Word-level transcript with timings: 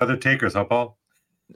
Other 0.00 0.16
takers, 0.16 0.54
huh, 0.54 0.64
Paul? 0.64 0.96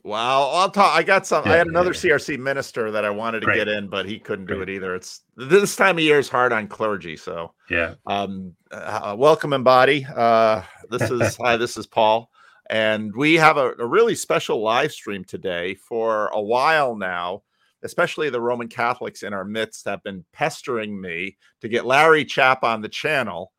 Well, 0.03 0.50
I'll 0.50 0.71
talk. 0.71 0.94
I 0.94 1.02
got 1.02 1.27
some. 1.27 1.46
Yeah, 1.46 1.52
I 1.52 1.56
had 1.56 1.67
another 1.67 1.93
yeah. 1.93 2.17
CRC 2.17 2.39
minister 2.39 2.90
that 2.90 3.05
I 3.05 3.10
wanted 3.10 3.40
to 3.40 3.55
get 3.55 3.69
in, 3.69 3.89
but 3.89 4.06
he 4.06 4.19
couldn't 4.19 4.46
do 4.46 4.61
it 4.61 4.69
either. 4.69 4.95
It's 4.95 5.21
this 5.37 5.77
time 5.77 5.98
of 5.98 6.04
year 6.04 6.19
is 6.19 6.29
hard 6.29 6.53
on 6.53 6.67
clergy. 6.67 7.17
So 7.17 7.53
yeah. 7.71 7.95
Um, 8.07 8.54
uh, 8.72 9.15
welcome, 9.17 9.53
Embody. 9.53 10.04
Uh, 10.04 10.62
this 10.91 11.11
is 11.11 11.37
hi. 11.41 11.57
This 11.57 11.77
is 11.77 11.87
Paul, 11.87 12.29
and 12.71 13.15
we 13.15 13.35
have 13.35 13.57
a, 13.57 13.72
a 13.79 13.87
really 13.87 14.17
special 14.17 14.61
live 14.63 14.92
stream 14.92 15.24
today. 15.24 15.74
For 15.74 16.29
a 16.29 16.40
while 16.40 16.96
now, 16.96 17.42
especially 17.84 18.30
the 18.30 18.40
Roman 18.40 18.68
Catholics 18.68 19.22
in 19.22 19.32
our 19.32 19.45
midst 19.45 19.84
have 19.84 20.02
been 20.02 20.24
pestering 20.32 21.00
me 21.00 21.36
to 21.61 21.68
get 21.68 21.86
Larry 21.86 22.24
Chapp 22.24 22.64
on 22.64 22.80
the 22.80 22.88
channel. 22.88 23.52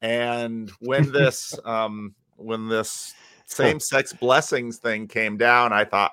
And 0.00 0.70
when 0.80 1.12
this 1.12 1.54
um, 1.64 2.14
when 2.36 2.68
this 2.68 3.14
same 3.52 3.80
sex 3.80 4.12
blessings 4.12 4.78
thing 4.78 5.06
came 5.06 5.36
down, 5.36 5.72
I 5.72 5.84
thought, 5.84 6.12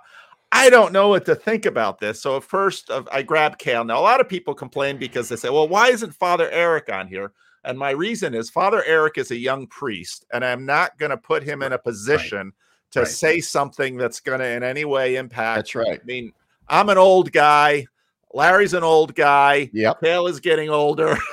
I 0.52 0.70
don't 0.70 0.92
know 0.92 1.10
what 1.10 1.25
to 1.25 1.36
think 1.36 1.66
about 1.66 2.00
this. 2.00 2.21
So 2.21 2.38
at 2.38 2.43
first, 2.43 2.89
uh, 2.89 3.04
I 3.11 3.21
grabbed 3.21 3.60
Kale. 3.60 3.84
Now, 3.84 4.00
a 4.00 4.02
lot 4.02 4.20
of 4.20 4.28
people 4.28 4.54
complain 4.54 4.97
because 4.97 5.30
they 5.30 5.36
say, 5.36 5.50
well, 5.50 5.68
why 5.68 5.89
isn't 5.89 6.14
Father 6.16 6.50
Eric 6.50 6.92
on 6.92 7.07
here? 7.07 7.32
And 7.64 7.78
my 7.78 7.92
reason 7.92 8.33
is 8.33 8.50
Father 8.50 8.83
Eric 8.86 9.18
is 9.18 9.32
a 9.32 9.38
young 9.38 9.68
priest, 9.68 10.25
and 10.33 10.44
I'm 10.46 10.66
not 10.66 10.97
going 10.97 11.11
to 11.11 11.18
put 11.18 11.44
him 11.44 11.61
in 11.61 11.74
a 11.74 11.78
position 11.78 12.47
right. 12.47 12.54
to 12.92 13.00
right. 13.02 13.07
say 13.07 13.42
something 13.42 13.97
that's 13.97 14.21
going 14.21 14.39
to 14.39 14.47
in 14.47 14.64
any 14.64 14.86
way 14.86 15.18
impact. 15.18 15.58
That's 15.58 15.75
right. 15.75 16.00
I 16.02 16.06
mean, 16.06 16.32
I'm 16.68 16.89
an 16.89 16.97
old 16.97 17.32
guy. 17.32 17.86
Larry's 18.33 18.74
an 18.74 18.83
old 18.83 19.14
guy. 19.14 19.69
Yep. 19.74 20.02
Kale 20.02 20.28
is 20.28 20.39
getting 20.39 20.69
older. 20.69 21.18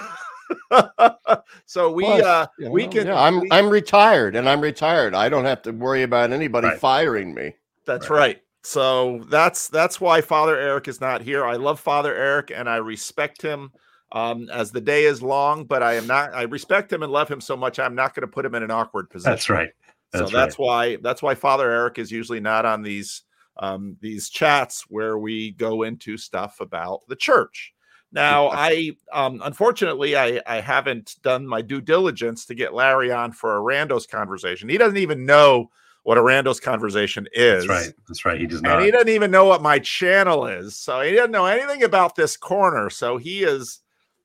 so 1.66 1.90
we 1.90 2.04
Plus, 2.04 2.22
uh 2.22 2.46
you 2.58 2.64
know, 2.66 2.70
we 2.70 2.86
can 2.86 3.06
yeah, 3.06 3.20
I'm 3.20 3.40
we, 3.40 3.48
I'm 3.50 3.68
retired 3.68 4.36
and 4.36 4.48
I'm 4.48 4.60
retired. 4.60 5.14
I 5.14 5.28
don't 5.28 5.44
have 5.44 5.62
to 5.62 5.72
worry 5.72 6.02
about 6.02 6.32
anybody 6.32 6.68
right. 6.68 6.78
firing 6.78 7.34
me. 7.34 7.54
That's 7.84 8.10
right. 8.10 8.18
right. 8.18 8.42
So 8.62 9.24
that's 9.28 9.68
that's 9.68 10.00
why 10.00 10.20
Father 10.20 10.58
Eric 10.58 10.88
is 10.88 11.00
not 11.00 11.22
here. 11.22 11.44
I 11.44 11.54
love 11.54 11.78
Father 11.78 12.14
Eric 12.14 12.50
and 12.54 12.68
I 12.68 12.76
respect 12.76 13.40
him 13.40 13.70
um, 14.12 14.48
as 14.52 14.72
the 14.72 14.80
day 14.80 15.04
is 15.04 15.22
long, 15.22 15.64
but 15.64 15.82
I 15.82 15.94
am 15.94 16.06
not 16.06 16.34
I 16.34 16.42
respect 16.42 16.92
him 16.92 17.02
and 17.02 17.12
love 17.12 17.28
him 17.28 17.40
so 17.40 17.56
much 17.56 17.78
I'm 17.78 17.94
not 17.94 18.14
going 18.14 18.22
to 18.22 18.32
put 18.32 18.44
him 18.44 18.54
in 18.54 18.62
an 18.62 18.70
awkward 18.70 19.08
position. 19.08 19.32
That's 19.32 19.50
right. 19.50 19.70
That's 20.12 20.30
so 20.30 20.36
that's 20.36 20.58
right. 20.58 20.64
why 20.64 20.96
that's 20.96 21.22
why 21.22 21.34
Father 21.34 21.70
Eric 21.70 21.98
is 21.98 22.10
usually 22.10 22.40
not 22.40 22.64
on 22.64 22.82
these 22.82 23.22
um, 23.58 23.96
these 24.00 24.28
chats 24.28 24.84
where 24.88 25.18
we 25.18 25.52
go 25.52 25.82
into 25.82 26.16
stuff 26.16 26.60
about 26.60 27.02
the 27.08 27.16
church. 27.16 27.72
Now, 28.16 28.48
I 28.50 28.92
um, 29.12 29.42
unfortunately 29.44 30.16
I, 30.16 30.40
I 30.46 30.60
haven't 30.60 31.16
done 31.22 31.46
my 31.46 31.60
due 31.60 31.82
diligence 31.82 32.46
to 32.46 32.54
get 32.54 32.72
Larry 32.72 33.12
on 33.12 33.30
for 33.30 33.56
a 33.56 33.60
randos 33.60 34.08
conversation. 34.08 34.70
He 34.70 34.78
doesn't 34.78 34.96
even 34.96 35.26
know 35.26 35.70
what 36.02 36.16
a 36.16 36.22
randos 36.22 36.62
conversation 36.62 37.28
is. 37.34 37.66
That's 37.66 37.86
right. 37.86 37.94
That's 38.08 38.24
right. 38.24 38.40
He 38.40 38.46
does 38.46 38.62
not. 38.62 38.76
And 38.76 38.84
he 38.86 38.90
doesn't 38.90 39.10
even 39.10 39.30
know 39.30 39.44
what 39.44 39.60
my 39.60 39.78
channel 39.78 40.46
is. 40.46 40.76
So 40.76 41.02
he 41.02 41.12
doesn't 41.12 41.30
know 41.30 41.44
anything 41.44 41.82
about 41.82 42.16
this 42.16 42.38
corner. 42.38 42.88
So 42.88 43.18
he 43.18 43.42
is 43.42 43.80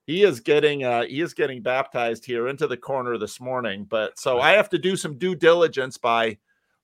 he 0.07 0.23
is 0.23 0.39
getting 0.39 0.85
uh 0.85 1.03
he 1.03 1.19
is 1.19 1.33
getting 1.33 1.61
baptized 1.61 2.23
here 2.23 2.47
into 2.47 2.67
the 2.67 2.77
corner 2.77 3.17
this 3.17 3.41
morning. 3.41 3.85
But 3.89 4.17
so 4.17 4.39
I 4.39 4.51
have 4.51 4.69
to 4.69 4.77
do 4.77 4.95
some 4.95 5.17
due 5.17 5.35
diligence 5.35 5.97
by 5.97 6.37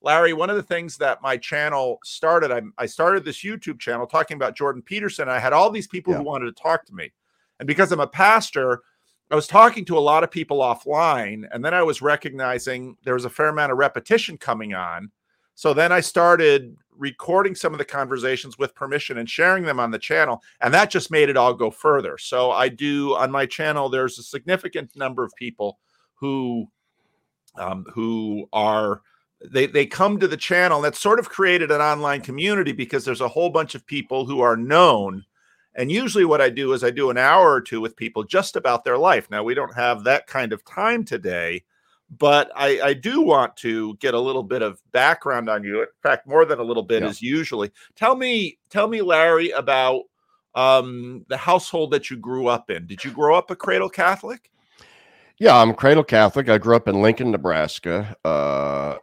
Larry, 0.08 0.32
one 0.32 0.50
of 0.50 0.56
the 0.56 0.64
things 0.64 0.96
that 1.00 1.22
my 1.22 1.36
channel 1.36 2.00
started, 2.02 2.50
I, 2.50 2.62
I 2.78 2.86
started 2.86 3.26
this 3.26 3.44
YouTube 3.44 3.78
channel 3.78 4.08
talking 4.08 4.36
about 4.36 4.56
Jordan 4.56 4.82
Peterson. 4.82 5.28
I 5.28 5.38
had 5.38 5.52
all 5.52 5.70
these 5.70 5.86
people 5.86 6.14
yeah. 6.14 6.20
who 6.20 6.24
wanted 6.24 6.46
to 6.46 6.64
talk 6.64 6.86
to 6.86 6.96
me. 6.96 7.12
And 7.60 7.68
because 7.68 7.92
I'm 7.92 8.00
a 8.00 8.08
pastor, 8.08 8.84
I 9.30 9.36
was 9.36 9.48
talking 9.48 9.84
to 9.84 9.98
a 9.98 10.00
lot 10.00 10.24
of 10.24 10.32
people 10.32 10.60
offline. 10.60 11.46
And 11.52 11.64
then 11.64 11.74
I 11.74 11.84
was 11.84 12.02
recognizing 12.02 12.96
there 13.04 13.16
was 13.16 13.26
a 13.26 13.30
fair 13.30 13.50
amount 13.50 13.74
of 13.74 13.80
repetition 13.80 14.38
coming 14.38 14.74
on. 14.74 15.12
So 15.56 15.74
then 15.74 15.92
I 15.92 16.00
started 16.00 16.78
recording 16.98 17.54
some 17.54 17.74
of 17.74 17.78
the 17.78 17.84
conversations 17.84 18.58
with 18.58 18.74
permission 18.76 19.18
and 19.18 19.30
sharing 19.30 19.66
them 19.66 19.78
on 19.78 19.92
the 19.92 20.00
channel. 20.00 20.42
And 20.62 20.74
that 20.74 20.90
just 20.90 21.12
made 21.12 21.28
it 21.28 21.36
all 21.36 21.54
go 21.54 21.70
further. 21.70 22.18
So 22.18 22.52
I 22.52 22.70
do 22.70 23.14
on 23.16 23.30
my 23.30 23.46
channel, 23.46 23.90
there's 23.90 24.20
a 24.20 24.24
significant 24.24 24.96
number 24.96 25.26
of 25.26 25.36
people 25.36 25.80
who 26.14 26.68
um, 27.58 27.86
who 27.94 28.48
are 28.54 29.02
they 29.44 29.68
they 29.68 29.86
come 29.86 30.20
to 30.20 30.28
the 30.28 30.38
channel 30.38 30.82
that's 30.82 31.00
sort 31.00 31.20
of 31.20 31.30
created 31.30 31.72
an 31.72 31.82
online 31.82 32.22
community 32.22 32.72
because 32.72 33.06
there's 33.06 33.22
a 33.22 33.28
whole 33.28 33.50
bunch 33.50 33.76
of 33.76 33.86
people 33.86 34.26
who 34.26 34.42
are 34.42 34.58
known 34.58 35.24
and 35.76 35.92
usually 35.92 36.26
what 36.26 36.42
i 36.42 36.50
do 36.50 36.74
is 36.74 36.84
i 36.84 36.90
do 36.90 37.10
an 37.10 37.18
hour 37.18 37.52
or 37.52 37.62
two 37.62 37.80
with 37.80 37.96
people 37.96 38.24
just 38.24 38.56
about 38.56 38.84
their 38.84 38.98
life 38.98 39.30
now 39.30 39.44
we 39.44 39.54
don't 39.54 39.76
have 39.76 40.04
that 40.04 40.26
kind 40.28 40.54
of 40.54 40.66
time 40.66 41.04
today 41.04 41.64
but 42.18 42.52
i 42.56 42.82
i 42.82 42.94
do 42.94 43.22
want 43.22 43.56
to 43.56 43.96
get 43.98 44.14
a 44.14 44.20
little 44.20 44.44
bit 44.44 44.62
of 44.62 44.82
background 44.92 45.50
on 45.50 45.64
you 45.64 45.82
in 45.82 45.88
fact 46.02 46.28
more 46.28 46.46
than 46.46 46.60
a 46.60 46.64
little 46.64 46.84
bit 46.84 47.04
yeah. 47.04 47.10
is 47.10 47.22
usually 47.22 47.72
tell 47.96 48.16
me 48.16 48.58
tell 48.70 48.88
me 48.88 49.02
larry 49.02 49.52
about 49.52 50.04
um 50.56 51.24
the 51.30 51.38
household 51.38 51.92
that 51.92 52.10
you 52.10 52.18
grew 52.18 52.48
up 52.48 52.72
in 52.72 52.88
did 52.88 53.04
you 53.04 53.12
grow 53.12 53.36
up 53.36 53.52
a 53.52 53.56
cradle 53.56 53.90
catholic 53.90 54.50
yeah, 55.40 55.56
I'm 55.56 55.76
cradle 55.76 56.04
Catholic. 56.04 56.50
I 56.50 56.58
grew 56.58 56.76
up 56.76 56.88
in 56.88 57.00
Lincoln, 57.00 57.30
Nebraska. 57.30 58.18
Uh, 58.26 58.96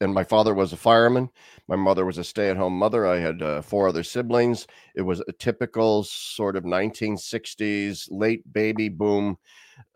and 0.00 0.12
my 0.12 0.24
father 0.24 0.54
was 0.54 0.72
a 0.72 0.76
fireman. 0.76 1.28
My 1.68 1.76
mother 1.76 2.04
was 2.04 2.18
a 2.18 2.24
stay-at-home 2.24 2.72
mother. 2.72 3.06
I 3.06 3.18
had 3.18 3.42
uh, 3.42 3.62
four 3.62 3.88
other 3.88 4.02
siblings. 4.02 4.66
It 4.94 5.02
was 5.02 5.20
a 5.28 5.32
typical 5.32 6.04
sort 6.04 6.56
of 6.56 6.64
1960s 6.64 8.08
late 8.10 8.50
baby 8.52 8.88
boom 8.88 9.38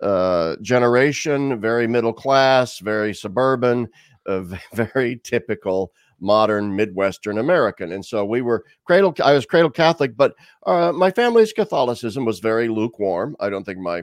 uh, 0.00 0.56
generation, 0.62 1.60
very 1.60 1.86
middle 1.86 2.12
class, 2.12 2.78
very 2.78 3.14
suburban, 3.14 3.88
uh, 4.26 4.44
very 4.74 5.20
typical 5.22 5.92
modern 6.20 6.74
Midwestern 6.74 7.38
American. 7.38 7.92
And 7.92 8.04
so 8.04 8.24
we 8.24 8.42
were 8.42 8.64
cradle. 8.84 9.14
I 9.22 9.32
was 9.32 9.44
cradle 9.44 9.70
Catholic, 9.70 10.16
but 10.16 10.34
uh, 10.66 10.92
my 10.92 11.10
family's 11.10 11.52
Catholicism 11.52 12.24
was 12.24 12.38
very 12.38 12.68
lukewarm. 12.68 13.36
I 13.40 13.50
don't 13.50 13.64
think 13.64 13.78
my 13.78 14.02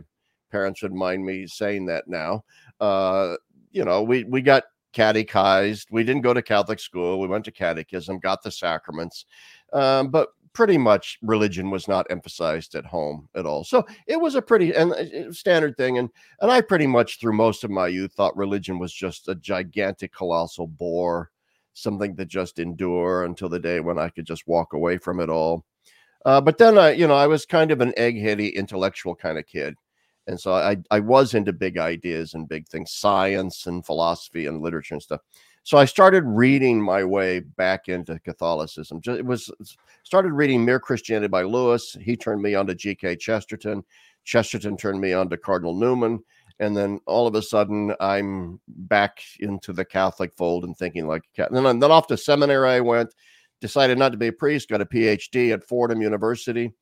parents 0.52 0.82
would 0.82 0.94
mind 0.94 1.26
me 1.26 1.48
saying 1.48 1.86
that 1.86 2.08
now. 2.08 2.44
Uh, 2.80 3.36
you 3.72 3.86
know, 3.86 4.04
we 4.04 4.24
we 4.26 4.42
got 4.42 4.64
catechized. 4.94 5.90
We 5.92 6.04
didn't 6.04 6.24
go 6.24 6.34
to 6.34 6.42
Catholic 6.42 6.80
school. 6.80 7.20
We 7.20 7.28
went 7.28 7.46
to 7.46 7.52
catechism, 7.52 8.20
got 8.20 8.42
the 8.44 8.52
sacraments, 8.52 9.26
um, 9.74 10.10
but 10.10 10.30
pretty 10.54 10.78
much 10.78 11.20
religion 11.22 11.70
was 11.70 11.88
not 11.88 12.08
emphasized 12.10 12.76
at 12.76 12.86
home 12.86 13.30
at 13.36 13.46
all. 13.46 13.64
So 13.64 13.86
it 14.08 14.20
was 14.20 14.36
a 14.36 14.42
pretty 14.42 14.74
and 14.74 14.92
uh, 14.94 15.32
standard 15.32 15.78
thing. 15.78 15.98
And 15.98 16.10
and 16.42 16.52
I 16.52 16.62
pretty 16.62 16.88
much 16.88 17.20
through 17.20 17.34
most 17.34 17.64
of 17.64 17.72
my 17.72 17.88
youth 17.88 18.14
thought 18.14 18.36
religion 18.36 18.80
was 18.80 18.94
just 18.94 19.28
a 19.28 19.36
gigantic, 19.36 20.14
colossal 20.14 20.68
bore, 20.68 21.32
something 21.74 22.16
to 22.16 22.26
just 22.26 22.60
endure 22.60 23.24
until 23.24 23.50
the 23.50 23.60
day 23.60 23.80
when 23.80 24.00
I 24.00 24.10
could 24.10 24.26
just 24.26 24.48
walk 24.48 24.74
away 24.74 24.98
from 24.98 25.20
it 25.20 25.30
all. 25.30 25.66
Uh, 26.26 26.42
but 26.42 26.58
then 26.58 26.78
I, 26.78 26.92
you 26.92 27.08
know, 27.08 27.16
I 27.16 27.28
was 27.28 27.46
kind 27.46 27.72
of 27.72 27.80
an 27.80 27.94
eggheady 27.98 28.54
intellectual 28.54 29.16
kind 29.16 29.38
of 29.38 29.46
kid 29.46 29.76
and 30.30 30.40
so 30.40 30.54
I 30.54 30.78
I 30.92 31.00
was 31.00 31.34
into 31.34 31.52
big 31.52 31.78
ideas 31.78 32.36
and 32.36 32.48
big 32.48 32.68
things, 32.68 32.92
science 32.92 33.66
and 33.66 33.86
philosophy 33.86 34.46
and 34.46 34.62
literature 34.62 34.94
and 34.96 35.02
stuff. 35.04 35.22
So 35.64 35.78
I 35.78 35.86
started 35.86 36.24
reading 36.24 36.82
my 36.82 37.04
way 37.04 37.40
back 37.42 37.90
into 37.90 38.20
Catholicism. 38.20 39.02
It 39.06 39.26
was 39.26 39.52
started 40.04 40.32
reading 40.32 40.64
Mere 40.64 40.80
Christianity 40.80 41.28
by 41.28 41.44
Lewis. 41.44 41.98
He 42.00 42.16
turned 42.16 42.42
me 42.42 42.56
on 42.56 42.68
to 42.68 42.76
G.K. 42.76 43.18
Chesterton. 43.18 43.84
Chesterton 44.24 44.78
turned 44.78 45.02
me 45.02 45.14
on 45.14 45.30
to 45.30 45.38
Cardinal 45.38 45.74
Newman. 45.74 46.24
And 46.60 46.76
then 46.76 47.00
all 47.06 47.26
of 47.26 47.36
a 47.36 47.42
sudden, 47.42 47.94
I'm 48.00 48.60
back 48.68 49.22
into 49.40 49.74
the 49.74 49.86
Catholic 49.86 50.34
fold 50.36 50.64
and 50.64 50.78
thinking 50.78 51.08
like 51.08 51.24
And 51.38 51.56
then, 51.56 51.80
then 51.80 51.92
off 51.92 52.08
to 52.08 52.18
seminary 52.18 52.70
I 52.70 52.80
went. 52.82 53.14
Decided 53.62 53.98
not 53.98 54.12
to 54.12 54.18
be 54.18 54.28
a 54.28 54.34
priest. 54.34 54.70
Got 54.70 54.82
a 54.82 54.86
PhD 54.86 55.54
at 55.54 55.64
Fordham 55.64 56.02
University. 56.02 56.74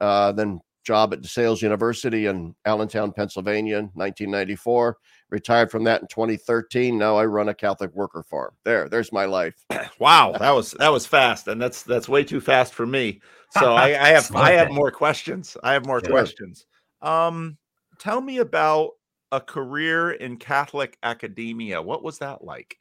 Uh, 0.00 0.32
then 0.32 0.60
job 0.84 1.12
at 1.12 1.20
DeSales 1.20 1.62
University 1.62 2.26
in 2.26 2.54
Allentown, 2.64 3.12
Pennsylvania, 3.12 3.78
1994. 3.94 4.96
Retired 5.30 5.70
from 5.70 5.84
that 5.84 6.02
in 6.02 6.08
2013. 6.08 6.96
Now 6.96 7.16
I 7.16 7.24
run 7.24 7.48
a 7.48 7.54
Catholic 7.54 7.92
worker 7.94 8.22
farm. 8.22 8.52
There, 8.64 8.88
there's 8.88 9.12
my 9.12 9.24
life. 9.24 9.64
Wow, 10.00 10.32
that 10.38 10.50
was 10.50 10.72
that 10.72 10.92
was 10.92 11.06
fast, 11.06 11.46
and 11.46 11.62
that's 11.62 11.84
that's 11.84 12.08
way 12.08 12.24
too 12.24 12.40
fast 12.40 12.74
for 12.74 12.84
me. 12.84 13.20
So 13.50 13.74
I, 13.74 13.86
I 13.90 14.08
have 14.08 14.34
I 14.34 14.50
have 14.52 14.70
more 14.70 14.90
questions. 14.90 15.56
I 15.62 15.72
have 15.72 15.86
more 15.86 16.00
sure. 16.00 16.10
questions. 16.10 16.66
Um, 17.00 17.56
tell 17.98 18.20
me 18.20 18.38
about 18.38 18.90
a 19.30 19.40
career 19.40 20.10
in 20.10 20.36
Catholic 20.36 20.98
academia. 21.02 21.80
What 21.80 22.02
was 22.02 22.18
that 22.18 22.44
like? 22.44 22.78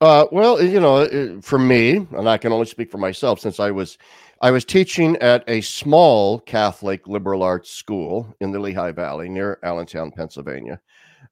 Uh, 0.00 0.26
well, 0.30 0.62
you 0.62 0.78
know, 0.78 1.40
for 1.42 1.58
me, 1.58 2.06
and 2.12 2.28
I 2.28 2.38
can 2.38 2.52
only 2.52 2.66
speak 2.66 2.90
for 2.90 2.98
myself 2.98 3.40
since 3.40 3.58
I 3.58 3.70
was 3.70 3.98
I 4.40 4.52
was 4.52 4.64
teaching 4.64 5.16
at 5.16 5.42
a 5.48 5.60
small 5.62 6.38
Catholic 6.38 7.08
liberal 7.08 7.42
arts 7.42 7.72
school 7.72 8.32
in 8.40 8.52
the 8.52 8.60
Lehigh 8.60 8.92
Valley 8.92 9.28
near 9.28 9.58
Allentown, 9.64 10.12
Pennsylvania. 10.12 10.80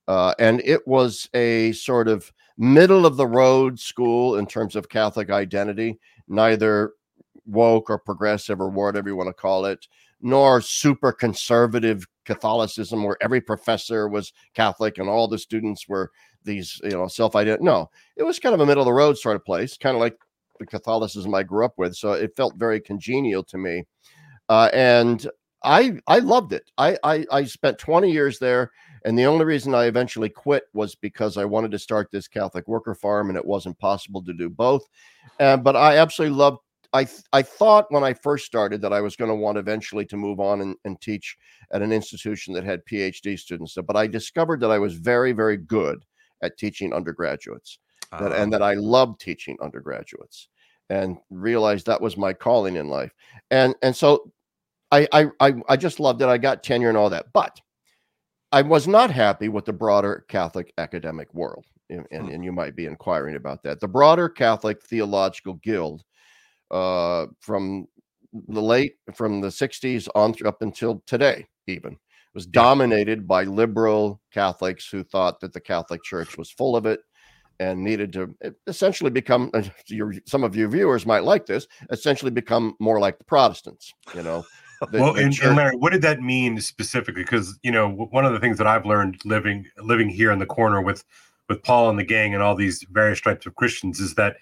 Uh, 0.08 0.34
and 0.40 0.60
it 0.64 0.86
was 0.88 1.28
a 1.32 1.70
sort 1.72 2.08
of 2.08 2.32
middle 2.58 3.06
of 3.06 3.16
the 3.16 3.26
road 3.26 3.78
school 3.78 4.38
in 4.38 4.46
terms 4.46 4.74
of 4.74 4.88
Catholic 4.88 5.30
identity, 5.30 6.00
neither 6.26 6.94
woke 7.44 7.90
or 7.90 7.98
progressive 7.98 8.60
or 8.60 8.70
whatever 8.70 9.08
you 9.08 9.14
want 9.14 9.28
to 9.28 9.32
call 9.32 9.66
it, 9.66 9.86
nor 10.20 10.60
super 10.60 11.12
conservative 11.12 12.04
Catholicism 12.24 13.04
where 13.04 13.16
every 13.20 13.40
professor 13.40 14.08
was 14.08 14.32
Catholic 14.54 14.98
and 14.98 15.08
all 15.08 15.28
the 15.28 15.38
students 15.38 15.88
were 15.88 16.10
these, 16.42 16.80
you 16.82 16.90
know, 16.90 17.06
self 17.06 17.36
identity. 17.36 17.64
No, 17.64 17.88
it 18.16 18.24
was 18.24 18.40
kind 18.40 18.54
of 18.54 18.60
a 18.60 18.66
middle 18.66 18.82
of 18.82 18.86
the 18.86 18.92
road 18.92 19.16
sort 19.16 19.36
of 19.36 19.44
place, 19.44 19.76
kind 19.76 19.94
of 19.94 20.00
like 20.00 20.18
the 20.58 20.66
Catholicism 20.66 21.34
I 21.34 21.42
grew 21.42 21.64
up 21.64 21.74
with. 21.76 21.94
So 21.94 22.12
it 22.12 22.36
felt 22.36 22.56
very 22.56 22.80
congenial 22.80 23.42
to 23.44 23.58
me. 23.58 23.84
Uh, 24.48 24.70
and 24.72 25.26
I 25.64 25.98
I 26.06 26.20
loved 26.20 26.52
it. 26.52 26.70
I, 26.78 26.96
I 27.02 27.26
I 27.30 27.44
spent 27.44 27.78
20 27.78 28.10
years 28.10 28.38
there, 28.38 28.70
and 29.04 29.18
the 29.18 29.26
only 29.26 29.44
reason 29.44 29.74
I 29.74 29.86
eventually 29.86 30.28
quit 30.28 30.64
was 30.72 30.94
because 30.94 31.36
I 31.36 31.44
wanted 31.44 31.72
to 31.72 31.78
start 31.78 32.08
this 32.10 32.28
Catholic 32.28 32.68
worker 32.68 32.94
farm, 32.94 33.28
and 33.28 33.36
it 33.36 33.44
wasn't 33.44 33.78
possible 33.78 34.22
to 34.24 34.32
do 34.32 34.48
both. 34.48 34.86
Uh, 35.40 35.56
but 35.56 35.74
I 35.74 35.96
absolutely 35.96 36.36
loved. 36.36 36.58
I 36.92 37.08
I 37.32 37.42
thought 37.42 37.90
when 37.90 38.04
I 38.04 38.14
first 38.14 38.46
started 38.46 38.80
that 38.82 38.92
I 38.92 39.00
was 39.00 39.16
going 39.16 39.30
to 39.30 39.34
want 39.34 39.58
eventually 39.58 40.04
to 40.06 40.16
move 40.16 40.38
on 40.38 40.60
and, 40.60 40.76
and 40.84 41.00
teach 41.00 41.36
at 41.72 41.82
an 41.82 41.92
institution 41.92 42.54
that 42.54 42.64
had 42.64 42.84
PhD 42.84 43.36
students. 43.38 43.76
But 43.86 43.96
I 43.96 44.06
discovered 44.06 44.60
that 44.60 44.70
I 44.70 44.78
was 44.78 44.94
very 44.94 45.32
very 45.32 45.56
good 45.56 46.04
at 46.42 46.58
teaching 46.58 46.92
undergraduates, 46.92 47.80
that, 48.10 48.32
and 48.32 48.52
that 48.52 48.62
I 48.62 48.74
loved 48.74 49.20
teaching 49.20 49.56
undergraduates, 49.60 50.48
and 50.90 51.18
realized 51.30 51.86
that 51.86 52.00
was 52.00 52.16
my 52.16 52.32
calling 52.32 52.76
in 52.76 52.88
life. 52.88 53.12
And 53.50 53.74
and 53.82 53.94
so 53.94 54.32
I, 54.90 55.28
I 55.40 55.54
I 55.68 55.76
just 55.76 56.00
loved 56.00 56.22
it. 56.22 56.28
I 56.28 56.38
got 56.38 56.62
tenure 56.62 56.88
and 56.88 56.98
all 56.98 57.10
that, 57.10 57.26
but 57.32 57.60
I 58.52 58.62
was 58.62 58.86
not 58.86 59.10
happy 59.10 59.48
with 59.48 59.64
the 59.64 59.72
broader 59.72 60.24
Catholic 60.28 60.72
academic 60.78 61.32
world, 61.34 61.66
and, 61.90 62.06
and, 62.10 62.30
and 62.30 62.44
you 62.44 62.52
might 62.52 62.76
be 62.76 62.86
inquiring 62.86 63.36
about 63.36 63.62
that. 63.64 63.80
The 63.80 63.88
broader 63.88 64.28
Catholic 64.28 64.82
Theological 64.82 65.54
Guild, 65.54 66.04
uh, 66.70 67.26
from 67.40 67.86
the 68.48 68.62
late 68.62 68.94
from 69.14 69.40
the 69.40 69.48
'60s 69.48 70.08
on 70.14 70.32
through 70.32 70.48
up 70.48 70.62
until 70.62 71.02
today, 71.06 71.46
even 71.66 71.96
was 72.34 72.46
dominated 72.46 73.26
by 73.26 73.44
liberal 73.44 74.20
Catholics 74.30 74.88
who 74.90 75.02
thought 75.02 75.40
that 75.40 75.54
the 75.54 75.60
Catholic 75.60 76.02
Church 76.02 76.36
was 76.36 76.50
full 76.50 76.76
of 76.76 76.84
it 76.84 77.00
and 77.60 77.82
needed 77.82 78.12
to 78.12 78.34
eh, 78.42 78.50
essentially 78.66 79.10
become 79.10 79.50
eh, 79.54 79.62
your, 79.88 80.14
some 80.26 80.44
of 80.44 80.54
your 80.56 80.68
viewers 80.68 81.06
might 81.06 81.24
like 81.24 81.46
this 81.46 81.66
essentially 81.90 82.30
become 82.30 82.74
more 82.80 83.00
like 83.00 83.18
the 83.18 83.24
protestants 83.24 83.92
you 84.14 84.22
know 84.22 84.44
the, 84.92 85.00
well, 85.00 85.14
the 85.14 85.22
and, 85.22 85.38
and, 85.40 85.56
Larry, 85.56 85.76
what 85.76 85.92
did 85.92 86.02
that 86.02 86.20
mean 86.20 86.60
specifically? 86.60 87.22
Because 87.22 87.58
you 87.62 87.70
know, 87.70 87.88
one 87.88 88.26
of 88.26 88.32
the 88.32 88.38
things 88.38 88.58
that 88.58 88.66
I've 88.66 88.84
learned 88.84 89.18
living 89.24 89.64
living 89.78 90.08
here 90.08 90.30
in 90.30 90.38
the 90.38 90.46
corner 90.46 90.82
with 90.82 91.02
with 91.48 91.62
Paul 91.62 91.88
and 91.90 91.98
the 91.98 92.04
gang 92.04 92.34
and 92.34 92.42
all 92.42 92.54
these 92.54 92.84
various 92.90 93.20
types 93.20 93.46
of 93.46 93.54
Christians 93.54 94.00
is 94.00 94.14
that, 94.16 94.36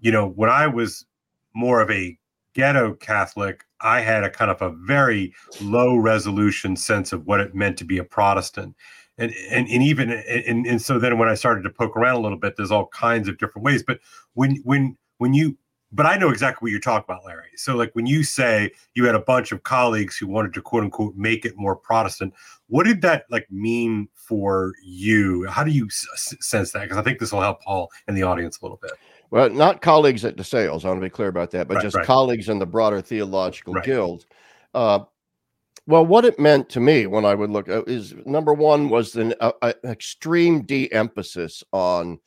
you 0.00 0.10
know, 0.10 0.28
when 0.28 0.50
I 0.50 0.66
was 0.66 1.06
more 1.54 1.80
of 1.80 1.90
a 1.90 2.18
ghetto 2.54 2.94
Catholic, 2.94 3.64
I 3.80 4.00
had 4.00 4.24
a 4.24 4.30
kind 4.30 4.50
of 4.50 4.60
a 4.60 4.70
very 4.84 5.32
low 5.60 5.96
resolution 5.96 6.76
sense 6.76 7.12
of 7.12 7.26
what 7.26 7.40
it 7.40 7.54
meant 7.54 7.78
to 7.78 7.84
be 7.84 7.98
a 7.98 8.04
Protestant. 8.04 8.74
And, 9.22 9.32
and, 9.50 9.68
and 9.68 9.82
even 9.82 10.10
and, 10.10 10.66
and 10.66 10.82
so 10.82 10.98
then 10.98 11.18
when 11.18 11.28
I 11.28 11.34
started 11.34 11.62
to 11.62 11.70
poke 11.70 11.96
around 11.96 12.16
a 12.16 12.20
little 12.20 12.38
bit, 12.38 12.56
there's 12.56 12.72
all 12.72 12.88
kinds 12.88 13.28
of 13.28 13.38
different 13.38 13.64
ways. 13.64 13.82
But 13.82 14.00
when 14.34 14.56
when 14.64 14.96
when 15.18 15.32
you 15.32 15.56
but 15.92 16.06
I 16.06 16.16
know 16.16 16.30
exactly 16.30 16.64
what 16.66 16.70
you're 16.70 16.80
talking 16.80 17.04
about, 17.06 17.24
Larry. 17.24 17.50
So, 17.56 17.76
like 17.76 17.90
when 17.92 18.06
you 18.06 18.24
say 18.24 18.72
you 18.94 19.04
had 19.04 19.14
a 19.14 19.20
bunch 19.20 19.52
of 19.52 19.62
colleagues 19.62 20.16
who 20.16 20.26
wanted 20.26 20.54
to 20.54 20.62
quote 20.62 20.84
unquote 20.84 21.14
make 21.16 21.44
it 21.44 21.56
more 21.56 21.76
Protestant, 21.76 22.32
what 22.68 22.84
did 22.84 23.02
that 23.02 23.26
like 23.30 23.46
mean 23.50 24.08
for 24.14 24.72
you? 24.82 25.46
How 25.48 25.62
do 25.62 25.70
you 25.70 25.86
s- 25.86 26.34
sense 26.40 26.72
that? 26.72 26.82
Because 26.82 26.96
I 26.96 27.02
think 27.02 27.18
this 27.18 27.30
will 27.30 27.42
help 27.42 27.60
Paul 27.60 27.90
and 28.08 28.16
the 28.16 28.22
audience 28.22 28.58
a 28.58 28.64
little 28.64 28.80
bit. 28.80 28.92
Well, 29.30 29.50
not 29.50 29.82
colleagues 29.82 30.24
at 30.24 30.36
DeSales. 30.36 30.84
I 30.84 30.88
want 30.88 31.00
to 31.00 31.06
be 31.06 31.10
clear 31.10 31.28
about 31.28 31.50
that, 31.52 31.68
but 31.68 31.76
right, 31.76 31.82
just 31.82 31.96
right. 31.96 32.06
colleagues 32.06 32.48
in 32.48 32.58
the 32.58 32.66
broader 32.66 33.00
theological 33.00 33.74
right. 33.74 33.84
guild. 33.84 34.26
Uh, 34.74 35.00
well, 35.86 36.06
what 36.06 36.24
it 36.24 36.38
meant 36.38 36.68
to 36.70 36.80
me 36.80 37.06
when 37.06 37.24
I 37.24 37.34
would 37.34 37.50
look 37.50 37.68
uh, 37.68 37.82
is 37.84 38.14
number 38.24 38.54
one 38.54 38.88
was 38.88 39.16
an 39.16 39.34
uh, 39.40 39.52
uh, 39.62 39.72
extreme 39.84 40.62
de-emphasis 40.62 41.64
on 41.72 42.18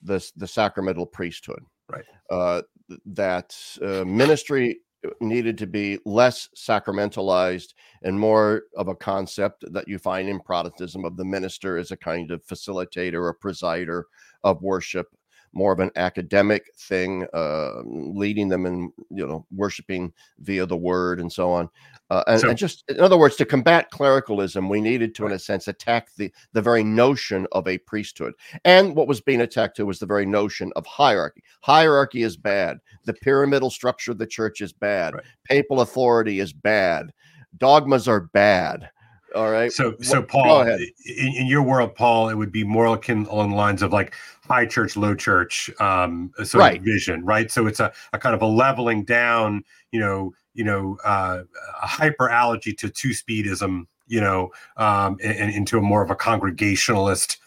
this 0.00 0.32
the 0.32 0.46
sacramental 0.46 1.06
priesthood. 1.06 1.62
Right. 1.88 2.04
Uh, 2.30 2.62
that 3.06 3.56
uh, 3.82 4.04
ministry 4.04 4.80
needed 5.20 5.58
to 5.58 5.66
be 5.66 5.98
less 6.04 6.48
sacramentalized 6.56 7.74
and 8.02 8.18
more 8.18 8.62
of 8.76 8.88
a 8.88 8.94
concept 8.94 9.64
that 9.72 9.88
you 9.88 9.98
find 9.98 10.28
in 10.28 10.40
Protestantism 10.40 11.04
of 11.04 11.16
the 11.16 11.24
minister 11.24 11.76
as 11.76 11.90
a 11.90 11.96
kind 11.96 12.30
of 12.30 12.44
facilitator 12.46 13.14
or 13.14 13.34
presider 13.34 14.04
of 14.44 14.62
worship 14.62 15.08
more 15.52 15.72
of 15.72 15.80
an 15.80 15.90
academic 15.96 16.70
thing, 16.76 17.26
uh, 17.34 17.82
leading 17.84 18.48
them 18.48 18.66
in, 18.66 18.92
you 19.10 19.26
know, 19.26 19.46
worshiping 19.54 20.12
via 20.40 20.66
the 20.66 20.76
word 20.76 21.20
and 21.20 21.32
so 21.32 21.50
on. 21.50 21.68
Uh, 22.10 22.22
and, 22.26 22.40
so, 22.40 22.48
and, 22.48 22.58
just, 22.58 22.84
in 22.88 23.00
other 23.00 23.16
words, 23.18 23.36
to 23.36 23.44
combat 23.44 23.90
clericalism, 23.90 24.68
we 24.68 24.80
needed 24.80 25.14
to, 25.14 25.26
in 25.26 25.32
a 25.32 25.38
sense, 25.38 25.68
attack 25.68 26.08
the 26.16 26.30
the 26.52 26.60
very 26.60 26.84
notion 26.84 27.46
of 27.52 27.66
a 27.66 27.78
priesthood. 27.78 28.34
And 28.64 28.94
what 28.94 29.08
was 29.08 29.20
being 29.20 29.40
attacked 29.40 29.76
to 29.76 29.86
was 29.86 29.98
the 29.98 30.06
very 30.06 30.26
notion 30.26 30.72
of 30.76 30.84
hierarchy. 30.86 31.42
Hierarchy 31.62 32.22
is 32.22 32.36
bad. 32.36 32.78
The 33.04 33.14
pyramidal 33.14 33.70
structure 33.70 34.12
of 34.12 34.18
the 34.18 34.26
church 34.26 34.60
is 34.60 34.72
bad. 34.72 35.14
Right. 35.14 35.24
Papal 35.44 35.80
authority 35.80 36.40
is 36.40 36.52
bad. 36.52 37.12
Dogmas 37.58 38.08
are 38.08 38.20
bad. 38.20 38.90
All 39.34 39.50
right. 39.50 39.72
So, 39.72 39.94
so 40.00 40.20
what, 40.20 40.28
Paul, 40.28 40.62
in, 40.62 40.92
in, 41.06 41.46
your 41.46 41.62
world, 41.62 41.94
Paul, 41.94 42.28
it 42.28 42.34
would 42.34 42.52
be 42.52 42.64
more 42.64 42.86
akin 42.86 43.26
along 43.26 43.50
the 43.50 43.56
lines 43.56 43.82
of 43.82 43.92
like 43.92 44.14
high 44.42 44.66
church, 44.66 44.96
low 44.96 45.14
church, 45.14 45.70
um, 45.80 46.32
sort 46.38 46.54
right. 46.54 46.78
of 46.78 46.84
vision, 46.84 47.24
right? 47.24 47.50
So 47.50 47.66
it's 47.66 47.80
a, 47.80 47.92
a 48.12 48.18
kind 48.18 48.34
of 48.34 48.42
a 48.42 48.46
leveling 48.46 49.04
down, 49.04 49.64
you 49.90 50.00
know, 50.00 50.32
you 50.54 50.64
know, 50.64 50.98
uh, 51.04 51.42
a 51.82 51.86
hyper 51.86 52.28
allergy 52.28 52.74
to 52.74 52.90
two 52.90 53.10
speedism, 53.10 53.86
you 54.06 54.20
know, 54.20 54.50
um, 54.76 55.18
and, 55.22 55.36
and, 55.38 55.54
into 55.54 55.78
a 55.78 55.80
more 55.80 56.02
of 56.02 56.10
a 56.10 56.14
congregationalist 56.14 57.38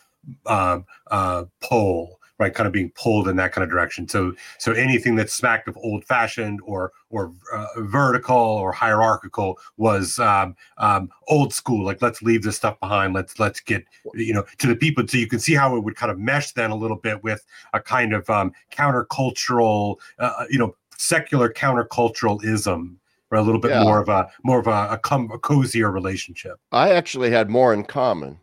uh, 0.47 0.79
uh, 1.11 1.43
pole 1.61 2.14
right 2.37 2.53
kind 2.53 2.67
of 2.67 2.73
being 2.73 2.91
pulled 2.91 3.27
in 3.27 3.35
that 3.37 3.51
kind 3.51 3.63
of 3.63 3.69
direction. 3.69 4.07
So 4.07 4.33
so 4.57 4.73
anything 4.73 5.15
that's 5.15 5.33
smacked 5.33 5.67
of 5.67 5.77
old 5.77 6.03
fashioned 6.05 6.59
or 6.63 6.91
or 7.09 7.31
uh, 7.53 7.67
vertical 7.77 8.35
or 8.35 8.71
hierarchical 8.71 9.57
was 9.77 10.19
um, 10.19 10.55
um, 10.77 11.09
old 11.27 11.53
school 11.53 11.85
like 11.85 12.01
let's 12.01 12.21
leave 12.21 12.43
this 12.43 12.57
stuff 12.57 12.79
behind 12.79 13.13
let's 13.13 13.39
let's 13.39 13.59
get 13.59 13.85
you 14.13 14.33
know 14.33 14.43
to 14.57 14.67
the 14.67 14.75
people 14.75 15.07
so 15.07 15.17
you 15.17 15.27
can 15.27 15.39
see 15.39 15.53
how 15.53 15.75
it 15.75 15.79
would 15.81 15.95
kind 15.95 16.11
of 16.11 16.19
mesh 16.19 16.51
then 16.53 16.71
a 16.71 16.75
little 16.75 16.97
bit 16.97 17.23
with 17.23 17.45
a 17.73 17.79
kind 17.79 18.13
of 18.13 18.29
um, 18.29 18.51
countercultural 18.71 19.95
uh, 20.19 20.31
uh 20.39 20.45
you 20.49 20.59
know 20.59 20.75
secular 20.97 21.49
counterculturalism 21.49 22.95
or 23.31 23.37
a 23.37 23.41
little 23.41 23.59
bit 23.59 23.71
yeah. 23.71 23.83
more 23.83 24.01
of 24.01 24.09
a 24.09 24.29
more 24.43 24.59
of 24.59 24.67
a, 24.67 24.87
a, 24.91 24.97
com- 24.97 25.31
a 25.31 25.39
cozier 25.39 25.91
relationship. 25.91 26.59
I 26.71 26.91
actually 26.91 27.31
had 27.31 27.49
more 27.49 27.73
in 27.73 27.83
common 27.83 28.39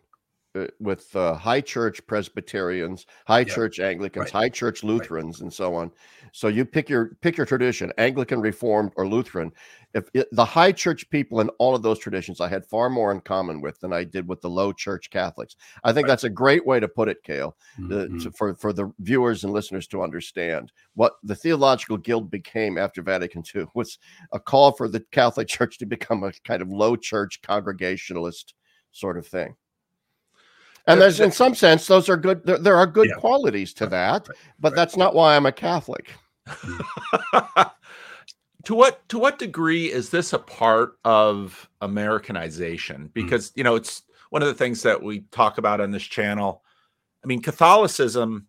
uh, 0.55 0.67
with 0.79 1.15
uh, 1.15 1.33
high 1.33 1.61
church 1.61 2.05
Presbyterians, 2.05 3.05
high 3.25 3.39
yep. 3.39 3.47
church 3.47 3.79
Anglicans, 3.79 4.25
right. 4.25 4.43
high 4.43 4.49
church 4.49 4.83
Lutherans, 4.83 5.37
right. 5.37 5.45
and 5.45 5.53
so 5.53 5.73
on. 5.73 5.91
So 6.31 6.47
you 6.47 6.65
pick 6.65 6.89
your 6.89 7.17
pick 7.21 7.37
your 7.37 7.45
tradition, 7.45 7.91
Anglican, 7.97 8.39
Reformed, 8.39 8.91
or 8.95 9.07
Lutheran. 9.07 9.51
If 9.93 10.09
it, 10.13 10.27
the 10.31 10.45
high 10.45 10.71
church 10.71 11.09
people 11.09 11.39
in 11.41 11.49
all 11.59 11.75
of 11.75 11.81
those 11.81 11.99
traditions, 11.99 12.41
I 12.41 12.49
had 12.49 12.65
far 12.65 12.89
more 12.89 13.11
in 13.11 13.21
common 13.21 13.61
with 13.61 13.79
than 13.79 13.93
I 13.93 14.03
did 14.03 14.27
with 14.27 14.41
the 14.41 14.49
low 14.49 14.73
church 14.73 15.09
Catholics. 15.09 15.55
I 15.83 15.91
think 15.91 16.05
right. 16.05 16.11
that's 16.11 16.23
a 16.23 16.29
great 16.29 16.65
way 16.65 16.79
to 16.79 16.87
put 16.87 17.09
it, 17.09 17.23
Kale, 17.23 17.55
mm-hmm. 17.79 18.19
to, 18.19 18.31
for 18.31 18.53
for 18.55 18.73
the 18.73 18.91
viewers 18.99 19.43
and 19.43 19.53
listeners 19.53 19.87
to 19.87 20.03
understand 20.03 20.71
what 20.93 21.13
the 21.23 21.35
theological 21.35 21.97
guild 21.97 22.29
became 22.29 22.77
after 22.77 23.01
Vatican 23.01 23.43
II 23.55 23.65
was 23.73 23.97
a 24.31 24.39
call 24.39 24.71
for 24.71 24.87
the 24.87 24.99
Catholic 25.11 25.47
Church 25.53 25.77
to 25.79 25.85
become 25.85 26.23
a 26.23 26.31
kind 26.43 26.61
of 26.61 26.69
low 26.69 26.95
church 26.95 27.41
congregationalist 27.41 28.53
sort 28.91 29.17
of 29.17 29.25
thing 29.25 29.55
and 30.87 31.01
there's 31.01 31.19
in 31.19 31.31
some 31.31 31.55
sense 31.55 31.87
those 31.87 32.09
are 32.09 32.17
good 32.17 32.45
there, 32.45 32.57
there 32.57 32.75
are 32.75 32.87
good 32.87 33.09
yeah. 33.09 33.15
qualities 33.15 33.73
to 33.73 33.87
that 33.87 34.27
but 34.59 34.71
right. 34.71 34.75
that's 34.75 34.97
not 34.97 35.15
why 35.15 35.35
i'm 35.35 35.45
a 35.45 35.51
catholic 35.51 36.11
to 38.63 38.75
what 38.75 39.07
to 39.09 39.17
what 39.17 39.39
degree 39.39 39.91
is 39.91 40.09
this 40.09 40.33
a 40.33 40.39
part 40.39 40.97
of 41.05 41.69
americanization 41.81 43.03
hmm. 43.03 43.07
because 43.13 43.51
mm. 43.51 43.57
you 43.57 43.63
know 43.63 43.75
it's 43.75 44.03
one 44.29 44.41
of 44.41 44.47
the 44.47 44.53
things 44.53 44.81
that 44.81 45.01
we 45.01 45.21
talk 45.31 45.57
about 45.57 45.81
on 45.81 45.91
this 45.91 46.03
channel 46.03 46.63
i 47.23 47.27
mean 47.27 47.41
catholicism 47.41 48.47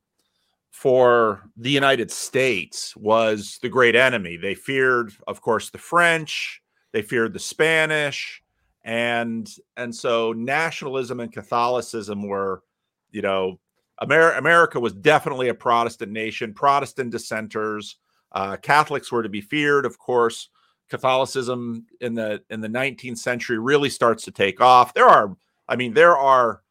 for 0.70 1.48
the 1.56 1.70
united 1.70 2.10
states 2.10 2.96
was 2.96 3.58
the 3.62 3.68
great 3.68 3.94
enemy 3.94 4.36
they 4.36 4.54
feared 4.54 5.12
of 5.28 5.40
course 5.40 5.70
the 5.70 5.78
french 5.78 6.60
they 6.92 7.02
feared 7.02 7.32
the 7.32 7.38
spanish 7.38 8.43
and 8.84 9.50
and 9.76 9.94
so 9.94 10.32
nationalism 10.32 11.20
and 11.20 11.32
Catholicism 11.32 12.26
were, 12.26 12.62
you 13.10 13.22
know, 13.22 13.58
Amer- 14.02 14.32
America 14.32 14.78
was 14.78 14.92
definitely 14.92 15.48
a 15.48 15.54
Protestant 15.54 16.12
nation. 16.12 16.52
Protestant 16.52 17.10
dissenters, 17.10 17.96
uh, 18.32 18.56
Catholics 18.56 19.10
were 19.10 19.22
to 19.22 19.28
be 19.28 19.40
feared, 19.40 19.86
of 19.86 19.98
course. 19.98 20.50
Catholicism 20.90 21.86
in 22.00 22.14
the 22.14 22.42
in 22.50 22.60
the 22.60 22.68
19th 22.68 23.18
century 23.18 23.58
really 23.58 23.88
starts 23.88 24.24
to 24.24 24.30
take 24.30 24.60
off. 24.60 24.92
There 24.92 25.08
are, 25.08 25.34
I 25.66 25.76
mean, 25.76 25.94
there 25.94 26.16
are, 26.16 26.62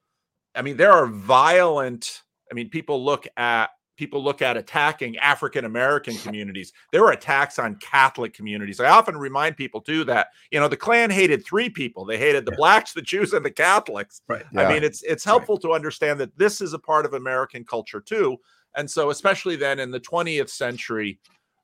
I 0.53 0.61
mean, 0.61 0.77
there 0.77 0.91
are 0.91 1.07
violent. 1.07 2.21
I 2.51 2.53
mean, 2.53 2.69
people 2.69 3.03
look 3.03 3.27
at 3.37 3.71
people 3.95 4.23
look 4.23 4.41
at 4.41 4.57
attacking 4.57 5.17
African 5.17 5.65
American 5.65 6.17
communities. 6.23 6.73
There 6.91 7.01
were 7.01 7.11
attacks 7.11 7.59
on 7.59 7.75
Catholic 7.75 8.33
communities. 8.33 8.79
I 8.79 8.89
often 8.89 9.17
remind 9.17 9.57
people 9.57 9.81
too 9.81 10.03
that 10.05 10.27
you 10.51 10.59
know 10.59 10.67
the 10.67 10.77
Klan 10.77 11.09
hated 11.09 11.45
three 11.45 11.69
people. 11.69 12.05
They 12.05 12.17
hated 12.17 12.45
the 12.45 12.51
yeah. 12.51 12.57
blacks, 12.57 12.93
the 12.93 13.01
Jews, 13.01 13.33
and 13.33 13.45
the 13.45 13.51
Catholics. 13.51 14.21
Right. 14.27 14.45
Yeah. 14.51 14.61
I 14.61 14.73
mean, 14.73 14.83
it's 14.83 15.03
it's 15.03 15.23
helpful 15.23 15.55
right. 15.55 15.61
to 15.63 15.73
understand 15.73 16.19
that 16.19 16.37
this 16.37 16.61
is 16.61 16.73
a 16.73 16.79
part 16.79 17.05
of 17.05 17.13
American 17.13 17.63
culture 17.63 18.01
too. 18.01 18.37
And 18.75 18.89
so, 18.89 19.11
especially 19.11 19.55
then 19.55 19.79
in 19.79 19.91
the 19.91 19.99
20th 19.99 20.49
century, 20.49 21.19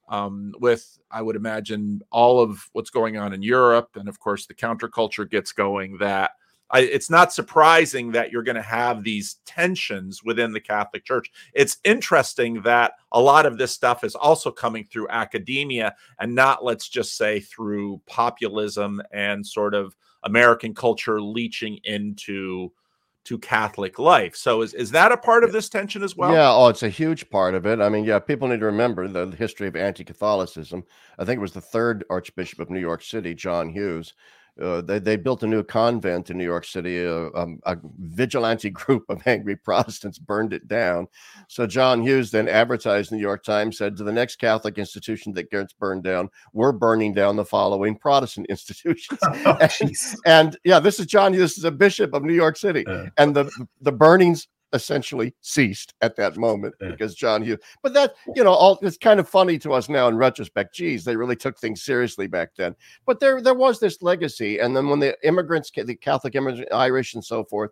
um, 0.09 0.53
with 0.59 0.99
I 1.11 1.21
would 1.21 1.35
imagine 1.35 2.01
all 2.11 2.39
of 2.39 2.69
what's 2.73 2.89
going 2.89 3.17
on 3.17 3.33
in 3.33 3.41
Europe, 3.41 3.89
and 3.95 4.07
of 4.07 4.19
course 4.19 4.45
the 4.45 4.53
counterculture 4.53 5.29
gets 5.29 5.51
going. 5.51 5.97
That 5.97 6.31
I, 6.71 6.81
it's 6.81 7.09
not 7.09 7.33
surprising 7.33 8.11
that 8.11 8.31
you're 8.31 8.43
going 8.43 8.55
to 8.55 8.61
have 8.61 9.03
these 9.03 9.37
tensions 9.45 10.23
within 10.23 10.51
the 10.51 10.59
Catholic 10.59 11.03
Church. 11.03 11.31
It's 11.53 11.77
interesting 11.83 12.61
that 12.61 12.93
a 13.11 13.21
lot 13.21 13.45
of 13.45 13.57
this 13.57 13.71
stuff 13.71 14.03
is 14.03 14.15
also 14.15 14.51
coming 14.51 14.85
through 14.85 15.09
academia 15.09 15.95
and 16.19 16.35
not, 16.35 16.63
let's 16.63 16.87
just 16.87 17.17
say, 17.17 17.39
through 17.39 18.01
populism 18.05 19.01
and 19.11 19.45
sort 19.45 19.73
of 19.73 19.95
American 20.23 20.73
culture 20.75 21.21
leeching 21.21 21.79
into 21.83 22.71
to 23.25 23.37
Catholic 23.37 23.99
life. 23.99 24.35
So 24.35 24.61
is, 24.61 24.73
is 24.73 24.91
that 24.91 25.11
a 25.11 25.17
part 25.17 25.43
of 25.43 25.51
this 25.51 25.69
tension 25.69 26.01
as 26.03 26.15
well? 26.15 26.31
Yeah, 26.31 26.51
oh, 26.51 26.67
it's 26.67 26.83
a 26.83 26.89
huge 26.89 27.29
part 27.29 27.53
of 27.53 27.65
it. 27.65 27.79
I 27.79 27.89
mean, 27.89 28.05
yeah, 28.05 28.17
people 28.17 28.47
need 28.47 28.61
to 28.61 28.65
remember 28.65 29.07
the 29.07 29.27
history 29.35 29.67
of 29.67 29.75
anti-Catholicism. 29.75 30.83
I 31.19 31.25
think 31.25 31.37
it 31.37 31.41
was 31.41 31.51
the 31.51 31.61
third 31.61 32.05
Archbishop 32.09 32.59
of 32.59 32.69
New 32.69 32.79
York 32.79 33.03
City, 33.03 33.35
John 33.35 33.69
Hughes, 33.69 34.13
uh, 34.61 34.81
they, 34.81 34.99
they 34.99 35.15
built 35.15 35.43
a 35.43 35.47
new 35.47 35.63
convent 35.63 36.29
in 36.29 36.37
New 36.37 36.43
York 36.43 36.65
City. 36.65 37.05
Uh, 37.05 37.29
um, 37.35 37.59
a 37.65 37.77
vigilante 37.99 38.69
group 38.69 39.05
of 39.09 39.21
angry 39.25 39.55
Protestants 39.55 40.19
burned 40.19 40.53
it 40.53 40.67
down. 40.67 41.07
So 41.47 41.65
John 41.65 42.01
Hughes 42.01 42.31
then 42.31 42.47
advertised 42.47 43.11
in 43.11 43.17
the 43.17 43.21
New 43.21 43.27
York 43.27 43.43
Times, 43.43 43.77
said 43.77 43.95
to 43.97 44.03
the 44.03 44.11
next 44.11 44.37
Catholic 44.37 44.77
institution 44.77 45.33
that 45.33 45.49
gets 45.51 45.73
burned 45.73 46.03
down, 46.03 46.29
we're 46.53 46.71
burning 46.71 47.13
down 47.13 47.35
the 47.35 47.45
following 47.45 47.95
Protestant 47.95 48.47
institutions. 48.49 49.19
Oh, 49.45 49.57
and, 49.81 49.91
and, 50.25 50.57
yeah, 50.63 50.79
this 50.79 50.99
is 50.99 51.05
John 51.05 51.33
Hughes, 51.33 51.57
is 51.57 51.63
a 51.63 51.71
bishop 51.71 52.13
of 52.13 52.23
New 52.23 52.33
York 52.33 52.57
City. 52.57 52.85
Uh, 52.85 53.05
and 53.17 53.35
the, 53.35 53.49
the 53.81 53.91
burnings 53.91 54.47
essentially 54.73 55.33
ceased 55.41 55.93
at 56.01 56.15
that 56.15 56.37
moment 56.37 56.75
because 56.79 57.15
John 57.15 57.43
Hughes. 57.43 57.59
But 57.81 57.93
that, 57.93 58.13
you 58.35 58.43
know, 58.43 58.53
all 58.53 58.79
it's 58.81 58.97
kind 58.97 59.19
of 59.19 59.27
funny 59.27 59.57
to 59.59 59.73
us 59.73 59.89
now 59.89 60.07
in 60.07 60.17
retrospect. 60.17 60.75
Geez, 60.75 61.03
they 61.03 61.15
really 61.15 61.35
took 61.35 61.57
things 61.57 61.83
seriously 61.83 62.27
back 62.27 62.55
then. 62.55 62.75
But 63.05 63.19
there, 63.19 63.41
there 63.41 63.53
was 63.53 63.79
this 63.79 64.01
legacy, 64.01 64.59
and 64.59 64.75
then 64.75 64.89
when 64.89 64.99
the 64.99 65.15
immigrants, 65.23 65.71
the 65.71 65.95
Catholic 65.95 66.35
immigrants, 66.35 66.71
Irish, 66.73 67.13
and 67.13 67.23
so 67.23 67.43
forth, 67.43 67.71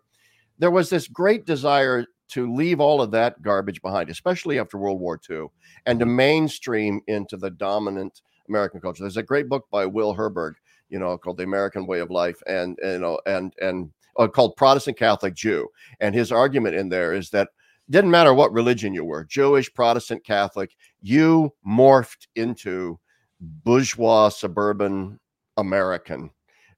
there 0.58 0.70
was 0.70 0.90
this 0.90 1.08
great 1.08 1.46
desire 1.46 2.04
to 2.28 2.52
leave 2.52 2.80
all 2.80 3.00
of 3.00 3.10
that 3.12 3.40
garbage 3.42 3.80
behind, 3.80 4.10
especially 4.10 4.58
after 4.58 4.76
World 4.76 5.00
War 5.00 5.18
II, 5.28 5.46
and 5.86 5.98
to 5.98 6.06
mainstream 6.06 7.00
into 7.06 7.36
the 7.36 7.50
dominant 7.50 8.20
American 8.48 8.80
culture. 8.80 9.02
There's 9.02 9.16
a 9.16 9.22
great 9.22 9.48
book 9.48 9.66
by 9.70 9.86
Will 9.86 10.14
Herberg, 10.14 10.54
you 10.90 10.98
know, 10.98 11.16
called 11.16 11.38
The 11.38 11.44
American 11.44 11.86
Way 11.86 12.00
of 12.00 12.10
Life, 12.10 12.42
and 12.46 12.78
you 12.82 12.98
know, 12.98 13.18
and 13.26 13.54
and 13.60 13.90
uh, 14.18 14.28
called 14.28 14.56
Protestant 14.56 14.98
Catholic 14.98 15.34
Jew. 15.34 15.68
And 16.00 16.14
his 16.14 16.32
argument 16.32 16.74
in 16.74 16.88
there 16.88 17.14
is 17.14 17.30
that 17.30 17.48
didn't 17.90 18.10
matter 18.10 18.34
what 18.34 18.52
religion 18.52 18.92
you 18.92 19.04
were 19.04 19.24
Jewish, 19.24 19.72
Protestant, 19.72 20.24
Catholic, 20.24 20.76
you 21.00 21.54
morphed 21.66 22.26
into 22.34 22.98
bourgeois 23.40 24.28
suburban 24.28 25.18
American, 25.56 26.30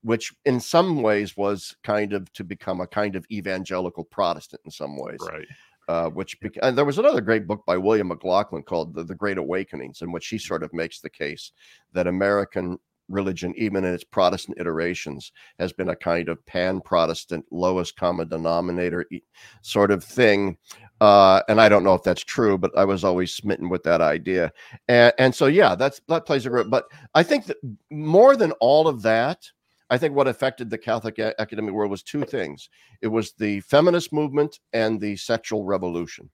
which 0.02 0.32
in 0.44 0.60
some 0.60 1.02
ways 1.02 1.36
was 1.36 1.76
kind 1.82 2.12
of 2.12 2.32
to 2.34 2.44
become 2.44 2.80
a 2.80 2.86
kind 2.86 3.16
of 3.16 3.26
evangelical 3.30 4.04
Protestant 4.04 4.60
in 4.64 4.70
some 4.70 4.96
ways. 4.96 5.18
Right. 5.20 5.46
Uh, 5.88 6.08
which 6.08 6.40
beca- 6.40 6.60
and 6.62 6.78
there 6.78 6.84
was 6.84 6.98
another 6.98 7.20
great 7.20 7.48
book 7.48 7.64
by 7.66 7.76
William 7.76 8.08
McLoughlin 8.08 8.62
called 8.62 8.94
the, 8.94 9.02
the 9.02 9.14
Great 9.14 9.38
Awakenings, 9.38 10.02
in 10.02 10.12
which 10.12 10.28
he 10.28 10.38
sort 10.38 10.62
of 10.62 10.72
makes 10.72 11.00
the 11.00 11.10
case 11.10 11.50
that 11.94 12.06
American 12.06 12.78
religion, 13.10 13.52
even 13.56 13.84
in 13.84 13.92
its 13.92 14.04
Protestant 14.04 14.58
iterations, 14.58 15.32
has 15.58 15.72
been 15.72 15.90
a 15.90 15.96
kind 15.96 16.28
of 16.28 16.44
pan 16.46 16.80
Protestant, 16.80 17.44
lowest 17.50 17.96
common 17.96 18.28
denominator 18.28 19.04
sort 19.62 19.90
of 19.90 20.02
thing. 20.02 20.56
Uh, 21.00 21.42
and 21.48 21.60
I 21.60 21.68
don't 21.68 21.84
know 21.84 21.94
if 21.94 22.02
that's 22.02 22.24
true, 22.24 22.58
but 22.58 22.76
I 22.76 22.84
was 22.84 23.04
always 23.04 23.32
smitten 23.32 23.68
with 23.68 23.82
that 23.84 24.00
idea. 24.00 24.52
And, 24.88 25.12
and 25.18 25.34
so, 25.34 25.46
yeah, 25.46 25.74
that's 25.74 26.00
that 26.08 26.26
plays 26.26 26.46
a 26.46 26.50
great. 26.50 26.70
But 26.70 26.84
I 27.14 27.22
think 27.22 27.46
that 27.46 27.56
more 27.90 28.36
than 28.36 28.52
all 28.52 28.86
of 28.86 29.02
that, 29.02 29.50
I 29.90 29.98
think 29.98 30.14
what 30.14 30.28
affected 30.28 30.70
the 30.70 30.78
Catholic 30.78 31.18
academic 31.18 31.74
world 31.74 31.90
was 31.90 32.02
two 32.02 32.24
things. 32.24 32.68
It 33.02 33.08
was 33.08 33.32
the 33.32 33.60
feminist 33.60 34.12
movement 34.12 34.60
and 34.72 35.00
the 35.00 35.16
sexual 35.16 35.64
revolution. 35.64 36.30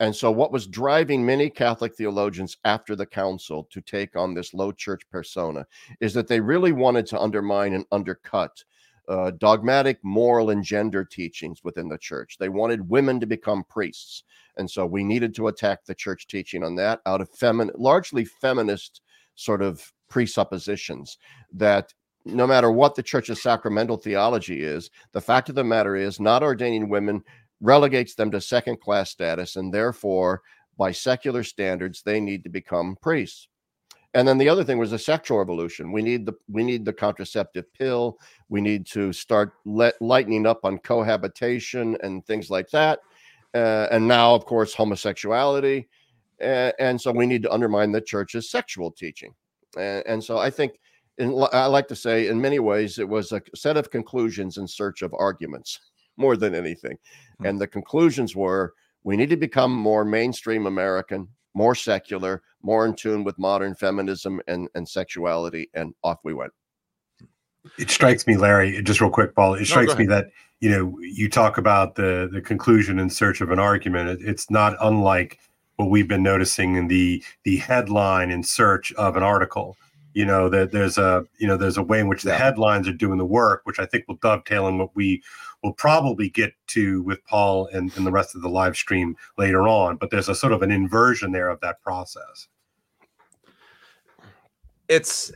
And 0.00 0.14
so, 0.14 0.30
what 0.30 0.52
was 0.52 0.66
driving 0.66 1.24
many 1.24 1.48
Catholic 1.48 1.94
theologians 1.94 2.56
after 2.64 2.96
the 2.96 3.06
council 3.06 3.68
to 3.70 3.80
take 3.80 4.16
on 4.16 4.34
this 4.34 4.52
low 4.52 4.72
church 4.72 5.02
persona 5.10 5.66
is 6.00 6.12
that 6.14 6.26
they 6.26 6.40
really 6.40 6.72
wanted 6.72 7.06
to 7.06 7.20
undermine 7.20 7.74
and 7.74 7.86
undercut 7.92 8.64
uh, 9.08 9.30
dogmatic 9.38 9.98
moral 10.02 10.50
and 10.50 10.64
gender 10.64 11.04
teachings 11.04 11.62
within 11.62 11.88
the 11.88 11.98
church. 11.98 12.38
They 12.38 12.48
wanted 12.48 12.88
women 12.88 13.20
to 13.20 13.26
become 13.26 13.64
priests. 13.68 14.24
And 14.56 14.68
so, 14.68 14.84
we 14.84 15.04
needed 15.04 15.34
to 15.36 15.48
attack 15.48 15.84
the 15.84 15.94
church 15.94 16.26
teaching 16.26 16.64
on 16.64 16.74
that 16.76 17.00
out 17.06 17.20
of 17.20 17.28
largely 17.76 18.24
feminist 18.24 19.00
sort 19.36 19.62
of 19.62 19.92
presuppositions 20.08 21.18
that 21.52 21.94
no 22.24 22.46
matter 22.46 22.70
what 22.70 22.94
the 22.94 23.02
church's 23.02 23.42
sacramental 23.42 23.96
theology 23.96 24.62
is, 24.62 24.90
the 25.12 25.20
fact 25.20 25.48
of 25.48 25.54
the 25.54 25.64
matter 25.64 25.94
is, 25.94 26.18
not 26.18 26.42
ordaining 26.42 26.88
women 26.88 27.22
relegates 27.64 28.14
them 28.14 28.30
to 28.30 28.40
second 28.40 28.80
class 28.80 29.10
status, 29.10 29.56
and 29.56 29.72
therefore, 29.72 30.42
by 30.76 30.92
secular 30.92 31.42
standards, 31.42 32.02
they 32.02 32.20
need 32.20 32.44
to 32.44 32.50
become 32.50 32.96
priests. 33.00 33.48
And 34.12 34.28
then 34.28 34.38
the 34.38 34.48
other 34.48 34.62
thing 34.62 34.78
was 34.78 34.92
the 34.92 34.98
sexual 34.98 35.38
revolution. 35.38 35.90
We 35.90 36.02
need 36.02 36.24
the 36.24 36.34
we 36.48 36.62
need 36.62 36.84
the 36.84 36.92
contraceptive 36.92 37.72
pill. 37.72 38.18
We 38.48 38.60
need 38.60 38.86
to 38.88 39.12
start 39.12 39.54
let, 39.64 40.00
lightening 40.00 40.46
up 40.46 40.60
on 40.64 40.78
cohabitation 40.78 41.96
and 42.02 42.24
things 42.24 42.48
like 42.50 42.70
that. 42.70 43.00
Uh, 43.54 43.88
and 43.90 44.06
now, 44.06 44.34
of 44.34 44.44
course, 44.44 44.74
homosexuality. 44.74 45.88
Uh, 46.40 46.70
and 46.78 47.00
so 47.00 47.10
we 47.10 47.26
need 47.26 47.42
to 47.42 47.52
undermine 47.52 47.90
the 47.92 48.00
church's 48.00 48.50
sexual 48.50 48.90
teaching. 48.90 49.34
And, 49.76 50.04
and 50.06 50.22
so 50.22 50.38
I 50.38 50.50
think, 50.50 50.80
in, 51.18 51.30
I 51.52 51.66
like 51.66 51.88
to 51.88 51.96
say, 51.96 52.28
in 52.28 52.40
many 52.40 52.58
ways, 52.58 52.98
it 52.98 53.08
was 53.08 53.32
a 53.32 53.40
set 53.54 53.76
of 53.76 53.90
conclusions 53.90 54.58
in 54.58 54.66
search 54.68 55.02
of 55.02 55.14
arguments 55.14 55.80
more 56.16 56.36
than 56.36 56.54
anything. 56.54 56.92
Mm-hmm. 56.96 57.46
And 57.46 57.60
the 57.60 57.66
conclusions 57.66 58.34
were 58.36 58.74
we 59.02 59.16
need 59.16 59.30
to 59.30 59.36
become 59.36 59.72
more 59.72 60.04
mainstream 60.04 60.66
American, 60.66 61.28
more 61.54 61.74
secular, 61.74 62.42
more 62.62 62.86
in 62.86 62.94
tune 62.94 63.22
with 63.24 63.38
modern 63.38 63.74
feminism 63.74 64.40
and, 64.48 64.68
and 64.74 64.88
sexuality. 64.88 65.68
And 65.74 65.94
off 66.02 66.18
we 66.24 66.34
went. 66.34 66.52
It 67.78 67.90
strikes 67.90 68.26
me, 68.26 68.36
Larry, 68.36 68.82
just 68.82 69.00
real 69.00 69.10
quick, 69.10 69.34
Paul. 69.34 69.54
It 69.54 69.60
no, 69.60 69.64
strikes 69.64 69.96
me 69.96 70.06
that 70.06 70.30
you 70.60 70.70
know 70.70 70.98
you 71.00 71.30
talk 71.30 71.56
about 71.56 71.94
the 71.94 72.28
the 72.30 72.42
conclusion 72.42 72.98
in 72.98 73.08
search 73.08 73.40
of 73.40 73.50
an 73.50 73.58
argument. 73.58 74.08
It, 74.10 74.28
it's 74.28 74.50
not 74.50 74.76
unlike 74.82 75.38
what 75.76 75.90
we've 75.90 76.08
been 76.08 76.22
noticing 76.22 76.76
in 76.76 76.88
the 76.88 77.24
the 77.44 77.56
headline 77.56 78.30
in 78.30 78.42
search 78.42 78.92
of 78.94 79.16
an 79.16 79.22
article 79.22 79.76
you 80.14 80.24
know 80.24 80.48
that 80.48 80.72
there's 80.72 80.96
a 80.96 81.24
you 81.38 81.46
know 81.46 81.56
there's 81.56 81.76
a 81.76 81.82
way 81.82 82.00
in 82.00 82.08
which 82.08 82.22
the 82.22 82.30
yeah. 82.30 82.38
headlines 82.38 82.88
are 82.88 82.92
doing 82.92 83.18
the 83.18 83.24
work 83.24 83.60
which 83.64 83.78
i 83.78 83.84
think 83.84 84.04
will 84.08 84.16
dovetail 84.16 84.66
in 84.68 84.78
what 84.78 84.94
we 84.94 85.22
will 85.64 85.72
probably 85.72 86.28
get 86.28 86.52
to 86.68 87.02
with 87.02 87.24
paul 87.24 87.66
and, 87.72 87.90
and 87.96 88.06
the 88.06 88.12
rest 88.12 88.36
of 88.36 88.42
the 88.42 88.48
live 88.48 88.76
stream 88.76 89.16
later 89.36 89.66
on 89.66 89.96
but 89.96 90.10
there's 90.10 90.28
a 90.28 90.34
sort 90.34 90.52
of 90.52 90.62
an 90.62 90.70
inversion 90.70 91.32
there 91.32 91.48
of 91.48 91.60
that 91.60 91.80
process. 91.80 92.48
It's 94.88 95.32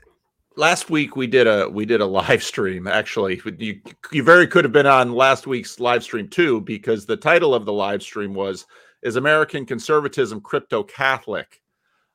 last 0.56 0.90
week 0.90 1.16
we 1.16 1.26
did 1.26 1.46
a 1.46 1.68
we 1.68 1.86
did 1.86 2.00
a 2.00 2.06
live 2.06 2.42
stream 2.42 2.86
actually. 2.86 3.40
You 3.58 3.80
you 4.12 4.22
very 4.22 4.46
could 4.46 4.64
have 4.64 4.72
been 4.72 4.86
on 4.86 5.12
last 5.12 5.46
week's 5.46 5.80
live 5.80 6.02
stream 6.02 6.28
too 6.28 6.60
because 6.60 7.06
the 7.06 7.16
title 7.16 7.54
of 7.54 7.64
the 7.64 7.72
live 7.72 8.02
stream 8.02 8.34
was 8.34 8.66
is 9.02 9.16
american 9.16 9.64
conservatism 9.64 10.40
crypto 10.40 10.82
catholic? 10.82 11.62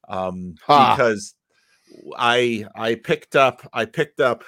Um 0.08 0.55
because 0.67 1.36
I 2.17 2.65
I 2.75 2.96
picked 2.96 3.36
up 3.36 3.67
I 3.74 3.86
picked 3.86 4.20
up 4.20 4.43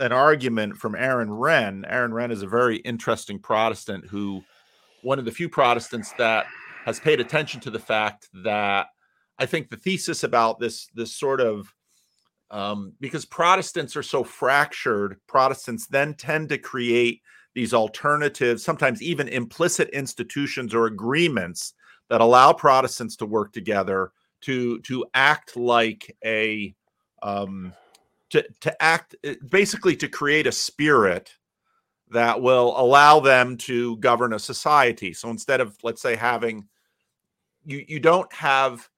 an 0.00 0.12
argument 0.12 0.76
from 0.76 0.94
Aaron 0.94 1.28
Renn. 1.28 1.84
Aaron 1.88 2.12
Renn 2.12 2.30
is 2.30 2.42
a 2.42 2.46
very 2.46 2.76
interesting 2.78 3.38
Protestant 3.38 4.06
who 4.06 4.42
one 5.02 5.18
of 5.18 5.24
the 5.24 5.30
few 5.30 5.48
Protestants 5.48 6.12
that 6.18 6.46
has 6.84 7.00
paid 7.00 7.20
attention 7.20 7.60
to 7.60 7.70
the 7.70 7.78
fact 7.78 8.28
that 8.44 8.88
I 9.38 9.46
think 9.46 9.68
the 9.68 9.76
thesis 9.76 10.24
about 10.24 10.58
this 10.58 10.88
this 10.94 11.16
sort 11.16 11.40
of 11.40 11.72
um, 12.50 12.92
because 13.00 13.24
Protestants 13.24 13.96
are 13.96 14.02
so 14.02 14.22
fractured, 14.22 15.16
Protestants 15.26 15.86
then 15.86 16.14
tend 16.14 16.48
to 16.50 16.58
create 16.58 17.22
these 17.54 17.74
alternatives, 17.74 18.62
sometimes 18.62 19.02
even 19.02 19.28
implicit 19.28 19.88
institutions 19.90 20.74
or 20.74 20.86
agreements 20.86 21.72
that 22.08 22.20
allow 22.20 22.52
Protestants 22.52 23.16
to 23.16 23.26
work 23.26 23.52
together 23.52 24.12
to 24.42 24.80
to 24.80 25.06
act 25.14 25.56
like 25.56 26.14
a 26.24 26.74
um, 27.22 27.72
to 28.30 28.44
to 28.60 28.82
act 28.82 29.14
eh, 29.24 29.34
basically 29.48 29.96
to 29.96 30.08
create 30.08 30.46
a 30.46 30.52
spirit 30.52 31.32
that 32.10 32.40
will 32.40 32.78
allow 32.78 33.20
them 33.20 33.56
to 33.56 33.96
govern 33.96 34.32
a 34.32 34.38
society. 34.38 35.12
So 35.12 35.30
instead 35.30 35.60
of 35.60 35.76
let's 35.82 36.02
say 36.02 36.16
having 36.16 36.68
you 37.64 37.84
you 37.86 38.00
don't 38.00 38.32
have 38.32 38.88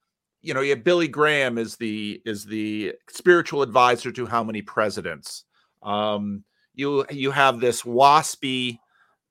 you 0.42 0.54
know, 0.54 0.60
you 0.60 0.76
Billy 0.76 1.08
Graham 1.08 1.58
is 1.58 1.76
the 1.76 2.22
is 2.24 2.44
the 2.44 2.94
spiritual 3.08 3.62
advisor 3.62 4.12
to 4.12 4.26
how 4.26 4.44
many 4.44 4.62
presidents. 4.62 5.44
Um, 5.82 6.44
you 6.74 7.04
you 7.10 7.30
have 7.32 7.60
this 7.60 7.82
waspy, 7.82 8.78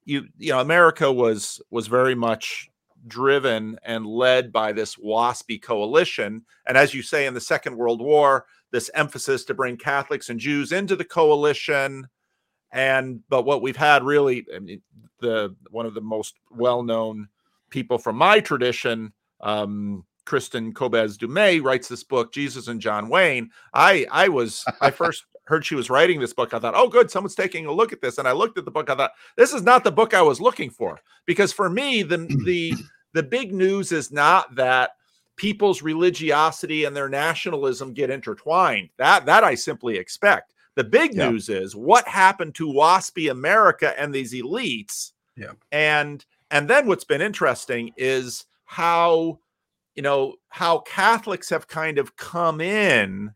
you 0.06 0.28
you 0.38 0.52
know, 0.52 0.60
America 0.60 1.12
was 1.12 1.62
was 1.72 1.88
very 1.88 2.16
much 2.16 2.70
driven 3.08 3.80
and 3.84 4.06
led 4.06 4.52
by 4.52 4.74
this 4.74 4.96
waspy 4.96 5.62
coalition, 5.62 6.46
and 6.68 6.78
as 6.78 6.94
you 6.94 7.02
say 7.02 7.26
in 7.26 7.34
the 7.34 7.42
Second 7.42 7.78
World 7.78 8.02
War, 8.02 8.46
this 8.72 8.90
emphasis 8.94 9.46
to 9.46 9.54
bring 9.54 9.78
Catholics 9.78 10.30
and 10.30 10.40
Jews 10.40 10.72
into 10.72 10.96
the 10.96 11.06
coalition. 11.06 12.08
And 12.72 13.22
but 13.30 13.46
what 13.46 13.62
we've 13.62 13.78
had 13.78 14.04
really, 14.04 14.46
I 14.54 14.60
mean, 14.60 14.82
the 15.20 15.56
one 15.72 15.86
of 15.86 15.94
the 15.94 16.02
most 16.02 16.36
well 16.52 16.84
known 16.84 17.30
people 17.70 17.98
from 17.98 18.18
my 18.18 18.40
tradition. 18.40 19.14
Um, 19.42 20.06
Kristin 20.26 20.74
Kobes 20.76 21.18
Du 21.18 21.28
Mez 21.28 21.64
writes 21.64 21.88
this 21.88 22.04
book, 22.04 22.34
Jesus 22.34 22.68
and 22.68 22.82
John 22.82 23.08
Wayne. 23.08 23.50
I 23.74 24.06
I 24.12 24.28
was 24.28 24.66
I 24.82 24.92
first 24.92 25.26
heard 25.48 25.66
she 25.66 25.76
was 25.76 25.90
writing 25.90 26.20
this 26.20 26.34
book. 26.34 26.54
I 26.54 26.60
thought, 26.60 26.76
oh, 26.76 26.90
good, 26.90 27.10
someone's 27.10 27.36
taking 27.36 27.66
a 27.66 27.72
look 27.72 27.94
at 27.94 28.02
this. 28.02 28.18
And 28.18 28.28
I 28.28 28.34
looked 28.34 28.58
at 28.58 28.66
the 28.66 28.72
book. 28.72 28.90
I 28.90 28.96
thought, 28.96 29.12
this 29.38 29.54
is 29.54 29.64
not 29.64 29.86
the 29.86 29.92
book 29.92 30.14
I 30.14 30.22
was 30.22 30.42
looking 30.42 30.70
for. 30.70 31.00
Because 31.26 31.54
for 31.54 31.70
me, 31.70 32.04
the 32.04 32.18
the 32.46 32.74
the 33.14 33.24
big 33.24 33.54
news 33.54 33.92
is 33.92 34.12
not 34.12 34.56
that 34.56 34.92
people's 35.38 35.82
religiosity 35.82 36.84
and 36.84 36.96
their 36.96 37.10
nationalism 37.10 37.94
get 37.94 38.10
intertwined. 38.10 38.90
That 38.98 39.26
that 39.28 39.44
I 39.44 39.56
simply 39.56 39.98
expect. 39.98 40.54
The 40.76 40.84
big 40.84 41.16
yeah. 41.16 41.30
news 41.30 41.50
is 41.50 41.76
what 41.76 42.08
happened 42.08 42.56
to 42.56 42.68
waspy 42.68 43.32
America 43.32 44.00
and 44.00 44.14
these 44.14 44.34
elites. 44.34 45.12
Yeah. 45.36 45.54
And 45.72 46.26
and 46.52 46.70
then 46.70 46.88
what's 46.88 47.04
been 47.04 47.22
interesting 47.22 47.94
is 47.98 48.46
how 48.66 49.40
you 49.96 50.04
know 50.04 50.36
how 50.50 50.80
catholics 50.80 51.50
have 51.50 51.68
kind 51.68 51.98
of 51.98 52.16
come 52.16 52.62
in 52.62 53.32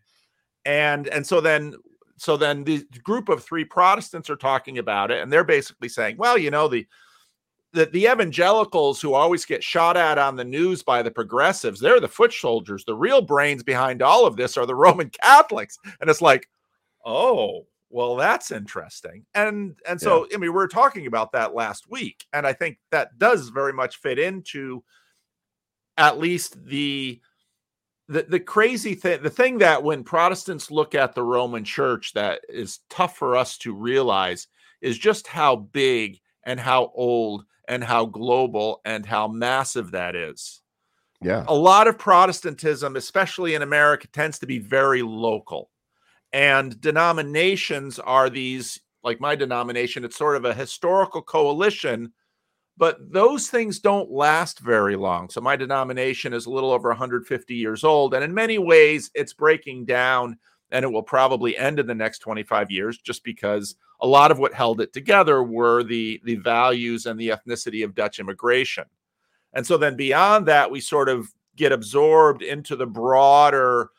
and 0.65 1.08
and 1.08 1.25
so 1.25 1.41
then 1.41 1.74
so 2.17 2.38
then 2.38 2.63
the 2.63 2.86
group 3.03 3.29
of 3.29 3.43
three 3.43 3.65
protestants 3.65 4.29
are 4.29 4.36
talking 4.36 4.77
about 4.77 5.10
it 5.10 5.22
and 5.22 5.34
they're 5.34 5.43
basically 5.43 5.89
saying 5.89 6.17
well 6.17 6.38
you 6.38 6.51
know 6.51 6.67
the 6.67 6.86
the, 7.74 7.86
the 7.86 8.06
evangelicals 8.06 9.01
who 9.01 9.13
always 9.13 9.46
get 9.46 9.63
shot 9.63 9.96
at 9.96 10.18
on 10.18 10.36
the 10.36 10.44
news 10.44 10.84
by 10.84 11.01
the 11.01 11.12
progressives 11.12 11.80
they're 11.80 12.00
the 12.00 12.08
foot 12.08 12.34
soldiers. 12.34 12.84
The 12.84 12.96
real 12.96 13.22
brains 13.22 13.63
behind 13.63 14.01
all 14.01 14.25
of 14.25 14.36
this 14.36 14.58
are 14.58 14.66
the 14.66 14.75
roman 14.88 15.10
catholics. 15.10 15.78
And 16.00 16.10
it's 16.10 16.22
like 16.22 16.48
oh 17.06 17.66
well 17.90 18.16
that's 18.16 18.51
interesting. 18.51 19.25
And 19.34 19.75
and 19.88 20.00
so 20.00 20.28
yeah. 20.30 20.36
i 20.36 20.40
mean 20.40 20.42
we 20.42 20.50
were 20.50 20.68
talking 20.68 21.08
about 21.08 21.32
that 21.32 21.54
last 21.54 21.90
week 21.90 22.25
and 22.34 22.46
i 22.46 22.54
think 22.54 22.78
that 22.92 23.18
does 23.18 23.50
very 23.50 23.74
much 23.74 23.98
fit 23.98 24.20
into 24.20 24.84
at 25.98 26.20
least 26.20 26.63
the 26.66 27.22
the, 28.08 28.24
the 28.24 28.40
crazy 28.40 28.96
thing 28.96 29.24
the 29.24 29.30
thing 29.30 29.58
that 29.60 29.82
when 29.82 30.04
protestants 30.04 30.72
look 30.72 30.96
at 30.96 31.16
the 31.16 31.24
roman 31.24 31.63
church 31.63 32.13
that 32.13 32.42
is 32.50 32.80
tough 32.90 33.18
for 33.18 33.38
us 33.38 33.58
to 33.58 33.74
realize 33.74 34.48
is 34.82 34.98
just 34.98 35.28
how 35.28 35.56
big 35.56 36.20
and 36.44 36.60
how 36.60 36.92
old 36.96 37.46
and 37.72 37.82
how 37.82 38.06
global 38.06 38.82
and 38.84 39.06
how 39.06 39.30
massive 39.30 39.92
that 39.92 40.13
is. 40.13 40.62
Yeah. 41.22 41.46
A 41.48 41.56
lot 41.56 41.88
of 41.88 41.98
protestantism 41.98 42.96
especially 42.98 43.56
in 43.56 43.62
america 43.62 44.08
tends 44.08 44.40
to 44.40 44.46
be 44.46 44.60
very 44.60 45.01
local. 45.01 45.72
And 46.34 46.80
denominations 46.80 47.98
are 47.98 48.30
these 48.30 48.80
like 49.04 49.22
my 49.22 49.36
denomination 49.36 50.04
it's 50.04 50.18
sort 50.18 50.36
of 50.36 50.46
a 50.46 50.54
historical 50.54 51.22
coalition 51.22 52.12
but 52.78 52.98
those 53.12 53.48
things 53.48 53.80
don't 53.80 54.10
last 54.10 54.60
very 54.60 54.96
long. 54.96 55.30
So 55.30 55.40
my 55.40 55.56
denomination 55.56 56.34
is 56.34 56.46
a 56.48 56.50
little 56.50 56.72
over 56.72 56.90
150 56.90 57.54
years 57.54 57.84
old, 57.84 58.16
and 58.16 58.24
in 58.24 58.34
many 58.34 58.58
ways, 58.58 59.12
it's 59.13 59.34
breaking 59.34 59.86
down, 59.86 60.40
and 60.72 60.84
it 60.86 60.92
will 60.92 61.04
probably 61.04 61.58
end 61.58 61.80
in 61.80 61.88
the 61.88 61.96
next 61.96 62.20
25 62.20 62.72
years, 62.72 62.98
just 62.98 63.24
because 63.24 63.75
a 64.00 64.08
lot 64.08 64.32
of 64.32 64.40
what 64.40 64.54
held 64.54 64.82
it 64.82 64.94
together 64.94 65.44
were 65.44 65.84
the 65.84 66.22
the 66.24 66.36
values 66.36 67.06
and 67.06 67.20
the 67.20 67.30
ethnicity 67.30 67.84
of 67.84 67.96
Dutch 67.96 68.20
immigration. 68.20 68.86
And 69.54 69.66
so 69.66 69.78
then 69.78 69.96
beyond 69.96 70.48
that, 70.48 70.72
we 70.72 70.80
sort 70.80 71.10
of 71.10 71.28
get 71.56 71.72
absorbed 71.72 72.42
into 72.42 72.75
the 72.75 72.86
broader 72.86 73.90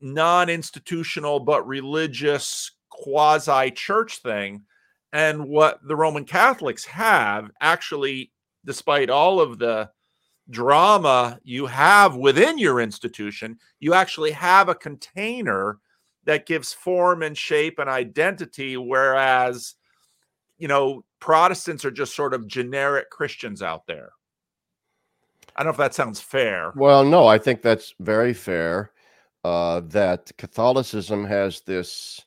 non-institutional 0.00 1.40
but 1.40 1.66
religious 1.66 2.72
quasi 2.90 3.70
church 3.70 4.18
thing 4.18 4.62
and 5.12 5.48
what 5.48 5.78
the 5.86 5.96
Roman 5.96 6.24
Catholics 6.24 6.84
have 6.84 7.50
actually, 7.60 8.32
despite 8.64 9.08
all 9.08 9.40
of 9.40 9.58
the 9.58 9.90
drama 10.50 11.38
you 11.42 11.66
have 11.66 12.16
within 12.16 12.58
your 12.58 12.80
institution, 12.80 13.58
you 13.80 13.94
actually 13.94 14.32
have 14.32 14.68
a 14.68 14.74
container 14.74 15.78
that 16.26 16.46
gives 16.46 16.72
form 16.72 17.22
and 17.22 17.36
shape 17.36 17.78
and 17.78 17.88
identity. 17.88 18.76
Whereas, 18.76 19.74
you 20.58 20.68
know, 20.68 21.04
Protestants 21.18 21.84
are 21.84 21.90
just 21.90 22.14
sort 22.14 22.34
of 22.34 22.46
generic 22.46 23.10
Christians 23.10 23.62
out 23.62 23.86
there. 23.86 24.10
I 25.56 25.62
don't 25.62 25.68
know 25.68 25.70
if 25.70 25.78
that 25.78 25.94
sounds 25.94 26.20
fair. 26.20 26.72
Well, 26.76 27.02
no, 27.02 27.26
I 27.26 27.38
think 27.38 27.62
that's 27.62 27.94
very 27.98 28.34
fair. 28.34 28.90
Uh, 29.42 29.80
that 29.86 30.30
Catholicism 30.36 31.24
has 31.24 31.62
this 31.62 32.20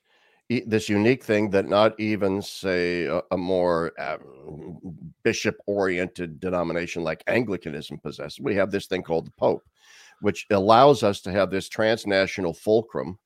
this 0.66 0.88
unique 0.88 1.22
thing 1.22 1.48
that 1.50 1.68
not 1.68 1.98
even 2.00 2.42
say 2.42 3.04
a, 3.04 3.22
a 3.30 3.36
more 3.36 3.92
uh, 4.00 4.16
bishop 5.22 5.56
oriented 5.66 6.40
denomination 6.40 7.04
like 7.04 7.22
Anglicanism 7.28 7.98
possesses. 7.98 8.40
We 8.40 8.56
have 8.56 8.72
this 8.72 8.86
thing 8.86 9.04
called 9.04 9.26
the 9.26 9.32
Pope, 9.38 9.62
which 10.22 10.46
allows 10.50 11.04
us 11.04 11.20
to 11.20 11.30
have 11.30 11.50
this 11.50 11.68
transnational 11.68 12.52
fulcrum 12.52 13.16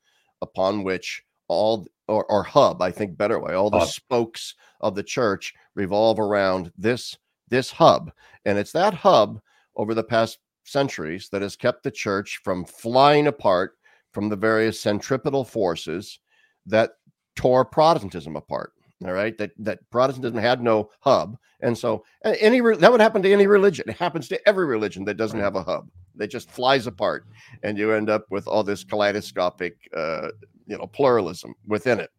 upon 0.44 0.84
which 0.84 1.22
all 1.48 1.86
or, 2.06 2.24
or 2.26 2.42
hub, 2.42 2.82
I 2.82 2.90
think 2.90 3.16
better 3.16 3.40
way, 3.40 3.54
all 3.54 3.70
the 3.70 3.80
hub. 3.80 3.88
spokes 3.88 4.54
of 4.80 4.94
the 4.94 5.02
church 5.02 5.54
revolve 5.74 6.20
around 6.20 6.70
this 6.76 7.16
this 7.48 7.70
hub. 7.70 8.12
And 8.44 8.58
it's 8.58 8.72
that 8.72 8.94
hub 8.94 9.40
over 9.76 9.94
the 9.94 10.04
past 10.04 10.38
centuries 10.64 11.28
that 11.30 11.42
has 11.42 11.56
kept 11.56 11.82
the 11.82 11.90
church 11.90 12.40
from 12.44 12.64
flying 12.64 13.26
apart 13.26 13.72
from 14.12 14.28
the 14.28 14.36
various 14.36 14.80
centripetal 14.80 15.44
forces 15.44 16.20
that 16.66 16.92
tore 17.36 17.64
Protestantism 17.64 18.36
apart. 18.36 18.72
All 19.04 19.12
right, 19.12 19.36
that 19.36 19.50
that 19.58 19.78
Protestantism 19.90 20.38
had 20.38 20.62
no 20.62 20.90
hub, 21.00 21.36
and 21.60 21.76
so 21.76 22.04
any 22.24 22.60
that 22.60 22.90
would 22.90 23.00
happen 23.02 23.22
to 23.22 23.32
any 23.32 23.46
religion. 23.46 23.84
It 23.88 23.96
happens 23.96 24.28
to 24.28 24.48
every 24.48 24.64
religion 24.64 25.04
that 25.04 25.18
doesn't 25.18 25.40
have 25.40 25.56
a 25.56 25.62
hub. 25.62 25.88
That 26.14 26.28
just 26.28 26.50
flies 26.50 26.86
apart, 26.86 27.26
and 27.62 27.76
you 27.76 27.92
end 27.92 28.08
up 28.08 28.24
with 28.30 28.48
all 28.48 28.62
this 28.62 28.82
kaleidoscopic, 28.82 29.76
uh, 29.94 30.28
you 30.66 30.78
know, 30.78 30.86
pluralism 30.86 31.54
within 31.66 32.00
it. 32.00 32.10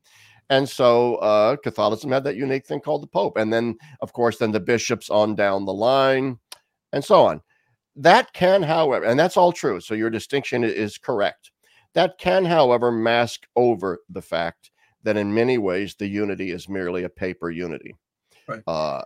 And 0.51 0.69
so 0.69 1.15
uh, 1.15 1.55
Catholicism 1.55 2.11
had 2.11 2.23
that 2.25 2.35
unique 2.35 2.67
thing 2.67 2.81
called 2.81 3.01
the 3.01 3.07
Pope, 3.07 3.37
and 3.37 3.51
then 3.51 3.77
of 4.01 4.13
course 4.13 4.37
then 4.37 4.51
the 4.51 4.59
bishops 4.59 5.09
on 5.09 5.33
down 5.33 5.65
the 5.65 5.73
line, 5.73 6.37
and 6.93 7.03
so 7.03 7.25
on. 7.25 7.41
That 7.95 8.31
can, 8.33 8.61
however, 8.61 9.05
and 9.05 9.19
that's 9.19 9.37
all 9.37 9.51
true. 9.51 9.79
So 9.79 9.95
your 9.95 10.11
distinction 10.11 10.63
is 10.63 10.99
correct. 10.99 11.51
That 11.95 12.19
can, 12.19 12.45
however, 12.45 12.91
mask 12.91 13.47
over 13.55 13.99
the 14.09 14.21
fact 14.21 14.69
that 15.05 15.17
in 15.17 15.33
many 15.33 15.57
ways 15.57 15.95
the 15.95 16.07
unity 16.07 16.51
is 16.51 16.67
merely 16.67 17.03
a 17.03 17.09
paper 17.09 17.49
unity. 17.49 17.95
Right. 18.47 18.61
Uh, 18.67 19.03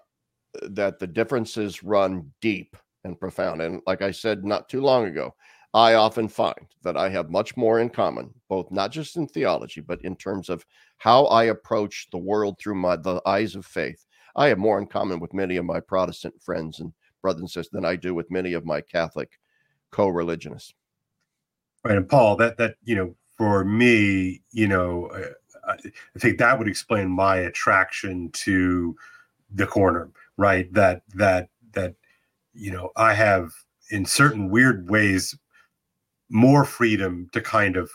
that 0.64 0.98
the 0.98 1.08
differences 1.08 1.84
run 1.84 2.32
deep 2.42 2.76
and 3.04 3.20
profound. 3.20 3.62
And 3.62 3.82
like 3.86 4.02
I 4.02 4.12
said 4.12 4.44
not 4.44 4.68
too 4.68 4.82
long 4.82 5.06
ago, 5.06 5.36
I 5.74 5.94
often 5.94 6.28
find 6.28 6.66
that 6.82 6.98
I 6.98 7.10
have 7.10 7.30
much 7.30 7.56
more 7.56 7.80
in 7.80 7.90
common, 7.90 8.34
both 8.48 8.72
not 8.72 8.92
just 8.92 9.18
in 9.18 9.28
theology, 9.28 9.82
but 9.82 10.04
in 10.04 10.16
terms 10.16 10.50
of 10.50 10.66
how 10.98 11.26
I 11.26 11.46
approach 11.46 12.08
the 12.12 12.18
world 12.18 12.58
through 12.60 12.76
my 12.76 12.96
the 12.96 13.22
eyes 13.26 13.56
of 13.56 13.66
faith. 13.66 14.06
I 14.36 14.48
have 14.48 14.58
more 14.58 14.80
in 14.80 14.88
common 14.88 15.20
with 15.20 15.34
many 15.34 15.58
of 15.58 15.66
my 15.66 15.80
Protestant 15.80 16.42
friends 16.42 16.80
and 16.80 16.94
brothers 17.22 17.42
and 17.42 17.50
sisters 17.50 17.72
than 17.72 17.86
I 17.86 17.96
do 17.96 18.16
with 18.16 18.32
many 18.32 18.54
of 18.54 18.66
my 18.66 18.82
Catholic 18.82 19.38
co-religionists. 19.92 20.74
Right, 21.84 21.98
and 21.98 22.10
Paul, 22.10 22.36
that 22.38 22.58
that 22.58 22.76
you 22.84 22.96
know, 22.96 23.16
for 23.38 23.64
me, 23.64 24.42
you 24.52 24.68
know, 24.68 25.08
uh, 25.08 25.34
I 25.70 26.20
think 26.20 26.38
that 26.38 26.58
would 26.58 26.68
explain 26.68 27.10
my 27.10 27.38
attraction 27.38 28.30
to 28.32 28.96
the 29.54 29.68
corner, 29.68 30.10
right? 30.38 30.72
That 30.74 31.04
that 31.16 31.50
that 31.74 31.96
you 32.54 32.72
know 32.72 32.92
I 32.96 33.14
have 33.14 33.52
in 33.92 34.06
certain 34.06 34.50
weird 34.50 34.90
ways 34.90 35.38
more 36.30 36.64
freedom 36.66 37.30
to 37.34 37.42
kind 37.42 37.76
of 37.76 37.92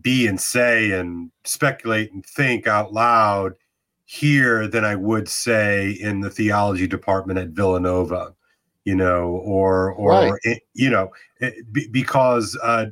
be 0.00 0.26
and 0.26 0.40
say 0.40 0.92
and 0.92 1.30
speculate 1.44 2.12
and 2.12 2.24
think 2.24 2.66
out 2.66 2.92
loud 2.92 3.54
here 4.04 4.68
than 4.68 4.84
I 4.84 4.94
would 4.94 5.28
say 5.28 5.90
in 6.00 6.20
the 6.20 6.30
theology 6.30 6.86
department 6.86 7.40
at 7.40 7.48
Villanova, 7.48 8.34
you 8.84 8.94
know, 8.94 9.40
or 9.44 9.92
or 9.92 10.10
right. 10.44 10.62
you 10.74 10.90
know, 10.90 11.10
because 11.90 12.56
uh, 12.62 12.86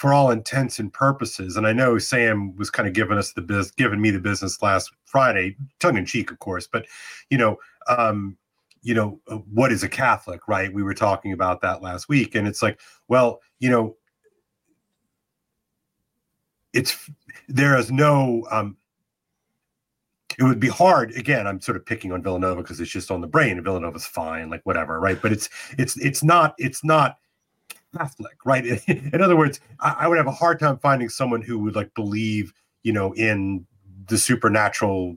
for 0.00 0.14
all 0.14 0.30
intents 0.30 0.78
and 0.78 0.90
purposes. 0.90 1.58
And 1.58 1.66
I 1.66 1.74
know 1.74 1.98
Sam 1.98 2.56
was 2.56 2.70
kind 2.70 2.88
of 2.88 2.94
giving 2.94 3.18
us 3.18 3.34
the 3.34 3.42
biz, 3.42 3.70
giving 3.72 4.00
me 4.00 4.10
the 4.10 4.18
business 4.18 4.62
last 4.62 4.90
Friday, 5.04 5.58
tongue 5.78 5.98
in 5.98 6.06
cheek, 6.06 6.30
of 6.30 6.38
course. 6.38 6.66
But 6.66 6.86
you 7.28 7.36
know, 7.36 7.58
um, 7.86 8.38
you 8.80 8.94
know, 8.94 9.20
uh, 9.28 9.36
what 9.52 9.70
is 9.70 9.82
a 9.82 9.90
Catholic, 9.90 10.48
right? 10.48 10.72
We 10.72 10.82
were 10.82 10.94
talking 10.94 11.34
about 11.34 11.60
that 11.60 11.82
last 11.82 12.08
week, 12.08 12.34
and 12.34 12.48
it's 12.48 12.62
like, 12.62 12.80
well, 13.08 13.42
you 13.58 13.68
know, 13.68 13.94
it's 16.72 17.10
there 17.48 17.76
is 17.76 17.90
no 17.90 18.46
um 18.50 18.78
it 20.38 20.44
would 20.44 20.60
be 20.60 20.68
hard 20.68 21.10
again 21.16 21.48
i'm 21.48 21.60
sort 21.60 21.76
of 21.76 21.84
picking 21.84 22.12
on 22.12 22.22
villanova 22.22 22.62
because 22.62 22.78
it's 22.78 22.92
just 22.92 23.10
on 23.10 23.20
the 23.20 23.26
brain 23.26 23.60
villanova's 23.60 24.06
fine 24.06 24.48
like 24.48 24.60
whatever 24.62 25.00
right 25.00 25.20
but 25.20 25.32
it's 25.32 25.48
it's 25.78 25.96
it's 25.96 26.22
not 26.22 26.54
it's 26.58 26.84
not 26.84 27.16
catholic 27.96 28.36
right? 28.44 28.64
In 28.88 29.20
other 29.20 29.36
words 29.36 29.60
I, 29.80 29.96
I, 30.00 30.08
would 30.08 30.18
have 30.18 30.26
a 30.26 30.32
hard 30.32 30.60
time 30.60 30.78
finding 30.78 31.08
someone 31.08 31.42
who 31.42 31.58
would 31.60 31.76
like 31.76 31.94
believe 31.94 32.52
you 32.82 32.92
know 32.92 33.12
in 33.14 33.66
the 34.06 34.18
supernatural 34.18 35.16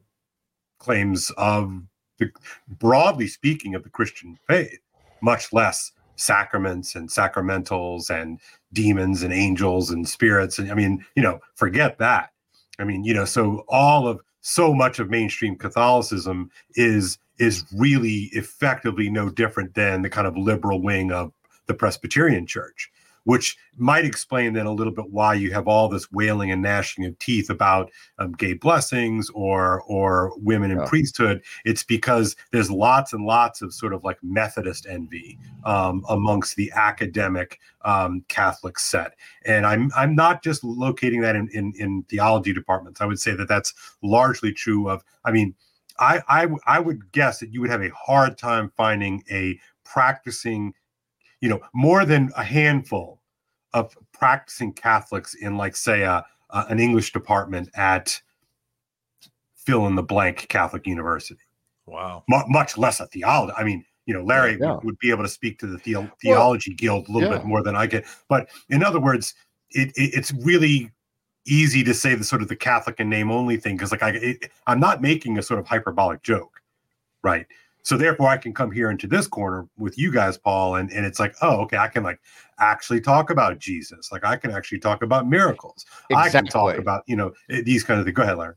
claims 0.80 1.32
of 1.38 1.82
the 2.20 2.30
broadly 2.68 3.28
speaking 3.28 3.76
of 3.76 3.84
the 3.84 3.90
christian 3.90 4.38
faith 4.48 4.80
much 5.22 5.54
less 5.54 5.92
sacraments 6.16 6.96
and 6.96 7.10
sacramentals 7.10 8.10
and 8.10 8.40
demons 8.72 9.24
and 9.24 9.34
angels 9.34 9.90
and 9.90 10.08
spirits. 10.08 10.60
And 10.60 10.72
i 10.72 10.76
mean 10.76 11.06
you 11.16 11.24
know 11.24 11.40
forget 11.56 11.98
that. 12.00 12.32
I 12.80 12.84
mean 12.84 13.04
you 13.04 13.14
know 13.14 13.26
so 13.26 13.66
all 13.68 14.08
of 14.08 14.20
so 14.42 14.74
much 14.74 15.00
of 15.00 15.10
mainstream 15.10 15.56
catholicism 15.56 16.52
is 16.76 17.18
is 17.40 17.66
really 17.74 18.30
effectively 18.34 19.10
no 19.10 19.30
different 19.30 19.74
than 19.74 20.02
the 20.02 20.10
kind 20.10 20.28
of 20.28 20.38
liberal 20.38 20.82
wing 20.82 21.12
of 21.12 21.32
the 21.68 21.74
presbyterian 21.74 22.46
church 22.46 22.92
which 23.26 23.58
might 23.78 24.06
explain 24.06 24.54
then 24.54 24.66
a 24.66 24.72
little 24.72 24.94
bit 24.94 25.10
why 25.10 25.34
you 25.34 25.52
have 25.52 25.68
all 25.68 25.88
this 25.88 26.12
wailing 26.12 26.52
and 26.52 26.62
gnashing 26.62 27.06
of 27.06 27.18
teeth 27.20 27.50
about 27.50 27.92
um, 28.20 28.32
gay 28.34 28.54
blessings 28.54 29.30
or 29.34 29.82
or 29.84 30.34
women 30.38 30.72
in 30.72 30.80
yeah. 30.80 30.86
priesthood. 30.86 31.42
It's 31.66 31.84
because 31.84 32.36
there's 32.52 32.70
lots 32.70 33.14
and 33.14 33.26
lots 33.26 33.62
of 33.62 33.74
sort 33.74 33.94
of 33.94 34.04
like 34.04 34.18
Methodist 34.22 34.86
envy 34.90 35.40
um, 35.66 36.04
amongst 36.10 36.56
the 36.56 36.72
academic 36.76 37.60
um, 37.86 38.24
Catholic 38.28 38.78
set, 38.78 39.14
and 39.46 39.66
I'm 39.66 39.92
I'm 39.96 40.16
not 40.16 40.44
just 40.44 40.64
locating 40.64 41.22
that 41.22 41.36
in, 41.36 41.50
in 41.54 41.74
in 41.78 42.04
theology 42.10 42.54
departments. 42.54 43.02
I 43.02 43.06
would 43.06 43.20
say 43.20 43.36
that 43.36 43.48
that's 43.48 43.74
largely 44.02 44.52
true 44.52 44.90
of. 44.90 45.04
I 45.26 45.32
mean. 45.32 45.56
I, 46.00 46.24
I 46.28 46.48
I 46.66 46.80
would 46.80 47.12
guess 47.12 47.38
that 47.40 47.54
you 47.54 47.62
would 47.62 47.70
have 47.70 47.84
a 47.84 47.92
hard 47.92 48.36
time 48.36 48.72
finding 48.76 49.24
a 49.30 49.60
practicing 49.84 50.74
you 51.44 51.50
know, 51.50 51.60
more 51.74 52.06
than 52.06 52.32
a 52.38 52.44
handful 52.44 53.20
of 53.74 53.98
practicing 54.14 54.72
Catholics 54.72 55.34
in, 55.34 55.58
like, 55.58 55.76
say, 55.76 56.04
a, 56.04 56.26
a 56.52 56.66
an 56.70 56.80
English 56.80 57.12
department 57.12 57.70
at 57.76 58.22
fill 59.54 59.86
in 59.88 59.96
the 59.96 60.04
blank 60.04 60.48
Catholic 60.48 60.88
university. 60.88 61.42
Wow. 61.86 62.24
M- 62.32 62.46
much 62.48 62.78
less 62.78 63.02
a 63.02 63.08
theology. 63.08 63.54
I 63.58 63.66
mean, 63.66 63.84
you 64.06 64.14
know, 64.14 64.24
Larry 64.24 64.58
yeah. 64.58 64.76
would, 64.76 64.86
would, 64.86 65.00
be 65.00 65.10
able 65.10 65.24
to 65.24 65.30
speak 65.30 65.60
to 65.60 65.68
the, 65.68 65.76
the- 65.80 66.10
theology 66.22 66.72
well, 66.72 66.78
guild 66.78 67.10
a 67.10 67.12
little 67.12 67.30
yeah. 67.30 67.40
bit 67.40 67.46
more 67.46 67.62
than 67.62 67.76
I 67.76 67.88
can. 67.88 68.04
But 68.30 68.48
in 68.70 68.82
other 68.82 69.02
words, 69.02 69.36
it, 69.72 69.90
it, 69.98 70.14
it's 70.14 70.32
really 70.46 70.92
easy 71.46 71.84
to 71.84 71.94
say 71.94 72.16
the 72.16 72.24
sort 72.24 72.42
of 72.42 72.48
the 72.48 72.56
Catholic 72.56 73.02
and 73.02 73.10
name 73.10 73.30
only 73.30 73.58
thing 73.58 73.76
because, 73.76 73.92
like, 73.92 74.04
I 74.04 74.12
it, 74.12 74.50
I'm 74.66 74.80
not 74.80 75.02
making 75.02 75.38
a 75.38 75.44
sort 75.44 75.60
of 75.60 75.68
hyperbolic 75.68 76.24
joke, 76.24 76.62
right? 77.22 77.48
So 77.84 77.98
therefore, 77.98 78.30
I 78.30 78.38
can 78.38 78.54
come 78.54 78.72
here 78.72 78.90
into 78.90 79.08
this 79.08 79.28
corner 79.28 79.68
with 79.78 79.98
you 79.98 80.12
guys, 80.12 80.38
Paul, 80.38 80.76
and, 80.76 80.90
and 80.92 81.06
it's 81.06 81.20
like, 81.20 81.36
oh, 81.42 81.62
okay, 81.62 81.78
I 81.78 81.90
can 81.90 82.02
like 82.02 82.20
actually 82.60 83.02
talk 83.02 83.30
about 83.30 83.60
Jesus. 83.60 84.10
Like 84.12 84.24
I 84.24 84.38
can 84.38 84.52
actually 84.52 84.80
talk 84.80 85.04
about 85.04 85.28
miracles. 85.28 85.86
Exactly. 86.10 86.16
I 86.16 86.30
can 86.30 86.46
talk 86.46 86.78
about, 86.78 87.04
you 87.08 87.18
know, 87.18 87.34
eh, 87.50 87.62
these 87.66 87.84
kind 87.84 88.00
of 88.00 88.06
things. 88.06 88.16
Go 88.16 88.24
ahead, 88.24 88.38
Larry. 88.38 88.56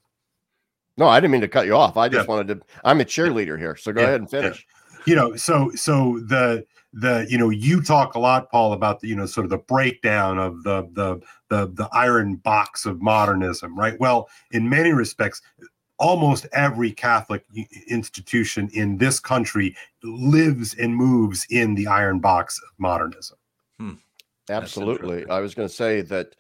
No, 0.96 1.08
I 1.08 1.20
didn't 1.20 1.32
mean 1.32 1.40
to 1.42 1.48
cut 1.48 1.66
you 1.66 1.74
off. 1.74 1.96
I 1.96 2.08
just 2.08 2.26
yeah. 2.26 2.34
wanted 2.34 2.54
to. 2.54 2.66
I'm 2.84 3.00
a 3.00 3.04
cheerleader 3.04 3.58
here, 3.58 3.76
so 3.76 3.92
go 3.92 4.00
yeah. 4.00 4.06
ahead 4.06 4.20
and 4.20 4.30
finish. 4.30 4.66
Yeah. 4.66 5.02
You 5.06 5.14
know, 5.16 5.36
so 5.36 5.70
so 5.74 6.20
the 6.26 6.64
the 6.92 7.26
you 7.28 7.36
know 7.36 7.50
you 7.50 7.82
talk 7.82 8.14
a 8.14 8.18
lot, 8.18 8.50
Paul, 8.50 8.72
about 8.72 9.00
the 9.00 9.08
you 9.08 9.14
know 9.14 9.26
sort 9.26 9.44
of 9.44 9.50
the 9.50 9.58
breakdown 9.58 10.38
of 10.38 10.62
the 10.62 10.88
the 10.92 11.20
the 11.48 11.70
the 11.74 11.88
iron 11.92 12.36
box 12.36 12.86
of 12.86 13.02
modernism, 13.02 13.78
right? 13.78 13.98
Well, 14.00 14.28
in 14.52 14.68
many 14.68 14.92
respects, 14.92 15.42
almost 15.98 16.46
every 16.52 16.92
Catholic 16.92 17.44
institution 17.88 18.68
in 18.72 18.98
this 18.98 19.18
country 19.18 19.74
lives 20.02 20.74
and 20.74 20.94
moves 20.94 21.46
in 21.50 21.74
the 21.74 21.86
iron 21.86 22.18
box 22.18 22.58
of 22.58 22.68
modernism. 22.78 23.38
Hmm. 23.78 23.92
Absolutely. 24.48 25.28
I 25.28 25.40
was 25.40 25.54
going 25.54 25.68
to 25.68 25.74
say 25.74 26.02
that 26.02 26.36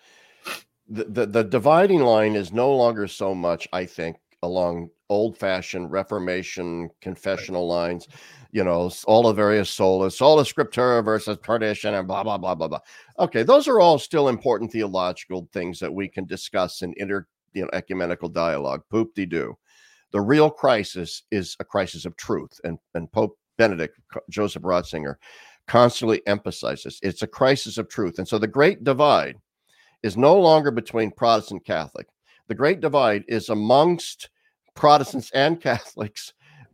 the, 0.88 1.04
the, 1.04 1.26
the 1.26 1.44
dividing 1.44 2.00
line 2.00 2.36
is 2.36 2.52
no 2.52 2.74
longer 2.74 3.08
so 3.08 3.34
much, 3.34 3.66
I 3.72 3.84
think, 3.84 4.16
along 4.42 4.90
old 5.08 5.36
fashioned 5.36 5.90
Reformation 5.90 6.90
confessional 7.00 7.68
right. 7.68 7.88
lines, 7.88 8.08
you 8.52 8.62
know, 8.62 8.90
all 9.06 9.24
the 9.24 9.32
various 9.32 9.74
solas, 9.76 10.12
sola 10.12 10.42
scriptura 10.42 11.04
versus 11.04 11.38
tradition, 11.42 11.94
and 11.94 12.06
blah, 12.06 12.22
blah, 12.22 12.38
blah, 12.38 12.54
blah, 12.54 12.68
blah. 12.68 12.80
Okay, 13.18 13.42
those 13.42 13.66
are 13.66 13.80
all 13.80 13.98
still 13.98 14.28
important 14.28 14.70
theological 14.70 15.48
things 15.52 15.80
that 15.80 15.92
we 15.92 16.08
can 16.08 16.24
discuss 16.24 16.82
and 16.82 16.94
inter 16.96 17.26
you 17.56 17.62
know 17.62 17.70
ecumenical 17.72 18.28
dialogue. 18.28 18.82
Poop 18.90 19.14
de 19.14 19.26
do. 19.26 19.56
The 20.12 20.20
real 20.20 20.50
crisis 20.50 21.22
is 21.30 21.56
a 21.58 21.64
crisis 21.64 22.04
of 22.04 22.16
truth, 22.16 22.60
and 22.62 22.78
and 22.94 23.10
Pope 23.10 23.38
Benedict 23.58 23.98
Joseph 24.30 24.62
Ratzinger 24.62 25.16
constantly 25.66 26.24
emphasizes 26.26 27.00
it's 27.02 27.22
a 27.22 27.26
crisis 27.26 27.78
of 27.78 27.88
truth. 27.88 28.18
And 28.18 28.28
so 28.28 28.38
the 28.38 28.46
great 28.46 28.84
divide 28.84 29.36
is 30.02 30.16
no 30.16 30.38
longer 30.38 30.70
between 30.70 31.10
Protestant 31.10 31.64
Catholic. 31.64 32.06
The 32.48 32.54
great 32.54 32.80
divide 32.80 33.24
is 33.26 33.48
amongst 33.48 34.30
Protestants 34.74 35.30
and 35.32 35.60
Catholics 35.60 36.32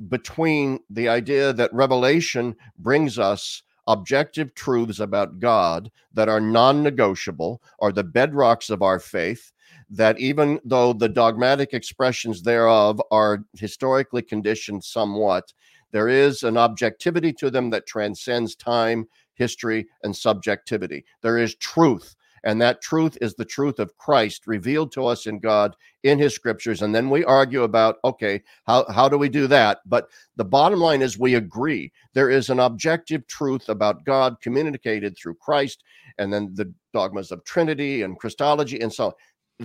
between 0.08 0.80
the 0.90 1.08
idea 1.08 1.52
that 1.52 1.72
revelation 1.72 2.56
brings 2.78 3.18
us 3.18 3.62
objective 3.86 4.54
truths 4.54 5.00
about 5.00 5.38
God 5.38 5.90
that 6.12 6.28
are 6.28 6.40
non 6.40 6.82
negotiable, 6.82 7.62
are 7.80 7.92
the 7.92 8.04
bedrocks 8.04 8.70
of 8.70 8.82
our 8.82 8.98
faith, 8.98 9.51
that 9.90 10.18
even 10.18 10.60
though 10.64 10.92
the 10.92 11.08
dogmatic 11.08 11.74
expressions 11.74 12.42
thereof 12.42 13.00
are 13.10 13.44
historically 13.54 14.22
conditioned 14.22 14.82
somewhat, 14.82 15.52
there 15.92 16.08
is 16.08 16.42
an 16.42 16.56
objectivity 16.56 17.32
to 17.34 17.50
them 17.50 17.70
that 17.70 17.86
transcends 17.86 18.54
time, 18.54 19.06
history, 19.34 19.86
and 20.02 20.16
subjectivity. 20.16 21.04
There 21.20 21.38
is 21.38 21.54
truth. 21.56 22.16
And 22.44 22.60
that 22.60 22.80
truth 22.82 23.16
is 23.20 23.34
the 23.34 23.44
truth 23.44 23.78
of 23.78 23.96
Christ 23.98 24.46
revealed 24.46 24.90
to 24.92 25.06
us 25.06 25.26
in 25.26 25.38
God 25.38 25.76
in 26.02 26.18
his 26.18 26.34
scriptures. 26.34 26.82
And 26.82 26.92
then 26.92 27.08
we 27.08 27.24
argue 27.24 27.62
about, 27.62 27.98
okay, 28.04 28.42
how, 28.64 28.84
how 28.90 29.08
do 29.08 29.16
we 29.16 29.28
do 29.28 29.46
that? 29.46 29.78
But 29.86 30.08
the 30.36 30.44
bottom 30.44 30.80
line 30.80 31.02
is 31.02 31.18
we 31.18 31.36
agree 31.36 31.92
there 32.14 32.30
is 32.30 32.50
an 32.50 32.58
objective 32.58 33.26
truth 33.28 33.68
about 33.68 34.04
God 34.04 34.40
communicated 34.40 35.16
through 35.16 35.36
Christ, 35.36 35.84
and 36.18 36.32
then 36.32 36.50
the 36.54 36.72
dogmas 36.92 37.30
of 37.30 37.44
Trinity 37.44 38.02
and 38.02 38.18
Christology 38.18 38.80
and 38.80 38.92
so 38.92 39.06
on. 39.06 39.12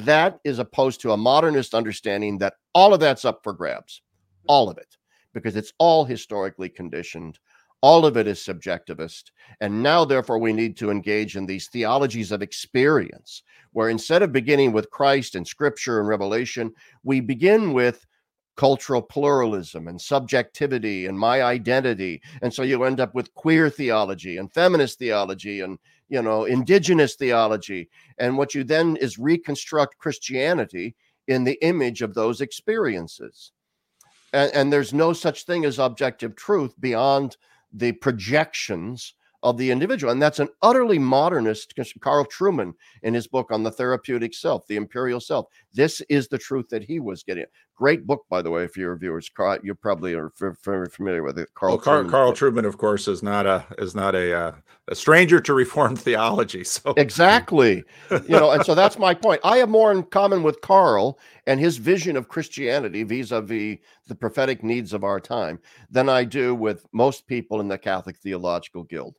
That 0.06 0.40
is 0.44 0.60
opposed 0.60 1.02
to 1.02 1.12
a 1.12 1.18
modernist 1.18 1.74
understanding 1.74 2.38
that 2.38 2.54
all 2.76 2.94
of 2.94 3.00
that's 3.00 3.26
up 3.26 3.42
for 3.44 3.52
grabs, 3.52 4.04
all 4.48 4.70
of 4.70 4.78
it, 4.78 4.96
because 5.34 5.56
it's 5.56 5.74
all 5.80 6.06
historically 6.06 6.70
conditioned. 6.70 7.40
All 7.82 8.06
of 8.06 8.16
it 8.16 8.28
is 8.28 8.40
subjectivist. 8.40 9.32
And 9.60 9.82
now, 9.82 10.06
therefore, 10.06 10.38
we 10.38 10.54
need 10.54 10.78
to 10.78 10.92
engage 10.92 11.36
in 11.36 11.48
these 11.48 11.68
theologies 11.68 12.32
of 12.32 12.44
experience, 12.44 13.42
where 13.72 13.90
instead 13.90 14.22
of 14.22 14.32
beginning 14.32 14.72
with 14.72 14.92
Christ 14.92 15.34
and 15.34 15.48
scripture 15.48 16.00
and 16.00 16.08
revelation, 16.08 16.74
we 17.04 17.20
begin 17.20 17.74
with 17.74 18.06
cultural 18.56 19.02
pluralism 19.02 19.88
and 19.88 20.00
subjectivity 20.00 21.06
and 21.08 21.18
my 21.18 21.42
identity. 21.42 22.22
And 22.42 22.54
so 22.54 22.64
you 22.64 22.84
end 22.84 23.00
up 23.00 23.16
with 23.16 23.34
queer 23.34 23.70
theology 23.70 24.38
and 24.38 24.52
feminist 24.54 25.00
theology 25.00 25.62
and 25.62 25.80
you 26.10 26.22
know, 26.22 26.46
indigenous 26.46 27.16
theology. 27.16 27.90
And 28.18 28.38
what 28.38 28.56
you 28.56 28.64
then 28.64 28.96
is 28.98 29.18
reconstruct 29.18 29.98
Christianity 29.98 30.96
in 31.28 31.44
the 31.44 31.58
image 31.62 32.02
of 32.02 32.14
those 32.14 32.42
experiences. 32.42 33.52
And, 34.34 34.52
and 34.54 34.74
there's 34.74 34.94
no 34.94 35.14
such 35.14 35.46
thing 35.46 35.66
as 35.66 35.80
objective 35.80 36.36
truth 36.36 36.74
beyond 36.80 37.38
the 37.74 37.92
projections 37.94 39.14
of 39.44 39.58
the 39.58 39.70
individual. 39.70 40.12
And 40.12 40.22
that's 40.22 40.40
an 40.40 40.50
utterly 40.62 40.98
modernist, 40.98 41.74
Carl 42.02 42.26
Trueman 42.26 42.74
in 43.04 43.14
his 43.14 43.28
book 43.28 43.52
on 43.52 43.64
the 43.64 43.72
therapeutic 43.72 44.34
self, 44.34 44.66
the 44.68 44.78
imperial 44.78 45.20
self. 45.20 45.46
This 45.74 46.02
is 46.10 46.28
the 46.28 46.40
truth 46.40 46.68
that 46.70 46.84
he 46.84 47.00
was 47.00 47.24
getting. 47.24 47.46
Great 47.78 48.08
book, 48.08 48.26
by 48.28 48.42
the 48.42 48.50
way, 48.50 48.66
for 48.66 48.80
your 48.80 48.96
viewers. 48.96 49.30
Carl, 49.30 49.60
you 49.62 49.76
probably 49.76 50.16
are 50.16 50.32
very 50.66 50.90
familiar 50.90 51.22
with 51.22 51.38
it. 51.38 51.50
Carl, 51.54 51.74
well, 51.74 51.78
Carl, 51.78 52.04
Trueman. 52.04 52.10
Carl 52.10 52.34
Trueman, 52.34 52.66
of 52.66 52.80
course, 52.80 53.08
is 53.08 53.22
not 53.22 53.46
a 53.46 53.64
is 53.78 53.94
not 53.94 54.16
a 54.16 54.36
uh, 54.36 54.52
a 54.88 54.96
stranger 54.96 55.40
to 55.40 55.54
Reformed 55.54 56.00
theology. 56.02 56.64
So 56.64 56.96
exactly, 56.98 57.84
you 58.10 58.30
know, 58.30 58.50
and 58.50 58.66
so 58.66 58.74
that's 58.74 58.98
my 58.98 59.14
point. 59.14 59.42
I 59.44 59.58
have 59.58 59.70
more 59.70 59.92
in 59.92 60.02
common 60.02 60.42
with 60.42 60.60
Carl 60.62 61.20
and 61.46 61.60
his 61.60 61.78
vision 61.78 62.18
of 62.18 62.30
Christianity 62.30 63.04
vis-a-vis 63.04 63.78
the 64.08 64.16
prophetic 64.16 64.64
needs 64.64 64.92
of 64.92 65.04
our 65.04 65.20
time 65.20 65.60
than 65.92 66.10
I 66.10 66.24
do 66.24 66.56
with 66.56 66.84
most 66.94 67.28
people 67.28 67.62
in 67.62 67.68
the 67.68 67.78
Catholic 67.78 68.18
Theological 68.18 68.86
Guild. 68.86 69.14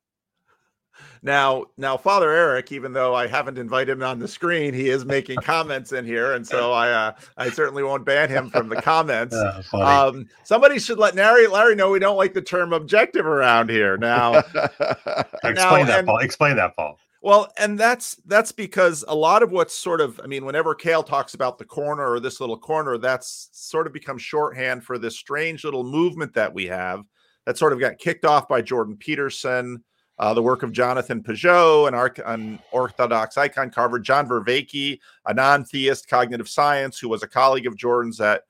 Now, 1.23 1.67
now, 1.77 1.97
Father 1.97 2.31
Eric, 2.31 2.71
even 2.73 2.93
though 2.93 3.15
I 3.15 3.27
haven't 3.27 3.59
invited 3.59 3.93
him 3.93 4.03
on 4.03 4.19
the 4.19 4.29
screen, 4.29 4.73
he 4.73 4.89
is 4.89 5.05
making 5.05 5.39
comments 5.39 5.93
in 5.93 6.05
here, 6.05 6.33
and 6.35 6.47
so 6.47 6.73
I, 6.73 6.91
uh, 6.91 7.13
I 7.37 7.51
certainly 7.51 7.83
won't 7.83 8.05
ban 8.05 8.29
him 8.29 8.51
from 8.51 8.69
the 8.69 8.77
comments. 8.83 9.35
Uh, 9.35 9.63
um, 9.73 10.27
somebody 10.45 10.79
should 10.79 10.99
let 10.99 11.15
Larry, 11.15 11.47
Larry 11.47 11.75
know 11.75 11.91
we 11.91 11.99
don't 11.99 12.17
like 12.17 12.35
the 12.35 12.43
term 12.43 12.73
objective 12.73 13.27
around 13.27 13.71
here. 13.71 13.97
Now, 13.97 14.35
explain 14.39 15.55
now, 15.55 15.85
that, 15.85 15.99
and, 15.99 16.07
Paul. 16.07 16.19
Explain 16.19 16.57
that, 16.57 16.77
Paul. 16.77 16.99
Well, 17.21 17.53
and 17.59 17.77
that's 17.77 18.15
that's 18.27 18.53
because 18.53 19.05
a 19.09 19.15
lot 19.15 19.43
of 19.43 19.51
what's 19.51 19.75
sort 19.75 20.01
of, 20.01 20.21
I 20.23 20.29
mean, 20.29 20.45
whenever 20.45 20.75
Kale 20.75 21.03
talks 21.03 21.35
about 21.35 21.59
the 21.59 21.65
corner 21.65 22.09
or 22.09 22.21
this 22.21 22.41
little 22.41 22.57
corner, 22.57 22.97
that's 22.97 23.49
sort 23.53 23.89
of 23.89 23.93
become 23.93 24.19
shorthand 24.19 24.85
for 24.85 24.99
this 24.99 25.19
strange 25.19 25.65
little 25.65 25.83
movement 25.83 26.35
that 26.35 26.55
we 26.55 26.67
have 26.67 27.03
that 27.45 27.59
sort 27.59 27.73
of 27.73 27.81
got 27.81 27.99
kicked 27.99 28.25
off 28.25 28.47
by 28.47 28.61
Jordan 28.61 28.97
Peterson 28.97 29.83
uh, 30.19 30.35
the 30.35 30.43
work 30.43 30.63
of 30.63 30.73
Jonathan 30.73 31.23
Pageau, 31.23 31.87
an, 31.87 31.95
arch- 31.95 32.21
an 32.27 32.59
Orthodox 32.73 33.39
icon 33.39 33.71
carver, 33.71 33.99
John 33.99 34.29
Vervaeke, 34.29 34.99
a 35.27 35.35
non 35.35 35.65
theist 35.65 36.09
cognitive 36.09 36.49
science 36.49 36.99
who 36.99 37.09
was 37.09 37.23
a 37.23 37.29
colleague 37.29 37.67
of 37.67 37.77
Jordan's. 37.77 38.19
That, 38.19 38.43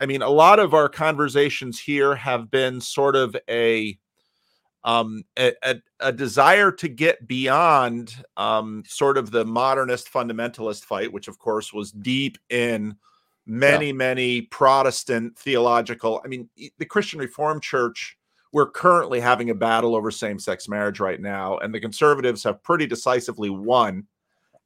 I 0.00 0.06
mean, 0.06 0.22
a 0.22 0.30
lot 0.30 0.58
of 0.58 0.72
our 0.72 0.88
conversations 0.88 1.78
here 1.78 2.14
have 2.14 2.50
been 2.50 2.80
sort 2.80 3.16
of 3.16 3.36
a, 3.50 3.98
um, 4.82 5.24
a, 5.38 5.52
a, 5.62 5.76
a 6.00 6.12
desire 6.12 6.72
to 6.72 6.88
get 6.88 7.28
beyond 7.28 8.14
um, 8.38 8.82
sort 8.86 9.18
of 9.18 9.30
the 9.30 9.44
modernist 9.44 10.10
fundamentalist 10.10 10.84
fight, 10.84 11.12
which 11.12 11.28
of 11.28 11.38
course 11.38 11.70
was 11.70 11.92
deep 11.92 12.38
in 12.48 12.96
many, 13.44 13.88
yeah. 13.88 13.92
many 13.92 14.40
Protestant 14.40 15.36
theological. 15.38 16.22
I 16.24 16.28
mean, 16.28 16.48
the 16.78 16.86
Christian 16.86 17.18
Reformed 17.18 17.62
Church 17.62 18.16
we're 18.52 18.70
currently 18.70 19.20
having 19.20 19.50
a 19.50 19.54
battle 19.54 19.94
over 19.94 20.10
same-sex 20.10 20.68
marriage 20.68 21.00
right 21.00 21.20
now 21.20 21.58
and 21.58 21.74
the 21.74 21.80
conservatives 21.80 22.42
have 22.44 22.62
pretty 22.62 22.86
decisively 22.86 23.50
won. 23.50 24.06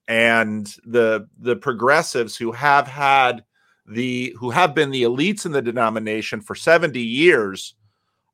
And 0.09 0.67
the 0.85 1.29
the 1.39 1.57
progressives 1.57 2.37
who 2.37 2.53
have 2.53 2.87
had 2.87 3.45
the 3.87 4.37
who 4.39 4.51
have 4.51 4.75
been 4.75 4.91
the 4.91 5.03
elites 5.03 5.47
in 5.47 5.53
the 5.53 5.63
denomination 5.63 6.41
for 6.41 6.55
70 6.55 7.01
years 7.01 7.75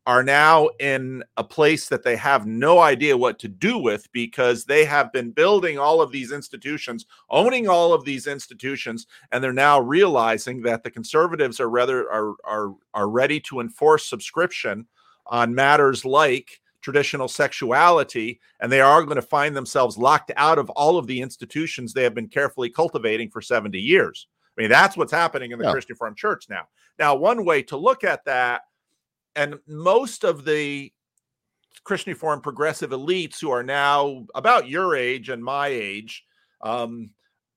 are 0.07 0.23
now 0.23 0.69
in 0.81 1.23
a 1.37 1.45
place 1.45 1.89
that 1.89 2.03
they 2.03 2.17
have 2.17 2.47
no 2.47 2.81
idea 2.81 3.17
what 3.17 3.39
to 3.39 3.47
do 3.47 3.79
with 3.79 4.11
because 4.13 4.65
they 4.65 4.85
have 4.85 5.13
been 5.13 5.31
building 5.31 5.79
all 5.79 6.01
of 6.01 6.11
these 6.11 6.33
institutions, 6.33 7.07
owning 7.29 7.69
all 7.69 7.93
of 7.93 8.05
these 8.05 8.27
institutions, 8.27 9.07
and 9.31 9.45
they're 9.45 9.53
now 9.53 9.79
realizing 9.79 10.63
that 10.63 10.83
the 10.83 10.91
conservatives 10.91 11.61
are 11.61 11.71
rather 11.71 12.11
are 12.11 12.35
are 12.45 12.75
are 12.95 13.09
ready 13.09 13.39
to 13.39 13.61
enforce 13.61 14.09
subscription 14.09 14.87
on 15.27 15.55
matters 15.55 16.05
like 16.05 16.61
traditional 16.81 17.29
sexuality, 17.29 18.41
and 18.61 18.71
they 18.71 18.81
are 18.81 19.03
going 19.05 19.17
to 19.17 19.23
find 19.23 19.55
themselves 19.55 19.99
locked 19.99 20.33
out 20.37 20.59
of 20.59 20.71
all 20.71 20.99
of 20.99 21.07
the 21.07 21.21
institutions 21.21 21.93
they 21.93 22.03
have 22.03 22.15
been 22.15 22.29
carefully 22.29 22.71
cultivating 22.71 23.31
for 23.31 23.43
70 23.43 23.79
years. 23.79 24.27
I 24.57 24.63
mean, 24.63 24.71
that's 24.71 24.97
what's 24.97 25.13
happening 25.13 25.53
in 25.53 25.59
the 25.59 25.65
yeah. 25.65 25.73
Christian 25.73 25.95
Reformed 25.95 26.17
Church 26.17 26.47
now. 26.49 26.69
Now, 26.99 27.15
one 27.15 27.45
way 27.45 27.63
to 27.65 27.77
look 27.77 28.05
at 28.05 28.25
that, 28.25 28.63
and 29.37 29.59
most 29.67 30.25
of 30.25 30.45
the 30.45 30.93
Christian 31.85 32.13
Reformed 32.13 32.43
progressive 32.43 32.91
elites 32.91 33.41
who 33.41 33.51
are 33.51 33.63
now 33.63 34.27
about 34.35 34.69
your 34.69 34.97
age 34.97 35.29
and 35.29 35.43
my 35.43 35.69
age, 35.69 36.25
um, 36.63 37.11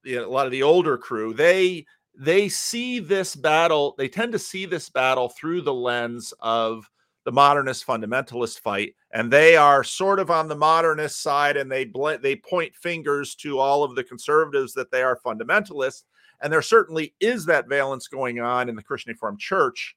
you 0.03 0.17
know, 0.17 0.27
a 0.27 0.29
lot 0.29 0.45
of 0.45 0.51
the 0.51 0.63
older 0.63 0.97
crew, 0.97 1.33
they 1.33 1.85
they 2.15 2.47
see 2.47 2.99
this 2.99 3.35
battle. 3.35 3.95
They 3.97 4.07
tend 4.07 4.33
to 4.33 4.39
see 4.39 4.65
this 4.65 4.89
battle 4.89 5.29
through 5.29 5.61
the 5.61 5.73
lens 5.73 6.33
of 6.39 6.89
the 7.25 7.31
modernist 7.31 7.87
fundamentalist 7.87 8.59
fight 8.59 8.95
and 9.11 9.31
they 9.31 9.55
are 9.55 9.83
sort 9.83 10.19
of 10.19 10.29
on 10.29 10.47
the 10.47 10.55
modernist 10.55 11.21
side 11.21 11.55
and 11.55 11.71
they 11.71 11.85
bl- 11.85 12.17
they 12.21 12.35
point 12.35 12.75
fingers 12.75 13.33
to 13.35 13.59
all 13.59 13.83
of 13.83 13.95
the 13.95 14.03
conservatives 14.03 14.73
that 14.73 14.91
they 14.91 15.01
are 15.01 15.19
fundamentalists 15.25 16.03
and 16.43 16.51
there 16.51 16.61
certainly 16.61 17.15
is 17.21 17.45
that 17.45 17.69
valence 17.69 18.07
going 18.07 18.41
on 18.41 18.67
in 18.67 18.75
the 18.75 18.83
Christian 18.83 19.13
Reformed 19.13 19.39
Church. 19.39 19.95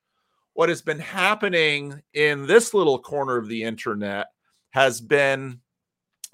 What 0.54 0.68
has 0.68 0.80
been 0.80 1.00
happening 1.00 2.00
in 2.14 2.46
this 2.46 2.72
little 2.72 3.00
corner 3.00 3.36
of 3.36 3.48
the 3.48 3.64
internet 3.64 4.28
has 4.70 5.00
been 5.00 5.60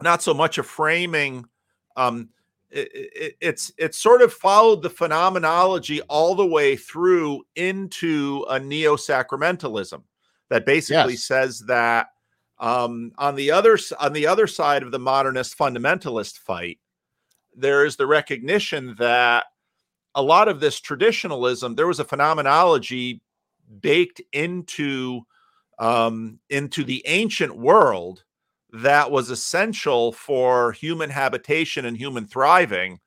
not 0.02 0.22
so 0.22 0.34
much 0.34 0.58
a 0.58 0.62
framing 0.62 1.46
um, 1.96 2.28
it, 2.70 2.90
it, 2.94 3.36
it's 3.40 3.72
it's 3.76 3.98
sort 3.98 4.22
of 4.22 4.32
followed 4.32 4.82
the 4.82 4.90
phenomenology 4.90 6.00
all 6.02 6.34
the 6.34 6.46
way 6.46 6.76
through 6.76 7.42
into 7.56 8.46
a 8.48 8.58
neo 8.58 8.96
sacramentalism 8.96 10.02
that 10.52 10.66
basically 10.66 11.14
yes. 11.14 11.24
says 11.24 11.60
that 11.60 12.08
um, 12.58 13.12
on 13.16 13.34
the 13.36 13.50
other 13.50 13.78
on 13.98 14.12
the 14.12 14.26
other 14.26 14.46
side 14.46 14.82
of 14.82 14.90
the 14.90 14.98
modernist 14.98 15.56
fundamentalist 15.56 16.38
fight, 16.38 16.78
there 17.56 17.86
is 17.86 17.96
the 17.96 18.06
recognition 18.06 18.94
that 18.98 19.46
a 20.14 20.22
lot 20.22 20.48
of 20.48 20.60
this 20.60 20.78
traditionalism, 20.78 21.74
there 21.74 21.86
was 21.86 22.00
a 22.00 22.04
phenomenology 22.04 23.22
baked 23.80 24.20
into 24.32 25.22
um, 25.78 26.38
into 26.50 26.84
the 26.84 27.02
ancient 27.06 27.56
world 27.56 28.22
that 28.74 29.10
was 29.10 29.30
essential 29.30 30.12
for 30.12 30.72
human 30.72 31.08
habitation 31.08 31.86
and 31.86 31.96
human 31.96 32.26
thriving, 32.26 33.00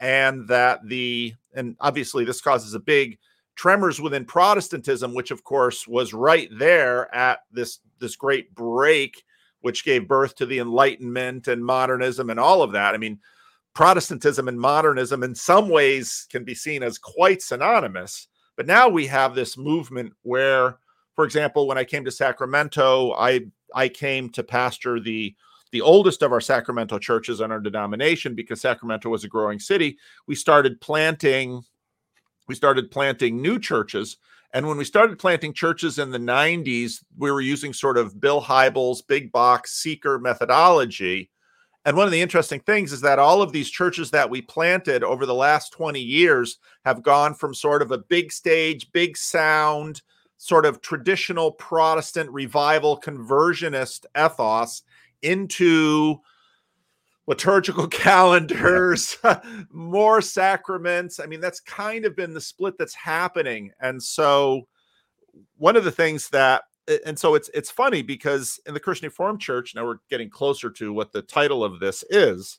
and 0.00 0.46
that 0.48 0.80
the 0.86 1.32
and 1.54 1.76
obviously 1.80 2.26
this 2.26 2.42
causes 2.42 2.74
a 2.74 2.80
big 2.80 3.18
tremors 3.60 4.00
within 4.00 4.24
Protestantism, 4.24 5.12
which 5.12 5.30
of 5.30 5.44
course 5.44 5.86
was 5.86 6.14
right 6.14 6.48
there 6.58 7.14
at 7.14 7.40
this 7.52 7.80
this 7.98 8.16
great 8.16 8.54
break, 8.54 9.22
which 9.60 9.84
gave 9.84 10.08
birth 10.08 10.34
to 10.36 10.46
the 10.46 10.60
Enlightenment 10.60 11.46
and 11.46 11.62
modernism 11.62 12.30
and 12.30 12.40
all 12.40 12.62
of 12.62 12.72
that. 12.72 12.94
I 12.94 12.96
mean, 12.96 13.18
Protestantism 13.74 14.48
and 14.48 14.58
modernism 14.58 15.22
in 15.22 15.34
some 15.34 15.68
ways 15.68 16.26
can 16.30 16.42
be 16.42 16.54
seen 16.54 16.82
as 16.82 16.96
quite 16.96 17.42
synonymous. 17.42 18.28
But 18.56 18.66
now 18.66 18.88
we 18.88 19.06
have 19.08 19.34
this 19.34 19.58
movement 19.58 20.14
where, 20.22 20.78
for 21.14 21.26
example, 21.26 21.68
when 21.68 21.76
I 21.76 21.84
came 21.84 22.06
to 22.06 22.10
Sacramento, 22.10 23.12
I 23.12 23.42
I 23.74 23.90
came 23.90 24.30
to 24.30 24.42
pastor 24.42 25.00
the 25.00 25.36
the 25.70 25.82
oldest 25.82 26.22
of 26.22 26.32
our 26.32 26.40
Sacramento 26.40 26.98
churches 26.98 27.42
in 27.42 27.52
our 27.52 27.60
denomination 27.60 28.34
because 28.34 28.62
Sacramento 28.62 29.10
was 29.10 29.24
a 29.24 29.28
growing 29.28 29.58
city. 29.58 29.98
We 30.26 30.34
started 30.34 30.80
planting 30.80 31.62
we 32.50 32.56
started 32.56 32.90
planting 32.90 33.40
new 33.40 33.60
churches. 33.60 34.16
And 34.52 34.66
when 34.66 34.76
we 34.76 34.84
started 34.84 35.20
planting 35.20 35.52
churches 35.52 36.00
in 36.00 36.10
the 36.10 36.18
90s, 36.18 37.04
we 37.16 37.30
were 37.30 37.40
using 37.40 37.72
sort 37.72 37.96
of 37.96 38.20
Bill 38.20 38.42
Hybels' 38.42 39.06
big 39.06 39.30
box 39.30 39.74
seeker 39.74 40.18
methodology. 40.18 41.30
And 41.84 41.96
one 41.96 42.06
of 42.06 42.12
the 42.12 42.20
interesting 42.20 42.58
things 42.58 42.92
is 42.92 43.02
that 43.02 43.20
all 43.20 43.40
of 43.40 43.52
these 43.52 43.70
churches 43.70 44.10
that 44.10 44.28
we 44.28 44.42
planted 44.42 45.04
over 45.04 45.26
the 45.26 45.34
last 45.34 45.72
20 45.72 46.00
years 46.00 46.58
have 46.84 47.04
gone 47.04 47.34
from 47.34 47.54
sort 47.54 47.82
of 47.82 47.92
a 47.92 47.98
big 47.98 48.32
stage, 48.32 48.90
big 48.90 49.16
sound, 49.16 50.02
sort 50.36 50.66
of 50.66 50.80
traditional 50.80 51.52
Protestant 51.52 52.28
revival 52.30 52.98
conversionist 52.98 54.06
ethos 54.18 54.82
into 55.22 56.18
liturgical 57.30 57.86
calendars, 58.06 59.16
more 59.70 60.20
sacraments. 60.20 61.20
I 61.20 61.26
mean, 61.26 61.40
that's 61.40 61.60
kind 61.60 62.04
of 62.04 62.16
been 62.16 62.34
the 62.34 62.40
split 62.40 62.76
that's 62.76 62.94
happening. 62.94 63.70
And 63.80 64.02
so 64.02 64.66
one 65.56 65.76
of 65.76 65.84
the 65.84 65.92
things 65.92 66.28
that 66.30 66.64
and 67.06 67.16
so 67.16 67.36
it's 67.36 67.48
it's 67.54 67.70
funny 67.70 68.02
because 68.02 68.58
in 68.66 68.74
the 68.74 68.80
Christian 68.80 69.06
Reformed 69.06 69.40
Church, 69.40 69.76
now 69.76 69.84
we're 69.84 69.98
getting 70.10 70.28
closer 70.28 70.70
to 70.70 70.92
what 70.92 71.12
the 71.12 71.22
title 71.22 71.62
of 71.62 71.78
this 71.78 72.02
is. 72.10 72.58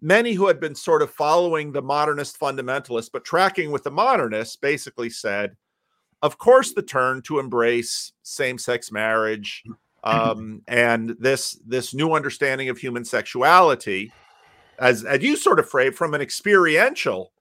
Many 0.00 0.34
who 0.34 0.46
had 0.46 0.60
been 0.60 0.76
sort 0.76 1.02
of 1.02 1.10
following 1.10 1.72
the 1.72 1.82
modernist 1.82 2.38
fundamentalists, 2.38 3.10
but 3.12 3.24
tracking 3.24 3.72
with 3.72 3.82
the 3.82 3.90
modernists, 3.90 4.54
basically 4.54 5.10
said, 5.10 5.56
of 6.22 6.38
course, 6.38 6.72
the 6.72 6.82
turn 6.82 7.20
to 7.22 7.40
embrace 7.40 8.12
same-sex 8.22 8.92
marriage, 8.92 9.64
um, 10.04 10.62
and 10.68 11.16
this 11.18 11.60
this 11.66 11.94
new 11.94 12.12
understanding 12.12 12.68
of 12.68 12.78
human 12.78 13.04
sexuality, 13.04 14.12
as 14.78 15.04
as 15.04 15.22
you 15.22 15.36
sort 15.36 15.58
of 15.58 15.68
frame 15.68 15.92
from 15.92 16.14
an 16.14 16.20
experiential. 16.20 17.32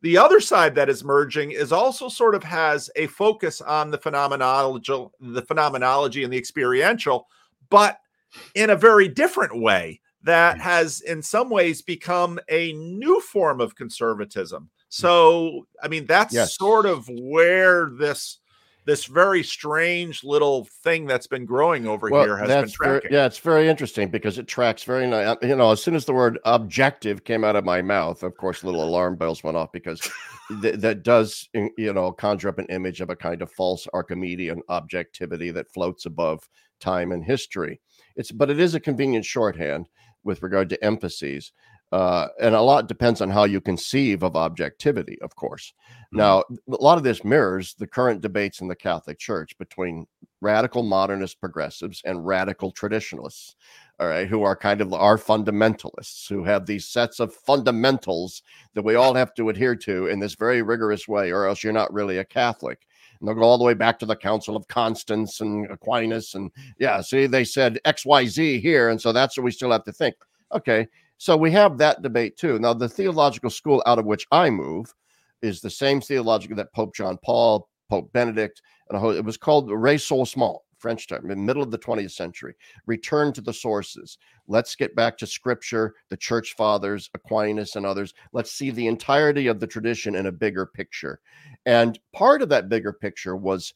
The 0.00 0.16
other 0.16 0.38
side 0.38 0.76
that 0.76 0.88
is 0.88 1.02
merging 1.02 1.50
is 1.50 1.72
also 1.72 2.08
sort 2.08 2.36
of 2.36 2.44
has 2.44 2.88
a 2.94 3.08
focus 3.08 3.60
on 3.60 3.90
the 3.90 3.98
phenomenology, 3.98 4.92
the 5.20 5.42
phenomenology 5.42 6.22
and 6.22 6.32
the 6.32 6.38
experiential, 6.38 7.26
but 7.68 7.98
in 8.54 8.70
a 8.70 8.76
very 8.76 9.08
different 9.08 9.60
way 9.60 10.00
that 10.22 10.60
has 10.60 11.00
in 11.00 11.22
some 11.22 11.50
ways 11.50 11.82
become 11.82 12.38
a 12.48 12.72
new 12.74 13.20
form 13.20 13.60
of 13.60 13.74
conservatism. 13.74 14.70
So, 14.88 15.66
I 15.82 15.88
mean, 15.88 16.06
that's 16.06 16.34
yes. 16.34 16.56
sort 16.56 16.86
of 16.86 17.08
where 17.08 17.90
this 17.98 18.38
this 18.88 19.04
very 19.04 19.42
strange 19.42 20.24
little 20.24 20.64
thing 20.82 21.04
that's 21.04 21.26
been 21.26 21.44
growing 21.44 21.86
over 21.86 22.08
well, 22.08 22.24
here 22.24 22.38
has 22.38 22.48
been 22.48 22.70
tracking. 22.70 23.10
Very, 23.10 23.14
yeah, 23.14 23.26
it's 23.26 23.36
very 23.36 23.68
interesting 23.68 24.08
because 24.08 24.38
it 24.38 24.48
tracks 24.48 24.82
very 24.82 25.06
nice. 25.06 25.26
Uh, 25.26 25.46
you 25.46 25.56
know, 25.56 25.70
as 25.70 25.82
soon 25.82 25.94
as 25.94 26.06
the 26.06 26.14
word 26.14 26.38
objective 26.46 27.22
came 27.22 27.44
out 27.44 27.54
of 27.54 27.66
my 27.66 27.82
mouth, 27.82 28.22
of 28.22 28.34
course, 28.38 28.64
little 28.64 28.82
alarm 28.88 29.16
bells 29.16 29.44
went 29.44 29.58
off 29.58 29.70
because 29.72 30.00
th- 30.62 30.76
that 30.76 31.02
does, 31.02 31.50
you 31.52 31.92
know, 31.92 32.10
conjure 32.10 32.48
up 32.48 32.58
an 32.58 32.64
image 32.70 33.02
of 33.02 33.10
a 33.10 33.14
kind 33.14 33.42
of 33.42 33.52
false 33.52 33.86
Archimedean 33.92 34.62
objectivity 34.70 35.50
that 35.50 35.70
floats 35.70 36.06
above 36.06 36.48
time 36.80 37.12
and 37.12 37.22
history. 37.22 37.82
It's, 38.16 38.32
but 38.32 38.48
it 38.48 38.58
is 38.58 38.74
a 38.74 38.80
convenient 38.80 39.26
shorthand. 39.26 39.86
with 40.24 40.42
regard 40.42 40.70
to 40.70 40.82
emphases. 40.82 41.52
Uh, 41.90 42.28
and 42.40 42.54
a 42.54 42.60
lot 42.60 42.86
depends 42.86 43.20
on 43.20 43.30
how 43.30 43.44
you 43.44 43.60
conceive 43.60 44.22
of 44.22 44.36
objectivity, 44.36 45.18
of 45.22 45.34
course. 45.36 45.72
Mm-hmm. 45.88 46.18
Now, 46.18 46.44
a 46.70 46.82
lot 46.82 46.98
of 46.98 47.04
this 47.04 47.24
mirrors 47.24 47.74
the 47.74 47.86
current 47.86 48.20
debates 48.20 48.60
in 48.60 48.68
the 48.68 48.76
Catholic 48.76 49.18
Church 49.18 49.56
between 49.58 50.06
radical 50.40 50.82
modernist 50.82 51.40
progressives 51.40 52.02
and 52.04 52.26
radical 52.26 52.70
traditionalists, 52.70 53.56
all 53.98 54.06
right, 54.06 54.28
who 54.28 54.42
are 54.42 54.54
kind 54.54 54.80
of 54.80 54.92
our 54.92 55.16
fundamentalists, 55.16 56.28
who 56.28 56.44
have 56.44 56.66
these 56.66 56.86
sets 56.86 57.20
of 57.20 57.34
fundamentals 57.34 58.42
that 58.74 58.84
we 58.84 58.94
all 58.94 59.14
have 59.14 59.34
to 59.34 59.48
adhere 59.48 59.74
to 59.76 60.06
in 60.06 60.20
this 60.20 60.34
very 60.34 60.62
rigorous 60.62 61.08
way, 61.08 61.30
or 61.30 61.46
else 61.46 61.64
you're 61.64 61.72
not 61.72 61.92
really 61.92 62.18
a 62.18 62.24
Catholic. 62.24 62.86
And 63.18 63.26
they'll 63.26 63.34
go 63.34 63.42
all 63.42 63.58
the 63.58 63.64
way 63.64 63.74
back 63.74 63.98
to 63.98 64.06
the 64.06 64.14
Council 64.14 64.56
of 64.56 64.68
Constance 64.68 65.40
and 65.40 65.68
Aquinas. 65.70 66.34
And 66.34 66.52
yeah, 66.78 67.00
see, 67.00 67.26
they 67.26 67.44
said 67.44 67.80
XYZ 67.84 68.60
here. 68.60 68.90
And 68.90 69.00
so 69.00 69.12
that's 69.12 69.36
what 69.36 69.44
we 69.44 69.50
still 69.50 69.72
have 69.72 69.84
to 69.84 69.92
think. 69.92 70.14
Okay. 70.54 70.86
So 71.18 71.36
we 71.36 71.50
have 71.50 71.78
that 71.78 72.02
debate 72.02 72.36
too. 72.36 72.58
Now, 72.58 72.72
the 72.72 72.88
theological 72.88 73.50
school 73.50 73.82
out 73.86 73.98
of 73.98 74.06
which 74.06 74.26
I 74.30 74.50
move 74.50 74.94
is 75.42 75.60
the 75.60 75.70
same 75.70 76.00
theological 76.00 76.56
that 76.56 76.72
Pope 76.72 76.94
John 76.94 77.18
Paul, 77.24 77.68
Pope 77.90 78.12
Benedict, 78.12 78.62
and 78.88 79.16
it 79.16 79.24
was 79.24 79.36
called 79.36 79.68
Ressourcement, 79.68 80.58
French 80.78 81.08
term, 81.08 81.30
in 81.30 81.38
the 81.38 81.44
middle 81.44 81.62
of 81.62 81.72
the 81.72 81.78
20th 81.78 82.12
century. 82.12 82.54
Return 82.86 83.32
to 83.32 83.40
the 83.40 83.52
sources. 83.52 84.16
Let's 84.46 84.76
get 84.76 84.94
back 84.94 85.18
to 85.18 85.26
scripture, 85.26 85.94
the 86.08 86.16
church 86.16 86.54
fathers, 86.56 87.10
Aquinas, 87.14 87.74
and 87.74 87.84
others. 87.84 88.14
Let's 88.32 88.52
see 88.52 88.70
the 88.70 88.86
entirety 88.86 89.48
of 89.48 89.58
the 89.58 89.66
tradition 89.66 90.14
in 90.14 90.26
a 90.26 90.32
bigger 90.32 90.66
picture. 90.66 91.20
And 91.66 91.98
part 92.12 92.42
of 92.42 92.48
that 92.50 92.68
bigger 92.68 92.92
picture 92.92 93.34
was 93.34 93.74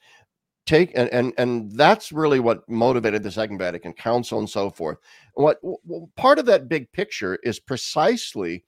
take 0.67 0.93
and 0.95 1.09
and 1.11 1.33
and 1.39 1.73
that's 1.73 2.13
really 2.13 2.41
what 2.41 2.69
motivated 2.69 3.23
the 3.23 3.31
second 3.31 3.59
vatican 3.59 3.93
council 3.93 4.39
and 4.39 4.49
so 4.49 4.71
forth. 4.71 4.99
What 5.35 5.59
part 6.17 6.39
of 6.39 6.47
that 6.47 6.69
big 6.69 6.91
picture 6.93 7.39
is 7.43 7.59
precisely 7.59 8.65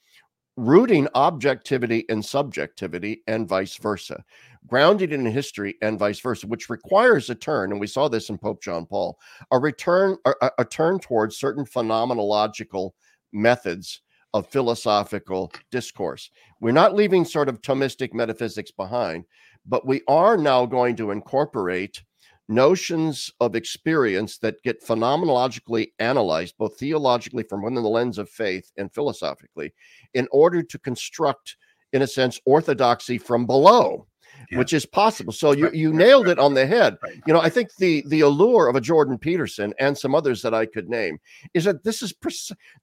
rooting 0.56 1.08
objectivity 1.14 2.04
and 2.08 2.24
subjectivity 2.24 3.22
and 3.26 3.48
vice 3.48 3.76
versa 3.76 4.22
grounded 4.68 5.12
in 5.12 5.26
history 5.26 5.74
and 5.82 5.98
vice 5.98 6.20
versa 6.20 6.46
which 6.46 6.70
requires 6.70 7.28
a 7.28 7.34
turn 7.34 7.72
and 7.72 7.80
we 7.80 7.88
saw 7.88 8.06
this 8.06 8.28
in 8.28 8.38
pope 8.38 8.62
john 8.62 8.86
paul 8.86 9.18
a 9.50 9.58
return 9.58 10.16
a, 10.26 10.50
a 10.60 10.64
turn 10.64 11.00
towards 11.00 11.36
certain 11.36 11.64
phenomenological 11.64 12.92
methods 13.32 14.00
of 14.34 14.48
philosophical 14.48 15.52
discourse. 15.70 16.28
We're 16.60 16.72
not 16.72 16.94
leaving 16.94 17.24
sort 17.24 17.48
of 17.48 17.62
Thomistic 17.62 18.12
metaphysics 18.12 18.72
behind 18.72 19.24
but 19.66 19.86
we 19.86 20.02
are 20.08 20.36
now 20.36 20.66
going 20.66 20.96
to 20.96 21.10
incorporate 21.10 22.02
notions 22.48 23.30
of 23.40 23.54
experience 23.54 24.38
that 24.38 24.62
get 24.62 24.84
phenomenologically 24.84 25.92
analyzed, 25.98 26.54
both 26.58 26.78
theologically 26.78 27.42
from 27.42 27.62
within 27.62 27.82
the 27.82 27.88
lens 27.88 28.18
of 28.18 28.28
faith 28.28 28.70
and 28.76 28.92
philosophically, 28.92 29.72
in 30.12 30.28
order 30.30 30.62
to 30.62 30.78
construct, 30.78 31.56
in 31.92 32.02
a 32.02 32.06
sense, 32.06 32.40
orthodoxy 32.44 33.18
from 33.18 33.46
below. 33.46 34.06
Yeah. 34.50 34.58
Which 34.58 34.72
is 34.72 34.84
possible. 34.84 35.32
So 35.32 35.52
you, 35.52 35.70
you 35.72 35.92
nailed 35.92 36.28
it 36.28 36.40
on 36.40 36.54
the 36.54 36.66
head. 36.66 36.98
You 37.24 37.32
know, 37.32 37.40
I 37.40 37.48
think 37.48 37.68
the 37.76 38.04
the 38.08 38.20
allure 38.20 38.68
of 38.68 38.74
a 38.74 38.80
Jordan 38.80 39.16
Peterson 39.16 39.72
and 39.78 39.96
some 39.96 40.14
others 40.14 40.42
that 40.42 40.52
I 40.52 40.66
could 40.66 40.88
name 40.88 41.18
is 41.54 41.64
that 41.64 41.84
this 41.84 42.02
is 42.02 42.12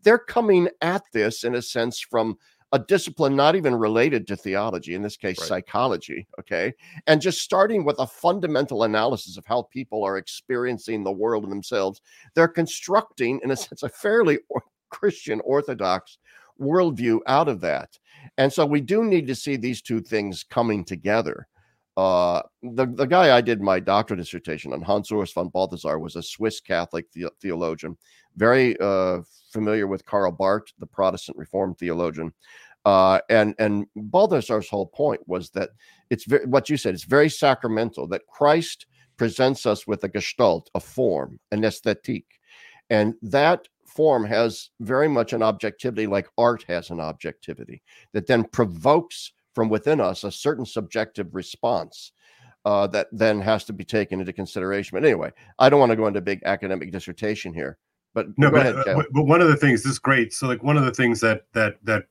they're 0.02 0.18
coming 0.18 0.70
at 0.82 1.04
this 1.14 1.44
in 1.44 1.54
a 1.56 1.62
sense 1.62 2.00
from 2.00 2.38
a 2.74 2.80
discipline 2.80 3.36
not 3.36 3.56
even 3.56 3.76
related 3.76 4.26
to 4.28 4.36
theology, 4.36 4.96
in 4.96 5.02
this 5.02 5.18
case, 5.18 5.40
right. 5.40 5.48
psychology. 5.48 6.28
Okay. 6.40 6.74
And 7.08 7.22
just 7.22 7.42
starting 7.42 7.84
with 7.84 7.98
a 8.00 8.08
fundamental 8.08 8.84
analysis 8.84 9.38
of 9.38 9.46
how 9.46 9.64
people 9.64 10.04
are 10.04 10.18
experiencing 10.18 11.04
the 11.04 11.12
world 11.12 11.44
and 11.44 11.52
themselves, 11.52 12.02
they're 12.34 12.48
constructing, 12.48 13.40
in 13.44 13.52
a 13.52 13.56
sense, 13.58 13.84
a 13.84 13.90
fairly 13.90 14.40
Christian 14.90 15.42
Orthodox 15.44 16.18
worldview 16.60 17.20
out 17.28 17.48
of 17.48 17.60
that. 17.62 17.98
And 18.38 18.52
so 18.54 18.66
we 18.66 18.82
do 18.82 19.04
need 19.04 19.28
to 19.28 19.36
see 19.36 19.56
these 19.56 19.82
two 19.82 20.00
things 20.00 20.44
coming 20.44 20.86
together. 20.86 21.48
Uh, 21.98 22.42
the, 22.64 22.86
the 22.86 23.06
guy 23.06 23.36
I 23.36 23.42
did 23.42 23.62
my 23.62 23.80
doctoral 23.80 24.18
dissertation 24.18 24.72
on, 24.74 24.82
Hans 24.82 25.10
Urs 25.10 25.34
von 25.34 25.50
Balthasar, 25.50 26.00
was 26.00 26.16
a 26.16 26.24
Swiss 26.24 26.62
Catholic 26.62 27.12
the, 27.12 27.30
theologian, 27.42 27.98
very 28.38 28.80
uh, 28.80 29.20
familiar 29.52 29.88
with 29.88 30.06
Karl 30.06 30.32
Barth, 30.32 30.72
the 30.80 30.86
Protestant 30.86 31.38
Reformed 31.38 31.78
theologian. 31.78 32.34
Uh, 32.86 33.20
and 33.30 33.54
and 33.60 33.86
Balthasar's 33.96 34.70
whole 34.70 34.88
point 34.88 35.22
was 35.28 35.52
that 35.52 35.70
it's 36.10 36.26
very, 36.26 36.46
what 36.46 36.70
you 36.70 36.78
said. 36.78 36.96
It's 36.96 37.04
very 37.04 37.30
sacramental 37.30 38.08
that 38.08 38.26
Christ 38.28 38.88
presents 39.18 39.66
us 39.66 39.86
with 39.86 40.04
a 40.04 40.10
gestalt, 40.10 40.70
a 40.74 40.80
form, 40.80 41.40
an 41.52 41.64
aesthetique, 41.64 42.40
and 42.90 43.14
that 43.22 43.68
form 43.86 44.26
has 44.26 44.70
very 44.80 45.08
much 45.08 45.34
an 45.34 45.44
objectivity, 45.44 46.08
like 46.08 46.28
art 46.38 46.64
has 46.68 46.90
an 46.90 47.00
objectivity, 47.00 47.84
that 48.14 48.26
then 48.26 48.46
provokes 48.46 49.34
from 49.54 49.70
within 49.70 50.00
us 50.00 50.24
a 50.24 50.32
certain 50.32 50.66
subjective 50.66 51.34
response. 51.34 52.12
Uh, 52.64 52.86
that 52.86 53.08
then 53.12 53.42
has 53.42 53.64
to 53.64 53.74
be 53.74 53.84
taken 53.84 54.20
into 54.20 54.32
consideration. 54.32 54.96
But 54.96 55.04
anyway, 55.04 55.32
I 55.58 55.68
don't 55.68 55.80
want 55.80 55.90
to 55.94 55.96
go 55.96 56.06
into 56.06 56.22
big 56.22 56.44
academic 56.46 56.92
dissertation 56.92 57.56
here. 57.56 57.80
But 58.14 58.28
no, 58.38 58.52
but, 58.52 58.60
ahead, 58.60 58.76
uh, 58.88 59.02
but 59.12 59.24
one 59.24 59.42
of 59.42 59.48
the 59.48 59.56
things 59.56 59.82
this 59.82 59.94
is 59.94 59.98
great. 60.00 60.32
So 60.32 60.46
like 60.46 60.62
one 60.62 60.78
of 60.78 60.86
the 60.86 60.92
things 60.92 61.22
that 61.22 61.46
that 61.54 61.78
that 61.86 62.04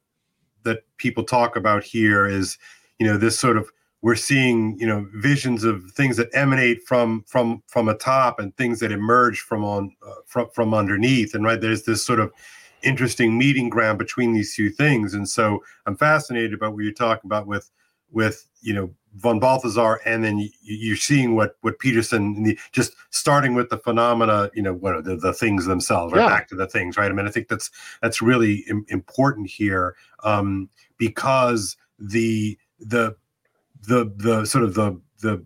that 0.64 0.80
people 0.96 1.24
talk 1.24 1.54
about 1.54 1.84
here 1.84 2.26
is 2.26 2.58
you 2.98 3.06
know 3.06 3.16
this 3.16 3.38
sort 3.38 3.56
of 3.56 3.70
we're 4.02 4.14
seeing 4.14 4.78
you 4.78 4.86
know 4.86 5.06
visions 5.14 5.64
of 5.64 5.90
things 5.92 6.16
that 6.16 6.28
emanate 6.32 6.82
from 6.86 7.22
from 7.26 7.62
from 7.66 7.88
a 7.88 7.94
top 7.94 8.38
and 8.40 8.56
things 8.56 8.80
that 8.80 8.92
emerge 8.92 9.40
from 9.40 9.64
on 9.64 9.94
uh, 10.06 10.14
from 10.26 10.48
from 10.54 10.74
underneath 10.74 11.34
and 11.34 11.44
right 11.44 11.60
there's 11.60 11.84
this 11.84 12.04
sort 12.04 12.20
of 12.20 12.32
interesting 12.82 13.36
meeting 13.36 13.68
ground 13.68 13.98
between 13.98 14.32
these 14.32 14.54
two 14.54 14.70
things 14.70 15.14
and 15.14 15.28
so 15.28 15.62
i'm 15.86 15.96
fascinated 15.96 16.52
about 16.54 16.72
what 16.72 16.84
you're 16.84 16.92
talking 16.92 17.28
about 17.28 17.46
with 17.46 17.70
with 18.12 18.46
you 18.62 18.74
know 18.74 18.90
von 19.16 19.40
Balthasar, 19.40 20.00
and 20.04 20.22
then 20.22 20.38
you, 20.62 20.92
are 20.92 20.96
seeing 20.96 21.34
what 21.34 21.56
what 21.62 21.78
Peterson 21.78 22.42
the, 22.42 22.58
just 22.72 22.94
starting 23.10 23.54
with 23.54 23.68
the 23.70 23.78
phenomena, 23.78 24.50
you 24.54 24.62
know, 24.62 24.74
what 24.74 25.04
the, 25.04 25.16
the 25.16 25.32
things 25.32 25.66
themselves, 25.66 26.12
right? 26.12 26.22
Yeah. 26.22 26.28
Back 26.28 26.48
to 26.48 26.54
the 26.54 26.66
things, 26.66 26.96
right? 26.96 27.10
I 27.10 27.14
mean, 27.14 27.26
I 27.26 27.30
think 27.30 27.48
that's 27.48 27.70
that's 28.02 28.22
really 28.22 28.64
Im- 28.68 28.86
important 28.88 29.48
here 29.48 29.96
um, 30.22 30.68
because 30.96 31.76
the 31.98 32.56
the 32.78 33.16
the 33.82 34.12
the 34.16 34.44
sort 34.44 34.64
of 34.64 34.74
the 34.74 35.00
the 35.20 35.44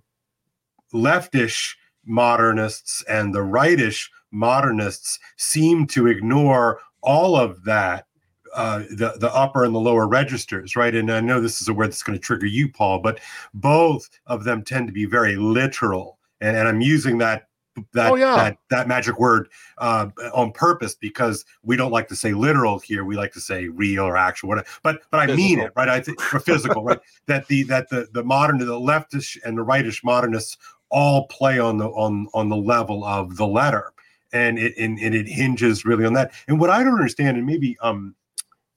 leftish 0.93 1.75
modernists 2.05 3.03
and 3.09 3.35
the 3.35 3.43
rightish 3.43 4.11
modernists 4.31 5.19
seem 5.37 5.87
to 5.87 6.07
ignore 6.07 6.81
all 7.05 7.37
of 7.37 7.63
that 7.65 8.07
uh, 8.55 8.81
the 8.91 9.15
the 9.19 9.33
upper 9.35 9.65
and 9.65 9.75
the 9.75 9.81
lower 9.81 10.07
registers, 10.07 10.77
right? 10.77 10.95
And 10.95 11.11
I 11.11 11.21
know 11.21 11.41
this 11.41 11.61
is 11.61 11.69
a 11.69 11.75
word 11.75 11.89
that's 11.89 12.03
going 12.03 12.19
to 12.19 12.23
trigger 12.23 12.47
you, 12.47 12.69
Paul, 12.69 13.01
but 13.01 13.19
both 13.53 14.09
of 14.27 14.45
them 14.45 14.63
tend 14.63 14.87
to 14.87 14.93
be 14.93 15.07
very 15.07 15.37
literal, 15.37 16.19
and, 16.41 16.57
and 16.57 16.69
I'm 16.69 16.81
using 16.81 17.19
that 17.19 17.49
that 17.93 18.13
oh, 18.13 18.15
yeah. 18.15 18.37
that 18.37 18.59
that 18.71 18.89
magic 18.89 19.19
word 19.19 19.49
uh, 19.79 20.09
on 20.33 20.53
purpose 20.53 20.95
because 20.95 21.45
we 21.63 21.77
don't 21.77 21.91
like 21.91 22.07
to 22.09 22.17
say 22.17 22.33
literal 22.33 22.79
here. 22.79 23.05
We 23.05 23.17
like 23.17 23.33
to 23.33 23.41
say 23.41 23.69
real 23.69 24.05
or 24.05 24.17
actual, 24.17 24.51
whatever. 24.51 24.69
But 24.83 25.03
but 25.11 25.21
I 25.21 25.27
physical. 25.27 25.45
mean 25.45 25.59
it, 25.59 25.73
right? 25.75 25.89
I 25.89 26.01
think 26.01 26.21
for 26.21 26.39
physical, 26.41 26.85
right? 26.85 27.01
That 27.27 27.47
the 27.49 27.65
that 27.65 27.89
the 27.89 28.07
the 28.13 28.23
modern, 28.23 28.59
the 28.59 28.67
leftish 28.67 29.39
and 29.45 29.59
the 29.59 29.63
rightish 29.63 30.05
modernists 30.05 30.59
all 30.91 31.27
play 31.27 31.59
on 31.59 31.79
the 31.79 31.89
on 31.89 32.29
on 32.35 32.49
the 32.49 32.57
level 32.57 33.05
of 33.05 33.37
the 33.37 33.47
letter, 33.47 33.94
and 34.35 34.59
it 34.59 34.75
and, 34.77 34.99
and 34.99 35.15
it 35.15 35.27
hinges 35.27 35.87
really 35.87 36.05
on 36.05 36.13
that. 36.13 36.33
And 36.49 36.61
what 36.61 36.69
I 36.69 36.83
don't 36.83 36.95
understand, 36.95 37.39
and 37.39 37.47
maybe 37.47 37.79
um 37.81 38.15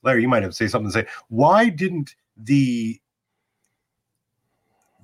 Larry, 0.04 0.22
you 0.22 0.30
might 0.30 0.44
have 0.44 0.52
to 0.52 0.56
say 0.56 0.68
something 0.68 0.90
to 0.90 1.00
say. 1.00 1.08
Why 1.28 1.68
didn't 1.68 2.16
the 2.38 3.02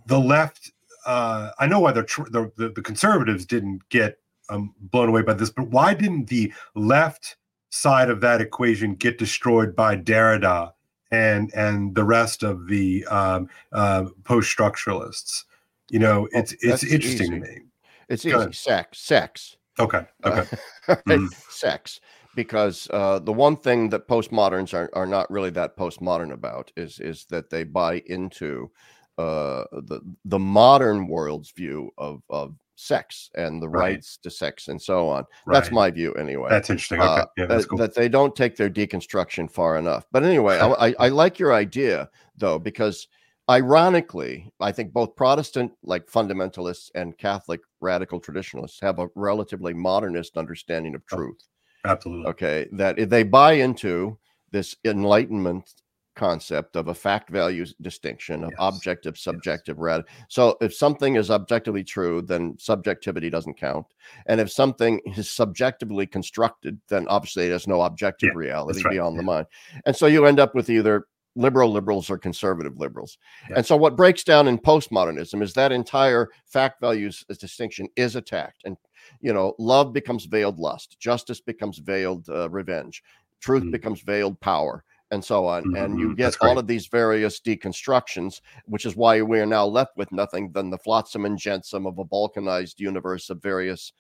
the 0.05 0.19
left? 0.19 0.71
Uh, 1.05 1.51
I 1.59 1.67
know 1.67 1.81
why 1.81 1.91
the, 1.91 2.03
the 2.31 2.51
the, 2.55 2.69
the 2.69 2.81
conservatives 2.81 3.45
didn't 3.45 3.87
get 3.89 4.19
um, 4.49 4.73
blown 4.79 5.09
away 5.09 5.23
by 5.23 5.33
this, 5.33 5.49
but 5.49 5.67
why 5.69 5.93
didn't 5.93 6.27
the 6.27 6.53
left 6.75 7.35
side 7.69 8.09
of 8.09 8.21
that 8.21 8.39
equation 8.39 8.93
get 8.95 9.17
destroyed 9.17 9.75
by 9.75 9.97
Derrida 9.97 10.71
and 11.11 11.53
and 11.55 11.95
the 11.95 12.03
rest 12.03 12.43
of 12.43 12.67
the 12.67 13.03
um, 13.07 13.49
uh, 13.71 14.05
post 14.23 14.55
structuralists? 14.55 15.43
You 15.89 15.99
know, 15.99 16.29
it's 16.31 16.53
it's 16.61 16.83
interesting 16.83 17.33
easy. 17.33 17.39
to 17.39 17.39
me. 17.39 17.61
It's 18.07 18.25
easy. 18.25 18.51
Sex, 18.53 18.99
sex. 18.99 19.57
Okay. 19.79 20.05
Okay. 20.25 20.57
Uh, 20.88 20.95
mm. 21.07 21.33
Sex 21.49 21.99
because 22.36 22.88
uh, 22.91 23.19
the 23.19 23.33
one 23.33 23.55
thing 23.55 23.89
that 23.89 24.07
postmoderns 24.07 24.73
are, 24.73 24.89
are 24.93 25.05
not 25.05 25.29
really 25.29 25.49
that 25.51 25.77
postmodern 25.77 26.31
about 26.31 26.71
is 26.75 26.99
is 26.99 27.25
that 27.25 27.49
they 27.49 27.63
buy 27.63 28.01
into 28.07 28.71
uh, 29.17 29.63
the 29.71 30.01
the 30.25 30.39
modern 30.39 31.07
world's 31.07 31.51
view 31.51 31.91
of 31.97 32.21
of 32.29 32.55
sex 32.76 33.30
and 33.36 33.61
the 33.61 33.69
right. 33.69 33.93
rights 33.93 34.17
to 34.17 34.30
sex 34.30 34.67
and 34.67 34.82
so 34.82 35.07
on. 35.07 35.26
Right. 35.45 35.53
That's 35.53 35.71
my 35.71 35.91
view 35.91 36.13
anyway. 36.13 36.49
That's 36.49 36.69
interesting. 36.69 36.99
Okay, 36.99 37.21
uh, 37.21 37.26
yeah, 37.38 37.45
that's 37.45 37.65
cool. 37.65 37.78
That 37.78 37.93
they 37.93 38.09
don't 38.09 38.36
take 38.36 38.55
their 38.55 38.69
deconstruction 38.69 39.49
far 39.49 39.78
enough. 39.78 40.05
But 40.11 40.24
anyway, 40.24 40.57
I, 40.57 40.88
I, 40.88 40.95
I 40.99 41.09
like 41.09 41.38
your 41.38 41.53
idea 41.53 42.09
though 42.38 42.57
because 42.57 43.07
ironically, 43.49 44.51
I 44.59 44.71
think 44.71 44.93
both 44.93 45.15
Protestant 45.15 45.71
like 45.83 46.07
fundamentalists 46.07 46.89
and 46.95 47.17
Catholic 47.17 47.61
radical 47.81 48.19
traditionalists 48.19 48.79
have 48.81 48.99
a 48.99 49.09
relatively 49.15 49.73
modernist 49.73 50.37
understanding 50.37 50.95
of 50.95 51.03
oh. 51.11 51.17
truth. 51.17 51.43
Absolutely. 51.85 52.27
Okay. 52.27 52.67
That 52.71 52.97
if 52.97 53.09
they 53.09 53.23
buy 53.23 53.53
into 53.53 54.17
this 54.51 54.75
enlightenment 54.85 55.69
concept 56.15 56.75
of 56.75 56.89
a 56.89 56.93
fact 56.93 57.29
value 57.29 57.65
distinction 57.81 58.43
of 58.43 58.51
yes. 58.51 58.57
objective 58.59 59.17
subjective 59.17 59.77
yes. 59.79 60.01
so 60.27 60.55
if 60.61 60.73
something 60.73 61.15
is 61.15 61.31
objectively 61.31 61.83
true 61.83 62.21
then 62.21 62.55
subjectivity 62.59 63.31
doesn't 63.31 63.57
count 63.57 63.85
and 64.27 64.39
if 64.39 64.51
something 64.51 65.01
is 65.17 65.31
subjectively 65.31 66.05
constructed 66.05 66.79
then 66.87 67.07
obviously 67.07 67.49
there's 67.49 67.67
no 67.67 67.81
objective 67.81 68.29
yeah, 68.33 68.37
reality 68.37 68.83
right. 68.83 68.91
beyond 68.91 69.15
yeah. 69.15 69.21
the 69.21 69.25
mind 69.25 69.47
and 69.85 69.95
so 69.95 70.05
you 70.05 70.25
end 70.25 70.39
up 70.39 70.53
with 70.53 70.69
either 70.69 71.07
liberal 71.36 71.71
liberals 71.71 72.09
or 72.09 72.17
conservative 72.17 72.77
liberals 72.77 73.17
yeah. 73.49 73.55
and 73.57 73.65
so 73.65 73.75
what 73.75 73.95
breaks 73.95 74.23
down 74.23 74.47
in 74.47 74.57
postmodernism 74.57 75.41
is 75.41 75.53
that 75.53 75.71
entire 75.71 76.29
fact 76.45 76.79
values 76.79 77.25
distinction 77.39 77.88
is 77.95 78.15
attacked 78.15 78.61
and 78.65 78.77
you 79.19 79.34
know 79.34 79.55
love 79.57 79.93
becomes 79.93 80.25
veiled 80.25 80.59
lust 80.59 80.97
justice 80.99 81.41
becomes 81.41 81.79
veiled 81.79 82.27
uh, 82.29 82.49
revenge 82.49 83.03
truth 83.41 83.63
mm. 83.63 83.71
becomes 83.71 84.01
veiled 84.01 84.39
power 84.39 84.84
and 85.13 85.23
so 85.23 85.45
on. 85.45 85.63
Mm-hmm. 85.63 85.75
And 85.75 85.99
you 85.99 86.07
mm-hmm. 86.07 86.15
get 86.15 86.36
all 86.41 86.57
of 86.57 86.65
these 86.65 86.88
various 86.88 87.39
deconstructions, 87.39 88.41
which 88.65 88.86
is 88.86 88.95
why 88.95 89.21
we 89.21 89.39
are 89.39 89.45
now 89.45 89.65
left 89.65 89.95
with 89.95 90.11
nothing 90.11 90.51
than 90.51 90.71
the 90.71 90.77
flotsam 90.79 91.25
and 91.25 91.38
jetsam 91.38 91.86
of 91.86 91.99
a 91.99 92.05
balkanized 92.05 92.79
universe 92.79 93.29
of 93.29 93.41
various 93.41 93.93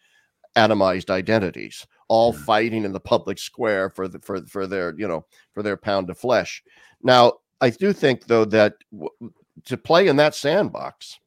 atomized 0.55 1.09
identities, 1.09 1.85
all 2.07 2.33
mm-hmm. 2.33 2.43
fighting 2.43 2.85
in 2.85 2.91
the 2.91 2.99
public 2.99 3.37
square 3.37 3.89
for 3.89 4.07
the, 4.07 4.19
for 4.19 4.45
for 4.45 4.67
their 4.67 4.93
you 4.97 5.07
know 5.07 5.25
for 5.53 5.63
their 5.63 5.77
pound 5.77 6.09
of 6.09 6.17
flesh. 6.17 6.63
Now, 7.01 7.33
I 7.61 7.69
do 7.69 7.93
think 7.93 8.25
though 8.25 8.45
that 8.45 8.75
w- 8.91 9.33
to 9.65 9.77
play 9.77 10.07
in 10.07 10.15
that 10.17 10.35
sandbox 10.35 11.19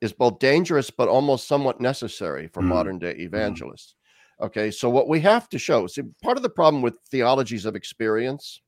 is 0.00 0.12
both 0.12 0.38
dangerous 0.38 0.90
but 0.90 1.08
almost 1.08 1.48
somewhat 1.48 1.80
necessary 1.80 2.48
for 2.48 2.60
mm-hmm. 2.60 2.68
modern 2.70 2.98
day 2.98 3.14
mm-hmm. 3.14 3.22
evangelists. 3.22 3.94
Okay, 4.40 4.70
so 4.70 4.88
what 4.88 5.08
we 5.08 5.18
have 5.20 5.48
to 5.48 5.58
show, 5.58 5.88
see, 5.88 6.02
part 6.22 6.36
of 6.36 6.44
the 6.44 6.48
problem 6.48 6.80
with 6.80 6.94
theologies 7.10 7.64
of 7.64 7.74
experience 7.74 8.60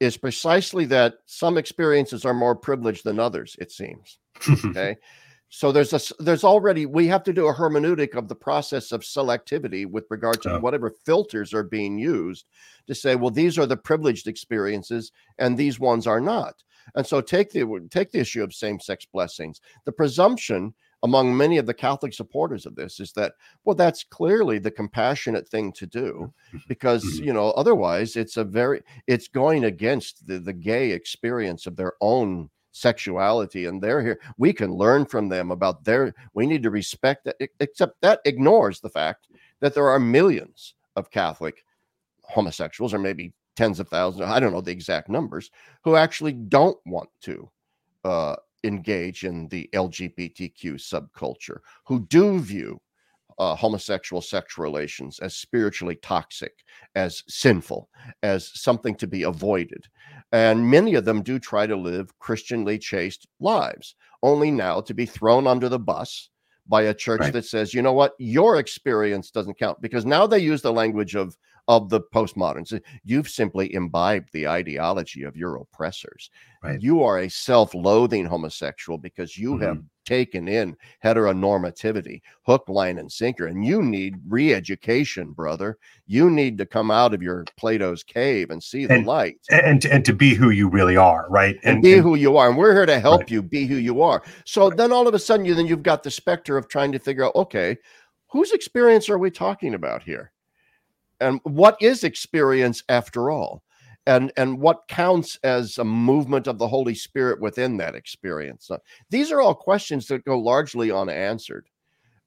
is 0.00 0.16
precisely 0.16 0.86
that 0.86 1.14
some 1.26 1.58
experiences 1.58 2.24
are 2.24 2.34
more 2.34 2.56
privileged 2.56 3.04
than 3.04 3.20
others 3.20 3.54
it 3.60 3.70
seems 3.70 4.18
okay 4.64 4.96
so 5.50 5.72
there's 5.72 5.92
a 5.92 6.00
there's 6.22 6.44
already 6.44 6.86
we 6.86 7.06
have 7.08 7.24
to 7.24 7.32
do 7.32 7.48
a 7.48 7.54
hermeneutic 7.54 8.14
of 8.14 8.28
the 8.28 8.34
process 8.34 8.92
of 8.92 9.02
selectivity 9.02 9.84
with 9.84 10.06
regard 10.08 10.40
to 10.40 10.58
whatever 10.60 10.90
filters 11.04 11.52
are 11.52 11.64
being 11.64 11.98
used 11.98 12.46
to 12.86 12.94
say 12.94 13.16
well 13.16 13.30
these 13.30 13.58
are 13.58 13.66
the 13.66 13.76
privileged 13.76 14.26
experiences 14.26 15.12
and 15.38 15.58
these 15.58 15.78
ones 15.78 16.06
are 16.06 16.20
not 16.20 16.54
and 16.94 17.06
so 17.06 17.20
take 17.20 17.50
the 17.50 17.88
take 17.90 18.12
the 18.12 18.20
issue 18.20 18.42
of 18.42 18.54
same-sex 18.54 19.04
blessings 19.12 19.60
the 19.84 19.92
presumption 19.92 20.72
among 21.02 21.34
many 21.34 21.56
of 21.56 21.66
the 21.66 21.74
Catholic 21.74 22.12
supporters 22.12 22.66
of 22.66 22.74
this 22.74 23.00
is 23.00 23.12
that, 23.12 23.32
well, 23.64 23.74
that's 23.74 24.04
clearly 24.04 24.58
the 24.58 24.70
compassionate 24.70 25.48
thing 25.48 25.72
to 25.72 25.86
do 25.86 26.32
mm-hmm. 26.48 26.58
because, 26.68 27.02
mm-hmm. 27.04 27.24
you 27.24 27.32
know, 27.32 27.52
otherwise 27.52 28.16
it's 28.16 28.36
a 28.36 28.44
very, 28.44 28.82
it's 29.06 29.26
going 29.26 29.64
against 29.64 30.26
the, 30.26 30.38
the 30.38 30.52
gay 30.52 30.90
experience 30.90 31.66
of 31.66 31.76
their 31.76 31.94
own 32.02 32.50
sexuality 32.72 33.66
and 33.66 33.82
they're 33.82 34.02
here. 34.02 34.20
We 34.38 34.52
can 34.52 34.72
learn 34.72 35.06
from 35.06 35.28
them 35.28 35.50
about 35.50 35.84
their 35.84 36.14
we 36.34 36.46
need 36.46 36.62
to 36.62 36.70
respect 36.70 37.24
that 37.24 37.36
except 37.60 38.00
that 38.02 38.20
ignores 38.24 38.80
the 38.80 38.90
fact 38.90 39.28
that 39.60 39.74
there 39.74 39.88
are 39.88 40.00
millions 40.00 40.74
of 40.96 41.10
catholic 41.10 41.64
homosexuals 42.22 42.94
or 42.94 42.98
maybe 42.98 43.32
tens 43.56 43.80
of 43.80 43.88
thousands 43.88 44.22
i 44.22 44.38
don't 44.38 44.52
know 44.52 44.60
the 44.60 44.70
exact 44.70 45.08
numbers 45.08 45.50
who 45.82 45.96
actually 45.96 46.32
don't 46.32 46.78
want 46.86 47.08
to 47.20 47.50
uh, 48.04 48.36
engage 48.64 49.24
in 49.24 49.48
the 49.48 49.68
LGBTQ 49.74 50.74
subculture, 50.74 51.58
who 51.84 52.00
do 52.06 52.38
view 52.38 52.80
uh, 53.40 53.56
homosexual 53.56 54.20
sexual 54.20 54.62
relations 54.62 55.18
as 55.20 55.34
spiritually 55.34 55.96
toxic, 56.02 56.52
as 56.94 57.24
sinful, 57.26 57.88
as 58.22 58.50
something 58.54 58.94
to 58.94 59.06
be 59.06 59.22
avoided. 59.22 59.86
And 60.30 60.70
many 60.70 60.94
of 60.94 61.06
them 61.06 61.22
do 61.22 61.38
try 61.38 61.66
to 61.66 61.74
live 61.74 62.16
Christianly 62.18 62.78
chaste 62.78 63.26
lives, 63.40 63.96
only 64.22 64.50
now 64.50 64.82
to 64.82 64.92
be 64.92 65.06
thrown 65.06 65.46
under 65.46 65.70
the 65.70 65.78
bus 65.78 66.28
by 66.68 66.82
a 66.82 66.94
church 66.94 67.20
right. 67.22 67.32
that 67.32 67.46
says, 67.46 67.72
you 67.72 67.80
know 67.80 67.94
what, 67.94 68.12
your 68.18 68.58
experience 68.58 69.30
doesn't 69.30 69.58
count. 69.58 69.80
Because 69.80 70.04
now 70.04 70.26
they 70.26 70.38
use 70.38 70.60
the 70.60 70.72
language 70.72 71.16
of 71.16 71.34
of 71.70 71.88
the 71.88 72.00
postmoderns. 72.00 72.78
You've 73.04 73.28
simply 73.28 73.72
imbibed 73.74 74.30
the 74.32 74.48
ideology 74.48 75.22
of 75.22 75.36
your 75.36 75.54
oppressors. 75.54 76.28
Right. 76.64 76.82
You 76.82 77.04
are 77.04 77.20
a 77.20 77.30
self 77.30 77.74
loathing 77.74 78.26
homosexual 78.26 78.98
because 78.98 79.38
you 79.38 79.52
mm-hmm. 79.52 79.62
have 79.62 79.82
taken 80.04 80.48
in 80.48 80.76
heteronormativity, 81.04 82.22
hook, 82.42 82.64
line, 82.68 82.98
and 82.98 83.10
sinker. 83.10 83.46
And 83.46 83.64
you 83.64 83.82
need 83.82 84.16
re 84.26 84.52
education, 84.52 85.30
brother. 85.30 85.78
You 86.08 86.28
need 86.28 86.58
to 86.58 86.66
come 86.66 86.90
out 86.90 87.14
of 87.14 87.22
your 87.22 87.44
Plato's 87.56 88.02
cave 88.02 88.50
and 88.50 88.60
see 88.60 88.86
the 88.86 88.94
and, 88.94 89.06
light. 89.06 89.36
And, 89.52 89.84
and 89.84 90.04
to 90.06 90.12
be 90.12 90.34
who 90.34 90.50
you 90.50 90.68
really 90.68 90.96
are, 90.96 91.28
right? 91.30 91.56
And, 91.62 91.74
and 91.74 91.82
be 91.84 91.94
and, 91.94 92.02
who 92.02 92.16
you 92.16 92.36
are. 92.36 92.48
And 92.48 92.58
we're 92.58 92.74
here 92.74 92.86
to 92.86 92.98
help 92.98 93.20
right. 93.20 93.30
you 93.30 93.42
be 93.42 93.66
who 93.66 93.76
you 93.76 94.02
are. 94.02 94.24
So 94.44 94.68
right. 94.68 94.76
then 94.76 94.90
all 94.90 95.06
of 95.06 95.14
a 95.14 95.20
sudden, 95.20 95.46
you 95.46 95.54
then 95.54 95.68
you've 95.68 95.84
got 95.84 96.02
the 96.02 96.10
specter 96.10 96.56
of 96.56 96.66
trying 96.66 96.90
to 96.90 96.98
figure 96.98 97.24
out, 97.24 97.36
okay, 97.36 97.76
whose 98.26 98.50
experience 98.50 99.08
are 99.08 99.18
we 99.18 99.30
talking 99.30 99.74
about 99.74 100.02
here? 100.02 100.32
And 101.20 101.40
what 101.44 101.76
is 101.80 102.04
experience 102.04 102.82
after 102.88 103.30
all? 103.30 103.62
And 104.06 104.32
and 104.36 104.58
what 104.58 104.88
counts 104.88 105.38
as 105.44 105.78
a 105.78 105.84
movement 105.84 106.46
of 106.46 106.58
the 106.58 106.66
holy 106.66 106.94
spirit 106.94 107.40
within 107.40 107.76
that 107.76 107.94
experience? 107.94 108.70
Uh, 108.70 108.78
these 109.10 109.30
are 109.30 109.40
all 109.40 109.54
questions 109.54 110.06
that 110.06 110.24
go 110.24 110.38
largely 110.38 110.90
unanswered. 110.90 111.68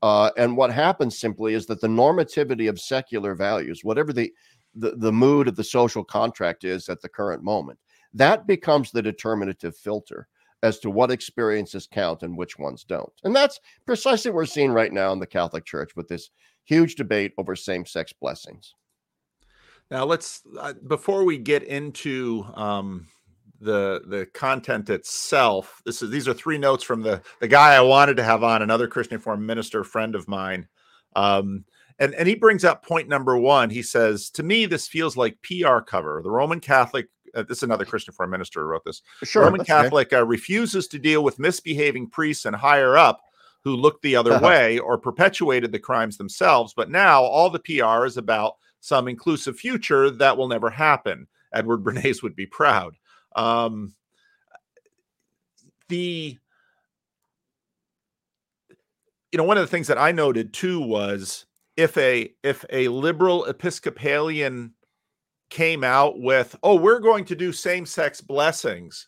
Uh, 0.04 0.30
and 0.38 0.56
what 0.56 0.72
happens 0.72 1.18
simply 1.18 1.54
is 1.54 1.66
that 1.66 1.82
the 1.82 1.88
normativity 1.88 2.70
of 2.70 2.80
secular 2.80 3.34
values 3.36 3.84
whatever 3.84 4.14
the, 4.14 4.32
the 4.76 4.92
the 4.98 5.12
mood 5.12 5.48
of 5.48 5.56
the 5.56 5.64
social 5.64 6.04
contract 6.04 6.64
is 6.64 6.90
at 6.90 7.02
the 7.02 7.10
current 7.10 7.42
moment 7.42 7.80
that 8.14 8.46
becomes 8.46 8.92
the 8.92 9.02
determinative 9.02 9.76
filter 9.76 10.28
as 10.62 10.80
to 10.80 10.90
what 10.90 11.12
experiences 11.12 11.88
count 11.92 12.24
and 12.24 12.38
which 12.38 12.60
ones 12.60 12.84
don't. 12.84 13.12
And 13.24 13.36
that's 13.36 13.60
precisely 13.86 14.30
what 14.32 14.36
we're 14.36 14.46
seeing 14.46 14.72
right 14.72 14.94
now 14.94 15.12
in 15.12 15.20
the 15.20 15.26
catholic 15.26 15.66
church 15.66 15.96
with 15.96 16.08
this 16.08 16.30
huge 16.66 16.96
debate 16.96 17.34
over 17.38 17.56
same-sex 17.56 18.14
blessings 18.14 18.76
now 19.94 20.06
let's 20.06 20.42
uh, 20.60 20.74
before 20.88 21.24
we 21.24 21.38
get 21.38 21.62
into 21.62 22.44
um, 22.56 23.06
the 23.62 24.02
the 24.08 24.26
content 24.34 24.90
itself. 24.90 25.84
This 25.86 26.02
is 26.02 26.10
these 26.10 26.28
are 26.28 26.34
three 26.34 26.58
notes 26.58 26.84
from 26.84 27.04
the 27.04 27.22
the 27.40 27.48
guy 27.48 27.76
I 27.76 27.82
wanted 27.82 28.18
to 28.18 28.24
have 28.24 28.44
on, 28.44 28.64
another 28.64 28.88
Christian 28.88 29.18
Reformed 29.18 29.46
minister 29.46 29.84
friend 29.84 30.16
of 30.16 30.28
mine. 30.28 30.68
Um, 31.16 31.66
and 32.00 32.16
and 32.16 32.28
he 32.28 32.34
brings 32.34 32.66
up 32.66 32.84
point 32.84 33.08
number 33.08 33.38
one. 33.38 33.70
He 33.70 33.84
says, 33.84 34.32
"To 34.32 34.42
me, 34.42 34.66
this 34.66 34.88
feels 34.88 35.16
like 35.16 35.38
PR 35.44 35.78
cover. 35.80 36.22
The 36.24 36.32
Roman 36.32 36.60
Catholic." 36.60 37.08
Uh, 37.36 37.44
this 37.44 37.60
is 37.60 37.64
another 37.64 37.86
Christian 37.86 38.14
Reformed 38.14 38.32
minister 38.32 38.62
who 38.62 38.68
wrote 38.68 38.86
this. 38.86 39.04
Sure, 39.24 39.44
Roman 39.44 39.64
Catholic 39.64 40.12
uh, 40.12 40.26
refuses 40.26 40.88
to 40.88 40.98
deal 40.98 41.24
with 41.24 41.38
misbehaving 41.38 42.10
priests 42.10 42.46
and 42.46 42.56
higher 42.56 42.98
up 42.98 43.22
who 43.64 43.76
looked 43.76 44.02
the 44.02 44.16
other 44.16 44.40
way 44.40 44.80
or 44.80 44.98
perpetuated 44.98 45.72
the 45.72 45.80
crimes 45.80 46.18
themselves. 46.18 46.74
But 46.76 46.90
now 46.90 47.22
all 47.24 47.52
the 47.52 47.60
PR 47.60 48.06
is 48.06 48.18
about 48.18 48.56
some 48.84 49.08
inclusive 49.08 49.58
future 49.58 50.12
that 50.12 50.36
will 50.36 50.50
never 50.50 50.70
happen. 50.70 51.26
Edward 51.54 51.78
Bernays 51.86 52.22
would 52.22 52.36
be 52.36 52.46
proud. 52.46 52.96
Um, 53.34 53.96
the 55.88 56.38
you 59.32 59.38
know 59.38 59.46
one 59.46 59.58
of 59.58 59.64
the 59.64 59.72
things 59.72 59.88
that 59.88 59.98
I 59.98 60.12
noted 60.12 60.54
too 60.54 60.82
was 60.82 61.46
if 61.78 61.98
a 61.98 62.34
if 62.44 62.66
a 62.72 62.90
liberal 62.90 63.46
Episcopalian 63.46 64.74
came 65.50 65.86
out 65.86 66.20
with 66.20 66.54
oh 66.62 66.76
we're 66.76 67.00
going 67.00 67.24
to 67.26 67.36
do 67.36 67.54
same 67.54 67.86
sex 67.86 68.20
blessings, 68.20 69.08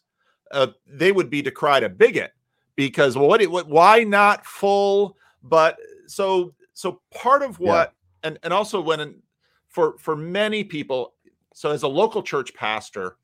uh, 0.51 0.67
they 0.87 1.11
would 1.11 1.29
be 1.29 1.41
decried 1.41 1.83
a 1.83 1.89
bigot 1.89 2.31
because 2.77 3.17
well, 3.17 3.27
what, 3.27 3.45
what 3.47 3.67
why 3.67 4.05
not 4.05 4.45
full 4.45 5.17
but 5.43 5.77
so 6.07 6.53
so 6.73 7.01
part 7.13 7.43
of 7.43 7.59
what 7.59 7.93
yeah. 8.23 8.29
and 8.29 8.39
and 8.41 8.53
also 8.53 8.79
when 8.79 9.21
for 9.75 9.97
for 9.99 10.15
many 10.15 10.63
people 10.63 11.13
so 11.53 11.69
as 11.69 11.83
a 11.83 11.87
local 11.87 12.23
church 12.23 12.53
pastor 12.53 13.17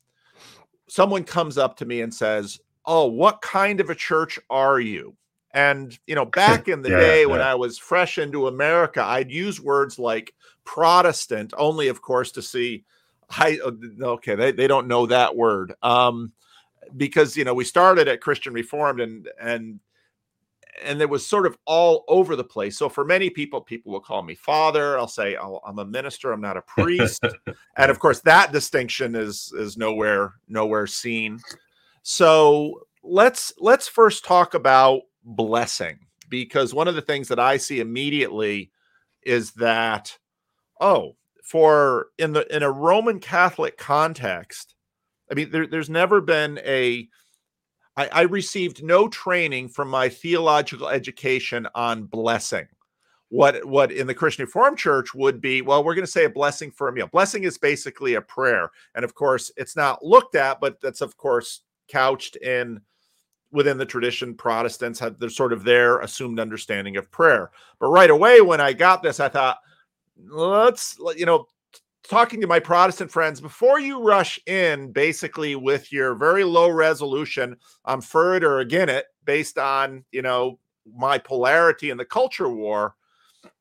someone 0.86 1.24
comes 1.24 1.56
up 1.56 1.78
to 1.78 1.86
me 1.86 2.02
and 2.02 2.12
says 2.12 2.60
oh 2.84 3.06
what 3.06 3.40
kind 3.40 3.80
of 3.80 3.88
a 3.88 3.94
church 3.94 4.38
are 4.50 4.78
you 4.78 5.16
and 5.54 5.98
you 6.06 6.14
know 6.14 6.24
back 6.42 6.68
in 6.68 6.82
the 6.82 6.90
yeah, 6.90 7.00
day 7.00 7.20
yeah. 7.22 7.26
when 7.26 7.40
i 7.40 7.54
was 7.54 7.78
fresh 7.78 8.18
into 8.18 8.48
america 8.48 9.02
i'd 9.02 9.30
use 9.30 9.62
words 9.62 9.98
like 9.98 10.34
protestant 10.64 11.54
only 11.56 11.88
of 11.88 12.02
course 12.02 12.30
to 12.30 12.42
see 12.42 12.84
I, 13.30 13.58
uh, 13.64 13.70
okay 14.08 14.34
they, 14.34 14.52
they 14.52 14.66
don't 14.66 14.88
know 14.88 15.06
that 15.06 15.34
word 15.34 15.72
um 15.82 16.32
because 16.94 17.34
you 17.34 17.44
know 17.44 17.54
we 17.54 17.64
started 17.64 18.08
at 18.08 18.20
christian 18.20 18.52
reformed 18.52 19.00
and 19.00 19.26
and 19.40 19.80
and 20.82 21.00
it 21.00 21.08
was 21.08 21.26
sort 21.26 21.46
of 21.46 21.56
all 21.66 22.04
over 22.08 22.36
the 22.36 22.44
place. 22.44 22.78
So 22.78 22.88
for 22.88 23.04
many 23.04 23.28
people, 23.30 23.60
people 23.60 23.92
will 23.92 24.00
call 24.00 24.22
me 24.22 24.34
father. 24.34 24.98
I'll 24.98 25.08
say 25.08 25.36
oh, 25.36 25.60
I'm 25.66 25.78
a 25.78 25.84
minister. 25.84 26.32
I'm 26.32 26.40
not 26.40 26.56
a 26.56 26.62
priest. 26.62 27.24
and 27.76 27.90
of 27.90 27.98
course, 27.98 28.20
that 28.20 28.52
distinction 28.52 29.14
is 29.14 29.52
is 29.58 29.76
nowhere 29.76 30.34
nowhere 30.48 30.86
seen. 30.86 31.38
So 32.02 32.86
let's 33.02 33.52
let's 33.58 33.88
first 33.88 34.24
talk 34.24 34.54
about 34.54 35.02
blessing 35.24 35.98
because 36.28 36.74
one 36.74 36.88
of 36.88 36.94
the 36.94 37.02
things 37.02 37.28
that 37.28 37.38
I 37.38 37.56
see 37.56 37.80
immediately 37.80 38.70
is 39.22 39.52
that 39.52 40.18
oh 40.80 41.16
for 41.42 42.06
in 42.18 42.32
the 42.32 42.54
in 42.54 42.62
a 42.62 42.70
Roman 42.70 43.20
Catholic 43.20 43.76
context, 43.76 44.74
I 45.30 45.34
mean, 45.34 45.50
there, 45.50 45.66
there's 45.66 45.90
never 45.90 46.20
been 46.20 46.58
a 46.64 47.08
I, 47.96 48.08
I 48.08 48.22
received 48.22 48.82
no 48.82 49.08
training 49.08 49.68
from 49.68 49.88
my 49.88 50.08
theological 50.08 50.88
education 50.88 51.66
on 51.74 52.04
blessing 52.04 52.66
what 53.32 53.64
what 53.64 53.90
in 53.90 54.06
the 54.06 54.14
Christian 54.14 54.44
Reformed 54.44 54.76
Church 54.76 55.14
would 55.14 55.40
be, 55.40 55.62
well, 55.62 55.82
we're 55.82 55.94
going 55.94 56.04
to 56.04 56.10
say 56.10 56.26
a 56.26 56.30
blessing 56.30 56.70
for 56.70 56.88
a 56.88 56.92
meal. 56.92 57.08
Blessing 57.10 57.44
is 57.44 57.56
basically 57.56 58.14
a 58.14 58.20
prayer, 58.20 58.70
and 58.94 59.06
of 59.06 59.14
course, 59.14 59.50
it's 59.56 59.74
not 59.74 60.04
looked 60.04 60.34
at, 60.34 60.60
but 60.60 60.78
that's 60.82 61.00
of 61.00 61.16
course 61.16 61.62
couched 61.88 62.36
in 62.36 62.78
within 63.50 63.78
the 63.78 63.86
tradition. 63.86 64.34
Protestants 64.34 65.00
have 65.00 65.18
their 65.18 65.30
sort 65.30 65.54
of 65.54 65.64
their 65.64 66.00
assumed 66.00 66.40
understanding 66.40 66.98
of 66.98 67.10
prayer. 67.10 67.50
But 67.80 67.88
right 67.88 68.10
away, 68.10 68.42
when 68.42 68.60
I 68.60 68.74
got 68.74 69.02
this, 69.02 69.18
I 69.18 69.30
thought, 69.30 69.56
let's 70.28 70.98
you 71.16 71.24
know, 71.24 71.46
talking 72.08 72.40
to 72.40 72.46
my 72.46 72.58
Protestant 72.58 73.10
friends 73.10 73.40
before 73.40 73.80
you 73.80 74.02
rush 74.02 74.40
in, 74.46 74.92
basically 74.92 75.56
with 75.56 75.92
your 75.92 76.14
very 76.14 76.44
low 76.44 76.70
resolution, 76.70 77.56
I'm 77.84 78.00
for 78.00 78.36
it 78.36 78.44
or 78.44 78.60
against 78.60 78.94
it, 78.94 79.06
based 79.24 79.58
on 79.58 80.04
you 80.12 80.22
know 80.22 80.58
my 80.96 81.18
polarity 81.18 81.90
in 81.90 81.96
the 81.96 82.04
culture 82.04 82.48
war 82.48 82.96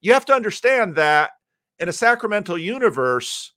you 0.02 0.14
have 0.14 0.26
to 0.26 0.34
understand 0.34 0.96
that 0.96 1.32
in 1.80 1.90
a 1.90 1.94
sacramental 1.94 2.58
universe, 2.58 3.54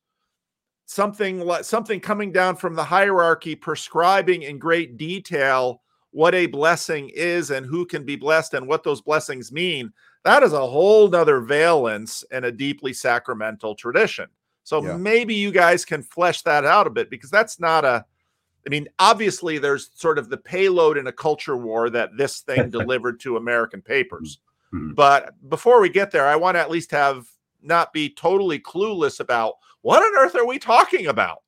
something 0.87 1.41
like 1.41 1.65
something 1.65 2.01
coming 2.01 2.33
down 2.33 2.57
from 2.57 2.75
the 2.75 2.85
hierarchy 2.85 3.55
prescribing 3.55 4.43
in 4.43 4.59
great 4.59 4.97
detail 4.97 5.81
what 6.11 6.35
a 6.35 6.47
blessing 6.47 7.11
is 7.15 7.51
and 7.51 7.67
who 7.67 7.85
can 7.85 8.05
be 8.05 8.15
blessed 8.15 8.55
and 8.55 8.69
what 8.69 8.85
those 8.85 9.01
blessings 9.01 9.51
mean 9.51 9.91
that 10.25 10.43
is 10.43 10.53
a 10.53 10.67
whole 10.67 11.09
nother 11.09 11.41
valence 11.41 12.23
in 12.31 12.45
a 12.45 12.53
deeply 12.53 12.93
sacramental 12.93 13.75
tradition 13.75 14.27
so 14.65 14.83
yeah. 14.83 14.97
maybe 14.97 15.35
you 15.35 15.53
guys 15.53 15.85
can 15.85 16.03
flesh 16.03 16.43
that 16.43 16.65
out 16.65 16.87
a 16.87 16.91
bit 16.91 17.09
because 17.11 17.31
that's 17.31 17.61
not 17.61 17.85
a 17.85 18.05
i 18.67 18.69
mean 18.69 18.89
obviously 18.99 19.59
there's 19.59 19.91
sort 19.95 20.19
of 20.19 20.29
the 20.29 20.37
payload 20.37 20.99
in 20.99 21.07
a 21.07 21.13
culture 21.13 21.57
war 21.57 21.89
that 21.89 22.11
this 22.17 22.41
thing 22.41 22.71
delivered 22.71 23.21
to 23.21 23.37
american 23.37 23.81
papers 23.81 24.41
Hmm. 24.75 24.93
But 24.93 25.35
before 25.49 25.81
we 25.81 25.89
get 25.89 26.11
there, 26.11 26.27
I 26.27 26.35
want 26.35 26.57
to 26.57 26.61
at 26.61 26.71
least 26.71 26.91
have 26.91 27.27
not 27.63 27.93
be 27.93 28.11
totally 28.11 28.59
clueless 28.59 29.21
about 29.21 29.55
what 29.83 30.03
on 30.03 30.25
earth 30.25 30.35
are 30.35 30.47
we 30.47 30.59
talking 30.59 31.07
about? 31.07 31.43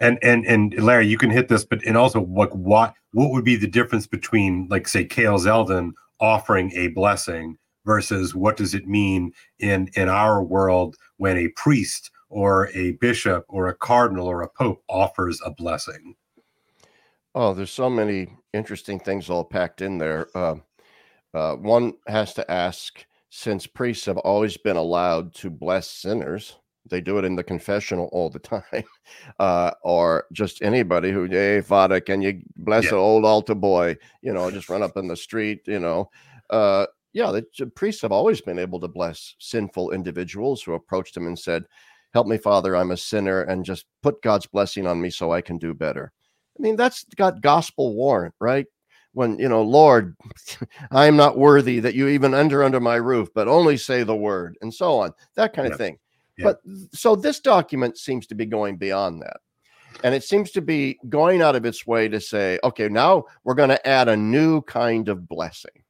And 0.00 0.18
and 0.22 0.44
and 0.44 0.74
Larry, 0.74 1.06
you 1.06 1.16
can 1.16 1.30
hit 1.30 1.48
this, 1.48 1.64
but 1.64 1.82
and 1.84 1.96
also 1.96 2.20
what 2.20 2.54
what 2.54 2.94
what 3.12 3.30
would 3.30 3.44
be 3.44 3.56
the 3.56 3.66
difference 3.66 4.06
between 4.06 4.68
like 4.68 4.86
say 4.86 5.04
Kale 5.04 5.38
Zelden 5.38 5.92
offering 6.20 6.70
a 6.72 6.88
blessing 6.88 7.56
versus 7.86 8.34
what 8.34 8.58
does 8.58 8.74
it 8.74 8.86
mean 8.86 9.32
in 9.60 9.88
in 9.94 10.10
our 10.10 10.42
world 10.42 10.96
when 11.16 11.38
a 11.38 11.48
priest 11.48 12.10
or 12.28 12.68
a 12.74 12.92
bishop 12.92 13.44
or 13.48 13.68
a 13.68 13.74
cardinal 13.74 14.26
or 14.26 14.42
a 14.42 14.48
pope 14.48 14.82
offers 14.88 15.40
a 15.44 15.50
blessing? 15.50 16.14
Oh, 17.34 17.54
there's 17.54 17.70
so 17.70 17.88
many 17.90 18.36
interesting 18.52 18.98
things 18.98 19.30
all 19.30 19.44
packed 19.44 19.82
in 19.82 19.98
there. 19.98 20.28
Uh, 20.34 20.56
uh, 21.34 21.56
one 21.56 21.94
has 22.06 22.34
to 22.34 22.50
ask 22.50 23.04
since 23.30 23.66
priests 23.66 24.06
have 24.06 24.16
always 24.18 24.56
been 24.56 24.76
allowed 24.76 25.34
to 25.34 25.50
bless 25.50 25.90
sinners, 25.90 26.56
they 26.90 27.00
do 27.00 27.18
it 27.18 27.24
in 27.24 27.36
the 27.36 27.44
confessional 27.44 28.08
all 28.12 28.30
the 28.30 28.38
time, 28.38 28.84
uh, 29.38 29.72
or 29.82 30.24
just 30.32 30.62
anybody 30.62 31.10
who, 31.10 31.26
hey, 31.26 31.60
Father, 31.60 32.00
can 32.00 32.22
you 32.22 32.42
bless 32.56 32.84
yeah. 32.84 32.90
an 32.90 32.96
old 32.96 33.24
altar 33.24 33.54
boy? 33.54 33.96
You 34.22 34.32
know, 34.32 34.50
just 34.50 34.68
run 34.68 34.82
up 34.82 34.96
in 34.96 35.08
the 35.08 35.16
street, 35.16 35.60
you 35.66 35.80
know. 35.80 36.10
Uh, 36.50 36.86
yeah, 37.12 37.32
the 37.32 37.66
priests 37.66 38.02
have 38.02 38.12
always 38.12 38.40
been 38.40 38.58
able 38.58 38.80
to 38.80 38.88
bless 38.88 39.34
sinful 39.38 39.90
individuals 39.92 40.62
who 40.62 40.74
approached 40.74 41.14
them 41.14 41.26
and 41.26 41.38
said, 41.38 41.64
Help 42.14 42.26
me, 42.26 42.38
Father, 42.38 42.74
I'm 42.74 42.90
a 42.90 42.96
sinner, 42.96 43.42
and 43.42 43.64
just 43.64 43.86
put 44.02 44.22
God's 44.22 44.46
blessing 44.46 44.86
on 44.86 45.00
me 45.00 45.10
so 45.10 45.32
I 45.32 45.40
can 45.40 45.58
do 45.58 45.74
better. 45.74 46.12
I 46.58 46.62
mean, 46.62 46.76
that's 46.76 47.04
got 47.16 47.40
gospel 47.40 47.94
warrant, 47.94 48.34
right? 48.40 48.66
when 49.12 49.38
you 49.38 49.48
know 49.48 49.62
lord 49.62 50.16
i 50.90 51.06
am 51.06 51.16
not 51.16 51.38
worthy 51.38 51.80
that 51.80 51.94
you 51.94 52.08
even 52.08 52.34
enter 52.34 52.62
under 52.62 52.80
my 52.80 52.94
roof 52.94 53.28
but 53.34 53.48
only 53.48 53.76
say 53.76 54.02
the 54.02 54.14
word 54.14 54.56
and 54.60 54.72
so 54.72 55.00
on 55.00 55.12
that 55.34 55.52
kind 55.52 55.66
yeah. 55.66 55.72
of 55.72 55.78
thing 55.78 55.98
yeah. 56.36 56.44
but 56.44 56.60
so 56.92 57.16
this 57.16 57.40
document 57.40 57.98
seems 57.98 58.26
to 58.26 58.34
be 58.34 58.46
going 58.46 58.76
beyond 58.76 59.20
that 59.20 59.38
and 60.04 60.14
it 60.14 60.22
seems 60.22 60.50
to 60.52 60.62
be 60.62 60.98
going 61.08 61.42
out 61.42 61.56
of 61.56 61.64
its 61.64 61.86
way 61.86 62.06
to 62.08 62.20
say 62.20 62.58
okay 62.62 62.88
now 62.88 63.24
we're 63.44 63.54
going 63.54 63.68
to 63.68 63.88
add 63.88 64.08
a 64.08 64.16
new 64.16 64.60
kind 64.62 65.08
of 65.08 65.28
blessing 65.28 65.82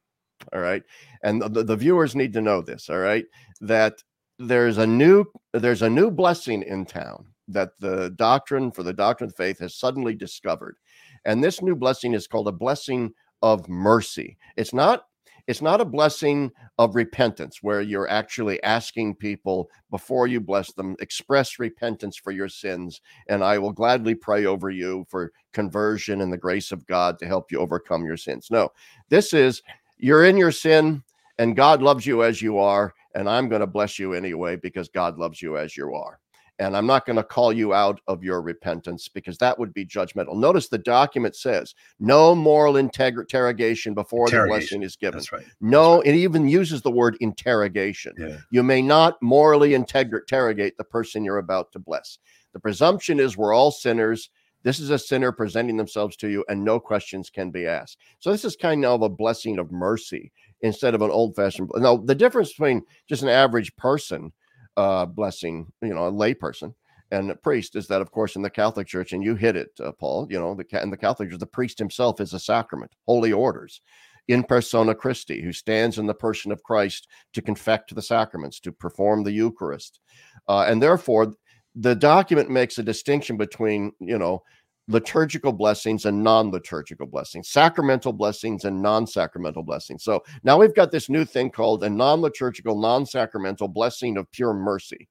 all 0.54 0.60
right 0.60 0.82
and 1.22 1.42
the, 1.42 1.64
the 1.64 1.76
viewers 1.76 2.14
need 2.14 2.32
to 2.32 2.40
know 2.40 2.62
this 2.62 2.88
all 2.88 2.98
right 2.98 3.26
that 3.60 4.02
there's 4.38 4.78
a 4.78 4.86
new 4.86 5.24
there's 5.52 5.82
a 5.82 5.90
new 5.90 6.10
blessing 6.10 6.62
in 6.62 6.86
town 6.86 7.26
that 7.48 7.70
the 7.80 8.10
doctrine 8.10 8.70
for 8.70 8.82
the 8.82 8.92
doctrine 8.92 9.30
of 9.30 9.36
faith 9.36 9.58
has 9.58 9.74
suddenly 9.74 10.14
discovered 10.14 10.76
and 11.24 11.42
this 11.42 11.62
new 11.62 11.74
blessing 11.74 12.14
is 12.14 12.26
called 12.26 12.48
a 12.48 12.52
blessing 12.52 13.12
of 13.42 13.68
mercy. 13.68 14.36
It's 14.56 14.72
not 14.72 15.04
it's 15.46 15.62
not 15.62 15.80
a 15.80 15.86
blessing 15.86 16.50
of 16.76 16.94
repentance 16.94 17.62
where 17.62 17.80
you're 17.80 18.10
actually 18.10 18.62
asking 18.62 19.14
people 19.14 19.70
before 19.90 20.26
you 20.26 20.40
bless 20.40 20.72
them 20.72 20.94
express 21.00 21.58
repentance 21.58 22.18
for 22.18 22.32
your 22.32 22.50
sins 22.50 23.00
and 23.28 23.42
I 23.42 23.58
will 23.58 23.72
gladly 23.72 24.14
pray 24.14 24.44
over 24.44 24.68
you 24.68 25.06
for 25.08 25.32
conversion 25.54 26.20
and 26.20 26.30
the 26.30 26.36
grace 26.36 26.70
of 26.70 26.86
God 26.86 27.18
to 27.18 27.26
help 27.26 27.50
you 27.50 27.60
overcome 27.60 28.04
your 28.04 28.18
sins. 28.18 28.48
No. 28.50 28.70
This 29.08 29.32
is 29.32 29.62
you're 29.96 30.24
in 30.24 30.36
your 30.36 30.52
sin 30.52 31.02
and 31.38 31.56
God 31.56 31.82
loves 31.82 32.04
you 32.04 32.24
as 32.24 32.42
you 32.42 32.58
are 32.58 32.92
and 33.18 33.28
I'm 33.28 33.48
going 33.48 33.60
to 33.60 33.66
bless 33.66 33.98
you 33.98 34.14
anyway 34.14 34.56
because 34.56 34.88
God 34.88 35.18
loves 35.18 35.42
you 35.42 35.58
as 35.58 35.76
you 35.76 35.94
are 35.94 36.18
and 36.58 36.76
I'm 36.76 36.86
not 36.86 37.06
going 37.06 37.16
to 37.16 37.22
call 37.22 37.52
you 37.52 37.72
out 37.72 38.00
of 38.08 38.24
your 38.24 38.42
repentance 38.42 39.08
because 39.08 39.38
that 39.38 39.58
would 39.58 39.72
be 39.72 39.86
judgmental. 39.86 40.36
Notice 40.36 40.68
the 40.68 40.78
document 40.78 41.36
says 41.36 41.74
no 42.00 42.34
moral 42.34 42.76
interrogation 42.76 43.94
before 43.94 44.26
interrogation. 44.26 44.48
the 44.48 44.48
blessing 44.48 44.82
is 44.82 44.96
given. 44.96 45.22
Right. 45.32 45.44
No, 45.60 45.98
right. 45.98 46.06
it 46.06 46.14
even 46.16 46.48
uses 46.48 46.82
the 46.82 46.90
word 46.90 47.16
interrogation. 47.20 48.14
Yeah. 48.18 48.38
You 48.50 48.62
may 48.62 48.82
not 48.82 49.22
morally 49.22 49.74
interrogate 49.74 50.76
the 50.76 50.84
person 50.84 51.24
you're 51.24 51.38
about 51.38 51.70
to 51.72 51.78
bless. 51.78 52.18
The 52.52 52.60
presumption 52.60 53.20
is 53.20 53.36
we're 53.36 53.54
all 53.54 53.70
sinners. 53.70 54.30
This 54.64 54.80
is 54.80 54.90
a 54.90 54.98
sinner 54.98 55.30
presenting 55.30 55.76
themselves 55.76 56.16
to 56.16 56.28
you, 56.28 56.44
and 56.48 56.64
no 56.64 56.80
questions 56.80 57.30
can 57.30 57.52
be 57.52 57.66
asked. 57.66 57.98
So 58.18 58.32
this 58.32 58.44
is 58.44 58.56
kind 58.56 58.84
of 58.84 59.02
a 59.02 59.08
blessing 59.08 59.58
of 59.58 59.70
mercy 59.70 60.32
instead 60.62 60.94
of 60.94 61.02
an 61.02 61.10
old-fashioned. 61.10 61.70
Now, 61.76 61.96
the 61.96 62.14
difference 62.14 62.52
between 62.52 62.82
just 63.08 63.22
an 63.22 63.28
average 63.28 63.74
person 63.76 64.32
uh, 64.76 65.06
blessing, 65.06 65.72
you 65.82 65.94
know, 65.94 66.06
a 66.06 66.12
layperson 66.12 66.74
and 67.10 67.30
a 67.30 67.36
priest 67.36 67.74
is 67.74 67.88
that, 67.88 68.02
of 68.02 68.10
course, 68.10 68.36
in 68.36 68.42
the 68.42 68.50
Catholic 68.50 68.86
Church, 68.86 69.12
and 69.12 69.24
you 69.24 69.34
hit 69.34 69.56
it, 69.56 69.70
uh, 69.82 69.92
Paul. 69.92 70.26
You 70.30 70.38
know, 70.38 70.54
the 70.54 70.82
in 70.82 70.90
the 70.90 70.96
Catholic 70.96 71.30
Church, 71.30 71.38
the 71.38 71.46
priest 71.46 71.78
himself 71.78 72.20
is 72.20 72.32
a 72.32 72.38
sacrament, 72.38 72.92
holy 73.06 73.32
orders, 73.32 73.80
in 74.28 74.42
persona 74.44 74.94
Christi, 74.94 75.40
who 75.42 75.52
stands 75.52 75.98
in 75.98 76.06
the 76.06 76.14
person 76.14 76.52
of 76.52 76.62
Christ 76.62 77.08
to 77.32 77.42
confect 77.42 77.94
the 77.94 78.02
sacraments, 78.02 78.60
to 78.60 78.72
perform 78.72 79.24
the 79.24 79.32
Eucharist, 79.32 80.00
uh, 80.48 80.64
and 80.68 80.82
therefore, 80.82 81.34
the 81.74 81.94
document 81.94 82.50
makes 82.50 82.78
a 82.78 82.82
distinction 82.82 83.36
between, 83.36 83.92
you 84.00 84.18
know, 84.18 84.42
liturgical 84.88 85.52
blessings 85.52 86.06
and 86.06 86.22
non 86.24 86.50
liturgical 86.50 87.06
blessings, 87.06 87.48
sacramental 87.48 88.12
blessings 88.12 88.64
and 88.64 88.82
non 88.82 89.06
sacramental 89.06 89.62
blessings. 89.62 90.02
So 90.02 90.24
now 90.42 90.58
we've 90.58 90.74
got 90.74 90.90
this 90.90 91.08
new 91.08 91.24
thing 91.24 91.50
called 91.50 91.84
a 91.84 91.90
non 91.90 92.20
liturgical, 92.20 92.80
non 92.80 93.06
sacramental 93.06 93.68
blessing 93.68 94.16
of 94.16 94.30
pure 94.32 94.54
mercy 94.54 95.08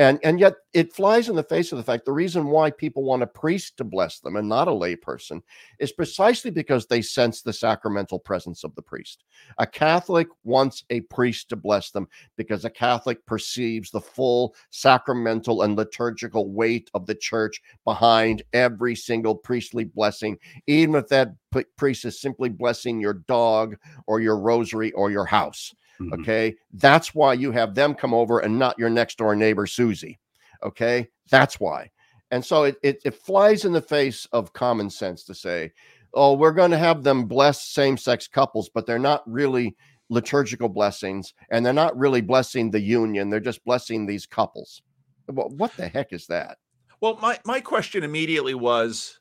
and 0.00 0.18
and 0.24 0.40
yet 0.40 0.54
it 0.72 0.94
flies 0.94 1.28
in 1.28 1.36
the 1.36 1.42
face 1.42 1.72
of 1.72 1.78
the 1.78 1.84
fact 1.84 2.06
the 2.06 2.12
reason 2.12 2.46
why 2.46 2.70
people 2.70 3.02
want 3.02 3.22
a 3.22 3.26
priest 3.26 3.76
to 3.76 3.84
bless 3.84 4.18
them 4.18 4.36
and 4.36 4.48
not 4.48 4.66
a 4.66 4.70
layperson 4.70 5.42
is 5.78 5.92
precisely 5.92 6.50
because 6.50 6.86
they 6.86 7.02
sense 7.02 7.42
the 7.42 7.52
sacramental 7.52 8.18
presence 8.18 8.64
of 8.64 8.74
the 8.76 8.82
priest. 8.82 9.24
A 9.58 9.66
catholic 9.66 10.26
wants 10.42 10.84
a 10.88 11.02
priest 11.02 11.50
to 11.50 11.56
bless 11.56 11.90
them 11.90 12.08
because 12.38 12.64
a 12.64 12.70
catholic 12.70 13.24
perceives 13.26 13.90
the 13.90 14.00
full 14.00 14.54
sacramental 14.70 15.62
and 15.62 15.76
liturgical 15.76 16.50
weight 16.50 16.90
of 16.94 17.04
the 17.04 17.14
church 17.14 17.60
behind 17.84 18.42
every 18.54 18.96
single 18.96 19.34
priestly 19.34 19.84
blessing. 19.84 20.38
Even 20.66 20.94
if 20.94 21.08
that 21.08 21.34
priest 21.76 22.06
is 22.06 22.22
simply 22.22 22.48
blessing 22.48 23.00
your 23.00 23.14
dog 23.28 23.76
or 24.06 24.20
your 24.20 24.38
rosary 24.38 24.92
or 24.92 25.10
your 25.10 25.26
house 25.26 25.74
Mm-hmm. 26.00 26.20
Okay. 26.20 26.56
That's 26.72 27.14
why 27.14 27.34
you 27.34 27.52
have 27.52 27.74
them 27.74 27.94
come 27.94 28.14
over 28.14 28.40
and 28.40 28.58
not 28.58 28.78
your 28.78 28.90
next 28.90 29.18
door 29.18 29.36
neighbor, 29.36 29.66
Susie. 29.66 30.18
Okay. 30.62 31.08
That's 31.30 31.60
why. 31.60 31.90
And 32.30 32.44
so 32.44 32.64
it, 32.64 32.76
it, 32.82 33.00
it 33.04 33.14
flies 33.14 33.64
in 33.64 33.72
the 33.72 33.82
face 33.82 34.26
of 34.32 34.52
common 34.52 34.88
sense 34.88 35.24
to 35.24 35.34
say, 35.34 35.72
oh, 36.14 36.34
we're 36.34 36.52
going 36.52 36.70
to 36.70 36.78
have 36.78 37.02
them 37.02 37.26
bless 37.26 37.64
same 37.64 37.96
sex 37.96 38.26
couples, 38.26 38.70
but 38.72 38.86
they're 38.86 38.98
not 38.98 39.22
really 39.26 39.76
liturgical 40.08 40.68
blessings 40.68 41.34
and 41.50 41.64
they're 41.64 41.72
not 41.72 41.96
really 41.96 42.20
blessing 42.20 42.70
the 42.70 42.80
union. 42.80 43.30
They're 43.30 43.40
just 43.40 43.64
blessing 43.64 44.06
these 44.06 44.26
couples. 44.26 44.82
What 45.26 45.76
the 45.76 45.88
heck 45.88 46.12
is 46.12 46.26
that? 46.26 46.58
Well, 47.00 47.18
my, 47.22 47.38
my 47.44 47.60
question 47.60 48.02
immediately 48.02 48.54
was 48.54 49.18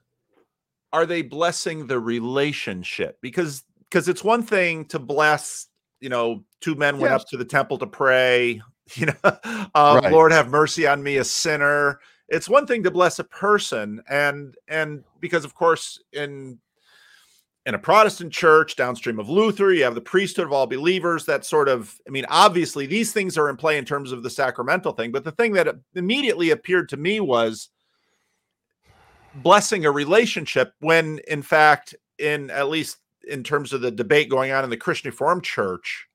are 0.92 1.06
they 1.06 1.22
blessing 1.22 1.86
the 1.86 2.00
relationship? 2.00 3.20
Because 3.22 3.64
because 3.84 4.08
it's 4.08 4.24
one 4.24 4.44
thing 4.44 4.86
to 4.86 5.00
bless 5.00 5.68
you 6.00 6.10
know, 6.10 6.44
two 6.62 6.76
men 6.76 7.00
went 7.00 7.12
yes. 7.12 7.22
up 7.22 7.28
to 7.30 7.38
the 7.38 7.46
temple 7.46 7.78
to 7.80 7.88
pray. 7.88 8.62
You 8.96 9.06
know, 9.06 9.38
um, 9.76 10.00
right. 10.00 10.12
Lord 10.12 10.32
have 10.32 10.50
mercy 10.50 10.88
on 10.88 11.04
me, 11.04 11.18
a 11.18 11.24
sinner. 11.24 12.00
It's 12.28 12.50
one 12.50 12.66
thing 12.66 12.82
to 12.82 12.90
bless 12.90 13.20
a 13.20 13.24
person, 13.24 14.02
and 14.10 14.56
and 14.68 15.04
because 15.20 15.46
of 15.46 15.54
course 15.54 16.02
in 16.12 16.58
in 17.70 17.76
a 17.76 17.80
Protestant 17.80 18.34
church 18.34 18.76
downstream 18.76 19.20
of 19.20 19.30
Luther, 19.30 19.72
you 19.72 19.84
have 19.84 19.94
the 19.94 20.02
priesthood 20.02 20.48
of 20.48 20.52
all 20.52 20.66
believers. 20.66 21.26
That 21.26 21.46
sort 21.46 21.70
of, 21.70 22.00
I 22.08 22.10
mean, 22.10 22.26
obviously 22.30 22.88
these 22.88 23.14
things 23.14 23.38
are 23.38 23.48
in 23.48 23.58
play 23.58 23.78
in 23.78 23.86
terms 23.86 24.12
of 24.12 24.24
the 24.24 24.30
sacramental 24.32 24.94
thing. 24.94 25.12
But 25.12 25.24
the 25.24 25.32
thing 25.32 25.52
that 25.54 25.68
immediately 25.94 26.50
appeared 26.50 26.90
to 26.90 26.98
me 26.98 27.20
was 27.20 27.70
blessing 29.36 29.86
a 29.86 29.92
relationship 29.92 30.74
when, 30.80 31.20
in 31.28 31.44
fact, 31.44 31.94
in 32.18 32.50
at 32.50 32.70
least 32.70 32.98
in 33.28 33.44
terms 33.44 33.72
of 33.72 33.82
the 33.82 33.92
debate 33.92 34.30
going 34.30 34.52
on 34.52 34.64
in 34.64 34.72
the 34.72 34.78
Christian 34.78 35.12
Reformed 35.12 35.44
Church, 35.44 36.08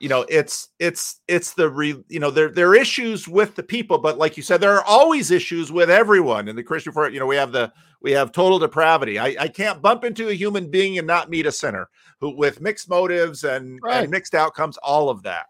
you 0.00 0.08
know 0.08 0.24
it's 0.28 0.70
it's 0.80 1.20
it's 1.28 1.52
the 1.52 1.70
re 1.70 2.02
you 2.08 2.18
know 2.18 2.30
there 2.30 2.48
there 2.48 2.68
are 2.68 2.74
issues 2.74 3.28
with 3.28 3.54
the 3.54 3.62
people 3.62 3.98
but 3.98 4.18
like 4.18 4.36
you 4.36 4.42
said 4.42 4.60
there 4.60 4.74
are 4.74 4.84
always 4.84 5.30
issues 5.30 5.70
with 5.70 5.90
everyone 5.90 6.48
in 6.48 6.56
the 6.56 6.62
christian 6.62 6.92
for 6.92 7.08
you 7.08 7.20
know 7.20 7.26
we 7.26 7.36
have 7.36 7.52
the 7.52 7.72
we 8.00 8.12
have 8.12 8.32
total 8.32 8.58
depravity. 8.58 9.18
I 9.18 9.36
i 9.38 9.48
can't 9.48 9.82
bump 9.82 10.04
into 10.04 10.28
a 10.28 10.34
human 10.34 10.70
being 10.70 10.98
and 10.98 11.06
not 11.06 11.30
meet 11.30 11.46
a 11.46 11.52
sinner 11.52 11.88
who 12.20 12.34
with 12.34 12.60
mixed 12.60 12.88
motives 12.88 13.44
and, 13.44 13.78
right. 13.82 14.02
and 14.02 14.10
mixed 14.10 14.34
outcomes 14.34 14.76
all 14.78 15.08
of 15.08 15.22
that. 15.22 15.46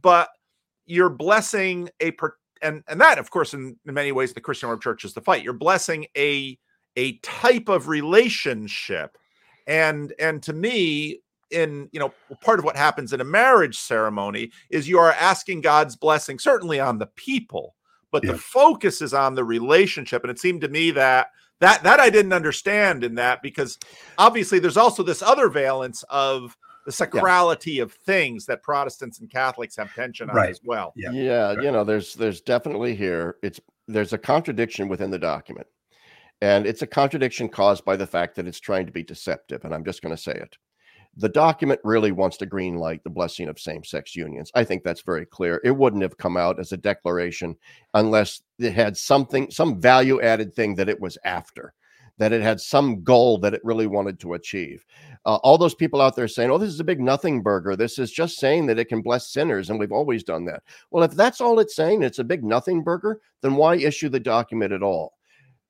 But 0.00 0.28
you're 0.86 1.10
blessing 1.10 1.90
a 2.02 2.12
and 2.62 2.82
and 2.88 3.00
that 3.00 3.18
of 3.18 3.30
course 3.30 3.54
in, 3.54 3.76
in 3.86 3.94
many 3.94 4.12
ways 4.12 4.32
the 4.32 4.40
christian 4.40 4.68
World 4.68 4.82
church 4.82 5.04
is 5.04 5.12
the 5.12 5.20
fight. 5.20 5.42
You're 5.42 5.52
blessing 5.52 6.06
a 6.16 6.58
a 6.96 7.18
type 7.18 7.68
of 7.68 7.88
relationship. 7.88 9.16
And 9.66 10.12
and 10.18 10.42
to 10.44 10.52
me 10.52 11.20
in 11.50 11.88
you 11.92 12.00
know 12.00 12.12
part 12.40 12.58
of 12.58 12.64
what 12.64 12.76
happens 12.76 13.12
in 13.12 13.20
a 13.20 13.24
marriage 13.24 13.78
ceremony 13.78 14.50
is 14.70 14.88
you 14.88 14.98
are 14.98 15.12
asking 15.12 15.60
god's 15.60 15.96
blessing 15.96 16.38
certainly 16.38 16.78
on 16.80 16.98
the 16.98 17.06
people 17.16 17.74
but 18.10 18.24
yeah. 18.24 18.32
the 18.32 18.38
focus 18.38 19.00
is 19.02 19.14
on 19.14 19.34
the 19.34 19.44
relationship 19.44 20.22
and 20.22 20.30
it 20.30 20.38
seemed 20.38 20.60
to 20.60 20.68
me 20.68 20.90
that 20.90 21.28
that 21.60 21.82
that 21.82 22.00
i 22.00 22.10
didn't 22.10 22.32
understand 22.32 23.04
in 23.04 23.14
that 23.14 23.42
because 23.42 23.78
obviously 24.18 24.58
there's 24.58 24.76
also 24.76 25.02
this 25.02 25.22
other 25.22 25.48
valence 25.48 26.04
of 26.10 26.56
the 26.84 26.92
sacrality 26.92 27.76
yeah. 27.76 27.82
of 27.82 27.92
things 27.92 28.46
that 28.46 28.62
protestants 28.62 29.20
and 29.20 29.30
catholics 29.30 29.76
have 29.76 29.92
tension 29.94 30.28
on 30.30 30.36
right. 30.36 30.50
as 30.50 30.60
well 30.64 30.92
yeah, 30.96 31.10
yeah 31.10 31.54
right. 31.54 31.62
you 31.62 31.70
know 31.70 31.84
there's 31.84 32.14
there's 32.14 32.40
definitely 32.40 32.94
here 32.94 33.36
it's 33.42 33.60
there's 33.86 34.12
a 34.12 34.18
contradiction 34.18 34.88
within 34.88 35.10
the 35.10 35.18
document 35.18 35.66
and 36.40 36.66
it's 36.66 36.82
a 36.82 36.86
contradiction 36.86 37.48
caused 37.48 37.84
by 37.84 37.96
the 37.96 38.06
fact 38.06 38.36
that 38.36 38.46
it's 38.46 38.60
trying 38.60 38.86
to 38.86 38.92
be 38.92 39.02
deceptive 39.02 39.64
and 39.64 39.74
i'm 39.74 39.84
just 39.84 40.02
going 40.02 40.14
to 40.14 40.22
say 40.22 40.32
it 40.32 40.56
the 41.16 41.28
document 41.28 41.80
really 41.82 42.12
wants 42.12 42.36
to 42.36 42.46
green 42.46 42.76
light 42.76 43.02
the 43.02 43.10
blessing 43.10 43.48
of 43.48 43.58
same 43.58 43.82
sex 43.82 44.14
unions. 44.14 44.52
I 44.54 44.64
think 44.64 44.84
that's 44.84 45.02
very 45.02 45.26
clear. 45.26 45.60
It 45.64 45.76
wouldn't 45.76 46.02
have 46.02 46.16
come 46.16 46.36
out 46.36 46.60
as 46.60 46.72
a 46.72 46.76
declaration 46.76 47.56
unless 47.94 48.42
it 48.58 48.72
had 48.72 48.96
something, 48.96 49.50
some 49.50 49.80
value 49.80 50.20
added 50.20 50.54
thing 50.54 50.76
that 50.76 50.88
it 50.88 51.00
was 51.00 51.18
after, 51.24 51.74
that 52.18 52.32
it 52.32 52.40
had 52.42 52.60
some 52.60 53.02
goal 53.02 53.38
that 53.38 53.54
it 53.54 53.64
really 53.64 53.86
wanted 53.86 54.20
to 54.20 54.34
achieve. 54.34 54.84
Uh, 55.26 55.36
all 55.36 55.58
those 55.58 55.74
people 55.74 56.00
out 56.00 56.14
there 56.14 56.28
saying, 56.28 56.50
oh, 56.50 56.58
this 56.58 56.70
is 56.70 56.80
a 56.80 56.84
big 56.84 57.00
nothing 57.00 57.42
burger. 57.42 57.74
This 57.74 57.98
is 57.98 58.12
just 58.12 58.38
saying 58.38 58.66
that 58.66 58.78
it 58.78 58.88
can 58.88 59.02
bless 59.02 59.28
sinners. 59.28 59.70
And 59.70 59.78
we've 59.78 59.92
always 59.92 60.22
done 60.22 60.44
that. 60.44 60.62
Well, 60.90 61.04
if 61.04 61.12
that's 61.12 61.40
all 61.40 61.58
it's 61.58 61.74
saying, 61.74 62.02
it's 62.02 62.20
a 62.20 62.24
big 62.24 62.44
nothing 62.44 62.82
burger, 62.82 63.20
then 63.42 63.56
why 63.56 63.76
issue 63.76 64.08
the 64.08 64.20
document 64.20 64.72
at 64.72 64.82
all? 64.82 65.14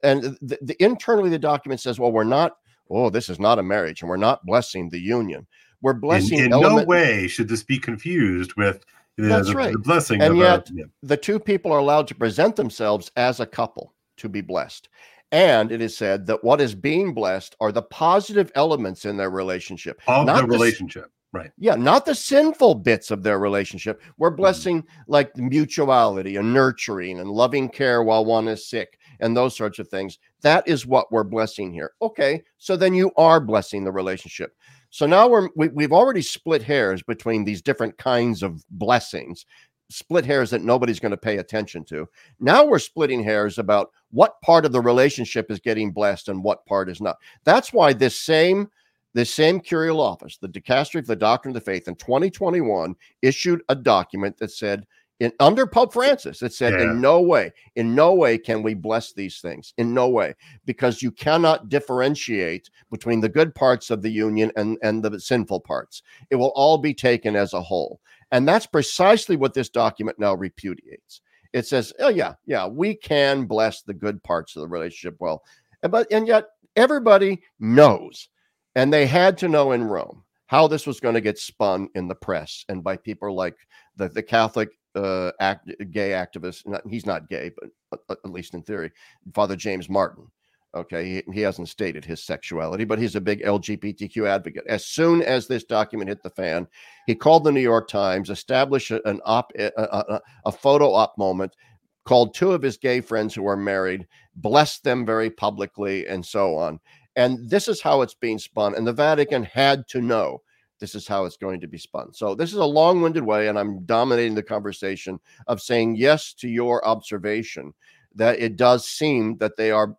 And 0.02 0.38
the, 0.42 0.58
the 0.62 0.76
internally, 0.82 1.30
the 1.30 1.38
document 1.38 1.80
says, 1.80 1.98
well, 1.98 2.12
we're 2.12 2.24
not 2.24 2.58
oh, 2.90 3.10
this 3.10 3.28
is 3.28 3.38
not 3.38 3.58
a 3.58 3.62
marriage 3.62 4.02
and 4.02 4.08
we're 4.08 4.16
not 4.16 4.44
blessing 4.44 4.88
the 4.88 5.00
union. 5.00 5.46
We're 5.80 5.94
blessing. 5.94 6.38
In, 6.38 6.46
in 6.46 6.52
element- 6.52 6.88
no 6.88 6.94
way 6.94 7.28
should 7.28 7.48
this 7.48 7.62
be 7.62 7.78
confused 7.78 8.54
with 8.56 8.84
the, 9.16 9.28
That's 9.28 9.48
the, 9.48 9.54
right. 9.54 9.72
the 9.72 9.78
blessing. 9.78 10.22
And 10.22 10.36
yet, 10.36 10.70
a, 10.70 10.74
yeah. 10.74 10.84
the 11.02 11.16
two 11.16 11.40
people 11.40 11.72
are 11.72 11.78
allowed 11.78 12.06
to 12.08 12.14
present 12.14 12.56
themselves 12.56 13.10
as 13.16 13.40
a 13.40 13.46
couple 13.46 13.94
to 14.18 14.28
be 14.28 14.40
blessed. 14.40 14.88
And 15.32 15.70
it 15.70 15.80
is 15.80 15.96
said 15.96 16.26
that 16.26 16.42
what 16.42 16.60
is 16.60 16.74
being 16.74 17.12
blessed 17.12 17.56
are 17.60 17.72
the 17.72 17.82
positive 17.82 18.50
elements 18.54 19.04
in 19.04 19.16
their 19.16 19.30
relationship. 19.30 20.00
Of 20.06 20.26
the 20.26 20.46
relationship. 20.46 21.04
The, 21.32 21.38
right. 21.38 21.50
Yeah, 21.58 21.74
not 21.74 22.06
the 22.06 22.14
sinful 22.14 22.76
bits 22.76 23.10
of 23.10 23.22
their 23.22 23.38
relationship. 23.38 24.00
We're 24.16 24.30
mm-hmm. 24.30 24.36
blessing 24.36 24.82
mm-hmm. 24.82 25.02
like 25.06 25.36
mutuality 25.36 26.36
and 26.36 26.54
nurturing 26.54 27.20
and 27.20 27.30
loving 27.30 27.68
care 27.68 28.02
while 28.02 28.24
one 28.24 28.48
is 28.48 28.68
sick 28.68 28.97
and 29.20 29.36
those 29.36 29.56
sorts 29.56 29.78
of 29.78 29.88
things. 29.88 30.18
That 30.42 30.66
is 30.66 30.86
what 30.86 31.10
we're 31.10 31.24
blessing 31.24 31.72
here. 31.72 31.92
Okay, 32.02 32.42
so 32.58 32.76
then 32.76 32.94
you 32.94 33.12
are 33.16 33.40
blessing 33.40 33.84
the 33.84 33.92
relationship. 33.92 34.56
So 34.90 35.06
now 35.06 35.28
we're 35.28 35.48
we, 35.56 35.68
we've 35.68 35.92
already 35.92 36.22
split 36.22 36.62
hairs 36.62 37.02
between 37.02 37.44
these 37.44 37.62
different 37.62 37.96
kinds 37.98 38.42
of 38.42 38.64
blessings, 38.70 39.44
split 39.90 40.24
hairs 40.24 40.50
that 40.50 40.62
nobody's 40.62 41.00
going 41.00 41.10
to 41.10 41.16
pay 41.16 41.38
attention 41.38 41.84
to. 41.86 42.08
Now 42.40 42.64
we're 42.64 42.78
splitting 42.78 43.22
hairs 43.22 43.58
about 43.58 43.90
what 44.10 44.40
part 44.42 44.64
of 44.64 44.72
the 44.72 44.80
relationship 44.80 45.50
is 45.50 45.60
getting 45.60 45.92
blessed 45.92 46.28
and 46.28 46.42
what 46.42 46.64
part 46.66 46.88
is 46.88 47.00
not. 47.00 47.16
That's 47.44 47.72
why 47.72 47.92
this 47.92 48.18
same 48.18 48.68
this 49.14 49.32
same 49.32 49.58
curial 49.58 50.00
office, 50.00 50.36
the 50.36 50.48
Dicastery 50.48 51.00
of 51.00 51.06
the 51.06 51.16
Doctrine 51.16 51.50
of 51.56 51.60
the 51.62 51.70
Faith 51.70 51.88
in 51.88 51.96
2021, 51.96 52.94
issued 53.22 53.62
a 53.68 53.74
document 53.74 54.36
that 54.38 54.52
said 54.52 54.86
in 55.20 55.32
under 55.40 55.66
Pope 55.66 55.92
Francis, 55.92 56.42
it 56.42 56.52
said, 56.52 56.74
yeah. 56.74 56.82
in 56.82 57.00
no 57.00 57.20
way, 57.20 57.52
in 57.74 57.94
no 57.94 58.14
way 58.14 58.38
can 58.38 58.62
we 58.62 58.74
bless 58.74 59.12
these 59.12 59.40
things. 59.40 59.74
In 59.76 59.92
no 59.92 60.08
way, 60.08 60.34
because 60.64 61.02
you 61.02 61.10
cannot 61.10 61.68
differentiate 61.68 62.70
between 62.90 63.20
the 63.20 63.28
good 63.28 63.54
parts 63.54 63.90
of 63.90 64.02
the 64.02 64.10
union 64.10 64.52
and, 64.56 64.78
and 64.82 65.02
the 65.02 65.18
sinful 65.18 65.60
parts. 65.60 66.02
It 66.30 66.36
will 66.36 66.52
all 66.54 66.78
be 66.78 66.94
taken 66.94 67.34
as 67.34 67.52
a 67.52 67.62
whole. 67.62 68.00
And 68.30 68.46
that's 68.46 68.66
precisely 68.66 69.36
what 69.36 69.54
this 69.54 69.68
document 69.68 70.18
now 70.18 70.34
repudiates. 70.34 71.20
It 71.52 71.66
says, 71.66 71.92
oh, 71.98 72.10
yeah, 72.10 72.34
yeah, 72.46 72.66
we 72.66 72.94
can 72.94 73.46
bless 73.46 73.82
the 73.82 73.94
good 73.94 74.22
parts 74.22 74.54
of 74.54 74.60
the 74.60 74.68
relationship 74.68 75.16
well. 75.18 75.42
But 75.82 76.12
and 76.12 76.28
yet 76.28 76.46
everybody 76.76 77.42
knows, 77.58 78.28
and 78.74 78.92
they 78.92 79.06
had 79.06 79.38
to 79.38 79.48
know 79.48 79.72
in 79.72 79.84
Rome 79.84 80.24
how 80.46 80.66
this 80.66 80.86
was 80.86 81.00
going 81.00 81.14
to 81.14 81.20
get 81.20 81.38
spun 81.38 81.88
in 81.94 82.08
the 82.08 82.14
press 82.14 82.64
and 82.68 82.84
by 82.84 82.96
people 82.96 83.34
like 83.34 83.56
the, 83.96 84.08
the 84.08 84.22
Catholic 84.22 84.70
uh, 84.98 85.32
act, 85.40 85.68
gay 85.90 86.10
activist. 86.10 86.66
Not, 86.66 86.82
he's 86.88 87.06
not 87.06 87.28
gay, 87.28 87.50
but 87.90 88.00
uh, 88.08 88.16
at 88.24 88.30
least 88.30 88.54
in 88.54 88.62
theory, 88.62 88.90
Father 89.34 89.56
James 89.56 89.88
Martin. 89.88 90.26
Okay, 90.74 91.22
he, 91.26 91.32
he 91.32 91.40
hasn't 91.40 91.68
stated 91.68 92.04
his 92.04 92.22
sexuality, 92.22 92.84
but 92.84 92.98
he's 92.98 93.16
a 93.16 93.20
big 93.20 93.42
LGBTQ 93.42 94.28
advocate. 94.28 94.64
As 94.68 94.84
soon 94.84 95.22
as 95.22 95.46
this 95.46 95.64
document 95.64 96.10
hit 96.10 96.22
the 96.22 96.28
fan, 96.28 96.66
he 97.06 97.14
called 97.14 97.44
the 97.44 97.52
New 97.52 97.60
York 97.60 97.88
Times, 97.88 98.28
established 98.28 98.90
an 98.90 99.20
op, 99.24 99.50
a, 99.58 99.72
a, 99.78 100.20
a 100.44 100.52
photo 100.52 100.92
op 100.92 101.16
moment, 101.16 101.56
called 102.04 102.34
two 102.34 102.52
of 102.52 102.62
his 102.62 102.76
gay 102.76 103.00
friends 103.00 103.34
who 103.34 103.46
are 103.46 103.56
married, 103.56 104.06
blessed 104.36 104.84
them 104.84 105.06
very 105.06 105.30
publicly, 105.30 106.06
and 106.06 106.24
so 106.24 106.54
on. 106.56 106.78
And 107.16 107.48
this 107.48 107.66
is 107.66 107.80
how 107.80 108.02
it's 108.02 108.14
being 108.14 108.38
spun. 108.38 108.74
And 108.74 108.86
the 108.86 108.92
Vatican 108.92 109.44
had 109.44 109.88
to 109.88 110.02
know 110.02 110.42
this 110.78 110.94
is 110.94 111.06
how 111.06 111.24
it's 111.24 111.36
going 111.36 111.60
to 111.60 111.66
be 111.66 111.78
spun. 111.78 112.12
So 112.12 112.34
this 112.34 112.50
is 112.50 112.58
a 112.58 112.64
long-winded 112.64 113.24
way, 113.24 113.48
and 113.48 113.58
I'm 113.58 113.84
dominating 113.84 114.34
the 114.34 114.42
conversation 114.42 115.18
of 115.46 115.60
saying 115.60 115.96
yes 115.96 116.32
to 116.34 116.48
your 116.48 116.86
observation 116.86 117.74
that 118.14 118.38
it 118.38 118.56
does 118.56 118.88
seem 118.88 119.36
that 119.38 119.56
they 119.56 119.70
are 119.70 119.96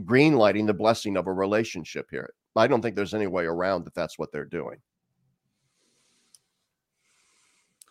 greenlighting 0.00 0.66
the 0.66 0.74
blessing 0.74 1.16
of 1.16 1.26
a 1.26 1.32
relationship 1.32 2.06
here. 2.10 2.32
I 2.56 2.66
don't 2.66 2.82
think 2.82 2.96
there's 2.96 3.14
any 3.14 3.26
way 3.26 3.44
around 3.44 3.84
that. 3.84 3.94
That's 3.94 4.18
what 4.18 4.32
they're 4.32 4.44
doing. 4.44 4.78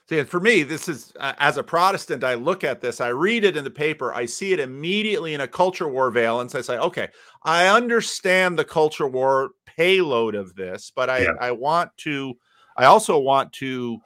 See, 0.10 0.24
for 0.24 0.40
me, 0.40 0.64
this 0.64 0.90
is 0.90 1.14
uh, 1.20 1.34
as 1.38 1.58
a 1.58 1.64
Protestant, 1.64 2.24
I 2.24 2.34
look 2.34 2.64
at 2.64 2.82
this, 2.82 3.00
I 3.00 3.10
read 3.10 3.44
it 3.44 3.56
in 3.56 3.64
the 3.64 3.70
paper, 3.70 4.12
I 4.12 4.26
see 4.26 4.54
it 4.54 4.60
immediately 4.60 5.36
in 5.36 5.42
a 5.42 5.48
culture 5.48 5.88
war 5.88 6.10
valence. 6.10 6.56
I 6.56 6.62
say, 6.62 6.80
okay, 6.80 7.10
I 7.44 7.68
understand 7.68 8.58
the 8.58 8.66
culture 8.66 9.08
war 9.08 9.52
payload 9.80 10.36
of 10.36 10.56
this, 10.56 10.92
but 10.94 11.10
I, 11.10 11.20
yeah. 11.20 11.34
I 11.40 11.52
want 11.52 11.96
to, 12.00 12.38
I 12.76 12.86
also 12.86 13.18
want 13.18 13.54
to, 13.54 14.02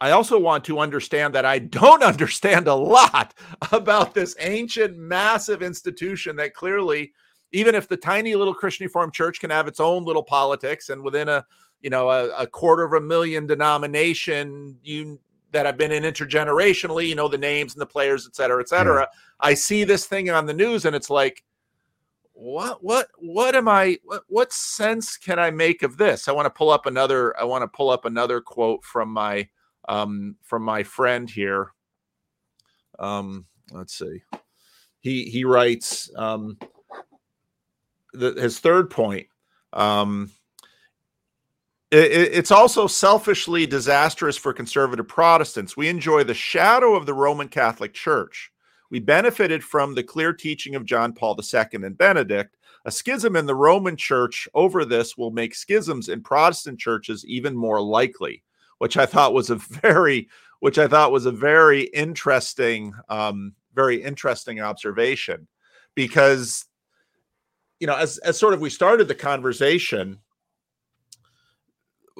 I 0.00 0.12
also 0.12 0.38
want 0.38 0.64
to 0.64 0.78
understand 0.78 1.34
that 1.34 1.44
I 1.44 1.58
don't 1.58 2.02
understand 2.12 2.66
a 2.66 2.74
lot 2.74 3.34
about 3.72 4.14
this 4.14 4.34
ancient, 4.40 4.96
massive 4.96 5.62
institution 5.62 6.34
that 6.36 6.54
clearly, 6.54 7.12
even 7.52 7.74
if 7.74 7.88
the 7.88 7.96
tiny 7.96 8.34
little 8.34 8.54
Christian 8.54 8.86
Reformed 8.86 9.12
Church 9.12 9.38
can 9.38 9.50
have 9.50 9.68
its 9.68 9.80
own 9.80 10.04
little 10.04 10.22
politics 10.22 10.88
and 10.88 11.02
within 11.02 11.28
a, 11.28 11.44
you 11.82 11.90
know, 11.90 12.08
a, 12.08 12.30
a 12.30 12.46
quarter 12.46 12.82
of 12.82 12.94
a 12.94 13.00
million 13.00 13.46
denomination, 13.46 14.78
you 14.82 15.20
that 15.52 15.66
have 15.66 15.76
been 15.76 15.92
in 15.92 16.04
intergenerationally, 16.04 17.06
you 17.08 17.16
know, 17.16 17.28
the 17.28 17.36
names 17.36 17.74
and 17.74 17.82
the 17.82 17.86
players, 17.86 18.26
et 18.26 18.34
cetera, 18.34 18.62
et 18.62 18.68
cetera. 18.68 19.00
Yeah. 19.00 19.18
I 19.40 19.54
see 19.54 19.84
this 19.84 20.06
thing 20.06 20.30
on 20.30 20.46
the 20.46 20.54
news 20.54 20.86
and 20.86 20.94
it's 20.96 21.10
like, 21.10 21.42
what 22.40 22.82
what 22.82 23.08
what 23.18 23.54
am 23.54 23.68
i 23.68 23.98
what, 24.02 24.22
what 24.28 24.50
sense 24.50 25.18
can 25.18 25.38
i 25.38 25.50
make 25.50 25.82
of 25.82 25.98
this 25.98 26.26
i 26.26 26.32
want 26.32 26.46
to 26.46 26.50
pull 26.50 26.70
up 26.70 26.86
another 26.86 27.38
i 27.38 27.44
want 27.44 27.60
to 27.60 27.68
pull 27.68 27.90
up 27.90 28.06
another 28.06 28.40
quote 28.40 28.82
from 28.82 29.10
my 29.10 29.46
um 29.90 30.34
from 30.42 30.62
my 30.62 30.82
friend 30.82 31.28
here 31.28 31.72
um 32.98 33.44
let's 33.72 33.92
see 33.98 34.22
he 35.00 35.24
he 35.24 35.44
writes 35.44 36.10
um 36.16 36.56
the, 38.14 38.32
his 38.32 38.58
third 38.58 38.88
point 38.88 39.26
um 39.74 40.30
it's 41.92 42.52
also 42.52 42.86
selfishly 42.86 43.66
disastrous 43.66 44.36
for 44.36 44.52
conservative 44.52 45.08
Protestants. 45.08 45.76
We 45.76 45.88
enjoy 45.88 46.22
the 46.22 46.34
shadow 46.34 46.94
of 46.94 47.04
the 47.04 47.14
Roman 47.14 47.48
Catholic 47.48 47.92
Church. 47.92 48.52
We 48.90 49.00
benefited 49.00 49.62
from 49.62 49.94
the 49.94 50.02
clear 50.02 50.32
teaching 50.32 50.74
of 50.74 50.84
John 50.84 51.12
Paul 51.12 51.38
II 51.38 51.84
and 51.84 51.96
Benedict. 51.96 52.56
A 52.84 52.90
schism 52.90 53.36
in 53.36 53.46
the 53.46 53.54
Roman 53.54 53.96
Church 53.96 54.48
over 54.54 54.84
this 54.84 55.16
will 55.16 55.30
make 55.30 55.54
schisms 55.54 56.08
in 56.08 56.22
Protestant 56.22 56.78
churches 56.78 57.24
even 57.26 57.54
more 57.56 57.80
likely, 57.80 58.42
which 58.78 58.96
I 58.96 59.06
thought 59.06 59.34
was 59.34 59.50
a 59.50 59.56
very, 59.56 60.28
which 60.60 60.78
I 60.78 60.88
thought 60.88 61.12
was 61.12 61.26
a 61.26 61.32
very 61.32 61.82
interesting, 61.82 62.92
um, 63.08 63.54
very 63.74 64.02
interesting 64.02 64.60
observation, 64.60 65.46
because 65.94 66.66
you 67.78 67.86
know, 67.86 67.96
as 67.96 68.18
as 68.18 68.38
sort 68.38 68.54
of 68.54 68.60
we 68.60 68.70
started 68.70 69.08
the 69.08 69.14
conversation, 69.14 70.18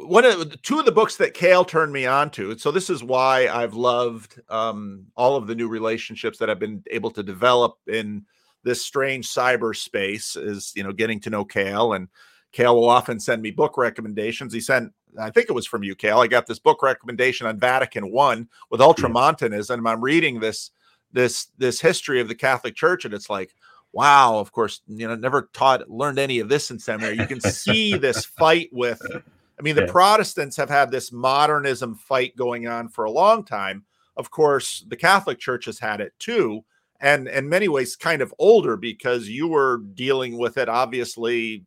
one 0.06 0.24
of 0.24 0.60
two 0.62 0.78
of 0.78 0.84
the 0.84 0.92
books 0.92 1.16
that 1.16 1.34
Kale 1.34 1.64
turned 1.64 1.92
me 1.92 2.06
on 2.06 2.30
to. 2.30 2.56
So 2.58 2.70
this 2.70 2.90
is 2.90 3.04
why 3.04 3.48
I've 3.48 3.74
loved 3.74 4.40
um, 4.48 5.06
all 5.16 5.36
of 5.36 5.46
the 5.46 5.54
new 5.54 5.68
relationships 5.68 6.38
that 6.38 6.50
I've 6.50 6.58
been 6.58 6.82
able 6.90 7.10
to 7.12 7.22
develop 7.22 7.78
in 7.86 8.24
this 8.62 8.84
strange 8.84 9.28
cyberspace. 9.28 10.36
Is 10.36 10.72
you 10.74 10.82
know 10.82 10.92
getting 10.92 11.20
to 11.20 11.30
know 11.30 11.44
Kale, 11.44 11.92
and 11.92 12.08
Kale 12.52 12.74
will 12.74 12.88
often 12.88 13.20
send 13.20 13.42
me 13.42 13.50
book 13.50 13.76
recommendations. 13.76 14.52
He 14.52 14.60
sent, 14.60 14.92
I 15.18 15.30
think 15.30 15.48
it 15.48 15.54
was 15.54 15.66
from 15.66 15.82
you, 15.82 15.94
Kale. 15.94 16.20
I 16.20 16.26
got 16.26 16.46
this 16.46 16.58
book 16.58 16.82
recommendation 16.82 17.46
on 17.46 17.58
Vatican 17.58 18.10
One 18.10 18.48
with 18.70 18.80
Ultramontanism, 18.80 19.86
I'm 19.86 20.02
reading 20.02 20.40
this 20.40 20.70
this 21.12 21.48
this 21.58 21.80
history 21.80 22.20
of 22.20 22.28
the 22.28 22.34
Catholic 22.34 22.74
Church, 22.74 23.04
and 23.04 23.14
it's 23.14 23.30
like, 23.30 23.54
wow. 23.92 24.38
Of 24.38 24.52
course, 24.52 24.80
you 24.86 25.08
know, 25.08 25.14
never 25.14 25.50
taught 25.52 25.88
learned 25.90 26.18
any 26.18 26.38
of 26.38 26.48
this 26.48 26.70
in 26.70 26.78
seminary. 26.78 27.18
You 27.18 27.26
can 27.26 27.40
see 27.40 27.96
this 27.96 28.24
fight 28.24 28.68
with 28.72 29.00
I 29.60 29.62
mean, 29.62 29.76
the 29.76 29.82
yeah. 29.82 29.92
Protestants 29.92 30.56
have 30.56 30.70
had 30.70 30.90
this 30.90 31.12
modernism 31.12 31.94
fight 31.94 32.34
going 32.34 32.66
on 32.66 32.88
for 32.88 33.04
a 33.04 33.10
long 33.10 33.44
time. 33.44 33.84
Of 34.16 34.30
course, 34.30 34.86
the 34.88 34.96
Catholic 34.96 35.38
Church 35.38 35.66
has 35.66 35.78
had 35.78 36.00
it 36.00 36.14
too, 36.18 36.64
and 36.98 37.28
in 37.28 37.46
many 37.46 37.68
ways, 37.68 37.94
kind 37.94 38.22
of 38.22 38.34
older 38.38 38.78
because 38.78 39.28
you 39.28 39.48
were 39.48 39.82
dealing 39.94 40.38
with 40.38 40.56
it 40.56 40.70
obviously 40.70 41.64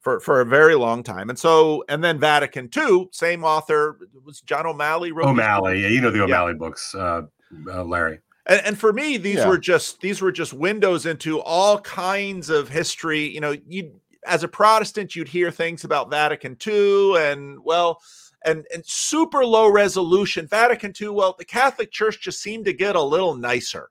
for 0.00 0.18
for 0.18 0.40
a 0.40 0.44
very 0.44 0.74
long 0.74 1.04
time. 1.04 1.30
And 1.30 1.38
so, 1.38 1.84
and 1.88 2.02
then 2.02 2.18
Vatican 2.18 2.68
II, 2.76 3.08
same 3.12 3.44
author 3.44 3.98
was 4.24 4.40
John 4.40 4.66
O'Malley. 4.66 5.12
Wrote 5.12 5.28
O'Malley, 5.28 5.82
yeah, 5.82 5.88
you 5.88 6.00
know 6.00 6.10
the 6.10 6.24
O'Malley 6.24 6.52
yeah. 6.52 6.58
books, 6.58 6.92
uh, 6.94 7.22
uh, 7.68 7.84
Larry. 7.84 8.18
And, 8.46 8.60
and, 8.66 8.78
for 8.78 8.92
me, 8.92 9.16
these 9.16 9.36
yeah. 9.36 9.48
were 9.48 9.58
just 9.58 10.00
these 10.00 10.20
were 10.20 10.32
just 10.32 10.52
windows 10.52 11.06
into 11.06 11.40
all 11.40 11.78
kinds 11.80 12.50
of 12.50 12.68
history. 12.68 13.28
You 13.28 13.40
know, 13.40 13.56
you 13.68 13.99
as 14.26 14.42
a 14.42 14.48
Protestant, 14.48 15.16
you'd 15.16 15.28
hear 15.28 15.50
things 15.50 15.84
about 15.84 16.10
Vatican 16.10 16.56
II 16.66 17.16
and, 17.16 17.58
well, 17.64 18.00
and, 18.44 18.66
and 18.72 18.84
super 18.86 19.44
low 19.44 19.70
resolution. 19.70 20.46
Vatican 20.46 20.92
II, 20.98 21.10
well, 21.10 21.34
the 21.38 21.44
Catholic 21.44 21.90
Church 21.90 22.20
just 22.20 22.40
seemed 22.40 22.64
to 22.66 22.72
get 22.72 22.96
a 22.96 23.02
little 23.02 23.34
nicer. 23.34 23.90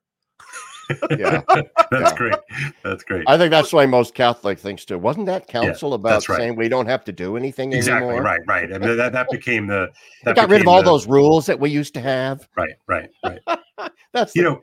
yeah, 1.11 1.41
that's 1.47 1.71
yeah. 1.91 2.15
great. 2.15 2.35
That's 2.83 3.03
great. 3.03 3.23
I 3.27 3.37
think 3.37 3.51
that's 3.51 3.71
why 3.71 3.85
most 3.85 4.15
Catholic 4.15 4.57
thinks 4.57 4.85
too. 4.85 4.97
Wasn't 4.97 5.27
that 5.27 5.47
council 5.47 5.89
yeah, 5.89 5.95
about 5.95 6.27
right. 6.27 6.37
saying 6.37 6.55
we 6.55 6.67
don't 6.67 6.87
have 6.87 7.03
to 7.05 7.11
do 7.11 7.37
anything 7.37 7.73
exactly, 7.73 8.07
anymore? 8.07 8.23
Right, 8.23 8.41
right. 8.47 8.71
And 8.71 8.83
that, 8.83 9.13
that 9.13 9.29
became 9.29 9.67
the 9.67 9.89
that 10.23 10.35
got 10.35 10.49
rid 10.49 10.61
of 10.61 10.67
all 10.67 10.81
the, 10.81 10.89
those 10.89 11.05
rules 11.07 11.45
that 11.45 11.59
we 11.59 11.69
used 11.69 11.93
to 11.93 12.01
have. 12.01 12.47
Right, 12.57 12.73
right, 12.87 13.09
right. 13.23 13.39
that's 14.13 14.35
you 14.35 14.43
the, 14.43 14.49
know. 14.49 14.61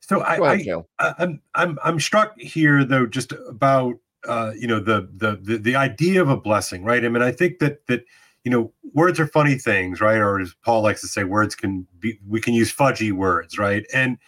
So 0.00 0.20
I, 0.20 0.54
ahead, 0.54 0.84
I, 0.98 1.14
I'm 1.18 1.40
I'm 1.54 1.78
I'm 1.82 2.00
struck 2.00 2.38
here 2.38 2.84
though 2.84 3.06
just 3.06 3.32
about 3.48 3.94
uh, 4.26 4.52
you 4.56 4.66
know 4.66 4.80
the, 4.80 5.08
the 5.16 5.38
the 5.42 5.58
the 5.58 5.76
idea 5.76 6.22
of 6.22 6.28
a 6.28 6.36
blessing, 6.36 6.84
right? 6.84 7.04
I 7.04 7.08
mean, 7.08 7.22
I 7.22 7.32
think 7.32 7.58
that 7.58 7.86
that 7.86 8.04
you 8.44 8.50
know 8.50 8.72
words 8.94 9.20
are 9.20 9.26
funny 9.26 9.56
things, 9.56 10.00
right? 10.00 10.18
Or 10.18 10.40
as 10.40 10.54
Paul 10.64 10.82
likes 10.82 11.00
to 11.02 11.08
say, 11.08 11.24
words 11.24 11.54
can 11.54 11.86
be 11.98 12.18
we 12.28 12.40
can 12.40 12.54
use 12.54 12.72
fudgy 12.72 13.12
words, 13.12 13.58
right? 13.58 13.84
And 13.92 14.18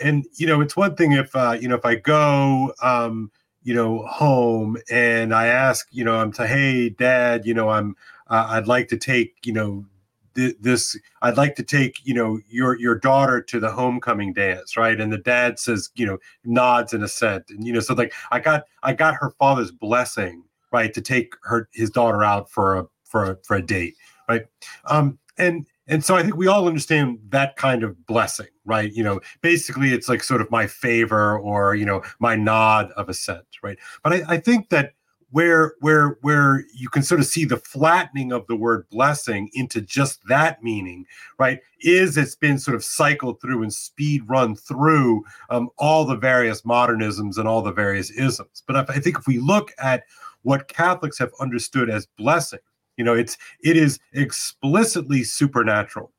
and 0.00 0.26
you 0.36 0.46
know 0.46 0.60
it's 0.60 0.76
one 0.76 0.96
thing 0.96 1.12
if 1.12 1.34
uh, 1.34 1.56
you 1.60 1.68
know 1.68 1.76
if 1.76 1.84
I 1.84 1.96
go 1.96 2.72
um, 2.82 3.30
you 3.62 3.74
know 3.74 4.04
home 4.06 4.76
and 4.90 5.34
I 5.34 5.46
ask 5.46 5.88
you 5.90 6.04
know 6.04 6.16
I'm 6.16 6.32
to 6.32 6.46
hey 6.46 6.90
dad 6.90 7.46
you 7.46 7.54
know 7.54 7.68
I'm 7.68 7.96
uh, 8.28 8.46
I'd 8.50 8.66
like 8.66 8.88
to 8.88 8.96
take 8.96 9.34
you 9.44 9.52
know 9.52 9.84
this 10.60 10.96
i'd 11.22 11.36
like 11.36 11.56
to 11.56 11.62
take 11.62 11.96
you 12.04 12.14
know 12.14 12.38
your 12.48 12.78
your 12.78 12.94
daughter 12.94 13.40
to 13.42 13.58
the 13.58 13.70
homecoming 13.70 14.32
dance 14.32 14.76
right? 14.76 15.00
And 15.00 15.12
the 15.12 15.18
dad 15.18 15.58
says 15.58 15.90
you 15.94 16.06
know 16.06 16.18
nods 16.44 16.92
in 16.92 17.02
assent. 17.02 17.44
And 17.50 17.66
you 17.66 17.72
know 17.72 17.80
so 17.80 17.94
like 17.94 18.12
i 18.30 18.38
got 18.40 18.64
i 18.82 18.92
got 18.92 19.14
her 19.14 19.30
father's 19.38 19.72
blessing 19.72 20.42
right 20.72 20.92
to 20.94 21.00
take 21.00 21.34
her 21.42 21.68
his 21.72 21.90
daughter 21.90 22.22
out 22.22 22.50
for 22.50 22.76
a 22.76 22.86
for 23.04 23.32
a 23.32 23.36
for 23.42 23.56
a 23.56 23.62
date 23.62 23.94
right? 24.28 24.46
Um 24.86 25.18
and 25.36 25.66
and 25.86 26.04
so 26.04 26.14
i 26.14 26.22
think 26.22 26.36
we 26.36 26.46
all 26.46 26.66
understand 26.68 27.18
that 27.30 27.56
kind 27.56 27.82
of 27.82 28.06
blessing 28.06 28.48
right? 28.64 28.92
You 28.92 29.02
know 29.02 29.20
basically 29.40 29.92
it's 29.92 30.08
like 30.08 30.22
sort 30.22 30.40
of 30.40 30.50
my 30.50 30.66
favor 30.66 31.38
or 31.38 31.74
you 31.74 31.84
know 31.84 32.02
my 32.20 32.36
nod 32.36 32.90
of 32.92 33.08
assent 33.08 33.46
right? 33.62 33.78
But 34.02 34.12
i, 34.12 34.22
I 34.28 34.36
think 34.38 34.68
that 34.70 34.92
where 35.30 35.74
where 35.80 36.18
where 36.22 36.64
you 36.74 36.88
can 36.88 37.02
sort 37.02 37.20
of 37.20 37.26
see 37.26 37.44
the 37.44 37.56
flattening 37.56 38.32
of 38.32 38.46
the 38.46 38.56
word 38.56 38.88
blessing 38.90 39.50
into 39.52 39.80
just 39.80 40.20
that 40.28 40.62
meaning 40.62 41.04
right? 41.38 41.60
Is 41.80 42.16
it's 42.16 42.34
been 42.34 42.58
sort 42.58 42.74
of 42.74 42.84
cycled 42.84 43.40
through 43.40 43.62
and 43.62 43.72
speed 43.72 44.22
run 44.26 44.56
through 44.56 45.24
um, 45.50 45.68
all 45.78 46.04
the 46.04 46.16
various 46.16 46.62
modernisms 46.62 47.38
and 47.38 47.46
all 47.46 47.62
the 47.62 47.72
various 47.72 48.10
isms. 48.10 48.62
But 48.66 48.76
if, 48.76 48.90
i 48.90 48.98
think 48.98 49.18
if 49.18 49.26
we 49.26 49.38
look 49.38 49.72
at 49.78 50.04
what 50.42 50.68
catholics 50.68 51.18
have 51.18 51.32
understood 51.40 51.90
as 51.90 52.06
blessing 52.16 52.60
you 52.96 53.04
know 53.04 53.14
it's 53.14 53.36
it 53.62 53.76
is 53.76 53.98
explicitly 54.12 55.24
supernatural 55.24 56.12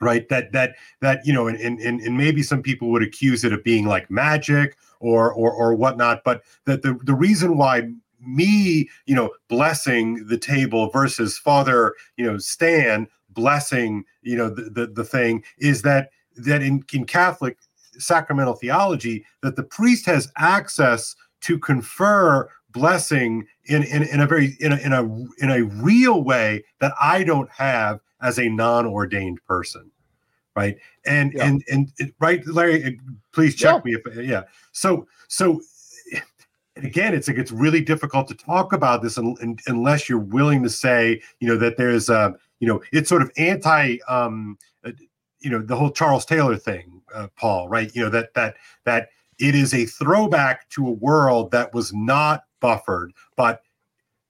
right? 0.00 0.28
That 0.28 0.52
that 0.52 0.76
that 1.00 1.26
you 1.26 1.32
know 1.32 1.48
and, 1.48 1.58
and 1.58 2.00
and 2.00 2.16
maybe 2.16 2.42
some 2.42 2.62
people 2.62 2.90
would 2.90 3.02
accuse 3.02 3.44
it 3.44 3.52
of 3.52 3.64
being 3.64 3.86
like 3.86 4.10
magic 4.10 4.76
or 5.00 5.32
or 5.32 5.52
or 5.52 5.74
whatnot 5.74 6.22
but 6.24 6.42
that 6.64 6.82
the 6.82 6.98
the 7.04 7.14
reason 7.14 7.56
why 7.56 7.88
me, 8.20 8.88
you 9.06 9.14
know, 9.14 9.30
blessing 9.48 10.26
the 10.26 10.38
table 10.38 10.90
versus 10.90 11.38
Father, 11.38 11.94
you 12.16 12.24
know, 12.24 12.38
Stan 12.38 13.08
blessing, 13.30 14.04
you 14.22 14.36
know, 14.36 14.50
the, 14.50 14.62
the, 14.70 14.86
the 14.86 15.04
thing 15.04 15.44
is 15.58 15.82
that 15.82 16.10
that 16.36 16.62
in, 16.62 16.84
in 16.92 17.04
Catholic 17.04 17.58
sacramental 17.98 18.54
theology, 18.54 19.24
that 19.42 19.56
the 19.56 19.62
priest 19.62 20.06
has 20.06 20.30
access 20.36 21.16
to 21.40 21.58
confer 21.58 22.48
blessing 22.70 23.46
in, 23.66 23.82
in, 23.84 24.02
in 24.04 24.20
a 24.20 24.26
very 24.26 24.56
in 24.60 24.72
a, 24.72 24.76
in 24.76 24.92
a 24.92 25.04
in 25.38 25.50
a 25.50 25.64
real 25.82 26.22
way 26.22 26.64
that 26.80 26.92
I 27.00 27.24
don't 27.24 27.50
have 27.50 28.00
as 28.20 28.38
a 28.38 28.48
non-ordained 28.48 29.38
person 29.46 29.90
right 30.56 30.76
and 31.06 31.32
yeah. 31.34 31.46
and 31.46 31.64
and 31.70 32.12
right 32.18 32.44
larry 32.46 32.98
please 33.32 33.54
check 33.54 33.76
yeah. 33.76 33.80
me 33.84 33.96
if 34.04 34.28
yeah 34.28 34.42
so 34.72 35.06
so 35.28 35.60
again, 36.78 37.14
it's 37.14 37.28
like 37.28 37.38
it's 37.38 37.52
really 37.52 37.80
difficult 37.80 38.28
to 38.28 38.34
talk 38.34 38.72
about 38.72 39.02
this 39.02 39.16
unless 39.16 40.08
you're 40.08 40.18
willing 40.18 40.62
to 40.62 40.70
say, 40.70 41.20
you 41.40 41.48
know, 41.48 41.56
that 41.56 41.76
there's 41.76 42.08
a, 42.08 42.34
you 42.60 42.68
know, 42.68 42.82
it's 42.92 43.08
sort 43.08 43.22
of 43.22 43.30
anti, 43.36 43.98
um, 44.08 44.58
uh, 44.84 44.92
you 45.40 45.50
know, 45.50 45.60
the 45.60 45.76
whole 45.76 45.90
Charles 45.90 46.24
Taylor 46.24 46.56
thing, 46.56 47.00
uh, 47.14 47.28
Paul, 47.36 47.68
right? 47.68 47.90
You 47.94 48.02
know 48.02 48.10
that 48.10 48.34
that 48.34 48.56
that 48.84 49.08
it 49.38 49.54
is 49.54 49.72
a 49.72 49.86
throwback 49.86 50.68
to 50.70 50.86
a 50.86 50.92
world 50.92 51.50
that 51.52 51.72
was 51.72 51.92
not 51.92 52.42
buffered, 52.60 53.12
but 53.36 53.62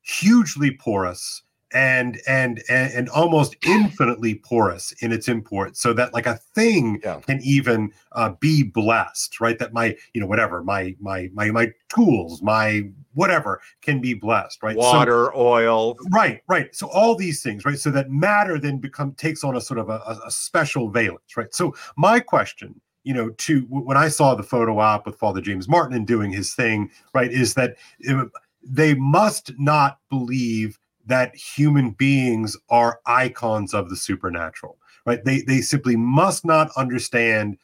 hugely 0.03 0.70
porous 0.70 1.42
and 1.73 2.21
and 2.27 2.62
and, 2.69 2.93
and 2.93 3.09
almost 3.11 3.57
infinitely 3.66 4.37
porous 4.37 4.93
in 5.03 5.12
its 5.12 5.29
import 5.29 5.77
so 5.77 5.93
that 5.93 6.14
like 6.14 6.27
a 6.27 6.37
thing 6.37 7.01
yeah. 7.05 7.21
can 7.21 7.41
even 7.43 7.93
uh, 8.12 8.31
be 8.41 8.62
blessed 8.62 9.41
right? 9.41 9.59
That 9.59 9.73
my 9.73 9.97
you 10.14 10.21
know 10.21 10.27
whatever 10.27 10.62
my 10.62 10.97
my 11.01 11.31
my 11.33 11.51
my 11.51 11.73
tools 11.89 12.43
my 12.43 12.89
whatever 13.14 13.61
can 13.83 14.01
be 14.01 14.14
blessed 14.14 14.62
right? 14.62 14.77
Water 14.77 15.31
so, 15.33 15.41
oil. 15.41 15.97
Right 16.11 16.43
right. 16.49 16.75
So 16.75 16.89
all 16.89 17.14
these 17.14 17.43
things 17.43 17.64
right? 17.64 17.79
So 17.79 17.91
that 17.91 18.11
matter 18.11 18.59
then 18.59 18.79
become 18.79 19.12
takes 19.12 19.45
on 19.45 19.57
a 19.57 19.61
sort 19.61 19.79
of 19.79 19.91
a, 19.91 20.21
a 20.25 20.31
special 20.31 20.89
valence 20.91 21.37
right? 21.37 21.55
So 21.55 21.75
my 21.97 22.21
question 22.21 22.81
you 23.05 23.14
know, 23.14 23.31
to 23.31 23.61
when 23.71 23.97
I 23.97 24.09
saw 24.09 24.35
the 24.35 24.43
photo 24.43 24.79
op 24.81 25.07
with 25.07 25.16
Father 25.16 25.41
James 25.41 25.66
Martin 25.66 25.97
and 25.97 26.07
doing 26.07 26.31
his 26.31 26.55
thing, 26.55 26.91
right, 27.14 27.33
is 27.33 27.55
that 27.55 27.77
it, 28.01 28.29
they 28.62 28.95
must 28.95 29.53
not 29.59 29.99
believe 30.11 30.79
that 31.09 31.34
human 31.34 31.90
beings 31.90 32.56
are 32.70 33.00
icons 33.06 33.74
of 33.74 33.90
the 33.90 33.96
supernatural, 33.96 34.78
right? 35.06 35.24
They 35.24 35.42
they 35.42 35.61
simply 35.61 35.96
must 35.96 36.44
not 36.44 36.70
understand 36.76 37.59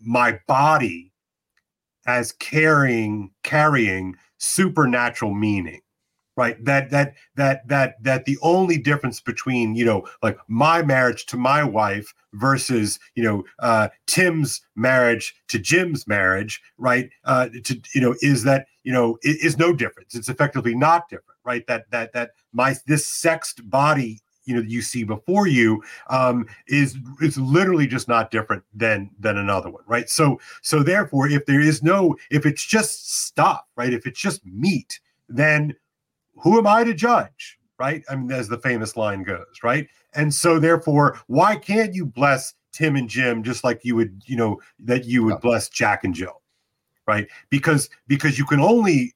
my 0.00 0.38
body 0.46 1.12
as 2.06 2.32
carrying 2.32 3.30
carrying 3.42 4.16
supernatural 4.38 5.34
meaning 5.34 5.80
right 6.36 6.64
that 6.64 6.88
that 6.90 7.14
that 7.34 7.66
that 7.66 8.02
that 8.02 8.24
the 8.24 8.38
only 8.42 8.78
difference 8.78 9.20
between 9.20 9.74
you 9.74 9.84
know 9.84 10.06
like 10.22 10.38
my 10.46 10.80
marriage 10.80 11.26
to 11.26 11.36
my 11.36 11.64
wife 11.64 12.14
versus 12.34 12.98
you 13.14 13.22
know 13.22 13.44
uh, 13.58 13.88
Tim's 14.06 14.60
marriage 14.76 15.34
to 15.48 15.58
Jim's 15.58 16.06
marriage, 16.06 16.62
right? 16.78 17.10
Uh, 17.24 17.48
to 17.64 17.80
you 17.94 18.00
know 18.00 18.14
is 18.22 18.44
that 18.44 18.66
you 18.84 18.92
know 18.92 19.18
is 19.22 19.58
no 19.58 19.72
difference. 19.72 20.14
It's 20.14 20.28
effectively 20.28 20.74
not 20.74 21.08
different, 21.08 21.37
right? 21.48 21.66
That 21.66 21.90
that 21.90 22.12
that 22.12 22.32
my 22.52 22.76
this 22.86 23.06
sexed 23.06 23.68
body 23.70 24.20
you 24.44 24.54
know 24.54 24.60
you 24.60 24.82
see 24.82 25.02
before 25.02 25.46
you 25.46 25.82
um, 26.10 26.46
is 26.68 26.96
is 27.22 27.38
literally 27.38 27.86
just 27.86 28.06
not 28.06 28.30
different 28.30 28.62
than 28.74 29.10
than 29.18 29.38
another 29.38 29.70
one, 29.70 29.82
right? 29.86 30.10
So 30.10 30.38
so 30.62 30.82
therefore, 30.82 31.26
if 31.26 31.46
there 31.46 31.60
is 31.60 31.82
no 31.82 32.16
if 32.30 32.44
it's 32.44 32.64
just 32.64 33.24
stuff, 33.24 33.62
right? 33.76 33.94
If 33.94 34.06
it's 34.06 34.20
just 34.20 34.44
meat, 34.44 35.00
then 35.28 35.74
who 36.36 36.58
am 36.58 36.66
I 36.66 36.84
to 36.84 36.92
judge, 36.92 37.58
right? 37.78 38.04
I 38.10 38.16
mean, 38.16 38.30
as 38.30 38.48
the 38.48 38.58
famous 38.58 38.94
line 38.96 39.22
goes, 39.22 39.62
right? 39.62 39.88
And 40.14 40.34
so 40.34 40.58
therefore, 40.58 41.18
why 41.28 41.56
can't 41.56 41.94
you 41.94 42.04
bless 42.04 42.52
Tim 42.72 42.94
and 42.94 43.08
Jim 43.08 43.42
just 43.42 43.64
like 43.64 43.84
you 43.84 43.96
would, 43.96 44.22
you 44.26 44.36
know, 44.36 44.60
that 44.80 45.06
you 45.06 45.24
would 45.24 45.40
bless 45.40 45.70
Jack 45.70 46.04
and 46.04 46.14
Jill, 46.14 46.42
right? 47.06 47.26
Because 47.48 47.88
because 48.06 48.38
you 48.38 48.44
can 48.44 48.60
only 48.60 49.14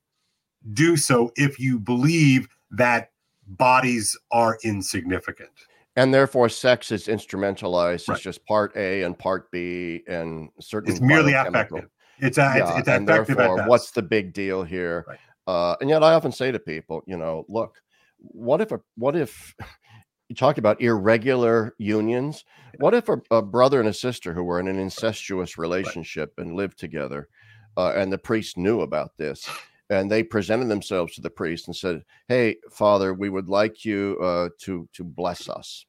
do 0.72 0.96
so 0.96 1.32
if 1.36 1.58
you 1.58 1.78
believe 1.78 2.48
that 2.70 3.10
bodies 3.46 4.18
are 4.30 4.58
insignificant. 4.62 5.50
And 5.96 6.12
therefore, 6.12 6.48
sex 6.48 6.90
is 6.90 7.06
instrumentalized. 7.06 8.08
Right. 8.08 8.16
It's 8.16 8.22
just 8.22 8.44
part 8.46 8.74
A 8.76 9.02
and 9.02 9.18
part 9.18 9.50
B, 9.50 10.02
and 10.08 10.48
certain. 10.58 10.90
It's 10.90 11.02
merely 11.02 11.34
affective. 11.34 11.88
It's 12.18 12.38
a, 12.38 12.40
yeah, 12.40 12.70
it's, 12.70 12.78
it's 12.78 12.88
and 12.88 13.06
therefore, 13.06 13.66
what's 13.66 13.90
the 13.90 14.02
big 14.02 14.32
deal 14.32 14.62
here? 14.62 15.04
Right. 15.06 15.18
Uh, 15.46 15.76
and 15.80 15.90
yet, 15.90 16.02
I 16.02 16.14
often 16.14 16.32
say 16.32 16.50
to 16.50 16.58
people, 16.58 17.02
you 17.06 17.18
know, 17.18 17.44
look, 17.48 17.76
what 18.18 18.62
if 18.62 18.72
a 18.72 18.80
what 18.96 19.16
if 19.16 19.54
you 20.28 20.36
talk 20.36 20.56
about 20.56 20.80
irregular 20.80 21.74
unions? 21.76 22.44
What 22.78 22.94
if 22.94 23.10
a, 23.10 23.20
a 23.30 23.42
brother 23.42 23.78
and 23.78 23.88
a 23.88 23.94
sister 23.94 24.32
who 24.32 24.44
were 24.44 24.60
in 24.60 24.68
an 24.68 24.78
incestuous 24.78 25.58
relationship 25.58 26.32
right. 26.38 26.46
and 26.46 26.56
lived 26.56 26.78
together, 26.78 27.28
uh, 27.76 27.92
and 27.94 28.10
the 28.10 28.18
priest 28.18 28.56
knew 28.56 28.80
about 28.80 29.18
this? 29.18 29.46
And 29.93 30.11
they 30.11 30.22
presented 30.22 30.68
themselves 30.68 31.14
to 31.14 31.20
the 31.20 31.30
priest 31.30 31.66
and 31.66 31.76
said, 31.76 32.03
"Hey, 32.26 32.57
Father, 32.70 33.12
we 33.12 33.28
would 33.28 33.49
like 33.49 33.84
you 33.84 34.18
uh, 34.22 34.49
to 34.61 34.88
to 34.95 35.05
bless 35.05 35.49
us." 35.49 35.84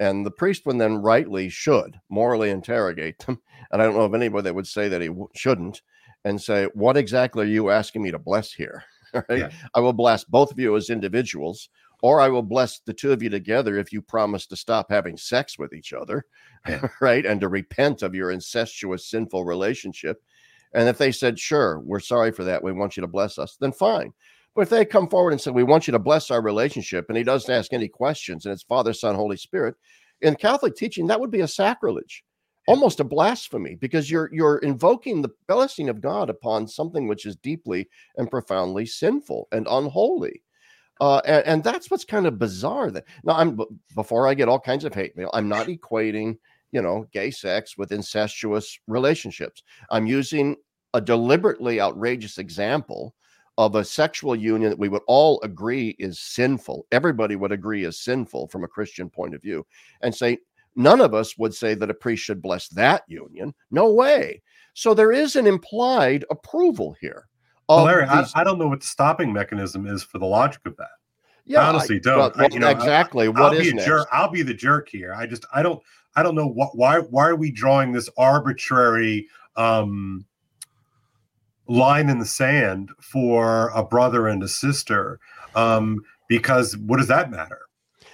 And 0.00 0.26
the 0.26 0.32
priest 0.32 0.66
would 0.66 0.78
then 0.78 0.96
rightly 0.96 1.48
should 1.48 2.00
morally 2.08 2.50
interrogate 2.50 3.18
them. 3.20 3.40
And 3.70 3.80
I 3.80 3.84
don't 3.84 3.94
know 3.94 4.02
of 4.02 4.14
anybody 4.14 4.44
that 4.44 4.54
would 4.54 4.66
say 4.66 4.88
that 4.88 5.00
he 5.00 5.08
w- 5.08 5.28
shouldn't, 5.34 5.82
and 6.24 6.42
say, 6.42 6.68
"What 6.74 6.96
exactly 6.96 7.44
are 7.44 7.48
you 7.48 7.70
asking 7.70 8.02
me 8.02 8.10
to 8.10 8.18
bless 8.18 8.52
here?" 8.52 8.84
right? 9.14 9.38
Yeah. 9.38 9.50
I 9.74 9.80
will 9.80 9.92
bless 9.92 10.24
both 10.24 10.50
of 10.50 10.58
you 10.58 10.74
as 10.76 10.90
individuals, 10.90 11.68
or 12.02 12.20
I 12.20 12.28
will 12.28 12.42
bless 12.42 12.80
the 12.80 12.94
two 12.94 13.12
of 13.12 13.22
you 13.22 13.30
together 13.30 13.78
if 13.78 13.92
you 13.92 14.02
promise 14.02 14.46
to 14.48 14.56
stop 14.56 14.86
having 14.90 15.16
sex 15.16 15.56
with 15.58 15.72
each 15.72 15.92
other, 15.92 16.24
yeah. 16.68 16.88
right, 17.00 17.24
and 17.24 17.40
to 17.40 17.48
repent 17.48 18.02
of 18.02 18.14
your 18.14 18.32
incestuous 18.32 19.08
sinful 19.08 19.44
relationship 19.44 20.20
and 20.76 20.88
if 20.88 20.98
they 20.98 21.10
said, 21.10 21.38
sure, 21.38 21.80
we're 21.80 22.00
sorry 22.00 22.30
for 22.30 22.44
that, 22.44 22.62
we 22.62 22.70
want 22.70 22.96
you 22.96 23.00
to 23.00 23.08
bless 23.08 23.38
us, 23.38 23.56
then 23.58 23.72
fine. 23.72 24.12
But 24.54 24.62
if 24.62 24.68
they 24.68 24.84
come 24.84 25.08
forward 25.08 25.32
and 25.32 25.40
said, 25.40 25.54
we 25.54 25.62
want 25.62 25.86
you 25.86 25.92
to 25.92 25.98
bless 25.98 26.30
our 26.30 26.42
relationship, 26.42 27.06
and 27.08 27.16
he 27.16 27.24
doesn't 27.24 27.52
ask 27.52 27.72
any 27.72 27.88
questions, 27.88 28.44
and 28.44 28.52
it's 28.52 28.62
Father, 28.62 28.92
Son, 28.92 29.14
Holy 29.14 29.38
Spirit, 29.38 29.74
in 30.20 30.34
Catholic 30.34 30.76
teaching, 30.76 31.06
that 31.06 31.18
would 31.18 31.30
be 31.30 31.40
a 31.40 31.48
sacrilege, 31.48 32.24
almost 32.68 33.00
a 33.00 33.04
blasphemy, 33.04 33.74
because 33.74 34.10
you're 34.10 34.30
you're 34.32 34.58
invoking 34.58 35.22
the 35.22 35.30
blessing 35.48 35.88
of 35.88 36.00
God 36.00 36.30
upon 36.30 36.68
something 36.68 37.08
which 37.08 37.26
is 37.26 37.36
deeply 37.36 37.88
and 38.16 38.30
profoundly 38.30 38.86
sinful 38.86 39.48
and 39.52 39.66
unholy. 39.68 40.42
Uh, 41.00 41.20
and, 41.26 41.46
and, 41.46 41.64
that's 41.64 41.90
what's 41.90 42.06
kind 42.06 42.26
of 42.26 42.38
bizarre. 42.38 42.90
That 42.90 43.04
now, 43.24 43.34
I'm 43.34 43.58
before 43.94 44.26
I 44.26 44.32
get 44.32 44.48
all 44.48 44.60
kinds 44.60 44.84
of 44.84 44.94
hate 44.94 45.14
mail, 45.16 45.30
I'm 45.34 45.48
not 45.48 45.66
equating, 45.66 46.38
you 46.72 46.80
know, 46.80 47.06
gay 47.12 47.30
sex 47.30 47.76
with 47.76 47.92
incestuous 47.92 48.78
relationships. 48.86 49.62
I'm 49.90 50.06
using 50.06 50.56
a 50.96 51.00
deliberately 51.00 51.78
outrageous 51.78 52.38
example 52.38 53.14
of 53.58 53.74
a 53.74 53.84
sexual 53.84 54.34
union 54.34 54.70
that 54.70 54.78
we 54.78 54.88
would 54.88 55.02
all 55.06 55.38
agree 55.42 55.94
is 55.98 56.18
sinful. 56.18 56.86
Everybody 56.90 57.36
would 57.36 57.52
agree 57.52 57.84
is 57.84 58.00
sinful 58.00 58.48
from 58.48 58.64
a 58.64 58.68
Christian 58.68 59.10
point 59.10 59.34
of 59.34 59.42
view, 59.42 59.66
and 60.00 60.14
say 60.14 60.38
none 60.74 61.02
of 61.02 61.12
us 61.12 61.36
would 61.36 61.54
say 61.54 61.74
that 61.74 61.90
a 61.90 61.94
priest 61.94 62.24
should 62.24 62.40
bless 62.40 62.68
that 62.68 63.02
union. 63.08 63.54
No 63.70 63.92
way. 63.92 64.42
So 64.72 64.94
there 64.94 65.12
is 65.12 65.36
an 65.36 65.46
implied 65.46 66.24
approval 66.30 66.96
here. 66.98 67.28
Well, 67.68 67.84
Larry, 67.84 68.06
these... 68.06 68.32
I, 68.34 68.40
I, 68.40 68.44
don't 68.44 68.58
know 68.58 68.68
what 68.68 68.80
the 68.80 68.86
stopping 68.86 69.32
mechanism 69.32 69.86
is 69.86 70.02
for 70.02 70.18
the 70.18 70.26
logic 70.26 70.60
of 70.64 70.78
that. 70.78 70.88
Yeah, 71.44 71.60
I 71.60 71.68
honestly 71.68 72.00
don't. 72.00 72.18
Well, 72.18 72.32
I, 72.36 72.48
you 72.50 72.58
know, 72.58 72.70
exactly. 72.70 73.28
What 73.28 73.42
I'll 73.42 73.52
is 73.52 73.70
be 73.70 73.78
jerk. 73.84 74.08
I'll 74.12 74.30
be 74.30 74.42
the 74.42 74.54
jerk 74.54 74.88
here. 74.88 75.14
I 75.14 75.26
just 75.26 75.44
I 75.52 75.62
don't 75.62 75.82
I 76.14 76.22
don't 76.22 76.34
know 76.34 76.48
what 76.48 76.74
why 76.74 77.00
why 77.00 77.28
are 77.28 77.36
we 77.36 77.50
drawing 77.50 77.92
this 77.92 78.08
arbitrary 78.16 79.28
um 79.56 80.24
line 81.68 82.08
in 82.08 82.18
the 82.18 82.26
sand 82.26 82.90
for 83.00 83.70
a 83.70 83.82
brother 83.82 84.28
and 84.28 84.42
a 84.42 84.48
sister 84.48 85.18
um, 85.54 86.02
because 86.28 86.76
what 86.76 86.98
does 86.98 87.08
that 87.08 87.30
matter? 87.30 87.60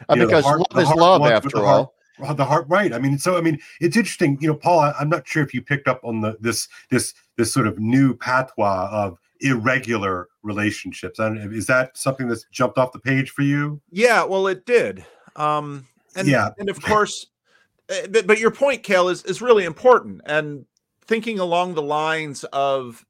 Uh, 0.09 0.15
because 0.15 0.45
know, 0.45 0.49
heart, 0.49 0.61
love 0.75 0.83
is 0.83 0.91
love 0.91 1.23
after 1.23 1.59
all. 1.59 1.95
Heart, 2.19 2.37
the 2.37 2.45
heart, 2.45 2.67
right? 2.69 2.93
I 2.93 2.99
mean, 2.99 3.19
so 3.19 3.37
I 3.37 3.41
mean, 3.41 3.59
it's 3.81 3.97
interesting. 3.97 4.39
You 4.41 4.49
know, 4.49 4.55
Paul, 4.55 4.81
I, 4.81 4.95
am 5.01 5.09
not 5.09 5.27
sure 5.27 5.43
if 5.43 5.53
you 5.53 5.63
picked 5.63 5.89
up 5.89 6.01
on 6.05 6.21
the 6.21 6.37
this 6.41 6.69
this 6.91 7.15
this 7.37 7.53
sort 7.53 7.67
of 7.67 7.79
new 7.79 8.15
patois 8.17 8.89
of 8.93 9.19
irregular 9.41 10.29
relationships. 10.43 11.19
and 11.19 11.53
is 11.53 11.67
that 11.67 11.97
something 11.97 12.29
that's 12.29 12.47
jumped 12.53 12.79
off 12.79 12.93
the 12.93 12.99
page 12.99 13.31
for 13.31 13.43
you? 13.43 13.81
Yeah, 13.91 14.25
well, 14.25 14.47
it 14.47 14.65
did. 14.67 15.05
Um, 15.37 15.87
and 16.15 16.29
yeah, 16.29 16.51
and 16.59 16.69
of 16.69 16.81
course, 16.81 17.27
eh, 17.89 18.07
but, 18.11 18.27
but 18.27 18.39
your 18.39 18.51
point, 18.51 18.83
Kale, 18.83 19.09
is 19.09 19.25
is 19.25 19.43
really 19.43 19.65
important. 19.65 20.21
And 20.27 20.67
thinking 21.05 21.39
along 21.39 21.75
the 21.75 21.83
lines 21.83 22.45
of 22.53 23.05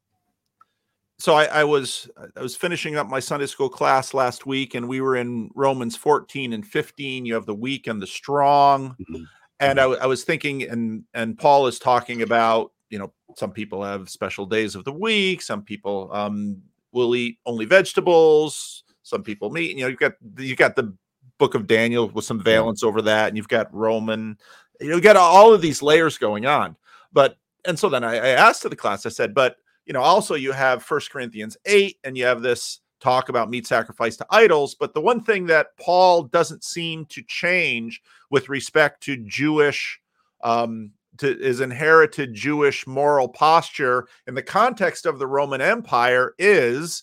so 1.22 1.36
I, 1.36 1.44
I, 1.44 1.62
was 1.62 2.10
I 2.36 2.42
was 2.42 2.56
finishing 2.56 2.96
up 2.96 3.08
my 3.08 3.20
Sunday 3.20 3.46
school 3.46 3.68
class 3.68 4.12
last 4.12 4.44
week, 4.44 4.74
and 4.74 4.88
we 4.88 5.00
were 5.00 5.14
in 5.14 5.52
Romans 5.54 5.94
14 5.94 6.52
and 6.52 6.66
15. 6.66 7.24
You 7.24 7.34
have 7.34 7.46
the 7.46 7.54
weak 7.54 7.86
and 7.86 8.02
the 8.02 8.08
strong, 8.08 8.96
mm-hmm. 9.00 9.22
and 9.60 9.78
I, 9.78 9.84
I, 9.84 10.06
was 10.06 10.24
thinking, 10.24 10.64
and 10.64 11.04
and 11.14 11.38
Paul 11.38 11.68
is 11.68 11.78
talking 11.78 12.22
about 12.22 12.72
you 12.90 12.98
know 12.98 13.12
some 13.36 13.52
people 13.52 13.84
have 13.84 14.10
special 14.10 14.46
days 14.46 14.74
of 14.74 14.82
the 14.82 14.92
week, 14.92 15.42
some 15.42 15.62
people 15.62 16.10
um, 16.12 16.60
will 16.90 17.14
eat 17.14 17.38
only 17.46 17.66
vegetables, 17.66 18.82
some 19.04 19.22
people 19.22 19.48
meat. 19.50 19.76
You 19.76 19.82
know, 19.82 19.88
you've 19.90 20.00
got 20.00 20.14
you've 20.38 20.58
got 20.58 20.74
the 20.74 20.92
book 21.38 21.54
of 21.54 21.68
Daniel 21.68 22.08
with 22.08 22.24
some 22.24 22.42
valence 22.42 22.82
over 22.82 23.00
that, 23.00 23.28
and 23.28 23.36
you've 23.36 23.46
got 23.46 23.72
Roman. 23.72 24.36
You 24.80 24.88
know, 24.88 24.96
you 24.96 25.00
got 25.00 25.14
all 25.14 25.54
of 25.54 25.62
these 25.62 25.82
layers 25.82 26.18
going 26.18 26.46
on, 26.46 26.74
but 27.12 27.36
and 27.64 27.78
so 27.78 27.88
then 27.88 28.02
I, 28.02 28.16
I 28.16 28.28
asked 28.30 28.62
to 28.62 28.68
the 28.68 28.74
class, 28.74 29.06
I 29.06 29.10
said, 29.10 29.34
but 29.34 29.54
you 29.86 29.92
know, 29.92 30.02
also 30.02 30.34
you 30.34 30.52
have 30.52 30.82
First 30.82 31.10
Corinthians 31.10 31.56
8 31.66 31.98
and 32.04 32.16
you 32.16 32.24
have 32.24 32.42
this 32.42 32.80
talk 33.00 33.28
about 33.28 33.50
meat 33.50 33.66
sacrifice 33.66 34.16
to 34.16 34.26
idols. 34.30 34.74
But 34.74 34.94
the 34.94 35.00
one 35.00 35.22
thing 35.22 35.46
that 35.46 35.76
Paul 35.78 36.24
doesn't 36.24 36.64
seem 36.64 37.04
to 37.06 37.22
change 37.22 38.00
with 38.30 38.48
respect 38.48 39.02
to 39.04 39.16
Jewish, 39.16 40.00
um, 40.42 40.92
to 41.18 41.34
his 41.36 41.60
inherited 41.60 42.32
Jewish 42.32 42.86
moral 42.86 43.28
posture 43.28 44.06
in 44.26 44.34
the 44.34 44.42
context 44.42 45.04
of 45.04 45.18
the 45.18 45.26
Roman 45.26 45.60
Empire 45.60 46.34
is 46.38 47.02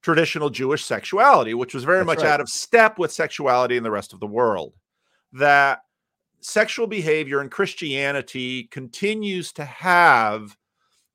traditional 0.00 0.48
Jewish 0.48 0.84
sexuality, 0.84 1.52
which 1.52 1.74
was 1.74 1.82
very 1.82 1.98
That's 1.98 2.06
much 2.06 2.18
right. 2.18 2.28
out 2.28 2.40
of 2.40 2.48
step 2.48 2.98
with 2.98 3.12
sexuality 3.12 3.76
in 3.76 3.82
the 3.82 3.90
rest 3.90 4.12
of 4.12 4.20
the 4.20 4.26
world. 4.26 4.72
That 5.32 5.80
sexual 6.40 6.86
behavior 6.86 7.40
in 7.40 7.48
Christianity 7.48 8.64
continues 8.64 9.52
to 9.54 9.64
have 9.64 10.56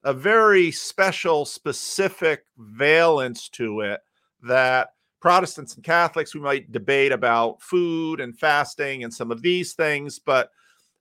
a 0.03 0.13
very 0.13 0.71
special, 0.71 1.45
specific 1.45 2.45
valence 2.57 3.49
to 3.49 3.81
it 3.81 4.01
that 4.43 4.93
Protestants 5.19 5.75
and 5.75 5.83
Catholics 5.83 6.33
we 6.33 6.41
might 6.41 6.71
debate 6.71 7.11
about 7.11 7.61
food 7.61 8.19
and 8.19 8.37
fasting 8.37 9.03
and 9.03 9.13
some 9.13 9.31
of 9.31 9.41
these 9.41 9.73
things, 9.73 10.19
but 10.19 10.49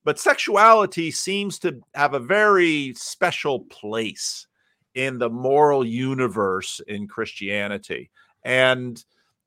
but 0.04 0.18
sexuality 0.18 1.10
seems 1.10 1.58
to 1.58 1.80
have 1.94 2.14
a 2.14 2.18
very 2.18 2.94
special 2.96 3.60
place 3.60 4.46
in 4.94 5.18
the 5.18 5.28
moral 5.28 5.86
universe 5.86 6.80
in 6.88 7.06
Christianity. 7.06 8.10
And 8.44 9.02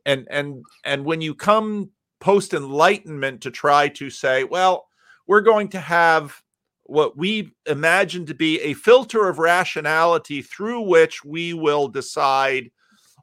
and 0.06 0.28
and 0.30 0.64
and 0.84 1.06
when 1.06 1.22
you 1.22 1.34
come 1.36 1.90
post 2.20 2.54
enlightenment 2.54 3.42
to 3.42 3.52
try 3.52 3.88
to 3.90 4.10
say, 4.10 4.44
well, 4.44 4.88
we're 5.28 5.42
going 5.42 5.70
to 5.70 5.80
have 5.80 6.42
what 6.86 7.18
we 7.18 7.52
imagine 7.66 8.26
to 8.26 8.34
be 8.34 8.60
a 8.62 8.74
filter 8.74 9.28
of 9.28 9.40
rationality 9.40 10.42
through 10.42 10.82
which 10.82 11.24
we 11.24 11.54
will 11.54 11.88
decide 11.88 12.70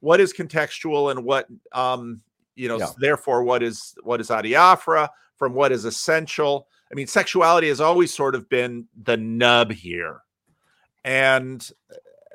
what 0.01 0.21
is 0.21 0.33
contextual 0.33 1.11
and 1.11 1.25
what 1.25 1.47
um 1.73 2.21
you 2.55 2.69
know 2.69 2.79
yeah. 2.79 2.89
therefore 2.99 3.43
what 3.43 3.63
is 3.63 3.95
what 4.03 4.21
is 4.21 4.29
adiaphora 4.29 5.09
from 5.37 5.55
what 5.55 5.73
is 5.73 5.85
essential 5.85 6.69
i 6.91 6.95
mean 6.95 7.07
sexuality 7.07 7.69
has 7.69 7.81
always 7.81 8.13
sort 8.13 8.35
of 8.35 8.49
been 8.49 8.87
the 9.03 9.17
nub 9.17 9.71
here 9.71 10.21
and 11.05 11.71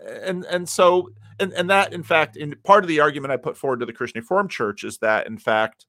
and 0.05 0.45
and 0.45 0.69
so 0.69 1.09
and 1.39 1.53
and 1.53 1.69
that 1.69 1.91
in 1.91 2.03
fact 2.03 2.37
in 2.37 2.55
part 2.63 2.83
of 2.83 2.87
the 2.87 2.99
argument 2.99 3.31
i 3.31 3.37
put 3.37 3.57
forward 3.57 3.79
to 3.79 3.85
the 3.85 3.93
christian 3.93 4.21
reformed 4.21 4.51
church 4.51 4.83
is 4.83 4.99
that 4.99 5.27
in 5.27 5.37
fact 5.37 5.87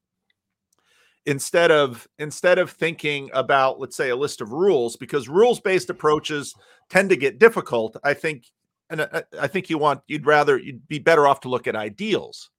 instead 1.27 1.69
of 1.71 2.07
instead 2.17 2.57
of 2.57 2.71
thinking 2.71 3.29
about 3.33 3.79
let's 3.79 3.95
say 3.95 4.09
a 4.09 4.15
list 4.15 4.41
of 4.41 4.53
rules 4.53 4.95
because 4.95 5.29
rules 5.29 5.59
based 5.59 5.89
approaches 5.89 6.55
tend 6.89 7.09
to 7.09 7.17
get 7.17 7.37
difficult 7.37 7.95
i 8.03 8.13
think 8.13 8.45
and 8.89 9.01
I, 9.01 9.23
I, 9.41 9.47
think 9.47 9.69
you 9.69 9.77
want 9.77 9.99
you'd 10.07 10.25
rather 10.25 10.57
you'd 10.57 10.87
be 10.87 10.99
better 10.99 11.27
off 11.27 11.41
to 11.41 11.49
look 11.49 11.67
at 11.67 11.75
ideals. 11.75 12.49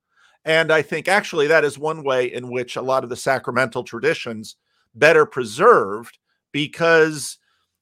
And 0.44 0.70
i 0.70 0.82
think 0.82 1.08
actually 1.08 1.46
that 1.48 1.64
is 1.64 1.78
one 1.78 2.04
way 2.04 2.32
in 2.32 2.50
which 2.50 2.76
a 2.76 2.82
lot 2.82 3.02
of 3.02 3.10
the 3.10 3.16
sacramental 3.16 3.82
traditions 3.82 4.56
better 4.94 5.24
preserved 5.24 6.18
because 6.52 7.38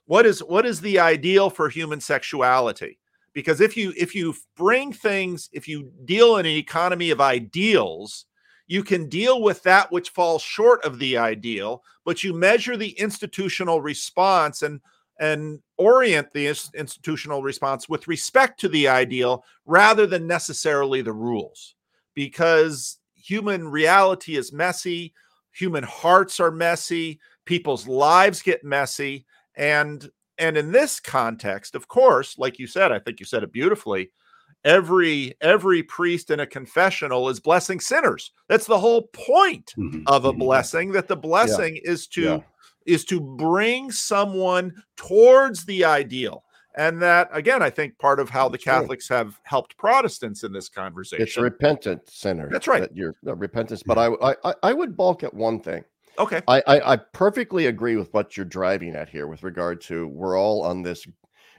what 0.06 0.24
is 0.24 0.40
what 0.40 0.64
is 0.64 0.80
the 0.80 1.00
ideal 1.00 1.50
for 1.50 1.68
human 1.68 2.00
sexuality? 2.00 2.98
Because 3.32 3.60
if 3.60 3.76
you 3.76 3.92
if 3.96 4.14
you 4.14 4.34
bring 4.56 4.92
things 4.92 5.48
if 5.52 5.66
you 5.66 5.90
deal 6.04 6.36
in 6.36 6.46
an 6.46 6.52
economy 6.52 7.10
of 7.10 7.20
ideals 7.20 8.26
you 8.66 8.82
can 8.82 9.08
deal 9.08 9.42
with 9.42 9.62
that 9.62 9.90
which 9.92 10.10
falls 10.10 10.42
short 10.42 10.84
of 10.84 10.98
the 10.98 11.16
ideal 11.16 11.82
but 12.04 12.22
you 12.22 12.32
measure 12.32 12.76
the 12.76 12.90
institutional 12.98 13.80
response 13.80 14.62
and 14.62 14.80
and 15.18 15.60
orient 15.78 16.28
the 16.32 16.46
institutional 16.74 17.42
response 17.42 17.88
with 17.88 18.08
respect 18.08 18.60
to 18.60 18.68
the 18.68 18.88
ideal 18.88 19.44
rather 19.64 20.06
than 20.06 20.26
necessarily 20.26 21.02
the 21.02 21.12
rules. 21.12 21.74
Because 22.14 22.98
human 23.14 23.68
reality 23.68 24.36
is 24.36 24.52
messy 24.52 25.12
human 25.52 25.82
hearts 25.82 26.38
are 26.38 26.50
messy 26.50 27.18
people's 27.44 27.88
lives 27.88 28.42
get 28.42 28.62
messy 28.62 29.24
and 29.56 30.10
and 30.38 30.56
in 30.56 30.70
this 30.70 31.00
context 31.00 31.74
of 31.74 31.88
course 31.88 32.38
like 32.38 32.58
you 32.58 32.68
said 32.68 32.92
i 32.92 33.00
think 33.00 33.18
you 33.18 33.26
said 33.26 33.42
it 33.42 33.50
beautifully 33.50 34.12
every 34.64 35.34
every 35.40 35.82
priest 35.82 36.30
in 36.30 36.40
a 36.40 36.46
confessional 36.46 37.28
is 37.28 37.40
blessing 37.40 37.80
sinners 37.80 38.32
that's 38.48 38.66
the 38.66 38.78
whole 38.78 39.02
point 39.12 39.72
mm-hmm. 39.78 40.02
of 40.06 40.24
a 40.24 40.30
mm-hmm. 40.30 40.40
blessing 40.40 40.92
that 40.92 41.08
the 41.08 41.16
blessing 41.16 41.76
yeah. 41.76 41.90
is 41.90 42.06
to 42.06 42.22
yeah. 42.22 42.38
is 42.84 43.04
to 43.04 43.20
bring 43.20 43.90
someone 43.90 44.72
towards 44.96 45.64
the 45.64 45.84
ideal 45.84 46.42
and 46.76 47.00
that 47.00 47.28
again 47.32 47.62
i 47.62 47.70
think 47.70 47.96
part 47.98 48.18
of 48.18 48.28
how 48.28 48.48
that's 48.48 48.64
the 48.64 48.70
catholics 48.70 49.06
true. 49.06 49.16
have 49.16 49.40
helped 49.44 49.76
protestants 49.76 50.42
in 50.42 50.52
this 50.52 50.68
conversation 50.68 51.22
it's 51.22 51.36
repentant 51.36 52.00
sinners 52.08 52.50
that's 52.50 52.66
right 52.66 52.82
that 52.82 52.96
you're 52.96 53.14
uh, 53.26 53.36
repentance 53.36 53.82
but 53.84 53.98
I, 53.98 54.34
I 54.44 54.54
i 54.62 54.72
would 54.72 54.96
balk 54.96 55.22
at 55.22 55.32
one 55.32 55.60
thing 55.60 55.84
okay 56.18 56.42
I, 56.48 56.62
I 56.66 56.92
i 56.92 56.96
perfectly 56.96 57.66
agree 57.66 57.96
with 57.96 58.12
what 58.12 58.36
you're 58.36 58.46
driving 58.46 58.96
at 58.96 59.08
here 59.08 59.28
with 59.28 59.44
regard 59.44 59.80
to 59.82 60.08
we're 60.08 60.38
all 60.38 60.62
on 60.62 60.82
this 60.82 61.06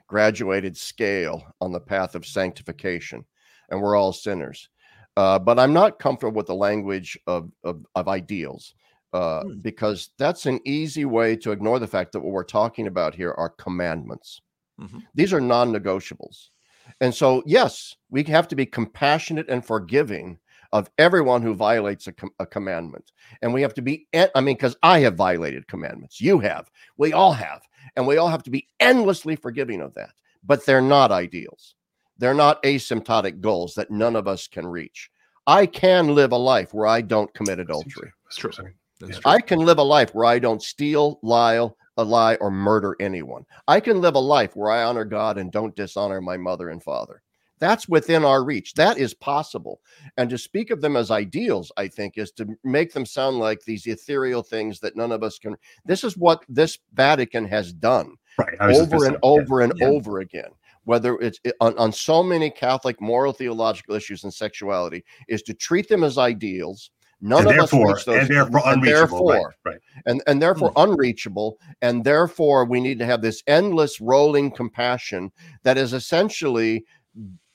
graduated 0.07 0.75
scale 0.75 1.43
on 1.61 1.71
the 1.71 1.79
path 1.79 2.15
of 2.15 2.25
sanctification, 2.25 3.25
and 3.69 3.81
we're 3.81 3.95
all 3.95 4.13
sinners. 4.13 4.69
Uh, 5.15 5.39
but 5.39 5.59
I'm 5.59 5.73
not 5.73 5.99
comfortable 5.99 6.37
with 6.37 6.47
the 6.47 6.55
language 6.55 7.17
of, 7.25 7.51
of, 7.63 7.83
of 7.95 8.07
ideals 8.07 8.75
uh, 9.13 9.41
hmm. 9.41 9.59
because 9.59 10.11
that's 10.17 10.45
an 10.45 10.59
easy 10.65 11.05
way 11.05 11.35
to 11.37 11.51
ignore 11.51 11.79
the 11.79 11.87
fact 11.87 12.11
that 12.11 12.19
what 12.19 12.31
we're 12.31 12.43
talking 12.43 12.87
about 12.87 13.15
here 13.15 13.33
are 13.33 13.49
commandments. 13.49 14.41
Mm-hmm. 14.79 14.99
These 15.15 15.33
are 15.33 15.41
non 15.41 15.73
negotiables. 15.73 16.49
And 17.01 17.13
so, 17.13 17.43
yes, 17.45 17.95
we 18.09 18.23
have 18.23 18.47
to 18.49 18.55
be 18.55 18.65
compassionate 18.65 19.49
and 19.49 19.65
forgiving 19.65 20.37
of 20.71 20.89
everyone 20.97 21.41
who 21.41 21.53
violates 21.53 22.07
a, 22.07 22.11
com- 22.11 22.31
a 22.39 22.45
commandment. 22.45 23.11
And 23.41 23.53
we 23.53 23.61
have 23.61 23.73
to 23.75 23.81
be, 23.81 24.07
en- 24.13 24.29
I 24.35 24.41
mean, 24.41 24.55
because 24.55 24.75
I 24.83 24.99
have 24.99 25.15
violated 25.15 25.67
commandments. 25.67 26.21
You 26.21 26.39
have. 26.39 26.69
We 26.97 27.13
all 27.13 27.33
have. 27.33 27.61
And 27.97 28.07
we 28.07 28.15
all 28.17 28.29
have 28.29 28.43
to 28.43 28.49
be 28.49 28.67
endlessly 28.79 29.35
forgiving 29.35 29.81
of 29.81 29.93
that. 29.95 30.11
But 30.45 30.65
they're 30.65 30.81
not 30.81 31.11
ideals. 31.11 31.75
They're 32.17 32.33
not 32.33 32.63
asymptotic 32.63 33.41
goals 33.41 33.73
that 33.73 33.91
none 33.91 34.15
of 34.15 34.27
us 34.27 34.47
can 34.47 34.65
reach. 34.65 35.09
I 35.45 35.65
can 35.65 36.15
live 36.15 36.31
a 36.31 36.37
life 36.37 36.73
where 36.73 36.87
I 36.87 37.01
don't 37.01 37.33
commit 37.33 37.59
adultery. 37.59 38.11
That's 38.25 38.37
true. 38.37 38.51
That's 38.99 39.19
true. 39.19 39.31
I 39.31 39.41
can 39.41 39.59
live 39.59 39.77
a 39.79 39.83
life 39.83 40.13
where 40.13 40.25
I 40.25 40.39
don't 40.39 40.61
steal, 40.61 41.19
lie, 41.21 41.55
a 41.97 42.03
lie, 42.03 42.35
or 42.35 42.51
murder 42.51 42.95
anyone. 42.99 43.45
I 43.67 43.79
can 43.79 44.01
live 44.01 44.15
a 44.15 44.19
life 44.19 44.55
where 44.55 44.71
I 44.71 44.83
honor 44.83 45.05
God 45.05 45.37
and 45.37 45.51
don't 45.51 45.75
dishonor 45.75 46.21
my 46.21 46.37
mother 46.37 46.69
and 46.69 46.81
father. 46.81 47.21
That's 47.59 47.89
within 47.89 48.23
our 48.23 48.43
reach. 48.43 48.73
That 48.73 48.97
is 48.97 49.13
possible. 49.13 49.81
And 50.17 50.29
to 50.29 50.37
speak 50.37 50.69
of 50.69 50.81
them 50.81 50.95
as 50.95 51.11
ideals, 51.11 51.71
I 51.77 51.87
think, 51.87 52.17
is 52.17 52.31
to 52.33 52.47
make 52.63 52.93
them 52.93 53.05
sound 53.05 53.39
like 53.39 53.63
these 53.63 53.87
ethereal 53.87 54.43
things 54.43 54.79
that 54.81 54.95
none 54.95 55.11
of 55.11 55.23
us 55.23 55.39
can. 55.39 55.55
This 55.85 56.03
is 56.03 56.17
what 56.17 56.43
this 56.47 56.77
Vatican 56.93 57.45
has 57.45 57.73
done 57.73 58.13
right. 58.37 58.59
over 58.59 59.05
and 59.05 59.17
over 59.23 59.61
and 59.61 59.73
yeah. 59.77 59.87
over 59.87 60.19
again. 60.19 60.51
Whether 60.83 61.15
it's 61.15 61.39
on, 61.59 61.77
on 61.77 61.91
so 61.91 62.23
many 62.23 62.49
Catholic 62.49 63.01
moral 63.01 63.33
theological 63.33 63.95
issues 63.95 64.23
and 64.23 64.33
sexuality, 64.33 65.03
is 65.27 65.41
to 65.43 65.53
treat 65.53 65.89
them 65.89 66.03
as 66.03 66.17
ideals. 66.17 66.91
None 67.19 67.47
and 67.47 67.57
of 67.57 67.63
us 67.63 67.73
reach 67.73 68.05
those, 68.05 68.19
and 68.19 68.29
therefore 68.29 68.61
and 68.65 68.77
unreachable, 68.77 69.27
therefore, 69.27 69.55
right, 69.65 69.73
right. 69.73 69.79
And, 70.05 70.21
and 70.27 70.41
therefore 70.41 70.71
mm. 70.73 70.83
unreachable, 70.83 71.57
and 71.81 72.03
therefore 72.03 72.63
we 72.63 72.79
need 72.79 72.99
to 72.99 73.05
have 73.05 73.23
this 73.23 73.41
endless 73.47 73.99
rolling 73.99 74.51
compassion 74.51 75.31
that 75.63 75.79
is 75.79 75.93
essentially 75.93 76.85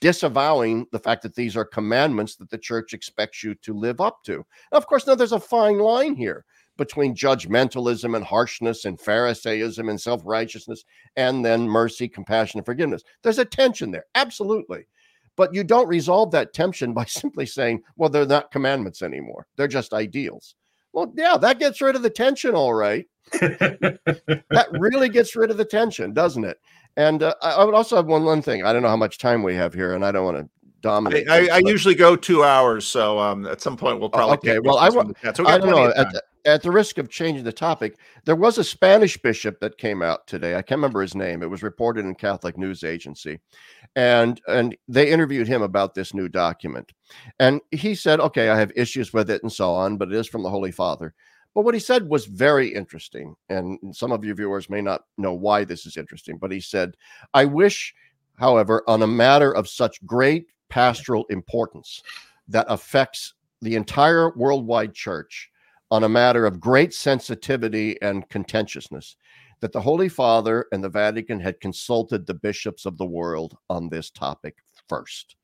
disavowing 0.02 0.84
the 0.90 0.98
fact 0.98 1.22
that 1.22 1.36
these 1.36 1.56
are 1.56 1.64
commandments 1.64 2.34
that 2.34 2.50
the 2.50 2.58
church 2.58 2.92
expects 2.92 3.44
you 3.44 3.54
to 3.54 3.72
live 3.72 4.00
up 4.00 4.24
to. 4.24 4.44
Now, 4.72 4.78
of 4.78 4.88
course, 4.88 5.06
now 5.06 5.14
there's 5.14 5.30
a 5.30 5.38
fine 5.38 5.78
line 5.78 6.16
here 6.16 6.44
between 6.76 7.14
judgmentalism 7.14 8.16
and 8.16 8.24
harshness 8.24 8.84
and 8.84 8.98
Pharisaism 8.98 9.88
and 9.88 10.00
self 10.00 10.20
righteousness, 10.24 10.84
and 11.14 11.44
then 11.44 11.68
mercy, 11.68 12.08
compassion, 12.08 12.58
and 12.58 12.66
forgiveness. 12.66 13.04
There's 13.22 13.38
a 13.38 13.44
tension 13.44 13.92
there, 13.92 14.06
absolutely. 14.16 14.88
But 15.36 15.54
you 15.54 15.62
don't 15.62 15.86
resolve 15.86 16.32
that 16.32 16.52
tension 16.52 16.92
by 16.94 17.04
simply 17.04 17.46
saying, 17.46 17.82
well, 17.94 18.10
they're 18.10 18.26
not 18.26 18.50
commandments 18.50 19.02
anymore, 19.02 19.46
they're 19.56 19.68
just 19.68 19.94
ideals. 19.94 20.56
Well, 20.92 21.12
yeah, 21.16 21.36
that 21.36 21.60
gets 21.60 21.80
rid 21.80 21.94
of 21.94 22.02
the 22.02 22.10
tension, 22.10 22.56
all 22.56 22.74
right. 22.74 23.06
that 23.32 24.68
really 24.72 25.08
gets 25.08 25.36
rid 25.36 25.52
of 25.52 25.56
the 25.56 25.64
tension, 25.64 26.12
doesn't 26.12 26.44
it? 26.44 26.58
And 26.96 27.22
uh, 27.22 27.34
I 27.42 27.64
would 27.64 27.74
also 27.74 27.96
have 27.96 28.06
one 28.06 28.24
one 28.24 28.42
thing. 28.42 28.64
I 28.64 28.72
don't 28.72 28.82
know 28.82 28.88
how 28.88 28.96
much 28.96 29.18
time 29.18 29.42
we 29.42 29.54
have 29.54 29.72
here, 29.72 29.94
and 29.94 30.04
I 30.04 30.12
don't 30.12 30.24
want 30.24 30.36
to 30.38 30.48
dominate. 30.82 31.28
I, 31.28 31.46
I, 31.46 31.56
I 31.56 31.58
usually 31.64 31.94
go 31.94 32.16
two 32.16 32.44
hours, 32.44 32.86
so 32.86 33.18
um, 33.18 33.46
at 33.46 33.62
some 33.62 33.76
point 33.76 33.98
we'll 33.98 34.10
probably. 34.10 34.34
Okay, 34.34 34.58
well, 34.58 34.76
I, 34.76 34.90
want. 34.90 35.16
so 35.34 35.46
I 35.46 35.56
don't 35.56 35.70
know. 35.70 35.90
At 35.96 36.12
the, 36.12 36.22
at 36.44 36.62
the 36.62 36.70
risk 36.70 36.98
of 36.98 37.08
changing 37.08 37.44
the 37.44 37.52
topic, 37.52 37.96
there 38.24 38.36
was 38.36 38.58
a 38.58 38.64
Spanish 38.64 39.16
bishop 39.16 39.60
that 39.60 39.78
came 39.78 40.02
out 40.02 40.26
today. 40.26 40.54
I 40.54 40.62
can't 40.62 40.78
remember 40.78 41.00
his 41.00 41.14
name. 41.14 41.42
It 41.42 41.48
was 41.48 41.62
reported 41.62 42.04
in 42.04 42.14
Catholic 42.14 42.58
News 42.58 42.84
Agency, 42.84 43.40
and 43.96 44.40
and 44.46 44.76
they 44.86 45.10
interviewed 45.10 45.48
him 45.48 45.62
about 45.62 45.94
this 45.94 46.12
new 46.12 46.28
document, 46.28 46.92
and 47.38 47.60
he 47.70 47.94
said, 47.94 48.20
"Okay, 48.20 48.50
I 48.50 48.58
have 48.58 48.72
issues 48.76 49.12
with 49.12 49.30
it 49.30 49.42
and 49.42 49.52
so 49.52 49.72
on, 49.72 49.96
but 49.96 50.08
it 50.12 50.14
is 50.14 50.28
from 50.28 50.42
the 50.42 50.50
Holy 50.50 50.72
Father." 50.72 51.14
But 51.54 51.62
what 51.62 51.74
he 51.74 51.80
said 51.80 52.08
was 52.08 52.26
very 52.26 52.72
interesting. 52.72 53.34
And 53.48 53.78
some 53.94 54.12
of 54.12 54.24
your 54.24 54.34
viewers 54.34 54.70
may 54.70 54.80
not 54.80 55.02
know 55.18 55.34
why 55.34 55.64
this 55.64 55.86
is 55.86 55.96
interesting, 55.96 56.38
but 56.38 56.50
he 56.50 56.60
said, 56.60 56.94
I 57.34 57.44
wish, 57.44 57.94
however, 58.38 58.82
on 58.86 59.02
a 59.02 59.06
matter 59.06 59.54
of 59.54 59.68
such 59.68 60.04
great 60.06 60.46
pastoral 60.70 61.26
importance 61.28 62.02
that 62.48 62.66
affects 62.68 63.34
the 63.60 63.76
entire 63.76 64.30
worldwide 64.36 64.94
church, 64.94 65.50
on 65.90 66.04
a 66.04 66.08
matter 66.08 66.46
of 66.46 66.58
great 66.58 66.94
sensitivity 66.94 68.00
and 68.00 68.26
contentiousness, 68.30 69.16
that 69.60 69.72
the 69.72 69.80
Holy 69.80 70.08
Father 70.08 70.66
and 70.72 70.82
the 70.82 70.88
Vatican 70.88 71.38
had 71.38 71.60
consulted 71.60 72.26
the 72.26 72.34
bishops 72.34 72.86
of 72.86 72.96
the 72.96 73.06
world 73.06 73.56
on 73.68 73.88
this 73.88 74.10
topic 74.10 74.56
first 74.88 75.36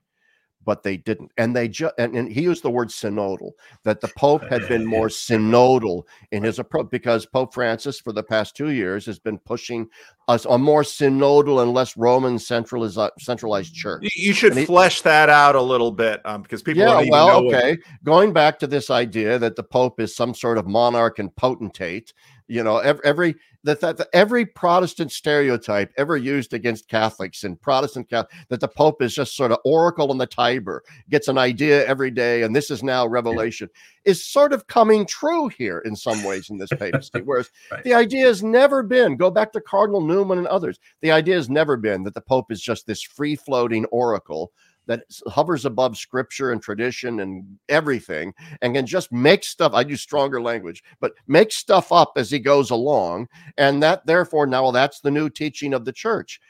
but 0.69 0.83
they 0.83 0.99
didn't. 0.99 1.33
And 1.39 1.57
they 1.57 1.67
just 1.67 1.95
and, 1.97 2.15
and, 2.15 2.31
he 2.31 2.43
used 2.43 2.63
the 2.63 2.71
word 2.71 2.89
synodal, 2.89 3.53
that 3.85 4.03
the 4.03 4.13
Pope 4.19 4.45
had 4.51 4.69
been 4.69 4.85
more 4.97 5.09
synodal 5.09 6.03
in 6.31 6.43
his 6.43 6.59
approach 6.59 6.91
because 6.91 7.25
Pope 7.25 7.55
Francis 7.55 7.99
for 7.99 8.13
the 8.13 8.23
past 8.23 8.55
two 8.55 8.69
years 8.69 9.07
has 9.07 9.19
been 9.19 9.39
pushing 9.39 9.89
us 10.29 10.45
a 10.49 10.59
more 10.59 10.83
synodal 10.83 11.63
and 11.63 11.73
less 11.73 11.97
Roman 11.97 12.39
centralized 12.39 12.99
centralized 13.19 13.75
church. 13.75 14.07
You 14.15 14.35
should 14.35 14.57
he, 14.57 14.67
flesh 14.67 15.01
that 15.03 15.31
out 15.31 15.57
a 15.57 15.63
little 15.63 15.91
bit 15.91 16.21
um, 16.27 16.43
because 16.43 16.63
people 16.63 16.83
yeah, 16.83 17.03
well, 17.09 17.47
okay. 17.47 17.71
What... 17.71 18.05
Going 18.05 18.33
back 18.33 18.59
to 18.61 18.67
this 18.67 18.91
idea 18.91 19.39
that 19.39 19.57
the 19.57 19.63
Pope 19.63 19.99
is 20.01 20.15
some 20.15 20.35
sort 20.35 20.59
of 20.59 20.67
monarch 20.67 21.19
and 21.19 21.35
potentate, 21.35 22.13
you 22.47 22.63
know, 22.63 22.79
every, 22.79 23.05
every 23.05 23.37
that, 23.65 23.81
that, 23.81 24.07
every 24.13 24.47
Protestant 24.47 25.13
stereotype 25.13 25.93
ever 25.97 26.17
used 26.17 26.55
against 26.55 26.89
Catholics 26.89 27.45
and 27.45 27.61
Protestant 27.61 28.09
Catholic, 28.09 28.33
that 28.49 28.61
the 28.61 28.69
Pope 28.69 29.03
is 29.03 29.15
just 29.15 29.37
sort 29.37 29.51
of 29.51 29.59
oracle 29.65 30.11
on 30.11 30.19
the 30.19 30.27
Tiber, 30.27 30.83
gets 31.11 31.29
an 31.29 31.39
idea 31.39 31.87
every 31.87 32.11
day, 32.11 32.43
and 32.43 32.55
this 32.55 32.71
is 32.71 32.83
now 32.83 33.07
revelation, 33.07 33.69
is 34.09 34.25
sort 34.25 34.55
of 34.55 34.67
coming 34.69 35.05
true 35.05 35.49
here 35.49 35.81
in 35.81 35.95
some 35.95 36.25
ways 36.25 36.49
in 36.49 36.57
this 36.57 36.71
papacy. 36.71 37.21
Whereas 37.25 37.51
right. 37.71 37.85
the 37.85 37.93
idea 37.93 38.25
has 38.25 38.43
never 38.43 38.83
been, 38.83 39.17
go 39.17 39.31
back 39.31 39.53
to 39.53 39.61
Cardinal 39.61 40.01
Newman 40.01 40.39
and 40.39 40.47
others, 40.47 40.81
the 41.03 41.11
idea 41.11 41.35
has 41.35 41.51
never 41.51 41.77
been 41.77 42.05
that 42.05 42.15
the 42.15 42.23
Pope 42.23 42.51
is 42.51 42.63
just 42.63 42.87
this 42.87 43.03
free 43.03 43.37
floating 43.37 43.85
oracle 43.87 44.51
that 44.87 45.03
hovers 45.27 45.67
above 45.67 45.99
scripture 45.99 46.53
and 46.53 46.63
tradition 46.63 47.21
and 47.21 47.45
everything 47.69 48.33
and 48.63 48.75
can 48.75 48.87
just 48.87 49.13
make 49.13 49.45
stuff 49.45 49.75
i 49.75 49.83
use 49.83 50.01
stronger 50.01 50.41
language 50.41 50.83
but 50.99 51.13
make 51.27 51.53
stuff 51.53 51.93
up 51.93 52.13
as 52.17 52.31
he 52.31 52.39
goes 52.39 52.71
along 52.71 53.29
and 53.59 53.83
that 53.83 54.07
therefore 54.07 54.47
now 54.47 54.71
that's 54.71 55.01
the 55.01 55.11
new 55.11 55.29
teaching 55.29 55.75
of 55.75 55.85
the 55.85 55.93
church 55.93 56.41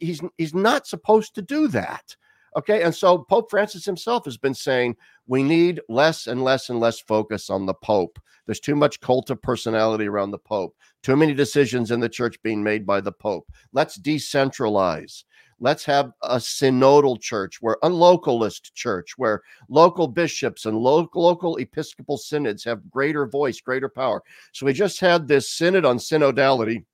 he's 0.00 0.20
he's 0.38 0.54
not 0.54 0.88
supposed 0.88 1.36
to 1.36 1.42
do 1.42 1.68
that 1.68 2.16
Okay. 2.56 2.82
And 2.82 2.94
so 2.94 3.18
Pope 3.18 3.50
Francis 3.50 3.84
himself 3.84 4.24
has 4.24 4.36
been 4.36 4.54
saying 4.54 4.96
we 5.26 5.42
need 5.42 5.80
less 5.88 6.26
and 6.26 6.44
less 6.44 6.70
and 6.70 6.80
less 6.80 7.00
focus 7.00 7.50
on 7.50 7.66
the 7.66 7.74
Pope. 7.74 8.18
There's 8.46 8.60
too 8.60 8.76
much 8.76 9.00
cult 9.00 9.30
of 9.30 9.40
personality 9.40 10.06
around 10.06 10.30
the 10.30 10.38
Pope, 10.38 10.76
too 11.02 11.16
many 11.16 11.32
decisions 11.32 11.90
in 11.90 12.00
the 12.00 12.08
church 12.08 12.36
being 12.42 12.62
made 12.62 12.86
by 12.86 13.00
the 13.00 13.12
Pope. 13.12 13.50
Let's 13.72 13.98
decentralize. 13.98 15.24
Let's 15.60 15.84
have 15.84 16.10
a 16.22 16.36
synodal 16.36 17.20
church, 17.20 17.62
where 17.62 17.78
a 17.82 17.88
localist 17.88 18.74
church, 18.74 19.14
where 19.16 19.40
local 19.68 20.08
bishops 20.08 20.66
and 20.66 20.76
local, 20.76 21.22
local 21.22 21.56
episcopal 21.56 22.18
synods 22.18 22.64
have 22.64 22.90
greater 22.90 23.26
voice, 23.26 23.60
greater 23.60 23.88
power. 23.88 24.22
So 24.52 24.66
we 24.66 24.72
just 24.72 25.00
had 25.00 25.26
this 25.26 25.50
synod 25.50 25.84
on 25.84 25.98
synodality 25.98 26.84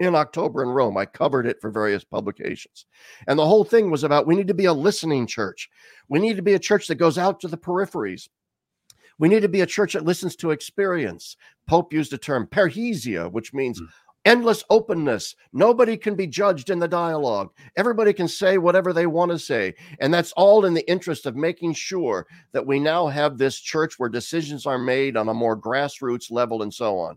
in 0.00 0.14
October 0.14 0.62
in 0.62 0.70
Rome. 0.70 0.96
I 0.96 1.06
covered 1.06 1.46
it 1.46 1.60
for 1.60 1.70
various 1.70 2.04
publications. 2.04 2.86
And 3.26 3.38
the 3.38 3.46
whole 3.46 3.64
thing 3.64 3.90
was 3.90 4.04
about 4.04 4.26
we 4.26 4.36
need 4.36 4.48
to 4.48 4.54
be 4.54 4.64
a 4.64 4.72
listening 4.72 5.26
church. 5.26 5.68
We 6.08 6.18
need 6.18 6.36
to 6.36 6.42
be 6.42 6.54
a 6.54 6.58
church 6.58 6.88
that 6.88 6.96
goes 6.96 7.18
out 7.18 7.40
to 7.40 7.48
the 7.48 7.56
peripheries. 7.56 8.28
We 9.18 9.28
need 9.28 9.42
to 9.42 9.48
be 9.48 9.60
a 9.60 9.66
church 9.66 9.92
that 9.92 10.04
listens 10.04 10.34
to 10.36 10.50
experience. 10.50 11.36
Pope 11.68 11.92
used 11.92 12.10
the 12.10 12.18
term, 12.18 12.48
parrhesia, 12.48 13.30
which 13.30 13.54
means 13.54 13.80
mm. 13.80 13.86
endless 14.24 14.64
openness. 14.70 15.36
Nobody 15.52 15.96
can 15.96 16.16
be 16.16 16.26
judged 16.26 16.68
in 16.68 16.80
the 16.80 16.88
dialogue. 16.88 17.50
Everybody 17.76 18.12
can 18.12 18.26
say 18.26 18.58
whatever 18.58 18.92
they 18.92 19.06
want 19.06 19.30
to 19.30 19.38
say. 19.38 19.74
And 20.00 20.12
that's 20.12 20.32
all 20.32 20.64
in 20.64 20.74
the 20.74 20.88
interest 20.90 21.26
of 21.26 21.36
making 21.36 21.74
sure 21.74 22.26
that 22.50 22.66
we 22.66 22.80
now 22.80 23.06
have 23.06 23.38
this 23.38 23.60
church 23.60 23.94
where 23.98 24.08
decisions 24.08 24.66
are 24.66 24.78
made 24.78 25.16
on 25.16 25.28
a 25.28 25.34
more 25.34 25.56
grassroots 25.56 26.32
level 26.32 26.62
and 26.62 26.74
so 26.74 26.98
on 26.98 27.16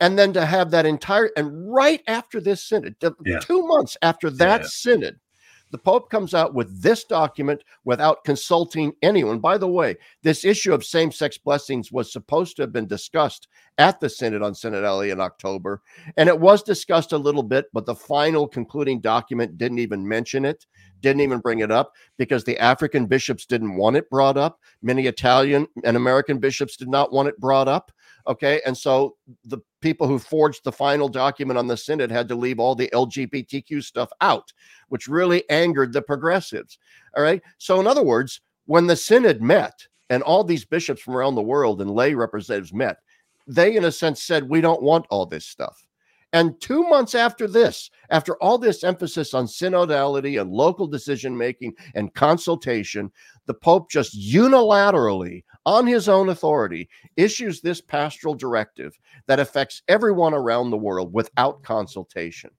and 0.00 0.18
then 0.18 0.32
to 0.32 0.44
have 0.44 0.70
that 0.70 0.86
entire 0.86 1.30
and 1.36 1.72
right 1.72 2.02
after 2.06 2.40
this 2.40 2.64
synod 2.64 2.96
yeah. 3.24 3.38
two 3.38 3.66
months 3.66 3.96
after 4.02 4.30
that 4.30 4.62
yeah. 4.62 4.66
synod 4.68 5.20
the 5.70 5.78
pope 5.78 6.08
comes 6.08 6.34
out 6.34 6.54
with 6.54 6.82
this 6.82 7.02
document 7.02 7.64
without 7.84 8.22
consulting 8.24 8.92
anyone 9.02 9.38
by 9.38 9.58
the 9.58 9.68
way 9.68 9.96
this 10.22 10.44
issue 10.44 10.72
of 10.72 10.84
same-sex 10.84 11.38
blessings 11.38 11.90
was 11.90 12.12
supposed 12.12 12.54
to 12.54 12.62
have 12.62 12.72
been 12.72 12.86
discussed 12.86 13.48
at 13.78 13.98
the 13.98 14.08
synod 14.08 14.42
on 14.42 14.52
synodality 14.52 15.10
in 15.12 15.20
october 15.20 15.82
and 16.16 16.28
it 16.28 16.38
was 16.38 16.62
discussed 16.62 17.12
a 17.12 17.18
little 17.18 17.42
bit 17.42 17.66
but 17.72 17.86
the 17.86 17.94
final 17.94 18.46
concluding 18.46 19.00
document 19.00 19.58
didn't 19.58 19.78
even 19.78 20.06
mention 20.06 20.44
it 20.44 20.66
didn't 21.00 21.22
even 21.22 21.40
bring 21.40 21.58
it 21.58 21.70
up 21.70 21.92
because 22.18 22.44
the 22.44 22.58
african 22.58 23.06
bishops 23.06 23.46
didn't 23.46 23.76
want 23.76 23.96
it 23.96 24.08
brought 24.10 24.36
up 24.36 24.60
many 24.82 25.06
italian 25.06 25.66
and 25.84 25.96
american 25.96 26.38
bishops 26.38 26.76
did 26.76 26.88
not 26.88 27.12
want 27.12 27.28
it 27.28 27.38
brought 27.40 27.68
up 27.68 27.90
Okay. 28.26 28.60
And 28.64 28.76
so 28.76 29.16
the 29.44 29.58
people 29.80 30.06
who 30.06 30.18
forged 30.18 30.64
the 30.64 30.72
final 30.72 31.08
document 31.08 31.58
on 31.58 31.66
the 31.66 31.76
Synod 31.76 32.10
had 32.10 32.28
to 32.28 32.34
leave 32.34 32.58
all 32.58 32.74
the 32.74 32.88
LGBTQ 32.92 33.82
stuff 33.82 34.10
out, 34.20 34.52
which 34.88 35.08
really 35.08 35.48
angered 35.50 35.92
the 35.92 36.02
progressives. 36.02 36.78
All 37.16 37.22
right. 37.22 37.42
So, 37.58 37.80
in 37.80 37.86
other 37.86 38.02
words, 38.02 38.40
when 38.66 38.86
the 38.86 38.96
Synod 38.96 39.42
met 39.42 39.86
and 40.10 40.22
all 40.22 40.42
these 40.42 40.64
bishops 40.64 41.02
from 41.02 41.16
around 41.16 41.34
the 41.34 41.42
world 41.42 41.80
and 41.80 41.90
lay 41.90 42.14
representatives 42.14 42.72
met, 42.72 42.98
they, 43.46 43.76
in 43.76 43.84
a 43.84 43.92
sense, 43.92 44.22
said, 44.22 44.48
We 44.48 44.60
don't 44.60 44.82
want 44.82 45.06
all 45.10 45.26
this 45.26 45.46
stuff. 45.46 45.83
And 46.34 46.60
two 46.60 46.82
months 46.82 47.14
after 47.14 47.46
this, 47.46 47.90
after 48.10 48.34
all 48.42 48.58
this 48.58 48.82
emphasis 48.82 49.34
on 49.34 49.46
synodality 49.46 50.40
and 50.40 50.50
local 50.50 50.88
decision 50.88 51.38
making 51.38 51.74
and 51.94 52.12
consultation, 52.12 53.12
the 53.46 53.54
Pope 53.54 53.88
just 53.88 54.18
unilaterally, 54.18 55.44
on 55.64 55.86
his 55.86 56.08
own 56.08 56.30
authority, 56.30 56.88
issues 57.16 57.60
this 57.60 57.80
pastoral 57.80 58.34
directive 58.34 58.98
that 59.28 59.38
affects 59.38 59.82
everyone 59.86 60.34
around 60.34 60.70
the 60.70 60.76
world 60.76 61.14
without 61.14 61.62
consultation. 61.62 62.50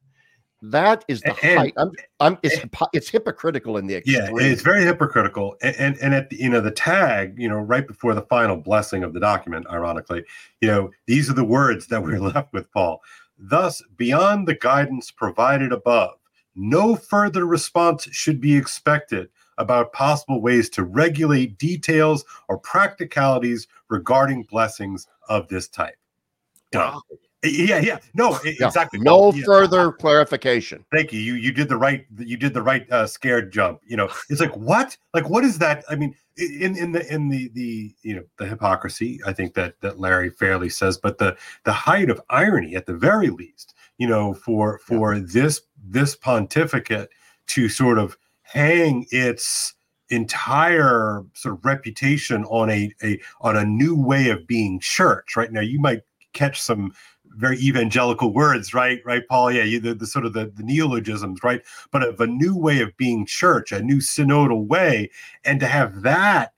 That 0.62 1.04
is 1.10 1.20
the 1.22 1.36
and, 1.44 1.60
height. 1.60 1.74
I'm, 1.78 1.92
I'm, 2.22 2.38
it's, 2.42 2.58
and, 2.58 2.72
it's 2.94 3.10
hypocritical 3.10 3.78
in 3.78 3.88
the 3.88 3.96
extreme. 3.96 4.38
Yeah, 4.38 4.46
it's 4.46 4.62
very 4.62 4.84
hypocritical. 4.84 5.56
And, 5.62 5.76
and 5.76 5.98
and 5.98 6.14
at 6.14 6.30
the, 6.30 6.38
you 6.38 6.50
know 6.50 6.62
the 6.62 6.72
tag, 6.72 7.36
you 7.38 7.50
know, 7.50 7.58
right 7.58 7.86
before 7.86 8.16
the 8.16 8.24
final 8.24 8.56
blessing 8.56 9.04
of 9.04 9.14
the 9.14 9.20
document, 9.20 9.68
ironically, 9.70 10.24
you 10.62 10.70
know, 10.70 10.90
these 11.08 11.30
are 11.30 11.34
the 11.34 11.44
words 11.44 11.88
that 11.88 12.02
we're 12.02 12.20
left 12.34 12.54
with, 12.54 12.72
Paul. 12.72 13.02
Thus, 13.38 13.82
beyond 13.98 14.48
the 14.48 14.56
guidance 14.56 15.12
provided 15.12 15.72
above, 15.72 16.18
no 16.56 16.96
further 16.96 17.46
response 17.46 18.08
should 18.12 18.40
be 18.40 18.56
expected 18.56 19.30
about 19.58 19.94
possible 19.94 20.42
ways 20.42 20.70
to 20.70 20.84
regulate 20.84 21.58
details 21.58 22.26
or 22.48 22.58
practicalities 22.58 23.68
regarding 23.90 24.44
blessings 24.44 25.08
of 25.30 25.48
this 25.48 25.68
type. 25.68 25.96
Wow. 26.74 27.02
Yeah, 27.44 27.80
yeah, 27.80 28.00
no, 28.14 28.40
yeah. 28.44 28.68
exactly. 28.68 29.00
No 29.00 29.32
yeah. 29.34 29.44
further 29.46 29.92
clarification. 29.92 30.84
Thank 30.92 31.14
you. 31.14 31.20
You 31.20 31.36
you 31.36 31.52
did 31.52 31.70
the 31.70 31.78
right. 31.78 32.06
You 32.18 32.38
did 32.38 32.54
the 32.54 32.62
right 32.62 32.90
uh, 32.92 33.06
scared 33.08 33.52
jump. 33.52 33.82
You 33.86 33.98
know, 33.98 34.10
it's 34.30 34.42
like 34.42 34.56
what? 34.56 34.98
Like 35.14 35.30
what 35.30 35.44
is 35.44 35.60
that? 35.60 35.84
I 35.90 35.96
mean, 35.96 36.16
in 36.38 36.76
in 36.76 36.92
the 36.92 37.14
in 37.14 37.30
the 37.30 37.50
the 37.54 37.94
you 38.02 38.16
know 38.16 38.24
the 38.38 38.48
hypocrisy. 38.48 39.20
I 39.26 39.34
think 39.34 39.54
that 39.56 39.80
that 39.82 40.00
Larry 40.00 40.30
fairly 40.30 40.70
says, 40.70 40.98
but 40.98 41.18
the 41.18 41.38
the 41.66 41.74
height 41.74 42.10
of 42.10 42.22
irony 42.30 42.76
at 42.76 42.86
the 42.86 42.96
very 42.96 43.30
least. 43.30 43.74
You 43.98 44.08
know, 44.08 44.34
for 44.34 44.80
for 44.80 45.14
yeah. 45.14 45.24
this 45.26 45.62
this 45.84 46.16
pontificate 46.16 47.10
to 47.48 47.70
sort 47.70 48.00
of 48.00 48.18
hang 48.42 49.06
its 49.12 49.74
entire 50.10 51.24
sort 51.34 51.56
of 51.56 51.66
reputation 51.66 52.46
on 52.46 52.70
a, 52.70 52.92
a 53.04 53.20
on 53.42 53.58
a 53.58 53.66
new 53.66 53.96
way 53.96 54.30
of 54.30 54.46
being 54.46 54.80
church 54.80 55.36
right 55.36 55.52
now 55.52 55.62
you 55.62 55.80
might 55.80 56.02
catch 56.34 56.62
some 56.62 56.94
very 57.36 57.58
evangelical 57.60 58.34
words, 58.34 58.74
right? 58.74 59.02
Right, 59.06 59.28
Paul? 59.28 59.52
Yeah, 59.52 59.64
you, 59.64 59.80
the, 59.80 59.94
the 59.94 60.08
sort 60.08 60.26
of 60.26 60.34
the, 60.34 60.52
the 60.56 60.64
neologisms, 60.64 61.44
right? 61.44 61.62
But 61.92 62.04
of 62.04 62.20
a 62.20 62.28
new 62.28 62.56
way 62.56 62.82
of 62.82 62.96
being 62.98 63.26
church, 63.26 63.72
a 63.72 63.82
new 63.82 63.98
synodal 63.98 64.66
way, 64.66 65.10
and 65.44 65.60
to 65.60 65.68
have 65.68 66.02
that 66.02 66.54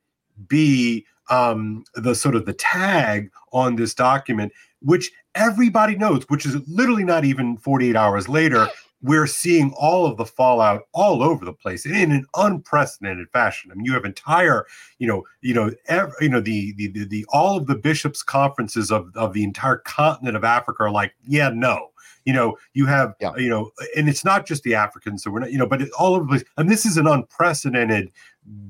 be 0.47 1.05
um, 1.29 1.83
the 1.95 2.15
sort 2.15 2.35
of 2.35 2.45
the 2.45 2.53
tag 2.53 3.31
on 3.51 3.75
this 3.75 3.93
document, 3.93 4.53
which 4.81 5.11
everybody 5.35 5.95
knows, 5.95 6.23
which 6.29 6.45
is 6.45 6.55
literally 6.67 7.03
not 7.03 7.25
even 7.25 7.57
48 7.57 7.95
hours 7.95 8.29
later, 8.29 8.67
we're 9.01 9.27
seeing 9.27 9.73
all 9.77 10.05
of 10.05 10.17
the 10.17 10.25
fallout 10.25 10.83
all 10.93 11.21
over 11.21 11.45
the 11.45 11.53
place 11.53 11.85
in 11.85 12.11
an 12.11 12.25
unprecedented 12.35 13.29
fashion. 13.31 13.71
I 13.71 13.75
mean, 13.75 13.85
you 13.85 13.93
have 13.93 14.05
entire, 14.05 14.65
you 14.97 15.07
know, 15.07 15.23
you 15.41 15.53
know, 15.53 15.71
every, 15.87 16.13
you 16.21 16.29
know, 16.29 16.41
the, 16.41 16.73
the 16.73 16.87
the 16.87 17.05
the 17.05 17.25
all 17.29 17.57
of 17.57 17.67
the 17.67 17.75
bishops' 17.75 18.23
conferences 18.23 18.91
of 18.91 19.15
of 19.15 19.33
the 19.33 19.43
entire 19.43 19.77
continent 19.77 20.35
of 20.35 20.43
Africa 20.43 20.83
are 20.83 20.91
like, 20.91 21.13
yeah, 21.27 21.49
no. 21.49 21.89
You 22.25 22.33
know, 22.33 22.57
you 22.73 22.85
have, 22.87 23.13
yeah. 23.21 23.31
you 23.37 23.49
know, 23.49 23.71
and 23.95 24.09
it's 24.09 24.25
not 24.25 24.45
just 24.45 24.63
the 24.63 24.75
Africans 24.75 25.23
that 25.23 25.31
we're 25.31 25.39
not, 25.39 25.51
you 25.51 25.57
know, 25.57 25.65
but 25.65 25.81
it, 25.81 25.89
all 25.97 26.13
over 26.13 26.25
the 26.25 26.29
place. 26.29 26.43
And 26.57 26.69
this 26.69 26.85
is 26.85 26.97
an 26.97 27.07
unprecedented 27.07 28.11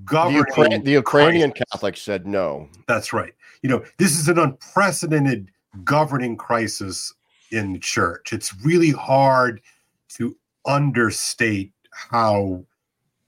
governing. 0.05 0.43
The, 0.43 0.51
Ukra- 0.51 0.83
the 0.83 0.91
Ukrainian 0.91 1.49
crisis. 1.49 1.65
Catholics 1.71 2.01
said 2.03 2.27
no. 2.27 2.69
That's 2.87 3.13
right. 3.13 3.33
You 3.63 3.69
know, 3.69 3.83
this 3.97 4.19
is 4.19 4.27
an 4.27 4.37
unprecedented 4.37 5.49
governing 5.83 6.37
crisis 6.37 7.13
in 7.51 7.73
the 7.73 7.79
church. 7.79 8.31
It's 8.31 8.53
really 8.63 8.91
hard 8.91 9.61
to 10.09 10.35
understate 10.65 11.71
how 11.91 12.63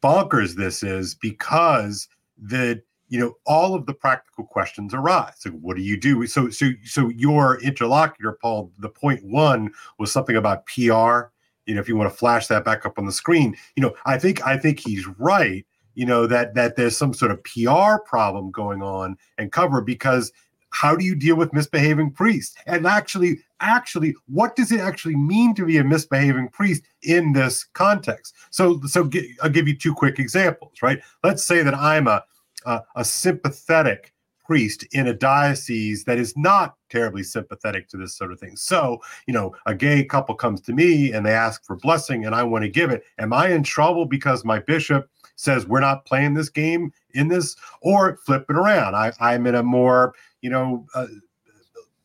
bonkers 0.04 0.56
this 0.56 0.84
is 0.84 1.16
because 1.16 2.08
the 2.38 2.82
you 3.10 3.20
know 3.20 3.36
all 3.46 3.76
of 3.76 3.86
the 3.86 3.94
practical 3.94 4.46
questions 4.46 4.94
arise. 4.94 5.34
So 5.38 5.50
what 5.52 5.76
do 5.76 5.82
you 5.82 5.98
do? 5.98 6.26
So 6.28 6.50
so 6.50 6.70
so 6.84 7.10
your 7.10 7.60
interlocutor 7.62 8.38
paul 8.42 8.72
the 8.80 8.90
point 8.90 9.24
one 9.24 9.72
was 9.98 10.12
something 10.12 10.36
about 10.36 10.66
pr 10.66 11.32
you 11.70 11.76
know 11.76 11.82
if 11.82 11.88
you 11.88 11.96
want 11.96 12.12
to 12.12 12.18
flash 12.18 12.48
that 12.48 12.66
back 12.66 12.86
up 12.86 12.98
on 12.98 13.06
the 13.06 13.12
screen 13.12 13.56
you 13.76 13.84
know 13.84 13.94
i 14.06 14.18
think 14.18 14.46
i 14.46 14.58
think 14.58 14.80
he's 14.80 15.08
right 15.20 15.66
you 15.94 16.06
know 16.06 16.26
that 16.26 16.56
that 16.56 16.76
there's 16.76 16.98
some 16.98 17.14
sort 17.14 17.32
of 17.32 17.42
pr 17.44 18.02
problem 18.06 18.52
going 18.52 18.82
on 18.82 19.16
and 19.38 19.52
cover 19.52 19.80
because 19.80 20.32
how 20.72 20.96
do 20.96 21.04
you 21.04 21.16
deal 21.16 21.36
with 21.36 21.54
misbehaving 21.54 22.12
priests 22.12 22.56
and 22.66 22.86
actually 22.86 23.40
actually 23.60 24.16
what 24.28 24.56
does 24.56 24.72
it 24.72 24.80
actually 24.80 25.16
mean 25.16 25.54
to 25.56 25.66
be 25.66 25.78
a 25.78 25.84
misbehaving 25.84 26.48
priest 26.50 26.84
in 27.04 27.34
this 27.34 27.64
context 27.74 28.36
so 28.50 28.80
so 28.82 29.10
i'll 29.44 29.50
give 29.50 29.68
you 29.68 29.76
two 29.76 29.94
quick 29.94 30.20
examples 30.20 30.74
right 30.82 31.02
let's 31.24 31.44
say 31.44 31.62
that 31.64 31.74
i'm 31.74 32.08
a 32.08 32.24
a, 32.66 32.82
a 32.96 33.06
sympathetic 33.06 34.14
priest 34.50 34.84
in 34.94 35.06
a 35.06 35.14
diocese 35.14 36.06
that 36.06 36.18
is 36.18 36.36
not 36.36 36.74
terribly 36.90 37.22
sympathetic 37.22 37.88
to 37.88 37.98
this 37.98 38.18
sort 38.18 38.32
of 38.32 38.40
thing. 38.40 38.56
So, 38.56 39.00
you 39.28 39.34
know, 39.34 39.56
a 39.68 39.76
gay 39.76 40.04
couple 40.04 40.34
comes 40.34 40.60
to 40.62 40.74
me 40.74 41.14
and 41.14 41.24
they 41.24 41.34
ask 41.34 41.64
for 41.64 41.76
blessing 41.76 42.26
and 42.26 42.34
I 42.34 42.42
want 42.42 42.64
to 42.64 42.70
give 42.70 42.90
it. 42.90 43.04
Am 43.20 43.32
I 43.32 43.50
in 43.50 43.62
trouble 43.62 44.06
because 44.06 44.44
my 44.44 44.58
bishop 44.58 45.08
says 45.36 45.68
we're 45.68 45.82
not 45.82 46.04
playing 46.06 46.34
this 46.34 46.50
game 46.50 46.92
in 47.14 47.28
this 47.28 47.56
or 47.82 48.18
flip 48.26 48.46
it 48.50 48.56
around? 48.56 48.96
I, 48.96 49.12
I'm 49.20 49.46
in 49.46 49.54
a 49.54 49.62
more 49.62 50.16
you 50.42 50.50
know, 50.50 50.86
uh, 50.96 51.08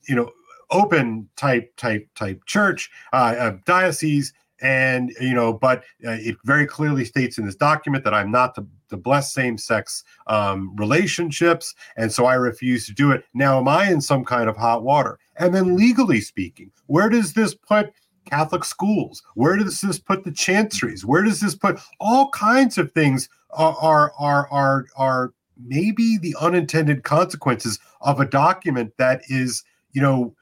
you 0.09 0.15
know, 0.15 0.31
open 0.71 1.29
type 1.37 1.75
type 1.77 2.09
type 2.15 2.45
church, 2.47 2.91
uh, 3.13 3.53
diocese, 3.65 4.33
and 4.61 5.13
you 5.21 5.35
know, 5.35 5.53
but 5.53 5.85
uh, 6.07 6.17
it 6.21 6.37
very 6.45 6.67
clearly 6.67 7.05
states 7.05 7.39
in 7.39 7.47
this 7.47 7.55
document 7.55 8.05
that 8.05 8.15
I'm 8.15 8.31
not 8.31 8.55
to, 8.57 8.67
to 8.91 8.97
bless 8.97 9.33
same-sex 9.33 10.05
um, 10.27 10.75
relationships, 10.77 11.75
and 11.97 12.13
so 12.13 12.25
I 12.27 12.35
refuse 12.35 12.87
to 12.87 12.93
do 12.93 13.13
it. 13.13 13.25
Now, 13.35 13.59
am 13.59 13.69
I 13.69 13.91
in 13.91 14.01
some 14.01 14.25
kind 14.25 14.49
of 14.49 14.57
hot 14.57 14.83
water? 14.83 15.19
And 15.37 15.55
then, 15.55 15.77
legally 15.77 16.21
speaking, 16.21 16.71
where 16.87 17.09
does 17.09 17.35
this 17.35 17.55
put 17.55 17.93
Catholic 18.25 18.65
schools? 18.65 19.23
Where 19.35 19.57
does 19.57 19.81
this 19.81 19.99
put 19.99 20.25
the 20.25 20.33
chanceries? 20.33 21.05
Where 21.05 21.23
does 21.23 21.41
this 21.41 21.55
put 21.55 21.79
all 22.01 22.31
kinds 22.31 22.79
of 22.79 22.93
things 22.93 23.29
are 23.51 23.77
are 23.81 24.13
are 24.19 24.49
are, 24.51 24.87
are 24.97 25.33
maybe 25.63 26.19
the 26.19 26.35
unintended 26.41 27.03
consequences 27.03 27.79
of 28.01 28.21
a 28.21 28.27
document 28.27 28.93
that 28.99 29.23
is, 29.29 29.65
you 29.93 30.03
know, 30.03 30.35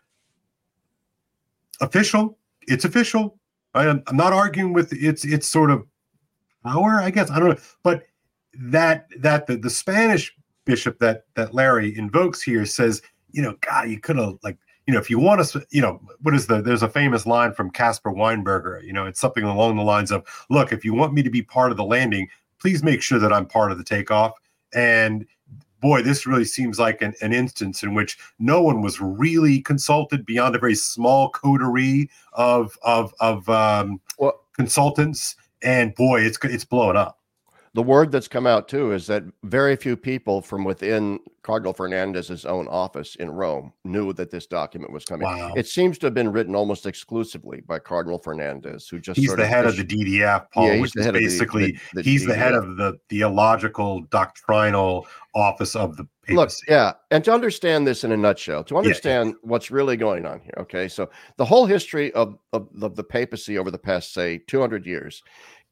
official. 1.81 2.39
It's 2.63 2.85
official. 2.85 3.39
I'm, 3.75 4.03
I'm 4.07 4.17
not 4.17 4.33
arguing 4.33 4.73
with 4.73 4.93
its 4.93 5.25
its 5.25 5.49
sort 5.49 5.71
of 5.71 5.85
power, 6.65 7.01
I 7.01 7.11
guess. 7.11 7.31
I 7.31 7.39
don't 7.39 7.51
know, 7.51 7.57
but 7.83 8.05
that 8.55 9.07
that 9.19 9.47
the, 9.47 9.57
the 9.57 9.71
Spanish 9.71 10.35
bishop 10.65 10.99
that 10.99 11.25
that 11.35 11.55
Larry 11.55 11.97
invokes 11.97 12.43
here 12.43 12.65
says, 12.67 13.03
you 13.31 13.43
know, 13.43 13.57
God, 13.61 13.89
you 13.89 13.99
could 13.99 14.17
have 14.17 14.35
like, 14.43 14.59
you 14.87 14.95
know, 14.95 15.01
if 15.01 15.09
you 15.11 15.19
want 15.19 15.45
to, 15.45 15.67
you 15.71 15.81
know, 15.81 16.01
what 16.21 16.35
is 16.35 16.47
the? 16.47 16.61
There's 16.61 16.83
a 16.83 16.89
famous 16.89 17.27
line 17.27 17.53
from 17.53 17.71
Caspar 17.71 18.13
Weinberger. 18.13 18.83
You 18.85 18.93
know, 18.93 19.07
it's 19.07 19.21
something 19.21 19.45
along 19.45 19.77
the 19.77 19.83
lines 19.83 20.11
of, 20.11 20.25
look, 20.51 20.73
if 20.73 20.85
you 20.85 20.95
want 20.95 21.15
me 21.15 21.23
to 21.23 21.31
be 21.31 21.43
part 21.43 21.71
of 21.71 21.77
the 21.77 21.85
landing, 21.85 22.29
please 22.61 22.83
make 22.83 23.03
sure 23.03 23.19
that 23.19 23.33
I'm 23.33 23.47
part 23.47 23.73
of 23.73 23.79
the 23.79 23.85
takeoff. 23.85 24.33
And 24.75 25.27
boy, 25.81 26.03
this 26.03 26.27
really 26.27 26.45
seems 26.45 26.79
like 26.79 27.03
an, 27.03 27.15
an 27.21 27.33
instance 27.33 27.83
in 27.83 27.95
which 27.95 28.19
no 28.39 28.63
one 28.63 28.83
was 28.83 29.01
really 29.01 29.61
consulted 29.61 30.25
beyond 30.25 30.55
a 30.55 30.59
very 30.59 30.75
small 30.75 31.31
coterie 31.31 32.09
of 32.33 32.77
of 32.83 33.15
of 33.21 33.49
um, 33.49 34.01
well, 34.19 34.41
consultants. 34.55 35.37
And 35.63 35.95
boy, 35.95 36.23
it's 36.23 36.39
it's 36.45 36.65
blowing 36.65 36.97
up 36.97 37.22
the 37.75 37.83
word 37.83 38.13
that's 38.13 38.29
come 38.29 38.47
out 38.47 38.69
too 38.69 38.93
is 38.93 39.07
that 39.07 39.25
very 39.45 39.77
few 39.77 39.97
people 39.97 40.43
from 40.43 40.63
within 40.63 41.19
Cardinal 41.43 41.73
Fernandez's 41.73 42.45
own 42.45 42.69
office 42.69 43.17
in 43.17 43.31
Rome 43.31 43.73
knew 43.85 44.13
that 44.13 44.31
this 44.31 44.47
document 44.47 44.93
was 44.93 45.05
coming. 45.07 45.27
Wow. 45.27 45.55
It 45.57 45.67
seems 45.67 45.97
to 45.99 46.07
have 46.07 46.15
been 46.15 46.31
written 46.31 46.55
almost 46.55 46.85
exclusively 46.85 47.63
by 47.63 47.79
Cardinal 47.79 48.19
Fernandez, 48.19 48.89
who 48.89 49.01
just 49.01 49.19
he's 49.19 49.35
the 49.35 49.47
head 49.47 49.65
of 49.65 49.77
the 49.77 49.85
DDF, 49.85 50.47
Paul, 50.53 50.75
yeah, 50.75 50.81
which 50.81 50.95
is 50.97 51.11
basically 51.11 51.73
the, 51.73 51.73
the, 51.95 52.03
the 52.03 52.03
he's 52.03 52.25
DDF. 52.25 52.29
the 52.29 52.35
head 52.35 52.55
of 52.55 52.77
the 52.77 52.99
theological 53.09 54.03
doctrinal 54.03 55.07
office 55.35 55.75
of 55.75 55.97
the 55.97 56.07
papacy. 56.27 56.37
Look, 56.37 56.51
yeah, 56.69 56.93
and 57.11 57.25
to 57.25 57.33
understand 57.33 57.87
this 57.87 58.05
in 58.05 58.13
a 58.13 58.17
nutshell, 58.19 58.63
to 58.65 58.77
understand 58.77 59.31
yeah, 59.31 59.35
yeah. 59.43 59.49
what's 59.49 59.71
really 59.71 59.97
going 59.97 60.27
on 60.27 60.41
here, 60.41 60.55
okay, 60.59 60.89
so 60.89 61.09
the 61.39 61.45
whole 61.45 61.65
history 61.65 62.13
of, 62.13 62.37
of, 62.53 62.69
of 62.83 62.97
the 62.97 63.05
papacy 63.05 63.57
over 63.57 63.71
the 63.71 63.79
past 63.79 64.13
say 64.13 64.39
200 64.47 64.85
years 64.85 65.23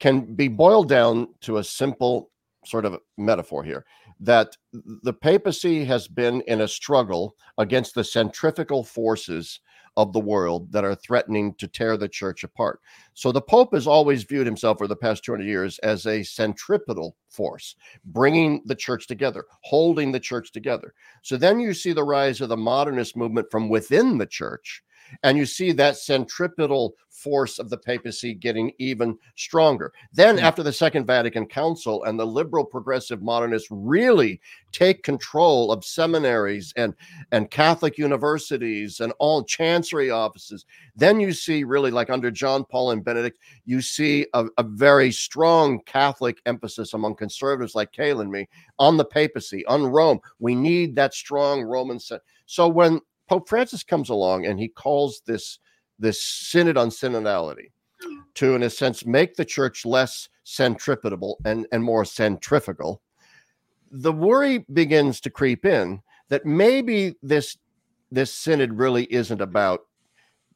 can 0.00 0.34
be 0.34 0.48
boiled 0.48 0.88
down 0.88 1.28
to 1.42 1.58
a 1.58 1.64
simple 1.64 2.30
sort 2.64 2.84
of 2.84 2.98
metaphor 3.16 3.62
here 3.62 3.86
that 4.18 4.56
the 4.72 5.12
papacy 5.12 5.84
has 5.84 6.06
been 6.06 6.42
in 6.42 6.60
a 6.60 6.68
struggle 6.68 7.34
against 7.56 7.94
the 7.94 8.04
centrifugal 8.04 8.84
forces 8.84 9.60
of 9.96 10.12
the 10.12 10.20
world 10.20 10.70
that 10.72 10.84
are 10.84 10.94
threatening 10.94 11.54
to 11.54 11.66
tear 11.66 11.96
the 11.96 12.08
church 12.08 12.44
apart. 12.44 12.80
So 13.14 13.32
the 13.32 13.40
Pope 13.40 13.74
has 13.74 13.86
always 13.86 14.24
viewed 14.24 14.46
himself 14.46 14.78
for 14.78 14.86
the 14.86 14.96
past 14.96 15.24
200 15.24 15.44
years 15.44 15.78
as 15.80 16.06
a 16.06 16.22
centripetal 16.22 17.16
force, 17.28 17.74
bringing 18.04 18.62
the 18.66 18.74
church 18.74 19.06
together, 19.06 19.44
holding 19.62 20.12
the 20.12 20.20
church 20.20 20.52
together. 20.52 20.94
So 21.22 21.36
then 21.36 21.58
you 21.58 21.74
see 21.74 21.92
the 21.92 22.04
rise 22.04 22.40
of 22.40 22.50
the 22.50 22.56
modernist 22.56 23.16
movement 23.16 23.48
from 23.50 23.68
within 23.68 24.18
the 24.18 24.26
church 24.26 24.82
and 25.22 25.36
you 25.36 25.46
see 25.46 25.72
that 25.72 25.96
centripetal 25.96 26.94
force 27.10 27.58
of 27.58 27.68
the 27.68 27.76
papacy 27.76 28.34
getting 28.34 28.72
even 28.78 29.16
stronger. 29.36 29.92
Then, 30.12 30.36
mm-hmm. 30.36 30.44
after 30.44 30.62
the 30.62 30.72
Second 30.72 31.06
Vatican 31.06 31.46
Council 31.46 32.04
and 32.04 32.18
the 32.18 32.26
liberal 32.26 32.64
progressive 32.64 33.22
modernists 33.22 33.68
really 33.70 34.40
take 34.72 35.02
control 35.02 35.72
of 35.72 35.84
seminaries 35.84 36.72
and, 36.76 36.94
and 37.32 37.50
Catholic 37.50 37.98
universities 37.98 39.00
and 39.00 39.12
all 39.18 39.44
chancery 39.44 40.10
offices, 40.10 40.64
then 40.96 41.20
you 41.20 41.32
see 41.32 41.64
really 41.64 41.90
like 41.90 42.10
under 42.10 42.30
John 42.30 42.64
Paul 42.64 42.92
and 42.92 43.04
Benedict, 43.04 43.38
you 43.66 43.80
see 43.80 44.26
a, 44.34 44.46
a 44.58 44.62
very 44.62 45.12
strong 45.12 45.80
Catholic 45.86 46.40
emphasis 46.46 46.94
among 46.94 47.16
conservatives 47.16 47.74
like 47.74 47.92
Kale 47.92 48.20
and 48.20 48.30
me 48.30 48.48
on 48.78 48.96
the 48.96 49.04
papacy, 49.04 49.64
on 49.66 49.84
Rome. 49.86 50.20
We 50.38 50.54
need 50.54 50.96
that 50.96 51.14
strong 51.14 51.62
Roman. 51.62 51.98
So 52.46 52.68
when 52.68 53.00
Pope 53.30 53.48
Francis 53.48 53.84
comes 53.84 54.10
along 54.10 54.44
and 54.44 54.58
he 54.58 54.66
calls 54.66 55.22
this 55.24 55.60
this 56.00 56.20
synod 56.20 56.76
on 56.76 56.88
synodality 56.88 57.70
mm. 58.04 58.18
to, 58.34 58.56
in 58.56 58.64
a 58.64 58.70
sense, 58.70 59.06
make 59.06 59.36
the 59.36 59.44
church 59.44 59.86
less 59.86 60.28
centripetal 60.42 61.38
and, 61.44 61.64
and 61.70 61.84
more 61.84 62.04
centrifugal. 62.04 63.00
The 63.92 64.12
worry 64.12 64.64
begins 64.72 65.20
to 65.20 65.30
creep 65.30 65.64
in 65.64 66.00
that 66.28 66.44
maybe 66.44 67.14
this 67.22 67.56
this 68.10 68.34
synod 68.34 68.72
really 68.72 69.04
isn't 69.12 69.40
about 69.40 69.82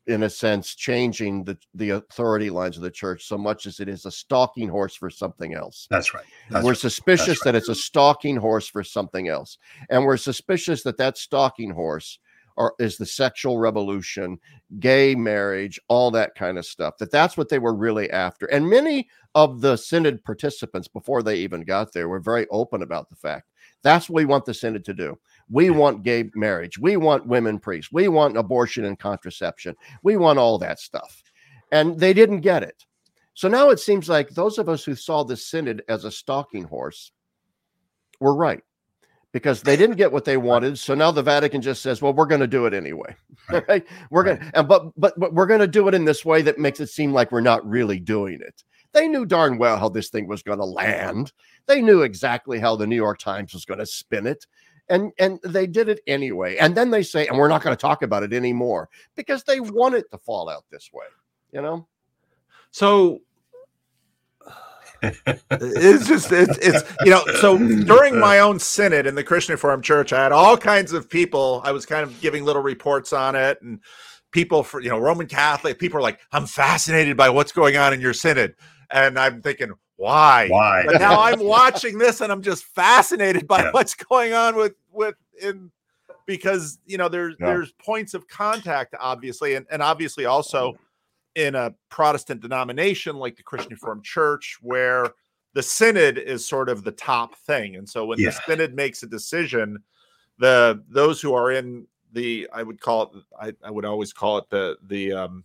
in 0.09 0.25
a 0.25 0.31
sense 0.31 0.75
changing 0.75 1.45
the 1.45 1.57
the 1.75 1.91
authority 1.91 2.51
lines 2.51 2.77
of 2.77 2.83
the 2.83 2.91
church 2.91 3.25
so 3.25 3.39
much 3.39 3.67
as 3.67 3.79
it 3.79 3.89
is 3.89 4.05
a 4.05 4.11
stalking 4.11 4.69
horse 4.69 4.95
for 4.95 5.09
something 5.09 5.55
else 5.55 5.87
that's 5.89 6.13
right 6.13 6.27
that's 6.51 6.63
we're 6.63 6.73
right. 6.73 6.79
suspicious 6.79 7.29
right. 7.41 7.45
that 7.45 7.55
it's 7.55 7.71
a 7.71 7.75
stalking 7.75 8.37
horse 8.37 8.69
for 8.69 8.85
something 8.85 9.29
else 9.29 9.57
and 9.89 10.05
we're 10.05 10.19
suspicious 10.19 10.83
that 10.83 10.99
that 10.99 11.17
stalking 11.17 11.71
horse 11.71 12.19
or 12.56 12.74
is 12.78 12.97
the 12.97 13.06
sexual 13.06 13.59
revolution, 13.59 14.39
gay 14.78 15.14
marriage, 15.14 15.81
all 15.89 16.10
that 16.10 16.35
kind 16.35 16.59
of 16.59 16.66
stuff. 16.66 16.97
That 16.98 17.10
that's 17.10 17.36
what 17.36 17.48
they 17.48 17.59
were 17.59 17.74
really 17.74 18.10
after. 18.10 18.47
And 18.47 18.68
many 18.68 19.09
of 19.35 19.60
the 19.60 19.76
synod 19.76 20.22
participants 20.24 20.89
before 20.89 21.22
they 21.22 21.36
even 21.36 21.62
got 21.62 21.93
there 21.93 22.09
were 22.09 22.20
very 22.20 22.47
open 22.51 22.82
about 22.82 23.09
the 23.10 23.16
fact 23.16 23.48
that's 23.85 24.09
what 24.09 24.16
we 24.16 24.24
want 24.24 24.47
the 24.47 24.55
synod 24.55 24.85
to 24.86 24.94
do. 24.94 25.18
We 25.51 25.70
want 25.70 26.02
gay 26.02 26.31
marriage. 26.35 26.78
We 26.78 26.97
want 26.97 27.26
women 27.26 27.59
priests. 27.59 27.93
We 27.93 28.09
want 28.09 28.36
abortion 28.36 28.86
and 28.86 28.98
contraception. 28.98 29.76
We 30.02 30.16
want 30.16 30.39
all 30.39 30.59
that 30.59 30.81
stuff. 30.81 31.22
And 31.70 32.01
they 32.01 32.14
didn't 32.14 32.40
get 32.40 32.62
it. 32.62 32.85
So 33.35 33.47
now 33.48 33.68
it 33.68 33.78
seems 33.78 34.09
like 34.09 34.31
those 34.31 34.59
of 34.59 34.70
us 34.70 34.85
who 34.85 34.94
saw 34.94 35.22
the 35.22 35.36
synod 35.36 35.82
as 35.89 36.05
a 36.05 36.10
stalking 36.10 36.64
horse 36.64 37.12
were 38.20 38.35
right 38.35 38.62
because 39.35 39.62
they 39.62 39.77
didn't 39.77 39.97
get 39.97 40.12
what 40.12 40.24
they 40.24 40.36
wanted. 40.36 40.78
So 40.78 40.94
now 40.94 41.11
the 41.11 41.20
Vatican 41.20 41.61
just 41.61 41.82
says, 41.82 42.01
"Well, 42.01 42.15
we're 42.15 42.24
going 42.24 42.40
to 42.40 42.47
do 42.47 42.65
it 42.65 42.73
anyway." 42.73 43.15
Right. 43.51 43.69
right? 43.69 43.86
We're 44.09 44.24
right. 44.24 44.40
going 44.40 44.52
and 44.55 44.66
but, 44.66 44.98
but 44.98 45.20
but 45.20 45.35
we're 45.35 45.44
going 45.44 45.61
to 45.61 45.66
do 45.66 45.86
it 45.86 45.93
in 45.93 46.06
this 46.06 46.24
way 46.24 46.40
that 46.40 46.59
makes 46.59 46.81
it 46.81 46.86
seem 46.86 47.12
like 47.12 47.31
we're 47.31 47.43
not 47.43 47.69
really 47.69 48.01
doing 48.01 48.40
it. 48.40 48.65
They 48.93 49.06
knew 49.06 49.27
darn 49.27 49.59
well 49.59 49.77
how 49.77 49.90
this 49.90 50.09
thing 50.09 50.27
was 50.28 50.43
going 50.43 50.61
to 50.61 50.65
land. 50.65 51.31
They 51.66 51.82
knew 51.82 52.01
exactly 52.01 52.59
how 52.59 52.74
the 52.74 52.86
New 52.86 52.97
York 52.97 53.19
Times 53.19 53.52
was 53.52 53.66
going 53.66 53.81
to 53.81 53.86
spin 53.86 54.27
it. 54.27 54.47
And 54.89 55.12
and 55.19 55.40
they 55.44 55.66
did 55.66 55.90
it 55.90 56.01
anyway. 56.06 56.56
And 56.56 56.74
then 56.74 56.90
they 56.90 57.02
say, 57.02 57.27
and 57.27 57.36
we're 57.36 57.48
not 57.48 57.62
going 57.62 57.77
to 57.77 57.81
talk 57.81 58.02
about 58.02 58.23
it 58.23 58.32
anymore 58.32 58.89
because 59.15 59.44
they 59.44 59.61
want 59.61 59.94
it 59.94 60.11
to 60.12 60.16
fall 60.16 60.48
out 60.48 60.65
this 60.70 60.89
way, 60.90 61.06
you 61.52 61.61
know? 61.61 61.86
So 62.70 63.20
it's 65.51 66.06
just 66.06 66.32
it's 66.32 66.59
it's 66.59 66.82
you 67.05 67.10
know 67.10 67.22
so 67.40 67.56
during 67.59 68.18
my 68.18 68.39
own 68.39 68.59
synod 68.59 69.06
in 69.06 69.14
the 69.14 69.24
christian 69.24 69.52
reformed 69.52 69.85
church 69.85 70.12
i 70.12 70.22
had 70.22 70.32
all 70.32 70.56
kinds 70.56 70.93
of 70.93 71.09
people 71.09 71.60
i 71.64 71.72
was 71.72 71.86
kind 71.86 72.02
of 72.02 72.20
giving 72.20 72.44
little 72.44 72.62
reports 72.62 73.12
on 73.12 73.35
it 73.35 73.60
and 73.62 73.81
people 74.31 74.62
for 74.62 74.81
you 74.81 74.89
know 74.89 74.98
roman 74.98 75.26
catholic 75.26 75.78
people 75.78 75.98
are 75.98 76.02
like 76.02 76.20
i'm 76.32 76.47
fascinated 76.47 77.16
by 77.16 77.28
what's 77.28 77.52
going 77.52 77.76
on 77.76 77.93
in 77.93 78.01
your 78.01 78.12
synod 78.12 78.55
and 78.90 79.18
i'm 79.18 79.40
thinking 79.43 79.72
why 79.97 80.48
why 80.48 80.82
but 80.86 80.98
now 80.98 81.20
i'm 81.20 81.39
watching 81.44 81.98
this 81.98 82.20
and 82.20 82.32
i'm 82.32 82.43
just 82.43 82.64
fascinated 82.64 83.47
by 83.47 83.62
yeah. 83.62 83.70
what's 83.70 83.94
going 83.94 84.32
on 84.32 84.56
with 84.56 84.74
with 84.93 85.14
in 85.40 85.70
because 86.26 86.78
you 86.86 86.98
know 86.98 87.09
there's 87.09 87.36
yeah. 87.39 87.47
there's 87.47 87.72
points 87.72 88.14
of 88.14 88.26
contact 88.28 88.94
obviously 88.98 89.55
and, 89.55 89.66
and 89.70 89.82
obviously 89.82 90.24
also 90.24 90.76
in 91.35 91.55
a 91.55 91.74
Protestant 91.89 92.40
denomination 92.40 93.16
like 93.16 93.36
the 93.36 93.43
Christian 93.43 93.73
Reformed 93.73 94.05
Church, 94.05 94.59
where 94.61 95.11
the 95.55 95.62
synod 95.62 96.19
is 96.19 96.47
sort 96.47 96.69
of 96.69 96.85
the 96.85 96.93
top 96.93 97.36
thing. 97.36 97.77
And 97.77 97.89
so 97.89 98.06
when 98.06 98.19
yeah. 98.19 98.31
the 98.31 98.40
synod 98.47 98.74
makes 98.74 99.02
a 99.02 99.06
decision, 99.06 99.78
the 100.39 100.82
those 100.89 101.20
who 101.20 101.35
are 101.35 101.52
in 101.52 101.86
the 102.12 102.48
I 102.52 102.62
would 102.62 102.81
call 102.81 103.02
it 103.02 103.11
I, 103.40 103.66
I 103.66 103.70
would 103.70 103.85
always 103.85 104.12
call 104.12 104.39
it 104.39 104.51
the 104.51 104.77
the 104.82 105.12
um 105.12 105.44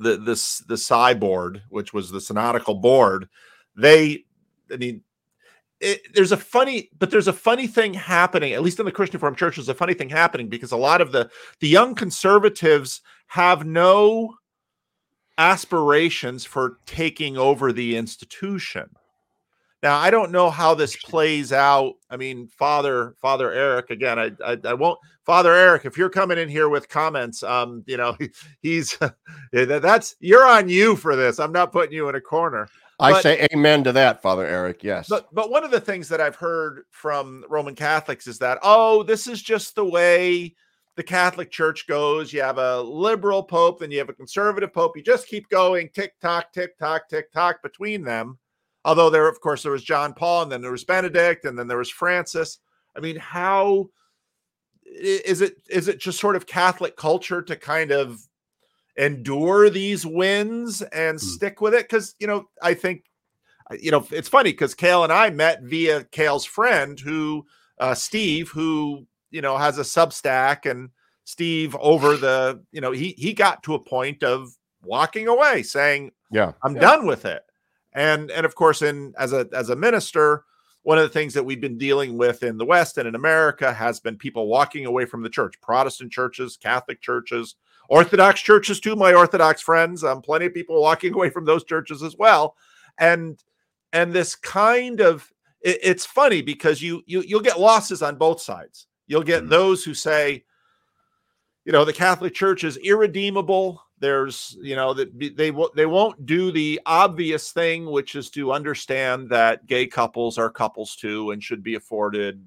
the 0.00 0.16
this 0.16 0.58
the 0.58 0.76
Psi 0.76 1.14
board, 1.14 1.62
which 1.68 1.92
was 1.92 2.10
the 2.10 2.20
synodical 2.20 2.74
board, 2.74 3.28
they 3.76 4.24
I 4.72 4.76
mean 4.76 5.02
it, 5.82 6.14
there's 6.14 6.32
a 6.32 6.36
funny, 6.36 6.90
but 6.98 7.10
there's 7.10 7.26
a 7.26 7.32
funny 7.32 7.66
thing 7.66 7.92
happening. 7.92 8.52
At 8.52 8.62
least 8.62 8.78
in 8.78 8.86
the 8.86 8.92
Christian 8.92 9.18
Reformed 9.18 9.36
Church, 9.36 9.56
there's 9.56 9.68
a 9.68 9.74
funny 9.74 9.94
thing 9.94 10.08
happening 10.08 10.48
because 10.48 10.70
a 10.72 10.76
lot 10.76 11.00
of 11.00 11.12
the 11.12 11.28
the 11.58 11.68
young 11.68 11.94
conservatives 11.94 13.02
have 13.26 13.66
no 13.66 14.36
aspirations 15.38 16.44
for 16.44 16.78
taking 16.86 17.36
over 17.36 17.72
the 17.72 17.96
institution. 17.96 18.90
Now, 19.82 19.98
I 19.98 20.10
don't 20.10 20.30
know 20.30 20.48
how 20.48 20.74
this 20.74 20.94
plays 20.94 21.52
out. 21.52 21.94
I 22.08 22.16
mean, 22.16 22.46
Father 22.46 23.16
Father 23.20 23.52
Eric 23.52 23.90
again. 23.90 24.18
I, 24.18 24.30
I, 24.44 24.56
I 24.64 24.74
won't 24.74 25.00
Father 25.26 25.52
Eric. 25.52 25.84
If 25.84 25.98
you're 25.98 26.08
coming 26.08 26.38
in 26.38 26.48
here 26.48 26.68
with 26.68 26.88
comments, 26.88 27.42
um, 27.42 27.82
you 27.86 27.96
know, 27.96 28.16
he's 28.62 28.96
that's 29.52 30.14
you're 30.20 30.46
on 30.46 30.68
you 30.68 30.94
for 30.94 31.16
this. 31.16 31.40
I'm 31.40 31.52
not 31.52 31.72
putting 31.72 31.94
you 31.94 32.08
in 32.08 32.14
a 32.14 32.20
corner. 32.20 32.68
I 33.00 33.12
but, 33.12 33.22
say 33.22 33.48
amen 33.52 33.82
to 33.84 33.92
that, 33.92 34.22
Father 34.22 34.46
Eric. 34.46 34.84
Yes. 34.84 35.08
But 35.08 35.26
but 35.34 35.50
one 35.50 35.64
of 35.64 35.72
the 35.72 35.80
things 35.80 36.08
that 36.10 36.20
I've 36.20 36.36
heard 36.36 36.84
from 36.90 37.44
Roman 37.48 37.74
Catholics 37.74 38.28
is 38.28 38.38
that 38.38 38.60
oh, 38.62 39.02
this 39.02 39.26
is 39.26 39.42
just 39.42 39.74
the 39.74 39.84
way 39.84 40.54
the 40.96 41.02
Catholic 41.02 41.50
Church 41.50 41.86
goes. 41.86 42.32
You 42.32 42.42
have 42.42 42.58
a 42.58 42.82
liberal 42.82 43.42
pope, 43.42 43.80
then 43.80 43.90
you 43.90 43.98
have 43.98 44.08
a 44.08 44.14
conservative 44.14 44.72
pope. 44.72 44.96
You 44.96 45.02
just 45.02 45.26
keep 45.26 45.48
going, 45.48 45.88
tick 45.94 46.18
tock, 46.20 46.52
tick 46.52 46.78
tock, 46.78 47.08
tick 47.08 47.32
tock 47.32 47.62
between 47.62 48.02
them. 48.02 48.38
Although 48.84 49.10
there, 49.10 49.28
of 49.28 49.40
course, 49.40 49.62
there 49.62 49.72
was 49.72 49.84
John 49.84 50.12
Paul, 50.12 50.42
and 50.42 50.52
then 50.52 50.60
there 50.60 50.72
was 50.72 50.84
Benedict, 50.84 51.44
and 51.44 51.58
then 51.58 51.68
there 51.68 51.78
was 51.78 51.90
Francis. 51.90 52.58
I 52.96 53.00
mean, 53.00 53.16
how 53.16 53.90
is 54.84 55.40
it? 55.40 55.56
Is 55.70 55.88
it 55.88 56.00
just 56.00 56.18
sort 56.18 56.36
of 56.36 56.46
Catholic 56.46 56.96
culture 56.96 57.42
to 57.42 57.56
kind 57.56 57.90
of 57.90 58.20
endure 58.96 59.70
these 59.70 60.04
wins 60.04 60.82
and 60.82 61.18
hmm. 61.18 61.24
stick 61.24 61.60
with 61.60 61.74
it? 61.74 61.88
Because 61.88 62.14
you 62.18 62.26
know, 62.26 62.48
I 62.60 62.74
think 62.74 63.04
you 63.80 63.92
know 63.92 64.06
it's 64.10 64.28
funny 64.28 64.50
because 64.50 64.74
Kale 64.74 65.04
and 65.04 65.12
I 65.12 65.30
met 65.30 65.62
via 65.62 66.04
Kale's 66.04 66.44
friend 66.44 66.98
who 66.98 67.46
uh, 67.78 67.94
Steve, 67.94 68.50
who 68.50 69.06
you 69.32 69.40
know 69.40 69.56
has 69.56 69.78
a 69.78 69.82
Substack, 69.82 70.70
and 70.70 70.90
Steve 71.24 71.74
over 71.80 72.16
the 72.16 72.62
you 72.70 72.80
know 72.80 72.92
he 72.92 73.14
he 73.18 73.32
got 73.32 73.62
to 73.64 73.74
a 73.74 73.80
point 73.80 74.22
of 74.22 74.52
walking 74.84 75.28
away, 75.28 75.62
saying, 75.62 76.12
"Yeah, 76.30 76.52
I'm 76.62 76.74
yeah. 76.74 76.80
done 76.80 77.06
with 77.06 77.24
it." 77.24 77.42
And 77.92 78.30
and 78.30 78.46
of 78.46 78.54
course, 78.54 78.82
in 78.82 79.12
as 79.18 79.32
a 79.32 79.48
as 79.52 79.70
a 79.70 79.76
minister, 79.76 80.44
one 80.82 80.98
of 80.98 81.04
the 81.04 81.10
things 81.10 81.34
that 81.34 81.44
we've 81.44 81.60
been 81.60 81.78
dealing 81.78 82.16
with 82.16 82.42
in 82.42 82.58
the 82.58 82.64
West 82.64 82.98
and 82.98 83.06
in 83.06 83.14
America 83.14 83.72
has 83.72 84.00
been 84.00 84.16
people 84.16 84.46
walking 84.46 84.86
away 84.86 85.04
from 85.04 85.22
the 85.22 85.30
church, 85.30 85.60
Protestant 85.60 86.12
churches, 86.12 86.56
Catholic 86.56 87.00
churches, 87.00 87.56
Orthodox 87.88 88.40
churches 88.40 88.80
too. 88.80 88.96
My 88.96 89.14
Orthodox 89.14 89.60
friends, 89.60 90.04
um, 90.04 90.22
plenty 90.22 90.46
of 90.46 90.54
people 90.54 90.80
walking 90.80 91.14
away 91.14 91.30
from 91.30 91.44
those 91.44 91.64
churches 91.64 92.02
as 92.02 92.16
well, 92.16 92.56
and 92.98 93.42
and 93.92 94.12
this 94.12 94.34
kind 94.34 95.00
of 95.00 95.30
it, 95.60 95.78
it's 95.82 96.06
funny 96.06 96.42
because 96.42 96.82
you 96.82 97.02
you 97.06 97.22
you'll 97.26 97.40
get 97.40 97.60
losses 97.60 98.02
on 98.02 98.16
both 98.16 98.40
sides. 98.40 98.86
You'll 99.12 99.22
get 99.22 99.42
mm-hmm. 99.42 99.50
those 99.50 99.84
who 99.84 99.92
say, 99.92 100.42
you 101.66 101.72
know, 101.72 101.84
the 101.84 101.92
Catholic 101.92 102.32
Church 102.32 102.64
is 102.64 102.78
irredeemable. 102.78 103.84
There's, 103.98 104.56
you 104.62 104.74
know, 104.74 104.94
that 104.94 105.36
they 105.36 105.52
they 105.74 105.86
won't 105.86 106.24
do 106.24 106.50
the 106.50 106.80
obvious 106.86 107.52
thing, 107.52 107.84
which 107.90 108.14
is 108.14 108.30
to 108.30 108.52
understand 108.52 109.28
that 109.28 109.66
gay 109.66 109.86
couples 109.86 110.38
are 110.38 110.48
couples 110.48 110.96
too 110.96 111.30
and 111.30 111.44
should 111.44 111.62
be 111.62 111.74
afforded, 111.74 112.42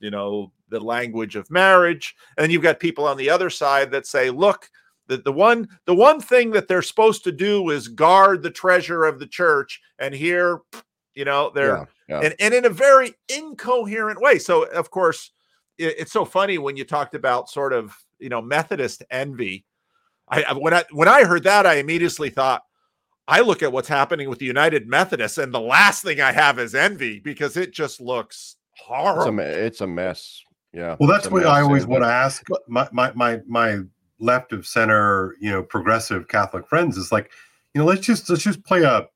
you 0.00 0.10
know, 0.10 0.50
the 0.70 0.80
language 0.80 1.36
of 1.36 1.52
marriage. 1.52 2.16
And 2.36 2.50
you've 2.50 2.64
got 2.64 2.80
people 2.80 3.06
on 3.06 3.16
the 3.16 3.30
other 3.30 3.48
side 3.48 3.92
that 3.92 4.04
say, 4.04 4.28
look, 4.28 4.68
the, 5.06 5.18
the 5.18 5.32
one 5.32 5.68
the 5.84 5.94
one 5.94 6.20
thing 6.20 6.50
that 6.50 6.66
they're 6.66 6.82
supposed 6.82 7.22
to 7.24 7.32
do 7.32 7.70
is 7.70 7.86
guard 7.86 8.42
the 8.42 8.50
treasure 8.50 9.04
of 9.04 9.20
the 9.20 9.26
church 9.28 9.80
and 10.00 10.12
here 10.12 10.62
you 11.14 11.24
know 11.24 11.52
they're 11.54 11.76
yeah, 11.76 11.84
yeah. 12.08 12.20
And, 12.22 12.34
and 12.40 12.54
in 12.54 12.64
a 12.66 12.70
very 12.70 13.14
incoherent 13.28 14.20
way 14.20 14.38
so 14.38 14.64
of 14.64 14.90
course 14.90 15.30
it, 15.78 15.96
it's 15.98 16.12
so 16.12 16.24
funny 16.24 16.58
when 16.58 16.76
you 16.76 16.84
talked 16.84 17.14
about 17.14 17.48
sort 17.48 17.72
of 17.72 17.96
you 18.18 18.28
know 18.28 18.42
Methodist 18.42 19.02
envy. 19.10 19.64
I 20.28 20.52
when 20.52 20.74
I 20.74 20.84
when 20.90 21.08
I 21.08 21.24
heard 21.24 21.44
that, 21.44 21.66
I 21.66 21.74
immediately 21.76 22.30
thought, 22.30 22.62
I 23.26 23.40
look 23.40 23.62
at 23.62 23.72
what's 23.72 23.88
happening 23.88 24.28
with 24.28 24.38
the 24.38 24.46
United 24.46 24.86
Methodists, 24.86 25.38
and 25.38 25.52
the 25.52 25.60
last 25.60 26.02
thing 26.02 26.20
I 26.20 26.32
have 26.32 26.58
is 26.58 26.74
envy 26.74 27.18
because 27.18 27.56
it 27.56 27.72
just 27.72 28.00
looks 28.00 28.56
horrible. 28.72 29.38
It's 29.40 29.48
a, 29.48 29.64
it's 29.66 29.80
a 29.80 29.86
mess. 29.86 30.42
Yeah. 30.72 30.96
Well, 31.00 31.08
that's 31.08 31.30
what 31.30 31.46
I 31.46 31.62
always 31.62 31.86
want 31.86 32.04
to 32.04 32.08
ask 32.08 32.46
my, 32.68 32.88
my 32.92 33.12
my 33.14 33.40
my 33.46 33.80
left 34.18 34.52
of 34.52 34.66
center, 34.66 35.36
you 35.40 35.50
know, 35.50 35.62
progressive 35.62 36.28
Catholic 36.28 36.68
friends 36.68 36.96
is 36.96 37.12
like, 37.12 37.30
you 37.74 37.80
know, 37.80 37.86
let's 37.86 38.06
just 38.06 38.28
let's 38.28 38.42
just 38.42 38.64
play 38.64 38.82
a 38.82 39.06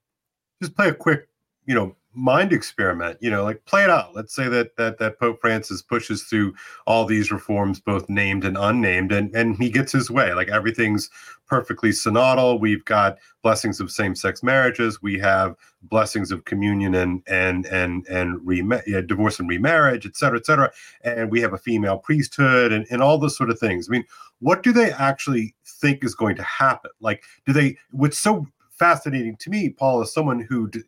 just 0.63 0.75
play 0.75 0.89
a 0.89 0.95
quick, 0.95 1.29
you 1.67 1.75
know, 1.75 1.95
mind 2.15 2.53
experiment 2.53 3.17
you 3.21 3.31
know 3.31 3.43
like 3.43 3.65
play 3.65 3.83
it 3.83 3.91
out. 3.91 4.15
Let's 4.15 4.35
say 4.35 4.49
that 4.49 4.77
that 4.77 4.99
that 4.99 5.19
pope 5.19 5.41
francis 5.41 5.81
pushes 5.81 6.25
through 6.25 6.55
all 6.87 7.07
these 7.07 7.31
reforms 7.31 7.81
both 7.81 8.09
named 8.09 8.45
and 8.45 8.57
unnamed 8.59 9.13
and 9.13 9.35
and 9.35 9.57
he 9.57 9.71
gets 9.71 9.93
his 9.93 10.11
way. 10.11 10.35
Like 10.35 10.49
everything's 10.49 11.09
perfectly 11.47 11.91
synodal. 11.91 12.61
We've 12.61 12.85
got 12.85 13.19
blessings 13.43 13.81
of 13.81 13.91
same-sex 13.91 14.43
marriages. 14.43 15.03
We 15.03 15.19
have 15.19 15.55
blessings 15.83 16.31
of 16.31 16.45
communion 16.45 16.95
and 16.95 17.23
and 17.27 17.67
and 17.67 18.07
and 18.09 18.41
rem- 18.47 18.83
yeah, 18.87 19.01
divorce 19.01 19.39
and 19.41 19.49
remarriage 19.49 20.07
et 20.07 20.17
cetera 20.17 20.39
et 20.39 20.47
cetera. 20.47 20.71
And 21.05 21.31
we 21.31 21.41
have 21.41 21.53
a 21.53 21.59
female 21.59 21.99
priesthood 21.99 22.73
and, 22.73 22.87
and 22.91 23.03
all 23.03 23.19
those 23.19 23.37
sort 23.37 23.51
of 23.51 23.59
things. 23.59 23.89
I 23.89 23.93
mean 23.93 24.05
what 24.41 24.63
do 24.63 24.73
they 24.73 24.91
actually 24.93 25.55
think 25.65 26.03
is 26.05 26.15
going 26.15 26.37
to 26.37 26.43
happen? 26.43 26.91
Like 27.01 27.25
do 27.47 27.53
they 27.53 27.79
what's 27.91 28.19
so 28.19 28.47
fascinating 28.71 29.37
to 29.37 29.51
me 29.51 29.69
paul 29.69 30.03
is 30.03 30.13
someone 30.13 30.41
who 30.41 30.67
d- 30.69 30.81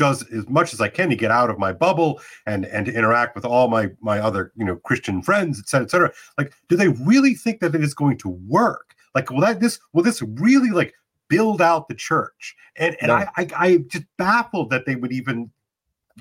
does 0.00 0.26
as 0.32 0.48
much 0.48 0.72
as 0.72 0.80
I 0.80 0.88
can 0.88 1.10
to 1.10 1.14
get 1.14 1.30
out 1.30 1.50
of 1.50 1.58
my 1.58 1.72
bubble 1.74 2.20
and 2.46 2.64
and 2.64 2.86
to 2.86 2.92
interact 2.92 3.36
with 3.36 3.44
all 3.44 3.68
my 3.68 3.90
my 4.00 4.18
other 4.18 4.50
you 4.56 4.64
know 4.64 4.76
Christian 4.76 5.22
friends, 5.22 5.60
et 5.60 5.68
cetera, 5.68 5.84
et 5.84 5.90
cetera. 5.90 6.12
Like, 6.38 6.54
do 6.68 6.76
they 6.76 6.88
really 6.88 7.34
think 7.34 7.60
that 7.60 7.74
it 7.74 7.84
is 7.84 7.92
going 7.92 8.16
to 8.18 8.30
work? 8.30 8.94
Like, 9.14 9.30
will 9.30 9.42
that 9.42 9.60
this 9.60 9.78
will 9.92 10.02
this 10.02 10.22
really 10.22 10.70
like 10.70 10.94
build 11.28 11.60
out 11.60 11.86
the 11.86 11.94
church? 11.94 12.56
And 12.76 12.96
and 13.02 13.08
no. 13.08 13.16
I, 13.16 13.28
I 13.36 13.48
I 13.56 13.76
just 13.88 14.06
baffled 14.16 14.70
that 14.70 14.86
they 14.86 14.96
would 14.96 15.12
even 15.12 15.50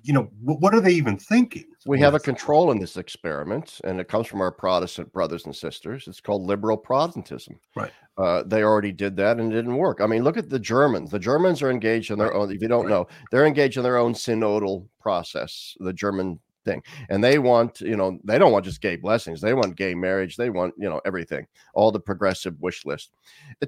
you 0.04 0.14
know, 0.14 0.30
what 0.42 0.74
are 0.74 0.82
they 0.82 0.94
even 0.94 1.18
thinking? 1.18 1.66
We 1.86 2.00
have 2.00 2.14
a 2.14 2.20
control 2.20 2.72
in 2.72 2.80
this 2.80 2.98
experiment, 2.98 3.80
and 3.84 4.00
it 4.00 4.08
comes 4.08 4.28
from 4.28 4.42
our 4.42 4.52
Protestant 4.52 5.12
brothers 5.14 5.46
and 5.46 5.56
sisters. 5.56 6.08
It's 6.08 6.22
called 6.22 6.44
liberal 6.44 6.78
Protestantism. 6.78 7.60
Right. 7.76 7.92
Uh, 8.18 8.44
they 8.44 8.64
already 8.64 8.92
did 8.92 9.16
that 9.16 9.40
and 9.40 9.52
it 9.52 9.56
didn't 9.56 9.78
work. 9.78 10.02
I 10.02 10.06
mean, 10.06 10.24
look 10.24 10.36
at 10.36 10.50
the 10.50 10.60
Germans. 10.60 11.10
The 11.10 11.20
Germans 11.20 11.62
are 11.62 11.72
engaged 11.72 12.12
in 12.12 12.20
their 12.20 12.34
own, 12.34 12.52
if 12.52 12.62
you 12.62 12.68
don't 12.68 12.86
right. 12.86 12.92
know, 12.92 13.08
they're 13.32 13.46
engaged 13.46 13.78
in 13.78 13.84
their 13.84 13.96
own 13.96 14.14
synodal 14.14 14.86
process, 15.00 15.78
the 15.80 15.94
German 15.94 16.38
thing. 16.66 16.84
And 17.10 17.24
they 17.24 17.40
want, 17.40 17.80
you 17.80 17.96
know, 17.96 18.20
they 18.26 18.38
don't 18.38 18.52
want 18.52 18.66
just 18.66 18.82
gay 18.82 18.98
blessings. 18.98 19.40
They 19.40 19.54
want 19.54 19.78
gay 19.78 19.96
marriage. 19.96 20.36
They 20.36 20.50
want, 20.50 20.74
you 20.78 20.90
know, 20.90 21.00
everything, 21.06 21.48
all 21.74 21.92
the 21.92 22.00
progressive 22.00 22.60
wish 22.60 22.86
list. 22.86 23.12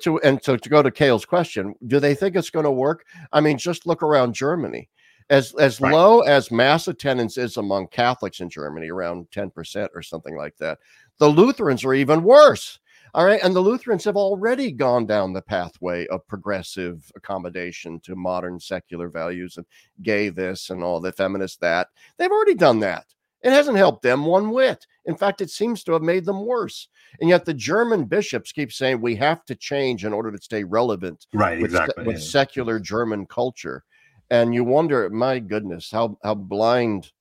To, 0.02 0.20
and 0.20 0.44
so 0.44 0.58
to 0.58 0.70
go 0.70 0.84
to 0.84 0.92
Kale's 0.92 1.26
question, 1.26 1.74
do 1.88 2.02
they 2.02 2.14
think 2.14 2.36
it's 2.36 2.50
going 2.50 2.66
to 2.66 2.72
work? 2.72 3.06
I 3.32 3.40
mean, 3.40 3.58
just 3.58 3.88
look 3.88 4.04
around 4.04 4.34
Germany 4.34 4.90
as 5.32 5.56
as 5.56 5.80
right. 5.80 5.94
low 5.94 6.20
as 6.22 6.52
mass 6.52 6.88
attendance 6.88 7.38
is 7.38 7.58
among 7.58 7.88
Catholics 7.88 8.42
in 8.42 8.50
Germany, 8.50 8.90
around 8.90 9.32
10% 9.32 9.88
or 9.96 10.02
something 10.04 10.36
like 10.36 10.58
that, 10.58 10.78
the 11.18 11.28
Lutherans 11.28 11.86
are 11.86 11.94
even 11.94 12.22
worse. 12.22 12.80
All 13.14 13.26
right. 13.26 13.42
And 13.42 13.56
the 13.56 13.62
Lutherans 13.62 14.04
have 14.06 14.16
already 14.16 14.72
gone 14.72 15.06
down 15.06 15.34
the 15.34 15.42
pathway 15.42 16.06
of 16.08 16.28
progressive 16.28 17.12
accommodation 17.16 18.00
to 18.02 18.16
modern 18.16 18.60
secular 18.60 19.10
values 19.10 19.58
and 19.58 19.66
gay 20.02 20.30
this 20.30 20.70
and 20.70 20.84
all 20.84 21.00
the 21.00 21.12
feminist 21.12 21.60
that. 21.62 21.88
They've 22.18 22.32
already 22.32 22.56
done 22.56 22.80
that. 22.80 23.06
It 23.42 23.52
hasn't 23.52 23.78
helped 23.78 24.04
them 24.04 24.26
one 24.26 24.52
whit. 24.52 24.86
In 25.06 25.16
fact, 25.16 25.42
it 25.42 25.50
seems 25.50 25.84
to 25.84 25.94
have 25.94 26.04
made 26.04 26.26
them 26.26 26.46
worse. 26.46 26.88
And 27.20 27.30
yet 27.30 27.44
the 27.44 27.54
German 27.54 28.06
bishops 28.06 28.52
keep 28.52 28.72
saying 28.72 29.02
we 29.02 29.16
have 29.16 29.44
to 29.46 29.56
change 29.56 30.06
in 30.06 30.14
order 30.14 30.32
to 30.32 30.42
stay 30.42 30.64
relevant 30.64 31.26
right, 31.34 31.60
with, 31.62 31.72
exactly. 31.72 32.06
with 32.06 32.22
secular 32.22 32.80
German 32.80 33.26
culture 33.26 33.84
and 34.32 34.54
you 34.54 34.64
wonder, 34.64 35.10
my 35.10 35.38
goodness, 35.38 35.92
how 35.92 36.18
how 36.24 36.34
blind, 36.34 37.12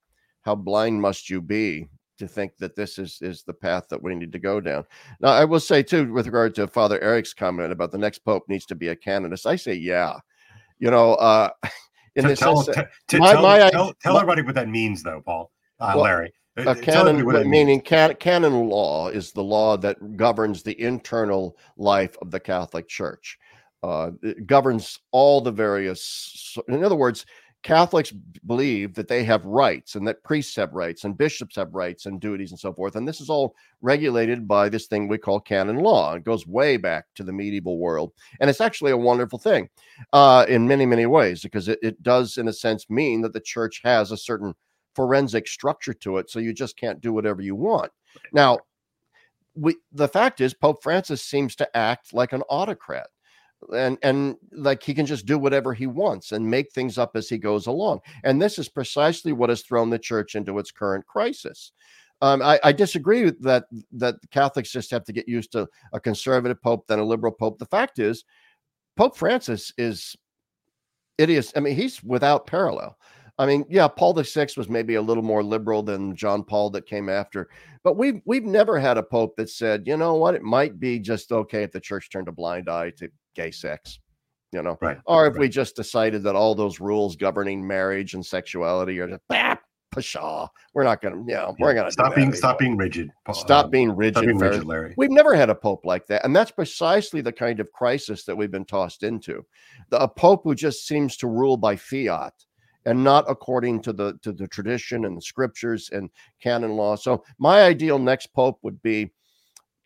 how 0.43 0.55
blind 0.55 1.03
must 1.03 1.29
you 1.29 1.43
be 1.43 1.89
to 2.19 2.29
think 2.29 2.57
that 2.59 2.77
this 2.77 2.99
is 2.99 3.19
is 3.21 3.43
the 3.43 3.53
path 3.53 3.89
that 3.91 4.03
we 4.03 4.15
need 4.15 4.33
to 4.33 4.39
go 4.39 4.61
down. 4.61 4.85
Now, 5.21 5.31
I 5.31 5.45
will 5.45 5.61
say 5.61 5.83
too, 5.83 6.11
with 6.13 6.27
regard 6.27 6.55
to 6.55 6.69
Father 6.69 7.01
Eric's 7.01 7.35
comment 7.35 7.73
about 7.73 7.91
the 7.91 7.99
next 7.99 8.21
pope 8.21 8.45
needs 8.49 8.65
to 8.67 8.77
be 8.77 8.89
a 8.89 8.97
canonist, 8.97 9.45
I 9.45 9.57
say 9.57 9.75
yeah. 9.75 10.19
You 10.79 10.91
know, 10.91 11.15
uh, 11.15 11.51
in 12.15 12.27
this 12.27 12.39
tell, 12.39 12.63
sense, 12.63 12.79
t- 13.09 13.19
my, 13.19 13.33
tell, 13.33 13.43
my, 13.43 13.59
tell, 13.71 13.93
tell 14.01 14.15
my, 14.15 14.21
everybody 14.21 14.43
what 14.43 14.55
that 14.55 14.69
means, 14.69 15.03
though, 15.03 15.21
Paul, 15.21 15.51
uh, 15.81 15.93
well, 15.95 16.05
Larry. 16.05 16.33
A 16.57 16.75
canon, 16.75 17.25
meaning 17.49 17.81
can, 17.81 18.15
canon 18.17 18.69
law 18.69 19.09
is 19.09 19.33
the 19.33 19.43
law 19.43 19.77
that 19.79 20.17
governs 20.17 20.63
the 20.63 20.79
internal 20.81 21.57
life 21.77 22.17
of 22.21 22.31
the 22.31 22.41
Catholic 22.41 22.89
Church 22.89 23.39
uh, 23.83 24.11
governs 24.47 24.99
all 25.11 25.41
the 25.41 25.53
various. 25.53 26.57
In 26.69 26.85
other 26.85 26.97
words, 26.97 27.27
Catholics 27.63 28.11
believe 28.47 28.95
that 28.95 29.07
they 29.07 29.23
have 29.25 29.45
rights 29.45 29.95
and 29.95 30.07
that 30.09 30.25
priests 30.25 30.57
have 30.57 30.73
rights 30.73 31.05
and 31.05 31.17
bishops 31.17 31.57
have 31.57 31.75
rights 31.75 32.07
and 32.07 32.19
duties 32.19 32.53
and 32.53 32.59
so 32.59 32.73
forth. 32.73 32.97
And 32.97 33.07
this 33.07 33.21
is 33.21 33.29
all 33.29 33.55
regulated 33.83 34.49
by 34.49 34.71
this 34.71 34.87
thing 34.87 35.09
we 35.09 35.19
call 35.19 35.41
canon 35.41 35.77
law. 35.77 36.15
It 36.15 36.25
goes 36.25 36.47
way 36.47 36.79
back 36.79 37.05
to 37.17 37.23
the 37.23 37.35
medieval 37.35 37.79
world. 37.79 38.13
And 38.41 38.49
it's 38.49 38.63
actually 38.63 38.93
a 38.93 38.97
wonderful 38.97 39.39
thing 39.39 39.69
uh, 40.15 40.47
in 40.49 40.67
many, 40.67 40.87
many 40.87 41.05
ways 41.05 41.43
because 41.43 41.69
it, 41.69 41.79
it 41.83 42.03
does, 42.03 42.39
in 42.39 42.49
a 42.49 42.53
sense, 42.53 42.89
mean 42.89 43.21
that 43.23 43.35
the 43.35 43.41
church 43.41 43.83
has 43.85 44.11
a 44.11 44.17
certain 44.17 44.55
forensic 44.95 45.47
structure 45.47 45.95
to 45.95 46.17
it. 46.17 46.31
So 46.31 46.39
you 46.39 46.55
just 46.55 46.79
can't 46.79 47.01
do 47.03 47.13
whatever 47.13 47.43
you 47.43 47.55
want. 47.55 47.93
Now, 48.33 48.61
we, 49.55 49.77
the 49.93 50.09
fact 50.09 50.41
is, 50.41 50.55
Pope 50.55 50.83
Francis 50.83 51.23
seems 51.23 51.55
to 51.57 51.77
act 51.77 52.15
like 52.15 52.33
an 52.33 52.43
autocrat 52.49 53.09
and 53.75 53.99
and 54.03 54.37
like 54.53 54.83
he 54.83 54.95
can 54.95 55.07
just 55.07 55.27
do 55.27 55.39
whatever 55.39 55.75
he 55.75 55.87
wants 55.87 56.33
and 56.33 56.51
make 56.51 56.73
things 56.73 56.99
up 56.99 57.13
as 57.15 57.29
he 57.29 57.39
goes 57.39 57.67
along. 57.67 58.01
And 58.25 58.41
this 58.41 58.59
is 58.59 58.69
precisely 58.69 59.33
what 59.33 59.51
has 59.51 59.63
thrown 59.63 59.91
the 59.91 59.99
church 59.99 60.35
into 60.35 60.59
its 60.59 60.71
current 60.71 61.07
crisis. 61.07 61.73
Um, 62.23 62.43
I, 62.43 62.61
I, 62.63 62.73
disagree 62.73 63.31
that 63.41 63.65
that 63.93 64.17
catholics 64.31 64.71
just 64.71 64.91
have 64.91 65.05
to 65.05 65.13
get 65.13 65.27
used 65.27 65.53
to 65.53 65.67
a 65.95 66.01
conservative 66.01 66.61
pope 66.61 66.87
than 66.87 66.99
a 66.99 67.05
liberal 67.05 67.33
pope. 67.33 67.59
The 67.59 67.67
fact 67.67 67.99
is 67.99 68.25
pope 68.97 69.17
francis 69.17 69.73
is 69.79 70.17
is 71.17 71.53
i 71.57 71.61
mean 71.61 71.77
he's 71.77 72.03
without 72.03 72.47
parallel. 72.47 72.97
I 73.39 73.47
mean, 73.47 73.65
yeah, 73.71 73.89
Paul 73.89 74.23
Sixth 74.23 74.59
was 74.59 74.69
maybe 74.69 74.97
a 74.97 75.03
little 75.03 75.23
more 75.23 75.43
liberal 75.43 75.83
than 75.83 76.15
John 76.15 76.45
Paul 76.45 76.69
that 76.71 76.85
came 76.85 77.09
after, 77.09 77.49
but 77.83 77.97
we've 77.97 78.21
we've 78.27 78.45
never 78.45 78.79
had 78.79 78.99
a 78.99 79.03
pope 79.03 79.35
that 79.37 79.49
said, 79.49 79.87
you 79.87 79.97
know 79.97 80.15
what, 80.17 80.35
it 80.35 80.43
might 80.43 80.79
be 80.79 80.99
just 80.99 81.33
okay 81.33 81.63
if 81.63 81.73
the 81.73 81.81
church 81.81 82.11
turned 82.11 82.29
a 82.29 82.33
blind 82.33 82.69
eye 82.69 82.91
to 82.99 83.09
gay 83.41 83.51
sex, 83.51 83.99
you 84.53 84.63
know, 84.63 84.77
right? 84.81 84.99
Or 85.07 85.27
if 85.27 85.35
right. 85.35 85.41
we 85.41 85.49
just 85.49 85.77
decided 85.77 86.23
that 86.25 86.37
all 86.37 86.55
those 86.55 86.81
rules 86.81 87.17
governing 87.17 87.67
marriage 87.67 88.15
and 88.15 88.25
sexuality 88.25 88.99
are 89.01 89.09
just 89.09 89.23
bah, 89.29 89.57
pshaw. 89.95 90.49
We're 90.75 90.85
not 90.85 91.01
gonna, 91.01 91.17
you 91.27 91.35
know, 91.35 91.57
we're 91.59 91.75
gonna 91.75 91.91
stop 91.91 92.15
being 92.15 92.33
stop 92.33 92.59
being 92.59 92.77
rigid. 92.77 93.11
Stop 93.33 93.67
um, 93.67 93.71
being 93.71 93.97
rigid. 93.97 94.15
Stop 94.15 94.25
being 94.25 94.39
rigid, 94.39 94.65
Larry. 94.65 94.95
We've 94.97 95.11
never 95.11 95.35
had 95.35 95.51
a 95.51 95.55
pope 95.55 95.85
like 95.85 96.07
that, 96.09 96.25
and 96.25 96.37
that's 96.37 96.51
precisely 96.51 97.21
the 97.21 97.33
kind 97.33 97.61
of 97.61 97.73
crisis 97.73 98.25
that 98.25 98.37
we've 98.37 98.51
been 98.51 98.67
tossed 98.67 99.03
into. 99.03 99.45
The, 99.91 100.03
a 100.03 100.09
pope 100.09 100.43
who 100.45 100.55
just 100.55 100.87
seems 100.87 101.17
to 101.19 101.27
rule 101.27 101.57
by 101.57 101.77
fiat 101.77 102.35
and 102.87 103.03
not 103.03 103.25
according 103.29 103.81
to 103.83 103.93
the 103.93 104.19
to 104.23 104.33
the 104.33 104.49
tradition 104.49 105.07
and 105.07 105.17
the 105.17 105.23
scriptures 105.23 105.91
and 105.93 106.11
canon 106.43 106.73
law. 106.73 106.97
So 106.97 107.25
my 107.39 107.63
ideal 107.63 107.99
next 107.99 108.29
pope 108.35 108.59
would 108.63 108.81
be 108.83 109.13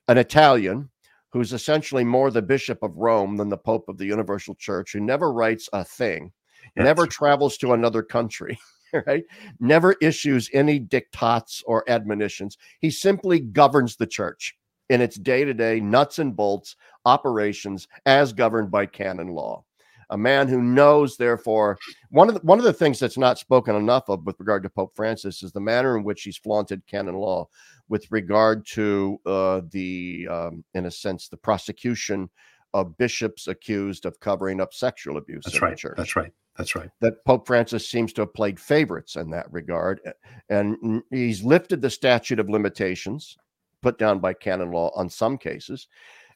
an 0.09 0.19
Italian 0.19 0.91
who's 1.35 1.53
essentially 1.53 2.05
more 2.05 2.31
the 2.31 2.41
bishop 2.41 2.81
of 2.85 2.97
Rome 2.97 3.37
than 3.37 3.49
the 3.49 3.59
pope 3.59 3.89
of 3.89 3.99
the 3.99 4.07
universal 4.07 4.55
church 4.55 4.93
who 4.93 5.01
never 5.01 5.33
writes 5.33 5.69
a 5.73 5.85
thing, 5.85 6.33
yes. 6.77 6.85
never 6.85 7.09
travels 7.09 7.59
to 7.59 7.75
another 7.75 8.03
country. 8.03 8.59
Right, 9.09 9.25
never 9.59 9.97
issues 10.01 10.49
any 10.53 10.79
diktats 10.79 11.65
or 11.67 11.83
admonitions. 11.91 12.59
He 12.79 12.91
simply 12.91 13.41
governs 13.41 13.97
the 13.97 14.07
church 14.07 14.55
in 14.89 15.01
its 15.01 15.17
day 15.17 15.45
to 15.45 15.53
day 15.53 15.81
nuts 15.81 16.21
and 16.21 16.37
bolts 16.37 16.77
operations 17.05 17.89
as 18.07 18.33
governed 18.33 18.71
by 18.71 18.87
canon 18.87 19.31
law 19.31 19.65
a 20.11 20.19
man 20.19 20.49
who 20.49 20.63
knows 20.63 21.17
therefore 21.17 21.79
one 22.11 22.29
of 22.29 22.35
the, 22.35 22.41
one 22.41 22.59
of 22.59 22.65
the 22.65 22.73
things 22.73 22.99
that's 22.99 23.19
not 23.19 23.39
spoken 23.39 23.75
enough 23.75 24.09
of 24.09 24.25
with 24.25 24.37
regard 24.39 24.63
to 24.63 24.71
pope 24.71 24.95
francis 24.95 25.43
is 25.43 25.53
the 25.53 25.61
manner 25.61 25.97
in 25.97 26.05
which 26.05 26.23
he's 26.23 26.37
flaunted 26.37 26.87
canon 26.87 27.15
law 27.15 27.47
with 27.89 28.11
regard 28.11 28.67
to 28.67 29.21
uh, 29.27 29.61
the 29.71 30.27
um, 30.31 30.65
in 30.75 30.87
a 30.87 30.91
sense 30.91 31.29
the 31.29 31.37
prosecution 31.37 32.29
of 32.73 32.97
bishops 32.99 33.47
accused 33.47 34.05
of 34.05 34.19
covering 34.21 34.61
up 34.61 34.75
sexual 34.75 35.17
abuse 35.17 35.45
that's 35.45 35.57
in 35.57 35.63
right. 35.63 35.71
the 35.71 35.77
church. 35.77 35.95
That's 35.97 36.17
right. 36.17 36.33
That's 36.57 36.75
right. 36.75 36.91
That 37.01 37.25
pope 37.25 37.47
francis 37.47 37.89
seems 37.89 38.13
to 38.15 38.23
have 38.23 38.35
played 38.35 38.59
favorites 38.59 39.17
in 39.17 39.31
that 39.31 39.53
regard 39.53 40.01
and 40.49 41.03
he's 41.11 41.43
lifted 41.43 41.83
the 41.83 41.91
statute 41.91 42.41
of 42.41 42.49
limitations 42.49 43.37
put 43.83 43.99
down 43.99 44.19
by 44.19 44.33
canon 44.33 44.71
law 44.71 44.91
on 44.95 45.09
some 45.09 45.37
cases 45.37 45.89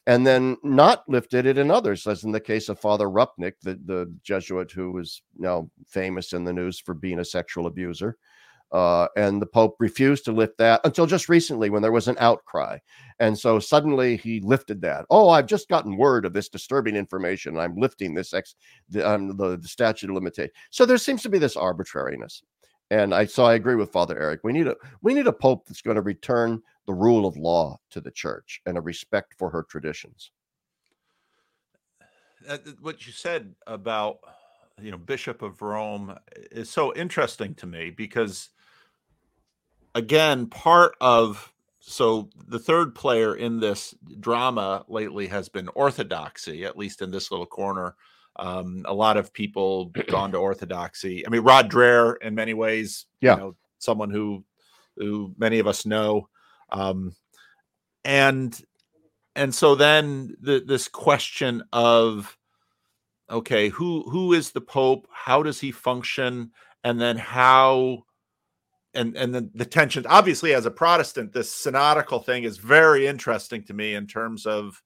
and 0.07 0.25
then 0.25 0.57
not 0.63 1.03
lifted 1.07 1.45
it 1.45 1.57
in 1.57 1.69
others, 1.69 2.07
as 2.07 2.23
in 2.23 2.31
the 2.31 2.39
case 2.39 2.69
of 2.69 2.79
Father 2.79 3.07
Rupnik, 3.07 3.53
the, 3.61 3.79
the 3.85 4.13
Jesuit 4.23 4.71
who 4.71 4.91
was 4.91 5.21
now 5.37 5.69
famous 5.87 6.33
in 6.33 6.43
the 6.43 6.53
news 6.53 6.79
for 6.79 6.93
being 6.93 7.19
a 7.19 7.25
sexual 7.25 7.67
abuser. 7.67 8.17
Uh, 8.71 9.07
and 9.17 9.41
the 9.41 9.47
Pope 9.47 9.75
refused 9.79 10.25
to 10.25 10.31
lift 10.31 10.57
that 10.59 10.79
until 10.83 11.07
just 11.07 11.27
recently 11.27 11.71
when 11.71 11.81
there 11.81 11.91
was 11.91 12.07
an 12.07 12.17
outcry. 12.19 12.77
And 13.19 13.37
so 13.37 13.59
suddenly 13.59 14.15
he 14.15 14.41
lifted 14.41 14.79
that. 14.81 15.05
Oh, 15.09 15.29
I've 15.29 15.47
just 15.47 15.69
gotten 15.69 15.97
word 15.97 16.23
of 16.25 16.33
this 16.33 16.49
disturbing 16.49 16.95
information. 16.95 17.57
I'm 17.57 17.75
lifting 17.75 18.13
this 18.13 18.33
ex, 18.33 18.55
the, 18.89 19.07
um, 19.09 19.35
the, 19.37 19.57
the 19.57 19.67
statute 19.67 20.09
of 20.09 20.15
limitation. 20.15 20.51
So 20.69 20.85
there 20.85 20.99
seems 20.99 21.23
to 21.23 21.29
be 21.29 21.39
this 21.39 21.57
arbitrariness. 21.57 22.43
And 22.91 23.13
I 23.13 23.25
so 23.25 23.43
I 23.45 23.53
agree 23.53 23.75
with 23.75 23.91
Father 23.91 24.19
Eric. 24.19 24.41
We 24.43 24.51
need 24.51 24.67
a 24.67 24.75
we 25.03 25.13
need 25.13 25.27
a 25.27 25.33
pope 25.33 25.67
that's 25.67 25.81
going 25.81 25.95
to 25.95 26.01
return 26.01 26.61
the 26.89 26.95
rule 26.95 27.27
of 27.27 27.37
law 27.37 27.77
to 27.91 28.01
the 28.01 28.09
church 28.09 28.61
and 28.65 28.75
a 28.75 28.81
respect 28.81 29.35
for 29.37 29.51
her 29.51 29.61
traditions. 29.61 30.31
Uh, 32.49 32.57
what 32.81 33.05
you 33.05 33.13
said 33.13 33.53
about 33.67 34.17
you 34.81 34.89
know 34.89 34.97
Bishop 34.97 35.43
of 35.43 35.61
Rome 35.61 36.17
is 36.51 36.67
so 36.67 36.91
interesting 36.95 37.53
to 37.55 37.67
me 37.67 37.91
because 37.91 38.49
again, 39.93 40.47
part 40.47 40.95
of 40.99 41.53
so 41.79 42.31
the 42.47 42.57
third 42.57 42.95
player 42.95 43.35
in 43.35 43.59
this 43.59 43.93
drama 44.19 44.83
lately 44.87 45.27
has 45.27 45.47
been 45.47 45.69
orthodoxy, 45.75 46.65
at 46.65 46.75
least 46.75 47.03
in 47.03 47.11
this 47.11 47.29
little 47.29 47.45
corner. 47.45 47.95
Um, 48.37 48.83
a 48.85 48.93
lot 48.95 49.15
of 49.15 49.31
people 49.31 49.91
gone 50.09 50.31
to 50.31 50.39
orthodoxy. 50.39 51.23
I 51.23 51.29
mean, 51.29 51.43
Rod 51.43 51.69
Dreher, 51.69 52.15
in 52.23 52.33
many 52.33 52.55
ways, 52.55 53.05
yeah, 53.21 53.35
you 53.35 53.39
know, 53.41 53.55
someone 53.77 54.09
who 54.09 54.43
who 54.97 55.35
many 55.37 55.59
of 55.59 55.67
us 55.67 55.85
know 55.85 56.29
um, 56.71 57.15
and 58.03 58.59
and 59.35 59.53
so 59.53 59.75
then 59.75 60.35
the, 60.41 60.63
this 60.65 60.87
question 60.87 61.63
of 61.71 62.37
okay 63.29 63.69
who 63.69 64.09
who 64.09 64.33
is 64.33 64.51
the 64.51 64.61
pope? 64.61 65.07
How 65.11 65.43
does 65.43 65.59
he 65.59 65.71
function? 65.71 66.51
And 66.83 66.99
then 66.99 67.17
how 67.17 68.05
and 68.93 69.15
and 69.15 69.33
then 69.33 69.51
the 69.53 69.65
tension 69.65 70.05
obviously 70.07 70.53
as 70.53 70.65
a 70.65 70.71
protestant 70.71 71.31
this 71.31 71.53
synodical 71.53 72.23
thing 72.23 72.43
is 72.43 72.57
very 72.57 73.07
interesting 73.07 73.63
to 73.63 73.73
me 73.73 73.95
in 73.95 74.07
terms 74.07 74.45
of 74.45 74.81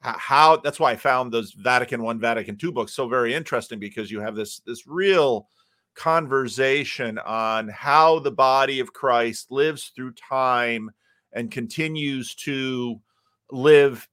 how 0.00 0.56
that's 0.56 0.80
why 0.80 0.92
i 0.92 0.96
found 0.96 1.32
those 1.32 1.52
vatican 1.52 2.02
one 2.02 2.18
vatican 2.18 2.56
two 2.56 2.72
books 2.72 2.94
so 2.94 3.08
very 3.08 3.34
interesting 3.34 3.78
because 3.78 4.10
you 4.10 4.20
have 4.20 4.34
this 4.34 4.60
this 4.60 4.86
real 4.86 5.48
conversation 5.94 7.18
on 7.18 7.68
how 7.68 8.18
the 8.18 8.30
body 8.30 8.80
of 8.80 8.92
christ 8.92 9.50
lives 9.50 9.92
through 9.94 10.12
time 10.12 10.90
and 11.36 11.50
continues 11.50 12.34
to 12.34 13.00
live. 13.52 14.08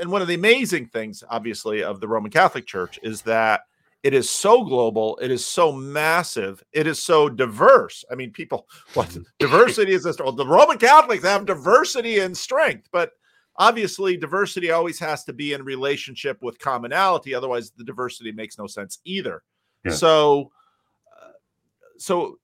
And 0.00 0.10
one 0.10 0.22
of 0.22 0.28
the 0.28 0.34
amazing 0.34 0.86
things, 0.86 1.22
obviously, 1.28 1.82
of 1.82 2.00
the 2.00 2.08
Roman 2.08 2.30
Catholic 2.30 2.66
Church 2.66 2.98
is 3.02 3.20
that 3.22 3.62
it 4.02 4.14
is 4.14 4.30
so 4.30 4.64
global, 4.64 5.18
it 5.20 5.30
is 5.30 5.44
so 5.44 5.70
massive, 5.70 6.64
it 6.72 6.86
is 6.86 7.02
so 7.02 7.28
diverse. 7.28 8.02
I 8.10 8.14
mean, 8.14 8.30
people, 8.30 8.66
what 8.94 9.14
diversity 9.38 9.92
is 9.92 10.04
this? 10.04 10.18
Well, 10.18 10.32
the 10.32 10.46
Roman 10.46 10.78
Catholics 10.78 11.24
have 11.24 11.44
diversity 11.44 12.20
and 12.20 12.34
strength, 12.34 12.88
but 12.92 13.10
obviously, 13.56 14.16
diversity 14.16 14.70
always 14.70 14.98
has 15.00 15.24
to 15.24 15.34
be 15.34 15.52
in 15.52 15.62
relationship 15.64 16.38
with 16.40 16.58
commonality. 16.58 17.34
Otherwise, 17.34 17.72
the 17.72 17.84
diversity 17.84 18.32
makes 18.32 18.58
no 18.58 18.66
sense 18.66 19.00
either. 19.04 19.42
Yeah. 19.84 19.92
So, 19.92 20.50
uh, 21.20 21.32
so 21.98 22.38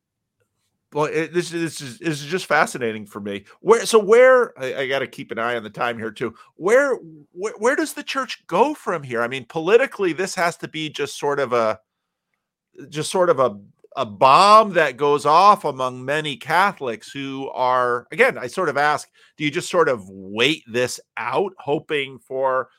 well, 0.96 1.04
it, 1.12 1.34
this, 1.34 1.50
this, 1.50 1.82
is, 1.82 1.98
this 1.98 2.22
is 2.22 2.24
just 2.24 2.46
fascinating 2.46 3.04
for 3.04 3.20
me. 3.20 3.44
Where 3.60 3.84
so 3.84 3.98
where 3.98 4.58
I, 4.58 4.80
I 4.80 4.88
got 4.88 5.00
to 5.00 5.06
keep 5.06 5.30
an 5.30 5.38
eye 5.38 5.54
on 5.54 5.62
the 5.62 5.68
time 5.68 5.98
here 5.98 6.10
too. 6.10 6.34
Where, 6.54 6.96
where 7.32 7.52
where 7.58 7.76
does 7.76 7.92
the 7.92 8.02
church 8.02 8.46
go 8.46 8.72
from 8.72 9.02
here? 9.02 9.20
I 9.20 9.28
mean, 9.28 9.44
politically, 9.46 10.14
this 10.14 10.34
has 10.36 10.56
to 10.56 10.68
be 10.68 10.88
just 10.88 11.18
sort 11.18 11.38
of 11.38 11.52
a 11.52 11.78
just 12.88 13.10
sort 13.10 13.28
of 13.28 13.40
a 13.40 13.60
a 13.94 14.06
bomb 14.06 14.72
that 14.72 14.96
goes 14.96 15.26
off 15.26 15.66
among 15.66 16.02
many 16.02 16.34
Catholics 16.34 17.12
who 17.12 17.50
are 17.50 18.06
again. 18.10 18.38
I 18.38 18.46
sort 18.46 18.70
of 18.70 18.78
ask, 18.78 19.06
do 19.36 19.44
you 19.44 19.50
just 19.50 19.68
sort 19.68 19.90
of 19.90 20.08
wait 20.08 20.62
this 20.66 20.98
out, 21.18 21.52
hoping 21.58 22.18
for 22.20 22.70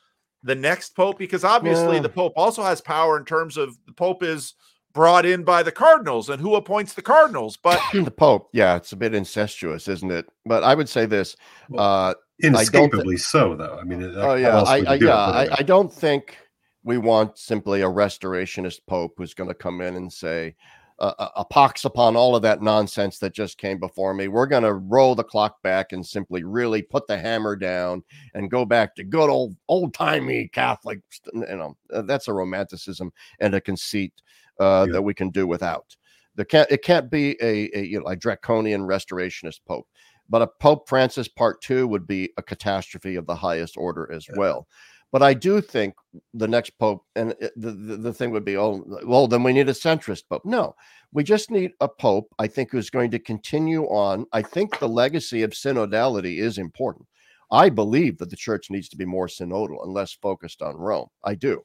the 0.42 0.56
next 0.56 0.96
pope? 0.96 1.20
Because 1.20 1.44
obviously, 1.44 1.94
yeah. 1.94 2.02
the 2.02 2.08
pope 2.08 2.32
also 2.34 2.64
has 2.64 2.80
power 2.80 3.16
in 3.16 3.24
terms 3.24 3.56
of 3.56 3.78
the 3.86 3.92
pope 3.92 4.24
is 4.24 4.54
brought 4.92 5.26
in 5.26 5.44
by 5.44 5.62
the 5.62 5.72
Cardinals 5.72 6.28
and 6.28 6.40
who 6.40 6.54
appoints 6.54 6.94
the 6.94 7.02
Cardinals. 7.02 7.56
But 7.56 7.80
the 7.92 8.10
Pope, 8.10 8.48
yeah, 8.52 8.76
it's 8.76 8.92
a 8.92 8.96
bit 8.96 9.14
incestuous, 9.14 9.88
isn't 9.88 10.10
it? 10.10 10.26
But 10.44 10.64
I 10.64 10.74
would 10.74 10.88
say 10.88 11.06
this. 11.06 11.36
Well, 11.68 11.84
uh, 11.84 12.14
inescapably 12.40 13.16
th- 13.16 13.26
so, 13.26 13.54
though. 13.54 13.78
I 13.80 13.84
mean, 13.84 14.02
oh 14.02 14.34
yeah, 14.34 14.62
I, 14.62 14.78
I 14.80 14.94
yeah, 14.94 15.14
I, 15.14 15.48
I 15.58 15.62
don't 15.62 15.92
think 15.92 16.38
we 16.82 16.98
want 16.98 17.38
simply 17.38 17.82
a 17.82 17.88
restorationist 17.88 18.80
Pope 18.86 19.14
who's 19.16 19.34
going 19.34 19.48
to 19.48 19.54
come 19.54 19.80
in 19.80 19.96
and 19.96 20.12
say, 20.12 20.54
uh, 20.98 21.28
a 21.36 21.44
pox 21.44 21.84
upon 21.84 22.16
all 22.16 22.34
of 22.34 22.42
that 22.42 22.60
nonsense 22.60 23.18
that 23.18 23.32
just 23.32 23.56
came 23.56 23.78
before 23.78 24.14
me. 24.14 24.26
We're 24.26 24.46
going 24.46 24.64
to 24.64 24.74
roll 24.74 25.14
the 25.14 25.22
clock 25.22 25.62
back 25.62 25.92
and 25.92 26.04
simply 26.04 26.42
really 26.42 26.82
put 26.82 27.06
the 27.06 27.16
hammer 27.16 27.54
down 27.54 28.02
and 28.34 28.50
go 28.50 28.64
back 28.64 28.96
to 28.96 29.04
good 29.04 29.30
old 29.30 29.54
old 29.68 29.94
timey 29.94 30.48
Catholic. 30.52 31.00
You 31.32 31.44
know, 31.44 31.76
that's 32.02 32.26
a 32.26 32.32
romanticism 32.32 33.12
and 33.38 33.54
a 33.54 33.60
conceit 33.60 34.12
uh, 34.58 34.84
yeah. 34.86 34.92
that 34.92 35.02
we 35.02 35.14
can 35.14 35.30
do 35.30 35.46
without. 35.46 35.96
There 36.34 36.44
can't 36.44 36.70
it 36.70 36.82
can't 36.82 37.10
be 37.10 37.36
a, 37.42 37.68
a 37.76 37.82
you 37.84 38.00
know 38.00 38.06
a 38.06 38.16
draconian 38.16 38.82
restorationist 38.82 39.60
pope, 39.66 39.86
but 40.28 40.42
a 40.42 40.46
Pope 40.60 40.88
Francis 40.88 41.28
Part 41.28 41.60
Two 41.60 41.88
would 41.88 42.06
be 42.06 42.32
a 42.36 42.42
catastrophe 42.42 43.16
of 43.16 43.26
the 43.26 43.34
highest 43.34 43.76
order 43.76 44.10
as 44.12 44.26
yeah. 44.28 44.34
well. 44.38 44.68
But 45.10 45.22
I 45.22 45.32
do 45.32 45.60
think 45.60 45.94
the 46.34 46.48
next 46.48 46.78
pope, 46.78 47.02
and 47.16 47.34
the, 47.56 47.70
the, 47.70 47.96
the 47.96 48.12
thing 48.12 48.30
would 48.30 48.44
be, 48.44 48.58
oh, 48.58 48.84
well, 49.06 49.26
then 49.26 49.42
we 49.42 49.54
need 49.54 49.70
a 49.70 49.72
centrist 49.72 50.24
pope. 50.28 50.42
No, 50.44 50.74
we 51.12 51.24
just 51.24 51.50
need 51.50 51.72
a 51.80 51.88
pope, 51.88 52.28
I 52.38 52.46
think, 52.46 52.70
who's 52.70 52.90
going 52.90 53.10
to 53.12 53.18
continue 53.18 53.84
on. 53.84 54.26
I 54.32 54.42
think 54.42 54.78
the 54.78 54.88
legacy 54.88 55.42
of 55.42 55.52
synodality 55.52 56.38
is 56.38 56.58
important. 56.58 57.06
I 57.50 57.70
believe 57.70 58.18
that 58.18 58.28
the 58.28 58.36
church 58.36 58.66
needs 58.68 58.90
to 58.90 58.98
be 58.98 59.06
more 59.06 59.28
synodal 59.28 59.82
and 59.82 59.94
less 59.94 60.12
focused 60.12 60.60
on 60.60 60.76
Rome. 60.76 61.08
I 61.24 61.34
do. 61.34 61.62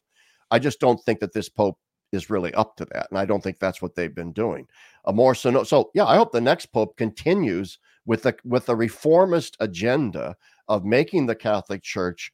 I 0.50 0.60
just 0.60 0.80
don't 0.80 1.04
think 1.04 1.20
that 1.20 1.34
this 1.34 1.50
pope 1.50 1.78
is 2.14 2.30
really 2.30 2.54
up 2.54 2.78
to 2.78 2.86
that. 2.86 3.08
And 3.10 3.20
I 3.20 3.26
don't 3.26 3.44
think 3.44 3.60
that's 3.60 3.82
what 3.82 3.96
they've 3.96 4.14
been 4.14 4.32
doing. 4.32 4.68
A 5.06 5.12
more 5.12 5.36
so, 5.36 5.64
so 5.64 5.92
yeah, 5.94 6.06
I 6.06 6.16
hope 6.16 6.32
the 6.32 6.40
next 6.40 6.68
pope 6.68 6.96
continues 6.96 7.80
with 8.06 8.24
the 8.24 8.36
with 8.46 8.66
the 8.68 8.76
reformist 8.76 9.58
agenda 9.60 10.36
of 10.68 10.86
making 10.86 11.26
the 11.26 11.36
Catholic 11.36 11.82
Church 11.82 12.32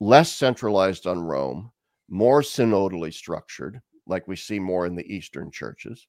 less 0.00 0.30
centralized 0.32 1.06
on 1.06 1.22
Rome, 1.22 1.70
more 2.08 2.42
synodally 2.42 3.12
structured, 3.12 3.80
like 4.06 4.28
we 4.28 4.36
see 4.36 4.58
more 4.58 4.84
in 4.84 4.96
the 4.96 5.06
Eastern 5.06 5.50
churches, 5.50 6.06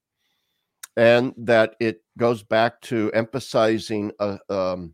and 0.97 1.33
that 1.37 1.75
it 1.79 2.03
goes 2.17 2.43
back 2.43 2.81
to 2.81 3.11
emphasizing 3.13 4.11
a 4.19 4.39
um, 4.49 4.93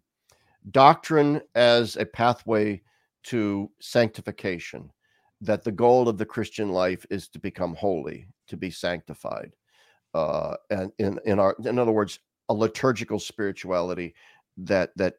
doctrine 0.70 1.42
as 1.56 1.96
a 1.96 2.06
pathway 2.06 2.82
to 3.24 3.72
sanctification. 3.80 4.92
That 5.42 5.64
the 5.64 5.72
goal 5.72 6.08
of 6.08 6.18
the 6.18 6.26
Christian 6.26 6.70
life 6.70 7.06
is 7.10 7.28
to 7.30 7.40
become 7.40 7.76
holy, 7.76 8.28
to 8.48 8.58
be 8.58 8.70
sanctified, 8.70 9.56
uh, 10.14 10.56
and 10.70 10.92
in 11.00 11.20
in 11.26 11.40
our 11.40 11.56
in 11.66 11.80
other 11.80 11.92
words, 11.92 12.20
a 12.50 12.54
liturgical 12.54 13.20
spirituality 13.20 14.14
that 14.58 14.92
that 14.98 15.16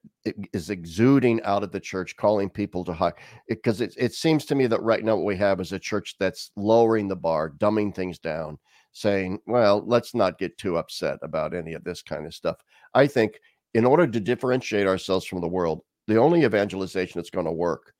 is 0.52 0.70
exuding 0.70 1.42
out 1.42 1.62
of 1.62 1.72
the 1.72 1.80
church, 1.80 2.16
calling 2.16 2.50
people 2.50 2.84
to 2.84 2.92
high. 2.92 3.12
Because 3.48 3.80
it, 3.80 3.96
it, 3.96 4.04
it 4.04 4.14
seems 4.14 4.44
to 4.46 4.54
me 4.54 4.66
that 4.66 4.82
right 4.82 5.02
now 5.04 5.16
what 5.16 5.24
we 5.24 5.36
have 5.36 5.60
is 5.60 5.72
a 5.72 5.78
church 5.78 6.16
that's 6.18 6.50
lowering 6.56 7.08
the 7.08 7.16
bar, 7.16 7.50
dumbing 7.50 7.94
things 7.94 8.18
down, 8.18 8.58
saying, 8.92 9.40
"Well, 9.46 9.82
let's 9.86 10.14
not 10.14 10.38
get 10.38 10.58
too 10.58 10.76
upset 10.76 11.18
about 11.22 11.54
any 11.54 11.72
of 11.74 11.84
this 11.84 12.02
kind 12.02 12.26
of 12.26 12.34
stuff." 12.34 12.56
I 12.94 13.06
think 13.06 13.40
in 13.74 13.84
order 13.84 14.06
to 14.06 14.20
differentiate 14.20 14.86
ourselves 14.86 15.24
from 15.26 15.40
the 15.40 15.48
world, 15.48 15.80
the 16.06 16.18
only 16.18 16.44
evangelization 16.44 17.18
that's 17.18 17.30
going 17.30 17.46
to 17.46 17.52
work 17.52 17.94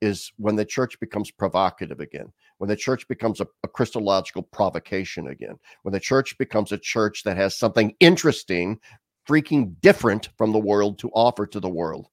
is 0.00 0.32
when 0.36 0.56
the 0.56 0.64
church 0.64 0.98
becomes 1.00 1.30
provocative 1.30 2.00
again, 2.00 2.32
when 2.58 2.68
the 2.68 2.76
church 2.76 3.06
becomes 3.08 3.40
a, 3.40 3.46
a, 3.64 3.68
Christological 3.68 4.42
provocation 4.42 5.28
again, 5.28 5.58
when 5.82 5.92
the 5.92 6.00
church 6.00 6.36
becomes 6.38 6.72
a 6.72 6.78
church 6.78 7.22
that 7.24 7.36
has 7.36 7.56
something 7.56 7.94
interesting 8.00 8.78
freaking 9.28 9.74
different 9.82 10.30
from 10.38 10.52
the 10.52 10.58
world 10.58 10.98
to 10.98 11.10
offer 11.10 11.46
to 11.46 11.60
the 11.60 11.68
world 11.68 12.06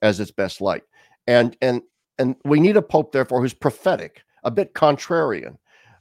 as 0.00 0.20
its 0.20 0.30
best 0.30 0.60
light. 0.60 0.82
And 1.26 1.56
and 1.60 1.82
and 2.18 2.36
we 2.44 2.60
need 2.60 2.76
a 2.76 2.82
pope, 2.82 3.12
therefore, 3.12 3.40
who's 3.40 3.54
prophetic, 3.54 4.22
a 4.44 4.50
bit 4.50 4.74
contrarian, 4.74 5.56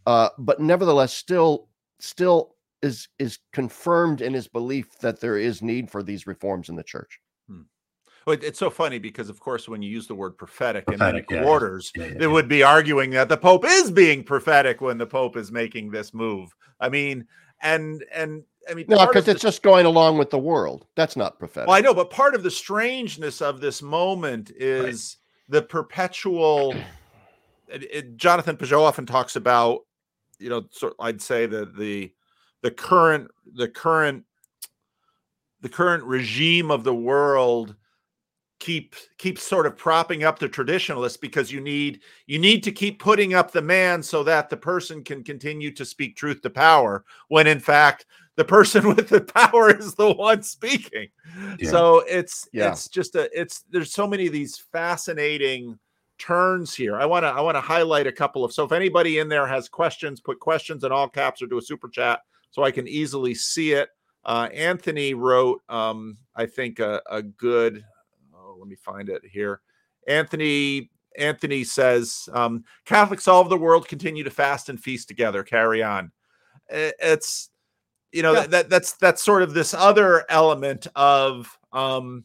uh, 0.05 0.29
but 0.37 0.59
nevertheless 0.59 1.13
still 1.13 1.67
still 1.99 2.55
is 2.81 3.07
is 3.19 3.39
confirmed 3.53 4.21
in 4.21 4.33
his 4.33 4.47
belief 4.47 4.97
that 4.99 5.19
there 5.19 5.37
is 5.37 5.61
need 5.61 5.89
for 5.91 6.01
these 6.01 6.27
reforms 6.27 6.69
in 6.69 6.75
the 6.75 6.83
church. 6.83 7.19
Hmm. 7.47 7.61
It's 8.27 8.59
so 8.59 8.69
funny 8.69 8.99
because, 8.99 9.29
of 9.29 9.39
course, 9.39 9.67
when 9.67 9.81
you 9.81 9.89
use 9.89 10.07
the 10.07 10.15
word 10.15 10.37
prophetic, 10.37 10.85
prophetic 10.85 11.25
in 11.29 11.35
many 11.37 11.43
quarters, 11.43 11.91
yeah, 11.95 12.05
yeah, 12.05 12.13
yeah, 12.19 12.27
would 12.27 12.47
be 12.47 12.61
arguing 12.61 13.09
that 13.11 13.29
the 13.29 13.37
Pope 13.37 13.65
is 13.65 13.89
being 13.89 14.23
prophetic 14.23 14.79
when 14.79 14.97
the 14.97 15.07
Pope 15.07 15.37
is 15.37 15.51
making 15.51 15.89
this 15.89 16.13
move. 16.13 16.55
I 16.79 16.89
mean, 16.89 17.25
and 17.61 18.03
and 18.13 18.43
I 18.69 18.75
mean, 18.75 18.85
no, 18.87 19.07
because 19.07 19.27
it's 19.27 19.41
the, 19.41 19.47
just 19.47 19.63
going 19.63 19.85
along 19.85 20.17
with 20.17 20.29
the 20.29 20.37
world. 20.37 20.85
That's 20.95 21.15
not 21.15 21.39
prophetic. 21.39 21.67
Well, 21.67 21.77
I 21.77 21.81
know, 21.81 21.93
but 21.93 22.11
part 22.11 22.35
of 22.35 22.43
the 22.43 22.51
strangeness 22.51 23.41
of 23.41 23.59
this 23.59 23.81
moment 23.81 24.51
is 24.55 25.17
right. 25.49 25.57
the 25.57 25.61
perpetual. 25.63 26.75
It, 27.67 27.83
it, 27.91 28.17
Jonathan 28.17 28.55
Pageau 28.55 28.81
often 28.81 29.05
talks 29.05 29.35
about, 29.35 29.81
you 30.37 30.49
know, 30.49 30.65
sort 30.71 30.93
I'd 30.99 31.21
say 31.21 31.47
that 31.47 31.75
the 31.75 32.13
the 32.61 32.71
current 32.71 33.31
the 33.55 33.67
current 33.67 34.25
the 35.61 35.69
current 35.69 36.03
regime 36.03 36.69
of 36.69 36.83
the 36.83 36.95
world 36.95 37.75
keep 38.61 38.95
keep 39.17 39.39
sort 39.39 39.65
of 39.65 39.75
propping 39.75 40.23
up 40.23 40.37
the 40.37 40.47
traditionalists 40.47 41.17
because 41.17 41.51
you 41.51 41.59
need 41.59 41.99
you 42.27 42.37
need 42.37 42.63
to 42.63 42.71
keep 42.71 42.99
putting 42.99 43.33
up 43.33 43.51
the 43.51 43.61
man 43.61 44.01
so 44.03 44.23
that 44.23 44.49
the 44.49 44.55
person 44.55 45.03
can 45.03 45.23
continue 45.23 45.71
to 45.71 45.83
speak 45.83 46.15
truth 46.15 46.41
to 46.41 46.49
power 46.49 47.03
when 47.27 47.47
in 47.47 47.59
fact 47.59 48.05
the 48.37 48.45
person 48.45 48.87
with 48.95 49.09
the 49.09 49.21
power 49.21 49.75
is 49.75 49.95
the 49.95 50.13
one 50.13 50.43
speaking. 50.43 51.09
Yeah. 51.59 51.69
So 51.69 51.99
it's 52.07 52.47
yeah. 52.53 52.71
it's 52.71 52.87
just 52.87 53.15
a 53.15 53.29
it's 53.37 53.63
there's 53.69 53.91
so 53.91 54.07
many 54.07 54.27
of 54.27 54.33
these 54.33 54.57
fascinating 54.71 55.77
turns 56.19 56.75
here. 56.75 56.95
I 56.95 57.05
want 57.05 57.23
to 57.23 57.29
I 57.29 57.41
want 57.41 57.57
to 57.57 57.61
highlight 57.61 58.05
a 58.05 58.11
couple 58.11 58.45
of 58.45 58.53
so 58.53 58.63
if 58.63 58.71
anybody 58.71 59.17
in 59.17 59.27
there 59.27 59.47
has 59.47 59.67
questions, 59.67 60.21
put 60.21 60.39
questions 60.39 60.83
in 60.83 60.91
all 60.91 61.09
caps 61.09 61.41
or 61.41 61.47
do 61.47 61.57
a 61.57 61.61
super 61.61 61.89
chat 61.89 62.21
so 62.51 62.63
I 62.63 62.71
can 62.71 62.87
easily 62.87 63.33
see 63.33 63.73
it. 63.73 63.89
Uh, 64.23 64.49
Anthony 64.53 65.15
wrote 65.15 65.61
um, 65.67 66.15
I 66.35 66.45
think 66.45 66.79
a, 66.79 67.01
a 67.09 67.23
good 67.23 67.83
let 68.61 68.69
me 68.69 68.75
find 68.75 69.09
it 69.09 69.23
here. 69.29 69.61
Anthony 70.07 70.89
Anthony 71.17 71.63
says 71.63 72.29
um, 72.31 72.63
Catholics 72.85 73.27
all 73.27 73.41
over 73.41 73.49
the 73.49 73.57
world 73.57 73.87
continue 73.87 74.23
to 74.23 74.29
fast 74.29 74.69
and 74.69 74.81
feast 74.81 75.07
together. 75.07 75.43
Carry 75.43 75.83
on. 75.83 76.11
It's 76.69 77.49
you 78.11 78.21
know 78.21 78.33
yeah. 78.33 78.47
that 78.47 78.69
that's 78.69 78.93
that's 78.93 79.23
sort 79.23 79.43
of 79.43 79.53
this 79.53 79.73
other 79.73 80.25
element 80.29 80.87
of 80.95 81.57
um 81.73 82.23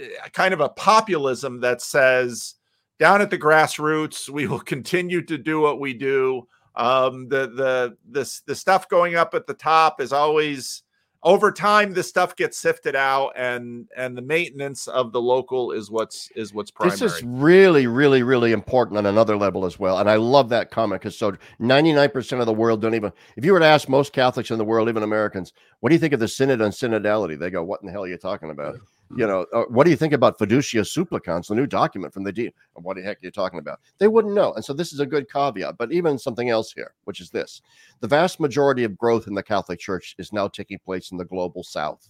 eh, 0.00 0.08
kind 0.32 0.54
of 0.54 0.60
a 0.60 0.68
populism 0.68 1.60
that 1.60 1.82
says 1.82 2.54
down 2.98 3.20
at 3.20 3.30
the 3.30 3.38
grassroots 3.38 4.28
we 4.28 4.46
will 4.46 4.60
continue 4.74 5.22
to 5.22 5.38
do 5.38 5.60
what 5.60 5.80
we 5.80 5.94
do 5.94 6.46
um 6.76 7.28
the 7.28 7.48
the 7.48 7.96
this 8.06 8.40
the 8.42 8.54
stuff 8.54 8.88
going 8.88 9.14
up 9.14 9.34
at 9.34 9.46
the 9.46 9.54
top 9.54 10.00
is 10.00 10.12
always 10.12 10.82
over 11.24 11.50
time 11.50 11.94
this 11.94 12.08
stuff 12.08 12.36
gets 12.36 12.58
sifted 12.58 12.94
out 12.94 13.32
and 13.34 13.88
and 13.96 14.16
the 14.16 14.22
maintenance 14.22 14.86
of 14.86 15.10
the 15.10 15.20
local 15.20 15.72
is 15.72 15.90
what's 15.90 16.30
is 16.36 16.52
what's 16.52 16.70
primary. 16.70 16.98
This 16.98 17.14
is 17.14 17.22
really 17.24 17.86
really 17.86 18.22
really 18.22 18.52
important 18.52 18.98
on 18.98 19.06
another 19.06 19.36
level 19.36 19.64
as 19.64 19.78
well. 19.78 19.98
And 19.98 20.08
I 20.08 20.16
love 20.16 20.50
that 20.50 20.70
comment 20.70 21.00
cuz 21.00 21.16
so 21.16 21.32
99% 21.60 22.40
of 22.40 22.46
the 22.46 22.52
world 22.52 22.82
don't 22.82 22.94
even 22.94 23.12
if 23.36 23.44
you 23.44 23.52
were 23.52 23.58
to 23.58 23.64
ask 23.64 23.88
most 23.88 24.12
Catholics 24.12 24.50
in 24.50 24.58
the 24.58 24.64
world 24.64 24.88
even 24.88 25.02
Americans, 25.02 25.54
what 25.80 25.88
do 25.88 25.94
you 25.94 25.98
think 25.98 26.12
of 26.12 26.20
the 26.20 26.28
synod 26.28 26.60
on 26.60 26.70
synodality? 26.70 27.38
They 27.38 27.50
go, 27.50 27.64
"What 27.64 27.80
in 27.80 27.86
the 27.86 27.92
hell 27.92 28.04
are 28.04 28.08
you 28.08 28.18
talking 28.18 28.50
about?" 28.50 28.76
You 29.16 29.26
know, 29.26 29.46
uh, 29.52 29.64
what 29.68 29.84
do 29.84 29.90
you 29.90 29.96
think 29.96 30.12
about 30.12 30.38
fiducia 30.38 30.86
supplicans, 30.86 31.48
the 31.48 31.54
new 31.54 31.66
document 31.66 32.12
from 32.12 32.24
the 32.24 32.32
dean? 32.32 32.50
What 32.74 32.96
the 32.96 33.02
heck 33.02 33.18
are 33.18 33.26
you 33.26 33.30
talking 33.30 33.58
about? 33.58 33.80
They 33.98 34.08
wouldn't 34.08 34.34
know. 34.34 34.52
And 34.54 34.64
so 34.64 34.72
this 34.72 34.92
is 34.92 35.00
a 35.00 35.06
good 35.06 35.30
caveat. 35.30 35.76
But 35.78 35.92
even 35.92 36.18
something 36.18 36.50
else 36.50 36.72
here, 36.72 36.94
which 37.04 37.20
is 37.20 37.30
this 37.30 37.62
the 38.00 38.08
vast 38.08 38.40
majority 38.40 38.84
of 38.84 38.96
growth 38.96 39.26
in 39.26 39.34
the 39.34 39.42
Catholic 39.42 39.78
Church 39.78 40.14
is 40.18 40.32
now 40.32 40.48
taking 40.48 40.78
place 40.78 41.12
in 41.12 41.18
the 41.18 41.24
global 41.24 41.62
south. 41.62 42.08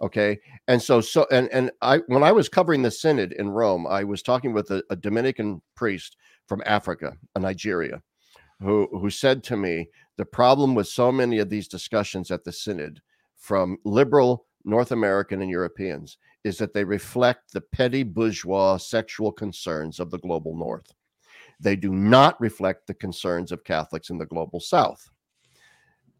Okay. 0.00 0.38
And 0.68 0.82
so, 0.82 1.00
so, 1.00 1.26
and, 1.30 1.48
and 1.52 1.70
I, 1.80 1.98
when 2.08 2.22
I 2.22 2.32
was 2.32 2.48
covering 2.50 2.82
the 2.82 2.90
synod 2.90 3.32
in 3.32 3.48
Rome, 3.48 3.86
I 3.86 4.04
was 4.04 4.22
talking 4.22 4.52
with 4.52 4.70
a, 4.70 4.82
a 4.90 4.96
Dominican 4.96 5.62
priest 5.74 6.16
from 6.46 6.62
Africa, 6.66 7.16
Nigeria, 7.38 8.02
who, 8.60 8.88
who 8.92 9.08
said 9.08 9.42
to 9.44 9.56
me, 9.56 9.88
the 10.16 10.24
problem 10.24 10.74
with 10.74 10.88
so 10.88 11.12
many 11.12 11.38
of 11.38 11.50
these 11.50 11.68
discussions 11.68 12.30
at 12.30 12.44
the 12.44 12.52
synod 12.52 13.00
from 13.36 13.78
liberal 13.84 14.45
North 14.66 14.90
American 14.90 15.40
and 15.40 15.50
Europeans 15.50 16.18
is 16.44 16.58
that 16.58 16.74
they 16.74 16.84
reflect 16.84 17.52
the 17.52 17.60
petty 17.60 18.02
bourgeois 18.02 18.76
sexual 18.76 19.32
concerns 19.32 20.00
of 20.00 20.10
the 20.10 20.18
global 20.18 20.56
North. 20.56 20.92
They 21.60 21.76
do 21.76 21.94
not 21.94 22.40
reflect 22.40 22.86
the 22.86 22.94
concerns 22.94 23.52
of 23.52 23.64
Catholics 23.64 24.10
in 24.10 24.18
the 24.18 24.26
global 24.26 24.60
South. 24.60 25.08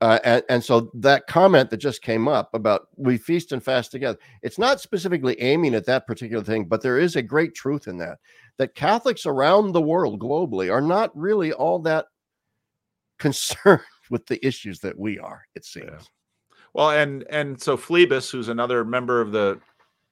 Uh, 0.01 0.19
and, 0.25 0.43
and, 0.51 0.63
so 0.63 0.91
that 0.93 1.27
comment 1.27 1.71
that 1.71 1.79
just 1.79 2.03
came 2.03 2.29
up 2.29 2.53
about 2.53 2.89
we 2.97 3.17
feast 3.17 3.53
and 3.53 3.63
fast 3.63 3.91
together, 3.91 4.19
it's 4.43 4.59
not 4.59 4.79
specifically 4.79 5.41
aiming 5.41 5.75
at 5.75 5.87
that 5.87 6.07
particular 6.07 6.45
thing, 6.45 6.67
but 6.67 6.83
there 6.83 6.99
is 6.99 7.17
a 7.17 7.23
great 7.23 7.55
truth 7.55 7.89
in 7.89 7.97
that. 7.97 8.19
That 8.59 8.75
Catholics 8.75 9.25
around 9.25 9.73
the 9.73 9.81
world 9.81 10.21
globally 10.21 10.71
are 10.71 10.83
not 10.83 11.17
really 11.17 11.55
all 11.55 11.79
that 11.81 12.07
concerned 13.19 13.81
with 14.11 14.27
the 14.27 14.45
issues 14.47 14.81
that 14.81 14.99
we 14.99 15.19
are, 15.19 15.45
it 15.55 15.65
seems. 15.65 15.87
Yeah. 15.91 15.99
Well, 16.77 16.91
and 16.91 17.25
and 17.31 17.59
so 17.59 17.75
Phlebas, 17.75 18.31
who's 18.31 18.49
another 18.49 18.85
member 18.85 19.23
of 19.23 19.33
the 19.33 19.59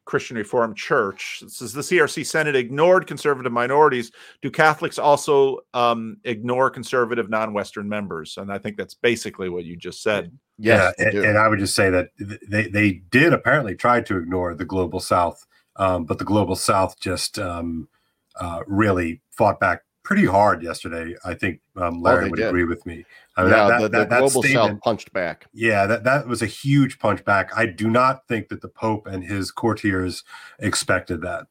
Christian 0.06 0.38
Reformed 0.38 0.78
Church, 0.78 1.42
says 1.46 1.74
the 1.74 1.82
CRC 1.82 2.24
Senate 2.24 2.56
ignored 2.56 3.06
conservative 3.06 3.52
minorities. 3.52 4.10
Do 4.40 4.50
Catholics 4.50 4.98
also 4.98 5.58
um, 5.74 6.16
ignore 6.24 6.70
conservative 6.70 7.28
non-Western 7.28 7.86
members? 7.86 8.38
And 8.38 8.50
I 8.50 8.56
think 8.56 8.78
that's 8.78 8.94
basically 8.94 9.50
what 9.50 9.66
you 9.66 9.76
just 9.76 10.02
said. 10.02 10.32
Yeah, 10.56 10.90
and, 10.96 11.18
and, 11.18 11.36
I 11.36 11.48
would 11.48 11.58
just 11.58 11.74
say 11.74 11.90
that 11.90 12.08
they 12.18 12.68
they 12.68 12.92
did 13.10 13.34
apparently 13.34 13.74
try 13.74 14.00
to 14.00 14.16
ignore 14.16 14.54
the 14.54 14.64
global 14.64 15.00
South, 15.00 15.46
um, 15.76 16.06
but 16.06 16.18
the 16.18 16.24
global 16.24 16.56
South 16.56 16.98
just 16.98 17.38
um, 17.38 17.88
uh, 18.40 18.60
really 18.66 19.20
fought 19.32 19.60
back 19.60 19.82
pretty 20.04 20.26
hard 20.26 20.62
yesterday. 20.62 21.16
I 21.24 21.34
think 21.34 21.60
um, 21.76 21.96
oh, 21.96 22.00
Larry 22.00 22.26
oh, 22.26 22.30
would 22.30 22.36
did. 22.36 22.48
agree 22.48 22.64
with 22.64 22.86
me. 22.86 23.04
I 23.36 23.42
mean, 23.42 23.50
yeah, 23.50 23.68
that, 23.68 23.80
the, 23.80 23.88
that, 23.88 24.10
the 24.10 24.18
global 24.18 24.42
south 24.42 24.80
punched 24.80 25.12
back. 25.12 25.46
Yeah, 25.52 25.86
that, 25.86 26.04
that 26.04 26.28
was 26.28 26.42
a 26.42 26.46
huge 26.46 26.98
punch 27.00 27.24
back. 27.24 27.50
I 27.56 27.66
do 27.66 27.90
not 27.90 28.28
think 28.28 28.48
that 28.50 28.60
the 28.60 28.68
Pope 28.68 29.06
and 29.06 29.24
his 29.24 29.50
courtiers 29.50 30.22
expected 30.60 31.22
that. 31.22 31.46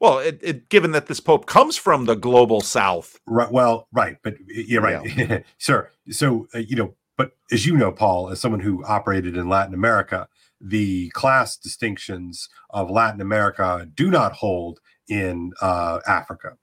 Well, 0.00 0.18
it, 0.18 0.40
it, 0.42 0.68
given 0.68 0.92
that 0.92 1.06
this 1.06 1.20
Pope 1.20 1.46
comes 1.46 1.76
from 1.76 2.06
the 2.06 2.16
global 2.16 2.60
south. 2.60 3.20
Right. 3.26 3.52
Well, 3.52 3.88
right. 3.92 4.16
But 4.22 4.34
yeah, 4.48 4.78
right. 4.78 5.16
Yeah. 5.16 5.40
sure. 5.58 5.92
So, 6.10 6.48
uh, 6.54 6.58
you 6.58 6.76
know, 6.76 6.94
but 7.16 7.32
as 7.52 7.66
you 7.66 7.76
know, 7.76 7.92
Paul, 7.92 8.30
as 8.30 8.40
someone 8.40 8.60
who 8.60 8.84
operated 8.84 9.36
in 9.36 9.48
Latin 9.48 9.74
America, 9.74 10.28
the 10.60 11.10
class 11.10 11.56
distinctions 11.56 12.48
of 12.70 12.90
Latin 12.90 13.20
America 13.20 13.88
do 13.94 14.10
not 14.10 14.32
hold 14.32 14.80
in 15.08 15.52
uh, 15.60 16.00
Africa. 16.06 16.56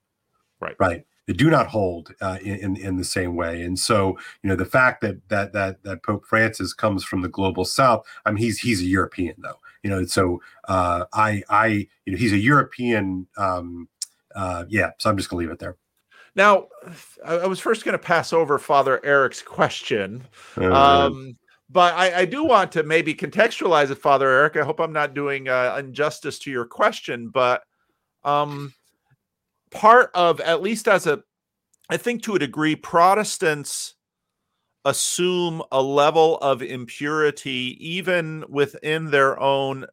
Right. 0.60 0.76
Right 0.80 1.06
that 1.30 1.38
do 1.38 1.52
not 1.52 1.68
hold 1.68 2.12
uh, 2.22 2.40
in 2.42 2.76
in 2.78 2.98
the 2.98 3.04
same 3.04 3.36
way. 3.36 3.62
And 3.62 3.78
so, 3.78 4.18
you 4.42 4.50
know, 4.50 4.56
the 4.56 4.66
fact 4.66 5.02
that 5.02 5.18
that 5.30 5.54
that 5.54 5.84
that 5.84 6.02
Pope 6.02 6.26
Francis 6.26 6.74
comes 6.74 7.04
from 7.04 7.22
the 7.22 7.30
global 7.30 7.66
South, 7.66 8.04
I 8.26 8.32
mean, 8.32 8.44
he's 8.44 8.58
he's 8.58 8.82
a 8.82 8.86
European 8.86 9.36
though. 9.38 9.60
You 9.84 9.92
know, 9.92 10.06
so 10.06 10.42
uh, 10.68 11.06
I 11.14 11.44
I 11.48 11.88
you 12.06 12.14
know 12.14 12.18
he's 12.18 12.34
a 12.34 12.38
European. 12.38 13.28
Um, 13.38 13.88
uh, 14.34 14.66
yeah, 14.70 14.90
so 14.98 15.08
I'm 15.08 15.18
just 15.18 15.30
gonna 15.30 15.42
leave 15.42 15.52
it 15.52 15.60
there. 15.60 15.78
Now, 16.34 16.68
I 17.24 17.46
was 17.46 17.60
first 17.60 17.86
going 17.86 17.94
to 17.94 18.00
pass 18.00 18.34
over 18.34 18.58
Father 18.58 19.04
Eric's 19.04 19.42
question, 19.42 20.24
uh-huh. 20.58 20.72
um, 21.08 21.38
but 21.70 21.94
I, 21.96 22.22
I, 22.22 22.26
do 22.26 22.44
want 22.46 22.72
to 22.74 22.84
maybe 22.84 23.16
contextualize 23.16 23.90
it, 23.90 23.96
Father 23.96 24.30
Eric. 24.30 24.56
I 24.56 24.64
hope 24.64 24.80
I'm 24.80 24.94
not 24.94 25.16
doing 25.16 25.50
uh, 25.50 25.76
injustice 25.80 26.40
to 26.40 26.52
your 26.52 26.66
question, 26.66 27.30
but 27.30 27.64
um, 28.24 28.74
part 29.72 30.12
of, 30.14 30.40
at 30.42 30.62
least 30.62 30.88
as 30.88 31.08
a, 31.08 31.24
I 31.90 31.98
think 31.98 32.24
to 32.24 32.36
a 32.36 32.40
degree, 32.40 32.76
Protestants 32.76 33.96
assume 34.86 35.62
a 35.72 35.82
level 35.82 36.38
of 36.38 36.62
impurity 36.62 37.78
even 37.80 38.46
within 38.48 39.12
their 39.12 39.40
own 39.40 39.86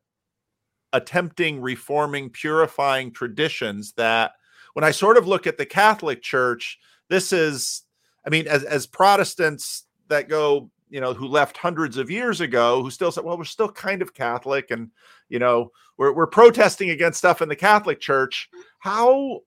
attempting, 0.92 1.60
reforming, 1.60 2.30
purifying 2.30 3.10
traditions. 3.12 3.92
That 3.92 4.32
when 4.74 4.84
I 4.84 4.90
sort 4.90 5.16
of 5.16 5.26
look 5.26 5.46
at 5.46 5.58
the 5.58 5.66
Catholic 5.66 6.22
Church, 6.22 6.78
this 7.08 7.32
is, 7.32 7.82
I 8.26 8.30
mean, 8.30 8.46
as 8.46 8.62
as 8.64 8.86
Protestants 8.86 9.84
that 10.08 10.28
go 10.28 10.70
you 10.88 11.00
know, 11.00 11.14
who 11.14 11.26
left 11.26 11.56
hundreds 11.56 11.96
of 11.96 12.10
years 12.10 12.40
ago, 12.40 12.82
who 12.82 12.90
still 12.90 13.10
said, 13.10 13.24
well, 13.24 13.36
we're 13.36 13.44
still 13.44 13.70
kind 13.70 14.02
of 14.02 14.14
Catholic 14.14 14.70
and, 14.70 14.90
you 15.28 15.38
know, 15.38 15.72
we're, 15.96 16.12
we're 16.12 16.26
protesting 16.26 16.90
against 16.90 17.18
stuff 17.18 17.42
in 17.42 17.48
the 17.48 17.56
Catholic 17.56 18.00
Church. 18.00 18.48
How, 18.78 19.40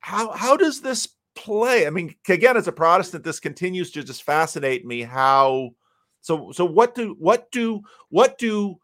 how, 0.00 0.32
how 0.32 0.56
does 0.56 0.80
this 0.80 1.08
play? 1.34 1.86
I 1.86 1.90
mean, 1.90 2.14
again, 2.28 2.56
as 2.56 2.68
a 2.68 2.72
Protestant, 2.72 3.24
this 3.24 3.40
continues 3.40 3.90
to 3.92 4.02
just 4.02 4.22
fascinate 4.22 4.84
me 4.86 5.02
how, 5.02 5.70
so, 6.20 6.52
so 6.52 6.64
what 6.64 6.94
do, 6.94 7.16
what 7.18 7.50
do, 7.50 7.82
what 8.08 8.38
do 8.38 8.76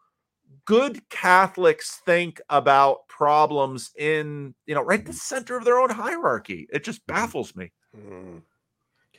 good 0.65 1.09
Catholics 1.09 2.01
think 2.05 2.39
about 2.49 3.07
problems 3.07 3.91
in, 3.97 4.55
you 4.65 4.75
know, 4.75 4.81
right 4.81 5.05
the 5.05 5.13
center 5.13 5.57
of 5.57 5.65
their 5.65 5.79
own 5.79 5.89
hierarchy? 5.89 6.67
It 6.71 6.83
just 6.83 7.01
mm-hmm. 7.01 7.15
baffles 7.15 7.55
me. 7.55 7.71
Mm-hmm. 7.97 8.37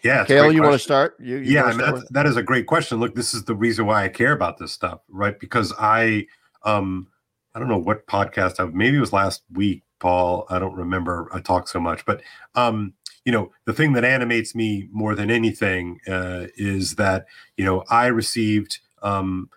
Yeah, 0.03 0.27
Kale, 0.27 0.53
you 0.53 0.61
want 0.61 0.75
to 0.75 0.79
start? 0.79 1.17
You, 1.19 1.37
you 1.37 1.55
yeah, 1.55 1.73
start 1.73 1.95
that, 1.95 2.13
that 2.13 2.27
is 2.27 2.37
a 2.37 2.43
great 2.43 2.67
question. 2.67 3.01
Look, 3.01 3.15
this 3.15 3.33
is 3.33 3.45
the 3.45 3.55
reason 3.55 3.87
why 3.87 4.05
I 4.05 4.09
care 4.09 4.33
about 4.33 4.59
this 4.59 4.71
stuff, 4.71 5.01
right? 5.09 5.41
Because 5.41 5.73
I, 5.79 6.27
um, 6.63 7.09
I 7.55 7.59
don't 7.59 7.69
know 7.69 7.79
what 7.79 8.07
podcast 8.07 8.61
I 8.61 8.65
maybe 8.65 8.99
it 8.99 9.01
was 9.01 9.13
last 9.13 9.45
week, 9.53 9.83
Paul. 9.99 10.47
I 10.49 10.59
don't 10.59 10.77
remember. 10.77 11.29
I 11.33 11.41
talk 11.41 11.69
so 11.69 11.81
much, 11.81 12.05
but 12.05 12.23
um, 12.55 12.95
you 13.25 13.33
know, 13.33 13.53
the 13.65 13.73
thing 13.73 13.93
that 13.95 14.05
animates 14.05 14.55
me 14.55 14.89
more 14.93 15.15
than 15.15 15.31
anything 15.31 16.01
uh, 16.07 16.47
is 16.57 16.97
that 16.97 17.27
you 17.57 17.65
know 17.65 17.85
I 17.91 18.07
received 18.07 18.81
um, 19.03 19.51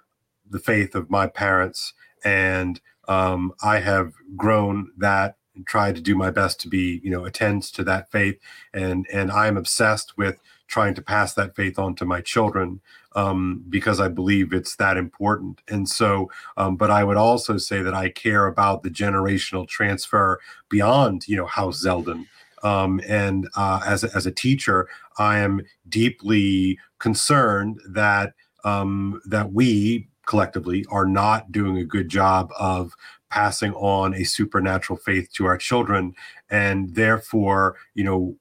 the 0.50 0.60
faith 0.60 0.96
of 0.96 1.10
my 1.10 1.28
parents, 1.28 1.94
and 2.24 2.80
um, 3.08 3.54
I 3.62 3.80
have 3.80 4.14
grown 4.36 4.92
that 4.98 5.38
and 5.56 5.66
tried 5.68 5.96
to 5.96 6.02
do 6.02 6.16
my 6.16 6.32
best 6.32 6.60
to 6.62 6.70
be, 6.70 7.02
you 7.04 7.10
know, 7.10 7.26
attend 7.26 7.64
to 7.64 7.84
that 7.84 8.12
faith. 8.12 8.40
And 8.74 9.06
and 9.12 9.32
I'm 9.32 9.58
obsessed 9.58 10.18
with 10.18 10.40
trying 10.68 10.94
to 10.96 11.02
pass 11.02 11.34
that 11.34 11.56
faith 11.56 11.80
on 11.80 11.96
to 11.96 12.06
my 12.06 12.22
children 12.22 12.82
um, 13.18 13.64
because 13.68 14.00
I 14.00 14.08
believe 14.08 14.54
it's 14.54 14.76
that 14.76 14.96
important. 14.96 15.62
And 15.68 15.90
so, 15.90 16.30
um, 16.56 16.78
but 16.78 16.92
I 16.92 17.04
would 17.04 17.18
also 17.18 17.58
say 17.58 17.82
that 17.82 17.96
I 17.96 18.10
care 18.10 18.46
about 18.46 18.84
the 18.84 18.92
generational 18.92 19.68
transfer 19.68 20.40
beyond, 20.70 21.28
you 21.28 21.36
know, 21.36 21.48
House 21.48 21.84
Zelden. 21.84 22.28
Um, 22.64 23.02
and 23.08 23.50
uh, 23.56 23.82
as, 23.86 24.04
a, 24.04 24.16
as 24.16 24.28
a 24.28 24.32
teacher, 24.32 24.88
I 25.18 25.40
am 25.40 25.64
deeply 25.90 26.78
concerned 27.00 27.80
that 27.90 28.34
um, 28.64 29.20
that 29.26 29.52
we 29.52 30.08
collectively 30.26 30.86
are 30.90 31.06
not 31.06 31.52
doing 31.52 31.78
a 31.78 31.86
good 31.86 32.10
job 32.10 32.52
of 32.60 32.94
passing 33.30 33.74
on 33.74 34.14
a 34.14 34.24
supernatural 34.24 34.98
faith 34.98 35.32
to 35.34 35.46
our 35.46 35.58
children 35.58 36.14
and 36.50 36.96
therefore 36.96 37.76
you 37.94 38.04
know 38.04 38.36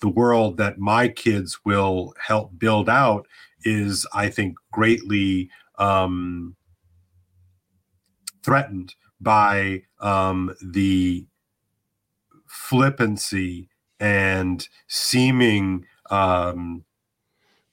the 0.00 0.08
world 0.08 0.56
that 0.56 0.78
my 0.78 1.08
kids 1.08 1.58
will 1.64 2.12
help 2.20 2.56
build 2.58 2.88
out 2.88 3.26
is 3.64 4.06
i 4.14 4.28
think 4.28 4.56
greatly 4.72 5.50
um, 5.78 6.56
threatened 8.44 8.94
by 9.20 9.82
um, 10.00 10.54
the 10.62 11.26
flippancy 12.46 13.68
and 14.00 14.68
seeming 14.88 15.86
um, 16.10 16.84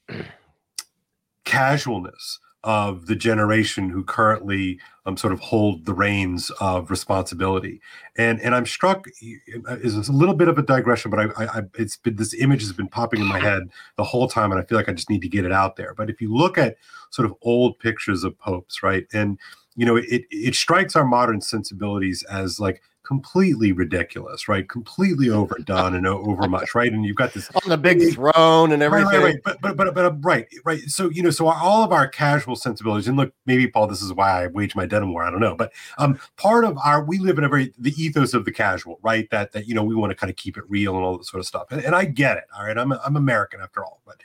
casualness 1.45 2.39
of 2.63 3.05
the 3.05 3.15
generation 3.15 3.89
who 3.89 4.03
currently 4.03 4.79
um, 5.05 5.15
sort 5.15 5.31
of 5.31 5.39
hold 5.39 5.85
the 5.85 5.93
reins 5.93 6.51
of 6.59 6.91
responsibility. 6.91 7.81
And 8.17 8.41
and 8.41 8.53
I'm 8.53 8.65
struck 8.65 9.05
is 9.21 10.09
a 10.09 10.11
little 10.11 10.35
bit 10.35 10.47
of 10.47 10.57
a 10.57 10.61
digression, 10.61 11.09
but 11.09 11.19
I, 11.19 11.45
I 11.45 11.61
it's 11.75 11.97
been 11.97 12.17
this 12.17 12.33
image 12.33 12.61
has 12.61 12.73
been 12.73 12.89
popping 12.89 13.21
in 13.21 13.27
my 13.27 13.39
head 13.39 13.63
the 13.95 14.03
whole 14.03 14.27
time, 14.27 14.51
and 14.51 14.59
I 14.59 14.65
feel 14.65 14.77
like 14.77 14.89
I 14.89 14.93
just 14.93 15.09
need 15.09 15.21
to 15.21 15.29
get 15.29 15.45
it 15.45 15.51
out 15.51 15.77
there. 15.77 15.93
But 15.93 16.09
if 16.09 16.19
you 16.19 16.33
look 16.33 16.57
at 16.57 16.75
sort 17.11 17.25
of 17.25 17.33
old 17.41 17.79
pictures 17.79 18.23
of 18.23 18.37
popes, 18.37 18.83
right, 18.83 19.05
and 19.13 19.39
you 19.75 19.85
know 19.85 19.95
it 19.95 20.23
it 20.29 20.55
strikes 20.55 20.95
our 20.95 21.05
modern 21.05 21.41
sensibilities 21.41 22.23
as 22.23 22.59
like 22.59 22.81
completely 23.09 23.71
ridiculous, 23.71 24.47
right? 24.47 24.69
Completely 24.69 25.29
overdone 25.39 25.95
and 25.95 26.05
over 26.05 26.47
much, 26.47 26.75
right? 26.75 26.93
And 26.93 27.03
you've 27.03 27.15
got 27.15 27.33
this 27.33 27.49
on 27.55 27.67
the 27.67 27.75
big 27.75 28.13
throne 28.13 28.71
and 28.71 28.83
everything. 28.83 29.07
Right, 29.07 29.17
right, 29.17 29.23
right. 29.23 29.35
But, 29.43 29.59
but, 29.61 29.75
but, 29.75 29.95
but, 29.95 30.23
right, 30.23 30.47
right. 30.63 30.81
So, 30.81 31.09
you 31.09 31.23
know, 31.23 31.31
so 31.31 31.47
all 31.47 31.83
of 31.83 31.91
our 31.91 32.07
casual 32.07 32.55
sensibilities, 32.55 33.07
and 33.07 33.17
look, 33.17 33.33
maybe 33.47 33.67
Paul, 33.67 33.87
this 33.87 34.03
is 34.03 34.13
why 34.13 34.43
I 34.43 34.47
wage 34.47 34.75
my 34.75 34.85
denim 34.85 35.11
war. 35.11 35.23
I 35.23 35.31
don't 35.31 35.39
know, 35.39 35.55
but 35.55 35.73
um, 35.97 36.19
part 36.37 36.65
of 36.65 36.77
our, 36.85 37.03
we 37.03 37.17
live 37.17 37.39
in 37.39 37.43
a 37.43 37.49
very, 37.49 37.73
the 37.79 37.95
ethos 37.99 38.35
of 38.35 38.45
the 38.45 38.51
casual, 38.51 38.99
right? 39.01 39.27
That, 39.31 39.53
that, 39.53 39.67
you 39.67 39.73
know, 39.73 39.83
we 39.83 39.95
want 39.95 40.11
to 40.11 40.15
kind 40.15 40.29
of 40.29 40.35
keep 40.35 40.55
it 40.55 40.63
real 40.69 40.95
and 40.95 41.03
all 41.03 41.17
that 41.17 41.25
sort 41.25 41.39
of 41.39 41.47
stuff. 41.47 41.65
And, 41.71 41.83
and 41.83 41.95
I 41.95 42.05
get 42.05 42.37
it. 42.37 42.43
All 42.55 42.63
right. 42.63 42.77
I'm, 42.77 42.91
I'm 42.91 43.15
American 43.15 43.59
after 43.59 43.83
all, 43.83 44.01
but, 44.05 44.21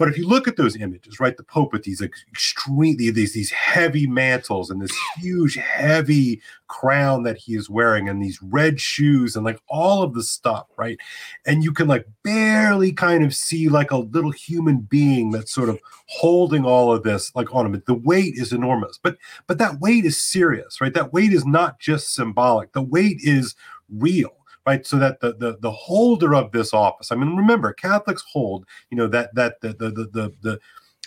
but 0.00 0.08
if 0.08 0.16
you 0.16 0.26
look 0.26 0.48
at 0.48 0.56
those 0.56 0.76
images, 0.76 1.20
right, 1.20 1.36
the 1.36 1.42
Pope 1.42 1.74
with 1.74 1.82
these 1.82 2.00
extremely 2.00 3.10
these 3.10 3.34
these 3.34 3.50
heavy 3.50 4.06
mantles 4.06 4.70
and 4.70 4.80
this 4.80 4.96
huge 5.18 5.56
heavy 5.56 6.40
crown 6.68 7.22
that 7.24 7.36
he 7.36 7.54
is 7.54 7.68
wearing 7.68 8.08
and 8.08 8.22
these 8.22 8.40
red 8.40 8.80
shoes 8.80 9.36
and 9.36 9.44
like 9.44 9.60
all 9.68 10.02
of 10.02 10.14
the 10.14 10.22
stuff, 10.22 10.68
right? 10.78 10.98
And 11.44 11.62
you 11.62 11.70
can 11.74 11.86
like 11.86 12.06
barely 12.22 12.92
kind 12.92 13.22
of 13.22 13.34
see 13.34 13.68
like 13.68 13.90
a 13.90 13.98
little 13.98 14.30
human 14.30 14.78
being 14.78 15.32
that's 15.32 15.52
sort 15.52 15.68
of 15.68 15.78
holding 16.06 16.64
all 16.64 16.90
of 16.90 17.02
this 17.02 17.30
like 17.36 17.54
on 17.54 17.66
him. 17.66 17.82
The 17.86 17.92
weight 17.92 18.36
is 18.36 18.54
enormous, 18.54 18.98
but 19.02 19.18
but 19.46 19.58
that 19.58 19.80
weight 19.80 20.06
is 20.06 20.18
serious, 20.18 20.80
right? 20.80 20.94
That 20.94 21.12
weight 21.12 21.34
is 21.34 21.44
not 21.44 21.78
just 21.78 22.14
symbolic. 22.14 22.72
The 22.72 22.80
weight 22.80 23.18
is 23.20 23.54
real 23.90 24.39
right? 24.70 24.86
So 24.86 24.98
that 24.98 25.20
the 25.20 25.34
the 25.34 25.58
the 25.60 25.72
holder 25.72 26.34
of 26.34 26.52
this 26.52 26.72
office. 26.72 27.10
I 27.10 27.16
mean, 27.16 27.36
remember, 27.36 27.72
Catholics 27.72 28.24
hold, 28.32 28.66
you 28.90 28.96
know, 28.96 29.08
that 29.08 29.34
that 29.34 29.60
the 29.60 29.68
the 29.68 29.90
the 29.90 30.32
the 30.42 30.60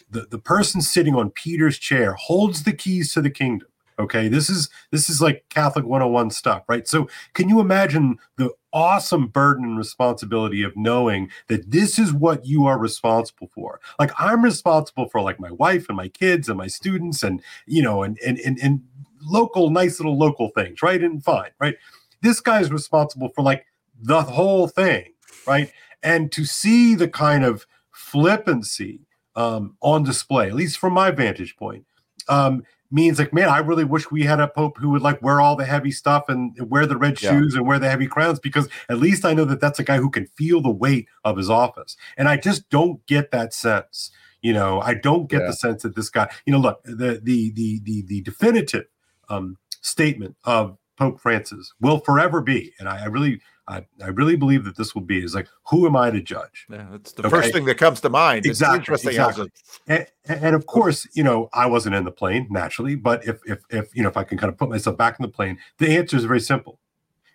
the, 0.10 0.28
the, 0.30 0.38
person 0.38 0.82
sitting 0.82 1.16
on 1.16 1.32
Peter's 1.32 1.80
chair 1.80 2.14
holds 2.14 2.64
the 2.64 2.74
keys 2.74 3.14
to 3.14 3.22
the 3.22 3.32
kingdom. 3.32 3.68
Okay, 3.98 4.28
this 4.28 4.50
is 4.50 4.70
this 4.92 5.10
is 5.10 5.22
like 5.22 5.46
Catholic 5.50 5.86
101 5.86 6.32
stuff, 6.32 6.64
right? 6.68 6.88
So 6.88 7.08
can 7.34 7.48
you 7.48 7.60
imagine 7.60 8.18
the 8.38 8.52
awesome 8.74 9.28
burden 9.28 9.66
and 9.66 9.78
responsibility 9.78 10.62
of 10.64 10.76
knowing 10.76 11.30
that 11.48 11.72
this 11.72 11.98
is 11.98 12.12
what 12.12 12.46
you 12.46 12.66
are 12.66 12.78
responsible 12.78 13.50
for? 13.54 13.80
Like 14.00 14.12
I'm 14.20 14.44
responsible 14.44 15.10
for 15.10 15.22
like 15.22 15.40
my 15.40 15.52
wife 15.52 15.86
and 15.90 15.98
my 15.98 16.10
kids 16.10 16.50
and 16.50 16.58
my 16.58 16.68
students 16.68 17.24
and 17.24 17.42
you 17.66 17.82
know 17.82 18.04
and 18.04 18.20
and 18.26 18.40
and, 18.40 18.60
and 18.62 18.82
local 19.22 19.70
nice 19.70 20.00
little 20.00 20.18
local 20.18 20.50
things, 20.50 20.82
right? 20.82 21.02
And 21.02 21.24
fine, 21.24 21.52
right? 21.60 21.76
This 22.24 22.40
guy's 22.40 22.72
responsible 22.72 23.30
for 23.36 23.44
like 23.44 23.66
the 24.02 24.24
whole 24.24 24.68
thing, 24.68 25.14
right? 25.46 25.72
And 26.02 26.32
to 26.32 26.46
see 26.46 26.96
the 26.96 27.08
kind 27.08 27.46
of 27.46 27.68
flippancy 27.92 29.02
um, 29.36 29.78
on 29.82 30.04
display, 30.04 30.48
at 30.48 30.56
least 30.56 30.80
from 30.80 30.94
my 30.94 31.12
vantage 31.12 31.56
point, 31.56 31.86
um, 32.28 32.64
means 32.94 33.18
like, 33.18 33.34
man, 33.34 33.50
I 33.50 33.58
really 33.58 33.84
wish 33.84 34.12
we 34.12 34.24
had 34.24 34.40
a 34.40 34.48
pope 34.48 34.78
who 34.78 34.92
would 34.92 35.02
like 35.02 35.22
wear 35.22 35.42
all 35.42 35.56
the 35.56 35.66
heavy 35.66 35.92
stuff 35.92 36.26
and 36.30 36.56
wear 36.70 36.86
the 36.86 36.98
red 36.98 37.22
yeah. 37.22 37.32
shoes 37.32 37.56
and 37.56 37.68
wear 37.68 37.80
the 37.80 37.90
heavy 37.90 38.08
crowns 38.08 38.40
because 38.40 38.70
at 38.88 39.00
least 39.00 39.26
I 39.26 39.34
know 39.34 39.46
that 39.46 39.60
that's 39.60 39.80
a 39.80 39.84
guy 39.84 39.98
who 39.98 40.12
can 40.12 40.28
feel 40.28 40.62
the 40.62 40.70
weight 40.70 41.08
of 41.26 41.38
his 41.38 41.50
office. 41.50 41.98
And 42.18 42.30
I 42.30 42.38
just 42.38 42.70
don't 42.70 43.06
get 43.08 43.32
that 43.32 43.54
sense. 43.54 44.12
You 44.42 44.54
know, 44.54 44.80
I 44.82 44.94
don't 44.94 45.28
get 45.28 45.42
yeah. 45.42 45.48
the 45.48 45.54
sense 45.54 45.84
that 45.84 45.96
this 45.96 46.10
guy, 46.10 46.30
you 46.46 46.54
know, 46.54 46.60
look, 46.60 46.84
the 46.84 47.20
the 47.24 47.52
the 47.52 47.80
the, 47.84 48.04
the 48.04 48.22
definitive 48.22 48.86
um, 49.30 49.58
statement 49.82 50.36
of 50.44 50.78
Pope 50.98 51.20
Francis 51.20 51.74
will 51.80 52.00
forever 52.00 52.42
be, 52.42 52.74
and 52.80 52.88
I, 52.88 53.04
I 53.04 53.06
really, 53.06 53.42
I, 53.68 53.86
I, 54.04 54.08
really 54.08 54.36
believe 54.36 54.64
that 54.66 54.78
this 54.78 54.94
will 54.94 55.02
be 55.02 55.24
is 55.24 55.34
like, 55.34 55.48
who 55.68 55.88
am 55.88 55.96
I 55.96 56.12
to 56.12 56.22
judge? 56.22 56.68
Yeah, 56.70 56.88
that's 56.92 57.14
the 57.14 57.26
okay. 57.26 57.30
first 57.30 57.54
thing 57.54 57.66
that 57.66 57.78
comes 57.78 58.02
to 58.02 58.10
mind. 58.10 58.46
Exactly. 58.46 58.78
It's 58.78 58.82
interesting. 58.82 59.10
Exactly. 59.12 59.50
And, 59.88 60.08
and, 60.44 60.56
of 60.56 60.66
course, 60.66 61.08
you 61.14 61.24
know, 61.24 61.50
I 61.54 61.66
wasn't 61.66 61.96
in 61.96 62.04
the 62.04 62.12
plane 62.12 62.48
naturally, 62.50 62.96
but 62.96 63.26
if 63.26 63.42
if 63.46 63.60
if 63.70 63.96
you 63.96 64.04
know, 64.04 64.10
if 64.10 64.18
I 64.18 64.24
can 64.24 64.38
kind 64.38 64.52
of 64.52 64.58
put 64.58 64.70
myself 64.70 64.98
back 64.98 65.20
in 65.20 65.24
the 65.24 65.32
plane, 65.32 65.58
the 65.80 65.90
answer 65.98 66.18
is 66.18 66.26
very 66.26 66.42
simple. 66.42 66.80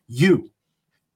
You, 0.07 0.51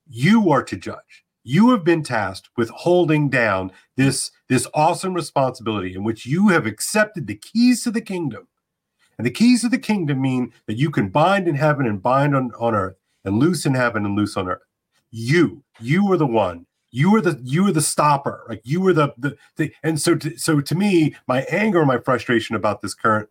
you 0.09 0.51
are 0.51 0.62
to 0.64 0.77
judge. 0.77 1.24
You 1.44 1.70
have 1.70 1.85
been 1.85 2.02
tasked 2.02 2.51
with 2.56 2.70
holding 2.70 3.28
down 3.28 3.73
this 3.97 4.31
this 4.48 4.66
awesome 4.74 5.14
responsibility 5.14 5.94
in 5.94 6.05
which 6.05 6.27
you 6.27 6.48
have 6.48 6.66
accepted 6.66 7.27
the 7.27 7.36
keys 7.36 7.85
to 7.85 7.90
the 7.90 8.01
kingdom 8.01 8.48
and 9.23 9.27
the 9.28 9.31
keys 9.31 9.62
of 9.62 9.70
the 9.70 9.78
kingdom 9.78 10.20
mean 10.20 10.53
that 10.66 10.78
you 10.78 10.90
can 10.90 11.09
bind 11.09 11.47
in 11.47 11.55
heaven 11.55 11.86
and 11.86 12.03
bind 12.03 12.35
on, 12.35 12.51
on 12.59 12.74
earth, 12.74 12.97
and 13.24 13.39
loose 13.39 13.65
in 13.65 13.73
heaven 13.73 14.05
and 14.05 14.16
loose 14.16 14.36
on 14.36 14.49
earth. 14.49 14.65
You, 15.12 15.62
you 15.78 16.11
are 16.11 16.16
the 16.16 16.27
one. 16.27 16.66
You 16.90 17.15
are 17.15 17.20
the 17.20 17.40
you 17.44 17.69
are 17.69 17.73
the 17.73 17.81
stopper. 17.81 18.44
Like 18.49 18.62
you 18.65 18.81
were 18.81 18.93
the 18.93 19.15
the, 19.16 19.36
the 19.55 19.73
and 19.85 20.01
so 20.01 20.16
to, 20.16 20.36
so 20.36 20.61
to 20.61 20.74
me 20.74 21.15
my 21.28 21.43
anger 21.43 21.86
my 21.86 21.99
frustration 21.99 22.57
about 22.57 22.82
this 22.82 22.94
current 22.94 23.28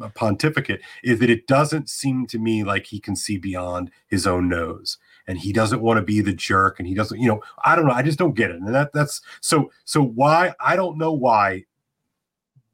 uh, 0.00 0.10
pontificate 0.10 0.80
is 1.02 1.18
that 1.18 1.28
it 1.28 1.48
doesn't 1.48 1.90
seem 1.90 2.28
to 2.28 2.38
me 2.38 2.62
like 2.62 2.86
he 2.86 3.00
can 3.00 3.16
see 3.16 3.36
beyond 3.36 3.90
his 4.06 4.28
own 4.28 4.48
nose. 4.48 4.96
And 5.26 5.38
he 5.38 5.52
doesn't 5.52 5.82
want 5.82 5.98
to 5.98 6.04
be 6.04 6.20
the 6.20 6.34
jerk 6.34 6.78
and 6.78 6.86
he 6.86 6.94
doesn't 6.94 7.18
you 7.18 7.26
know 7.26 7.42
i 7.64 7.74
don't 7.74 7.86
know 7.86 7.94
i 7.94 8.02
just 8.02 8.18
don't 8.18 8.36
get 8.36 8.52
it. 8.52 8.60
And 8.60 8.72
that 8.72 8.92
that's 8.92 9.22
so 9.40 9.72
so 9.84 10.00
why 10.00 10.54
i 10.60 10.76
don't 10.76 10.96
know 10.96 11.12
why 11.12 11.64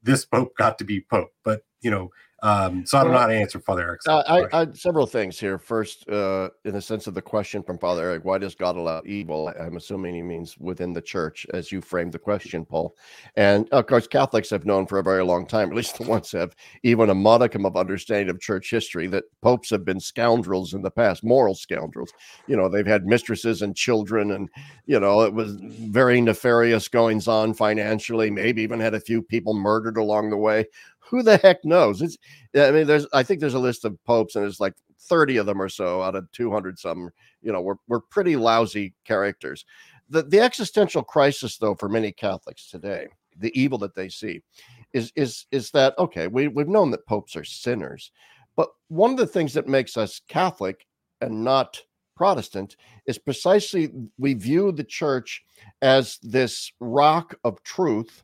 this 0.03 0.23
pope 0.23 0.55
got 0.55 0.77
to 0.77 0.83
be 0.83 1.01
pope 1.01 1.33
but 1.43 1.63
you 1.81 1.91
know 1.91 2.11
um, 2.43 2.85
so 2.85 2.97
I 2.97 3.03
don't 3.03 3.13
know 3.13 3.19
how 3.19 3.27
to 3.27 3.35
answer 3.35 3.57
Father 3.57 3.83
Eric's. 3.83 4.05
Uh, 4.05 4.21
I, 4.27 4.61
I, 4.61 4.67
several 4.73 5.05
things 5.05 5.39
here. 5.39 5.57
First, 5.57 6.07
uh, 6.09 6.49
in 6.65 6.73
the 6.73 6.81
sense 6.81 7.07
of 7.07 7.13
the 7.13 7.21
question 7.21 7.63
from 7.63 7.77
Father 7.77 8.03
Eric, 8.03 8.25
why 8.25 8.37
does 8.37 8.53
God 8.53 8.75
allow 8.75 9.01
evil? 9.05 9.53
I'm 9.57 9.77
assuming 9.77 10.13
he 10.13 10.21
means 10.21 10.57
within 10.57 10.91
the 10.91 11.01
church, 11.01 11.47
as 11.53 11.71
you 11.71 11.79
framed 11.79 12.11
the 12.11 12.19
question, 12.19 12.65
Paul. 12.65 12.97
And 13.37 13.69
of 13.69 13.87
course, 13.87 14.07
Catholics 14.07 14.49
have 14.49 14.65
known 14.65 14.85
for 14.87 14.99
a 14.99 15.03
very 15.03 15.23
long 15.23 15.47
time, 15.47 15.69
at 15.71 15.75
least 15.75 15.97
the 15.97 16.03
ones 16.03 16.33
have 16.33 16.53
even 16.83 17.09
a 17.09 17.15
modicum 17.15 17.65
of 17.65 17.77
understanding 17.77 18.29
of 18.29 18.41
church 18.41 18.69
history, 18.69 19.07
that 19.07 19.23
popes 19.41 19.69
have 19.69 19.85
been 19.85 20.01
scoundrels 20.01 20.73
in 20.73 20.81
the 20.81 20.91
past, 20.91 21.23
moral 21.23 21.55
scoundrels. 21.55 22.11
You 22.47 22.57
know, 22.57 22.67
they've 22.67 22.85
had 22.85 23.05
mistresses 23.05 23.61
and 23.61 23.73
children, 23.73 24.31
and 24.31 24.49
you 24.85 24.99
know, 24.99 25.21
it 25.21 25.33
was 25.33 25.55
very 25.61 26.19
nefarious 26.19 26.89
goings 26.89 27.29
on 27.29 27.53
financially. 27.53 28.29
Maybe 28.29 28.63
even 28.63 28.81
had 28.81 28.95
a 28.95 28.99
few 28.99 29.21
people 29.21 29.53
murdered 29.53 29.95
along 29.95 30.29
the 30.29 30.35
way 30.35 30.65
who 31.09 31.23
the 31.23 31.37
heck 31.37 31.63
knows? 31.63 32.01
It's 32.01 32.17
I 32.55 32.71
mean, 32.71 32.87
there's 32.87 33.07
I 33.13 33.23
think 33.23 33.39
there's 33.39 33.53
a 33.53 33.59
list 33.59 33.85
of 33.85 34.01
popes, 34.05 34.35
and 34.35 34.43
there's 34.43 34.59
like 34.59 34.75
30 34.99 35.37
of 35.37 35.45
them 35.45 35.61
or 35.61 35.69
so 35.69 36.01
out 36.01 36.15
of 36.15 36.31
200 36.31 36.79
some. 36.79 37.09
You 37.41 37.51
know, 37.51 37.61
we're 37.61 37.75
we're 37.87 37.99
pretty 37.99 38.35
lousy 38.35 38.93
characters. 39.05 39.65
The 40.09 40.23
the 40.23 40.39
existential 40.39 41.03
crisis, 41.03 41.57
though, 41.57 41.75
for 41.75 41.89
many 41.89 42.11
Catholics 42.11 42.69
today, 42.69 43.07
the 43.37 43.57
evil 43.59 43.77
that 43.79 43.95
they 43.95 44.09
see, 44.09 44.41
is 44.93 45.11
is 45.15 45.45
is 45.51 45.71
that 45.71 45.97
okay? 45.97 46.27
We 46.27 46.47
we've 46.47 46.67
known 46.67 46.91
that 46.91 47.05
popes 47.05 47.35
are 47.35 47.43
sinners, 47.43 48.11
but 48.55 48.69
one 48.87 49.11
of 49.11 49.17
the 49.17 49.27
things 49.27 49.53
that 49.53 49.67
makes 49.67 49.97
us 49.97 50.21
Catholic 50.27 50.85
and 51.21 51.43
not 51.43 51.81
Protestant 52.15 52.75
is 53.07 53.17
precisely 53.17 53.91
we 54.17 54.33
view 54.33 54.71
the 54.71 54.83
church 54.83 55.43
as 55.81 56.19
this 56.21 56.71
rock 56.79 57.35
of 57.43 57.61
truth 57.63 58.23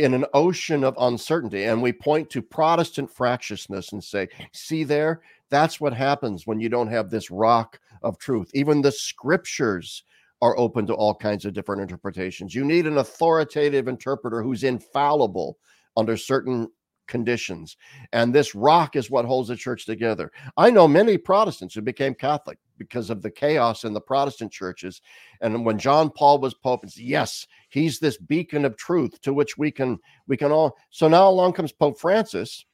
in 0.00 0.14
an 0.14 0.24
ocean 0.34 0.82
of 0.82 0.96
uncertainty. 0.98 1.64
And 1.64 1.82
we 1.82 1.92
point 1.92 2.30
to 2.30 2.42
Protestant 2.42 3.10
fractiousness 3.10 3.92
and 3.92 4.02
say, 4.02 4.28
see 4.52 4.82
there, 4.82 5.20
that's 5.50 5.80
what 5.80 5.92
happens 5.92 6.46
when 6.46 6.58
you 6.58 6.68
don't 6.68 6.88
have 6.88 7.10
this 7.10 7.30
rock 7.30 7.78
of 8.02 8.18
truth. 8.18 8.50
Even 8.54 8.80
the 8.80 8.92
scriptures 8.92 10.04
are 10.42 10.58
open 10.58 10.86
to 10.86 10.94
all 10.94 11.14
kinds 11.14 11.44
of 11.44 11.52
different 11.52 11.82
interpretations. 11.82 12.54
You 12.54 12.64
need 12.64 12.86
an 12.86 12.98
authoritative 12.98 13.88
interpreter 13.88 14.42
who's 14.42 14.64
infallible 14.64 15.58
under 15.96 16.16
certain 16.16 16.68
conditions. 17.06 17.76
And 18.12 18.34
this 18.34 18.54
rock 18.54 18.96
is 18.96 19.10
what 19.10 19.26
holds 19.26 19.48
the 19.48 19.56
church 19.56 19.84
together. 19.84 20.32
I 20.56 20.70
know 20.70 20.88
many 20.88 21.18
Protestants 21.18 21.74
who 21.74 21.82
became 21.82 22.14
Catholic 22.14 22.58
because 22.80 23.10
of 23.10 23.20
the 23.20 23.30
chaos 23.30 23.84
in 23.84 23.92
the 23.92 24.00
Protestant 24.00 24.50
churches. 24.50 25.02
And 25.42 25.64
when 25.64 25.78
John 25.78 26.10
Paul 26.10 26.40
was 26.40 26.54
Pope, 26.54 26.82
it's 26.82 26.98
yes, 26.98 27.46
he's 27.68 28.00
this 28.00 28.16
beacon 28.16 28.64
of 28.64 28.76
truth 28.76 29.20
to 29.20 29.32
which 29.32 29.56
we 29.58 29.70
can 29.70 29.98
we 30.26 30.36
can 30.36 30.50
all 30.50 30.76
so 30.88 31.06
now 31.06 31.28
along 31.28 31.52
comes 31.52 31.70
Pope 31.70 32.00
Francis, 32.00 32.64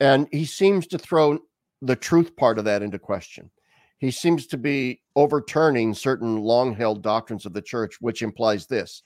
and 0.00 0.26
he 0.32 0.44
seems 0.46 0.86
to 0.88 0.98
throw 0.98 1.38
the 1.82 1.94
truth 1.94 2.34
part 2.34 2.58
of 2.58 2.64
that 2.64 2.82
into 2.82 2.98
question. 2.98 3.50
He 3.98 4.10
seems 4.10 4.46
to 4.48 4.56
be 4.56 5.02
overturning 5.14 5.94
certain 5.94 6.38
long-held 6.38 7.02
doctrines 7.02 7.46
of 7.46 7.52
the 7.52 7.62
church, 7.62 7.96
which 8.00 8.22
implies 8.22 8.66
this 8.66 9.02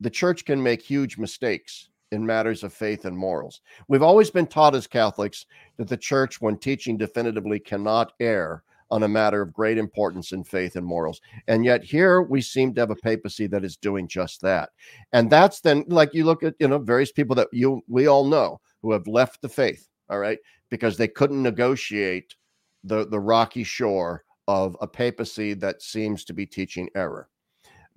the 0.00 0.10
church 0.10 0.44
can 0.44 0.62
make 0.62 0.82
huge 0.82 1.16
mistakes 1.16 1.88
in 2.12 2.24
matters 2.24 2.62
of 2.62 2.72
faith 2.72 3.06
and 3.06 3.16
morals. 3.16 3.60
We've 3.88 4.02
always 4.02 4.30
been 4.30 4.46
taught 4.46 4.74
as 4.74 4.86
Catholics 4.86 5.46
that 5.78 5.88
the 5.88 5.96
church, 5.96 6.40
when 6.40 6.58
teaching 6.58 6.96
definitively, 6.96 7.58
cannot 7.58 8.12
err 8.20 8.62
on 8.94 9.02
a 9.02 9.08
matter 9.08 9.42
of 9.42 9.52
great 9.52 9.76
importance 9.76 10.30
in 10.30 10.44
faith 10.44 10.76
and 10.76 10.86
morals. 10.86 11.20
And 11.48 11.64
yet 11.64 11.82
here 11.82 12.22
we 12.22 12.40
seem 12.40 12.72
to 12.74 12.80
have 12.80 12.92
a 12.92 12.96
papacy 12.96 13.48
that 13.48 13.64
is 13.64 13.76
doing 13.76 14.06
just 14.06 14.40
that. 14.42 14.70
And 15.12 15.28
that's 15.28 15.60
then 15.60 15.84
like 15.88 16.14
you 16.14 16.24
look 16.24 16.44
at, 16.44 16.54
you 16.60 16.68
know, 16.68 16.78
various 16.78 17.10
people 17.10 17.34
that 17.34 17.48
you 17.50 17.82
we 17.88 18.06
all 18.06 18.24
know 18.24 18.60
who 18.82 18.92
have 18.92 19.08
left 19.08 19.42
the 19.42 19.48
faith, 19.48 19.88
all 20.08 20.20
right, 20.20 20.38
because 20.70 20.96
they 20.96 21.08
couldn't 21.08 21.42
negotiate 21.42 22.36
the 22.84 23.04
the 23.08 23.18
rocky 23.18 23.64
shore 23.64 24.22
of 24.46 24.76
a 24.80 24.86
papacy 24.86 25.54
that 25.54 25.82
seems 25.82 26.24
to 26.26 26.32
be 26.32 26.46
teaching 26.46 26.88
error 26.94 27.28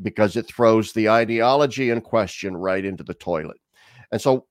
because 0.02 0.36
it 0.36 0.48
throws 0.48 0.94
the 0.94 1.10
ideology 1.10 1.92
in 1.92 2.02
question 2.02 2.58
right 2.58 2.86
into 2.86 3.04
the 3.04 3.14
toilet. 3.14 3.58
And 4.12 4.20
so, 4.20 4.48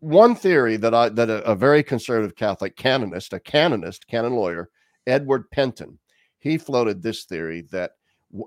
one 0.00 0.34
theory 0.34 0.78
that 0.78 0.94
I 0.94 1.10
that 1.10 1.28
a, 1.28 1.44
a 1.44 1.54
very 1.54 1.82
conservative 1.82 2.36
Catholic 2.36 2.74
canonist, 2.74 3.34
a 3.34 3.40
canonist, 3.40 4.06
canon 4.06 4.32
lawyer, 4.32 4.70
Edward 5.06 5.50
Pentin. 5.50 5.98
he 6.38 6.58
floated 6.58 7.02
this 7.02 7.24
theory 7.24 7.62
that 7.70 7.92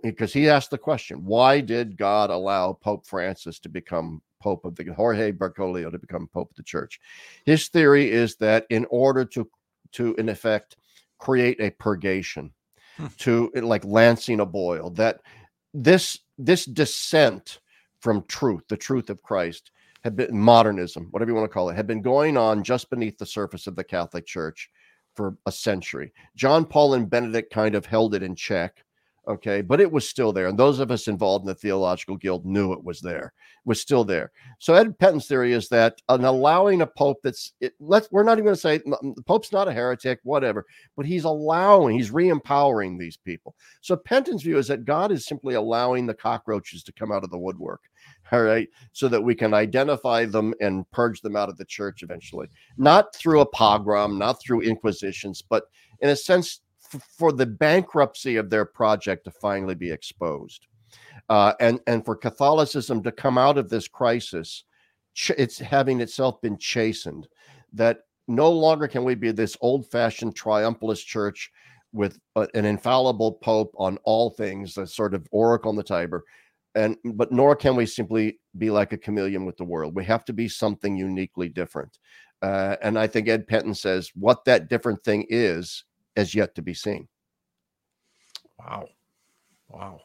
because 0.03 0.34
he 0.34 0.49
asked 0.49 0.71
the 0.71 0.77
question, 0.77 1.23
why 1.23 1.61
did 1.61 1.97
God 1.97 2.29
allow 2.29 2.73
Pope 2.73 3.07
Francis 3.07 3.59
to 3.59 3.69
become 3.69 4.21
Pope 4.41 4.65
of 4.65 4.75
the 4.75 4.93
Jorge 4.93 5.31
Bergoglio 5.31 5.89
to 5.91 5.97
become 5.97 6.27
Pope 6.27 6.51
of 6.51 6.55
the 6.55 6.63
Church? 6.63 6.99
His 7.45 7.69
theory 7.69 8.11
is 8.11 8.35
that 8.38 8.65
in 8.69 8.85
order 8.89 9.25
to 9.25 9.49
to 9.93 10.13
in 10.15 10.29
effect 10.29 10.77
create 11.17 11.59
a 11.59 11.71
purgation, 11.71 12.51
hmm. 12.97 13.07
to 13.19 13.51
like 13.55 13.85
lancing 13.85 14.39
a 14.41 14.45
boil, 14.45 14.89
that 14.91 15.21
this 15.73 16.19
this 16.38 16.65
descent 16.65 17.59
from 18.01 18.23
truth, 18.27 18.63
the 18.67 18.77
truth 18.77 19.09
of 19.09 19.23
Christ, 19.23 19.71
had 20.03 20.15
been 20.15 20.38
modernism, 20.38 21.07
whatever 21.11 21.31
you 21.31 21.35
want 21.35 21.49
to 21.49 21.53
call 21.53 21.69
it, 21.69 21.75
had 21.75 21.88
been 21.88 22.01
going 22.01 22.38
on 22.38 22.63
just 22.63 22.89
beneath 22.89 23.17
the 23.17 23.25
surface 23.25 23.67
of 23.67 23.75
the 23.75 23.84
Catholic 23.84 24.25
Church 24.25 24.69
for 25.18 25.35
a 25.48 25.52
century. 25.52 26.14
John 26.35 26.64
Paul 26.64 26.94
and 26.94 27.10
Benedict 27.10 27.52
kind 27.52 27.76
of 27.76 27.85
held 27.85 28.15
it 28.15 28.23
in 28.23 28.35
check. 28.35 28.85
Okay, 29.27 29.61
but 29.61 29.81
it 29.81 29.91
was 29.91 30.07
still 30.07 30.31
there. 30.31 30.47
And 30.47 30.57
those 30.57 30.79
of 30.79 30.89
us 30.89 31.09
involved 31.09 31.43
in 31.43 31.47
the 31.47 31.55
theological 31.55 32.15
guild 32.15 32.45
knew 32.45 32.71
it 32.71 32.83
was 32.83 33.01
there, 33.01 33.33
was 33.65 33.81
still 33.81 34.05
there. 34.05 34.31
So 34.59 34.73
Ed 34.73 34.97
Pentin's 34.99 35.27
theory 35.27 35.51
is 35.51 35.67
that 35.67 36.01
an 36.07 36.23
allowing 36.23 36.81
a 36.81 36.87
pope 36.87 37.17
that's 37.23 37.51
it, 37.59 37.73
let's 37.81 38.09
we're 38.09 38.23
not 38.23 38.37
even 38.37 38.45
going 38.45 38.55
to 38.55 38.61
say 38.61 38.77
the 38.77 39.23
pope's 39.25 39.51
not 39.51 39.67
a 39.67 39.73
heretic, 39.73 40.19
whatever, 40.23 40.65
but 40.95 41.05
he's 41.05 41.25
allowing, 41.25 41.97
he's 41.97 42.09
re-empowering 42.09 42.97
these 42.97 43.17
people. 43.17 43.53
So 43.81 43.97
Pentin's 43.97 44.43
view 44.43 44.57
is 44.57 44.67
that 44.69 44.85
God 44.85 45.11
is 45.11 45.25
simply 45.25 45.55
allowing 45.55 46.05
the 46.05 46.13
cockroaches 46.13 46.81
to 46.83 46.93
come 46.93 47.11
out 47.11 47.25
of 47.25 47.29
the 47.29 47.37
woodwork 47.37 47.81
all 48.31 48.43
right, 48.43 48.67
so 48.91 49.07
that 49.07 49.21
we 49.21 49.33
can 49.33 49.53
identify 49.53 50.25
them 50.25 50.53
and 50.59 50.89
purge 50.91 51.21
them 51.21 51.35
out 51.35 51.49
of 51.49 51.57
the 51.57 51.65
church 51.65 52.03
eventually, 52.03 52.47
not 52.77 53.15
through 53.15 53.39
a 53.39 53.45
pogrom, 53.45 54.17
not 54.17 54.41
through 54.41 54.61
inquisitions, 54.61 55.41
but 55.41 55.63
in 56.01 56.09
a 56.09 56.15
sense 56.15 56.61
f- 56.93 57.07
for 57.18 57.31
the 57.31 57.45
bankruptcy 57.45 58.35
of 58.38 58.49
their 58.49 58.65
project 58.65 59.26
to 59.26 59.31
finally 59.31 59.76
be 59.76 59.91
exposed, 59.91 60.68
uh, 61.30 61.53
and 61.59 61.80
and 61.88 62.05
for 62.05 62.15
Catholicism 62.15 63.03
to 63.03 63.11
come 63.11 63.38
out 63.38 63.57
of 63.57 63.69
this 63.69 63.88
crisis, 63.88 64.64
ch- 65.14 65.31
it's 65.38 65.59
having 65.59 66.01
itself 66.01 66.41
been 66.41 66.57
chastened, 66.57 67.27
that 67.73 67.99
no 68.27 68.51
longer 68.51 68.88
can 68.88 69.03
we 69.03 69.15
be 69.15 69.31
this 69.31 69.55
old-fashioned 69.61 70.35
triumphalist 70.35 71.05
church 71.05 71.51
with 71.93 72.19
a, 72.35 72.47
an 72.53 72.65
infallible 72.65 73.34
pope 73.34 73.73
on 73.77 73.97
all 74.03 74.30
things, 74.30 74.77
a 74.77 74.85
sort 74.85 75.14
of 75.14 75.27
oracle 75.31 75.69
on 75.69 75.76
the 75.76 75.84
Tiber 75.84 76.23
and 76.77 76.95
but 77.03 77.31
nor 77.31 77.55
can 77.55 77.76
we 77.76 77.85
simply 77.88 78.39
be 78.57 78.69
like 78.69 78.93
a 78.93 78.97
chameleon 78.97 79.45
with 79.45 79.57
the 79.57 79.64
world. 79.64 79.95
We 79.95 80.05
have 80.05 80.23
to 80.26 80.34
be 80.34 80.47
something 80.47 80.95
uniquely 80.95 81.49
different. 81.49 81.97
Uh, 82.43 82.76
and 82.84 82.99
I 82.99 83.07
think 83.07 83.27
Ed 83.27 83.47
Pentin 83.47 83.76
says 83.76 84.11
what 84.14 84.45
that 84.45 84.69
different 84.69 85.03
thing 85.03 85.26
is 85.30 85.84
is 86.18 86.35
yet 86.35 86.56
to 86.56 86.61
be 86.61 86.73
seen. 86.73 87.07
Wow, 88.60 88.88
wow. 89.69 90.02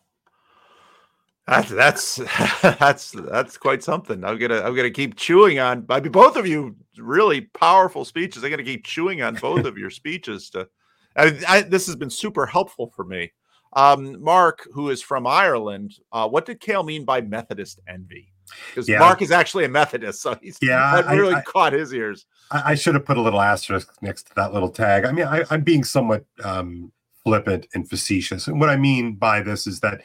That's 1.46 1.70
that's 1.70 2.16
that's 2.62 3.10
that's 3.10 3.56
quite 3.58 3.82
something. 3.82 4.24
I'm 4.24 4.38
gonna 4.38 4.60
I'm 4.60 4.76
gonna 4.76 4.90
keep 4.90 5.16
chewing 5.16 5.58
on. 5.58 5.84
I 5.88 6.00
mean, 6.00 6.12
both 6.12 6.36
of 6.36 6.46
you 6.46 6.76
really 6.98 7.42
powerful 7.42 8.04
speeches. 8.04 8.44
I'm 8.44 8.50
gonna 8.50 8.62
keep 8.62 8.84
chewing 8.84 9.22
on 9.22 9.34
both 9.34 9.64
of 9.64 9.76
your 9.76 9.90
speeches. 9.90 10.50
To 10.50 10.68
I, 11.16 11.38
I, 11.48 11.62
this 11.62 11.86
has 11.86 11.96
been 11.96 12.10
super 12.10 12.46
helpful 12.46 12.92
for 12.94 13.04
me. 13.04 13.32
Um, 13.74 14.22
Mark, 14.22 14.68
who 14.72 14.90
is 14.90 15.02
from 15.02 15.26
Ireland, 15.26 15.94
uh, 16.12 16.28
what 16.28 16.44
did 16.44 16.60
Kale 16.60 16.82
mean 16.82 17.04
by 17.04 17.22
Methodist 17.22 17.80
envy? 17.88 18.31
Because 18.68 18.88
yeah. 18.88 18.98
Mark 18.98 19.22
is 19.22 19.30
actually 19.30 19.64
a 19.64 19.68
Methodist, 19.68 20.20
so 20.22 20.36
he's 20.40 20.58
yeah, 20.62 21.02
that 21.02 21.14
really 21.14 21.34
I, 21.34 21.38
I, 21.38 21.42
caught 21.42 21.72
his 21.72 21.92
ears. 21.92 22.26
I, 22.50 22.72
I, 22.72 22.74
should 22.74 22.94
have 22.94 23.04
put 23.04 23.16
a 23.16 23.20
little 23.20 23.40
asterisk 23.40 23.92
next 24.02 24.28
to 24.28 24.34
that 24.36 24.52
little 24.52 24.68
tag. 24.68 25.04
I 25.04 25.12
mean, 25.12 25.26
I, 25.26 25.44
am 25.50 25.62
being 25.62 25.84
somewhat 25.84 26.24
um, 26.44 26.92
flippant 27.24 27.66
and 27.74 27.88
facetious, 27.88 28.46
and 28.46 28.60
what 28.60 28.68
I 28.68 28.76
mean 28.76 29.14
by 29.14 29.40
this 29.40 29.66
is 29.66 29.80
that 29.80 30.02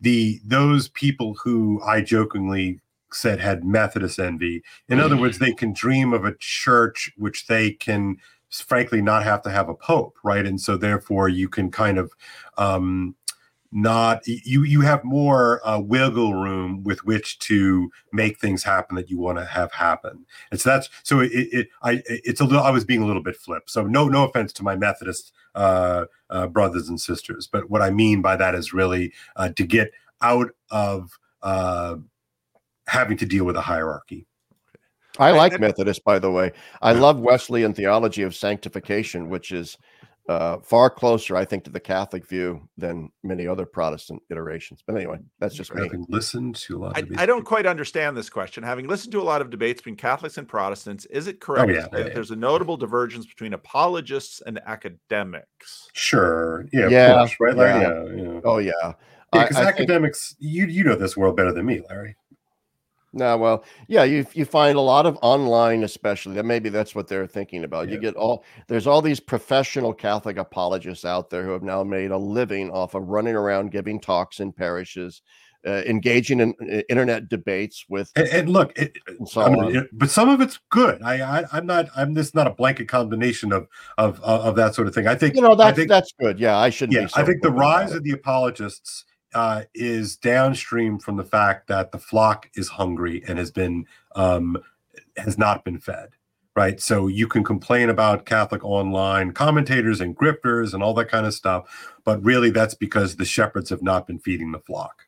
the 0.00 0.40
those 0.44 0.88
people 0.88 1.34
who 1.42 1.80
I 1.84 2.00
jokingly 2.00 2.80
said 3.12 3.40
had 3.40 3.64
Methodist 3.64 4.18
envy. 4.18 4.62
In 4.88 5.00
other 5.00 5.16
words, 5.16 5.38
they 5.38 5.52
can 5.52 5.72
dream 5.72 6.12
of 6.12 6.24
a 6.24 6.34
church 6.38 7.12
which 7.16 7.46
they 7.46 7.70
can 7.70 8.18
frankly 8.50 9.02
not 9.02 9.24
have 9.24 9.42
to 9.42 9.50
have 9.50 9.68
a 9.68 9.74
pope 9.74 10.16
right 10.22 10.46
and 10.46 10.60
so 10.60 10.76
therefore 10.76 11.28
you 11.28 11.48
can 11.48 11.70
kind 11.70 11.98
of 11.98 12.12
um 12.58 13.14
not 13.72 14.26
you 14.26 14.62
you 14.64 14.80
have 14.80 15.04
more 15.04 15.66
uh, 15.66 15.80
wiggle 15.80 16.34
room 16.34 16.82
with 16.84 17.04
which 17.04 17.38
to 17.40 17.90
make 18.12 18.38
things 18.38 18.62
happen 18.62 18.96
that 18.96 19.10
you 19.10 19.18
want 19.18 19.38
to 19.38 19.44
have 19.44 19.72
happen. 19.72 20.24
And 20.50 20.60
so 20.60 20.70
that's 20.70 20.88
so 21.02 21.20
it, 21.20 21.30
it 21.32 21.68
i 21.82 22.02
it's 22.06 22.40
a 22.40 22.44
little 22.44 22.62
i 22.62 22.70
was 22.70 22.84
being 22.84 23.02
a 23.02 23.06
little 23.06 23.22
bit 23.22 23.36
flip. 23.36 23.68
So 23.68 23.84
no 23.84 24.08
no 24.08 24.24
offense 24.28 24.52
to 24.54 24.62
my 24.62 24.76
methodist 24.76 25.32
uh, 25.54 26.04
uh, 26.28 26.46
brothers 26.46 26.88
and 26.90 27.00
sisters 27.00 27.48
but 27.50 27.70
what 27.70 27.80
i 27.80 27.88
mean 27.88 28.20
by 28.20 28.36
that 28.36 28.54
is 28.54 28.74
really 28.74 29.10
uh, 29.36 29.48
to 29.48 29.64
get 29.64 29.90
out 30.20 30.50
of 30.70 31.18
uh, 31.42 31.96
having 32.86 33.16
to 33.18 33.26
deal 33.26 33.44
with 33.44 33.56
a 33.56 33.60
hierarchy. 33.60 34.26
I 35.18 35.30
like 35.30 35.58
Methodist, 35.58 36.04
by 36.04 36.18
the 36.18 36.30
way. 36.30 36.52
I 36.82 36.92
love 36.92 37.20
Wesleyan 37.20 37.72
theology 37.72 38.22
of 38.22 38.34
sanctification, 38.34 39.30
which 39.30 39.50
is 39.50 39.78
uh, 40.28 40.58
far 40.58 40.90
closer, 40.90 41.36
I 41.36 41.44
think, 41.44 41.64
to 41.64 41.70
the 41.70 41.78
Catholic 41.80 42.26
view 42.26 42.68
than 42.76 43.10
many 43.22 43.46
other 43.46 43.64
Protestant 43.64 44.20
iterations. 44.30 44.82
But 44.86 44.96
anyway, 44.96 45.18
that's 45.38 45.54
just 45.54 45.72
me. 45.74 45.82
Having 45.84 46.06
listened 46.08 46.56
to 46.56 46.76
a 46.76 46.78
lot. 46.78 46.96
I, 46.96 47.00
Of 47.00 47.12
I 47.18 47.26
don't 47.26 47.44
quite 47.44 47.64
understand 47.66 48.16
this 48.16 48.28
question. 48.28 48.62
Having 48.64 48.88
listened 48.88 49.12
to 49.12 49.20
a 49.20 49.22
lot 49.22 49.40
of 49.40 49.50
debates 49.50 49.80
between 49.80 49.96
Catholics 49.96 50.36
and 50.38 50.48
Protestants, 50.48 51.04
is 51.06 51.26
it 51.28 51.40
correct 51.40 51.70
Oh, 51.70 51.74
yeah, 51.74 51.82
that 51.82 51.92
yeah, 51.92 52.06
yeah. 52.08 52.12
there's 52.14 52.32
a 52.32 52.36
notable 52.36 52.76
divergence 52.76 53.26
between 53.26 53.52
apologists 53.52 54.42
and 54.46 54.58
academics? 54.66 55.88
Sure. 55.92 56.66
Yeah. 56.72 56.88
Yeah, 56.88 57.14
course, 57.18 57.36
right, 57.40 57.56
Larry? 57.56 57.80
yeah. 57.82 58.22
Yeah. 58.24 58.32
Yeah. 58.34 58.40
Oh, 58.44 58.58
yeah. 58.58 58.72
Yeah, 58.82 58.92
I- 59.32 59.42
because 59.44 59.56
I 59.56 59.64
think- 59.66 59.74
academics, 59.80 60.36
you 60.38 60.66
you 60.66 60.84
know 60.84 60.94
this 60.96 61.16
world 61.16 61.36
better 61.36 61.52
than 61.52 61.66
me, 61.66 61.82
Larry. 61.88 62.16
No, 63.16 63.38
well, 63.38 63.64
yeah, 63.88 64.04
you 64.04 64.26
you 64.34 64.44
find 64.44 64.76
a 64.76 64.80
lot 64.82 65.06
of 65.06 65.18
online, 65.22 65.82
especially 65.84 66.34
that 66.34 66.44
maybe 66.44 66.68
that's 66.68 66.94
what 66.94 67.08
they're 67.08 67.26
thinking 67.26 67.64
about. 67.64 67.88
You 67.88 67.98
get 67.98 68.14
all 68.14 68.44
there's 68.68 68.86
all 68.86 69.00
these 69.00 69.20
professional 69.20 69.94
Catholic 69.94 70.36
apologists 70.36 71.04
out 71.06 71.30
there 71.30 71.42
who 71.42 71.52
have 71.52 71.62
now 71.62 71.82
made 71.82 72.10
a 72.10 72.18
living 72.18 72.70
off 72.70 72.94
of 72.94 73.04
running 73.08 73.34
around 73.34 73.70
giving 73.70 74.00
talks 74.00 74.38
in 74.38 74.52
parishes, 74.52 75.22
uh, 75.66 75.82
engaging 75.86 76.40
in 76.40 76.54
uh, 76.60 76.82
internet 76.90 77.30
debates 77.30 77.86
with 77.88 78.12
And, 78.16 78.28
and 78.28 78.48
look, 78.50 78.78
it, 78.78 78.92
and 79.06 79.26
so 79.26 79.40
I 79.40 79.48
mean, 79.48 79.76
it- 79.76 79.88
but 79.98 80.10
some 80.10 80.28
of 80.28 80.42
it's 80.42 80.58
good. 80.68 81.02
I, 81.02 81.40
I 81.40 81.44
I'm 81.52 81.64
not. 81.64 81.88
I'm 81.96 82.12
this 82.12 82.34
not 82.34 82.46
a 82.46 82.50
blanket 82.50 82.86
combination 82.86 83.50
of 83.50 83.66
of 83.96 84.20
of, 84.20 84.56
that 84.56 84.74
sort 84.74 84.88
of 84.88 84.94
thing. 84.94 85.06
I 85.06 85.14
think 85.14 85.36
You 85.36 85.40
know, 85.40 85.54
that's 85.54 85.74
think 85.74 85.88
that's 85.88 86.12
good. 86.20 86.38
Yeah, 86.38 86.58
I 86.58 86.68
shouldn't. 86.68 87.00
yeah. 87.00 87.06
so 87.06 87.18
I 87.18 87.24
think 87.24 87.40
the 87.40 87.50
rise 87.50 87.92
of 87.92 88.04
the 88.04 88.10
apologists 88.10 89.06
uh, 89.36 89.64
is 89.74 90.16
downstream 90.16 90.98
from 90.98 91.16
the 91.16 91.24
fact 91.24 91.66
that 91.68 91.92
the 91.92 91.98
flock 91.98 92.48
is 92.54 92.68
hungry 92.68 93.22
and 93.28 93.38
has 93.38 93.50
been 93.50 93.84
um, 94.14 94.56
has 95.18 95.36
not 95.36 95.62
been 95.62 95.78
fed. 95.78 96.08
Right. 96.56 96.80
So 96.80 97.06
you 97.06 97.28
can 97.28 97.44
complain 97.44 97.90
about 97.90 98.24
Catholic 98.24 98.64
online 98.64 99.32
commentators 99.32 100.00
and 100.00 100.16
grifters 100.16 100.72
and 100.72 100.82
all 100.82 100.94
that 100.94 101.10
kind 101.10 101.26
of 101.26 101.34
stuff, 101.34 101.92
but 102.02 102.24
really 102.24 102.48
that's 102.48 102.74
because 102.74 103.16
the 103.16 103.26
shepherds 103.26 103.68
have 103.68 103.82
not 103.82 104.06
been 104.06 104.18
feeding 104.18 104.52
the 104.52 104.58
flock. 104.60 105.02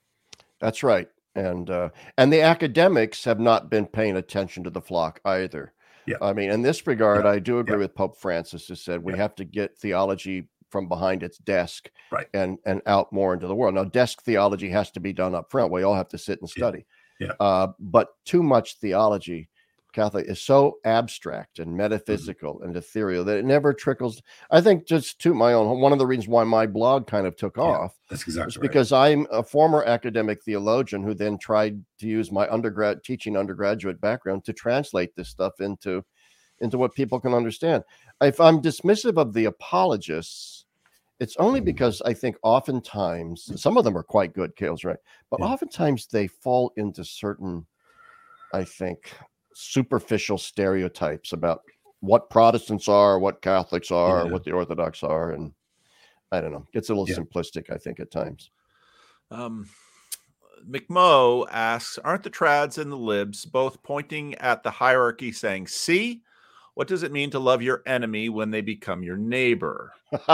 That's 0.60 0.82
right. 0.82 1.08
And 1.34 1.70
uh, 1.70 1.88
and 2.18 2.30
the 2.30 2.42
academics 2.42 3.24
have 3.24 3.40
not 3.40 3.70
been 3.70 3.86
paying 3.86 4.16
attention 4.18 4.62
to 4.64 4.70
the 4.70 4.82
flock 4.82 5.20
either. 5.24 5.72
Yeah. 6.06 6.16
I 6.20 6.34
mean, 6.34 6.50
in 6.50 6.60
this 6.60 6.86
regard, 6.86 7.24
Yeah. 7.24 7.30
I 7.30 7.38
do 7.38 7.60
agree 7.60 7.76
Yeah. 7.76 7.78
with 7.78 7.94
Pope 7.94 8.18
Francis 8.18 8.68
who 8.68 8.74
said 8.74 9.02
we 9.02 9.14
Yeah. 9.14 9.20
have 9.22 9.34
to 9.36 9.44
get 9.46 9.78
theology 9.78 10.48
from 10.70 10.88
behind 10.88 11.22
its 11.22 11.38
desk 11.38 11.90
Right. 12.10 12.26
and 12.34 12.58
and 12.66 12.82
out 12.86 13.12
more 13.12 13.34
into 13.34 13.46
the 13.46 13.54
world. 13.54 13.74
Now, 13.74 13.84
desk 13.84 14.22
theology 14.22 14.68
has 14.70 14.90
to 14.92 15.00
be 15.00 15.12
done 15.12 15.34
up 15.34 15.50
front. 15.50 15.72
We 15.72 15.82
all 15.82 15.94
have 15.94 16.08
to 16.08 16.18
sit 16.18 16.40
and 16.40 16.48
study. 16.50 16.86
Yeah. 17.20 17.32
Uh, 17.40 17.68
but 17.80 18.08
too 18.24 18.42
much 18.42 18.78
theology, 18.78 19.48
Catholic, 19.92 20.26
is 20.28 20.40
so 20.40 20.78
abstract 20.84 21.58
and 21.58 21.68
Mm-hmm. 21.68 21.78
metaphysical 21.78 22.62
and 22.62 22.76
ethereal 22.76 23.24
that 23.24 23.38
it 23.38 23.44
never 23.44 23.72
trickles. 23.72 24.22
I 24.50 24.60
think 24.60 24.86
just 24.86 25.18
to 25.22 25.34
my 25.34 25.52
own 25.54 25.80
one 25.80 25.92
of 25.92 25.98
the 25.98 26.06
reasons 26.06 26.28
why 26.28 26.44
my 26.44 26.66
blog 26.66 27.06
kind 27.06 27.26
of 27.26 27.34
took 27.36 27.56
Yeah. 27.56 27.64
off 27.64 27.98
That's 28.10 28.22
exactly 28.22 28.60
right. 28.60 28.62
because 28.62 28.92
I'm 28.92 29.26
a 29.32 29.42
former 29.42 29.82
academic 29.84 30.42
theologian 30.44 31.02
who 31.02 31.14
then 31.14 31.38
tried 31.38 31.82
to 32.00 32.06
use 32.06 32.30
my 32.30 32.48
undergrad 32.48 33.02
teaching 33.02 33.36
undergraduate 33.36 34.00
background 34.00 34.44
to 34.44 34.52
translate 34.52 35.16
this 35.16 35.28
stuff 35.28 35.60
into 35.60 36.04
into 36.60 36.76
what 36.76 36.92
people 36.92 37.20
can 37.20 37.34
understand. 37.34 37.84
If 38.20 38.40
I'm 38.40 38.60
dismissive 38.60 39.16
of 39.16 39.32
the 39.32 39.44
apologists, 39.44 40.64
it's 41.20 41.36
only 41.36 41.60
because 41.60 42.02
I 42.02 42.14
think 42.14 42.36
oftentimes 42.42 43.60
some 43.60 43.76
of 43.76 43.84
them 43.84 43.96
are 43.96 44.02
quite 44.02 44.34
good, 44.34 44.54
Kale's 44.56 44.84
right, 44.84 44.98
but 45.30 45.40
Yeah. 45.40 45.46
oftentimes 45.46 46.06
they 46.06 46.26
fall 46.26 46.72
into 46.76 47.04
certain, 47.04 47.66
I 48.52 48.64
think, 48.64 49.12
superficial 49.54 50.38
stereotypes 50.38 51.32
about 51.32 51.62
what 52.00 52.30
Protestants 52.30 52.88
are, 52.88 53.18
what 53.18 53.42
Catholics 53.42 53.90
are, 53.90 54.24
Yeah. 54.24 54.30
what 54.30 54.44
the 54.44 54.52
Orthodox 54.52 55.02
are, 55.02 55.32
and 55.32 55.52
I 56.30 56.40
don't 56.40 56.52
know, 56.52 56.66
gets 56.72 56.90
a 56.90 56.94
little 56.94 57.06
Yeah. 57.06 57.16
simplistic, 57.16 57.70
I 57.70 57.78
think, 57.78 57.98
at 58.00 58.10
times. 58.10 58.50
Um, 59.30 59.68
McMo 60.68 61.46
asks, 61.50 61.98
aren't 61.98 62.22
the 62.24 62.30
trads 62.30 62.78
and 62.78 62.90
the 62.90 62.96
libs 62.96 63.44
both 63.44 63.82
pointing 63.82 64.34
at 64.36 64.62
the 64.62 64.70
hierarchy 64.70 65.32
saying, 65.32 65.68
see, 65.68 66.22
what 66.78 66.86
does 66.86 67.02
it 67.02 67.10
mean 67.10 67.28
to 67.28 67.40
love 67.40 67.60
your 67.60 67.82
enemy 67.86 68.28
when 68.28 68.52
they 68.52 68.60
become 68.60 69.02
your 69.02 69.16
neighbor? 69.16 69.92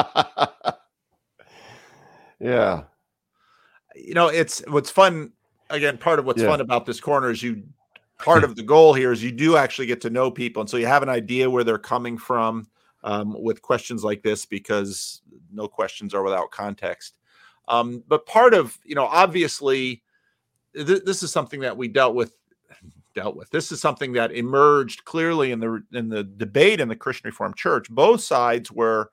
yeah. 2.38 2.82
You 3.94 4.12
know, 4.12 4.28
it's 4.28 4.62
what's 4.68 4.90
fun. 4.90 5.32
Again, 5.70 5.96
part 5.96 6.18
of 6.18 6.26
what's 6.26 6.42
Yeah. 6.42 6.48
fun 6.48 6.60
about 6.60 6.84
this 6.84 7.00
corner 7.00 7.30
is 7.30 7.42
you, 7.42 7.62
part 8.18 8.44
of 8.44 8.56
the 8.56 8.62
goal 8.62 8.92
here 8.92 9.10
is 9.10 9.24
you 9.24 9.32
do 9.32 9.56
actually 9.56 9.86
get 9.86 10.02
to 10.02 10.10
know 10.10 10.30
people. 10.30 10.60
And 10.60 10.68
so 10.68 10.76
you 10.76 10.84
have 10.84 11.02
an 11.02 11.08
idea 11.08 11.48
where 11.48 11.64
they're 11.64 11.78
coming 11.78 12.18
from 12.18 12.66
um, 13.04 13.34
with 13.42 13.62
questions 13.62 14.04
like 14.04 14.22
this 14.22 14.44
because 14.44 15.22
no 15.50 15.66
questions 15.66 16.12
are 16.12 16.22
without 16.22 16.50
context. 16.50 17.14
Um, 17.68 18.04
but 18.06 18.26
part 18.26 18.52
of, 18.52 18.78
you 18.84 18.94
know, 18.94 19.06
obviously, 19.06 20.02
th- 20.76 21.04
this 21.06 21.22
is 21.22 21.32
something 21.32 21.60
that 21.60 21.78
we 21.78 21.88
dealt 21.88 22.14
with 22.14 22.36
dealt 23.14 23.36
with. 23.36 23.50
This 23.50 23.72
is 23.72 23.80
something 23.80 24.12
that 24.12 24.32
emerged 24.32 25.04
clearly 25.04 25.52
in 25.52 25.60
the 25.60 25.82
in 25.92 26.08
the 26.08 26.24
debate 26.24 26.80
in 26.80 26.88
the 26.88 26.96
christian 26.96 27.28
reformed 27.28 27.56
church. 27.56 27.88
Both 27.90 28.22
sides 28.22 28.70
were 28.70 29.10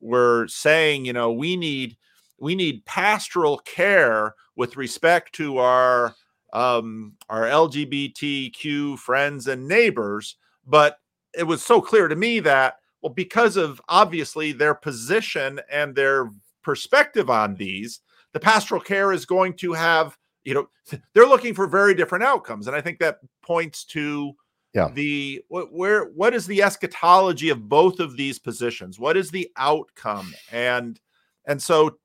were 0.00 0.46
saying 0.48 1.04
you 1.04 1.12
know 1.12 1.32
we 1.32 1.56
need 1.56 1.96
we 2.38 2.54
need 2.54 2.84
pastoral 2.84 3.58
care 3.58 4.34
with 4.56 4.76
respect 4.76 5.34
to 5.34 5.58
our 5.58 6.14
um 6.52 7.14
our 7.28 7.44
lgbtq 7.44 8.98
friends 8.98 9.46
and 9.48 9.68
neighbors. 9.68 10.36
But 10.66 10.98
it 11.36 11.44
was 11.44 11.62
so 11.62 11.80
clear 11.80 12.08
to 12.08 12.16
me 12.16 12.40
that 12.40 12.76
well 13.02 13.12
because 13.12 13.56
of 13.56 13.80
obviously 13.88 14.52
their 14.52 14.74
position 14.74 15.60
and 15.70 15.94
their 15.94 16.30
perspective 16.62 17.28
on 17.30 17.54
these 17.56 18.00
the 18.32 18.40
pastoral 18.40 18.80
care 18.80 19.12
is 19.12 19.26
going 19.26 19.54
to 19.54 19.72
have 19.72 20.16
you 20.44 20.54
know 20.54 20.68
they're 21.14 21.26
looking 21.26 21.54
for 21.54 21.66
very 21.66 21.94
different 21.94 22.24
outcomes 22.24 22.66
and 22.66 22.76
i 22.76 22.80
think 22.80 22.98
that 22.98 23.18
points 23.42 23.84
to 23.84 24.32
Yeah. 24.74 24.88
the 24.94 25.42
wh- 25.48 25.72
where 25.72 26.06
what 26.06 26.34
is 26.34 26.46
the 26.46 26.62
eschatology 26.62 27.48
of 27.50 27.68
both 27.68 28.00
of 28.00 28.16
these 28.16 28.38
positions 28.38 28.98
what 28.98 29.16
is 29.16 29.30
the 29.30 29.48
outcome 29.56 30.32
and 30.50 31.00
and 31.46 31.60
so 31.62 31.98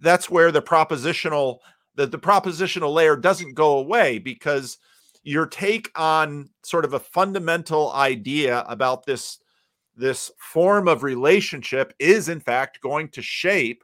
that's 0.00 0.28
where 0.30 0.50
the 0.52 0.62
propositional 0.62 1.58
the, 1.96 2.06
the 2.06 2.18
propositional 2.18 2.92
layer 2.92 3.16
doesn't 3.16 3.54
go 3.54 3.78
away 3.78 4.18
because 4.18 4.78
your 5.22 5.46
take 5.46 5.90
on 5.96 6.50
sort 6.62 6.84
of 6.84 6.94
a 6.94 6.98
fundamental 7.00 7.92
idea 7.92 8.64
about 8.68 9.06
this 9.06 9.38
this 9.96 10.30
form 10.38 10.88
of 10.88 11.02
relationship 11.04 11.94
is 12.00 12.28
in 12.28 12.40
fact 12.40 12.80
going 12.80 13.08
to 13.08 13.22
shape 13.22 13.83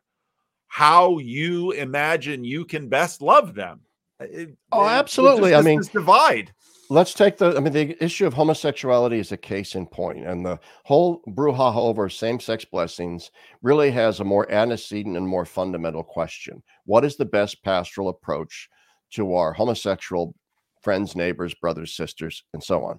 how 0.72 1.18
you 1.18 1.72
imagine 1.72 2.44
you 2.44 2.64
can 2.64 2.88
best 2.88 3.20
love 3.20 3.54
them. 3.54 3.80
Uh, 4.20 4.24
it- 4.30 4.56
Oh, 4.70 4.86
absolutely. 4.86 5.50
just- 5.50 5.66
I 5.66 5.68
mean- 5.68 5.82
divide. 5.92 6.52
Let's 6.92 7.12
take 7.14 7.38
the, 7.38 7.56
I 7.56 7.60
mean, 7.60 7.72
the 7.72 7.96
issue 8.02 8.26
of 8.26 8.34
homosexuality 8.34 9.18
is 9.18 9.30
a 9.30 9.36
case 9.36 9.74
in 9.76 9.86
point, 9.86 10.26
and 10.26 10.44
the 10.46 10.58
whole 10.84 11.22
brouhaha 11.28 11.76
over 11.76 12.08
same 12.08 12.40
sex 12.40 12.64
blessings 12.64 13.30
really 13.62 13.90
has 13.92 14.18
a 14.18 14.24
more 14.24 14.50
antecedent 14.50 15.16
and 15.16 15.26
more 15.26 15.44
fundamental 15.44 16.02
question. 16.02 16.62
What 16.86 17.04
is 17.04 17.16
the 17.16 17.24
best 17.24 17.62
pastoral 17.62 18.08
approach 18.08 18.68
to 19.12 19.34
our 19.34 19.52
homosexual 19.52 20.34
friends, 20.82 21.14
neighbors, 21.14 21.54
brothers, 21.54 21.94
sisters, 21.94 22.42
and 22.54 22.62
so 22.62 22.82
on? 22.84 22.98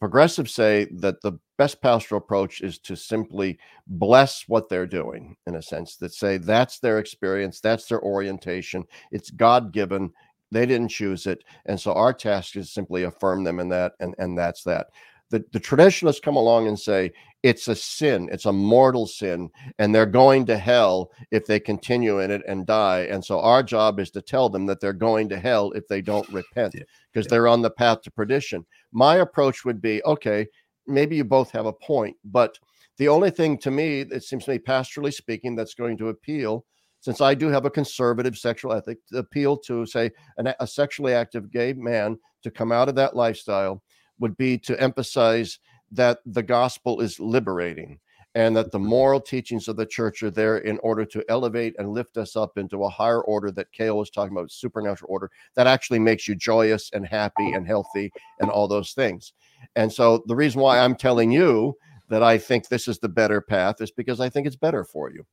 Progressives 0.00 0.54
say 0.54 0.86
that 0.92 1.20
the 1.22 1.32
best 1.56 1.82
pastoral 1.82 2.20
approach 2.20 2.60
is 2.60 2.78
to 2.78 2.94
simply 2.96 3.58
bless 3.86 4.44
what 4.46 4.68
they're 4.68 4.86
doing, 4.86 5.36
in 5.46 5.56
a 5.56 5.62
sense, 5.62 5.96
that 5.96 6.14
say 6.14 6.38
that's 6.38 6.78
their 6.78 6.98
experience, 6.98 7.60
that's 7.60 7.86
their 7.86 8.00
orientation, 8.02 8.84
it's 9.10 9.30
God 9.30 9.72
given, 9.72 10.12
they 10.52 10.66
didn't 10.66 10.88
choose 10.88 11.26
it. 11.26 11.42
And 11.66 11.78
so 11.78 11.92
our 11.92 12.12
task 12.12 12.56
is 12.56 12.72
simply 12.72 13.02
affirm 13.02 13.44
them 13.44 13.58
in 13.58 13.68
that, 13.70 13.92
and, 14.00 14.14
and 14.18 14.38
that's 14.38 14.62
that. 14.64 14.88
The, 15.30 15.44
the 15.52 15.60
traditionalists 15.60 16.20
come 16.20 16.36
along 16.36 16.68
and 16.68 16.78
say 16.78 17.12
it's 17.42 17.68
a 17.68 17.74
sin, 17.76 18.28
it's 18.32 18.46
a 18.46 18.52
mortal 18.52 19.06
sin, 19.06 19.48
and 19.78 19.94
they're 19.94 20.06
going 20.06 20.44
to 20.46 20.58
hell 20.58 21.10
if 21.30 21.46
they 21.46 21.60
continue 21.60 22.20
in 22.20 22.30
it 22.30 22.42
and 22.48 22.66
die. 22.66 23.00
And 23.10 23.24
so 23.24 23.40
our 23.40 23.62
job 23.62 24.00
is 24.00 24.10
to 24.12 24.22
tell 24.22 24.48
them 24.48 24.66
that 24.66 24.80
they're 24.80 24.92
going 24.92 25.28
to 25.28 25.38
hell 25.38 25.70
if 25.72 25.86
they 25.86 26.00
don't 26.02 26.28
repent 26.30 26.72
because 27.12 27.26
Yeah. 27.26 27.30
they're 27.30 27.48
on 27.48 27.62
the 27.62 27.70
path 27.70 28.02
to 28.02 28.10
perdition. 28.10 28.66
My 28.92 29.16
approach 29.16 29.64
would 29.64 29.80
be 29.80 30.02
okay, 30.04 30.46
maybe 30.86 31.16
you 31.16 31.24
both 31.24 31.50
have 31.52 31.66
a 31.66 31.72
point, 31.72 32.16
but 32.24 32.58
the 32.96 33.08
only 33.08 33.30
thing 33.30 33.56
to 33.58 33.70
me, 33.70 34.00
it 34.00 34.24
seems 34.24 34.44
to 34.46 34.50
me, 34.50 34.58
pastorally 34.58 35.14
speaking, 35.14 35.54
that's 35.54 35.74
going 35.74 35.96
to 35.98 36.08
appeal 36.08 36.64
since 37.00 37.20
I 37.20 37.34
do 37.34 37.46
have 37.48 37.64
a 37.64 37.70
conservative 37.70 38.36
sexual 38.36 38.72
ethic, 38.72 38.98
to 39.12 39.18
appeal 39.18 39.56
to 39.58 39.86
say 39.86 40.10
an, 40.36 40.52
a 40.58 40.66
sexually 40.66 41.14
active 41.14 41.52
gay 41.52 41.72
man 41.72 42.18
to 42.42 42.50
come 42.50 42.72
out 42.72 42.88
of 42.88 42.96
that 42.96 43.14
lifestyle 43.14 43.82
would 44.18 44.36
be 44.36 44.58
to 44.58 44.80
emphasize 44.80 45.60
that 45.92 46.18
the 46.26 46.42
gospel 46.42 47.00
is 47.00 47.18
liberating 47.18 47.98
and 48.34 48.56
that 48.56 48.70
the 48.70 48.78
moral 48.78 49.20
teachings 49.20 49.68
of 49.68 49.76
the 49.76 49.86
church 49.86 50.22
are 50.22 50.30
there 50.30 50.58
in 50.58 50.78
order 50.82 51.04
to 51.04 51.24
elevate 51.28 51.74
and 51.78 51.88
lift 51.88 52.16
us 52.16 52.36
up 52.36 52.58
into 52.58 52.84
a 52.84 52.88
higher 52.88 53.22
order 53.22 53.50
that 53.50 53.72
Kale 53.72 53.96
was 53.96 54.10
talking 54.10 54.36
about, 54.36 54.52
supernatural 54.52 55.10
order 55.10 55.30
that 55.54 55.66
actually 55.66 55.98
makes 55.98 56.28
you 56.28 56.34
joyous 56.34 56.90
and 56.92 57.06
happy 57.06 57.52
and 57.52 57.66
healthy 57.66 58.12
and 58.40 58.50
all 58.50 58.68
those 58.68 58.92
things. 58.92 59.32
And 59.76 59.92
so 59.92 60.22
the 60.26 60.36
reason 60.36 60.60
why 60.60 60.78
I'm 60.78 60.94
telling 60.94 61.32
you 61.32 61.76
that 62.10 62.22
I 62.22 62.38
think 62.38 62.68
this 62.68 62.86
is 62.86 62.98
the 62.98 63.08
better 63.08 63.40
path 63.40 63.80
is 63.80 63.90
because 63.90 64.20
I 64.20 64.28
think 64.28 64.46
it's 64.46 64.56
better 64.56 64.84
for 64.84 65.10
you. 65.10 65.26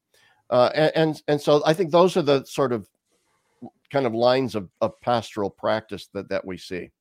Uh, 0.49 0.69
and, 0.73 0.91
and, 0.95 1.21
and 1.27 1.41
so 1.41 1.61
I 1.65 1.73
think 1.73 1.91
those 1.91 2.15
are 2.17 2.21
the 2.21 2.43
sort 2.45 2.71
of 2.71 2.87
kind 3.91 4.05
of 4.05 4.13
lines 4.13 4.55
of, 4.55 4.69
of 4.81 4.99
pastoral 5.01 5.49
practice 5.49 6.09
that 6.13 6.29
that 6.29 6.45
we 6.45 6.57
see. 6.57 6.91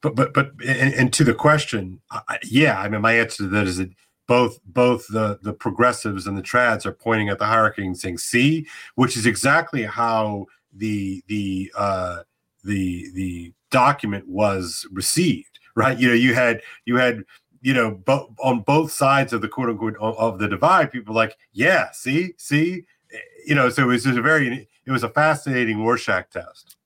But 0.00 0.14
but 0.14 0.34
but 0.34 0.52
and, 0.66 0.94
and 0.94 1.12
to 1.12 1.24
the 1.24 1.34
question, 1.34 2.00
I, 2.10 2.38
yeah, 2.44 2.80
I 2.80 2.88
mean 2.88 3.00
my 3.00 3.12
answer 3.12 3.44
to 3.44 3.48
that 3.50 3.66
is 3.66 3.78
that 3.78 3.90
both 4.26 4.58
both 4.64 5.06
the 5.08 5.38
the 5.42 5.52
progressives 5.52 6.26
and 6.26 6.36
the 6.36 6.42
trads 6.42 6.86
are 6.86 6.92
pointing 6.92 7.28
at 7.28 7.38
the 7.38 7.46
hierarchy 7.46 7.86
and 7.86 7.98
saying, 7.98 8.18
"See," 8.18 8.66
which 8.94 9.16
is 9.16 9.26
exactly 9.26 9.84
how 9.84 10.46
the 10.72 11.22
the 11.28 11.72
uh, 11.76 12.22
the 12.64 13.10
the 13.14 13.52
document 13.70 14.28
was 14.28 14.86
received. 14.92 15.58
Right? 15.76 15.98
You 15.98 16.06
know, 16.06 16.14
you 16.14 16.34
had 16.34 16.62
you 16.84 16.96
had 16.98 17.24
you 17.64 17.72
know, 17.72 17.92
bo- 17.92 18.32
on 18.40 18.60
both 18.60 18.92
sides 18.92 19.32
of 19.32 19.40
the 19.40 19.48
quote 19.48 19.70
unquote 19.70 19.96
of 19.98 20.38
the 20.38 20.46
divide, 20.46 20.92
people 20.92 21.14
like, 21.14 21.34
yeah, 21.54 21.90
see, 21.92 22.34
see, 22.36 22.84
eh, 23.10 23.18
you 23.46 23.54
know, 23.54 23.70
so 23.70 23.84
it 23.84 23.86
was 23.86 24.04
just 24.04 24.18
a 24.18 24.22
very, 24.22 24.68
it 24.84 24.90
was 24.90 25.02
a 25.02 25.08
fascinating 25.08 25.82
Rorschach 25.82 26.30
test. 26.30 26.76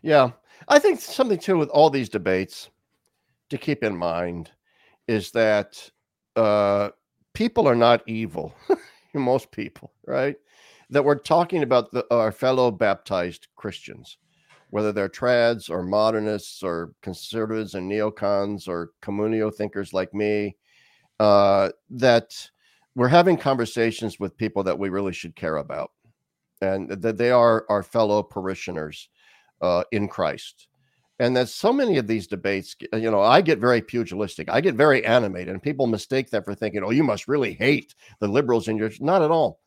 Yeah. 0.00 0.30
I 0.68 0.78
think 0.78 1.00
something 1.00 1.38
too 1.38 1.58
with 1.58 1.70
all 1.70 1.90
these 1.90 2.08
debates 2.08 2.70
to 3.50 3.58
keep 3.58 3.82
in 3.82 3.96
mind 3.96 4.50
is 5.06 5.30
that 5.32 5.90
uh, 6.36 6.90
people 7.32 7.66
are 7.66 7.76
not 7.76 8.02
evil. 8.06 8.54
Most 9.14 9.50
people, 9.50 9.92
right? 10.06 10.36
That 10.90 11.04
we're 11.04 11.18
talking 11.18 11.62
about 11.62 11.90
the, 11.92 12.06
our 12.14 12.32
fellow 12.32 12.70
baptized 12.70 13.48
Christians 13.56 14.18
whether 14.70 14.92
they're 14.92 15.08
trads 15.08 15.70
or 15.70 15.82
modernists 15.82 16.62
or 16.62 16.92
conservatives 17.02 17.74
and 17.74 17.90
neocons 17.90 18.68
or 18.68 18.92
communio 19.02 19.54
thinkers 19.54 19.92
like 19.92 20.12
me, 20.12 20.56
uh, 21.20 21.70
that 21.90 22.50
we're 22.94 23.08
having 23.08 23.36
conversations 23.36 24.20
with 24.20 24.36
people 24.36 24.62
that 24.62 24.78
we 24.78 24.88
really 24.88 25.12
should 25.12 25.34
care 25.36 25.56
about 25.56 25.90
and 26.60 26.90
that 26.90 27.16
they 27.16 27.30
are 27.30 27.64
our 27.68 27.82
fellow 27.82 28.22
parishioners 28.22 29.08
uh, 29.60 29.84
in 29.92 30.08
Christ. 30.08 30.68
And 31.20 31.36
that 31.36 31.48
so 31.48 31.72
many 31.72 31.98
of 31.98 32.06
these 32.06 32.28
debates, 32.28 32.76
you 32.92 33.10
know, 33.10 33.20
I 33.20 33.40
get 33.40 33.58
very 33.58 33.82
pugilistic. 33.82 34.48
I 34.48 34.60
get 34.60 34.76
very 34.76 35.04
animated, 35.04 35.48
and 35.48 35.62
people 35.62 35.88
mistake 35.88 36.30
that 36.30 36.44
for 36.44 36.54
thinking, 36.54 36.84
"Oh, 36.84 36.90
you 36.90 37.02
must 37.02 37.26
really 37.26 37.54
hate 37.54 37.94
the 38.20 38.28
liberals 38.28 38.68
in 38.68 38.76
your." 38.76 38.90
Not 39.00 39.22
at 39.22 39.30
all. 39.32 39.60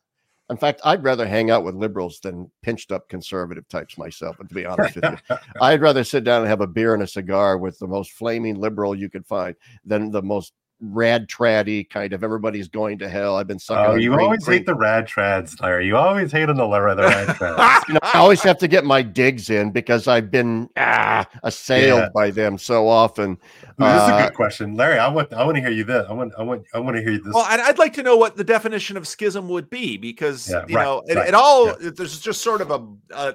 In 0.50 0.56
fact, 0.56 0.80
I'd 0.84 1.04
rather 1.04 1.26
hang 1.26 1.50
out 1.50 1.64
with 1.64 1.74
liberals 1.74 2.20
than 2.20 2.50
pinched 2.62 2.90
up 2.90 3.08
conservative 3.08 3.68
types 3.68 3.96
myself. 3.96 4.38
And 4.40 4.48
to 4.48 4.54
be 4.54 4.66
honest 4.66 4.96
with 4.96 5.04
you, 5.04 5.36
I'd 5.60 5.80
rather 5.80 6.04
sit 6.04 6.24
down 6.24 6.42
and 6.42 6.48
have 6.48 6.60
a 6.60 6.66
beer 6.66 6.94
and 6.94 7.02
a 7.02 7.06
cigar 7.06 7.58
with 7.58 7.78
the 7.78 7.86
most 7.86 8.12
flaming 8.12 8.56
liberal 8.56 8.94
you 8.94 9.08
could 9.08 9.26
find 9.26 9.54
than 9.84 10.10
the 10.10 10.22
most 10.22 10.52
rad 10.82 11.28
traddy 11.28 11.88
kind 11.88 12.12
of 12.12 12.24
everybody's 12.24 12.68
going 12.68 12.98
to 12.98 13.08
hell. 13.08 13.36
I've 13.36 13.46
been 13.46 13.58
sucking. 13.58 13.92
Oh, 13.92 13.94
you 13.94 14.18
always 14.18 14.46
hate 14.46 14.66
the 14.66 14.74
rad 14.74 15.06
trads, 15.06 15.60
Larry. 15.60 15.86
You 15.86 15.96
always 15.96 16.32
hate 16.32 16.48
on 16.48 16.56
the, 16.56 16.66
the 16.66 16.80
rad 16.80 17.28
trads. 17.36 17.88
you 17.88 17.94
know, 17.94 18.00
I 18.02 18.18
always 18.18 18.42
have 18.42 18.58
to 18.58 18.68
get 18.68 18.84
my 18.84 19.02
digs 19.02 19.48
in 19.48 19.70
because 19.70 20.08
I've 20.08 20.30
been 20.30 20.68
ah, 20.76 21.26
assailed 21.44 22.00
yeah. 22.00 22.08
by 22.14 22.30
them 22.30 22.58
so 22.58 22.88
often. 22.88 23.32
Ooh, 23.32 23.84
this 23.84 24.02
is 24.02 24.08
a 24.08 24.14
uh, 24.14 24.26
good 24.26 24.34
question, 24.34 24.74
Larry. 24.74 24.98
I 24.98 25.08
want 25.08 25.32
I 25.32 25.44
want 25.44 25.56
to 25.56 25.60
hear 25.60 25.70
you 25.70 25.84
this. 25.84 26.04
I 26.08 26.12
want 26.12 26.32
I 26.36 26.42
want 26.42 26.66
I 26.74 26.78
want 26.78 26.96
to 26.96 27.02
hear 27.02 27.12
you 27.12 27.22
this. 27.22 27.32
Well, 27.32 27.46
I'd, 27.48 27.60
I'd 27.60 27.78
like 27.78 27.92
to 27.94 28.02
know 28.02 28.16
what 28.16 28.36
the 28.36 28.44
definition 28.44 28.96
of 28.96 29.06
schism 29.06 29.48
would 29.48 29.70
be 29.70 29.96
because 29.96 30.50
yeah, 30.50 30.64
you 30.68 30.76
right, 30.76 30.84
know 30.84 31.02
it, 31.06 31.16
right. 31.16 31.28
it 31.28 31.34
all 31.34 31.66
yeah. 31.66 31.90
there's 31.96 32.20
just 32.20 32.42
sort 32.42 32.60
of 32.60 32.70
a, 32.70 32.86
a 33.14 33.34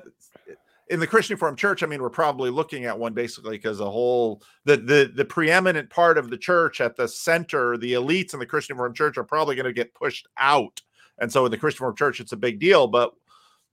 in 0.89 0.99
the 0.99 1.07
Christian 1.07 1.35
Reformed 1.35 1.57
Church, 1.57 1.83
I 1.83 1.85
mean, 1.85 2.01
we're 2.01 2.09
probably 2.09 2.49
looking 2.49 2.85
at 2.85 2.97
one 2.97 3.13
basically 3.13 3.57
because 3.57 3.79
the 3.79 3.89
whole 3.89 4.41
the 4.65 4.77
the 4.77 5.11
the 5.13 5.25
preeminent 5.25 5.89
part 5.89 6.17
of 6.17 6.29
the 6.29 6.37
church 6.37 6.81
at 6.81 6.95
the 6.95 7.07
center, 7.07 7.77
the 7.77 7.93
elites 7.93 8.33
in 8.33 8.39
the 8.39 8.45
Christian 8.45 8.77
Reformed 8.77 8.95
Church 8.95 9.17
are 9.17 9.23
probably 9.23 9.55
going 9.55 9.65
to 9.65 9.73
get 9.73 9.93
pushed 9.93 10.27
out, 10.37 10.81
and 11.19 11.31
so 11.31 11.45
in 11.45 11.51
the 11.51 11.57
Christian 11.57 11.83
Reformed 11.83 11.97
Church, 11.97 12.19
it's 12.19 12.31
a 12.31 12.37
big 12.37 12.59
deal. 12.59 12.87
But 12.87 13.13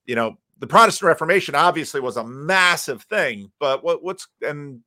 you 0.07 0.17
know, 0.17 0.39
the 0.59 0.67
Protestant 0.67 1.09
Reformation 1.09 1.55
obviously 1.55 2.01
was 2.01 2.17
a 2.17 2.25
massive 2.25 3.03
thing. 3.03 3.51
But 3.59 3.85
what 3.85 4.03
what's 4.03 4.27
and 4.43 4.81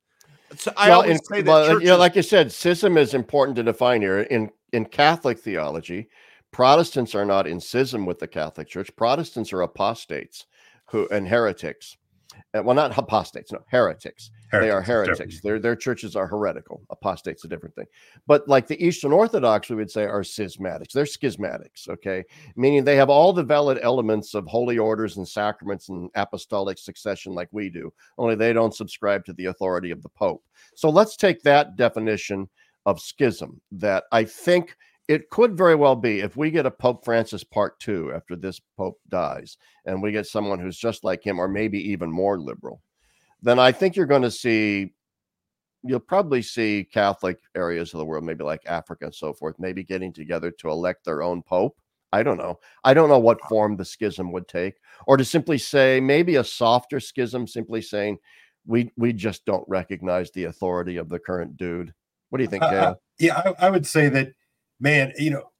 so 0.56 0.74
I 0.78 0.90
well, 0.90 1.02
always 1.02 1.18
in, 1.18 1.24
say 1.26 1.42
that 1.42 1.52
well, 1.52 1.68
churches, 1.68 1.84
you 1.84 1.90
know, 1.90 1.98
like 1.98 2.16
you 2.16 2.24
said, 2.24 2.52
schism 2.52 2.98
is 2.98 3.14
important 3.14 3.56
to 3.58 3.64
define 3.64 4.02
here 4.02 4.20
in 4.20 4.50
in 4.74 4.86
Catholic 4.86 5.40
theology. 5.40 6.10
Protestants 6.52 7.14
are 7.14 7.26
not 7.26 7.48
in 7.48 7.60
schism 7.60 8.06
with 8.06 8.20
the 8.20 8.28
Catholic 8.28 8.68
Church. 8.68 8.90
Protestants 8.96 9.54
are 9.54 9.62
apostates 9.62 10.46
who 10.88 11.08
and 11.10 11.28
heretics 11.28 11.98
Uh, 12.54 12.64
well, 12.64 12.76
not 12.76 12.98
apostates, 12.98 13.52
no, 13.52 13.60
heretics. 13.68 14.32
heretics 14.52 14.66
they 14.66 14.72
are 14.72 14.82
heretics. 14.82 15.42
Their 15.42 15.60
their 15.60 15.76
churches 15.76 16.16
are 16.16 16.28
heretical. 16.28 16.82
Apostates 16.90 17.44
a 17.44 17.48
different 17.48 17.76
thing. 17.76 17.88
But 18.26 18.48
like 18.48 18.68
the 18.68 18.82
Eastern 18.84 19.12
Orthodox, 19.12 19.70
we 19.70 19.76
would 19.76 19.92
say 19.92 20.04
are 20.04 20.22
schismatics. 20.22 20.94
They're 20.94 21.04
schismatics, 21.04 21.90
okay, 21.90 22.24
meaning 22.56 22.84
they 22.84 22.96
have 22.96 23.10
all 23.10 23.34
the 23.34 23.44
valid 23.44 23.80
elements 23.82 24.34
of 24.34 24.48
holy 24.48 24.78
orders 24.78 25.18
and 25.18 25.28
sacraments 25.28 25.90
and 25.90 26.10
apostolic 26.16 26.78
succession 26.78 27.34
like 27.34 27.50
we 27.52 27.70
do. 27.70 27.92
Only 28.18 28.36
they 28.36 28.54
don't 28.54 28.76
subscribe 28.76 29.26
to 29.26 29.34
the 29.34 29.46
authority 29.46 29.92
of 29.92 30.02
the 30.02 30.10
Pope. 30.10 30.44
So 30.76 30.90
let's 30.90 31.18
take 31.18 31.42
that 31.44 31.76
definition 31.76 32.48
of 32.86 33.02
schism 33.02 33.60
that 33.74 34.06
I 34.14 34.24
think 34.24 34.78
it 35.08 35.30
could 35.30 35.58
very 35.58 35.76
well 35.76 35.96
be 35.96 36.20
if 36.20 36.36
we 36.36 36.52
get 36.52 36.66
a 36.66 36.72
Pope 36.72 37.06
Francis 37.06 37.44
part 37.44 37.80
two 37.80 38.12
after 38.14 38.36
this 38.36 38.60
Pope 38.76 39.00
dies, 39.08 39.58
and 39.86 40.02
we 40.02 40.12
get 40.12 40.28
someone 40.28 40.60
who's 40.60 40.78
just 40.78 41.04
like 41.04 41.26
him, 41.26 41.40
or 41.40 41.48
maybe 41.48 41.80
even 41.92 42.12
more 42.12 42.40
liberal, 42.40 42.82
then 43.42 43.60
I 43.60 43.72
think 43.72 43.96
you're 43.96 44.06
going 44.06 44.24
to 44.24 44.32
see, 44.32 44.94
you'll 45.84 46.00
probably 46.00 46.42
see 46.42 46.88
Catholic 46.92 47.40
areas 47.56 47.94
of 47.94 48.00
the 48.00 48.06
world, 48.06 48.26
maybe 48.26 48.44
like 48.44 48.66
Africa 48.66 49.06
and 49.06 49.16
so 49.16 49.34
forth, 49.34 49.56
maybe 49.60 49.84
getting 49.84 50.12
together 50.12 50.52
to 50.52 50.70
elect 50.70 51.06
their 51.06 51.22
own 51.22 51.42
Pope. 51.42 51.78
I 52.12 52.24
don't 52.24 52.38
know. 52.38 52.60
I 52.84 52.94
don't 52.94 53.10
know 53.10 53.20
what 53.20 53.42
form 53.50 53.76
the 53.76 53.86
schism 53.86 54.32
would 54.32 54.48
take, 54.48 54.76
or 55.06 55.18
to 55.18 55.26
simply 55.26 55.58
say 55.58 56.00
maybe 56.00 56.36
a 56.36 56.44
softer 56.44 57.00
schism, 57.00 57.48
simply 57.48 57.82
saying 57.82 58.18
we 58.66 58.92
we 58.98 59.14
just 59.14 59.46
don't 59.46 59.68
recognize 59.68 60.32
the 60.32 60.46
authority 60.46 60.98
of 60.98 61.10
the 61.10 61.20
current 61.20 61.58
dude. 61.58 61.94
What 62.30 62.38
do 62.38 62.44
you 62.44 62.50
think, 62.50 62.64
uh, 62.64 62.68
uh 62.68 62.96
yeah, 63.20 63.42
I, 63.60 63.68
I 63.68 63.70
would 63.70 63.86
say 63.86 64.10
that 64.10 64.34
man, 64.80 65.14
you 65.18 65.32
know, 65.32 65.52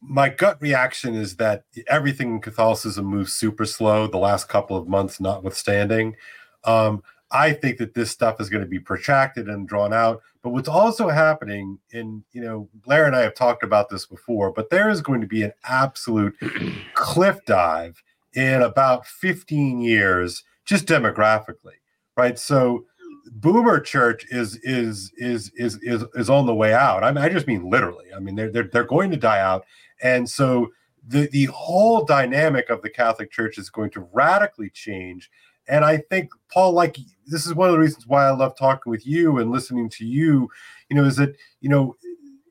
my 0.00 0.28
gut 0.28 0.56
reaction 0.60 1.14
is 1.14 1.36
that 1.36 1.64
everything 1.86 2.30
in 2.30 2.40
Catholicism 2.40 3.04
moves 3.04 3.34
super 3.34 3.66
slow, 3.66 4.06
the 4.06 4.18
last 4.18 4.48
couple 4.48 4.76
of 4.76 4.88
months 4.88 5.20
notwithstanding. 5.20 6.16
Um, 6.64 7.02
I 7.30 7.52
think 7.52 7.78
that 7.78 7.94
this 7.94 8.10
stuff 8.10 8.40
is 8.40 8.48
going 8.48 8.62
to 8.62 8.68
be 8.68 8.80
protracted 8.80 9.48
and 9.48 9.68
drawn 9.68 9.92
out. 9.92 10.22
But 10.42 10.50
what's 10.50 10.68
also 10.68 11.08
happening, 11.08 11.78
in 11.92 12.24
you 12.32 12.40
know, 12.40 12.68
Blair 12.74 13.04
and 13.06 13.14
I 13.14 13.20
have 13.20 13.34
talked 13.34 13.62
about 13.62 13.88
this 13.88 14.06
before, 14.06 14.52
but 14.52 14.70
there 14.70 14.90
is 14.90 15.00
going 15.00 15.20
to 15.20 15.26
be 15.26 15.42
an 15.42 15.52
absolute 15.64 16.34
cliff 16.94 17.38
dive 17.44 18.02
in 18.34 18.62
about 18.62 19.06
15 19.06 19.80
years, 19.80 20.42
just 20.64 20.86
demographically, 20.86 21.78
right? 22.16 22.38
So 22.38 22.86
boomer 23.32 23.80
church 23.80 24.26
is 24.30 24.56
is 24.62 25.12
is 25.16 25.50
is 25.56 25.78
is 25.82 26.04
is 26.14 26.30
on 26.30 26.46
the 26.46 26.54
way 26.54 26.72
out. 26.74 27.04
I 27.04 27.12
mean, 27.12 27.24
I 27.24 27.28
just 27.28 27.46
mean 27.46 27.68
literally. 27.68 28.06
I 28.14 28.20
mean, 28.20 28.34
they're 28.34 28.50
they're 28.50 28.68
they're 28.72 28.84
going 28.84 29.10
to 29.10 29.16
die 29.16 29.40
out, 29.40 29.64
and 30.02 30.28
so 30.28 30.70
the 31.06 31.28
the 31.28 31.46
whole 31.46 32.04
dynamic 32.04 32.70
of 32.70 32.82
the 32.82 32.90
Catholic 32.90 33.30
Church 33.30 33.58
is 33.58 33.70
going 33.70 33.90
to 33.90 34.08
radically 34.12 34.70
change. 34.70 35.30
And 35.68 35.84
I 35.84 35.98
think 35.98 36.32
Paul, 36.52 36.72
like 36.72 36.96
this 37.26 37.46
is 37.46 37.54
one 37.54 37.68
of 37.68 37.72
the 37.72 37.80
reasons 37.80 38.06
why 38.06 38.26
I 38.26 38.30
love 38.30 38.56
talking 38.56 38.90
with 38.90 39.06
you 39.06 39.38
and 39.38 39.50
listening 39.50 39.88
to 39.90 40.06
you. 40.06 40.50
You 40.88 40.96
know, 40.96 41.04
is 41.04 41.16
that 41.16 41.36
you 41.60 41.68
know, 41.68 41.96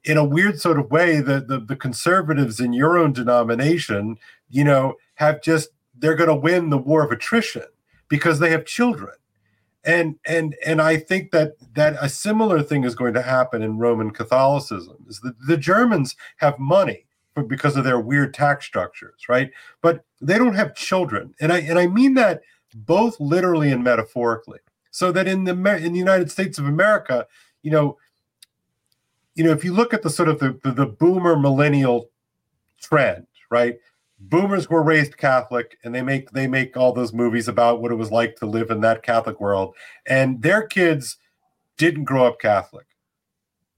in 0.03 0.17
a 0.17 0.23
weird 0.23 0.59
sort 0.59 0.79
of 0.79 0.89
way, 0.91 1.21
the 1.21 1.41
the, 1.41 1.59
the 1.59 1.75
conservatives 1.75 2.59
in 2.59 2.73
your 2.73 2.97
own 2.97 3.13
denomination, 3.13 4.17
you 4.49 4.63
know, 4.63 4.95
have 5.15 5.41
just 5.41 5.69
they're 5.97 6.15
going 6.15 6.29
to 6.29 6.35
win 6.35 6.69
the 6.69 6.77
war 6.77 7.03
of 7.03 7.11
attrition 7.11 7.65
because 8.07 8.39
they 8.39 8.49
have 8.51 8.65
children 8.65 9.13
and 9.83 10.15
and 10.25 10.55
and 10.65 10.81
i 10.81 10.97
think 10.97 11.31
that 11.31 11.53
that 11.73 11.95
a 12.01 12.09
similar 12.09 12.61
thing 12.61 12.83
is 12.83 12.95
going 12.95 13.13
to 13.13 13.21
happen 13.21 13.61
in 13.61 13.77
roman 13.77 14.11
catholicism 14.11 14.97
is 15.07 15.19
that 15.21 15.35
the 15.47 15.57
germans 15.57 16.15
have 16.37 16.59
money 16.59 17.05
because 17.47 17.75
of 17.75 17.83
their 17.83 17.99
weird 17.99 18.33
tax 18.33 18.65
structures 18.65 19.27
right? 19.29 19.51
But 19.81 20.03
they 20.21 20.37
don't 20.37 20.55
have 20.55 20.75
children. 20.75 21.33
And 21.39 21.53
i 21.53 21.59
and 21.59 21.79
i 21.79 21.87
mean 21.87 22.13
that 22.15 22.41
both 22.75 23.19
literally 23.19 23.71
and 23.71 23.83
metaphorically. 23.83 24.59
So 24.91 25.11
that 25.11 25.27
in 25.27 25.43
the 25.43 25.53
in 25.75 25.93
the 25.93 25.99
united 25.99 26.31
states 26.31 26.57
of 26.57 26.65
america 26.65 27.27
you 27.61 27.71
know 27.71 27.97
you 29.35 29.43
know 29.43 29.51
if 29.51 29.63
you 29.63 29.71
look 29.71 29.93
at 29.93 30.01
the 30.01 30.09
sort 30.09 30.27
of 30.27 30.39
the, 30.39 30.59
the, 30.63 30.71
the 30.71 30.85
boomer 30.85 31.37
millennial 31.37 32.09
trend 32.81 33.27
right 33.49 33.77
boomers 34.19 34.69
were 34.69 34.83
raised 34.83 35.17
Catholic, 35.17 35.77
and 35.83 35.93
they 35.95 36.01
make 36.01 36.31
they 36.31 36.47
make 36.47 36.75
all 36.75 36.93
those 36.93 37.13
movies 37.13 37.47
about 37.47 37.81
what 37.81 37.91
it 37.91 37.95
was 37.95 38.11
like 38.11 38.35
to 38.37 38.45
live 38.45 38.69
in 38.69 38.81
that 38.81 39.03
Catholic 39.03 39.39
world, 39.39 39.75
and 40.05 40.41
their 40.41 40.63
kids 40.67 41.17
didn't 41.77 42.03
grow 42.03 42.25
up 42.25 42.39
Catholic, 42.39 42.85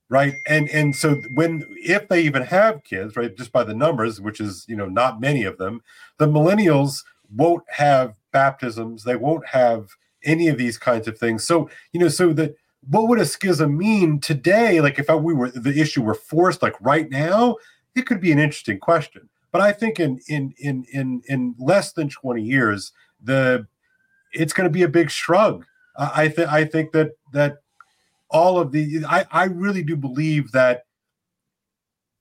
right? 0.10 0.34
And 0.48 0.70
and 0.70 0.96
so 0.96 1.16
when 1.34 1.66
if 1.78 2.08
they 2.10 2.22
even 2.22 2.44
have 2.44 2.84
kids, 2.84 3.16
right, 3.16 3.36
just 3.36 3.52
by 3.52 3.64
the 3.64 3.76
numbers, 3.76 4.20
which 4.20 4.40
is 4.40 4.66
you 4.68 4.76
know 4.76 4.88
not 4.88 5.22
many 5.22 5.44
of 5.44 5.58
them, 5.58 5.82
the 6.18 6.28
millennials 6.28 7.04
won't 7.34 7.64
have 7.70 8.16
baptisms, 8.32 9.04
they 9.04 9.16
won't 9.16 9.46
have 9.48 9.90
any 10.24 10.48
of 10.48 10.58
these 10.58 10.78
kinds 10.78 11.08
of 11.08 11.18
things. 11.18 11.44
So 11.44 11.70
you 11.94 12.00
know, 12.00 12.10
so 12.10 12.34
that 12.34 12.56
what 12.90 13.08
would 13.08 13.20
a 13.20 13.26
schism 13.26 13.78
mean 13.78 14.20
today? 14.20 14.82
Like 14.82 14.98
if 14.98 15.08
we 15.08 15.34
were 15.34 15.52
the 15.52 15.80
issue 15.80 16.02
were 16.02 16.16
forced, 16.16 16.64
like 16.64 16.76
right 16.82 17.10
now, 17.10 17.58
it 17.96 18.08
could 18.08 18.20
be 18.20 18.32
an 18.32 18.40
interesting 18.40 18.80
question. 18.80 19.30
But 19.52 19.62
I 19.62 19.72
think 19.72 20.00
in 20.00 20.20
in 20.28 20.54
in 20.58 20.86
in 20.92 21.22
in 21.28 21.56
less 21.60 21.94
than 21.94 22.10
twenty 22.10 22.44
years, 22.44 22.92
the 23.22 23.68
it's 24.34 24.54
going 24.54 24.66
to 24.68 24.74
be 24.74 24.84
a 24.84 24.88
big 24.88 25.10
shrug. 25.10 25.66
I 25.98 26.30
think 26.30 26.52
I 26.52 26.66
think 26.66 26.92
that 26.94 27.12
that 27.34 27.58
all 28.30 28.60
of 28.60 28.72
the 28.72 29.04
I 29.08 29.26
I 29.32 29.46
really 29.46 29.84
do 29.84 29.96
believe 29.96 30.52
that 30.52 30.86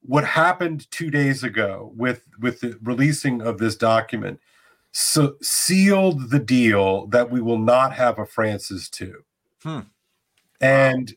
what 0.03 0.25
happened 0.25 0.91
two 0.91 1.11
days 1.11 1.45
ago 1.45 1.93
with 1.97 2.25
with 2.41 2.61
the 2.61 2.79
releasing 2.83 3.43
of 3.43 3.59
this 3.59 3.77
document 3.77 4.41
so 4.93 5.37
sealed 5.41 6.31
the 6.31 6.39
deal 6.39 7.07
that 7.09 7.31
we 7.31 7.41
will 7.41 7.59
not 7.59 7.93
have 7.93 8.19
a 8.19 8.27
Francis 8.27 8.89
two. 8.89 9.23
Hmm. 9.63 9.81
And 10.61 11.15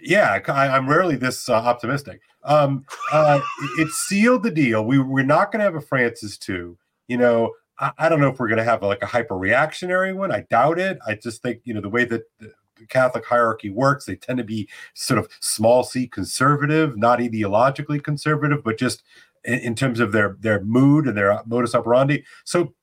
yeah, 0.00 0.40
I, 0.48 0.76
am 0.76 0.88
rarely 0.88 1.16
this 1.16 1.48
uh, 1.48 1.54
optimistic. 1.54 2.20
Um, 2.44 2.84
uh, 3.12 3.40
it 3.78 3.88
sealed 3.90 4.42
the 4.42 4.50
deal. 4.50 4.84
We 4.84 4.98
we're 4.98 5.24
not 5.24 5.52
going 5.52 5.60
to 5.60 5.64
have 5.64 5.74
a 5.74 5.80
Francis 5.80 6.38
two. 6.38 6.78
You 7.08 7.18
know, 7.18 7.52
I, 7.78 7.92
I 7.98 8.08
don't 8.08 8.20
know 8.20 8.28
if 8.28 8.38
we're 8.38 8.48
going 8.48 8.58
to 8.58 8.64
have 8.64 8.82
a, 8.82 8.86
like 8.86 9.02
a 9.02 9.06
hyper 9.06 9.36
reactionary 9.36 10.12
one. 10.12 10.32
I 10.32 10.42
doubt 10.50 10.78
it. 10.78 10.98
I 11.06 11.14
just 11.14 11.42
think 11.42 11.60
you 11.64 11.74
know 11.74 11.80
the 11.80 11.88
way 11.88 12.04
that 12.04 12.22
the 12.38 12.52
Catholic 12.88 13.24
hierarchy 13.26 13.70
works, 13.70 14.04
they 14.04 14.16
tend 14.16 14.38
to 14.38 14.44
be 14.44 14.68
sort 14.94 15.18
of 15.18 15.28
small 15.40 15.82
c 15.82 16.06
conservative, 16.06 16.96
not 16.96 17.18
ideologically 17.18 18.02
conservative, 18.02 18.62
but 18.62 18.78
just 18.78 19.02
in, 19.44 19.58
in 19.60 19.74
terms 19.74 20.00
of 20.00 20.12
their 20.12 20.36
their 20.40 20.62
mood 20.62 21.06
and 21.06 21.16
their 21.16 21.42
modus 21.46 21.74
operandi. 21.74 22.24
So 22.44 22.74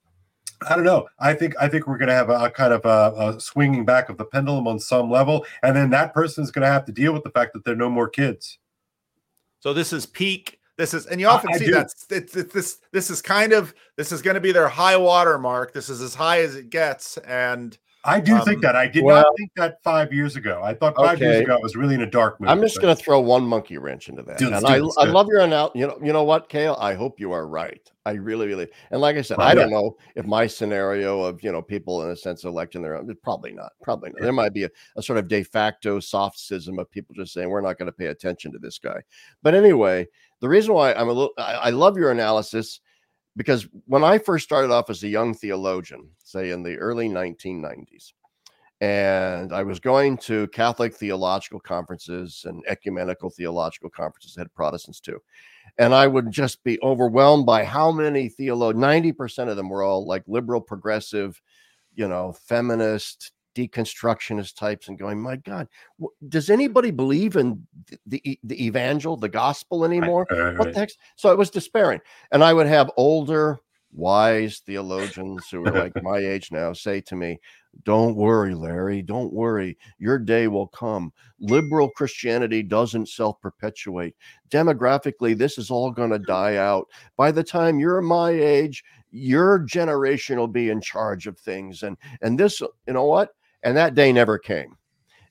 I 0.68 0.74
don't 0.74 0.84
know. 0.84 1.08
I 1.18 1.34
think 1.34 1.54
I 1.60 1.68
think 1.68 1.86
we're 1.86 1.98
going 1.98 2.08
to 2.08 2.14
have 2.14 2.30
a, 2.30 2.44
a 2.44 2.50
kind 2.50 2.72
of 2.72 2.84
a, 2.84 3.34
a, 3.36 3.40
swinging 3.40 3.84
back 3.84 4.08
of 4.08 4.16
the 4.16 4.24
pendulum 4.24 4.66
on 4.66 4.78
some 4.78 5.10
level, 5.10 5.44
and 5.62 5.76
then 5.76 5.90
that 5.90 6.14
person 6.14 6.42
is 6.42 6.50
going 6.50 6.62
to 6.62 6.72
have 6.72 6.84
to 6.86 6.92
deal 6.92 7.12
with 7.12 7.24
the 7.24 7.30
fact 7.30 7.52
that 7.52 7.64
there 7.64 7.74
are 7.74 7.76
no 7.76 7.90
more 7.90 8.08
kids. 8.08 8.58
So 9.60 9.74
this 9.74 9.92
is 9.92 10.06
peak. 10.06 10.60
This 10.76 10.92
is, 10.92 11.06
and 11.06 11.20
you 11.20 11.26
often 11.26 11.50
I, 11.54 11.58
see 11.58 11.70
that 11.70 11.86
it's, 11.86 12.06
it's, 12.10 12.52
this. 12.52 12.78
This 12.92 13.10
is 13.10 13.22
kind 13.22 13.52
of 13.52 13.74
this 13.96 14.12
is 14.12 14.22
going 14.22 14.34
to 14.34 14.40
be 14.40 14.52
their 14.52 14.68
high 14.68 14.96
water 14.96 15.38
mark. 15.38 15.72
This 15.72 15.88
is 15.88 16.00
as 16.00 16.14
high 16.14 16.40
as 16.40 16.54
it 16.54 16.70
gets, 16.70 17.16
and 17.18 17.76
I 18.06 18.20
do 18.20 18.36
um, 18.36 18.44
think 18.44 18.62
that. 18.62 18.76
I 18.76 18.86
did 18.86 19.02
well, 19.02 19.22
not 19.22 19.32
think 19.36 19.50
that 19.56 19.82
five 19.82 20.12
years 20.12 20.36
ago. 20.36 20.62
I 20.62 20.74
thought 20.74 20.96
five 20.96 21.16
okay. 21.16 21.24
years 21.24 21.40
ago 21.40 21.56
I 21.56 21.60
was 21.60 21.74
really 21.74 21.94
in 21.96 22.02
a 22.02 22.10
dark 22.10 22.40
mood. 22.40 22.48
I'm 22.48 22.60
just 22.60 22.80
going 22.80 22.94
to 22.94 23.02
throw 23.02 23.20
one 23.20 23.44
monkey 23.44 23.78
wrench 23.78 24.08
into 24.08 24.22
that. 24.22 24.40
and 24.40 24.54
I, 24.54 24.76
I 24.76 25.04
love 25.04 25.26
your 25.28 25.40
analogy. 25.40 25.80
You 25.80 25.88
know, 25.88 25.98
you 26.02 26.12
know 26.12 26.24
what, 26.24 26.48
Kale? 26.48 26.76
I 26.80 26.94
hope 26.94 27.18
you 27.18 27.32
are 27.32 27.46
right. 27.46 27.80
I 28.04 28.12
really, 28.12 28.46
really. 28.46 28.68
And 28.92 29.00
like 29.00 29.16
I 29.16 29.22
said, 29.22 29.38
I 29.38 29.54
don't 29.54 29.70
know 29.70 29.96
if 30.14 30.24
my 30.26 30.46
scenario 30.46 31.22
of 31.22 31.42
you 31.42 31.50
know 31.50 31.60
people 31.60 32.04
in 32.04 32.10
a 32.10 32.16
sense 32.16 32.44
electing 32.44 32.80
their 32.80 32.96
own. 32.96 33.12
Probably 33.24 33.52
not. 33.52 33.72
Probably 33.82 34.10
not. 34.10 34.22
There 34.22 34.32
might 34.32 34.54
be 34.54 34.64
a, 34.64 34.70
a, 34.96 35.02
sort 35.02 35.18
of 35.18 35.26
de 35.26 35.42
facto 35.42 35.98
soft 35.98 36.38
schism 36.38 36.78
of 36.78 36.88
people 36.90 37.16
just 37.16 37.32
saying 37.32 37.50
we're 37.50 37.60
not 37.60 37.78
going 37.78 37.86
to 37.86 37.92
pay 37.92 38.06
attention 38.06 38.52
to 38.52 38.58
this 38.58 38.78
guy. 38.78 39.00
But 39.42 39.54
anyway, 39.54 40.06
the 40.40 40.48
reason 40.48 40.74
why 40.74 40.92
I'm 40.92 41.08
a 41.08 41.12
little, 41.12 41.32
I, 41.36 41.54
I 41.54 41.70
love 41.70 41.96
your 41.96 42.12
analysis 42.12 42.80
because 43.36 43.66
when 43.86 44.02
I 44.02 44.18
first 44.18 44.44
started 44.44 44.70
off 44.70 44.90
as 44.90 45.02
a 45.02 45.08
young 45.08 45.34
theologian, 45.34 46.08
say 46.24 46.50
in 46.50 46.62
the 46.62 46.76
early 46.76 47.08
1990s 47.08 48.12
and 48.80 49.52
I 49.52 49.62
was 49.62 49.80
going 49.80 50.18
to 50.18 50.48
Catholic 50.48 50.94
theological 50.94 51.60
conferences 51.60 52.42
and 52.46 52.62
ecumenical 52.66 53.30
theological 53.30 53.88
conferences, 53.88 54.36
had 54.36 54.52
Protestants 54.54 55.00
too. 55.00 55.18
And 55.78 55.94
I 55.94 56.06
would 56.06 56.30
just 56.30 56.62
be 56.62 56.78
overwhelmed 56.82 57.46
by 57.46 57.64
how 57.64 57.90
many 57.90 58.28
theologians, 58.28 58.82
90% 58.82 59.48
of 59.48 59.56
them 59.56 59.70
were 59.70 59.82
all 59.82 60.06
like 60.06 60.24
liberal, 60.26 60.60
progressive, 60.60 61.40
you 61.94 62.06
know, 62.06 62.32
feminist, 62.32 63.32
deconstructionist 63.56 64.54
types, 64.56 64.88
and 64.88 64.98
going, 64.98 65.20
my 65.20 65.36
God, 65.36 65.68
does 66.28 66.50
anybody 66.50 66.90
believe 66.90 67.36
in 67.36 67.66
the, 68.06 68.38
the, 68.44 68.66
evangel, 68.66 69.16
the 69.16 69.28
gospel 69.28 69.84
anymore? 69.84 70.26
Right, 70.30 70.40
right, 70.40 70.58
what 70.58 70.74
the 70.74 70.80
heck? 70.80 70.90
So 71.16 71.32
it 71.32 71.38
was 71.38 71.50
despairing. 71.50 72.00
And 72.32 72.44
I 72.44 72.52
would 72.52 72.66
have 72.66 72.90
older, 72.96 73.58
wise 73.96 74.58
theologians 74.58 75.48
who 75.50 75.66
are 75.66 75.72
like 75.72 75.92
my 76.02 76.18
age 76.18 76.52
now 76.52 76.72
say 76.72 77.00
to 77.00 77.16
me, 77.16 77.40
don't 77.84 78.16
worry, 78.16 78.54
Larry. 78.54 79.02
Don't 79.02 79.32
worry. 79.32 79.76
Your 79.98 80.18
day 80.18 80.48
will 80.48 80.68
come. 80.68 81.12
Liberal 81.40 81.90
Christianity 81.90 82.62
doesn't 82.62 83.08
self 83.08 83.40
perpetuate. 83.40 84.14
Demographically, 84.50 85.36
this 85.36 85.58
is 85.58 85.70
all 85.70 85.90
going 85.90 86.10
to 86.10 86.18
die 86.18 86.56
out. 86.56 86.88
By 87.16 87.32
the 87.32 87.44
time 87.44 87.78
you're 87.78 88.00
my 88.00 88.30
age, 88.30 88.82
your 89.10 89.58
generation 89.58 90.38
will 90.38 90.48
be 90.48 90.70
in 90.70 90.80
charge 90.80 91.26
of 91.26 91.38
things. 91.38 91.82
And, 91.82 91.96
and 92.22 92.38
this, 92.38 92.60
you 92.60 92.92
know 92.92 93.04
what? 93.04 93.30
And 93.66 93.76
that 93.76 93.96
day 93.96 94.12
never 94.12 94.38
came. 94.38 94.76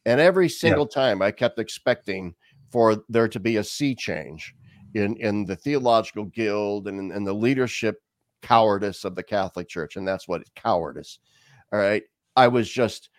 And 0.05 0.19
every 0.19 0.49
single 0.49 0.87
yeah. 0.91 1.01
time 1.01 1.21
I 1.21 1.31
kept 1.31 1.57
expecting 1.57 2.35
for 2.69 3.01
there 3.07 3.29
to 3.29 3.39
be 3.39 3.57
a 3.57 3.63
sea 3.63 3.95
change 3.95 4.53
in, 4.93 5.15
in 5.17 5.45
the 5.45 5.55
theological 5.55 6.25
guild 6.25 6.89
and 6.89 6.99
in, 6.99 7.11
in 7.13 7.23
the 7.23 7.33
leadership 7.33 8.01
cowardice 8.41 9.05
of 9.05 9.15
the 9.15 9.23
Catholic 9.23 9.69
Church. 9.69 9.95
And 9.95 10.05
that's 10.05 10.27
what 10.27 10.41
it's 10.41 10.51
cowardice. 10.53 11.19
All 11.71 11.79
right. 11.79 12.03
I 12.35 12.49
was 12.49 12.69
just 12.69 13.09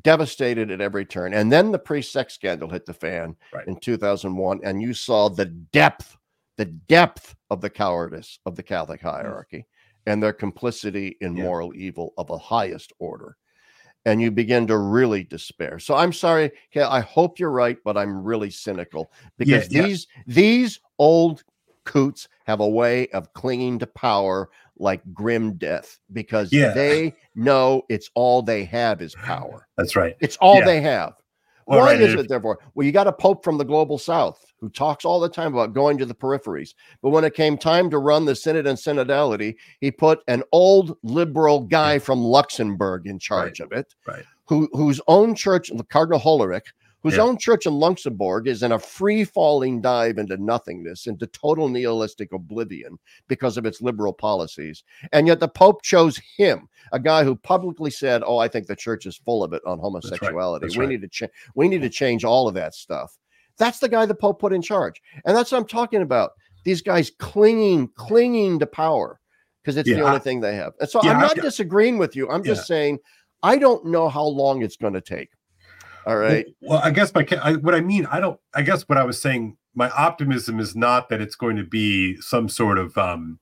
devastated 0.00 0.70
at 0.70 0.80
every 0.80 1.04
turn. 1.04 1.34
And 1.34 1.52
then 1.52 1.70
the 1.70 1.78
priest 1.78 2.10
sex 2.10 2.32
scandal 2.32 2.70
hit 2.70 2.86
the 2.86 2.94
fan 2.94 3.36
right. 3.52 3.68
in 3.68 3.76
2001, 3.76 4.60
and 4.64 4.80
you 4.80 4.94
saw 4.94 5.28
the 5.28 5.44
depth, 5.44 6.16
the 6.56 6.64
depth 6.64 7.36
of 7.50 7.60
the 7.60 7.68
cowardice 7.68 8.38
of 8.46 8.56
the 8.56 8.62
Catholic 8.62 9.02
mm. 9.02 9.10
hierarchy 9.10 9.66
and 10.06 10.22
their 10.22 10.32
complicity 10.32 11.18
in 11.20 11.36
yeah. 11.36 11.42
moral 11.44 11.74
evil 11.74 12.14
of 12.16 12.26
the 12.28 12.38
highest 12.38 12.90
order. 12.98 13.36
And 14.04 14.20
you 14.20 14.30
begin 14.30 14.66
to 14.66 14.76
really 14.78 15.22
despair. 15.22 15.78
So 15.78 15.94
I'm 15.94 16.12
sorry, 16.12 16.50
I 16.76 17.00
hope 17.00 17.38
you're 17.38 17.52
right, 17.52 17.78
but 17.84 17.96
I'm 17.96 18.24
really 18.24 18.50
cynical 18.50 19.12
because 19.38 19.70
yeah, 19.72 19.82
these 19.82 20.06
yeah. 20.16 20.22
these 20.26 20.80
old 20.98 21.44
coots 21.84 22.28
have 22.44 22.60
a 22.60 22.68
way 22.68 23.08
of 23.08 23.32
clinging 23.32 23.78
to 23.78 23.86
power 23.86 24.50
like 24.78 25.00
grim 25.12 25.54
death 25.54 25.98
because 26.12 26.52
yeah. 26.52 26.72
they 26.72 27.14
know 27.34 27.82
it's 27.88 28.10
all 28.14 28.42
they 28.42 28.64
have 28.64 29.00
is 29.00 29.14
power. 29.14 29.68
That's 29.76 29.94
right. 29.94 30.16
It's 30.20 30.36
all 30.38 30.64
they 30.64 30.80
have. 30.80 31.14
Why 31.64 31.78
right, 31.78 32.00
is 32.00 32.14
it 32.14 32.28
therefore? 32.28 32.58
Well, 32.74 32.86
you 32.86 32.92
got 32.92 33.06
a 33.06 33.12
pope 33.12 33.44
from 33.44 33.58
the 33.58 33.64
global 33.64 33.98
south 33.98 34.44
who 34.60 34.68
talks 34.68 35.04
all 35.04 35.20
the 35.20 35.28
time 35.28 35.52
about 35.52 35.72
going 35.72 35.98
to 35.98 36.06
the 36.06 36.14
peripheries. 36.14 36.74
But 37.02 37.10
when 37.10 37.24
it 37.24 37.34
came 37.34 37.56
time 37.56 37.90
to 37.90 37.98
run 37.98 38.24
the 38.24 38.34
synod 38.34 38.66
and 38.66 38.78
synodality, 38.78 39.56
he 39.80 39.90
put 39.90 40.20
an 40.28 40.42
old 40.52 40.96
liberal 41.02 41.60
guy 41.60 41.98
from 41.98 42.20
Luxembourg 42.20 43.06
in 43.06 43.18
charge 43.18 43.60
right. 43.60 43.66
of 43.66 43.78
it, 43.78 43.94
right. 44.06 44.24
who 44.46 44.68
whose 44.72 45.00
own 45.08 45.34
church, 45.34 45.70
Cardinal 45.88 46.20
Hollerich, 46.20 46.72
whose 47.02 47.16
yeah. 47.16 47.22
own 47.22 47.36
church 47.36 47.66
in 47.66 47.74
Luxembourg 47.74 48.46
is 48.46 48.62
in 48.62 48.72
a 48.72 48.78
free 48.78 49.24
falling 49.24 49.80
dive 49.80 50.18
into 50.18 50.36
nothingness, 50.36 51.06
into 51.06 51.26
total 51.28 51.68
nihilistic 51.68 52.32
oblivion 52.32 52.98
because 53.28 53.56
of 53.56 53.66
its 53.66 53.82
liberal 53.82 54.12
policies. 54.12 54.84
And 55.12 55.26
yet 55.26 55.40
the 55.40 55.48
Pope 55.48 55.82
chose 55.82 56.20
him, 56.36 56.68
a 56.92 57.00
guy 57.00 57.24
who 57.24 57.34
publicly 57.36 57.90
said, 57.90 58.22
Oh, 58.24 58.38
I 58.38 58.48
think 58.48 58.66
the 58.66 58.76
church 58.76 59.06
is 59.06 59.16
full 59.16 59.42
of 59.42 59.52
it 59.52 59.62
on 59.66 59.78
homosexuality. 59.78 60.20
That's 60.20 60.32
right. 60.32 60.60
That's 60.60 60.76
we 60.76 60.84
right. 60.84 60.90
need 60.90 61.02
to 61.02 61.08
change 61.08 61.32
we 61.54 61.68
need 61.68 61.82
to 61.82 61.90
change 61.90 62.24
all 62.24 62.48
of 62.48 62.54
that 62.54 62.74
stuff. 62.74 63.16
That's 63.58 63.78
the 63.78 63.88
guy 63.88 64.06
the 64.06 64.14
Pope 64.14 64.40
put 64.40 64.52
in 64.52 64.62
charge. 64.62 65.00
And 65.24 65.36
that's 65.36 65.52
what 65.52 65.58
I'm 65.58 65.68
talking 65.68 66.02
about. 66.02 66.32
These 66.64 66.80
guys 66.80 67.10
clinging, 67.18 67.88
clinging 67.96 68.58
to 68.60 68.66
power 68.66 69.20
because 69.62 69.76
it's 69.76 69.88
yeah, 69.88 69.96
the 69.96 70.02
only 70.02 70.16
I, 70.16 70.20
thing 70.20 70.40
they 70.40 70.54
have. 70.54 70.72
And 70.80 70.88
so 70.88 71.02
yeah, 71.02 71.12
I'm 71.12 71.20
not 71.20 71.38
I, 71.38 71.42
disagreeing 71.42 71.98
with 71.98 72.16
you. 72.16 72.30
I'm 72.30 72.44
just 72.44 72.66
saying 72.66 72.98
I 73.42 73.58
don't 73.58 73.86
know 73.86 74.08
how 74.08 74.24
long 74.24 74.62
it's 74.62 74.76
going 74.76 74.92
to 74.92 75.00
take. 75.00 75.30
All 76.06 76.16
right. 76.16 76.46
Well, 76.60 76.78
well 76.78 76.80
I 76.82 76.90
guess 76.90 77.14
my 77.14 77.26
I, 77.42 77.54
what 77.54 77.74
I 77.74 77.80
mean, 77.80 78.06
I 78.06 78.20
don't. 78.20 78.38
I 78.54 78.62
guess 78.62 78.88
what 78.88 78.98
I 78.98 79.04
was 79.04 79.20
saying, 79.20 79.56
my 79.74 79.90
optimism 79.90 80.60
is 80.60 80.74
not 80.74 81.08
that 81.08 81.20
it's 81.20 81.36
going 81.36 81.56
to 81.56 81.64
be 81.64 82.20
some 82.20 82.48
sort 82.48 82.78
of 82.78 82.96
um, 82.98 83.38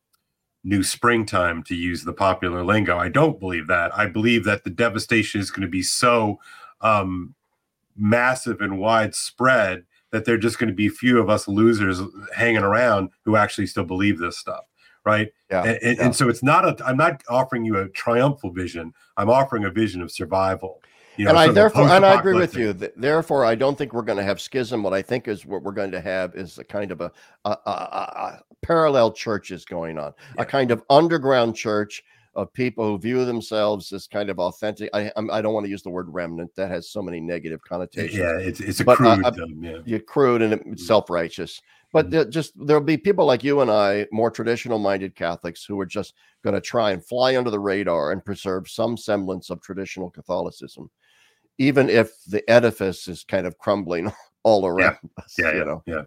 new 0.65 0.83
springtime, 0.83 1.63
to 1.65 1.75
use 1.75 2.05
the 2.05 2.13
popular 2.13 2.65
lingo. 2.65 2.99
I 2.99 3.09
don't 3.09 3.41
believe 3.41 3.67
that. 3.69 3.97
I 3.97 4.07
believe 4.07 4.45
that 4.45 4.65
the 4.65 4.71
devastation 4.71 5.41
is 5.41 5.51
going 5.51 5.63
to 5.63 5.69
be 5.69 5.83
so 5.83 6.39
um, 6.81 7.35
massive 7.97 8.61
and 8.61 8.79
widespread 8.79 9.85
that 10.11 10.25
there 10.25 10.35
are 10.35 10.39
just 10.39 10.59
going 10.59 10.69
to 10.69 10.75
be 10.75 10.89
few 10.89 11.21
of 11.21 11.31
us 11.31 11.47
losers 11.47 12.01
hanging 12.35 12.63
around 12.63 13.11
who 13.25 13.37
actually 13.37 13.67
still 13.67 13.85
believe 13.85 14.19
this 14.19 14.39
stuff 14.39 14.65
right 15.05 15.33
yeah, 15.51 15.63
and, 15.63 15.79
and, 15.83 15.99
yeah. 15.99 16.05
and 16.05 16.17
so 16.17 16.29
it's 16.29 16.43
not 16.43 16.65
a 16.65 16.85
i'm 16.87 16.97
not 16.97 17.23
offering 17.29 17.65
you 17.65 17.77
a 17.77 17.89
triumphal 17.91 18.51
vision 18.51 18.93
i'm 19.17 19.31
offering 19.31 19.65
a 19.65 19.71
vision 19.71 20.03
of 20.03 20.11
survival 20.11 20.83
you 21.21 21.25
know, 21.27 21.31
and 21.31 21.39
I 21.39 21.53
therefore, 21.53 21.83
and 21.89 22.05
I 22.05 22.19
agree 22.19 22.35
with 22.35 22.57
you. 22.57 22.73
Therefore, 22.73 23.45
I 23.45 23.55
don't 23.55 23.77
think 23.77 23.93
we're 23.93 24.03
going 24.03 24.19
to 24.19 24.25
have 24.25 24.41
schism. 24.41 24.83
What 24.83 24.95
I 24.95 25.03
think 25.03 25.29
is 25.29 25.45
what 25.47 25.63
we're 25.63 25.73
going 25.73 25.91
to 25.93 26.01
have 26.01 26.35
is 26.35 26.59
a 26.59 26.65
kind 26.65 26.91
of 26.91 27.01
a, 27.01 27.13
a, 27.45 27.51
a, 27.51 27.71
a 27.71 28.41
parallel 28.63 29.13
churches 29.13 29.65
going 29.65 29.99
on, 29.99 30.13
Yeah. 30.37 30.43
a 30.43 30.45
kind 30.47 30.71
of 30.71 30.83
underground 30.91 31.55
church 31.57 32.03
of 32.37 32.53
people 32.53 32.85
who 32.87 32.97
view 32.99 33.25
themselves 33.25 33.93
as 33.93 34.07
kind 34.07 34.31
of 34.31 34.39
authentic. 34.39 34.89
I 34.95 35.11
I'm, 35.17 35.31
I 35.31 35.43
don't 35.43 35.53
want 35.53 35.67
to 35.67 35.71
use 35.71 35.83
the 35.83 35.91
word 35.91 36.09
remnant; 36.09 36.55
that 36.55 36.71
has 36.71 36.89
so 36.89 37.03
many 37.03 37.21
negative 37.21 37.61
connotations. 37.63 38.17
Yeah, 38.19 38.39
it's 38.39 38.61
it's 38.61 38.81
a 38.81 38.85
But, 38.85 39.01
uh, 39.01 39.17
crude. 39.17 39.25
I- 39.27 39.43
um, 39.43 39.65
yeah. 39.65 39.79
You're 39.85 40.01
crude 40.01 40.43
and 40.43 40.55
Mm. 40.55 40.73
it's 40.73 40.87
self-righteous. 40.87 41.61
But 41.93 42.07
Mhm. 42.07 42.11
there- 42.13 42.25
just 42.27 42.53
there'll 42.67 42.83
be 42.85 42.97
people 42.97 43.27
like 43.27 43.43
you 43.43 43.63
and 43.63 43.71
I, 43.71 44.07
more 44.13 44.31
traditional-minded 44.31 45.17
Catholics, 45.17 45.65
who 45.65 45.79
are 45.81 45.87
just 45.87 46.15
going 46.45 46.55
to 46.55 46.61
try 46.61 46.93
and 46.93 47.05
fly 47.05 47.37
under 47.37 47.51
the 47.51 47.59
radar 47.59 48.13
and 48.13 48.25
preserve 48.25 48.69
some 48.69 48.97
semblance 48.97 49.51
of 49.51 49.61
traditional 49.61 50.09
Catholicism, 50.09 50.89
even 51.61 51.91
if 51.91 52.25
the 52.25 52.49
edifice 52.51 53.07
is 53.07 53.23
kind 53.23 53.47
of 53.47 53.59
crumbling 53.59 54.11
all 54.43 54.67
around 54.67 54.97
us. 55.19 55.37
Yeah, 55.39 55.53
you 55.53 55.59
yeah, 55.59 55.65
know. 55.65 55.83
yeah. 55.87 56.03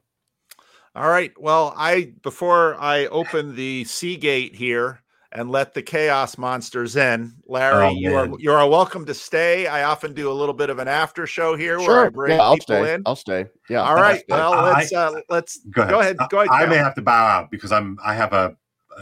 All 0.95 1.07
right. 1.09 1.31
Well, 1.39 1.73
I 1.77 2.13
before 2.23 2.75
I 2.80 3.05
open 3.07 3.55
the 3.55 3.84
sea 3.85 4.17
gate 4.17 4.55
here 4.55 5.01
and 5.31 5.49
let 5.51 5.73
the 5.73 5.81
chaos 5.81 6.38
monsters 6.38 6.95
in, 6.95 7.34
Larry, 7.47 7.85
Oh, 7.85 7.95
you 7.95 8.15
are 8.15 8.30
you 8.39 8.51
are 8.51 8.67
welcome 8.67 9.05
to 9.05 9.13
stay. 9.13 9.67
I 9.67 9.84
often 9.84 10.13
do 10.13 10.31
a 10.31 10.34
little 10.34 10.53
bit 10.53 10.69
of 10.71 10.80
an 10.80 10.88
after 10.88 11.25
show 11.27 11.55
here 11.55 11.77
where 11.80 11.88
I 11.97 12.03
Sure. 12.03 12.11
bring 12.11 12.38
Yeah, 12.38 12.43
I'll 12.43 12.55
people 12.55 12.75
stay. 12.84 12.93
in. 12.93 13.03
I'll 13.05 13.15
stay. 13.15 13.45
Yeah. 13.69 13.81
All 13.81 13.95
stay. 13.95 14.23
Well, 14.30 14.63
let's 14.63 14.91
uh, 14.93 15.19
let's 15.30 15.57
Go 15.65 15.81
ahead. 15.84 15.93
go 15.93 15.99
ahead. 15.99 16.17
Go 16.30 16.39
ahead. 16.39 16.49
I, 16.51 16.63
I 16.63 16.65
may 16.67 16.77
have 16.77 16.95
to 16.95 17.01
bow 17.03 17.27
out 17.27 17.51
because 17.51 17.71
I'm 17.71 17.99
I 18.03 18.15
have 18.15 18.34
a 18.34 18.55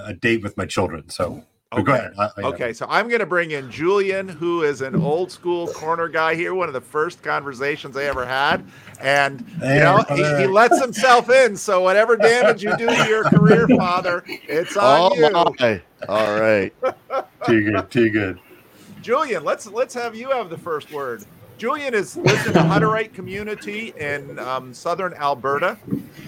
a 0.05 0.13
date 0.13 0.43
with 0.43 0.55
my 0.57 0.65
children. 0.65 1.09
So 1.09 1.43
but 1.71 1.83
go 1.85 1.93
Okay. 1.93 1.99
ahead. 2.01 2.13
I- 2.17 2.29
I- 2.37 2.43
Okay, 2.51 2.73
so 2.73 2.85
I'm 2.89 3.07
going 3.07 3.21
to 3.21 3.25
bring 3.25 3.51
in 3.51 3.71
Julian, 3.71 4.27
who 4.27 4.63
is 4.63 4.81
an 4.81 4.95
old 4.95 5.31
school 5.31 5.67
corner 5.67 6.09
guy 6.09 6.35
here, 6.35 6.53
one 6.53 6.67
of 6.67 6.73
the 6.73 6.81
first 6.81 7.23
conversations 7.23 7.95
I 7.95 8.03
ever 8.03 8.25
had. 8.25 8.65
And, 8.99 9.45
you 9.61 9.79
know, 9.79 10.03
he, 10.09 10.17
he 10.41 10.47
lets 10.47 10.79
himself 10.81 11.29
in. 11.29 11.55
So, 11.55 11.81
whatever 11.81 12.17
damage 12.17 12.61
you 12.61 12.75
do 12.77 12.87
to 12.87 13.07
your 13.07 13.23
career, 13.23 13.67
father, 13.69 14.23
it's 14.27 14.75
on 14.75 15.11
Oh 15.13 15.15
you. 15.15 15.29
my. 15.31 15.81
All 16.09 16.39
right. 16.39 16.73
Too 17.45 17.71
good. 17.71 17.89
Too 17.91 18.09
good. 18.09 18.39
Julian, 19.01 19.43
let's 19.43 19.65
let's 19.65 19.93
have 19.95 20.13
you 20.15 20.29
have 20.29 20.49
the 20.49 20.57
first 20.57 20.91
word. 20.91 21.23
Julian 21.61 21.93
is 21.93 22.17
lives 22.17 22.47
in 22.47 22.53
the 22.53 22.59
Hutterite 22.59 23.13
community 23.13 23.93
in 23.99 24.39
um, 24.39 24.73
southern 24.73 25.13
Alberta, 25.13 25.77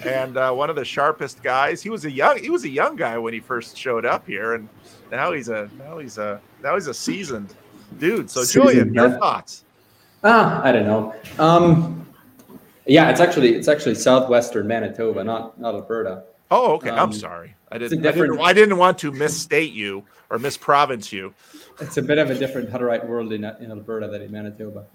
and 0.04 0.36
uh, 0.36 0.52
one 0.52 0.70
of 0.70 0.76
the 0.76 0.84
sharpest 0.84 1.42
guys. 1.42 1.82
He 1.82 1.90
was 1.90 2.04
a 2.04 2.10
young 2.10 2.38
he 2.38 2.50
was 2.50 2.62
a 2.62 2.68
young 2.68 2.94
guy 2.94 3.18
when 3.18 3.34
he 3.34 3.40
first 3.40 3.76
showed 3.76 4.06
up 4.06 4.24
here, 4.28 4.54
and 4.54 4.68
now 5.10 5.32
he's 5.32 5.48
a 5.48 5.68
now 5.76 5.98
he's 5.98 6.18
a 6.18 6.40
now 6.62 6.74
he's 6.74 6.86
a 6.86 6.94
seasoned 6.94 7.52
dude. 7.98 8.30
So 8.30 8.44
Seasoned, 8.44 8.64
Julian, 8.64 8.94
your 8.94 9.08
yeah. 9.08 9.18
thoughts? 9.18 9.64
Ah, 10.22 10.62
I 10.62 10.70
don't 10.70 10.86
know. 10.86 11.12
Um, 11.40 12.06
yeah, 12.86 13.10
it's 13.10 13.18
actually 13.18 13.56
it's 13.56 13.66
actually 13.66 13.96
southwestern 13.96 14.68
Manitoba, 14.68 15.24
not 15.24 15.58
not 15.58 15.74
Alberta. 15.74 16.22
Oh, 16.52 16.74
okay. 16.74 16.90
I'm 16.90 17.10
Um, 17.10 17.12
sorry. 17.12 17.56
I 17.72 17.78
didn't, 17.78 18.06
I 18.06 18.12
didn't. 18.12 18.38
I 18.38 18.52
didn't 18.52 18.76
want 18.76 18.98
to 18.98 19.10
misstate 19.10 19.72
you 19.72 20.04
or 20.30 20.38
misprovince 20.38 21.10
you. 21.10 21.34
It's 21.80 21.96
a 21.96 22.02
bit 22.02 22.18
of 22.18 22.30
a 22.30 22.36
different 22.36 22.70
Hutterite 22.70 23.04
world 23.08 23.32
in 23.32 23.42
in 23.42 23.72
Alberta 23.72 24.06
than 24.06 24.22
in 24.22 24.30
Manitoba. 24.30 24.86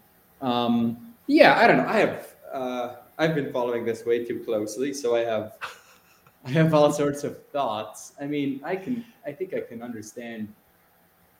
Um, 0.41 1.13
yeah, 1.27 1.59
I 1.59 1.67
don't 1.67 1.77
know. 1.77 1.87
I 1.87 1.97
have 1.97 2.35
uh, 2.51 2.95
I've 3.17 3.35
been 3.35 3.51
following 3.51 3.85
this 3.85 4.05
way 4.05 4.25
too 4.25 4.39
closely, 4.39 4.93
so 4.93 5.15
I 5.15 5.19
have 5.21 5.57
I 6.45 6.49
have 6.51 6.73
all 6.73 6.91
sorts 6.91 7.23
of 7.23 7.45
thoughts. 7.47 8.13
I 8.19 8.25
mean, 8.25 8.61
I 8.63 8.75
can 8.75 9.05
I 9.25 9.31
think 9.31 9.53
I 9.53 9.61
can 9.61 9.81
understand 9.81 10.47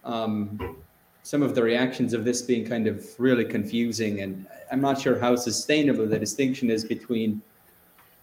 um, 0.04 0.78
some 1.24 1.42
of 1.42 1.56
the 1.56 1.64
reactions 1.64 2.14
of 2.14 2.26
this 2.26 2.42
being 2.42 2.66
kind 2.66 2.88
of 2.88 3.06
really 3.20 3.46
confusing, 3.46 4.22
and 4.22 4.46
I'm 4.72 4.82
not 4.82 5.00
sure 5.00 5.20
how 5.20 5.36
sustainable 5.36 6.06
the 6.06 6.20
distinction 6.20 6.70
is 6.70 6.84
between 6.84 7.42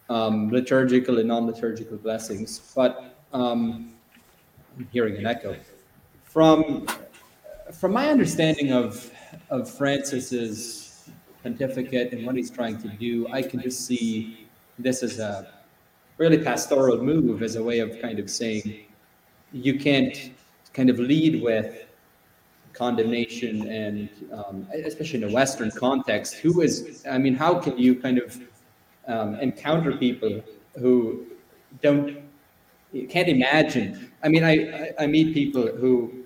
um, 0.09 0.51
liturgical 0.51 1.19
and 1.19 1.29
non-liturgical 1.29 1.97
blessings. 1.99 2.73
But 2.75 3.17
um, 3.33 3.93
I'm 4.77 4.89
hearing 4.93 5.17
an 5.17 5.27
echo 5.27 5.57
from 6.25 6.87
from 7.73 7.93
my 7.93 8.09
understanding 8.09 8.73
of 8.73 9.11
of 9.51 9.71
Francis's 9.71 11.09
pontificate 11.43 12.13
and 12.13 12.27
what 12.27 12.37
he's 12.37 12.51
trying 12.51 12.79
to 12.83 12.89
do. 12.89 13.29
I 13.29 13.43
can 13.43 13.61
just 13.61 13.87
see 13.87 14.47
this 14.79 15.03
as 15.03 15.19
a 15.19 15.53
really 16.19 16.39
pastoral 16.39 17.03
move, 17.03 17.43
as 17.43 17.57
a 17.57 17.63
way 17.63 17.79
of 17.81 18.01
kind 18.01 18.19
of 18.19 18.31
saying 18.31 18.87
you 19.53 19.79
can't 19.79 20.33
kind 20.73 20.91
of 20.91 20.99
lead 20.99 21.43
with 21.43 21.87
condemnation 22.73 23.67
and 23.69 24.09
um, 24.33 24.67
especially 24.85 25.23
in 25.23 25.31
a 25.31 25.33
western 25.33 25.71
context 25.71 26.35
who 26.35 26.61
is 26.61 27.03
i 27.11 27.17
mean 27.17 27.35
how 27.35 27.59
can 27.59 27.79
you 27.79 27.95
kind 27.95 28.19
of 28.19 28.39
um, 29.09 29.35
encounter 29.37 29.97
people 29.97 30.43
who 30.79 31.25
don't 31.81 32.19
can't 33.09 33.29
imagine 33.29 34.13
i 34.23 34.29
mean 34.29 34.45
I 34.45 34.93
i 34.99 35.07
meet 35.07 35.33
people 35.33 35.67
who 35.67 36.25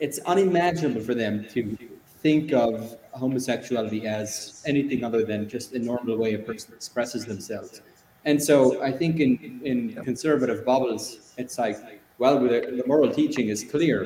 it's 0.00 0.18
unimaginable 0.26 1.00
for 1.00 1.14
them 1.14 1.46
to 1.50 1.78
think 2.24 2.52
of 2.54 2.96
homosexuality 3.12 4.06
as 4.06 4.62
anything 4.66 5.04
other 5.04 5.22
than 5.30 5.46
just 5.46 5.74
a 5.74 5.78
normal 5.78 6.16
way 6.16 6.32
a 6.34 6.38
person 6.38 6.72
expresses 6.72 7.22
themselves. 7.32 7.82
And 8.28 8.42
so 8.48 8.56
i 8.88 8.90
think 9.00 9.14
in 9.26 9.32
in 9.70 9.78
conservative 10.10 10.60
bubbles 10.70 11.02
it's 11.42 11.56
like 11.64 11.78
well 12.22 12.36
the, 12.44 12.58
the 12.78 12.84
moral 12.92 13.10
teaching 13.20 13.46
is 13.54 13.60
clear. 13.74 13.98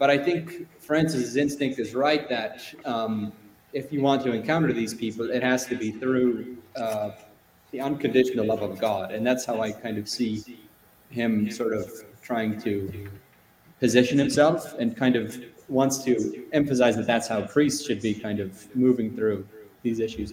But 0.00 0.08
I 0.16 0.18
think 0.26 0.42
Francis's 0.88 1.34
instinct 1.44 1.76
is 1.84 1.90
right 2.06 2.24
that 2.28 2.56
um, 2.84 3.32
if 3.72 3.92
you 3.92 4.00
want 4.08 4.22
to 4.26 4.30
encounter 4.40 4.72
these 4.72 4.94
people, 4.94 5.24
it 5.38 5.42
has 5.42 5.66
to 5.66 5.76
be 5.84 5.90
through 6.00 6.56
uh, 6.76 7.10
the 7.72 7.80
unconditional 7.88 8.46
love 8.52 8.62
of 8.62 8.78
God, 8.78 9.06
and 9.14 9.26
that's 9.28 9.44
how 9.44 9.60
I 9.60 9.72
kind 9.72 9.98
of 9.98 10.06
see 10.08 10.32
him 11.10 11.50
sort 11.50 11.72
of 11.80 11.86
trying 12.22 12.52
to 12.66 12.72
position 13.80 14.16
himself, 14.16 14.60
and 14.78 14.96
kind 14.96 15.16
of 15.16 15.26
wants 15.70 15.98
to 16.04 16.44
emphasize 16.52 16.96
that 16.96 17.06
that's 17.06 17.28
how 17.28 17.42
priests 17.42 17.86
should 17.86 18.02
be 18.02 18.12
kind 18.14 18.40
of 18.40 18.74
moving 18.74 19.14
through 19.14 19.46
these 19.82 20.00
issues. 20.00 20.32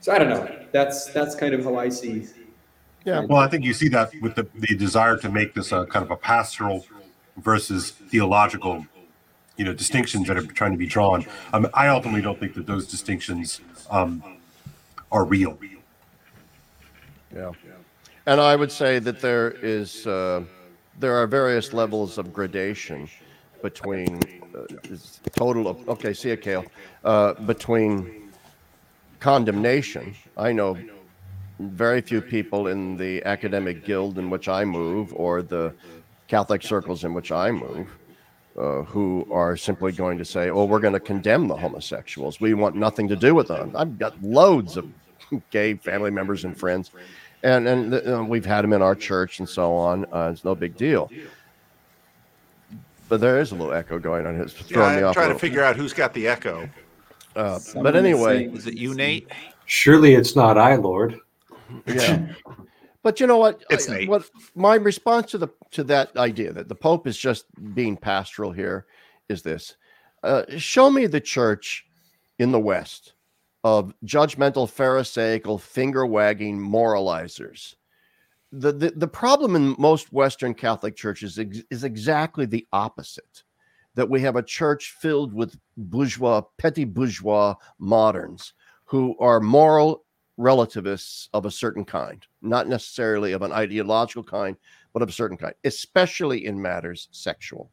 So 0.00 0.12
I 0.12 0.18
don't 0.18 0.30
know. 0.30 0.48
That's 0.72 1.06
that's 1.06 1.34
kind 1.34 1.54
of 1.54 1.64
how 1.64 1.76
I 1.76 1.88
see. 1.88 2.26
Yeah. 3.04 3.24
Well, 3.24 3.38
I 3.38 3.48
think 3.48 3.64
you 3.64 3.72
see 3.72 3.88
that 3.88 4.12
with 4.22 4.34
the, 4.34 4.46
the 4.54 4.76
desire 4.76 5.16
to 5.18 5.28
make 5.28 5.54
this 5.54 5.72
a 5.72 5.86
kind 5.86 6.04
of 6.04 6.10
a 6.10 6.16
pastoral 6.16 6.86
versus 7.38 7.90
theological, 7.90 8.86
you 9.56 9.64
know, 9.64 9.72
distinctions 9.72 10.28
that 10.28 10.36
are 10.36 10.42
trying 10.42 10.72
to 10.72 10.78
be 10.78 10.86
drawn. 10.86 11.24
Um, 11.52 11.68
I 11.74 11.88
ultimately 11.88 12.22
don't 12.22 12.38
think 12.38 12.54
that 12.54 12.66
those 12.66 12.86
distinctions 12.86 13.60
um, 13.90 14.22
are 15.10 15.24
real. 15.24 15.58
Yeah. 17.34 17.52
And 18.26 18.40
I 18.40 18.56
would 18.56 18.70
say 18.70 18.98
that 18.98 19.20
there 19.20 19.52
is 19.62 20.06
uh, 20.06 20.44
there 20.98 21.16
are 21.16 21.26
various 21.26 21.72
levels 21.72 22.18
of 22.18 22.32
gradation 22.32 23.08
between 23.62 24.20
uh, 24.54 24.64
total 25.34 25.68
of 25.68 25.88
okay, 25.88 26.12
see 26.12 26.30
it, 26.30 26.42
Kale. 26.42 26.64
Uh, 27.04 27.34
between 27.34 28.30
condemnation. 29.20 30.14
I 30.36 30.52
know 30.52 30.78
very 31.58 32.00
few 32.00 32.20
people 32.20 32.68
in 32.68 32.96
the 32.96 33.24
academic 33.24 33.84
guild 33.84 34.18
in 34.18 34.30
which 34.30 34.48
I 34.48 34.64
move 34.64 35.12
or 35.14 35.42
the 35.42 35.74
Catholic 36.28 36.62
circles 36.62 37.04
in 37.04 37.14
which 37.14 37.32
I 37.32 37.50
move 37.50 37.88
uh, 38.58 38.82
who 38.82 39.26
are 39.30 39.56
simply 39.56 39.92
going 39.92 40.18
to 40.18 40.24
say, 40.24 40.50
"Oh, 40.50 40.64
we're 40.64 40.80
going 40.80 40.94
to 40.94 41.00
condemn 41.00 41.48
the 41.48 41.56
homosexuals. 41.56 42.40
We 42.40 42.54
want 42.54 42.76
nothing 42.76 43.08
to 43.08 43.16
do 43.16 43.34
with 43.34 43.48
them." 43.48 43.72
I've 43.74 43.98
got 43.98 44.20
loads 44.22 44.76
of 44.76 44.86
gay 45.50 45.74
family 45.74 46.10
members 46.10 46.44
and 46.44 46.56
friends, 46.56 46.90
and 47.42 47.68
and 47.68 47.94
uh, 47.94 48.24
we've 48.26 48.44
had 48.44 48.62
them 48.62 48.72
in 48.72 48.82
our 48.82 48.94
church 48.94 49.38
and 49.38 49.48
so 49.48 49.72
on. 49.74 50.06
Uh, 50.12 50.30
it's 50.32 50.44
no 50.44 50.54
big 50.54 50.76
deal. 50.76 51.10
But 53.08 53.20
there 53.20 53.40
is 53.40 53.52
a 53.52 53.54
little 53.54 53.72
echo 53.72 53.98
going 53.98 54.26
on. 54.26 54.40
It's 54.40 54.54
Yeah, 54.70 54.76
throwing 54.76 54.92
me 54.96 54.98
I'm 54.98 55.04
off. 55.06 55.10
a 55.16 55.20
trying 55.20 55.32
to 55.32 55.38
figure 55.38 55.62
out 55.62 55.76
who's 55.76 55.92
got 55.92 56.12
the 56.14 56.28
echo. 56.28 56.68
Uh, 57.36 57.58
but 57.82 57.94
anyway, 57.96 58.46
Is 58.48 58.66
it 58.66 58.74
you, 58.74 58.94
Nate? 58.94 59.28
Surely 59.66 60.14
it's 60.14 60.34
not 60.34 60.58
I, 60.58 60.74
Lord. 60.76 61.18
yeah. 61.86 62.26
But 63.04 63.20
you 63.20 63.26
know 63.28 63.38
what? 63.38 63.62
It's 63.70 63.88
I- 63.88 63.98
Nate. 63.98 64.08
what 64.08 64.28
my 64.56 64.74
response 64.74 65.30
to 65.30 65.38
the 65.38 65.48
to 65.70 65.84
that 65.84 66.14
idea 66.16 66.52
that 66.52 66.68
the 66.68 66.74
Pope 66.74 67.06
is 67.06 67.16
just 67.16 67.44
being 67.74 67.96
pastoral 67.96 68.50
here 68.50 68.86
is 69.28 69.40
this: 69.42 69.76
uh, 70.24 70.42
show 70.58 70.90
me 70.90 71.06
the 71.06 71.20
church 71.20 71.86
in 72.40 72.50
the 72.50 72.58
West 72.58 73.14
of 73.62 73.94
judgmental, 74.04 74.68
pharisaical, 74.68 75.58
finger 75.60 76.04
wagging 76.06 76.58
moralizers. 76.58 77.76
The, 78.52 78.72
the 78.72 78.90
the 78.96 79.08
problem 79.08 79.56
in 79.56 79.76
most 79.78 80.12
Western 80.12 80.54
Catholic 80.54 80.96
churches 80.96 81.36
is, 81.38 81.64
is 81.70 81.84
exactly 81.84 82.46
the 82.46 82.66
opposite. 82.72 83.44
That 83.94 84.08
we 84.08 84.20
have 84.22 84.36
a 84.36 84.42
church 84.42 84.94
filled 85.00 85.34
with 85.34 85.58
bourgeois, 85.76 86.42
petty 86.56 86.84
bourgeois 86.84 87.54
moderns 87.78 88.54
who 88.84 89.16
are 89.18 89.40
moral 89.40 90.04
relativists 90.38 91.28
of 91.34 91.44
a 91.44 91.50
certain 91.50 91.84
kind, 91.84 92.24
not 92.40 92.68
necessarily 92.68 93.32
of 93.32 93.42
an 93.42 93.52
ideological 93.52 94.22
kind, 94.22 94.56
but 94.92 95.02
of 95.02 95.08
a 95.08 95.12
certain 95.12 95.36
kind, 95.36 95.54
especially 95.64 96.46
in 96.46 96.62
matters 96.62 97.08
sexual. 97.10 97.70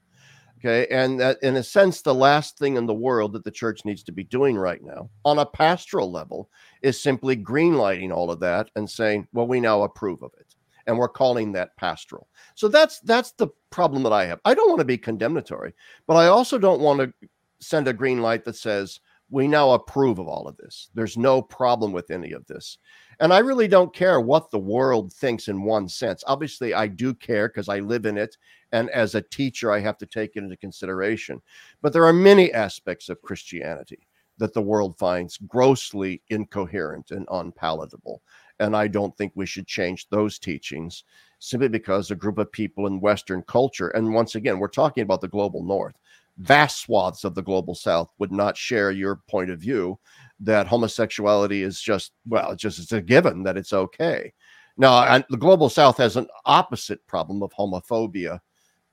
Okay. 0.57 0.87
And 0.89 1.19
that, 1.19 1.37
in 1.43 1.57
a 1.57 1.63
sense, 1.63 2.01
the 2.01 2.15
last 2.15 2.57
thing 2.57 2.75
in 2.75 2.85
the 2.85 2.93
world 2.93 3.33
that 3.33 3.43
the 3.43 3.51
church 3.51 3.85
needs 3.85 4.03
to 4.03 4.11
be 4.11 4.23
doing 4.23 4.57
right 4.57 4.83
now 4.83 5.09
on 5.23 5.37
a 5.37 5.45
pastoral 5.45 6.11
level 6.11 6.49
is 6.81 6.99
simply 6.99 7.37
greenlighting 7.37 8.11
all 8.11 8.31
of 8.31 8.39
that 8.39 8.71
and 8.75 8.89
saying, 8.89 9.27
well, 9.31 9.47
we 9.47 9.59
now 9.59 9.83
approve 9.83 10.23
of 10.23 10.31
it. 10.39 10.44
And 10.87 10.97
we're 10.97 11.09
calling 11.09 11.51
that 11.51 11.75
pastoral. 11.77 12.27
So 12.55 12.67
that's 12.67 12.99
that's 13.01 13.31
the 13.33 13.47
problem 13.69 14.03
that 14.03 14.13
I 14.13 14.25
have. 14.25 14.39
I 14.45 14.53
don't 14.53 14.69
want 14.69 14.79
to 14.79 14.85
be 14.85 14.97
condemnatory, 14.97 15.73
but 16.07 16.15
I 16.15 16.27
also 16.27 16.57
don't 16.57 16.81
want 16.81 16.99
to 16.99 17.29
send 17.59 17.87
a 17.87 17.93
green 17.93 18.21
light 18.21 18.45
that 18.45 18.55
says 18.55 18.99
we 19.29 19.47
now 19.47 19.71
approve 19.71 20.19
of 20.19 20.27
all 20.27 20.47
of 20.47 20.57
this. 20.57 20.89
There's 20.93 21.17
no 21.17 21.41
problem 21.41 21.91
with 21.91 22.11
any 22.11 22.31
of 22.31 22.45
this. 22.45 22.77
And 23.19 23.33
I 23.33 23.39
really 23.39 23.67
don't 23.67 23.93
care 23.93 24.19
what 24.21 24.51
the 24.51 24.59
world 24.59 25.11
thinks 25.13 25.47
in 25.47 25.63
one 25.63 25.87
sense. 25.89 26.23
Obviously, 26.27 26.73
I 26.73 26.87
do 26.87 27.13
care 27.13 27.47
because 27.47 27.69
I 27.69 27.79
live 27.79 28.05
in 28.05 28.17
it. 28.17 28.37
And 28.71 28.89
as 28.91 29.15
a 29.15 29.21
teacher, 29.21 29.71
I 29.71 29.79
have 29.79 29.97
to 29.99 30.05
take 30.05 30.35
it 30.35 30.43
into 30.43 30.57
consideration. 30.57 31.41
But 31.81 31.93
there 31.93 32.05
are 32.05 32.13
many 32.13 32.53
aspects 32.53 33.09
of 33.09 33.21
Christianity 33.21 34.07
that 34.37 34.53
the 34.53 34.61
world 34.61 34.97
finds 34.97 35.37
grossly 35.37 36.21
incoherent 36.29 37.11
and 37.11 37.25
unpalatable. 37.31 38.21
And 38.59 38.75
I 38.75 38.87
don't 38.87 39.15
think 39.17 39.33
we 39.35 39.45
should 39.45 39.67
change 39.67 40.07
those 40.09 40.39
teachings 40.39 41.03
simply 41.39 41.67
because 41.67 42.09
a 42.09 42.15
group 42.15 42.37
of 42.37 42.51
people 42.51 42.87
in 42.87 43.01
Western 43.01 43.41
culture, 43.43 43.89
and 43.89 44.13
once 44.13 44.35
again, 44.35 44.59
we're 44.59 44.67
talking 44.67 45.03
about 45.03 45.21
the 45.21 45.27
global 45.27 45.63
North, 45.63 45.95
vast 46.37 46.79
swaths 46.79 47.23
of 47.23 47.35
the 47.35 47.41
global 47.41 47.75
South 47.75 48.09
would 48.17 48.31
not 48.31 48.57
share 48.57 48.91
your 48.91 49.17
point 49.27 49.49
of 49.49 49.59
view 49.59 49.99
that 50.39 50.67
homosexuality 50.67 51.61
is 51.61 51.81
just, 51.81 52.13
well, 52.27 52.51
it's 52.51 52.61
just 52.61 52.79
it's 52.79 52.91
a 52.91 53.01
given 53.01 53.43
that 53.43 53.57
it's 53.57 53.73
okay. 53.73 54.33
Now, 54.77 55.23
the 55.29 55.37
global 55.37 55.69
South 55.69 55.97
has 55.97 56.17
an 56.17 56.27
opposite 56.45 57.05
problem 57.07 57.41
of 57.41 57.53
homophobia 57.53 58.39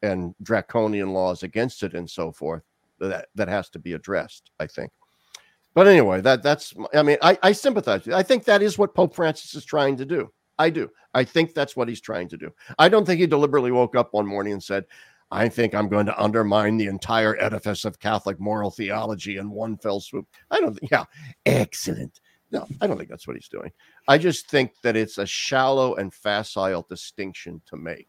and 0.03 0.35
draconian 0.43 1.13
laws 1.13 1.43
against 1.43 1.83
it 1.83 1.95
and 1.95 2.09
so 2.09 2.31
forth 2.31 2.63
that, 3.01 3.29
that 3.35 3.49
has 3.49 3.69
to 3.71 3.79
be 3.79 3.95
addressed, 3.95 4.51
I 4.61 4.67
think. 4.67 4.93
But 5.75 5.87
anyway, 5.89 6.21
that 6.21 6.43
that's 6.43 6.75
I 6.95 7.03
mean, 7.03 7.17
I, 7.23 7.39
I 7.43 7.53
sympathize. 7.53 8.07
I 8.09 8.23
think 8.23 8.45
that 8.45 8.63
is 8.63 8.79
what 8.79 8.95
Pope 8.95 9.15
Francis 9.15 9.55
is 9.55 9.65
trying 9.65 9.97
to 9.97 10.05
do. 10.05 10.31
I 10.59 10.71
do. 10.71 10.91
I 11.15 11.25
think 11.25 11.55
that's 11.55 11.77
what 11.77 11.89
he's 11.89 12.01
trying 12.01 12.29
to 12.29 12.37
do. 12.37 12.51
I 12.79 12.89
don't 12.89 13.07
think 13.07 13.21
he 13.21 13.27
deliberately 13.27 13.73
woke 13.73 13.97
up 13.97 14.13
one 14.13 14.27
morning 14.27 14.53
and 14.53 14.63
said, 14.63 14.85
I 15.31 15.49
think 15.49 15.75
I'm 15.75 15.89
going 15.89 16.07
to 16.07 16.23
undermine 16.23 16.77
the 16.77 16.87
entire 16.87 17.41
edifice 17.41 17.87
of 17.87 17.99
Catholic 17.99 18.39
moral 18.39 18.71
theology 18.71 19.39
in 19.39 19.51
one 19.51 19.79
fell 19.79 19.99
swoop. 19.99 20.27
I 20.51 20.61
don't 20.61 20.79
think, 20.79 20.93
yeah, 20.93 21.05
excellent. 21.47 22.21
No, 22.51 22.67
I 22.83 22.87
don't 22.87 22.99
think 22.99 23.09
that's 23.09 23.27
what 23.27 23.37
he's 23.37 23.49
doing. 23.49 23.73
I 24.09 24.19
just 24.19 24.51
think 24.51 24.73
that 24.83 24.95
it's 24.95 25.17
a 25.17 25.25
shallow 25.25 25.95
and 25.95 26.13
facile 26.13 26.87
distinction 26.89 27.63
to 27.67 27.77
make 27.77 28.09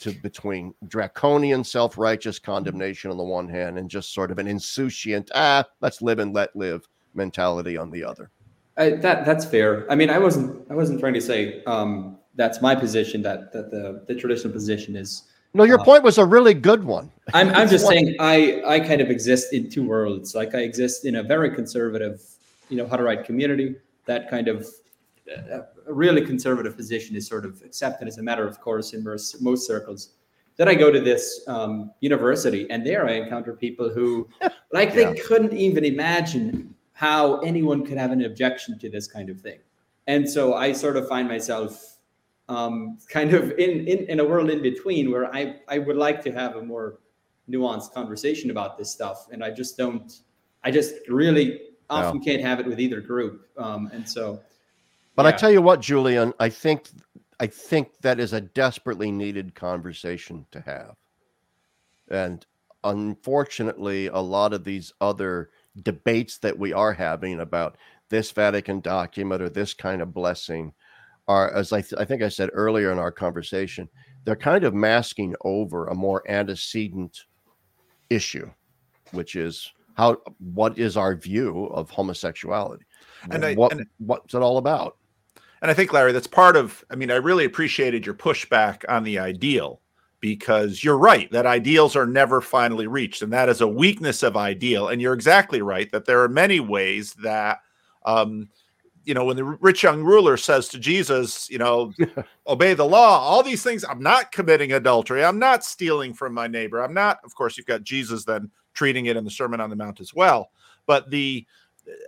to 0.00 0.12
between 0.12 0.74
draconian 0.88 1.62
self-righteous 1.62 2.38
condemnation 2.38 3.10
on 3.10 3.16
the 3.16 3.24
one 3.24 3.48
hand 3.48 3.78
and 3.78 3.88
just 3.88 4.12
sort 4.14 4.30
of 4.30 4.38
an 4.38 4.46
insouciant 4.46 5.28
ah 5.34 5.64
let's 5.80 6.02
live 6.02 6.18
and 6.18 6.34
let 6.34 6.54
live 6.56 6.88
mentality 7.14 7.76
on 7.76 7.90
the 7.90 8.04
other. 8.04 8.30
I, 8.76 8.90
that 8.90 9.24
that's 9.24 9.44
fair. 9.44 9.90
I 9.90 9.94
mean 9.94 10.10
i 10.10 10.18
wasn't 10.18 10.66
i 10.70 10.74
wasn't 10.74 11.00
trying 11.00 11.14
to 11.14 11.20
say 11.20 11.62
um, 11.64 12.18
that's 12.34 12.62
my 12.62 12.74
position 12.74 13.22
that 13.22 13.52
that 13.52 13.70
the, 13.70 14.04
the 14.06 14.14
traditional 14.14 14.52
position 14.52 14.96
is 14.96 15.24
no 15.52 15.64
your 15.64 15.80
uh, 15.80 15.84
point 15.84 16.02
was 16.02 16.18
a 16.18 16.24
really 16.24 16.54
good 16.54 16.84
one. 16.84 17.10
I'm, 17.34 17.50
I'm 17.50 17.68
just 17.74 17.86
saying 17.86 18.16
i 18.20 18.62
i 18.66 18.80
kind 18.80 19.00
of 19.00 19.10
exist 19.10 19.52
in 19.52 19.68
two 19.68 19.86
worlds. 19.86 20.34
Like 20.34 20.54
i 20.54 20.60
exist 20.60 21.04
in 21.04 21.16
a 21.16 21.22
very 21.22 21.54
conservative 21.54 22.22
you 22.68 22.76
know 22.76 22.86
Hutterite 22.86 23.24
community 23.24 23.76
that 24.06 24.30
kind 24.30 24.48
of 24.48 24.66
a 25.90 25.92
really 25.92 26.24
conservative 26.24 26.76
position 26.76 27.16
is 27.16 27.26
sort 27.26 27.44
of 27.44 27.60
accepted 27.62 28.06
as 28.06 28.18
a 28.18 28.22
matter 28.22 28.46
of 28.46 28.60
course 28.60 28.92
in 28.92 29.02
most, 29.02 29.42
most 29.42 29.66
circles. 29.66 30.14
Then 30.56 30.68
I 30.68 30.74
go 30.74 30.90
to 30.90 31.00
this 31.00 31.42
um, 31.48 31.90
university, 32.00 32.70
and 32.70 32.86
there 32.86 33.08
I 33.08 33.12
encounter 33.12 33.54
people 33.54 33.90
who, 33.90 34.28
like, 34.72 34.94
they 34.94 35.14
couldn't 35.14 35.52
even 35.52 35.84
imagine 35.84 36.74
how 36.92 37.38
anyone 37.40 37.84
could 37.84 37.98
have 37.98 38.12
an 38.12 38.24
objection 38.24 38.78
to 38.78 38.88
this 38.88 39.06
kind 39.06 39.30
of 39.30 39.40
thing. 39.40 39.58
And 40.06 40.28
so 40.28 40.54
I 40.54 40.72
sort 40.72 40.96
of 40.96 41.08
find 41.08 41.26
myself 41.26 41.96
um, 42.48 42.98
kind 43.08 43.32
of 43.32 43.52
in, 43.52 43.86
in, 43.88 44.06
in 44.06 44.20
a 44.20 44.24
world 44.24 44.50
in 44.50 44.60
between 44.62 45.10
where 45.10 45.34
I, 45.34 45.56
I 45.68 45.78
would 45.78 45.96
like 45.96 46.22
to 46.24 46.32
have 46.32 46.56
a 46.56 46.62
more 46.62 46.98
nuanced 47.48 47.92
conversation 47.92 48.50
about 48.50 48.76
this 48.76 48.90
stuff. 48.90 49.28
And 49.32 49.42
I 49.42 49.50
just 49.50 49.76
don't, 49.76 50.12
I 50.62 50.70
just 50.70 50.94
really 51.08 51.60
often 51.88 52.18
no. 52.18 52.24
can't 52.24 52.42
have 52.42 52.60
it 52.60 52.66
with 52.66 52.78
either 52.80 53.00
group. 53.00 53.48
Um, 53.56 53.90
and 53.92 54.08
so 54.08 54.40
but 55.16 55.24
yeah. 55.24 55.28
I 55.28 55.32
tell 55.32 55.50
you 55.50 55.62
what, 55.62 55.80
Julian, 55.80 56.32
I 56.38 56.48
think 56.48 56.88
I 57.40 57.46
think 57.46 57.98
that 58.02 58.20
is 58.20 58.32
a 58.32 58.40
desperately 58.40 59.10
needed 59.10 59.54
conversation 59.54 60.46
to 60.52 60.60
have. 60.60 60.94
And 62.10 62.44
unfortunately, 62.84 64.08
a 64.08 64.18
lot 64.18 64.52
of 64.52 64.64
these 64.64 64.92
other 65.00 65.50
debates 65.82 66.38
that 66.38 66.58
we 66.58 66.72
are 66.72 66.92
having 66.92 67.40
about 67.40 67.78
this 68.10 68.30
Vatican 68.32 68.80
document 68.80 69.40
or 69.40 69.48
this 69.48 69.72
kind 69.72 70.02
of 70.02 70.12
blessing 70.12 70.72
are, 71.28 71.50
as 71.54 71.72
I, 71.72 71.80
th- 71.80 71.98
I 71.98 72.04
think 72.04 72.22
I 72.22 72.28
said 72.28 72.50
earlier 72.52 72.90
in 72.92 72.98
our 72.98 73.12
conversation, 73.12 73.88
they're 74.24 74.36
kind 74.36 74.64
of 74.64 74.74
masking 74.74 75.34
over 75.42 75.86
a 75.86 75.94
more 75.94 76.28
antecedent 76.28 77.24
issue, 78.10 78.50
which 79.12 79.36
is 79.36 79.70
how 79.94 80.18
what 80.38 80.78
is 80.78 80.96
our 80.96 81.14
view 81.14 81.66
of 81.66 81.90
homosexuality 81.90 82.84
and, 83.30 83.44
I, 83.44 83.54
what 83.54 83.72
and 83.72 83.86
what's 83.98 84.34
it 84.34 84.42
all 84.42 84.58
about 84.58 84.96
and 85.62 85.70
I 85.70 85.74
think, 85.74 85.92
Larry, 85.92 86.12
that's 86.12 86.26
part 86.26 86.56
of, 86.56 86.84
I 86.90 86.94
mean, 86.94 87.10
I 87.10 87.16
really 87.16 87.44
appreciated 87.44 88.06
your 88.06 88.14
pushback 88.14 88.84
on 88.88 89.04
the 89.04 89.18
ideal 89.18 89.80
because 90.20 90.84
you're 90.84 90.98
right 90.98 91.30
that 91.32 91.46
ideals 91.46 91.96
are 91.96 92.06
never 92.06 92.40
finally 92.40 92.86
reached. 92.86 93.22
And 93.22 93.32
that 93.32 93.48
is 93.48 93.60
a 93.60 93.68
weakness 93.68 94.22
of 94.22 94.36
ideal. 94.36 94.88
And 94.88 95.00
you're 95.00 95.14
exactly 95.14 95.62
right 95.62 95.90
that 95.92 96.04
there 96.04 96.22
are 96.22 96.28
many 96.28 96.60
ways 96.60 97.14
that, 97.22 97.60
um, 98.04 98.48
you 99.04 99.14
know, 99.14 99.24
when 99.24 99.36
the 99.36 99.44
rich 99.44 99.82
young 99.82 100.02
ruler 100.02 100.36
says 100.36 100.68
to 100.68 100.78
Jesus, 100.78 101.48
you 101.50 101.58
know, 101.58 101.92
obey 102.46 102.74
the 102.74 102.84
law, 102.84 103.18
all 103.18 103.42
these 103.42 103.62
things, 103.62 103.84
I'm 103.84 104.02
not 104.02 104.32
committing 104.32 104.72
adultery. 104.72 105.24
I'm 105.24 105.38
not 105.38 105.64
stealing 105.64 106.14
from 106.14 106.34
my 106.34 106.46
neighbor. 106.46 106.82
I'm 106.82 106.94
not, 106.94 107.18
of 107.24 107.34
course, 107.34 107.56
you've 107.56 107.66
got 107.66 107.82
Jesus 107.82 108.24
then 108.24 108.50
treating 108.74 109.06
it 109.06 109.16
in 109.16 109.24
the 109.24 109.30
Sermon 109.30 109.60
on 109.60 109.70
the 109.70 109.76
Mount 109.76 110.00
as 110.00 110.14
well. 110.14 110.50
But 110.86 111.10
the, 111.10 111.46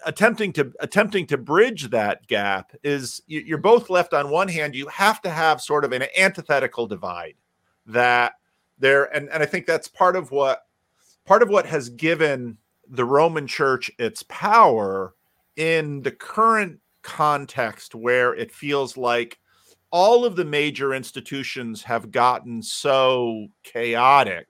attempting 0.04 0.52
to 0.52 0.72
attempting 0.80 1.26
to 1.26 1.36
bridge 1.36 1.90
that 1.90 2.26
gap 2.26 2.72
is 2.82 3.22
you're 3.26 3.58
mm-hmm. 3.58 3.62
both 3.62 3.90
left 3.90 4.12
on 4.12 4.30
one 4.30 4.48
hand 4.48 4.74
you 4.74 4.86
have 4.88 5.20
to 5.22 5.30
have 5.30 5.60
sort 5.60 5.84
of 5.84 5.92
an 5.92 6.04
antithetical 6.16 6.86
divide 6.86 7.34
that 7.86 8.34
there 8.78 9.04
and, 9.14 9.28
and 9.30 9.42
i 9.42 9.46
think 9.46 9.66
that's 9.66 9.88
part 9.88 10.16
of 10.16 10.30
what 10.30 10.66
part 11.24 11.42
of 11.42 11.48
what 11.48 11.66
has 11.66 11.88
given 11.88 12.56
the 12.88 13.04
roman 13.04 13.46
church 13.46 13.90
its 13.98 14.22
power 14.24 15.14
in 15.56 16.02
the 16.02 16.12
current 16.12 16.78
context 17.02 17.94
where 17.94 18.34
it 18.34 18.52
feels 18.52 18.96
like 18.96 19.38
all 19.90 20.24
of 20.24 20.36
the 20.36 20.44
major 20.44 20.94
institutions 20.94 21.82
have 21.82 22.10
gotten 22.10 22.62
so 22.62 23.46
chaotic 23.62 24.48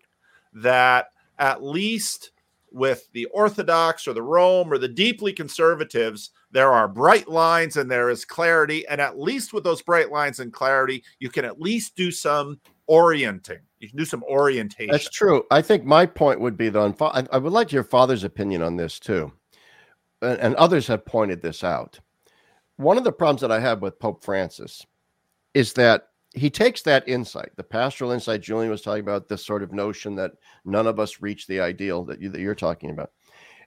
that 0.53 1.07
at 1.39 1.63
least 1.63 2.32
with 2.73 3.09
the 3.13 3.27
Orthodox 3.27 4.07
or 4.07 4.13
the 4.13 4.23
Rome 4.23 4.73
or 4.73 4.79
the 4.79 4.89
deeply 4.89 5.33
conservatives, 5.33 6.31
there 6.51 6.73
are 6.73 6.89
bright 6.89 7.29
lines 7.29 7.77
and 7.77 7.91
there 7.91 8.11
is 8.11 8.25
clarity. 8.25 8.87
And 8.89 9.01
at 9.01 9.19
least 9.19 9.53
with 9.53 9.65
those 9.65 9.83
bright 9.83 10.11
lines 10.11 10.41
and 10.41 10.53
clarity, 10.53 11.03
you 11.19 11.31
can 11.31 11.45
at 11.45 11.61
least 11.61 11.97
do 11.97 12.11
some 12.11 12.61
orienting. 12.87 13.61
You 13.79 13.89
can 13.89 13.99
do 13.99 14.05
some 14.05 14.23
orientation. 14.25 14.93
That's 14.93 15.11
true. 15.11 15.45
I 15.51 15.63
think 15.63 15.85
my 15.85 16.07
point 16.07 16.41
would 16.41 16.57
be 16.57 16.69
though, 16.69 16.95
I 17.01 17.39
would 17.39 17.53
like 17.53 17.73
your 17.73 17.85
father's 17.85 18.25
opinion 18.25 18.63
on 18.63 18.77
this 18.77 18.99
too. 18.99 19.33
And, 20.21 20.39
and 20.39 20.55
others 20.57 20.87
have 20.87 21.05
pointed 21.05 21.43
this 21.43 21.65
out. 21.65 21.99
One 22.77 22.97
of 22.99 23.05
the 23.05 23.13
problems 23.13 23.41
that 23.41 23.53
I 23.53 23.61
have 23.61 23.83
with 23.83 23.99
Pope 23.99 24.25
Francis 24.25 24.87
is 25.55 25.73
that 25.75 26.09
he 26.35 26.51
takes 26.51 26.83
that 26.83 27.07
insight, 27.09 27.51
the 27.57 27.63
pastoral 27.63 28.11
insight 28.11 28.41
Julian 28.41 28.71
was 28.71 28.83
talking 28.83 29.03
about, 29.03 29.29
this 29.29 29.45
sort 29.45 29.63
of 29.63 29.73
notion 29.73 30.15
that 30.17 30.33
none 30.65 30.87
of 30.87 30.99
us 30.99 31.21
reach 31.21 31.47
the 31.47 31.61
ideal 31.61 32.05
that, 32.05 32.21
you, 32.21 32.31
that 32.31 32.41
you're 32.41 32.55
talking 32.55 32.91
about. 32.91 33.11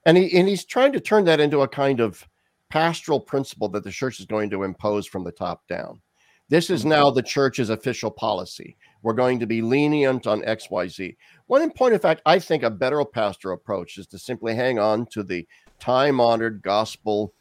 And 0.05 0.17
he 0.17 0.37
and 0.37 0.47
he's 0.47 0.65
trying 0.65 0.93
to 0.93 0.99
turn 0.99 1.25
that 1.25 1.39
into 1.39 1.61
a 1.61 1.67
kind 1.67 1.99
of 1.99 2.27
pastoral 2.69 3.19
principle 3.19 3.69
that 3.69 3.83
the 3.83 3.91
church 3.91 4.19
is 4.19 4.25
going 4.25 4.49
to 4.51 4.63
impose 4.63 5.07
from 5.07 5.23
the 5.23 5.31
top 5.31 5.67
down. 5.67 6.01
This 6.47 6.69
is 6.69 6.85
now 6.85 7.09
the 7.09 7.23
church's 7.23 7.71
official 7.71 8.11
policy. 8.11 8.77
We're 9.01 9.13
going 9.13 9.39
to 9.39 9.47
be 9.47 9.63
lenient 9.63 10.27
on 10.27 10.41
XYZ. 10.41 11.15
One 11.47 11.63
in 11.63 11.71
point 11.71 11.95
of 11.95 12.01
fact, 12.01 12.21
I 12.25 12.37
think 12.37 12.61
a 12.61 12.69
better 12.69 13.03
pastoral 13.03 13.55
approach 13.55 13.97
is 13.97 14.05
to 14.07 14.19
simply 14.19 14.53
hang 14.53 14.77
on 14.77 15.07
to 15.07 15.23
the 15.23 15.47
time-honored 15.79 16.61
gospel, 16.61 17.33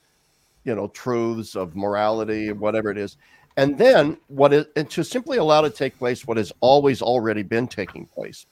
you 0.65 0.75
know, 0.75 0.89
truths 0.89 1.55
of 1.55 1.77
morality, 1.77 2.49
or 2.51 2.55
whatever 2.55 2.91
it 2.91 2.97
is, 2.97 3.19
and 3.57 3.79
then 3.79 4.19
what 4.27 4.53
is 4.53 4.67
and 4.77 4.91
to 4.91 5.05
simply 5.05 5.39
allow 5.39 5.61
to 5.61 5.71
take 5.71 5.99
place 5.99 6.27
what 6.27 6.37
has 6.37 6.53
always 6.61 7.01
already 7.03 7.43
been 7.43 7.69
taking 7.69 8.07
place, 8.07 8.47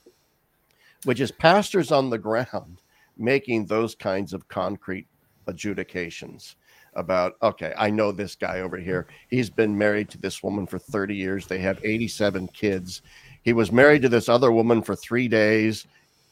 which 1.04 1.20
is 1.20 1.32
pastors 1.32 1.90
on 1.90 2.10
the 2.10 2.18
ground 2.18 2.80
making 3.18 3.66
those 3.66 3.94
kinds 3.94 4.32
of 4.32 4.48
concrete 4.48 5.06
adjudications 5.46 6.56
about 6.94 7.34
okay 7.42 7.72
i 7.78 7.90
know 7.90 8.12
this 8.12 8.34
guy 8.34 8.60
over 8.60 8.76
here. 8.76 9.06
He's 9.28 9.50
been 9.50 9.76
married 9.76 10.08
to 10.10 10.18
this 10.18 10.42
woman 10.42 10.66
for 10.66 10.78
30 10.78 11.16
years. 11.16 11.46
They 11.46 11.58
have 11.58 11.84
87 11.84 12.48
kids. 12.48 13.02
He 13.42 13.52
was 13.52 13.72
married 13.72 14.02
to 14.02 14.08
this 14.08 14.28
other 14.28 14.52
woman 14.52 14.82
for 14.82 14.94
three 14.94 15.26
days 15.26 15.86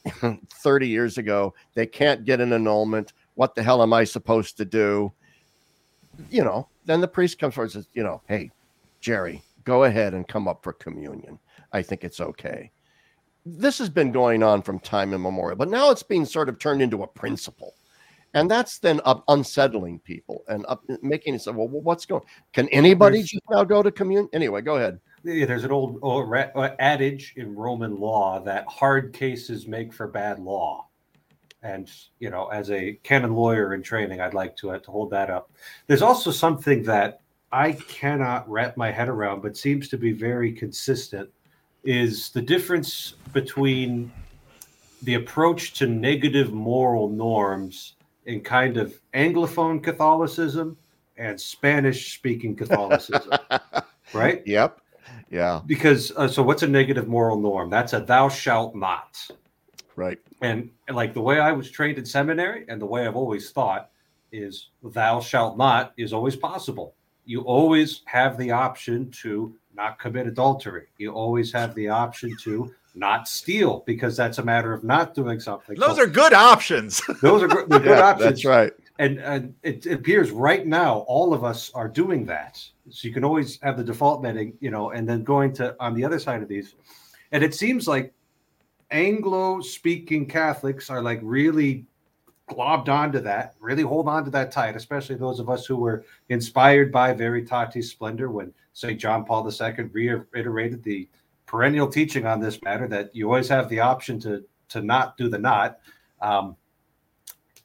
30 0.63 0.87
years 0.87 1.17
ago. 1.17 1.53
They 1.73 1.85
can't 1.85 2.25
get 2.25 2.39
an 2.39 2.53
annulment. 2.53 3.13
What 3.35 3.55
the 3.55 3.63
hell 3.63 3.81
am 3.81 3.91
i 3.91 4.03
supposed 4.03 4.55
to 4.57 4.65
do? 4.65 5.11
You 6.29 6.43
know 6.43 6.67
then 6.85 7.01
the 7.01 7.07
priest 7.07 7.39
comes 7.39 7.53
forward 7.53 7.65
and 7.65 7.83
says 7.83 7.87
you 7.93 8.03
know 8.03 8.21
hey 8.27 8.51
Jerry, 9.01 9.41
go 9.63 9.83
ahead 9.83 10.13
and 10.13 10.27
come 10.27 10.47
up 10.47 10.63
for 10.63 10.73
communion. 10.73 11.39
I 11.73 11.81
think 11.81 12.03
it's 12.03 12.21
okay. 12.21 12.71
This 13.45 13.79
has 13.79 13.89
been 13.89 14.11
going 14.11 14.43
on 14.43 14.61
from 14.61 14.79
time 14.79 15.13
immemorial, 15.13 15.57
but 15.57 15.69
now 15.69 15.89
it's 15.89 16.03
being 16.03 16.25
sort 16.25 16.47
of 16.47 16.59
turned 16.59 16.81
into 16.81 17.03
a 17.03 17.07
principle. 17.07 17.73
And 18.33 18.49
that's 18.49 18.79
then 18.79 19.01
unsettling 19.27 19.99
people 19.99 20.43
and 20.47 20.65
up, 20.69 20.83
making 21.01 21.35
it 21.35 21.41
say, 21.41 21.51
well, 21.51 21.67
what's 21.67 22.05
going 22.05 22.21
Can 22.53 22.69
anybody 22.69 23.17
There's, 23.17 23.31
just 23.31 23.43
now 23.49 23.63
go 23.65 23.83
to 23.83 23.91
communion? 23.91 24.29
Anyway, 24.31 24.61
go 24.61 24.77
ahead. 24.77 24.99
Yeah, 25.23 25.45
there's 25.45 25.65
an 25.65 25.71
old, 25.71 25.99
old 26.01 26.33
adage 26.79 27.33
in 27.35 27.53
Roman 27.55 27.99
law 27.99 28.39
that 28.41 28.65
hard 28.67 29.11
cases 29.11 29.67
make 29.67 29.91
for 29.91 30.07
bad 30.07 30.39
law. 30.39 30.87
And, 31.61 31.91
you 32.19 32.29
know, 32.29 32.47
as 32.47 32.71
a 32.71 32.93
canon 33.03 33.33
lawyer 33.33 33.73
in 33.73 33.83
training, 33.83 34.21
I'd 34.21 34.33
like 34.33 34.55
to, 34.57 34.71
uh, 34.71 34.79
to 34.79 34.91
hold 34.91 35.11
that 35.11 35.29
up. 35.29 35.51
There's 35.87 36.01
also 36.01 36.31
something 36.31 36.83
that 36.83 37.21
I 37.51 37.73
cannot 37.73 38.49
wrap 38.49 38.77
my 38.77 38.91
head 38.91 39.09
around, 39.09 39.41
but 39.41 39.57
seems 39.57 39.89
to 39.89 39.97
be 39.97 40.13
very 40.13 40.51
consistent, 40.51 41.29
is 41.83 42.29
the 42.29 42.41
difference 42.41 43.15
between 43.33 44.11
the 45.01 45.15
approach 45.15 45.73
to 45.73 45.87
negative 45.87 46.53
moral 46.53 47.09
norms 47.09 47.95
in 48.25 48.41
kind 48.41 48.77
of 48.77 48.99
Anglophone 49.13 49.83
Catholicism 49.83 50.77
and 51.17 51.39
Spanish 51.39 52.13
speaking 52.13 52.55
Catholicism, 52.55 53.31
right? 54.13 54.45
Yep. 54.45 54.79
Yeah. 55.29 55.61
Because 55.65 56.11
uh, 56.15 56.27
so 56.27 56.43
what's 56.43 56.63
a 56.63 56.67
negative 56.67 57.07
moral 57.07 57.39
norm? 57.39 57.69
That's 57.69 57.93
a 57.93 57.99
thou 57.99 58.29
shalt 58.29 58.75
not. 58.75 59.17
Right. 59.95 60.19
And, 60.41 60.69
and 60.87 60.95
like 60.95 61.13
the 61.13 61.21
way 61.21 61.39
I 61.39 61.51
was 61.51 61.69
trained 61.69 61.97
in 61.97 62.05
seminary 62.05 62.65
and 62.69 62.81
the 62.81 62.85
way 62.85 63.05
I've 63.05 63.15
always 63.15 63.51
thought 63.51 63.89
is 64.31 64.69
thou 64.83 65.19
shalt 65.19 65.57
not 65.57 65.93
is 65.97 66.13
always 66.13 66.35
possible 66.35 66.95
you 67.25 67.41
always 67.41 68.01
have 68.05 68.37
the 68.37 68.51
option 68.51 69.09
to 69.21 69.55
not 69.75 69.99
commit 69.99 70.27
adultery. 70.27 70.87
You 70.97 71.11
always 71.11 71.51
have 71.53 71.73
the 71.75 71.89
option 71.89 72.35
to 72.43 72.73
not 72.93 73.27
steal 73.27 73.83
because 73.85 74.17
that's 74.17 74.37
a 74.37 74.43
matter 74.43 74.73
of 74.73 74.83
not 74.83 75.13
doing 75.13 75.39
something. 75.39 75.77
Those 75.77 75.97
so, 75.97 76.03
are 76.03 76.07
good 76.07 76.33
options. 76.33 77.01
those 77.21 77.43
are 77.43 77.47
good, 77.47 77.69
good 77.69 77.85
yeah, 77.85 78.01
options. 78.01 78.29
That's 78.29 78.45
right. 78.45 78.73
And, 78.99 79.19
and 79.19 79.55
it, 79.63 79.85
it, 79.85 79.93
appears 79.93 80.31
right 80.31 80.67
now 80.67 80.99
all 81.07 81.33
of 81.33 81.43
us 81.43 81.71
are 81.73 81.87
doing 81.87 82.25
that. 82.25 82.61
So 82.89 83.07
you 83.07 83.13
can 83.13 83.23
always 83.23 83.59
have 83.61 83.77
the 83.77 83.83
default 83.83 84.21
netting, 84.21 84.53
you 84.59 84.69
know, 84.69 84.91
and 84.91 85.07
then 85.07 85.23
going 85.23 85.53
to 85.53 85.75
on 85.79 85.95
the 85.95 86.03
other 86.03 86.19
side 86.19 86.43
of 86.43 86.49
these. 86.49 86.75
And 87.31 87.43
it 87.43 87.55
seems 87.55 87.87
like 87.87 88.13
Anglo 88.91 89.61
speaking 89.61 90.25
Catholics 90.27 90.89
are 90.89 91.01
like 91.01 91.19
really 91.23 91.85
globbed 92.51 92.89
onto 92.89 93.19
that, 93.21 93.55
really 93.59 93.83
hold 93.83 94.07
on 94.07 94.25
to 94.25 94.31
that 94.31 94.51
tight, 94.51 94.75
especially 94.75 95.15
those 95.15 95.39
of 95.39 95.49
us 95.49 95.65
who 95.65 95.75
were 95.75 96.05
inspired 96.29 96.91
by 96.91 97.13
Veritatis 97.13 97.85
Splendor 97.85 98.29
when 98.29 98.53
St. 98.73 98.99
John 98.99 99.25
Paul 99.25 99.49
II 99.49 99.85
reiterated 99.91 100.83
the 100.83 101.07
perennial 101.45 101.87
teaching 101.87 102.25
on 102.25 102.39
this 102.39 102.61
matter 102.61 102.87
that 102.87 103.15
you 103.15 103.27
always 103.27 103.49
have 103.49 103.69
the 103.69 103.79
option 103.79 104.19
to 104.21 104.43
to 104.69 104.81
not 104.81 105.17
do 105.17 105.27
the 105.27 105.37
knot. 105.37 105.79
Um, 106.21 106.55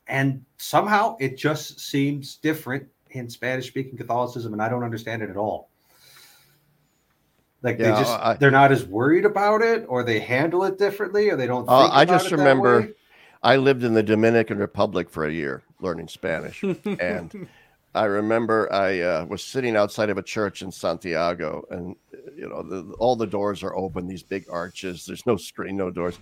and 0.09 0.45
somehow 0.59 1.17
it 1.21 1.37
just 1.37 1.79
seems 1.81 2.37
different 2.37 2.87
in 3.11 3.29
Spanish 3.31 3.69
speaking 3.69 3.97
Catholicism, 3.97 4.53
and 4.53 4.63
I 4.63 4.69
don't 4.69 4.83
understand 4.83 5.23
it 5.23 5.31
at 5.31 5.37
all. 5.37 5.71
Like 7.63 7.79
yeah, 7.79 7.93
they 7.93 8.01
just 8.01 8.13
I, 8.13 8.35
they're 8.35 8.51
not 8.51 8.73
as 8.73 8.85
worried 8.85 9.25
about 9.25 9.63
it, 9.63 9.85
or 9.89 10.03
they 10.03 10.21
handle 10.21 10.65
it 10.65 10.79
differently, 10.79 11.31
or 11.31 11.37
they 11.37 11.47
don't. 11.47 11.69
Uh, 11.69 11.89
I 11.91 12.05
just 12.05 12.31
remember 12.31 12.91
I 13.43 13.57
lived 13.57 13.85
in 13.85 13.95
the 13.95 14.03
Dominican 14.03 14.59
Republic 14.59 15.11
for 15.11 15.27
a 15.27 15.33
year 15.33 15.63
learning 15.81 16.09
Spanish. 16.09 16.63
and 17.01 17.49
I 17.95 18.05
remember 18.05 18.73
I 18.73 19.01
uh, 19.01 19.25
was 19.25 19.43
sitting 19.43 19.77
outside 19.77 20.11
of 20.11 20.19
a 20.19 20.23
church 20.23 20.63
in 20.63 20.71
Santiago, 20.71 21.65
and 21.71 21.97
you 22.37 22.49
know, 22.49 22.63
the, 22.63 22.95
all 22.99 23.17
the 23.17 23.27
doors 23.27 23.63
are 23.63 23.75
open, 23.75 24.07
these 24.07 24.23
big 24.23 24.45
arches. 24.51 25.07
There's 25.07 25.27
no 25.27 25.37
screen, 25.37 25.77
no 25.77 25.91
doors. 25.91 26.19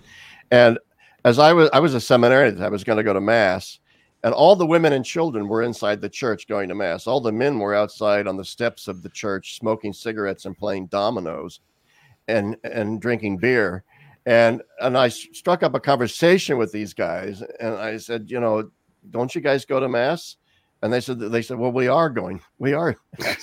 And 0.50 0.78
as 1.24 1.38
I 1.38 1.52
was, 1.52 1.70
I 1.72 1.80
was 1.80 1.94
a 1.94 2.00
seminarian. 2.00 2.62
I 2.62 2.68
was 2.68 2.84
going 2.84 2.98
to 2.98 3.02
go 3.02 3.12
to 3.12 3.20
mass, 3.20 3.80
and 4.22 4.32
all 4.32 4.54
the 4.54 4.66
women 4.66 4.92
and 4.92 5.04
children 5.04 5.48
were 5.48 5.62
inside 5.62 6.00
the 6.00 6.08
church 6.08 6.46
going 6.46 6.68
to 6.68 6.74
mass. 6.76 7.06
All 7.06 7.20
the 7.20 7.32
men 7.32 7.58
were 7.58 7.74
outside 7.74 8.28
on 8.28 8.36
the 8.36 8.44
steps 8.44 8.86
of 8.86 9.02
the 9.02 9.08
church 9.08 9.58
smoking 9.58 9.92
cigarettes 9.92 10.44
and 10.44 10.56
playing 10.56 10.86
dominoes, 10.86 11.60
and 12.28 12.56
and 12.62 13.00
drinking 13.00 13.38
beer 13.38 13.82
and 14.26 14.62
and 14.80 14.96
I 14.96 15.08
struck 15.08 15.62
up 15.62 15.74
a 15.74 15.80
conversation 15.80 16.58
with 16.58 16.72
these 16.72 16.94
guys, 16.94 17.42
and 17.60 17.74
I 17.74 17.98
said, 17.98 18.30
you 18.30 18.40
know, 18.40 18.70
don't 19.10 19.34
you 19.34 19.40
guys 19.40 19.64
go 19.64 19.80
to 19.80 19.88
mass? 19.88 20.36
And 20.82 20.92
they 20.92 21.00
said, 21.00 21.18
they 21.18 21.42
said, 21.42 21.58
well, 21.58 21.72
we 21.72 21.88
are 21.88 22.10
going, 22.10 22.40
we 22.58 22.72
are. 22.72 22.96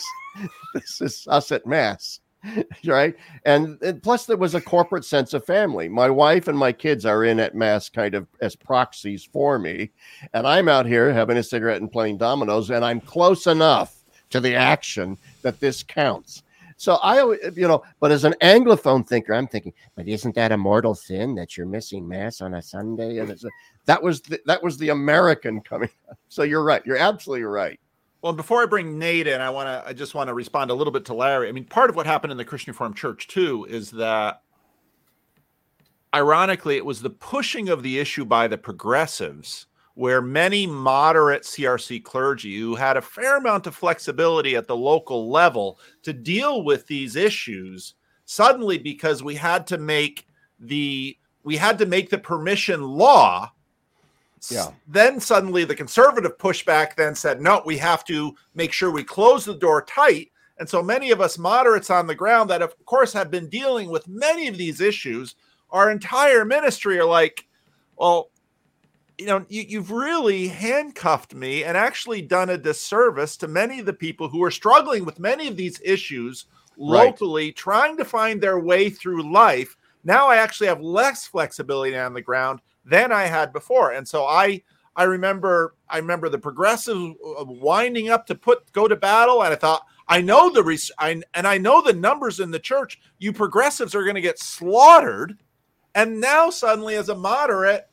This 0.74 1.02
is 1.02 1.28
us 1.30 1.52
at 1.52 1.68
mass, 1.68 2.22
right? 2.86 3.14
And, 3.44 3.82
and 3.82 4.02
plus, 4.02 4.26
there 4.26 4.38
was 4.38 4.56
a 4.56 4.62
corporate 4.62 5.04
sense 5.04 5.34
of 5.34 5.46
family. 5.46 5.90
My 5.90 6.10
wife 6.10 6.48
and 6.48 6.58
my 6.58 6.72
kids 6.72 7.06
are 7.06 7.26
in 7.26 7.38
at 7.42 7.54
mass, 7.54 7.90
kind 7.90 8.16
of 8.16 8.28
as 8.40 8.56
proxies 8.56 9.26
for 9.26 9.60
me, 9.60 9.92
and 10.34 10.48
I'm 10.48 10.70
out 10.70 10.86
here 10.86 11.12
having 11.12 11.36
a 11.36 11.44
cigarette 11.44 11.82
and 11.82 11.92
playing 11.92 12.18
dominoes, 12.18 12.70
and 12.70 12.86
I'm 12.86 13.02
close 13.02 13.46
enough 13.46 14.06
to 14.30 14.40
the 14.40 14.56
action 14.56 15.18
that 15.42 15.60
this 15.60 15.84
counts. 15.84 16.44
So 16.82 16.96
I, 17.04 17.22
you 17.56 17.68
know, 17.68 17.84
but 18.00 18.12
as 18.12 18.24
an 18.24 18.34
Anglophone 18.42 19.08
thinker, 19.08 19.36
I'm 19.36 19.48
thinking, 19.48 19.72
but 19.94 20.08
isn't 20.08 20.34
that 20.34 20.52
a 20.52 20.58
mortal 20.58 20.96
sin 20.96 21.36
that 21.36 21.56
you're 21.56 21.68
missing 21.68 22.08
mass 22.08 22.42
on 22.42 22.56
a 22.56 22.62
Sunday? 22.64 23.20
And 23.20 23.30
it's 23.30 23.44
a, 23.44 23.50
that 23.86 24.02
was 24.02 24.22
the, 24.22 24.42
that 24.48 24.64
was 24.64 24.80
the 24.80 24.90
American 24.90 25.62
coming. 25.62 25.92
So 26.28 26.42
you're 26.42 26.64
right. 26.64 26.84
You're 26.84 26.98
absolutely 26.98 27.44
right. 27.44 27.80
Well, 28.24 28.34
before 28.34 28.64
I 28.64 28.66
bring 28.66 28.98
Nate 28.98 29.28
in, 29.28 29.42
I 29.42 29.52
want 29.52 29.68
to, 29.68 29.88
I 29.88 29.94
just 29.94 30.16
want 30.16 30.30
to 30.30 30.34
respond 30.34 30.72
a 30.72 30.74
little 30.74 30.92
bit 30.92 31.06
to 31.06 31.14
Larry. 31.14 31.50
I 31.50 31.52
mean, 31.52 31.66
part 31.66 31.92
of 31.92 31.96
what 31.96 32.08
happened 32.08 32.32
in 32.32 32.38
the 32.38 32.46
Christian 32.46 32.72
Reformed 32.72 32.96
Church 32.96 33.28
too 33.28 33.68
is 33.70 33.92
that, 33.92 34.42
ironically, 36.16 36.78
it 36.78 36.86
was 36.86 37.04
the 37.04 37.12
pushing 37.12 37.70
of 37.70 37.84
the 37.84 38.00
issue 38.00 38.26
by 38.26 38.48
the 38.48 38.58
progressives 38.58 39.68
where 39.96 40.22
many 40.22 40.66
moderate 40.66 41.44
CRC 41.44 42.04
clergy 42.04 42.58
who 42.58 42.76
had 42.76 42.98
a 42.98 43.02
fair 43.02 43.38
amount 43.38 43.68
of 43.68 43.76
flexibility 43.76 44.56
at 44.56 44.68
the 44.68 44.76
local 44.76 45.30
level 45.30 45.80
to 46.04 46.14
deal 46.14 46.64
with 46.64 46.88
these 46.88 47.16
issues 47.16 47.96
suddenly 48.26 48.78
because 48.78 49.22
we 49.22 49.36
had 49.36 49.68
to 49.68 49.78
make 49.78 50.28
the 50.60 51.18
we 51.44 51.58
had 51.58 51.78
to 51.78 51.86
make 51.86 52.10
the 52.10 52.18
permission 52.18 52.84
law 52.84 53.52
yeah. 54.50 54.72
Then 54.88 55.20
suddenly 55.20 55.66
the 55.66 55.76
conservative 55.76 56.38
pushback 56.38 56.96
then 56.96 57.14
said, 57.14 57.42
no, 57.42 57.62
we 57.66 57.78
have 57.78 58.04
to 58.06 58.36
make 58.56 58.74
sure 58.74 58.90
we 58.90 59.04
close 59.04 59.46
the 59.46 59.54
door 59.54 59.84
tight. 59.84 60.32
And 60.58 60.68
so 60.68 60.82
many 60.82 61.12
of 61.12 61.22
us 61.22 61.38
moderates 61.38 61.90
on 61.90 62.08
the 62.08 62.16
ground 62.16 62.50
that, 62.50 62.62
of 62.62 62.74
course, 62.86 63.14
have 63.14 63.30
been 63.30 63.50
dealing 63.50 63.90
with 63.90 64.08
many 64.08 64.48
of 64.48 64.58
these 64.58 64.82
issues, 64.82 65.36
our 65.70 65.92
entire 65.92 66.46
ministry 66.46 67.00
are 67.00 67.06
like, 67.06 67.48
well, 67.98 68.31
you 69.18 69.26
know, 69.26 69.46
you, 69.50 69.64
you've 69.68 69.92
really 69.92 70.48
handcuffed 70.48 71.36
me 71.36 71.64
and 71.64 71.78
actually 71.78 72.22
done 72.22 72.50
a 72.50 72.58
disservice 72.58 73.38
to 73.38 73.48
many 73.48 73.80
of 73.80 73.86
the 73.86 73.94
people 73.94 74.28
who 74.28 74.44
are 74.44 74.52
struggling 74.52 75.06
with 75.06 75.20
many 75.20 75.48
of 75.48 75.58
these 75.58 75.80
issues 75.84 76.46
locally, 76.78 77.46
right. 77.46 77.56
trying 77.56 77.98
to 77.98 78.06
find 78.06 78.42
their 78.42 78.60
way 78.60 78.90
through 78.90 79.32
life. 79.32 79.78
Now 80.04 80.28
I 80.28 80.38
actually 80.38 80.68
have 80.68 80.82
less 80.82 81.28
flexibility 81.28 81.96
on 81.96 82.14
the 82.14 82.22
ground 82.22 82.62
than 82.86 83.12
I 83.12 83.24
had 83.24 83.54
before, 83.54 83.92
and 83.92 84.08
so 84.08 84.26
I 84.26 84.64
I 84.96 85.04
remember 85.04 85.76
I 85.88 85.98
remember 85.98 86.28
the 86.30 86.40
progressive 86.40 86.98
uh, 86.98 87.46
winding 87.46 88.10
up 88.10 88.26
to 88.28 88.36
put 88.36 88.72
go 88.72 88.88
to 88.88 88.96
battle, 88.96 89.44
and 89.44 89.54
I 89.54 89.56
thought 89.56 89.86
I 90.08 90.22
know 90.22 90.50
the 90.50 90.64
res- 90.64 90.92
I, 90.98 91.22
and 91.34 91.48
I 91.48 91.58
know 91.58 91.82
the 91.82 91.94
numbers 91.94 92.40
in 92.40 92.52
the 92.52 92.60
church. 92.60 93.00
You 93.20 93.32
progressives 93.32 93.94
are 93.94 94.04
going 94.04 94.16
to 94.16 94.22
get 94.22 94.40
slaughtered, 94.40 95.38
and 95.94 96.20
now 96.20 96.50
suddenly 96.50 96.96
as 96.96 97.10
a 97.10 97.16
moderate, 97.16 97.91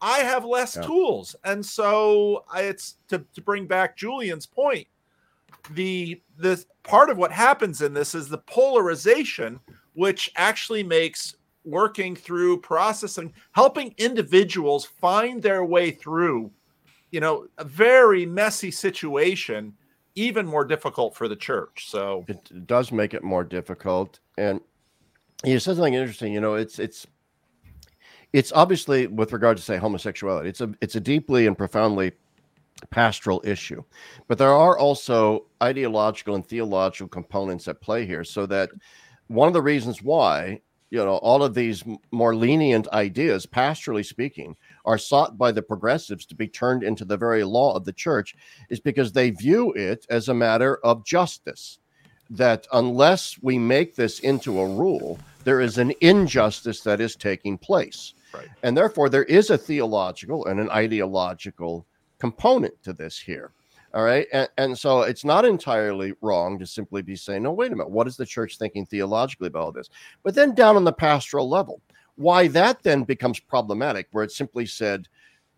I 0.00 0.18
have 0.18 0.44
less 0.44 0.76
yeah. 0.76 0.82
tools. 0.82 1.36
And 1.44 1.64
so 1.64 2.44
I, 2.52 2.62
it's 2.62 2.96
to, 3.08 3.24
to 3.34 3.40
bring 3.40 3.66
back 3.66 3.96
Julian's 3.96 4.46
point. 4.46 4.86
The 5.74 6.20
the 6.38 6.64
part 6.82 7.10
of 7.10 7.18
what 7.18 7.32
happens 7.32 7.82
in 7.82 7.92
this 7.92 8.14
is 8.14 8.28
the 8.28 8.38
polarization, 8.38 9.58
which 9.94 10.30
actually 10.36 10.84
makes 10.84 11.34
working 11.64 12.14
through 12.14 12.60
processing, 12.60 13.32
helping 13.52 13.92
individuals 13.98 14.84
find 14.84 15.42
their 15.42 15.64
way 15.64 15.90
through, 15.90 16.50
you 17.10 17.18
know, 17.18 17.48
a 17.58 17.64
very 17.64 18.24
messy 18.24 18.70
situation, 18.70 19.74
even 20.14 20.46
more 20.46 20.64
difficult 20.64 21.16
for 21.16 21.26
the 21.26 21.34
church. 21.34 21.90
So 21.90 22.24
it 22.28 22.66
does 22.66 22.92
make 22.92 23.14
it 23.14 23.24
more 23.24 23.42
difficult. 23.42 24.20
And 24.38 24.60
you 25.44 25.58
said 25.58 25.76
something 25.76 25.94
interesting. 25.94 26.32
You 26.32 26.40
know, 26.40 26.54
it's 26.54 26.78
it's 26.78 27.06
it's 28.36 28.52
obviously 28.52 29.06
with 29.06 29.32
regard 29.32 29.56
to 29.56 29.62
say 29.62 29.78
homosexuality 29.78 30.50
it's 30.50 30.60
a 30.60 30.70
it's 30.82 30.94
a 30.94 31.00
deeply 31.00 31.46
and 31.46 31.56
profoundly 31.56 32.12
pastoral 32.90 33.40
issue 33.44 33.82
but 34.28 34.36
there 34.36 34.52
are 34.52 34.78
also 34.78 35.46
ideological 35.62 36.34
and 36.34 36.46
theological 36.46 37.08
components 37.08 37.66
at 37.66 37.80
play 37.80 38.04
here 38.04 38.22
so 38.22 38.44
that 38.44 38.68
one 39.28 39.48
of 39.48 39.54
the 39.54 39.62
reasons 39.62 40.02
why 40.02 40.60
you 40.90 40.98
know 40.98 41.16
all 41.16 41.42
of 41.42 41.54
these 41.54 41.82
more 42.10 42.36
lenient 42.36 42.86
ideas 42.88 43.46
pastorally 43.46 44.04
speaking 44.04 44.54
are 44.84 44.98
sought 44.98 45.38
by 45.38 45.50
the 45.50 45.62
progressives 45.62 46.26
to 46.26 46.34
be 46.34 46.46
turned 46.46 46.82
into 46.82 47.06
the 47.06 47.16
very 47.16 47.42
law 47.42 47.74
of 47.74 47.86
the 47.86 47.92
church 47.92 48.34
is 48.68 48.80
because 48.80 49.12
they 49.12 49.30
view 49.30 49.72
it 49.72 50.04
as 50.10 50.28
a 50.28 50.34
matter 50.34 50.76
of 50.84 51.06
justice 51.06 51.78
that 52.30 52.66
unless 52.72 53.38
we 53.40 53.58
make 53.58 53.94
this 53.94 54.20
into 54.20 54.60
a 54.60 54.68
rule, 54.68 55.18
there 55.44 55.60
is 55.60 55.78
an 55.78 55.92
injustice 56.00 56.80
that 56.80 57.00
is 57.00 57.14
taking 57.14 57.56
place. 57.56 58.14
Right. 58.36 58.48
And 58.62 58.76
therefore, 58.76 59.08
there 59.08 59.24
is 59.24 59.50
a 59.50 59.58
theological 59.58 60.46
and 60.46 60.60
an 60.60 60.70
ideological 60.70 61.86
component 62.18 62.82
to 62.82 62.92
this 62.92 63.18
here. 63.18 63.52
All 63.94 64.04
right. 64.04 64.26
And, 64.32 64.48
and 64.58 64.78
so 64.78 65.02
it's 65.02 65.24
not 65.24 65.44
entirely 65.44 66.12
wrong 66.20 66.58
to 66.58 66.66
simply 66.66 67.02
be 67.02 67.16
saying, 67.16 67.42
no, 67.42 67.52
wait 67.52 67.72
a 67.72 67.76
minute, 67.76 67.90
what 67.90 68.06
is 68.06 68.16
the 68.16 68.26
church 68.26 68.58
thinking 68.58 68.84
theologically 68.84 69.48
about 69.48 69.62
all 69.62 69.72
this? 69.72 69.88
But 70.22 70.34
then 70.34 70.54
down 70.54 70.76
on 70.76 70.84
the 70.84 70.92
pastoral 70.92 71.48
level, 71.48 71.80
why 72.16 72.48
that 72.48 72.82
then 72.82 73.04
becomes 73.04 73.40
problematic, 73.40 74.08
where 74.10 74.24
it 74.24 74.32
simply 74.32 74.66
said, 74.66 75.08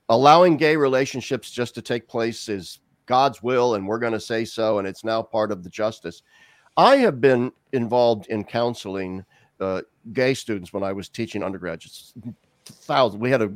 allowing 0.09 0.57
gay 0.57 0.77
relationships 0.77 1.51
just 1.51 1.75
to 1.75 1.83
take 1.83 2.09
place 2.09 2.49
is 2.49 2.81
God's 3.07 3.43
will, 3.43 3.75
and 3.75 3.87
we're 3.87 3.99
going 3.99 4.13
to 4.13 4.21
say 4.21 4.45
so, 4.45 4.79
and 4.79 4.87
it's 4.87 5.05
now 5.05 5.23
part 5.23 5.51
of 5.51 5.65
the 5.65 5.71
justice. 5.71 6.23
I 6.77 6.97
have 6.97 7.21
been 7.21 7.53
involved 7.73 8.27
in 8.29 8.45
counseling 8.45 9.25
uh, 9.61 9.83
gay 10.13 10.35
students 10.35 10.73
when 10.73 10.83
I 10.83 10.93
was 10.93 11.09
teaching 11.09 11.43
undergraduates 11.43 12.13
thousands. 12.69 13.21
We 13.21 13.31
had 13.31 13.43
a, 13.43 13.53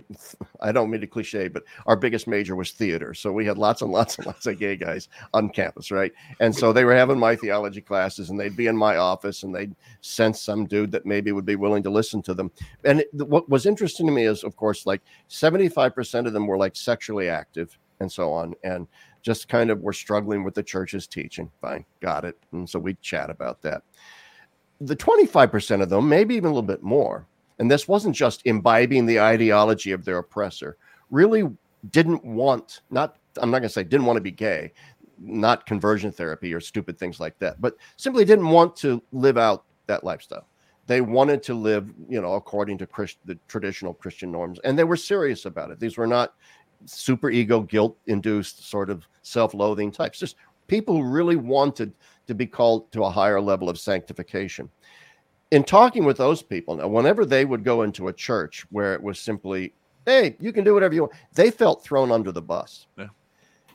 I 0.60 0.72
don't 0.72 0.90
mean 0.90 1.00
to 1.00 1.06
cliche, 1.06 1.48
but 1.48 1.62
our 1.86 1.96
biggest 1.96 2.26
major 2.26 2.56
was 2.56 2.72
theater. 2.72 3.14
So 3.14 3.32
we 3.32 3.46
had 3.46 3.58
lots 3.58 3.82
and 3.82 3.92
lots 3.92 4.18
and 4.18 4.26
lots 4.26 4.46
of 4.46 4.58
gay 4.58 4.76
guys 4.76 5.08
on 5.34 5.50
campus, 5.50 5.90
right? 5.90 6.12
And 6.40 6.54
so 6.54 6.72
they 6.72 6.84
were 6.84 6.94
having 6.94 7.18
my 7.18 7.36
theology 7.36 7.80
classes 7.80 8.30
and 8.30 8.38
they'd 8.38 8.56
be 8.56 8.66
in 8.66 8.76
my 8.76 8.96
office 8.96 9.42
and 9.42 9.54
they'd 9.54 9.74
sense 10.00 10.40
some 10.40 10.66
dude 10.66 10.92
that 10.92 11.06
maybe 11.06 11.32
would 11.32 11.46
be 11.46 11.56
willing 11.56 11.82
to 11.82 11.90
listen 11.90 12.22
to 12.22 12.34
them. 12.34 12.50
And 12.84 13.00
it, 13.00 13.08
what 13.14 13.48
was 13.48 13.66
interesting 13.66 14.06
to 14.06 14.12
me 14.12 14.26
is, 14.26 14.44
of 14.44 14.56
course, 14.56 14.86
like 14.86 15.02
75% 15.28 16.26
of 16.26 16.32
them 16.32 16.46
were 16.46 16.58
like 16.58 16.76
sexually 16.76 17.28
active 17.28 17.78
and 18.00 18.10
so 18.10 18.32
on. 18.32 18.54
And 18.64 18.86
just 19.22 19.48
kind 19.48 19.70
of 19.70 19.80
were 19.80 19.92
struggling 19.92 20.44
with 20.44 20.54
the 20.54 20.62
church's 20.62 21.06
teaching. 21.06 21.50
Fine, 21.60 21.84
got 22.00 22.24
it. 22.24 22.36
And 22.52 22.68
so 22.68 22.78
we 22.78 22.94
chat 22.94 23.30
about 23.30 23.62
that. 23.62 23.82
The 24.80 24.96
25% 24.96 25.80
of 25.80 25.88
them, 25.88 26.08
maybe 26.08 26.34
even 26.34 26.50
a 26.50 26.54
little 26.54 26.62
bit 26.62 26.82
more, 26.82 27.26
and 27.62 27.70
this 27.70 27.86
wasn't 27.86 28.16
just 28.16 28.44
imbibing 28.44 29.06
the 29.06 29.20
ideology 29.20 29.92
of 29.92 30.04
their 30.04 30.18
oppressor, 30.18 30.78
really 31.10 31.48
didn't 31.90 32.24
want, 32.24 32.80
not, 32.90 33.18
I'm 33.40 33.52
not 33.52 33.60
going 33.60 33.68
to 33.68 33.72
say 33.72 33.84
didn't 33.84 34.06
want 34.06 34.16
to 34.16 34.20
be 34.20 34.32
gay, 34.32 34.72
not 35.20 35.64
conversion 35.64 36.10
therapy 36.10 36.52
or 36.52 36.58
stupid 36.58 36.98
things 36.98 37.20
like 37.20 37.38
that, 37.38 37.60
but 37.60 37.76
simply 37.96 38.24
didn't 38.24 38.48
want 38.48 38.74
to 38.78 39.00
live 39.12 39.38
out 39.38 39.62
that 39.86 40.02
lifestyle. 40.02 40.48
They 40.88 41.02
wanted 41.02 41.40
to 41.44 41.54
live, 41.54 41.88
you 42.08 42.20
know, 42.20 42.34
according 42.34 42.78
to 42.78 42.86
Christ, 42.88 43.18
the 43.26 43.38
traditional 43.46 43.94
Christian 43.94 44.32
norms, 44.32 44.58
and 44.64 44.76
they 44.76 44.82
were 44.82 44.96
serious 44.96 45.44
about 45.44 45.70
it. 45.70 45.78
These 45.78 45.96
were 45.96 46.08
not 46.08 46.34
super 46.86 47.30
ego, 47.30 47.60
guilt 47.60 47.96
induced 48.08 48.68
sort 48.68 48.90
of 48.90 49.06
self 49.22 49.54
loathing 49.54 49.92
types, 49.92 50.18
just 50.18 50.34
people 50.66 50.96
who 50.96 51.04
really 51.04 51.36
wanted 51.36 51.92
to 52.26 52.34
be 52.34 52.46
called 52.46 52.90
to 52.90 53.04
a 53.04 53.10
higher 53.10 53.40
level 53.40 53.68
of 53.68 53.78
sanctification 53.78 54.68
in 55.52 55.62
talking 55.62 56.04
with 56.04 56.16
those 56.16 56.42
people 56.42 56.76
now 56.76 56.88
whenever 56.88 57.26
they 57.26 57.44
would 57.44 57.62
go 57.62 57.82
into 57.82 58.08
a 58.08 58.12
church 58.12 58.66
where 58.70 58.94
it 58.94 59.02
was 59.02 59.20
simply 59.20 59.72
hey 60.06 60.34
you 60.40 60.50
can 60.50 60.64
do 60.64 60.72
whatever 60.72 60.94
you 60.94 61.02
want 61.02 61.12
they 61.34 61.50
felt 61.50 61.84
thrown 61.84 62.10
under 62.10 62.32
the 62.32 62.40
bus 62.40 62.86
yeah. 62.96 63.06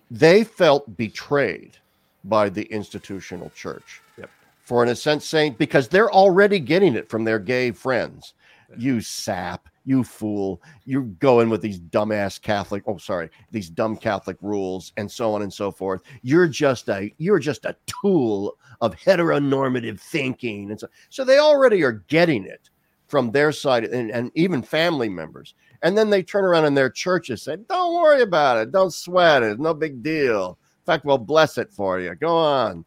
they 0.09 0.43
felt 0.43 0.97
betrayed 0.97 1.77
by 2.23 2.49
the 2.49 2.63
institutional 2.63 3.51
church 3.51 4.01
yep. 4.17 4.29
for 4.63 4.81
in 4.81 4.89
a 4.89 4.95
sense 4.95 5.23
saying 5.23 5.55
because 5.59 5.87
they're 5.87 6.11
already 6.11 6.59
getting 6.59 6.95
it 6.95 7.07
from 7.07 7.23
their 7.23 7.39
gay 7.39 7.69
friends 7.69 8.33
yeah. 8.71 8.75
you 8.79 8.99
sap 8.99 9.69
you 9.88 10.03
fool, 10.03 10.61
you're 10.84 11.01
going 11.01 11.49
with 11.49 11.61
these 11.61 11.80
dumbass 11.80 12.41
Catholic, 12.41 12.84
oh 12.88 12.97
sorry, 12.97 13.30
these 13.51 13.69
dumb 13.69 13.95
Catholic 13.95 14.38
rules 14.41 14.91
and 14.97 15.09
so 15.09 15.34
on 15.34 15.41
and 15.41 15.53
so 15.53 15.72
forth. 15.72 16.01
You're 16.22 16.47
just 16.47 16.89
a 16.89 17.14
you're 17.18 17.39
just 17.39 17.64
a 17.64 17.76
tool 17.88 18.57
of 18.81 18.95
heteronormative 18.95 19.99
thinking. 19.99 20.72
And 20.72 20.80
so 20.80 20.88
so 21.09 21.23
they 21.23 21.39
already 21.39 21.84
are 21.84 22.03
getting 22.09 22.45
it 22.45 22.69
from 23.07 23.31
their 23.31 23.53
side 23.53 23.85
and, 23.85 24.11
and 24.11 24.30
even 24.35 24.61
family 24.61 25.07
members. 25.07 25.55
And 25.81 25.97
then 25.97 26.09
they 26.09 26.22
turn 26.22 26.43
around 26.43 26.65
in 26.65 26.73
their 26.73 26.89
churches 26.89 27.43
say, 27.43 27.55
Don't 27.69 27.95
worry 27.95 28.22
about 28.22 28.57
it, 28.57 28.72
don't 28.73 28.93
sweat 28.93 29.41
it, 29.41 29.57
no 29.57 29.73
big 29.73 30.03
deal. 30.03 30.57
In 30.81 30.85
fact, 30.85 31.05
we'll 31.05 31.18
bless 31.18 31.57
it 31.57 31.72
for 31.72 31.99
you. 31.99 32.14
Go 32.15 32.35
on. 32.35 32.84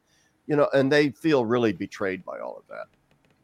You 0.46 0.56
know, 0.56 0.68
and 0.74 0.92
they 0.92 1.10
feel 1.10 1.46
really 1.46 1.72
betrayed 1.72 2.24
by 2.24 2.40
all 2.40 2.58
of 2.58 2.66
that. 2.68 2.86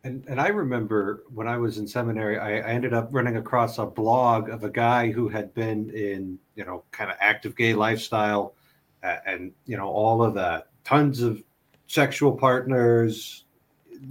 And, 0.06 0.24
and 0.28 0.40
I 0.40 0.48
remember 0.48 1.24
when 1.34 1.48
I 1.48 1.56
was 1.56 1.78
in 1.78 1.88
seminary, 1.88 2.38
I, 2.38 2.58
I, 2.58 2.70
ended 2.70 2.94
up 2.94 3.08
running 3.10 3.38
across 3.38 3.78
a 3.78 3.86
blog 3.86 4.48
of 4.48 4.62
a 4.62 4.70
guy 4.70 5.10
who 5.10 5.28
had 5.28 5.52
been 5.52 5.90
in, 5.90 6.38
you 6.54 6.64
know, 6.64 6.84
kind 6.92 7.10
of 7.10 7.16
active 7.18 7.56
gay 7.56 7.74
lifestyle 7.74 8.54
uh, 9.02 9.16
and, 9.26 9.50
you 9.66 9.76
know, 9.76 9.88
all 9.88 10.22
of 10.22 10.32
that, 10.34 10.68
tons 10.84 11.22
of 11.22 11.42
sexual 11.88 12.30
partners, 12.30 13.46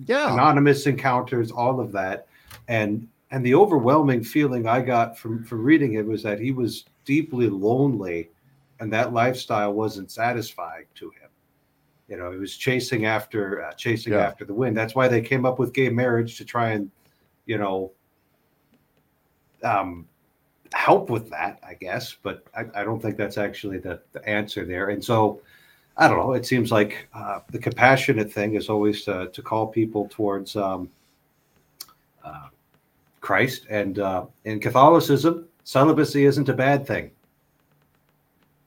yeah, 0.05 0.33
anonymous 0.33 0.85
encounters, 0.85 1.49
all 1.49 1.79
of 1.79 1.93
that. 1.93 2.27
And, 2.67 3.07
and 3.31 3.45
the 3.45 3.55
overwhelming 3.55 4.21
feeling 4.21 4.67
I 4.67 4.81
got 4.81 5.17
from, 5.17 5.45
from 5.45 5.63
reading 5.63 5.93
it 5.93 6.05
was 6.05 6.21
that 6.23 6.41
he 6.41 6.51
was 6.51 6.83
deeply 7.05 7.47
lonely 7.47 8.31
and 8.81 8.91
that 8.91 9.13
lifestyle 9.13 9.71
wasn't 9.71 10.11
satisfying 10.11 10.87
to 10.95 11.05
him 11.11 11.24
you 12.07 12.17
know, 12.17 12.31
he 12.31 12.37
was 12.37 12.55
chasing 12.55 13.05
after 13.05 13.63
uh, 13.63 13.73
chasing 13.73 14.13
yeah. 14.13 14.19
after 14.19 14.45
the 14.45 14.53
wind. 14.53 14.77
That's 14.77 14.95
why 14.95 15.07
they 15.07 15.21
came 15.21 15.45
up 15.45 15.59
with 15.59 15.73
gay 15.73 15.89
marriage 15.89 16.37
to 16.37 16.45
try 16.45 16.71
and, 16.71 16.91
you 17.45 17.57
know, 17.57 17.91
um, 19.63 20.07
help 20.73 21.09
with 21.09 21.29
that, 21.31 21.59
I 21.67 21.73
guess. 21.73 22.15
But 22.21 22.43
I, 22.55 22.65
I 22.79 22.83
don't 22.83 23.01
think 23.01 23.17
that's 23.17 23.37
actually 23.37 23.79
the, 23.79 24.01
the 24.11 24.27
answer 24.27 24.65
there. 24.65 24.89
And 24.89 25.03
so, 25.03 25.41
I 25.97 26.07
don't 26.07 26.17
know. 26.17 26.33
It 26.33 26.45
seems 26.45 26.71
like 26.71 27.07
uh, 27.13 27.39
the 27.51 27.59
compassionate 27.59 28.31
thing 28.31 28.55
is 28.55 28.69
always 28.69 29.03
to, 29.05 29.29
to 29.29 29.41
call 29.41 29.67
people 29.67 30.07
towards 30.11 30.55
um, 30.55 30.89
uh, 32.23 32.49
Christ, 33.21 33.65
and 33.69 33.97
uh, 33.99 34.25
in 34.43 34.59
Catholicism, 34.59 35.47
celibacy 35.63 36.25
isn't 36.25 36.49
a 36.49 36.53
bad 36.53 36.85
thing. 36.85 37.11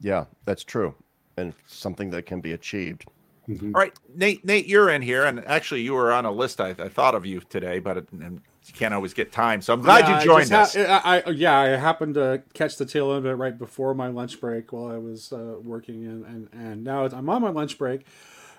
Yeah, 0.01 0.25
that's 0.47 0.65
true, 0.65 0.95
and 1.37 1.53
something 1.67 2.09
that 2.11 2.25
can 2.25 2.41
be 2.41 2.53
achieved. 2.53 3.05
Mm-hmm. 3.49 3.75
All 3.75 3.81
right, 3.81 3.95
Nate. 4.15 4.45
Nate, 4.45 4.67
you're 4.67 4.91
in 4.91 5.03
here, 5.03 5.25
and 5.25 5.45
actually, 5.47 5.83
you 5.83 5.95
were 5.95 6.13
on 6.13 6.25
a 6.27 6.33
list. 6.33 6.61
I, 6.61 6.71
I 6.71 6.89
thought 6.89 7.15
of 7.15 7.25
you 7.27 7.41
today, 7.41 7.79
but 7.79 7.99
it, 7.99 8.09
you 8.13 8.75
can't 8.75 8.93
always 8.93 9.15
get 9.15 9.33
time. 9.33 9.63
So 9.63 9.73
I'm 9.73 9.81
glad 9.81 10.07
yeah, 10.07 10.19
you 10.19 10.25
joined 10.25 10.53
us. 10.53 10.75
Ha- 10.75 11.03
I, 11.05 11.21
I, 11.21 11.31
yeah, 11.31 11.59
I 11.59 11.69
happened 11.69 12.15
to 12.15 12.43
catch 12.55 12.77
the 12.77 12.85
tail 12.85 13.11
end 13.13 13.25
of 13.25 13.27
it 13.27 13.35
right 13.35 13.57
before 13.59 13.95
my 13.95 14.09
lunch 14.09 14.41
break 14.41 14.73
while 14.73 14.93
I 14.93 14.99
was 14.99 15.33
uh, 15.33 15.57
working, 15.63 16.07
and 16.07 16.25
and 16.27 16.49
and 16.53 16.85
now 16.85 17.07
I'm 17.07 17.29
on 17.31 17.43
my 17.43 17.51
lunch 17.51 17.79
break, 17.79 18.07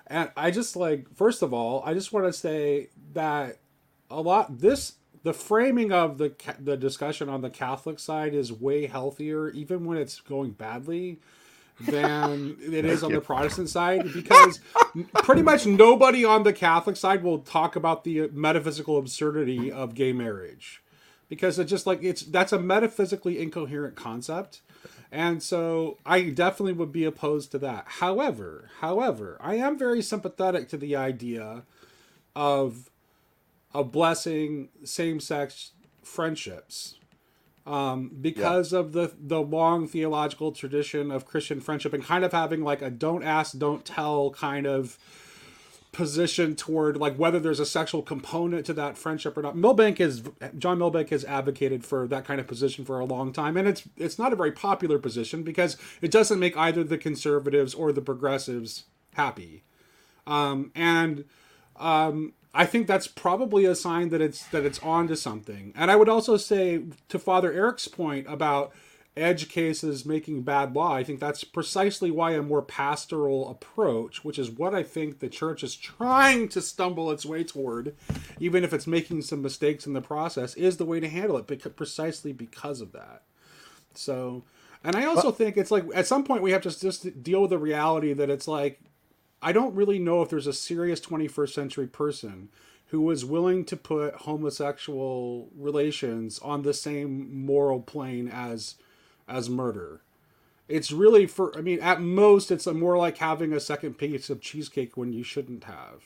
and 0.08 0.30
I 0.36 0.50
just 0.50 0.74
like 0.74 1.06
first 1.14 1.42
of 1.42 1.54
all, 1.54 1.82
I 1.86 1.94
just 1.94 2.12
want 2.12 2.26
to 2.26 2.32
say 2.32 2.88
that 3.12 3.58
a 4.10 4.20
lot 4.20 4.58
this 4.58 4.94
the 5.22 5.32
framing 5.32 5.92
of 5.92 6.18
the 6.18 6.34
the 6.58 6.76
discussion 6.76 7.28
on 7.28 7.42
the 7.42 7.50
Catholic 7.50 8.00
side 8.00 8.34
is 8.34 8.52
way 8.52 8.86
healthier, 8.86 9.50
even 9.50 9.84
when 9.84 9.98
it's 9.98 10.20
going 10.20 10.50
badly 10.50 11.20
than 11.80 12.56
it 12.60 12.84
is 12.84 13.02
on 13.02 13.12
the 13.12 13.20
Protestant 13.20 13.68
side 13.68 14.12
because 14.12 14.60
pretty 15.14 15.42
much 15.42 15.66
nobody 15.66 16.24
on 16.24 16.42
the 16.42 16.52
Catholic 16.52 16.96
side 16.96 17.22
will 17.22 17.38
talk 17.38 17.76
about 17.76 18.04
the 18.04 18.28
metaphysical 18.32 18.98
absurdity 18.98 19.70
of 19.72 19.94
gay 19.94 20.12
marriage 20.12 20.82
because 21.28 21.58
it's 21.58 21.70
just 21.70 21.86
like 21.86 22.02
it's 22.02 22.22
that's 22.22 22.52
a 22.52 22.58
metaphysically 22.58 23.40
incoherent 23.40 23.96
concept. 23.96 24.60
And 25.12 25.42
so 25.42 25.98
I 26.06 26.22
definitely 26.22 26.74
would 26.74 26.92
be 26.92 27.04
opposed 27.04 27.50
to 27.52 27.58
that. 27.58 27.84
However, 27.86 28.70
however, 28.80 29.38
I 29.40 29.56
am 29.56 29.76
very 29.76 30.02
sympathetic 30.02 30.68
to 30.68 30.76
the 30.76 30.94
idea 30.96 31.62
of 32.36 32.90
of 33.72 33.92
blessing 33.92 34.68
same-sex 34.84 35.70
friendships 36.02 36.96
um, 37.66 38.10
because 38.20 38.72
yeah. 38.72 38.80
of 38.80 38.92
the 38.92 39.12
the 39.18 39.40
long 39.40 39.86
theological 39.86 40.52
tradition 40.52 41.10
of 41.10 41.26
Christian 41.26 41.60
friendship 41.60 41.92
and 41.92 42.04
kind 42.04 42.24
of 42.24 42.32
having 42.32 42.62
like 42.62 42.82
a 42.82 42.90
don't 42.90 43.22
ask, 43.22 43.58
don't 43.58 43.84
tell 43.84 44.30
kind 44.30 44.66
of 44.66 44.98
position 45.92 46.54
toward 46.54 46.96
like 46.96 47.16
whether 47.16 47.40
there's 47.40 47.58
a 47.58 47.66
sexual 47.66 48.00
component 48.00 48.64
to 48.64 48.72
that 48.72 48.96
friendship 48.96 49.36
or 49.36 49.42
not. 49.42 49.56
Milbank 49.56 50.00
is 50.00 50.22
John 50.56 50.78
Milbank 50.78 51.10
has 51.10 51.24
advocated 51.24 51.84
for 51.84 52.06
that 52.06 52.24
kind 52.24 52.40
of 52.40 52.46
position 52.46 52.84
for 52.84 53.00
a 53.00 53.04
long 53.04 53.32
time, 53.32 53.56
and 53.56 53.66
it's 53.68 53.82
it's 53.96 54.18
not 54.18 54.32
a 54.32 54.36
very 54.36 54.52
popular 54.52 54.98
position 54.98 55.42
because 55.42 55.76
it 56.00 56.10
doesn't 56.10 56.38
make 56.38 56.56
either 56.56 56.84
the 56.84 56.98
conservatives 56.98 57.74
or 57.74 57.92
the 57.92 58.02
progressives 58.02 58.84
happy, 59.14 59.64
um, 60.26 60.70
and 60.74 61.24
um, 61.76 62.34
I 62.52 62.66
think 62.66 62.86
that's 62.86 63.06
probably 63.06 63.64
a 63.64 63.74
sign 63.74 64.08
that 64.08 64.20
it's 64.20 64.46
that 64.48 64.64
it's 64.64 64.80
on 64.80 65.08
to 65.08 65.16
something. 65.16 65.72
And 65.76 65.90
I 65.90 65.96
would 65.96 66.08
also 66.08 66.36
say 66.36 66.82
to 67.08 67.18
Father 67.18 67.52
Eric's 67.52 67.88
point 67.88 68.26
about 68.28 68.72
edge 69.16 69.48
cases 69.48 70.06
making 70.06 70.42
bad 70.42 70.74
law, 70.74 70.94
I 70.94 71.04
think 71.04 71.20
that's 71.20 71.44
precisely 71.44 72.10
why 72.10 72.32
a 72.32 72.42
more 72.42 72.62
pastoral 72.62 73.50
approach, 73.50 74.24
which 74.24 74.38
is 74.38 74.50
what 74.50 74.74
I 74.74 74.82
think 74.82 75.18
the 75.18 75.28
church 75.28 75.62
is 75.62 75.74
trying 75.74 76.48
to 76.48 76.60
stumble 76.60 77.10
its 77.10 77.26
way 77.26 77.44
toward, 77.44 77.94
even 78.38 78.64
if 78.64 78.72
it's 78.72 78.86
making 78.86 79.22
some 79.22 79.42
mistakes 79.42 79.86
in 79.86 79.92
the 79.92 80.00
process, 80.00 80.54
is 80.54 80.76
the 80.76 80.84
way 80.84 81.00
to 81.00 81.08
handle 81.08 81.36
it 81.38 81.46
because, 81.46 81.72
precisely 81.72 82.32
because 82.32 82.80
of 82.80 82.92
that. 82.92 83.22
So, 83.94 84.44
and 84.84 84.96
I 84.96 85.04
also 85.04 85.30
think 85.30 85.56
it's 85.56 85.70
like 85.70 85.84
at 85.94 86.06
some 86.06 86.24
point 86.24 86.42
we 86.42 86.52
have 86.52 86.62
to 86.62 86.80
just 86.80 87.22
deal 87.22 87.42
with 87.42 87.50
the 87.50 87.58
reality 87.58 88.12
that 88.12 88.30
it's 88.30 88.48
like 88.48 88.80
I 89.42 89.52
don't 89.52 89.74
really 89.74 89.98
know 89.98 90.22
if 90.22 90.28
there's 90.28 90.46
a 90.46 90.52
serious 90.52 91.00
21st 91.00 91.50
century 91.50 91.86
person 91.86 92.48
who 92.90 93.00
was 93.00 93.24
willing 93.24 93.64
to 93.64 93.76
put 93.76 94.14
homosexual 94.14 95.48
relations 95.56 96.38
on 96.40 96.62
the 96.62 96.74
same 96.74 97.44
moral 97.44 97.80
plane 97.80 98.28
as 98.28 98.74
as 99.28 99.48
murder. 99.48 100.00
It's 100.68 100.90
really 100.90 101.26
for 101.26 101.56
I 101.56 101.60
mean 101.60 101.80
at 101.80 102.00
most 102.00 102.50
it's 102.50 102.66
more 102.66 102.98
like 102.98 103.18
having 103.18 103.52
a 103.52 103.60
second 103.60 103.94
piece 103.94 104.28
of 104.28 104.40
cheesecake 104.40 104.96
when 104.96 105.12
you 105.12 105.22
shouldn't 105.22 105.64
have. 105.64 106.02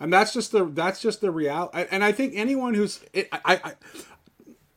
And 0.00 0.12
that's 0.12 0.32
just 0.32 0.52
the 0.52 0.64
that's 0.64 1.02
just 1.02 1.20
the 1.20 1.30
reality 1.30 1.86
and 1.90 2.02
I 2.02 2.12
think 2.12 2.32
anyone 2.34 2.74
who's 2.74 3.04
I, 3.14 3.60
I 3.62 3.72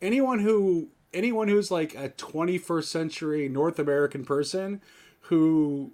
anyone 0.01 0.39
who 0.39 0.89
anyone 1.13 1.47
who's 1.47 1.71
like 1.71 1.95
a 1.95 2.09
21st 2.09 2.83
century 2.83 3.47
North 3.47 3.79
American 3.79 4.25
person 4.25 4.81
who 5.27 5.93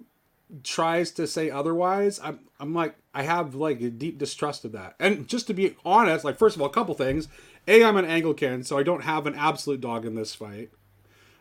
tries 0.62 1.10
to 1.12 1.26
say 1.26 1.50
otherwise, 1.50 2.20
I'm 2.22 2.40
I'm 2.58 2.74
like 2.74 2.96
I 3.14 3.22
have 3.22 3.54
like 3.54 3.80
a 3.80 3.90
deep 3.90 4.18
distrust 4.18 4.64
of 4.64 4.72
that. 4.72 4.94
And 4.98 5.26
just 5.28 5.46
to 5.48 5.54
be 5.54 5.76
honest, 5.84 6.24
like 6.24 6.38
first 6.38 6.56
of 6.56 6.62
all, 6.62 6.68
a 6.68 6.72
couple 6.72 6.94
things. 6.94 7.28
A, 7.68 7.84
I'm 7.84 7.96
an 7.96 8.06
Anglican, 8.06 8.64
so 8.64 8.78
I 8.78 8.82
don't 8.82 9.02
have 9.02 9.26
an 9.26 9.34
absolute 9.34 9.80
dog 9.80 10.06
in 10.06 10.14
this 10.14 10.34
fight. 10.34 10.70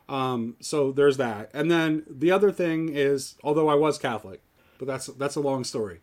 Um, 0.10 0.56
so 0.60 0.91
there's 0.91 1.18
that. 1.18 1.49
And 1.53 1.69
then 1.72 2.03
the 2.10 2.31
other 2.31 2.52
thing 2.52 2.90
is, 2.90 3.36
although 3.44 3.69
I 3.69 3.76
was 3.76 3.98
Catholic, 3.98 4.41
but 4.77 4.88
that's 4.88 5.07
that's 5.07 5.36
a 5.36 5.41
long 5.41 5.64
story. 5.64 5.99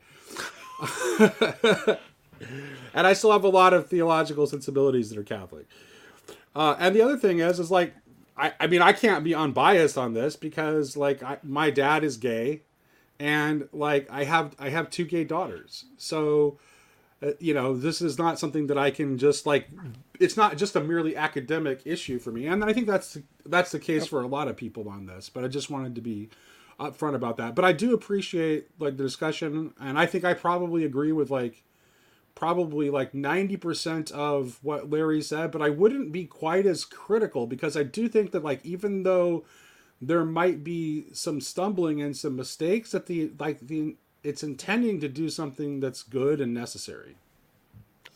and 1.19 3.07
I 3.07 3.13
still 3.13 3.33
have 3.33 3.45
a 3.45 3.49
lot 3.49 3.75
of 3.75 3.89
theological 3.89 4.47
sensibilities 4.47 5.11
that 5.11 5.19
are 5.19 5.25
Catholic. 5.25 5.67
Uh, 6.55 6.77
and 6.79 6.95
the 6.95 7.03
other 7.03 7.17
thing 7.17 7.41
is, 7.41 7.59
is 7.59 7.71
like, 7.71 7.95
I, 8.37 8.53
I 8.61 8.67
mean, 8.67 8.83
I 8.83 8.93
can't 8.93 9.25
be 9.25 9.35
unbiased 9.35 9.99
on 9.99 10.15
this 10.15 10.37
because 10.37 10.97
like 10.97 11.23
I, 11.23 11.39
my 11.43 11.71
dad 11.71 12.05
is 12.05 12.17
gay, 12.17 12.63
and 13.19 13.69
like 13.73 14.09
I 14.11 14.25
have 14.25 14.55
I 14.59 14.69
have 14.71 14.91
two 14.91 15.05
gay 15.05 15.25
daughters, 15.25 15.85
so 15.97 16.59
uh, 17.23 17.33
you 17.39 17.55
know 17.55 17.77
this 17.77 18.01
is 18.01 18.19
not 18.19 18.39
something 18.39 18.67
that 18.69 18.79
I 18.79 18.91
can 18.91 19.19
just 19.19 19.47
like. 19.47 19.69
It's 20.19 20.37
not 20.37 20.57
just 20.57 20.77
a 20.77 20.81
merely 20.81 21.17
academic 21.17 21.83
issue 21.85 22.19
for 22.19 22.33
me, 22.33 22.47
and 22.47 22.65
I 22.65 22.73
think 22.73 22.87
that's 22.87 23.19
that's 23.45 23.73
the 23.73 23.79
case 23.79 24.07
for 24.07 24.23
a 24.23 24.27
lot 24.27 24.49
of 24.49 24.57
people 24.57 24.89
on 24.89 25.07
this. 25.07 25.29
But 25.29 25.45
I 25.45 25.49
just 25.49 25.71
wanted 25.71 25.95
to 25.95 26.01
be 26.01 26.31
upfront 26.79 27.15
about 27.15 27.37
that. 27.39 27.55
But 27.55 27.65
I 27.65 27.73
do 27.73 27.95
appreciate 27.95 28.69
like 28.79 28.97
the 28.97 29.03
discussion, 29.03 29.73
and 29.81 29.99
I 29.99 30.07
think 30.07 30.25
I 30.25 30.35
probably 30.35 30.85
agree 30.85 31.13
with 31.13 31.31
like 31.31 31.63
probably 32.35 32.91
like 32.91 33.13
90% 33.13 34.13
of 34.13 34.59
what 34.63 34.91
Larry 34.91 35.23
said, 35.23 35.51
but 35.51 35.63
I 35.63 35.71
wouldn't 35.71 36.13
be 36.13 36.27
quite 36.27 36.67
as 36.67 36.85
critical 36.85 37.47
because 37.47 37.79
I 37.79 37.83
do 37.83 38.09
think 38.09 38.31
that 38.33 38.45
like 38.45 38.65
even 38.65 39.05
though 39.05 39.45
there 40.01 40.25
might 40.25 40.63
be 40.63 41.07
some 41.13 41.41
stumbling 41.41 42.03
and 42.03 42.17
some 42.17 42.37
mistakes 42.37 42.91
that 42.93 43.07
the 43.07 43.31
like 43.39 43.61
the 43.61 43.97
it's 44.23 44.43
intending 44.43 45.01
to 45.01 45.09
do 45.09 45.29
something 45.29 45.81
that's 45.81 46.03
good 46.03 46.41
and 46.41 46.53
necessary. 46.53 47.17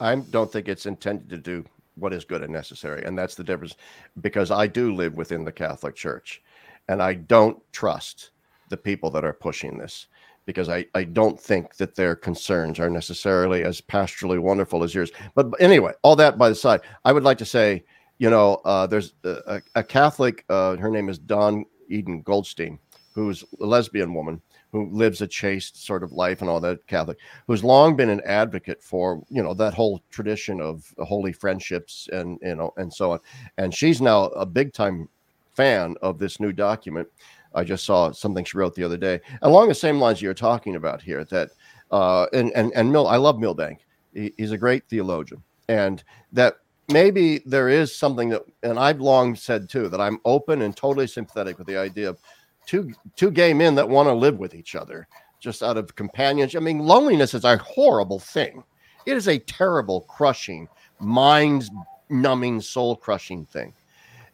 I 0.00 0.16
don't 0.16 0.50
think 0.50 0.68
it's 0.68 0.86
intended 0.86 1.28
to 1.30 1.36
do 1.36 1.64
what 1.96 2.12
is 2.12 2.24
good 2.24 2.42
and 2.42 2.52
necessary, 2.52 3.04
and 3.04 3.16
that's 3.18 3.34
the 3.34 3.44
difference 3.44 3.76
because 4.20 4.50
I 4.50 4.66
do 4.66 4.94
live 4.94 5.14
within 5.14 5.44
the 5.44 5.52
Catholic 5.52 5.94
Church 5.94 6.42
and 6.90 7.00
I 7.00 7.14
don't 7.14 7.56
trust 7.72 8.30
the 8.68 8.76
people 8.76 9.10
that 9.10 9.24
are 9.24 9.32
pushing 9.32 9.78
this 9.78 10.06
because 10.44 10.68
I, 10.68 10.86
I 10.94 11.04
don't 11.04 11.40
think 11.40 11.76
that 11.76 11.94
their 11.94 12.16
concerns 12.16 12.80
are 12.80 12.90
necessarily 12.90 13.62
as 13.62 13.80
pastorally 13.80 14.40
wonderful 14.40 14.82
as 14.82 14.92
yours. 14.92 15.12
But, 15.36 15.50
but 15.50 15.60
anyway, 15.60 15.92
all 16.02 16.16
that 16.16 16.36
by 16.36 16.48
the 16.48 16.54
side, 16.56 16.80
I 17.04 17.12
would 17.12 17.22
like 17.22 17.38
to 17.38 17.44
say, 17.44 17.84
you 18.20 18.28
know, 18.28 18.60
uh, 18.66 18.86
there's 18.86 19.14
a, 19.24 19.62
a 19.74 19.82
Catholic, 19.82 20.44
uh, 20.50 20.76
her 20.76 20.90
name 20.90 21.08
is 21.08 21.18
Dawn 21.18 21.64
Eden 21.88 22.20
Goldstein, 22.20 22.78
who's 23.14 23.42
a 23.60 23.64
lesbian 23.64 24.12
woman 24.12 24.42
who 24.72 24.88
lives 24.90 25.22
a 25.22 25.26
chaste 25.26 25.84
sort 25.84 26.04
of 26.04 26.12
life 26.12 26.42
and 26.42 26.50
all 26.50 26.60
that 26.60 26.86
Catholic, 26.86 27.16
who's 27.46 27.64
long 27.64 27.96
been 27.96 28.10
an 28.10 28.20
advocate 28.26 28.80
for, 28.82 29.20
you 29.30 29.42
know, 29.42 29.54
that 29.54 29.74
whole 29.74 30.00
tradition 30.10 30.60
of 30.60 30.84
holy 30.98 31.32
friendships 31.32 32.08
and, 32.12 32.38
you 32.42 32.54
know, 32.54 32.72
and 32.76 32.92
so 32.92 33.12
on. 33.12 33.20
And 33.56 33.74
she's 33.74 34.02
now 34.02 34.26
a 34.26 34.44
big 34.44 34.74
time 34.74 35.08
fan 35.54 35.96
of 36.02 36.18
this 36.18 36.38
new 36.38 36.52
document 36.52 37.08
I 37.54 37.64
just 37.64 37.84
saw 37.84 38.12
something 38.12 38.44
she 38.44 38.56
wrote 38.58 38.74
the 38.74 38.84
other 38.84 38.96
day 38.96 39.20
along 39.42 39.68
the 39.68 39.74
same 39.74 39.98
lines 39.98 40.22
you're 40.22 40.34
talking 40.34 40.76
about 40.76 41.02
here. 41.02 41.24
That 41.24 41.50
uh, 41.90 42.26
and 42.32 42.52
and 42.54 42.72
and 42.74 42.92
Mill, 42.92 43.08
I 43.08 43.16
love 43.16 43.38
Milbank. 43.38 43.80
He, 44.14 44.32
he's 44.36 44.52
a 44.52 44.58
great 44.58 44.88
theologian, 44.88 45.42
and 45.68 46.04
that 46.32 46.58
maybe 46.90 47.38
there 47.46 47.68
is 47.68 47.94
something 47.94 48.28
that, 48.30 48.42
and 48.62 48.78
I've 48.78 49.00
long 49.00 49.34
said 49.34 49.68
too 49.68 49.88
that 49.88 50.00
I'm 50.00 50.20
open 50.24 50.62
and 50.62 50.76
totally 50.76 51.06
sympathetic 51.06 51.58
with 51.58 51.66
the 51.66 51.76
idea 51.76 52.08
of 52.08 52.18
two 52.66 52.92
two 53.16 53.30
gay 53.30 53.54
men 53.54 53.74
that 53.76 53.88
want 53.88 54.08
to 54.08 54.14
live 54.14 54.38
with 54.38 54.54
each 54.54 54.74
other 54.74 55.08
just 55.40 55.62
out 55.62 55.76
of 55.76 55.94
companionship. 55.96 56.60
I 56.60 56.64
mean, 56.64 56.80
loneliness 56.80 57.34
is 57.34 57.44
a 57.44 57.56
horrible 57.56 58.18
thing. 58.18 58.62
It 59.06 59.16
is 59.16 59.28
a 59.28 59.38
terrible, 59.38 60.02
crushing, 60.02 60.68
mind 60.98 61.70
numbing, 62.10 62.60
soul 62.60 62.96
crushing 62.96 63.46
thing 63.46 63.72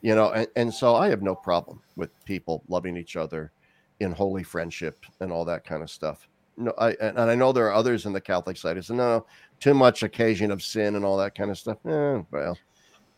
you 0.06 0.14
know 0.14 0.30
and, 0.30 0.46
and 0.54 0.72
so 0.72 0.94
i 0.94 1.08
have 1.08 1.22
no 1.22 1.34
problem 1.34 1.80
with 1.96 2.10
people 2.24 2.62
loving 2.68 2.96
each 2.96 3.16
other 3.16 3.50
in 4.00 4.12
holy 4.12 4.44
friendship 4.44 5.04
and 5.20 5.32
all 5.32 5.44
that 5.44 5.64
kind 5.64 5.82
of 5.82 5.90
stuff 5.90 6.28
no 6.56 6.72
i 6.78 6.92
and, 7.00 7.18
i 7.18 7.34
know 7.34 7.52
there 7.52 7.66
are 7.66 7.74
others 7.74 8.06
in 8.06 8.12
the 8.12 8.20
catholic 8.20 8.56
side 8.56 8.76
who 8.76 8.82
say 8.82 8.94
no 8.94 9.26
too 9.60 9.74
much 9.74 10.02
occasion 10.02 10.50
of 10.50 10.62
sin 10.62 10.96
and 10.96 11.04
all 11.04 11.16
that 11.16 11.34
kind 11.34 11.50
of 11.50 11.58
stuff 11.58 11.78
eh, 11.86 12.22
well 12.30 12.58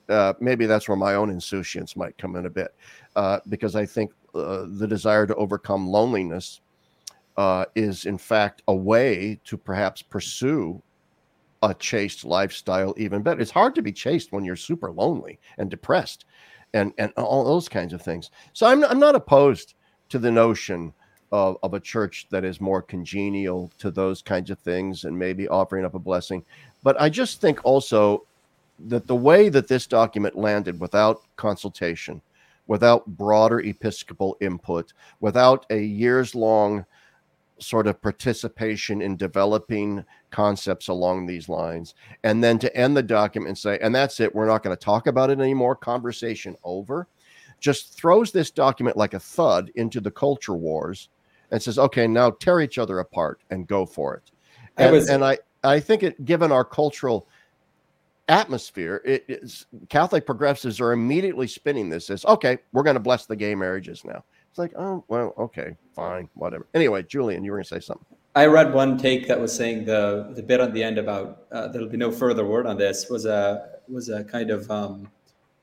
uh, 0.08 0.32
maybe 0.40 0.64
that's 0.64 0.88
where 0.88 0.96
my 0.96 1.14
own 1.14 1.28
insouciance 1.28 1.94
might 1.96 2.16
come 2.16 2.36
in 2.36 2.46
a 2.46 2.50
bit 2.50 2.74
uh, 3.16 3.38
because 3.48 3.74
i 3.76 3.84
think 3.84 4.12
uh, 4.34 4.64
the 4.76 4.86
desire 4.86 5.26
to 5.26 5.34
overcome 5.36 5.86
loneliness 5.86 6.60
uh, 7.36 7.64
is 7.74 8.04
in 8.04 8.18
fact 8.18 8.62
a 8.68 8.74
way 8.74 9.38
to 9.44 9.56
perhaps 9.56 10.02
pursue 10.02 10.82
a 11.62 11.74
chaste 11.74 12.24
lifestyle 12.24 12.94
even 12.96 13.22
better 13.22 13.40
it's 13.40 13.50
hard 13.50 13.74
to 13.74 13.82
be 13.82 13.92
chaste 13.92 14.32
when 14.32 14.44
you're 14.44 14.56
super 14.56 14.90
lonely 14.92 15.38
and 15.58 15.70
depressed 15.70 16.24
and 16.74 16.92
and 16.98 17.12
all 17.16 17.44
those 17.44 17.68
kinds 17.68 17.92
of 17.92 18.02
things. 18.02 18.30
So 18.52 18.66
I'm 18.66 18.84
I'm 18.84 19.00
not 19.00 19.14
opposed 19.14 19.74
to 20.10 20.18
the 20.18 20.30
notion 20.30 20.92
of, 21.32 21.58
of 21.62 21.74
a 21.74 21.80
church 21.80 22.26
that 22.30 22.44
is 22.44 22.60
more 22.60 22.82
congenial 22.82 23.70
to 23.78 23.90
those 23.90 24.22
kinds 24.22 24.50
of 24.50 24.58
things 24.58 25.04
and 25.04 25.18
maybe 25.18 25.48
offering 25.48 25.84
up 25.84 25.94
a 25.94 25.98
blessing. 25.98 26.44
But 26.82 27.00
I 27.00 27.08
just 27.08 27.40
think 27.40 27.64
also 27.64 28.24
that 28.86 29.06
the 29.06 29.16
way 29.16 29.48
that 29.48 29.68
this 29.68 29.86
document 29.86 30.36
landed 30.36 30.78
without 30.78 31.22
consultation, 31.36 32.20
without 32.66 33.06
broader 33.06 33.60
episcopal 33.60 34.36
input, 34.40 34.92
without 35.20 35.66
a 35.70 35.80
years 35.80 36.34
long 36.34 36.84
sort 37.60 37.86
of 37.86 38.00
participation 38.00 39.02
in 39.02 39.16
developing 39.16 40.04
concepts 40.30 40.88
along 40.88 41.26
these 41.26 41.48
lines 41.48 41.94
and 42.22 42.42
then 42.42 42.58
to 42.58 42.74
end 42.76 42.96
the 42.96 43.02
document 43.02 43.48
and 43.48 43.58
say 43.58 43.78
and 43.82 43.94
that's 43.94 44.20
it 44.20 44.32
we're 44.32 44.46
not 44.46 44.62
going 44.62 44.76
to 44.76 44.84
talk 44.84 45.06
about 45.06 45.30
it 45.30 45.40
anymore 45.40 45.74
conversation 45.74 46.56
over 46.62 47.08
just 47.60 47.94
throws 47.94 48.30
this 48.30 48.50
document 48.50 48.96
like 48.96 49.14
a 49.14 49.18
thud 49.18 49.70
into 49.74 50.00
the 50.00 50.10
culture 50.10 50.54
wars 50.54 51.08
and 51.50 51.62
says 51.62 51.78
okay 51.78 52.06
now 52.06 52.30
tear 52.30 52.60
each 52.60 52.78
other 52.78 52.98
apart 52.98 53.40
and 53.50 53.66
go 53.66 53.86
for 53.86 54.14
it 54.14 54.30
and, 54.76 54.92
was, 54.92 55.08
and 55.08 55.24
i 55.24 55.36
i 55.64 55.80
think 55.80 56.02
it 56.02 56.24
given 56.24 56.52
our 56.52 56.64
cultural 56.64 57.26
atmosphere 58.28 59.00
it 59.04 59.24
is 59.28 59.66
catholic 59.88 60.26
progressives 60.26 60.80
are 60.80 60.92
immediately 60.92 61.46
spinning 61.46 61.88
this 61.88 62.10
as 62.10 62.24
okay 62.26 62.58
we're 62.72 62.82
going 62.82 62.94
to 62.94 63.00
bless 63.00 63.26
the 63.26 63.36
gay 63.36 63.54
marriages 63.54 64.04
now 64.04 64.22
it's 64.50 64.58
like, 64.58 64.72
oh, 64.76 65.04
well, 65.08 65.34
okay, 65.38 65.76
fine, 65.94 66.28
whatever. 66.34 66.66
Anyway, 66.74 67.02
Julian, 67.04 67.44
you 67.44 67.52
were 67.52 67.58
going 67.58 67.64
to 67.64 67.68
say 67.68 67.80
something. 67.80 68.06
I 68.34 68.46
read 68.46 68.72
one 68.72 68.98
take 68.98 69.28
that 69.28 69.40
was 69.40 69.54
saying 69.54 69.84
the 69.84 70.32
the 70.34 70.42
bit 70.42 70.60
on 70.60 70.72
the 70.72 70.82
end 70.82 70.98
about 70.98 71.44
uh, 71.50 71.68
there'll 71.68 71.88
be 71.88 71.96
no 71.96 72.10
further 72.10 72.44
word 72.44 72.66
on 72.66 72.76
this 72.76 73.08
was 73.08 73.24
a 73.24 73.70
was 73.88 74.08
a 74.08 74.22
kind 74.24 74.50
of 74.50 74.70
um, 74.70 75.10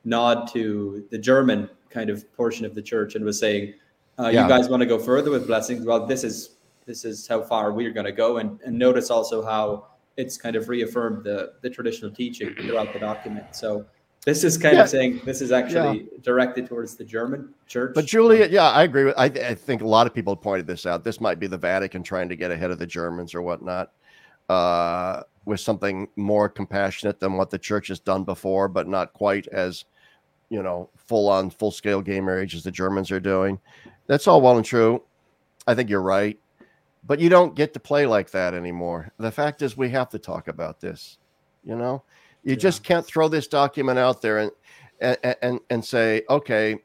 nod 0.04 0.48
to 0.54 1.06
the 1.10 1.18
German 1.18 1.70
kind 1.90 2.10
of 2.10 2.32
portion 2.36 2.66
of 2.66 2.76
the 2.76 2.82
church 2.82 3.16
and 3.16 3.24
was 3.24 3.40
saying, 3.40 3.74
uh, 4.20 4.28
yeah. 4.28 4.44
"You 4.44 4.50
guys 4.50 4.70
want 4.70 4.82
to 4.82 4.88
go 4.88 5.00
further 5.00 5.32
with 5.32 5.48
blessings? 5.48 5.86
Well, 5.86 6.06
this 6.06 6.24
is 6.24 6.52
this 6.86 7.06
is 7.06 7.28
how 7.28 7.42
far 7.42 7.72
we're 7.72 7.92
going 7.92 8.06
to 8.06 8.12
go." 8.12 8.38
And 8.38 8.60
and 8.62 8.78
notice 8.78 9.10
also 9.10 9.44
how 9.44 9.88
it's 10.18 10.38
kind 10.38 10.56
of 10.56 10.70
reaffirmed 10.70 11.24
the 11.24 11.54
the 11.62 11.70
traditional 11.70 12.12
teaching 12.12 12.54
throughout 12.56 12.94
the 12.94 13.00
document. 13.00 13.56
So 13.56 13.86
this 14.26 14.44
is 14.44 14.58
kind 14.58 14.76
yeah. 14.76 14.84
of 14.84 14.90
saying 14.90 15.22
this 15.24 15.40
is 15.40 15.52
actually 15.52 16.00
yeah. 16.00 16.18
directed 16.24 16.66
towards 16.66 16.96
the 16.96 17.06
German 17.06 17.54
church. 17.68 17.94
But 17.94 18.06
Julia, 18.06 18.48
yeah, 18.50 18.72
I 18.72 18.84
agree 18.84 19.06
with. 19.06 19.14
I, 19.18 19.26
I, 19.26 19.54
think 19.54 19.84
a 19.84 19.88
lot 19.88 20.08
of 20.08 20.16
people 20.16 20.36
pointed 20.36 20.66
this 20.66 20.88
out. 20.88 21.04
This 21.04 21.22
might 21.22 21.40
be 21.40 21.46
the 21.46 21.60
Vatican 21.60 22.02
trying 22.02 22.28
to 22.30 22.36
get 22.36 22.50
ahead 22.50 22.72
of 22.72 22.80
the 22.80 22.88
Germans 22.88 23.36
or 23.36 23.44
whatnot, 23.44 23.92
uh, 24.50 25.22
with 25.46 25.60
something 25.60 26.08
more 26.16 26.50
compassionate 26.50 27.20
than 27.20 27.34
what 27.34 27.52
the 27.52 27.60
church 27.60 27.90
has 27.90 28.00
done 28.00 28.24
before, 28.24 28.68
but 28.68 28.88
not 28.88 29.14
quite 29.14 29.48
as, 29.50 29.86
you 30.50 30.64
know, 30.64 30.90
full 30.96 31.30
on, 31.30 31.52
full 31.52 31.72
scale 31.72 32.02
gay 32.02 32.20
marriage 32.20 32.56
as 32.56 32.64
the 32.64 32.72
Germans 32.72 33.12
are 33.12 33.20
doing. 33.20 33.60
That's 34.08 34.28
all 34.28 34.42
well 34.42 34.58
and 34.58 34.66
true. 34.66 35.04
I 35.68 35.74
think 35.74 35.90
you're 35.90 36.02
right, 36.02 36.40
but 37.06 37.20
you 37.20 37.30
don't 37.30 37.56
get 37.56 37.74
to 37.74 37.80
play 37.80 38.06
like 38.06 38.32
that 38.32 38.54
anymore. 38.54 39.12
The 39.18 39.32
fact 39.32 39.62
is, 39.62 39.76
we 39.76 39.90
have 39.90 40.10
to 40.10 40.20
talk 40.20 40.48
about 40.48 40.80
this. 40.80 41.18
You 41.64 41.76
know, 41.76 42.04
you 42.44 42.54
yeah. 42.54 42.60
just 42.60 42.84
can't 42.84 43.06
throw 43.06 43.28
this 43.28 43.48
document 43.48 43.98
out 43.98 44.22
there 44.22 44.38
and, 44.40 44.52
and 45.02 45.36
and 45.42 45.60
and 45.70 45.84
say, 45.84 46.22
okay, 46.30 46.78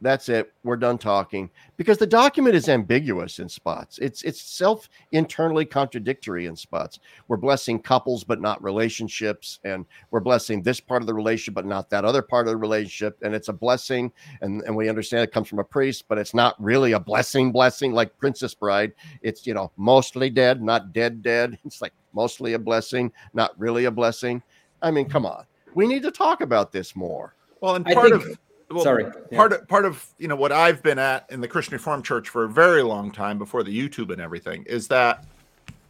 That's 0.00 0.28
it. 0.28 0.52
We're 0.62 0.76
done 0.76 0.98
talking 0.98 1.50
because 1.76 1.98
the 1.98 2.06
document 2.06 2.54
is 2.54 2.68
ambiguous 2.68 3.38
in 3.40 3.48
spots. 3.48 3.98
It's 3.98 4.22
it's 4.22 4.40
self 4.40 4.88
internally 5.12 5.64
contradictory 5.64 6.46
in 6.46 6.54
spots. 6.54 7.00
We're 7.26 7.36
blessing 7.36 7.80
couples 7.80 8.22
but 8.22 8.40
not 8.40 8.62
relationships, 8.62 9.58
and 9.64 9.84
we're 10.10 10.20
blessing 10.20 10.62
this 10.62 10.80
part 10.80 11.02
of 11.02 11.06
the 11.06 11.14
relationship 11.14 11.54
but 11.54 11.66
not 11.66 11.90
that 11.90 12.04
other 12.04 12.22
part 12.22 12.46
of 12.46 12.52
the 12.52 12.56
relationship. 12.56 13.18
And 13.22 13.34
it's 13.34 13.48
a 13.48 13.52
blessing, 13.52 14.12
and 14.40 14.62
and 14.62 14.76
we 14.76 14.88
understand 14.88 15.22
it 15.24 15.32
comes 15.32 15.48
from 15.48 15.58
a 15.58 15.64
priest, 15.64 16.04
but 16.08 16.18
it's 16.18 16.34
not 16.34 16.54
really 16.62 16.92
a 16.92 17.00
blessing. 17.00 17.50
Blessing 17.50 17.92
like 17.92 18.16
Princess 18.18 18.54
Bride. 18.54 18.92
It's 19.22 19.46
you 19.46 19.54
know 19.54 19.72
mostly 19.76 20.30
dead, 20.30 20.62
not 20.62 20.92
dead 20.92 21.22
dead. 21.22 21.58
It's 21.64 21.82
like 21.82 21.92
mostly 22.12 22.54
a 22.54 22.58
blessing, 22.58 23.12
not 23.34 23.58
really 23.58 23.84
a 23.86 23.90
blessing. 23.90 24.42
I 24.80 24.90
mean, 24.90 25.08
come 25.08 25.26
on. 25.26 25.44
We 25.74 25.86
need 25.86 26.02
to 26.04 26.10
talk 26.10 26.40
about 26.40 26.72
this 26.72 26.96
more. 26.96 27.34
Well, 27.60 27.74
and 27.74 27.86
I 27.86 27.94
part 27.94 28.10
think- 28.10 28.24
of 28.24 28.38
well, 28.70 28.84
Sorry. 28.84 29.06
part 29.32 29.52
of 29.52 29.66
part 29.68 29.84
of 29.84 30.04
you 30.18 30.28
know 30.28 30.36
what 30.36 30.52
I've 30.52 30.82
been 30.82 30.98
at 30.98 31.26
in 31.30 31.40
the 31.40 31.48
Christian 31.48 31.72
Reformed 31.72 32.04
Church 32.04 32.28
for 32.28 32.44
a 32.44 32.48
very 32.48 32.82
long 32.82 33.10
time 33.10 33.38
before 33.38 33.62
the 33.62 33.76
YouTube 33.76 34.12
and 34.12 34.20
everything 34.20 34.64
is 34.66 34.88
that 34.88 35.24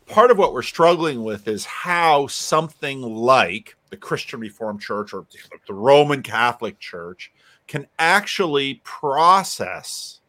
part 0.07 0.31
of 0.31 0.39
what 0.39 0.53
we're 0.53 0.63
struggling 0.63 1.23
with 1.25 1.49
is 1.49 1.65
how 1.65 2.27
something 2.29 3.03
like 3.03 3.77
the 3.91 3.97
Christian 3.97 4.41
Reformed 4.41 4.81
Church 4.81 5.13
or 5.13 5.27
the 5.67 5.75
Roman 5.75 6.23
Catholic 6.23 6.79
Church 6.79 7.33
can 7.67 7.87
actually 7.99 8.81
process 8.85 10.21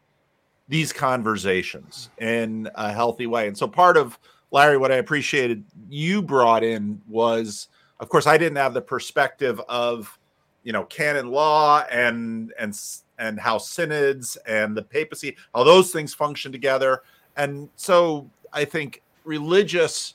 these 0.68 0.92
conversations 0.92 2.10
in 2.18 2.68
a 2.76 2.92
healthy 2.92 3.26
way. 3.26 3.48
And 3.48 3.56
so 3.56 3.66
part 3.66 3.96
of 3.96 4.18
Larry, 4.50 4.76
what 4.76 4.92
I 4.92 4.96
appreciated 4.96 5.64
you 5.88 6.22
brought 6.22 6.62
in 6.62 7.00
was, 7.08 7.68
of 7.98 8.08
course, 8.08 8.26
I 8.26 8.38
didn't 8.38 8.56
have 8.56 8.74
the 8.74 8.82
perspective 8.82 9.60
of 9.68 10.16
you 10.62 10.72
know 10.72 10.84
canon 10.84 11.30
law 11.30 11.84
and 11.90 12.52
and 12.58 12.78
and 13.18 13.38
how 13.38 13.58
synods 13.58 14.36
and 14.46 14.76
the 14.76 14.82
papacy 14.82 15.36
how 15.54 15.64
those 15.64 15.92
things 15.92 16.14
function 16.14 16.52
together. 16.52 17.02
And 17.36 17.68
so 17.76 18.28
i 18.52 18.64
think 18.64 19.02
religious 19.24 20.14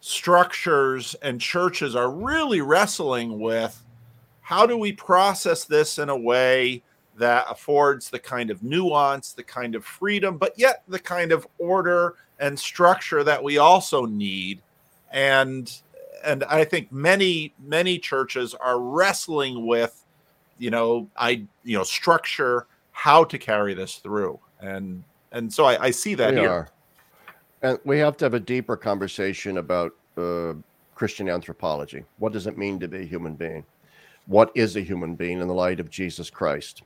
structures 0.00 1.14
and 1.22 1.40
churches 1.40 1.94
are 1.94 2.10
really 2.10 2.60
wrestling 2.60 3.38
with 3.38 3.84
how 4.40 4.66
do 4.66 4.76
we 4.76 4.92
process 4.92 5.64
this 5.64 5.98
in 5.98 6.08
a 6.08 6.16
way 6.16 6.82
that 7.16 7.44
affords 7.48 8.10
the 8.10 8.18
kind 8.18 8.50
of 8.50 8.62
nuance 8.62 9.32
the 9.32 9.42
kind 9.42 9.74
of 9.74 9.84
freedom 9.84 10.36
but 10.36 10.58
yet 10.58 10.82
the 10.88 10.98
kind 10.98 11.30
of 11.32 11.46
order 11.58 12.16
and 12.40 12.58
structure 12.58 13.22
that 13.22 13.42
we 13.42 13.58
also 13.58 14.06
need. 14.06 14.62
And 15.12 15.70
and 16.24 16.44
I 16.44 16.64
think 16.64 16.92
many 16.92 17.54
many 17.58 17.98
churches 17.98 18.54
are 18.54 18.80
wrestling 18.80 19.66
with, 19.66 20.04
you 20.58 20.70
know, 20.70 21.08
I 21.16 21.46
you 21.64 21.76
know 21.76 21.84
structure 21.84 22.66
how 22.92 23.24
to 23.24 23.38
carry 23.38 23.74
this 23.74 23.96
through, 23.96 24.38
and 24.60 25.04
and 25.32 25.52
so 25.52 25.64
I, 25.64 25.84
I 25.84 25.90
see 25.90 26.14
that 26.14 26.34
we 26.34 26.40
here. 26.40 26.50
are. 26.50 26.68
And 27.62 27.78
we 27.84 27.98
have 27.98 28.16
to 28.18 28.24
have 28.24 28.34
a 28.34 28.40
deeper 28.40 28.76
conversation 28.76 29.58
about 29.58 29.94
uh, 30.16 30.54
Christian 30.94 31.28
anthropology. 31.28 32.04
What 32.18 32.32
does 32.32 32.46
it 32.46 32.56
mean 32.56 32.80
to 32.80 32.88
be 32.88 32.98
a 32.98 33.04
human 33.04 33.34
being? 33.34 33.64
What 34.26 34.50
is 34.54 34.76
a 34.76 34.80
human 34.80 35.14
being 35.14 35.40
in 35.40 35.48
the 35.48 35.54
light 35.54 35.80
of 35.80 35.90
Jesus 35.90 36.30
Christ? 36.30 36.82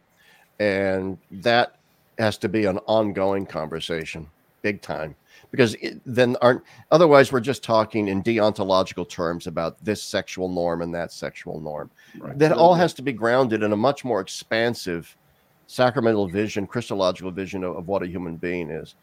And 0.59 1.19
that 1.31 1.77
has 2.19 2.39
to 2.39 2.49
be 2.49 2.65
an 2.65 2.79
ongoing 2.87 3.47
conversation, 3.47 4.29
big 4.63 4.83
time, 4.83 5.15
because 5.51 5.75
it, 5.75 6.01
then 6.05 6.37
aren't 6.43 6.63
otherwise 6.91 7.33
we're 7.33 7.41
just 7.41 7.63
talking 7.63 8.09
in 8.09 8.23
deontological 8.23 9.09
terms 9.09 9.47
about 9.47 9.83
this 9.85 10.03
sexual 10.03 10.49
norm 10.49 10.83
and 10.83 10.95
that 10.95 11.13
sexual 11.13 11.61
norm. 11.61 11.91
Right. 12.19 12.39
That 12.39 12.53
all 12.53 12.75
has 12.75 12.95
to 12.95 13.03
be 13.03 13.13
grounded 13.13 13.63
in 13.63 13.73
a 13.73 13.77
much 13.77 14.05
more 14.05 14.21
expansive 14.21 15.17
sacramental 15.67 16.29
vision, 16.29 16.67
Christological 16.67 17.31
vision 17.31 17.65
of, 17.65 17.77
of 17.77 17.89
what 17.89 18.03
a 18.03 18.07
human 18.07 18.37
being 18.37 18.71
is. 18.71 18.95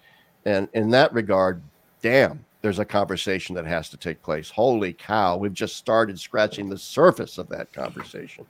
And 0.46 0.68
in 0.74 0.90
that 0.92 1.14
regard, 1.14 1.62
damn, 2.02 2.44
there's 2.62 2.80
a 2.80 2.86
conversation 2.86 3.56
that 3.56 3.66
has 3.66 3.90
to 3.90 3.98
take 3.98 4.22
place. 4.22 4.50
Holy 4.50 4.94
cow, 4.94 5.38
we've 5.38 5.54
just 5.54 5.76
started 5.76 6.20
scratching 6.20 6.70
the 6.70 6.78
surface 6.78 7.38
of 7.38 7.50
that 7.50 7.74
conversation. 7.74 8.46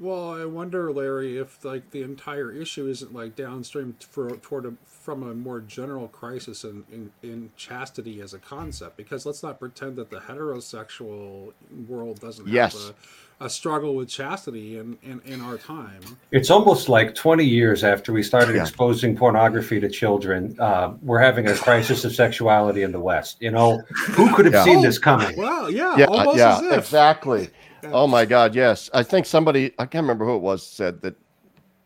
Well, 0.00 0.30
I 0.40 0.44
wonder, 0.44 0.92
Larry, 0.92 1.38
if 1.38 1.64
like 1.64 1.90
the 1.90 2.02
entire 2.02 2.52
issue 2.52 2.86
isn't 2.88 3.12
like 3.12 3.34
downstream 3.34 3.96
for, 3.98 4.30
toward 4.36 4.64
a, 4.66 4.74
from 4.86 5.24
a 5.24 5.34
more 5.34 5.60
general 5.60 6.06
crisis 6.06 6.62
in, 6.62 6.84
in, 6.92 7.10
in 7.28 7.50
chastity 7.56 8.20
as 8.20 8.32
a 8.32 8.38
concept. 8.38 8.96
Because 8.96 9.26
let's 9.26 9.42
not 9.42 9.58
pretend 9.58 9.96
that 9.96 10.10
the 10.10 10.20
heterosexual 10.20 11.52
world 11.88 12.20
doesn't 12.20 12.46
Yes. 12.46 12.74
have 12.86 12.94
a, 13.40 13.46
a 13.46 13.50
struggle 13.50 13.96
with 13.96 14.08
chastity 14.08 14.78
in, 14.78 14.98
in, 15.02 15.20
in 15.24 15.40
our 15.40 15.56
time. 15.58 16.00
It's 16.30 16.50
almost 16.50 16.88
like 16.88 17.16
20 17.16 17.44
years 17.44 17.82
after 17.82 18.12
we 18.12 18.22
started 18.22 18.54
Yeah. 18.54 18.62
exposing 18.62 19.16
pornography 19.16 19.80
to 19.80 19.88
children, 19.88 20.54
uh, 20.60 20.92
we're 21.02 21.18
having 21.20 21.48
a 21.48 21.54
crisis 21.54 22.04
of 22.04 22.14
sexuality 22.14 22.82
in 22.82 22.92
the 22.92 23.00
West. 23.00 23.38
You 23.40 23.50
know, 23.50 23.78
who 24.12 24.32
could 24.34 24.44
have 24.44 24.54
Yeah. 24.54 24.64
seen 24.64 24.80
this 24.82 24.98
coming? 24.98 25.36
Well, 25.36 25.70
yeah, 25.72 25.96
Yeah, 25.96 26.06
almost 26.06 26.36
yeah, 26.38 26.58
as 26.58 26.62
if. 26.62 26.78
exactly. 26.78 27.50
Oh 27.84 28.06
my 28.06 28.24
God, 28.24 28.54
yes. 28.54 28.90
I 28.92 29.02
think 29.02 29.26
somebody 29.26 29.72
I 29.78 29.86
can't 29.86 30.02
remember 30.04 30.24
who 30.24 30.36
it 30.36 30.42
was 30.42 30.66
said 30.66 31.00
that, 31.02 31.16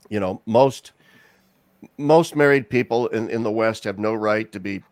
you 0.09 0.21
know, 0.21 0.43
most 0.47 0.93
most 1.99 2.37
married 2.37 2.71
people 2.71 3.09
in, 3.09 3.29
in 3.29 3.43
the 3.43 3.51
West 3.51 3.85
have 3.85 3.99
no 3.99 4.15
right 4.15 4.51
to 4.53 4.61
be 4.61 4.83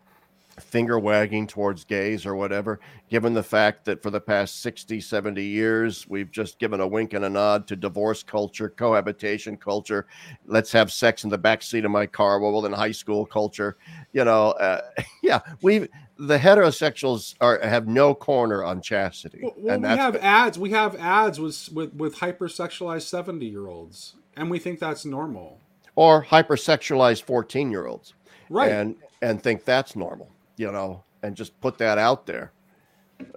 finger 0.59 0.99
wagging 0.99 1.47
towards 1.47 1.83
gays 1.83 2.25
or 2.25 2.35
whatever, 2.35 2.79
given 3.09 3.33
the 3.33 3.43
fact 3.43 3.85
that 3.85 4.01
for 4.01 4.09
the 4.09 4.19
past 4.19 4.61
60, 4.61 4.99
70 4.99 5.43
years, 5.43 6.07
we've 6.07 6.31
just 6.31 6.59
given 6.59 6.79
a 6.79 6.87
wink 6.87 7.13
and 7.13 7.25
a 7.25 7.29
nod 7.29 7.67
to 7.67 7.75
divorce 7.75 8.23
culture, 8.23 8.69
cohabitation 8.69 9.57
culture. 9.57 10.07
Let's 10.45 10.71
have 10.71 10.91
sex 10.91 11.23
in 11.23 11.29
the 11.29 11.37
back 11.37 11.61
seat 11.61 11.85
of 11.85 11.91
my 11.91 12.05
car. 12.05 12.39
Well, 12.39 12.65
in 12.65 12.73
high 12.73 12.91
school 12.91 13.25
culture, 13.25 13.77
you 14.13 14.25
know, 14.25 14.51
uh, 14.51 14.81
yeah, 15.23 15.39
we've 15.61 15.87
the 16.17 16.37
heterosexuals 16.37 17.35
are 17.41 17.59
have 17.63 17.87
no 17.87 18.13
corner 18.13 18.63
on 18.63 18.81
chastity. 18.81 19.39
Well, 19.41 19.53
well, 19.57 19.73
and 19.75 19.83
we 19.83 19.89
have 19.89 20.15
ads. 20.17 20.59
We 20.59 20.71
have 20.71 20.95
ads 20.95 21.39
with 21.39 21.69
with, 21.73 21.93
with 21.93 22.15
hypersexualized 22.17 23.03
seventy 23.03 23.47
year 23.47 23.67
olds, 23.67 24.15
and 24.35 24.51
we 24.51 24.59
think 24.59 24.79
that's 24.79 25.05
normal, 25.05 25.59
or 25.95 26.25
hypersexualized 26.25 27.23
14 27.23 27.71
year 27.71 27.87
olds 27.87 28.13
right? 28.51 28.71
and 28.71 28.95
and 29.21 29.41
think 29.41 29.65
that's 29.65 29.95
normal 29.95 30.29
you 30.61 30.71
know 30.71 31.03
and 31.23 31.35
just 31.35 31.59
put 31.59 31.77
that 31.77 31.97
out 31.97 32.25
there. 32.25 32.51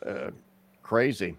Uh, 0.06 0.30
crazy. 0.82 1.36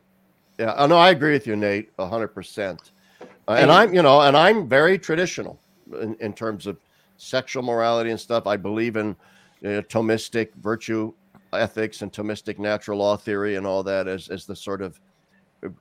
Yeah 0.60 0.74
oh, 0.78 0.88
no 0.88 0.98
i 0.98 1.10
agree 1.10 1.34
with 1.34 1.48
you 1.48 1.56
nate 1.56 1.96
100% 1.98 2.92
uh, 3.22 3.52
and 3.52 3.70
i'm 3.70 3.94
you 3.94 4.02
know 4.02 4.22
and 4.22 4.38
i'm 4.38 4.70
very 4.70 4.98
traditional 4.98 5.60
in, 6.00 6.16
in 6.22 6.32
terms 6.32 6.66
of 6.66 6.78
sexual 7.18 7.64
morality 7.64 8.12
and 8.12 8.20
stuff. 8.20 8.48
I 8.48 8.58
believe 8.58 8.96
in 8.96 9.16
uh, 9.64 9.82
thomistic 9.90 10.54
virtue 10.56 11.14
ethics 11.54 12.02
and 12.02 12.12
thomistic 12.12 12.60
natural 12.60 13.00
law 13.00 13.16
theory 13.16 13.56
and 13.56 13.66
all 13.66 13.84
that 13.84 14.08
as, 14.08 14.30
as 14.30 14.46
the 14.46 14.56
sort 14.56 14.82
of 14.82 15.00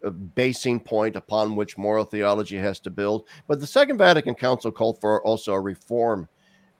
a 0.02 0.10
basing 0.10 0.81
point 0.81 1.16
upon 1.16 1.57
which 1.57 1.76
moral 1.76 2.05
theology 2.05 2.57
has 2.57 2.81
to 2.81 2.91
build. 2.91 3.26
But 3.49 3.60
the 3.60 3.66
Second 3.66 3.99
Vatican 3.99 4.34
Council 4.34 4.70
called 4.70 5.00
for 5.00 5.23
also 5.24 5.52
a 5.52 5.60
reform 5.60 6.28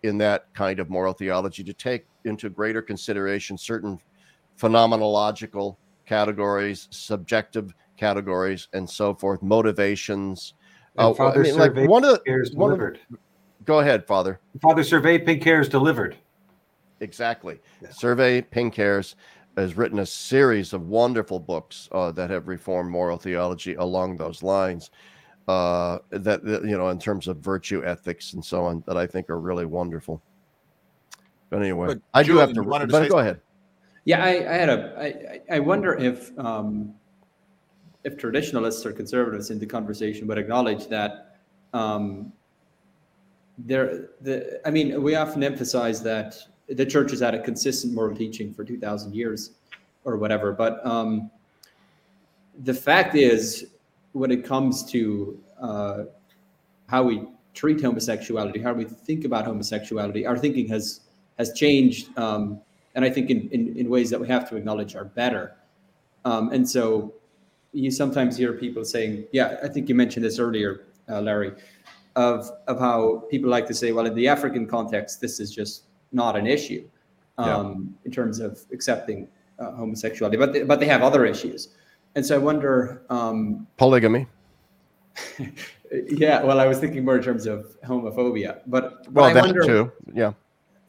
in 0.05 0.19
that 0.19 0.53
kind 0.53 0.79
of 0.81 0.91
moral 0.91 1.15
theology 1.15 1.65
to 1.65 1.73
take 1.73 2.05
into 2.27 2.51
greater 2.51 2.83
consideration 2.83 3.57
certain 3.57 3.99
phenomenological 4.61 5.77
categories, 6.07 6.89
subjective 6.91 7.73
categories, 7.97 8.69
and 8.75 8.89
so 8.89 9.15
forth, 9.15 9.43
motivations. 9.43 10.55
And 10.99 11.07
Uh, 11.07 11.11
I 11.11 11.15
Father 11.15 11.41
mean, 11.43 11.57
like 11.57 11.75
one 11.89 12.05
of 12.05 12.13
the, 12.13 12.19
Cares 12.21 12.53
one 12.55 12.71
of- 12.71 12.79
delivered. 12.79 13.01
go 13.65 13.81
ahead, 13.81 14.07
Father. 14.07 14.41
Father 14.61 14.83
Servais 14.83 15.25
Pinckaers 15.25 15.69
delivered. 15.71 16.17
Exactly. 17.01 17.59
Yeah. 17.83 17.89
Servais 17.89 18.43
Pinckaers 18.51 19.15
has 19.57 19.77
written 19.77 20.01
a 20.01 20.07
series 20.07 20.73
of 20.75 20.89
wonderful 20.89 21.41
books 21.41 21.89
uh, 21.93 22.13
that 22.13 22.29
have 22.29 22.47
reformed 22.49 22.91
moral 22.91 23.17
theology 23.17 23.75
along 23.75 24.17
those 24.19 24.43
lines. 24.43 24.91
Uh, 25.47 25.99
that 26.09 26.43
that, 26.43 26.65
you 26.65 26.79
know, 26.79 26.89
in 26.89 26.99
terms 26.99 27.29
of 27.29 27.37
virtue 27.37 27.85
ethics 27.85 28.33
and 28.33 28.43
so 28.43 28.65
on, 28.65 28.83
that 28.87 28.97
I 28.97 29.07
think 29.07 29.29
are 29.29 29.39
really 29.39 29.67
wonderful. 29.67 30.23
But 31.51 31.61
anyway, 31.61 31.89
But 31.89 32.01
I 32.15 32.23
do 32.23 32.39
have 32.39 32.49
to. 32.55 32.55
you 32.55 32.63
wanted 32.63 32.87
to 32.87 32.93
but 32.93 33.03
say 33.03 33.09
go 33.11 33.19
ahead. 33.19 33.41
Yeah, 34.07 34.25
I, 34.25 34.31
I 34.31 34.55
had 34.55 34.69
a. 34.71 34.95
I, 34.99 35.05
I 35.05 35.57
I 35.57 35.59
wonder 35.59 35.95
if 35.95 36.37
um, 36.39 36.95
if 38.05 38.17
traditionalists 38.17 38.87
or 38.87 38.93
conservatives 38.93 39.51
in 39.51 39.59
the 39.59 39.67
conversation 39.67 40.27
would 40.29 40.39
acknowledge 40.39 40.89
that 40.89 41.37
um, 41.75 42.33
there. 43.59 44.09
The 44.23 44.67
I 44.67 44.71
mean, 44.71 45.03
we 45.03 45.15
often 45.15 45.45
emphasize 45.45 46.03
that 46.05 46.37
the 46.69 46.87
church 46.87 47.11
has 47.11 47.21
had 47.21 47.35
a 47.35 47.43
consistent 47.43 47.93
moral 47.93 48.17
teaching 48.17 48.55
for 48.55 48.65
two 48.65 48.79
thousand 48.79 49.15
years, 49.15 49.51
or 50.05 50.17
whatever. 50.17 50.53
But 50.53 50.85
um, 50.87 51.31
the 52.63 52.75
fact 52.75 53.15
is, 53.15 53.74
when 54.15 54.31
it 54.31 54.45
comes 54.45 54.85
to 54.93 55.39
uh, 55.61 56.05
how 56.87 57.03
we 57.03 57.27
treat 57.53 57.81
homosexuality, 57.81 58.61
how 58.61 58.73
we 58.73 58.85
think 58.85 59.25
about 59.25 59.45
homosexuality, 59.45 60.27
our 60.27 60.39
thinking 60.39 60.69
has 60.69 61.01
has 61.39 61.53
changed, 61.53 62.17
um, 62.17 62.61
and 62.95 63.05
I 63.05 63.11
think 63.11 63.29
in, 63.29 63.49
in, 63.51 63.77
in 63.77 63.89
ways 63.89 64.09
that 64.11 64.21
we 64.21 64.29
have 64.29 64.49
to 64.51 64.57
acknowledge 64.57 64.95
are 64.95 65.05
better. 65.05 65.57
Um, 66.25 66.53
and 66.53 66.69
so 66.69 67.13
you 67.73 67.91
sometimes 67.91 68.37
hear 68.37 68.53
people 68.55 68.85
saying, 68.85 69.27
"Yeah, 69.33 69.59
I 69.63 69.69
think 69.69 69.89
you 69.89 69.95
mentioned 69.95 70.25
this 70.25 70.39
earlier, 70.39 70.87
uh, 71.09 71.21
Larry." 71.21 71.53
of 72.17 72.51
of 72.69 72.79
how 72.79 73.25
people 73.31 73.51
like 73.51 73.67
to 73.67 73.75
say, 73.75 73.93
well, 73.93 74.07
in 74.07 74.15
the 74.15 74.29
African 74.29 74.67
context, 74.67 75.21
this 75.21 75.41
is 75.41 75.51
just 75.53 75.85
not 76.13 76.37
an 76.37 76.47
issue 76.47 76.89
um, 77.39 77.49
yeah. 77.49 78.07
in 78.07 78.13
terms 78.13 78.41
of 78.41 78.61
accepting 78.73 79.29
uh, 79.59 79.73
homosexuality, 79.73 80.37
but 80.37 80.53
they, 80.53 80.63
but 80.63 80.81
they 80.81 80.87
have 80.87 81.03
other 81.03 81.25
issues, 81.25 81.69
and 82.15 82.25
so 82.25 82.35
I 82.37 82.39
wonder 82.39 83.03
um, 83.11 83.67
polygamy. 83.77 84.27
yeah, 86.09 86.43
well, 86.43 86.61
I 86.61 86.67
was 86.67 86.79
thinking 86.79 87.05
more 87.05 87.17
in 87.17 87.23
terms 87.23 87.47
of 87.47 87.77
homophobia, 87.83 88.61
but, 88.67 89.05
but 89.05 89.13
well, 89.13 89.25
I 89.25 89.33
that 89.33 89.45
wonder, 89.45 89.63
too. 89.63 89.93
Yeah. 90.13 90.33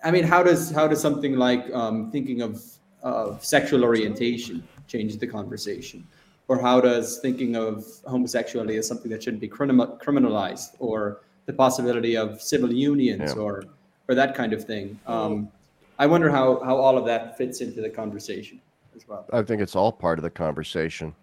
I 0.03 0.11
mean, 0.11 0.23
how 0.23 0.43
does 0.43 0.69
how 0.71 0.87
does 0.87 1.01
something 1.01 1.35
like 1.35 1.71
um, 1.73 2.11
thinking 2.11 2.41
of 2.41 2.63
of 3.01 3.43
sexual 3.43 3.83
orientation 3.83 4.63
change 4.87 5.17
the 5.17 5.27
conversation? 5.27 6.07
Or 6.47 6.61
how 6.61 6.79
does 6.79 7.17
thinking 7.17 7.55
of 7.55 7.85
homosexuality 8.05 8.77
as 8.77 8.87
something 8.87 9.09
that 9.09 9.23
shouldn't 9.23 9.41
be 9.41 9.49
criminalized, 9.49 10.75
or 10.77 11.21
the 11.47 11.53
possibility 11.53 12.15
of 12.15 12.39
civil 12.39 12.71
unions, 12.71 13.33
yeah. 13.35 13.41
or 13.41 13.63
or 14.07 14.13
that 14.13 14.35
kind 14.35 14.53
of 14.53 14.63
thing? 14.63 14.99
Um, 15.07 15.49
I 15.97 16.05
wonder 16.05 16.29
how 16.29 16.63
how 16.63 16.75
all 16.77 16.99
of 16.99 17.05
that 17.05 17.35
fits 17.35 17.61
into 17.61 17.81
the 17.81 17.89
conversation 17.89 18.61
as 18.95 19.07
well. 19.07 19.25
I 19.31 19.41
think 19.41 19.61
it's 19.61 19.75
all 19.75 19.91
part 19.91 20.19
of 20.19 20.23
the 20.23 20.29
conversation. 20.29 21.13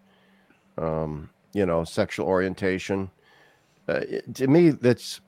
Um, 0.78 1.30
you 1.52 1.66
know, 1.66 1.84
sexual 1.84 2.26
orientation. 2.26 3.10
Uh, 3.88 4.00
to 4.34 4.46
me, 4.46 4.70
that's 4.70 5.20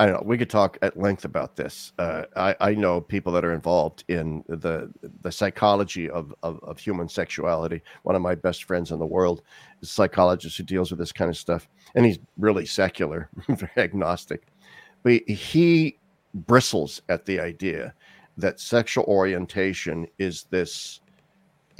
I 0.00 0.06
don't 0.06 0.14
know. 0.14 0.22
We 0.24 0.38
could 0.38 0.48
talk 0.48 0.78
at 0.80 0.98
length 0.98 1.26
about 1.26 1.56
this. 1.56 1.92
Uh, 1.98 2.24
I, 2.34 2.56
I 2.58 2.74
know 2.74 3.02
people 3.02 3.34
that 3.34 3.44
are 3.44 3.52
involved 3.52 4.04
in 4.08 4.42
the 4.48 4.90
the 5.20 5.30
psychology 5.30 6.08
of, 6.08 6.34
of, 6.42 6.58
of 6.62 6.78
human 6.78 7.06
sexuality. 7.06 7.82
One 8.04 8.16
of 8.16 8.22
my 8.22 8.34
best 8.34 8.64
friends 8.64 8.92
in 8.92 8.98
the 8.98 9.04
world 9.04 9.42
is 9.82 9.90
a 9.90 9.92
psychologist 9.92 10.56
who 10.56 10.62
deals 10.62 10.90
with 10.90 10.98
this 10.98 11.12
kind 11.12 11.28
of 11.28 11.36
stuff, 11.36 11.68
and 11.94 12.06
he's 12.06 12.18
really 12.38 12.64
secular, 12.64 13.28
very 13.48 13.70
agnostic. 13.76 14.46
But 15.02 15.28
he 15.28 15.98
bristles 16.32 17.02
at 17.10 17.26
the 17.26 17.38
idea 17.38 17.92
that 18.38 18.58
sexual 18.58 19.04
orientation 19.04 20.06
is 20.18 20.44
this 20.44 21.00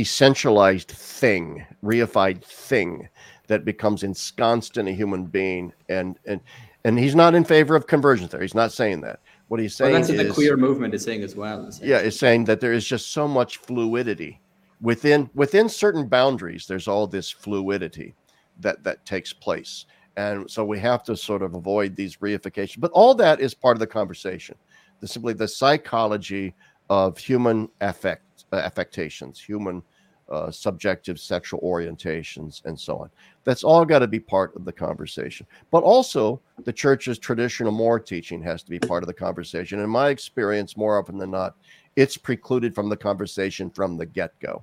essentialized 0.01 0.91
thing, 0.91 1.65
reified 1.83 2.45
thing 2.45 3.09
that 3.47 3.65
becomes 3.65 4.03
ensconced 4.03 4.77
in 4.77 4.89
a 4.89 4.93
human 4.93 5.27
being, 5.27 5.73
and 5.89 6.19
and 6.27 6.41
and 6.85 6.99
he's 6.99 7.15
not 7.15 7.35
in 7.35 7.45
favor 7.45 7.77
of 7.77 7.87
conversion 7.87 8.29
there. 8.29 8.41
He's 8.41 8.55
not 8.55 8.73
saying 8.73 9.01
that. 9.03 9.21
What 9.49 9.61
he's 9.61 9.75
saying 9.75 9.93
well, 9.93 10.01
that's 10.01 10.17
what 10.17 10.27
the 10.27 10.33
queer 10.33 10.57
movement 10.57 10.95
is 10.95 11.03
saying 11.03 11.23
as 11.23 11.35
well. 11.35 11.69
Yeah, 11.83 11.99
it's 11.99 12.19
saying 12.19 12.45
that 12.45 12.61
there 12.61 12.73
is 12.73 12.87
just 12.87 13.13
so 13.13 13.27
much 13.27 13.59
fluidity 13.59 14.41
within 14.81 15.29
within 15.35 15.69
certain 15.69 16.07
boundaries. 16.07 16.67
There's 16.67 16.89
all 16.89 17.07
this 17.07 17.31
fluidity 17.31 18.15
that 18.61 18.85
that 18.85 19.05
takes 19.05 19.33
place, 19.33 19.87
and 20.17 20.49
so 20.51 20.65
we 20.65 20.79
have 20.79 21.03
to 21.05 21.17
sort 21.17 21.43
of 21.43 21.55
avoid 21.55 21.97
these 21.97 22.19
reifications. 22.19 22.81
But 22.81 22.93
all 22.93 23.15
that 23.17 23.41
is 23.41 23.55
part 23.55 23.77
of 23.77 23.81
the 23.81 23.87
conversation. 23.87 24.57
The 25.01 25.09
simply 25.09 25.33
the 25.33 25.49
psychology 25.49 26.55
of 26.89 27.19
human 27.19 27.69
affect 27.81 28.30
affectations, 28.59 29.41
human 29.41 29.83
uh, 30.31 30.51
subjective 30.51 31.19
sexual 31.19 31.61
orientations, 31.61 32.65
and 32.65 32.79
so 32.79 32.99
on. 32.99 33.11
That's 33.45 33.65
all 33.65 33.85
got 33.85 33.99
to 33.99 34.07
be 34.07 34.21
part 34.21 34.55
of 34.55 34.65
the 34.65 34.73
conversation. 34.73 35.47
But 35.71 35.83
also, 35.83 36.41
the 36.65 36.73
church's 36.73 37.19
traditional 37.19 37.73
more 37.73 37.99
teaching 37.99 38.43
has 38.43 38.63
to 38.63 38.71
be 38.71 38.79
part 38.79 39.03
of 39.03 39.09
the 39.09 39.15
conversation. 39.15 39.81
In 39.81 39.91
my 39.91 40.11
experience, 40.11 40.77
more 40.77 40.99
often 40.99 41.19
than 41.19 41.33
not, 41.33 41.57
it's 41.97 42.17
precluded 42.17 42.75
from 42.75 42.89
the 42.89 42.97
conversation 42.97 43.71
from 43.71 43.97
the 43.97 44.07
get 44.07 44.39
go, 44.39 44.63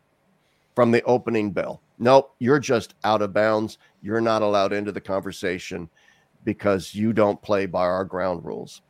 from 0.73 0.91
the 0.91 1.03
opening 1.03 1.51
bell. 1.51 1.81
Nope, 1.99 2.33
you're 2.39 2.59
just 2.59 2.95
out 3.03 3.21
of 3.21 3.33
bounds. 3.33 3.77
You're 4.01 4.21
not 4.21 4.41
allowed 4.41 4.71
into 4.71 4.93
the 4.93 5.01
conversation 5.01 5.89
because 6.45 6.95
you 6.95 7.11
don't 7.11 7.41
play 7.41 7.65
by 7.65 7.83
our 7.83 8.05
ground 8.05 8.45
rules. 8.45 8.81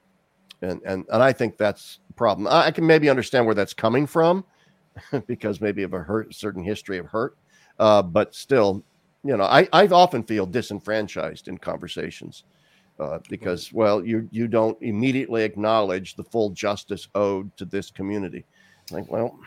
And, 0.61 0.81
and, 0.85 1.05
and 1.11 1.23
I 1.23 1.33
think 1.33 1.57
that's 1.57 1.99
a 2.09 2.13
problem. 2.13 2.47
I 2.47 2.69
can 2.69 2.85
maybe 2.85 3.09
understand 3.09 3.45
where 3.45 3.55
that's 3.55 3.73
coming 3.73 4.05
from 4.05 4.43
because 5.27 5.61
maybe 5.61 5.83
of 5.83 5.93
a 5.93 5.99
hurt, 5.99 6.33
certain 6.33 6.63
history 6.63 6.97
of 6.97 7.05
hurt. 7.05 7.37
Uh, 7.79 8.01
but 8.01 8.33
still, 8.33 8.83
you 9.23 9.37
know, 9.37 9.43
I, 9.43 9.67
I 9.73 9.87
often 9.87 10.23
feel 10.23 10.45
disenfranchised 10.45 11.47
in 11.47 11.57
conversations 11.57 12.43
uh, 12.99 13.19
because, 13.29 13.71
well, 13.71 14.03
you 14.03 14.27
you 14.31 14.47
don't 14.47 14.77
immediately 14.81 15.43
acknowledge 15.43 16.15
the 16.15 16.23
full 16.23 16.49
justice 16.49 17.07
owed 17.15 17.55
to 17.57 17.65
this 17.65 17.91
community. 17.91 18.45
Like, 18.91 19.09
well, 19.11 19.39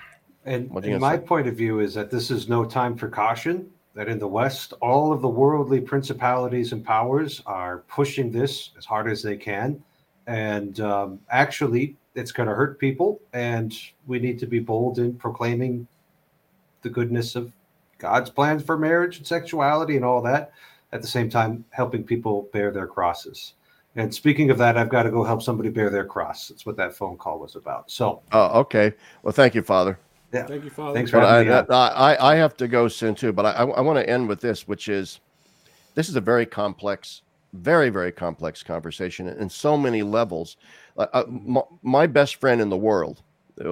and, 0.45 0.70
and 0.85 1.01
my 1.01 1.17
say? 1.17 1.23
point 1.23 1.49
of 1.49 1.57
view 1.57 1.81
is 1.81 1.95
that 1.95 2.11
this 2.11 2.31
is 2.31 2.49
no 2.49 2.65
time 2.65 2.97
for 2.97 3.09
caution. 3.09 3.70
That 3.95 4.09
in 4.09 4.20
the 4.20 4.29
West, 4.29 4.73
all 4.81 5.12
of 5.12 5.20
the 5.20 5.29
worldly 5.29 5.81
principalities 5.81 6.73
and 6.73 6.85
powers 6.85 7.43
are 7.45 7.79
pushing 7.89 8.31
this 8.31 8.70
as 8.79 8.85
hard 8.85 9.11
as 9.11 9.20
they 9.20 9.37
can, 9.37 9.83
and 10.31 10.78
um, 10.78 11.18
actually, 11.28 11.97
it's 12.15 12.31
going 12.31 12.49
to 12.49 12.55
hurt 12.55 12.78
people, 12.78 13.20
and 13.33 13.76
we 14.07 14.20
need 14.20 14.39
to 14.39 14.47
be 14.47 14.60
bold 14.60 15.00
in 15.00 15.12
proclaiming 15.15 15.89
the 16.83 16.89
goodness 16.89 17.34
of 17.34 17.52
God's 17.99 18.31
plans 18.31 18.62
for 18.62 18.78
marriage 18.78 19.18
and 19.18 19.26
sexuality 19.26 19.97
and 19.97 20.05
all 20.05 20.23
that. 20.23 20.52
At 20.92 21.02
the 21.02 21.09
same 21.09 21.31
time, 21.31 21.65
helping 21.70 22.05
people 22.05 22.49
bear 22.52 22.70
their 22.70 22.86
crosses. 22.86 23.55
And 23.97 24.15
speaking 24.15 24.50
of 24.50 24.59
that, 24.59 24.76
I've 24.76 24.89
got 24.89 25.02
to 25.02 25.10
go 25.10 25.25
help 25.25 25.42
somebody 25.42 25.68
bear 25.68 25.91
their 25.91 26.05
cross. 26.05 26.47
That's 26.47 26.65
what 26.65 26.76
that 26.76 26.94
phone 26.94 27.17
call 27.17 27.41
was 27.41 27.57
about. 27.57 27.91
So, 27.91 28.23
oh, 28.31 28.60
okay. 28.60 28.92
Well, 29.25 29.33
thank 29.33 29.57
you, 29.57 29.62
Father. 29.62 29.99
Yeah, 30.33 30.47
thank 30.47 30.62
you, 30.62 30.70
Father. 30.70 30.94
Thanks 30.94 31.10
for 31.10 31.20
having 31.20 31.50
I, 31.50 31.62
me. 31.62 31.67
I, 31.70 32.34
I, 32.34 32.36
have 32.36 32.57
to 32.59 32.68
go 32.68 32.86
soon 32.86 33.17
too, 33.17 33.33
but 33.33 33.47
I, 33.47 33.65
I 33.65 33.81
want 33.81 33.99
to 33.99 34.09
end 34.09 34.28
with 34.28 34.41
this, 34.41 34.68
which 34.68 34.89
is 34.89 35.18
this 35.97 36.09
is 36.09 36.15
a 36.15 36.20
very 36.20 36.47
complex, 36.47 37.23
very, 37.53 37.91
very 37.91 38.12
complex 38.12 38.62
conversation 38.62 39.29
in 39.29 39.49
so 39.49 39.77
many 39.77 40.03
levels. 40.03 40.57
Uh, 40.97 41.25
my, 41.29 41.62
my, 41.83 42.07
best 42.07 42.37
friend 42.37 42.61
in 42.61 42.69
the 42.69 42.77
world, 42.77 43.23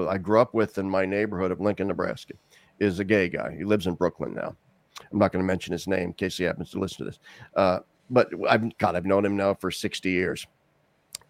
I 0.08 0.18
grew 0.18 0.40
up 0.40 0.54
with 0.54 0.78
in 0.78 0.88
my 0.88 1.04
neighborhood 1.04 1.50
of 1.50 1.60
Lincoln, 1.60 1.88
Nebraska, 1.88 2.34
is 2.80 2.98
a 2.98 3.04
gay 3.04 3.28
guy. 3.28 3.54
He 3.56 3.64
lives 3.64 3.86
in 3.86 3.94
Brooklyn 3.94 4.34
now. 4.34 4.56
I'm 5.12 5.18
not 5.18 5.32
going 5.32 5.42
to 5.42 5.46
mention 5.46 5.72
his 5.72 5.86
name 5.86 6.08
in 6.08 6.12
case 6.12 6.36
he 6.36 6.44
happens 6.44 6.70
to 6.70 6.78
listen 6.78 6.98
to 6.98 7.04
this. 7.04 7.18
Uh, 7.54 7.80
but 8.10 8.30
I've 8.48 8.76
God, 8.78 8.96
I've 8.96 9.06
known 9.06 9.24
him 9.24 9.36
now 9.36 9.54
for 9.54 9.70
60 9.70 10.10
years. 10.10 10.46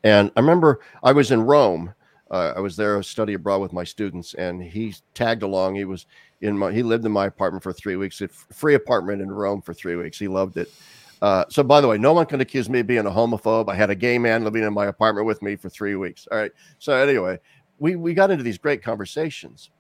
And 0.04 0.30
I 0.36 0.40
remember 0.40 0.80
I 1.02 1.12
was 1.12 1.30
in 1.30 1.42
Rome. 1.42 1.92
Uh, 2.30 2.52
I 2.56 2.60
was 2.60 2.76
there 2.76 2.96
to 2.96 3.02
study 3.02 3.34
abroad 3.34 3.60
with 3.60 3.72
my 3.72 3.84
students, 3.84 4.34
and 4.34 4.62
he 4.62 4.94
tagged 5.14 5.42
along. 5.42 5.74
He 5.74 5.86
was 5.86 6.06
in 6.40 6.56
my 6.58 6.72
he 6.72 6.82
lived 6.82 7.04
in 7.06 7.12
my 7.12 7.26
apartment 7.26 7.62
for 7.62 7.72
three 7.72 7.96
weeks, 7.96 8.20
a 8.20 8.28
free 8.28 8.74
apartment 8.74 9.22
in 9.22 9.30
Rome 9.30 9.62
for 9.62 9.72
three 9.74 9.96
weeks. 9.96 10.18
He 10.18 10.28
loved 10.28 10.56
it. 10.56 10.70
Uh, 11.20 11.44
so, 11.48 11.62
by 11.62 11.80
the 11.80 11.88
way, 11.88 11.98
no 11.98 12.12
one 12.12 12.26
can 12.26 12.40
accuse 12.40 12.68
me 12.68 12.80
of 12.80 12.86
being 12.86 13.06
a 13.06 13.10
homophobe. 13.10 13.68
I 13.68 13.74
had 13.74 13.90
a 13.90 13.94
gay 13.94 14.18
man 14.18 14.44
living 14.44 14.62
in 14.62 14.72
my 14.72 14.86
apartment 14.86 15.26
with 15.26 15.42
me 15.42 15.56
for 15.56 15.68
three 15.68 15.96
weeks. 15.96 16.28
All 16.30 16.38
right. 16.38 16.52
So, 16.78 16.92
anyway, 16.94 17.38
we, 17.78 17.96
we 17.96 18.14
got 18.14 18.30
into 18.30 18.44
these 18.44 18.58
great 18.58 18.82
conversations. 18.82 19.70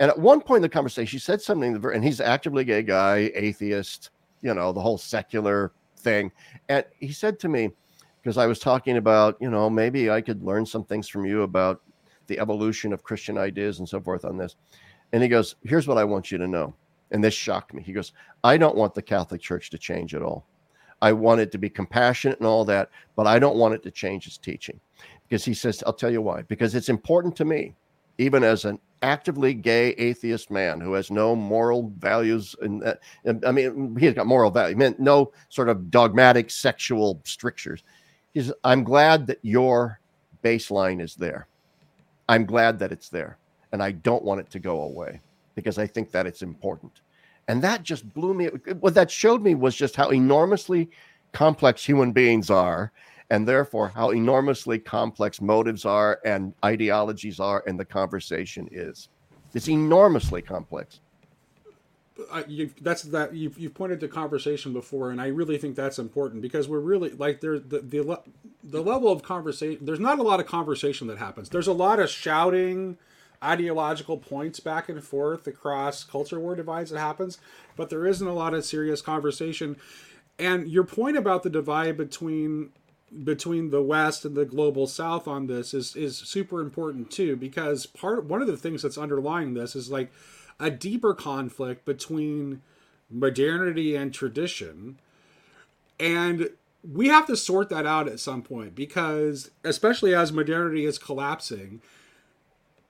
And 0.00 0.10
at 0.10 0.18
one 0.18 0.40
point 0.40 0.58
in 0.58 0.62
the 0.62 0.68
conversation, 0.68 1.16
he 1.16 1.18
said 1.18 1.40
something, 1.40 1.82
and 1.94 2.04
he's 2.04 2.20
actively 2.20 2.64
gay 2.64 2.82
guy, 2.82 3.30
atheist, 3.34 4.10
you 4.42 4.52
know, 4.52 4.72
the 4.72 4.80
whole 4.80 4.98
secular 4.98 5.72
thing. 5.96 6.32
And 6.68 6.84
he 6.98 7.12
said 7.12 7.38
to 7.40 7.48
me, 7.48 7.70
because 8.20 8.38
I 8.38 8.46
was 8.46 8.58
talking 8.58 8.96
about, 8.96 9.36
you 9.40 9.50
know, 9.50 9.68
maybe 9.68 10.10
I 10.10 10.20
could 10.20 10.42
learn 10.42 10.64
some 10.66 10.84
things 10.84 11.08
from 11.08 11.24
you 11.24 11.42
about 11.42 11.82
the 12.26 12.38
evolution 12.38 12.92
of 12.92 13.02
Christian 13.02 13.36
ideas 13.36 13.78
and 13.78 13.88
so 13.88 14.00
forth 14.00 14.24
on 14.24 14.36
this. 14.36 14.56
And 15.12 15.22
he 15.22 15.28
goes, 15.28 15.56
Here's 15.64 15.88
what 15.88 15.98
I 15.98 16.04
want 16.04 16.30
you 16.30 16.38
to 16.38 16.46
know. 16.46 16.74
And 17.10 17.22
this 17.22 17.34
shocked 17.34 17.74
me. 17.74 17.82
He 17.82 17.92
goes, 17.92 18.12
I 18.42 18.56
don't 18.56 18.76
want 18.76 18.94
the 18.94 19.02
Catholic 19.02 19.40
Church 19.40 19.70
to 19.70 19.78
change 19.78 20.14
at 20.14 20.22
all. 20.22 20.46
I 21.02 21.12
want 21.12 21.40
it 21.40 21.52
to 21.52 21.58
be 21.58 21.68
compassionate 21.68 22.38
and 22.38 22.46
all 22.46 22.64
that, 22.64 22.88
but 23.16 23.26
I 23.26 23.38
don't 23.38 23.56
want 23.56 23.74
it 23.74 23.82
to 23.82 23.90
change 23.90 24.26
its 24.26 24.38
teaching. 24.38 24.80
Because 25.28 25.44
he 25.44 25.52
says, 25.52 25.82
I'll 25.86 25.92
tell 25.92 26.10
you 26.12 26.22
why. 26.22 26.42
Because 26.42 26.74
it's 26.74 26.88
important 26.88 27.36
to 27.36 27.44
me, 27.44 27.74
even 28.18 28.44
as 28.44 28.64
an 28.64 28.78
actively 29.02 29.52
gay 29.52 29.88
atheist 29.92 30.50
man 30.50 30.80
who 30.80 30.92
has 30.92 31.10
no 31.10 31.34
moral 31.34 31.92
values. 31.98 32.54
And, 32.60 32.84
I 33.44 33.50
mean, 33.50 33.96
he's 33.98 34.14
got 34.14 34.26
moral 34.26 34.50
value, 34.50 34.76
meant 34.76 35.00
no 35.00 35.32
sort 35.48 35.68
of 35.68 35.90
dogmatic 35.90 36.50
sexual 36.50 37.20
strictures. 37.24 37.82
He 38.32 38.40
says, 38.40 38.52
I'm 38.62 38.84
glad 38.84 39.26
that 39.26 39.38
your 39.42 40.00
baseline 40.44 41.00
is 41.00 41.16
there. 41.16 41.48
I'm 42.28 42.46
glad 42.46 42.78
that 42.78 42.92
it's 42.92 43.08
there. 43.08 43.38
And 43.72 43.82
I 43.82 43.90
don't 43.92 44.22
want 44.22 44.40
it 44.40 44.50
to 44.50 44.60
go 44.60 44.82
away 44.82 45.20
because 45.54 45.78
I 45.78 45.86
think 45.86 46.12
that 46.12 46.26
it's 46.26 46.42
important. 46.42 47.00
And 47.48 47.62
that 47.62 47.82
just 47.82 48.12
blew 48.14 48.34
me. 48.34 48.46
What 48.80 48.94
that 48.94 49.10
showed 49.10 49.42
me 49.42 49.54
was 49.54 49.74
just 49.74 49.96
how 49.96 50.10
enormously 50.10 50.90
complex 51.32 51.84
human 51.84 52.12
beings 52.12 52.50
are, 52.50 52.92
and 53.30 53.48
therefore 53.48 53.88
how 53.88 54.10
enormously 54.10 54.78
complex 54.78 55.40
motives 55.40 55.84
are 55.84 56.20
and 56.24 56.54
ideologies 56.64 57.40
are, 57.40 57.64
and 57.66 57.78
the 57.78 57.84
conversation 57.84 58.68
is. 58.70 59.08
It's 59.54 59.68
enormously 59.68 60.42
complex. 60.42 61.00
Uh, 62.30 62.42
that's 62.80 63.02
that 63.04 63.34
you've, 63.34 63.58
you've 63.58 63.74
pointed 63.74 63.98
to 64.00 64.08
conversation 64.08 64.72
before, 64.72 65.10
and 65.10 65.20
I 65.20 65.28
really 65.28 65.58
think 65.58 65.74
that's 65.76 65.98
important 65.98 66.42
because 66.42 66.68
we're 66.68 66.80
really 66.80 67.10
like 67.10 67.40
there's 67.40 67.62
the, 67.62 67.80
the 67.80 68.20
the 68.62 68.82
level 68.82 69.10
of 69.10 69.22
conversation. 69.22 69.84
There's 69.84 69.98
not 69.98 70.18
a 70.18 70.22
lot 70.22 70.38
of 70.38 70.46
conversation 70.46 71.06
that 71.08 71.18
happens. 71.18 71.48
There's 71.48 71.66
a 71.66 71.72
lot 71.72 71.98
of 71.98 72.10
shouting 72.10 72.98
ideological 73.42 74.18
points 74.18 74.60
back 74.60 74.88
and 74.88 75.02
forth 75.02 75.46
across 75.46 76.04
culture 76.04 76.38
war 76.38 76.54
divides 76.54 76.90
that 76.90 76.98
happens, 76.98 77.38
but 77.76 77.90
there 77.90 78.06
isn't 78.06 78.26
a 78.26 78.34
lot 78.34 78.54
of 78.54 78.64
serious 78.64 79.02
conversation. 79.02 79.76
And 80.38 80.68
your 80.68 80.84
point 80.84 81.16
about 81.16 81.42
the 81.42 81.50
divide 81.50 81.96
between 81.96 82.70
between 83.24 83.70
the 83.70 83.82
West 83.82 84.24
and 84.24 84.34
the 84.34 84.46
global 84.46 84.86
South 84.86 85.28
on 85.28 85.46
this 85.46 85.74
is 85.74 85.94
is 85.94 86.16
super 86.16 86.60
important 86.60 87.10
too 87.10 87.36
because 87.36 87.84
part 87.84 88.24
one 88.24 88.40
of 88.40 88.48
the 88.48 88.56
things 88.56 88.82
that's 88.82 88.96
underlying 88.96 89.52
this 89.52 89.76
is 89.76 89.90
like 89.90 90.10
a 90.58 90.70
deeper 90.70 91.12
conflict 91.12 91.84
between 91.84 92.62
modernity 93.10 93.94
and 93.94 94.14
tradition 94.14 94.98
and 96.00 96.48
we 96.90 97.08
have 97.08 97.26
to 97.26 97.36
sort 97.36 97.68
that 97.68 97.86
out 97.86 98.08
at 98.08 98.18
some 98.18 98.42
point 98.42 98.74
because 98.74 99.50
especially 99.62 100.14
as 100.14 100.32
modernity 100.32 100.84
is 100.84 100.98
collapsing 100.98 101.82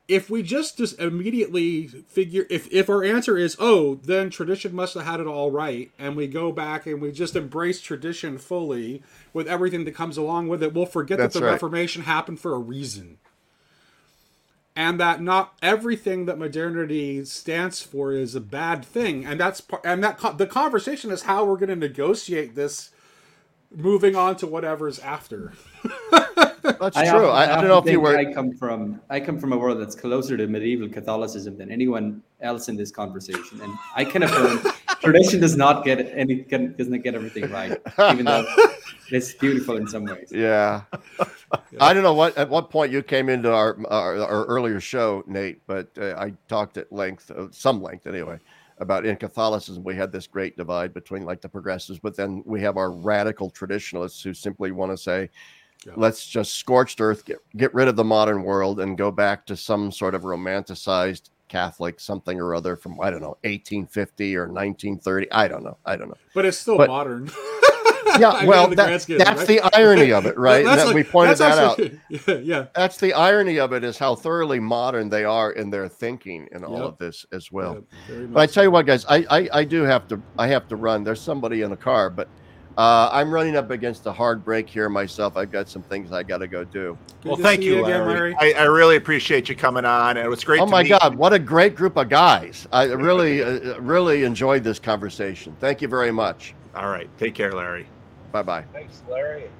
if 0.08 0.28
we 0.28 0.42
just 0.42 0.78
just 0.78 0.98
immediately 0.98 1.86
figure 1.86 2.46
if 2.50 2.70
if 2.72 2.90
our 2.90 3.04
answer 3.04 3.38
is 3.38 3.56
oh 3.58 3.94
then 3.96 4.30
tradition 4.30 4.74
must 4.74 4.94
have 4.94 5.04
had 5.04 5.20
it 5.20 5.26
all 5.26 5.50
right 5.50 5.90
and 5.98 6.16
we 6.16 6.26
go 6.26 6.50
back 6.52 6.86
and 6.86 7.00
we 7.00 7.12
just 7.12 7.36
embrace 7.36 7.80
tradition 7.80 8.36
fully 8.36 9.02
with 9.32 9.46
everything 9.46 9.84
that 9.84 9.94
comes 9.94 10.16
along 10.16 10.48
with 10.48 10.62
it 10.62 10.74
we'll 10.74 10.86
forget 10.86 11.18
That's 11.18 11.34
that 11.34 11.40
the 11.40 11.46
right. 11.46 11.52
reformation 11.52 12.02
happened 12.02 12.40
for 12.40 12.54
a 12.54 12.58
reason 12.58 13.18
and 14.74 14.98
that 14.98 15.20
not 15.20 15.54
everything 15.62 16.26
that 16.26 16.38
modernity 16.38 17.24
stands 17.24 17.82
for 17.82 18.12
is 18.12 18.34
a 18.34 18.40
bad 18.40 18.84
thing 18.84 19.24
and 19.24 19.38
that's 19.38 19.60
part 19.60 19.82
and 19.84 20.02
that 20.02 20.18
co- 20.18 20.32
the 20.32 20.46
conversation 20.46 21.10
is 21.10 21.22
how 21.22 21.44
we're 21.44 21.56
going 21.56 21.68
to 21.68 21.76
negotiate 21.76 22.54
this 22.54 22.90
moving 23.74 24.16
on 24.16 24.36
to 24.36 24.46
whatever's 24.46 24.98
after 24.98 25.52
That's 26.62 26.96
I 26.96 27.10
true. 27.10 27.26
often- 27.28 27.50
I, 27.50 27.56
I 27.56 27.60
don't 27.60 27.68
know 27.68 27.78
if 27.78 27.86
you 27.86 28.00
were. 28.00 28.16
I 28.16 28.32
come 28.32 28.52
from 28.52 29.00
I 29.10 29.20
come 29.20 29.38
from 29.38 29.52
a 29.52 29.58
world 29.58 29.80
that's 29.80 29.94
closer 29.94 30.36
to 30.36 30.46
medieval 30.46 30.88
Catholicism 30.88 31.58
than 31.58 31.70
anyone 31.70 32.22
else 32.40 32.68
in 32.68 32.76
this 32.76 32.90
conversation, 32.90 33.60
and 33.60 33.72
I 33.94 34.04
can 34.04 34.22
affirm 34.22 34.72
tradition 35.00 35.40
does 35.40 35.56
not 35.56 35.84
get 35.84 36.00
any 36.16 36.42
can, 36.42 36.74
doesn't 36.74 37.02
get 37.02 37.14
everything 37.14 37.50
right, 37.50 37.80
even 38.10 38.24
though 38.24 38.46
it's 39.10 39.34
beautiful 39.34 39.76
in 39.76 39.86
some 39.88 40.04
ways. 40.04 40.30
Yeah. 40.32 40.82
I 41.80 41.92
don't 41.92 42.02
know 42.02 42.14
what 42.14 42.36
at 42.38 42.48
what 42.48 42.70
point 42.70 42.92
you 42.92 43.02
came 43.02 43.28
into 43.28 43.52
our 43.52 43.76
our, 43.88 44.18
our 44.18 44.44
earlier 44.46 44.80
show, 44.80 45.24
Nate, 45.26 45.60
but 45.66 45.88
uh, 45.98 46.14
I 46.16 46.32
talked 46.48 46.76
at 46.76 46.92
length, 46.92 47.30
uh, 47.30 47.48
some 47.50 47.82
length 47.82 48.06
anyway, 48.06 48.38
about 48.78 49.04
in 49.04 49.16
Catholicism 49.16 49.82
we 49.82 49.96
had 49.96 50.12
this 50.12 50.26
great 50.26 50.56
divide 50.56 50.94
between 50.94 51.24
like 51.24 51.40
the 51.40 51.48
progressives, 51.48 51.98
but 51.98 52.16
then 52.16 52.42
we 52.46 52.60
have 52.62 52.76
our 52.76 52.90
radical 52.90 53.50
traditionalists 53.50 54.22
who 54.22 54.32
simply 54.32 54.70
want 54.72 54.92
to 54.92 54.96
say, 54.96 55.28
Yeah. 55.86 55.92
let's 55.96 56.26
just 56.26 56.54
scorched 56.54 57.00
earth, 57.00 57.24
get 57.24 57.38
get 57.56 57.72
rid 57.74 57.88
of 57.88 57.96
the 57.96 58.04
modern 58.04 58.42
world, 58.42 58.80
and 58.80 58.96
go 58.96 59.10
back 59.10 59.46
to 59.46 59.56
some 59.56 59.90
sort 59.92 60.14
of 60.14 60.22
romanticized 60.22 61.30
Catholic 61.48 62.00
something 62.00 62.40
or 62.40 62.54
other 62.54 62.76
from 62.76 63.00
I 63.00 63.10
don't 63.10 63.20
know 63.20 63.36
1850 63.44 64.36
or 64.36 64.42
1930. 64.48 65.30
I 65.32 65.48
don't 65.48 65.62
know. 65.64 65.76
I 65.84 65.96
don't 65.96 66.08
know. 66.08 66.16
but 66.34 66.44
it's 66.46 66.58
still 66.58 66.76
But- 66.78 66.88
modern 66.88 67.30
Yeah, 68.18 68.44
well, 68.44 68.68
that- 68.68 68.76
that's 68.76 69.08
right? 69.08 69.46
the 69.46 69.60
irony 69.74 70.12
of 70.12 70.26
it, 70.26 70.36
right? 70.48 70.64
That 70.66 70.86
like- 70.86 70.94
we 70.94 71.02
pointed 71.02 71.38
that 71.38 71.58
out. 71.58 71.80
actually- 71.80 72.42
yeah 72.44 72.66
That's 72.74 72.98
the 72.98 73.14
irony 73.14 73.58
of 73.58 73.72
it 73.72 73.84
is 73.84 73.96
how 73.96 74.14
thoroughly 74.14 74.60
modern 74.60 75.08
they 75.08 75.24
are 75.24 75.52
in 75.52 75.70
their 75.70 75.88
thinking 75.88 76.46
and 76.52 76.62
all 76.64 76.76
Yep. 76.78 76.84
of 76.84 76.98
this 76.98 77.24
as 77.32 77.50
well. 77.50 77.84
yeah, 78.10 78.26
But 78.26 78.40
I 78.40 78.46
tell 78.46 78.64
you 78.64 78.70
what, 78.70 78.84
guys, 78.86 79.06
I, 79.08 79.24
I 79.30 79.48
I 79.60 79.64
do 79.64 79.82
have 79.82 80.08
to 80.08 80.20
I 80.38 80.46
have 80.48 80.68
to 80.68 80.76
run. 80.76 81.04
There's 81.04 81.20
somebody 81.22 81.62
in 81.62 81.72
a 81.72 81.76
car, 81.76 82.10
but 82.10 82.28
uh, 82.78 83.10
I'm 83.12 83.32
running 83.32 83.56
up 83.56 83.70
against 83.70 84.06
a 84.06 84.12
hard 84.12 84.44
break 84.44 84.68
here 84.68 84.88
myself. 84.88 85.36
I've 85.36 85.52
got 85.52 85.68
some 85.68 85.82
things 85.82 86.12
I 86.12 86.22
got 86.22 86.38
to 86.38 86.46
go 86.46 86.64
do. 86.64 86.96
Good 87.22 87.28
well, 87.28 87.36
thank 87.36 87.60
see 87.60 87.68
you, 87.68 87.84
again, 87.84 88.06
Larry. 88.06 88.34
I, 88.38 88.52
I 88.52 88.64
really 88.64 88.96
appreciate 88.96 89.48
you 89.48 89.56
coming 89.56 89.84
on, 89.84 90.16
and 90.16 90.24
it 90.24 90.28
was 90.28 90.42
great. 90.42 90.60
oh 90.60 90.66
to 90.66 90.70
my 90.70 90.82
meet 90.82 90.90
God, 90.90 91.12
you. 91.12 91.18
what 91.18 91.32
a 91.32 91.38
great 91.38 91.74
group 91.74 91.96
of 91.96 92.08
guys! 92.08 92.66
I 92.72 92.84
really 92.84 93.42
uh, 93.42 93.78
really 93.80 94.24
enjoyed 94.24 94.64
this 94.64 94.78
conversation. 94.78 95.56
Thank 95.60 95.82
you 95.82 95.88
very 95.88 96.12
much. 96.12 96.54
All 96.74 96.88
right, 96.88 97.08
take 97.18 97.34
care, 97.34 97.52
Larry. 97.52 97.86
Bye 98.32 98.42
bye. 98.42 98.64
Thanks, 98.72 99.02
Larry. 99.08 99.50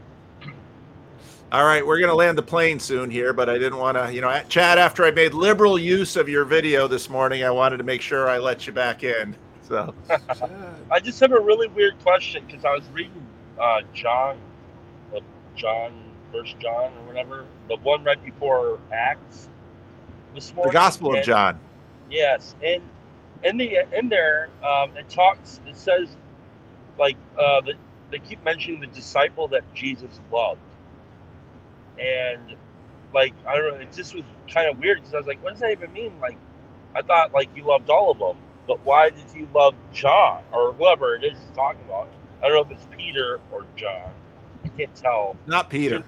All 1.53 1.67
right, 1.67 1.87
we're 1.87 1.99
going 1.99 2.09
to 2.09 2.15
land 2.15 2.39
the 2.39 2.43
plane 2.43 2.81
soon 2.81 3.11
here, 3.11 3.35
but 3.35 3.51
I 3.51 3.59
didn't 3.59 3.77
want 3.77 3.99
to, 3.99 4.11
you 4.11 4.23
know, 4.23 4.43
Chad, 4.49 4.79
after 4.79 5.05
I 5.05 5.11
made 5.11 5.35
liberal 5.35 5.79
use 5.79 6.17
of 6.17 6.27
your 6.27 6.47
video 6.47 6.89
this 6.89 7.11
morning, 7.11 7.45
I 7.45 7.51
wanted 7.51 7.77
to 7.77 7.85
make 7.85 8.01
sure 8.01 8.27
I 8.27 8.39
let 8.39 8.67
you 8.67 8.73
back 8.73 9.05
in. 9.05 9.37
So, 9.73 9.95
I 10.91 11.01
just 11.01 11.19
have 11.21 11.33
a 11.33 11.41
really 11.41 11.67
weird 11.67 11.99
question 12.01 12.45
because 12.47 12.63
I 12.67 12.75
was 12.75 12.85
reading 12.93 13.27
uh, 13.59 13.81
John, 13.95 14.39
John, 15.57 15.95
First 16.31 16.59
John 16.59 16.93
or 16.93 17.07
whatever, 17.07 17.47
the 17.71 17.77
one 17.77 18.05
right 18.05 18.23
before 18.23 18.79
Acts 18.93 19.49
this 20.35 20.51
the 20.51 20.57
morning. 20.57 20.75
Gospel 20.75 21.17
of 21.17 21.25
John. 21.25 21.59
Yes, 22.11 22.55
and 22.63 22.83
in 23.45 23.57
the 23.57 23.79
in 23.97 24.11
there, 24.11 24.51
um, 24.63 24.95
it 24.95 25.09
talks. 25.09 25.59
It 25.67 25.79
says 25.79 26.19
like 26.99 27.17
uh, 27.39 27.63
the, 27.63 27.73
they 28.11 28.19
keep 28.19 28.45
mentioning 28.45 28.79
the 28.79 28.89
disciple 28.89 29.49
that 29.49 29.65
Jesus 29.73 30.21
loved, 30.31 30.61
and 31.99 32.57
like 33.15 33.33
I 33.49 33.57
don't 33.57 33.69
know, 33.73 33.81
it 33.81 33.91
just 33.95 34.15
was 34.15 34.25
kind 34.51 34.69
of 34.69 34.79
weird 34.79 34.99
because 34.99 35.15
I 35.15 35.17
was 35.17 35.27
like, 35.27 35.43
what 35.43 35.53
does 35.53 35.61
that 35.61 35.71
even 35.71 35.95
mean? 35.95 36.13
Like, 36.21 36.37
I 36.95 37.01
thought 37.01 37.33
like 37.33 37.49
you 37.57 37.65
loved 37.65 37.89
all 37.89 38.11
of 38.11 38.19
them, 38.19 38.37
but 38.67 38.85
why 38.85 39.11
did 39.11 39.25
you 39.35 39.49
love 39.55 39.75
John 39.93 40.43
or 40.53 40.73
whoever 40.75 41.15
it 41.17 41.25
is 41.25 41.39
he's 41.39 41.57
talking 41.57 41.83
about? 41.87 42.09
I 42.43 42.49
don't 42.49 42.57
know 42.57 42.75
if 42.75 42.79
it's 42.79 42.89
Peter 42.97 43.41
or 43.51 43.65
John. 43.77 44.13
I 44.65 44.69
can't 44.69 44.95
tell. 44.95 45.37
Not 45.47 45.71
Peter. 45.71 46.05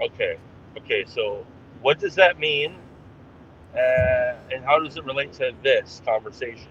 Okay, 0.00 0.36
okay. 0.78 1.04
So 1.06 1.46
what 1.80 1.98
does 1.98 2.14
that 2.16 2.38
mean? 2.38 2.76
Uh, 3.74 4.34
and 4.52 4.64
how 4.64 4.78
does 4.78 4.96
it 4.96 5.04
relate 5.04 5.32
to 5.34 5.52
this 5.62 6.02
conversation? 6.04 6.68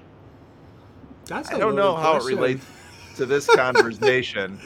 That's 1.25 1.49
I 1.51 1.55
a 1.55 1.59
don't 1.59 1.75
know 1.75 1.93
loaded 1.93 2.01
how 2.03 2.17
it 2.17 2.23
relates 2.25 2.65
to 3.15 3.25
this 3.25 3.47
conversation, 3.47 4.59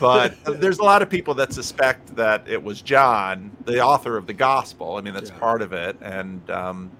but 0.00 0.36
there's 0.60 0.78
a 0.78 0.82
lot 0.84 1.02
of 1.02 1.10
people 1.10 1.34
that 1.34 1.52
suspect 1.52 2.16
that 2.16 2.48
it 2.48 2.62
was 2.62 2.82
John, 2.82 3.56
the 3.64 3.80
author 3.82 4.16
of 4.16 4.26
the 4.26 4.32
gospel. 4.34 4.96
I 4.96 5.02
mean, 5.02 5.14
that's 5.14 5.30
Yeah. 5.30 5.38
part 5.38 5.62
of 5.62 5.72
it. 5.72 5.98
And, 6.00 6.48
um, 6.50 6.92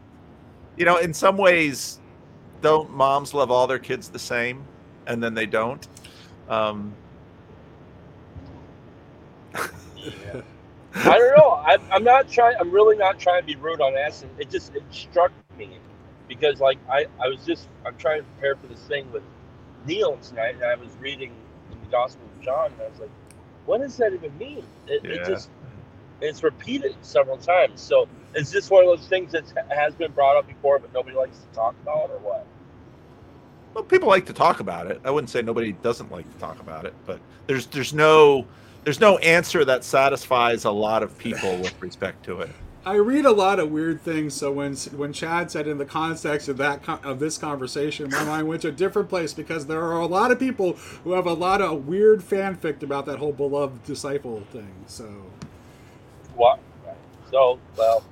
you 0.76 0.84
know, 0.84 0.98
in 0.98 1.14
some 1.14 1.36
ways, 1.38 2.01
don't 2.62 2.92
moms 2.92 3.34
love 3.34 3.50
all 3.50 3.66
their 3.66 3.80
kids 3.80 4.08
the 4.10 4.20
same 4.20 4.64
and 5.06 5.22
then 5.22 5.34
they 5.34 5.46
don't? 5.46 5.86
Um, 6.48 6.94
I 11.04 11.18
don't 11.18 11.36
know. 11.36 11.62
I'm, 11.66 11.80
I'm 11.90 12.04
not 12.04 12.28
trying. 12.30 12.56
I'm 12.60 12.70
really 12.70 12.96
not 12.96 13.18
trying 13.18 13.42
to 13.42 13.46
be 13.46 13.56
rude 13.56 13.80
on 13.80 13.96
Aston. 13.96 14.30
It 14.38 14.50
just 14.50 14.74
it 14.74 14.84
struck 14.90 15.32
me 15.58 15.78
because 16.28 16.60
like 16.60 16.78
I 16.90 17.06
I 17.22 17.28
was 17.28 17.44
just 17.46 17.68
I'm 17.86 17.96
trying 17.96 18.20
to 18.20 18.26
prepare 18.32 18.56
for 18.56 18.66
this 18.68 18.80
thing 18.82 19.10
with 19.12 19.22
Neil 19.86 20.18
tonight, 20.18 20.56
and 20.56 20.64
I 20.64 20.76
was 20.76 20.90
reading 21.00 21.32
in 21.72 21.80
the 21.80 21.86
Gospel 21.90 22.24
of 22.36 22.44
John, 22.44 22.72
and 22.72 22.82
I 22.82 22.88
was 22.88 23.00
like, 23.00 23.10
what 23.66 23.80
does 23.80 23.96
that 23.98 24.12
even 24.12 24.36
mean? 24.38 24.64
It, 24.86 25.02
Yeah. 25.04 25.12
it 25.12 25.24
just 25.24 25.50
it's 26.20 26.42
repeated 26.42 26.96
several 27.02 27.38
times. 27.38 27.80
So 27.80 28.08
is 28.34 28.50
this 28.50 28.70
one 28.70 28.84
of 28.84 28.88
those 28.88 29.08
things 29.08 29.32
that 29.32 29.44
has 29.70 29.94
been 29.94 30.12
brought 30.12 30.36
up 30.36 30.46
before, 30.46 30.78
but 30.78 30.92
nobody 30.92 31.16
likes 31.16 31.38
to 31.38 31.54
talk 31.54 31.74
about, 31.82 32.10
or 32.10 32.18
what? 32.18 32.46
well, 33.74 33.84
people 33.84 34.08
like 34.08 34.26
to 34.26 34.32
talk 34.32 34.60
about 34.60 34.90
it. 34.90 35.00
I 35.04 35.10
wouldn't 35.10 35.30
say 35.30 35.42
nobody 35.42 35.72
doesn't 35.72 36.10
like 36.10 36.30
to 36.32 36.38
talk 36.38 36.60
about 36.60 36.84
it, 36.84 36.94
but 37.06 37.20
there's 37.46 37.66
there's 37.66 37.94
no 37.94 38.46
there's 38.84 39.00
no 39.00 39.18
answer 39.18 39.64
that 39.64 39.84
satisfies 39.84 40.64
a 40.64 40.70
lot 40.70 41.02
of 41.02 41.16
people 41.18 41.56
with 41.58 41.80
respect 41.80 42.24
to 42.24 42.40
it. 42.40 42.50
I 42.84 42.94
read 42.94 43.24
a 43.24 43.30
lot 43.30 43.60
of 43.60 43.70
weird 43.70 44.02
things, 44.02 44.34
so 44.34 44.50
when 44.50 44.74
when 44.74 45.12
Chad 45.12 45.50
said 45.50 45.68
in 45.68 45.78
the 45.78 45.84
context 45.84 46.48
of 46.48 46.56
that 46.58 46.86
of 47.04 47.18
this 47.18 47.38
conversation, 47.38 48.10
my 48.10 48.24
mind 48.24 48.48
went 48.48 48.62
to 48.62 48.68
a 48.68 48.72
different 48.72 49.08
place 49.08 49.32
because 49.32 49.66
there 49.66 49.82
are 49.82 50.00
a 50.00 50.06
lot 50.06 50.30
of 50.30 50.38
people 50.38 50.74
who 51.04 51.12
have 51.12 51.26
a 51.26 51.32
lot 51.34 51.62
of 51.62 51.86
weird 51.86 52.20
fanfic 52.20 52.82
about 52.82 53.06
that 53.06 53.18
whole 53.18 53.32
beloved 53.32 53.84
disciple 53.84 54.42
thing. 54.52 54.84
So 54.86 55.04
What? 56.34 56.58
So 57.30 57.58
well, 57.76 58.04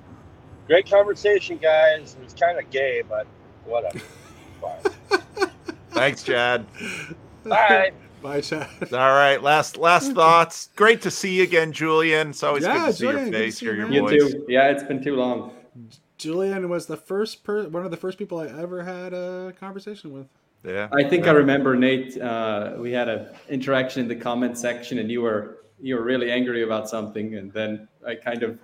great 0.70 0.88
conversation, 0.88 1.58
guys. 1.58 2.16
It 2.20 2.22
was 2.24 2.32
kind 2.32 2.56
of 2.56 2.70
gay, 2.70 3.02
but 3.08 3.26
whatever. 3.64 3.98
Thanks, 5.90 6.22
Chad. 6.22 6.64
Bye. 7.44 7.90
bye, 8.22 8.40
Chad. 8.40 8.68
All 8.92 8.98
right, 9.10 9.42
last 9.42 9.76
last 9.76 10.12
thoughts. 10.14 10.70
Great 10.76 11.02
to 11.02 11.10
see 11.10 11.34
you 11.38 11.42
again, 11.42 11.72
Julian. 11.72 12.30
It's 12.30 12.44
always 12.44 12.62
Yeah, 12.62 12.74
good 12.78 12.86
to 12.86 12.92
see 12.92 13.04
your 13.04 13.26
face, 13.32 13.58
see 13.58 13.66
hear 13.66 13.74
you, 13.74 13.80
your. 13.80 13.90
You 13.90 14.00
voice. 14.20 14.32
too. 14.32 14.44
Yeah, 14.48 14.68
it's 14.70 14.84
been 14.84 15.02
too 15.02 15.16
long. 15.16 15.52
Julian 16.18 16.68
was 16.68 16.86
the 16.86 16.96
first 16.96 17.42
per- 17.42 17.66
one 17.68 17.84
of 17.84 17.90
the 17.90 17.96
first 17.96 18.16
people 18.16 18.38
I 18.38 18.46
ever 18.46 18.84
had 18.84 19.12
a 19.12 19.52
conversation 19.58 20.12
with. 20.12 20.28
Yeah. 20.62 20.88
I 20.92 21.02
think 21.02 21.26
I 21.26 21.32
remember 21.32 21.74
Nate. 21.74 22.16
Uh, 22.20 22.74
we 22.78 22.92
had 22.92 23.08
an 23.08 23.26
interaction 23.48 24.02
in 24.02 24.08
the 24.08 24.14
comment 24.14 24.56
section, 24.56 24.98
and 25.00 25.10
you 25.10 25.22
were 25.22 25.64
you 25.80 25.96
were 25.96 26.02
really 26.04 26.30
angry 26.30 26.62
about 26.62 26.88
something, 26.88 27.34
and 27.34 27.52
then 27.52 27.88
I 28.06 28.14
kind 28.14 28.44
of 28.44 28.60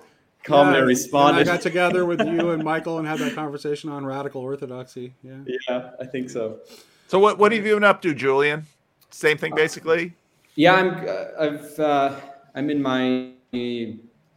calmly 0.46 0.74
Yeah, 0.74 0.78
and 0.78 0.86
responded. 0.88 1.40
I 1.40 1.44
got 1.44 1.60
together 1.60 2.06
with 2.06 2.20
you 2.26 2.50
and 2.50 2.62
Michael 2.64 2.98
and 2.98 3.06
had 3.06 3.18
that 3.18 3.34
conversation 3.34 3.90
on 3.90 4.06
radical 4.06 4.40
orthodoxy. 4.40 5.12
Yeah. 5.22 5.34
yeah, 5.68 5.90
I 6.00 6.06
think 6.06 6.30
so. 6.30 6.60
So 7.08 7.18
what 7.18 7.38
what 7.38 7.52
have 7.52 7.66
you 7.66 7.74
been 7.74 7.84
up 7.84 8.00
to, 8.02 8.14
Julian? 8.14 8.66
Same 9.10 9.36
thing 9.36 9.54
basically. 9.54 10.12
Yeah, 10.54 10.74
I'm. 10.74 10.90
Uh, 11.06 11.24
I've. 11.44 11.78
Uh, 11.80 12.20
I'm 12.54 12.70
in 12.70 12.80
my 12.82 13.32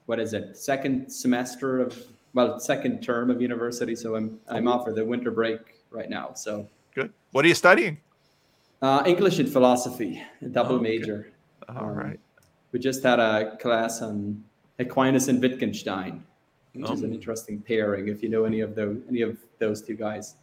what 0.06 0.20
is 0.20 0.34
it? 0.34 0.58
Second 0.58 1.10
semester 1.10 1.80
of 1.80 1.98
well, 2.34 2.60
second 2.60 3.02
term 3.02 3.30
of 3.32 3.42
university. 3.42 3.96
So 3.96 4.16
I'm 4.16 4.40
I'm 4.50 4.68
off 4.68 4.84
for 4.86 4.94
the 4.94 5.06
winter 5.06 5.32
break 5.32 5.60
right 5.92 6.10
now. 6.10 6.34
So 6.34 6.68
Good. 6.94 7.12
What 7.32 7.46
are 7.46 7.48
you 7.48 7.56
studying? 7.56 8.00
uh, 8.82 9.04
English 9.06 9.40
and 9.40 9.50
philosophy, 9.50 10.22
a 10.42 10.48
double 10.48 10.76
Oh, 10.76 10.80
okay. 10.80 10.84
major. 10.98 11.32
All 11.70 11.90
Um, 11.90 11.96
right. 11.98 12.20
we 12.72 12.80
just 12.80 13.04
had 13.04 13.20
a 13.20 13.58
class 13.58 14.02
on 14.02 14.44
Aquinas 14.80 15.28
and 15.28 15.42
Wittgenstein, 15.42 16.24
which 16.74 16.90
is 16.90 17.02
an 17.02 17.12
Oh. 17.12 17.14
interesting 17.14 17.62
pairing. 17.62 18.08
If 18.08 18.24
you 18.24 18.30
know 18.30 18.46
any 18.46 18.62
of 18.62 18.76
those 18.76 18.98
any 19.10 19.22
of 19.22 19.38
those 19.60 19.82
two 19.82 19.96
guys. 19.96 20.36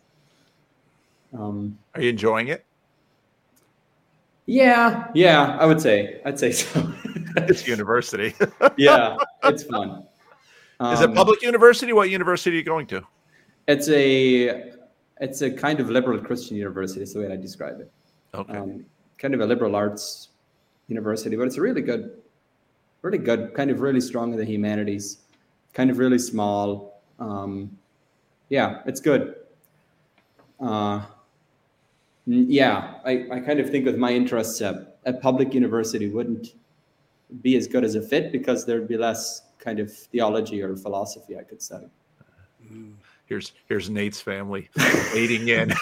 Um, 1.32 1.76
Are 1.94 2.00
you 2.02 2.10
enjoying 2.10 2.48
it? 2.48 2.64
yeah, 4.46 5.08
yeah, 5.14 5.56
I 5.58 5.66
would 5.66 5.80
say 5.80 6.20
I'd 6.24 6.38
say 6.38 6.52
so. 6.52 6.92
It's 7.38 7.66
university. 7.68 8.34
yeah, 8.78 9.16
it's 9.44 9.64
fun. 9.64 10.04
Is 10.80 11.00
it 11.02 11.10
Um, 11.10 11.14
public 11.14 11.42
university? 11.42 11.92
What 11.92 12.08
university 12.08 12.56
are 12.56 12.58
you 12.58 12.64
going 12.64 12.86
to? 12.86 13.02
It's 13.68 13.88
a 13.90 14.72
it's 15.20 15.42
a 15.42 15.50
kind 15.50 15.78
of 15.80 15.90
liberal 15.90 16.18
Christian 16.20 16.56
university. 16.56 17.02
Is 17.02 17.12
the 17.12 17.20
way 17.20 17.30
I 17.32 17.36
describe 17.36 17.80
it. 17.80 17.90
Okay. 18.32 18.56
Um, 18.56 18.86
kind 19.18 19.34
of 19.34 19.40
a 19.40 19.46
liberal 19.46 19.76
arts 19.76 20.28
university, 20.88 21.36
but 21.36 21.46
it's 21.46 21.58
a 21.58 21.60
really 21.60 21.82
good, 21.82 22.22
really 23.06 23.18
good, 23.18 23.54
kind 23.54 23.70
of 23.70 23.80
really 23.80 24.00
strong 24.00 24.32
in 24.32 24.38
the 24.38 24.44
humanities, 24.44 25.18
kind 25.72 25.90
of 25.90 25.98
really 25.98 26.18
small. 26.18 27.00
Um, 27.20 27.78
yeah, 28.48 28.80
it's 28.84 29.00
good. 29.00 29.36
Uh, 30.58 31.02
yeah, 32.26 32.94
I, 33.04 33.26
I 33.30 33.40
kind 33.40 33.60
of 33.60 33.70
think 33.70 33.86
with 33.86 33.96
my 33.96 34.10
interests, 34.10 34.60
uh, 34.60 34.86
a 35.04 35.12
public 35.12 35.54
university 35.54 36.08
wouldn't 36.08 36.54
be 37.42 37.56
as 37.56 37.68
good 37.68 37.84
as 37.84 37.94
a 37.94 38.02
fit 38.02 38.32
because 38.32 38.66
there'd 38.66 38.88
be 38.88 38.96
less 38.96 39.42
kind 39.58 39.78
of 39.78 39.92
theology 39.92 40.60
or 40.60 40.74
philosophy 40.74 41.38
I 41.38 41.44
could 41.44 41.62
study. 41.62 41.86
Here's 43.26 43.52
here's 43.68 43.88
Nate's 43.88 44.20
family 44.20 44.68
waiting 45.14 45.48
in. 45.48 45.72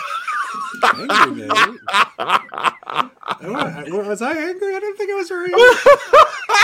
Angry, 3.43 3.93
Was 4.07 4.23
I 4.23 4.33
angry? 4.37 4.75
I 4.77 4.81
didn't 4.81 4.97
think 4.97 5.11
I 5.11 5.15
was 5.15 5.29
very 5.29 5.47
angry. 5.53 5.93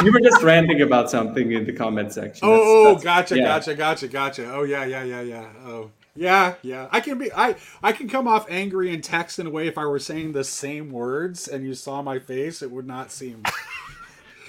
You 0.05 0.13
were 0.13 0.21
just 0.21 0.43
ranting 0.43 0.81
about 0.81 1.11
something 1.11 1.53
in 1.53 1.67
the 1.67 1.73
comment 1.75 2.11
section. 2.13 2.49
Oh, 2.49 2.51
that's- 2.53 2.67
Oh, 2.71 2.85
that's- 2.85 3.05
gotcha, 3.05 3.37
yeah. 3.37 3.45
gotcha, 3.45 3.75
gotcha, 3.75 4.09
gotcha. 4.09 4.51
Oh 4.55 4.63
yeah, 4.63 4.85
yeah, 4.87 5.03
yeah, 5.05 5.21
yeah. 5.21 5.47
Oh 5.67 5.91
yeah, 6.17 6.55
yeah. 6.63 6.89
I 6.91 7.01
can 7.01 7.19
be. 7.19 7.31
I 7.35 7.55
I 7.83 7.93
can 7.93 8.09
come 8.09 8.27
off 8.27 8.47
angry 8.49 8.95
in 8.95 9.03
text 9.03 9.39
in 9.39 9.47
a 9.47 9.51
way. 9.51 9.69
If 9.69 9.77
I 9.77 9.85
were 9.85 9.99
saying 9.99 10.33
the 10.33 10.43
same 10.45 10.91
words 10.91 11.49
and 11.49 11.67
you 11.67 11.75
saw 11.75 12.01
my 12.01 12.19
face, 12.19 12.63
it 12.63 12.71
would 12.71 12.87
not 12.87 13.13
seem. 13.13 13.43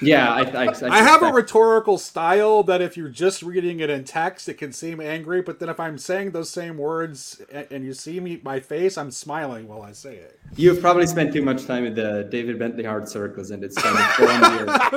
Yeah, 0.01 0.31
I, 0.33 0.41
I, 0.41 0.65
I, 0.65 0.73
I 0.89 1.03
have 1.03 1.21
a 1.21 1.31
rhetorical 1.31 1.97
style 1.97 2.63
that 2.63 2.81
if 2.81 2.97
you're 2.97 3.09
just 3.09 3.43
reading 3.43 3.79
it 3.81 3.89
in 3.89 4.03
text, 4.03 4.49
it 4.49 4.55
can 4.55 4.71
seem 4.71 4.99
angry. 4.99 5.41
But 5.41 5.59
then 5.59 5.69
if 5.69 5.79
I'm 5.79 5.97
saying 5.97 6.31
those 6.31 6.49
same 6.49 6.77
words 6.77 7.41
and, 7.51 7.67
and 7.71 7.85
you 7.85 7.93
see 7.93 8.19
me 8.19 8.41
my 8.43 8.59
face, 8.59 8.97
I'm 8.97 9.11
smiling 9.11 9.67
while 9.67 9.83
I 9.83 9.91
say 9.91 10.15
it. 10.15 10.39
You've 10.55 10.81
probably 10.81 11.05
spent 11.07 11.33
too 11.33 11.43
much 11.43 11.65
time 11.65 11.85
in 11.85 11.93
the 11.93 12.27
David 12.29 12.57
Bentley 12.57 12.83
Hart 12.83 13.07
circles, 13.09 13.51
and 13.51 13.63
it's 13.63 13.77
kind 13.79 13.97
of 13.97 14.05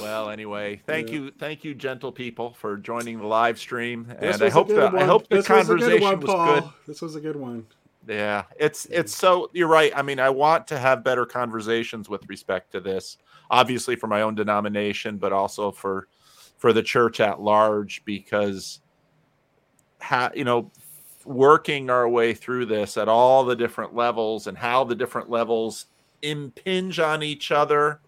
Well, 0.00 0.30
anyway, 0.30 0.80
thank 0.86 1.10
you, 1.10 1.30
thank 1.32 1.64
you, 1.64 1.74
gentle 1.74 2.12
people, 2.12 2.54
for 2.54 2.76
joining 2.78 3.18
the 3.18 3.26
live 3.26 3.58
stream, 3.58 4.06
This 4.20 4.36
and 4.36 4.42
I 4.44 4.48
hope 4.50 4.68
good 4.68 4.76
the 4.78 4.86
I 4.86 4.94
one. 4.94 5.06
hope 5.08 5.28
the 5.28 5.36
This 5.36 5.48
was 5.48 5.66
good 5.68 5.80
conversation 5.80 6.02
one, 6.02 6.20
was 6.20 6.60
good. 6.60 6.70
This 6.86 7.02
was 7.02 7.16
a 7.16 7.20
good 7.20 7.36
one. 7.36 7.66
Yeah, 8.08 8.44
it's 8.58 8.86
it's 8.86 9.14
so 9.14 9.48
you're 9.52 9.68
right. 9.68 9.92
I 9.94 10.02
mean, 10.02 10.18
I 10.18 10.28
want 10.28 10.66
to 10.68 10.78
have 10.78 11.04
better 11.04 11.24
conversations 11.24 12.08
with 12.08 12.28
respect 12.28 12.72
to 12.72 12.80
this, 12.80 13.18
obviously 13.50 13.94
for 13.94 14.08
my 14.08 14.22
own 14.22 14.34
denomination, 14.34 15.18
but 15.18 15.32
also 15.32 15.70
for 15.70 16.08
for 16.58 16.72
the 16.72 16.82
church 16.82 17.20
at 17.20 17.40
large, 17.40 18.04
because 18.04 18.80
ha, 20.00 20.30
you 20.34 20.42
know, 20.44 20.70
working 21.24 21.90
our 21.90 22.08
way 22.08 22.34
through 22.34 22.66
this 22.66 22.96
at 22.96 23.08
all 23.08 23.44
the 23.44 23.54
different 23.54 23.94
levels 23.94 24.48
and 24.48 24.58
how 24.58 24.82
the 24.82 24.96
different 24.96 25.30
levels 25.30 25.86
impinge 26.22 26.98
on 26.98 27.22
each 27.22 27.52
other, 27.52 28.00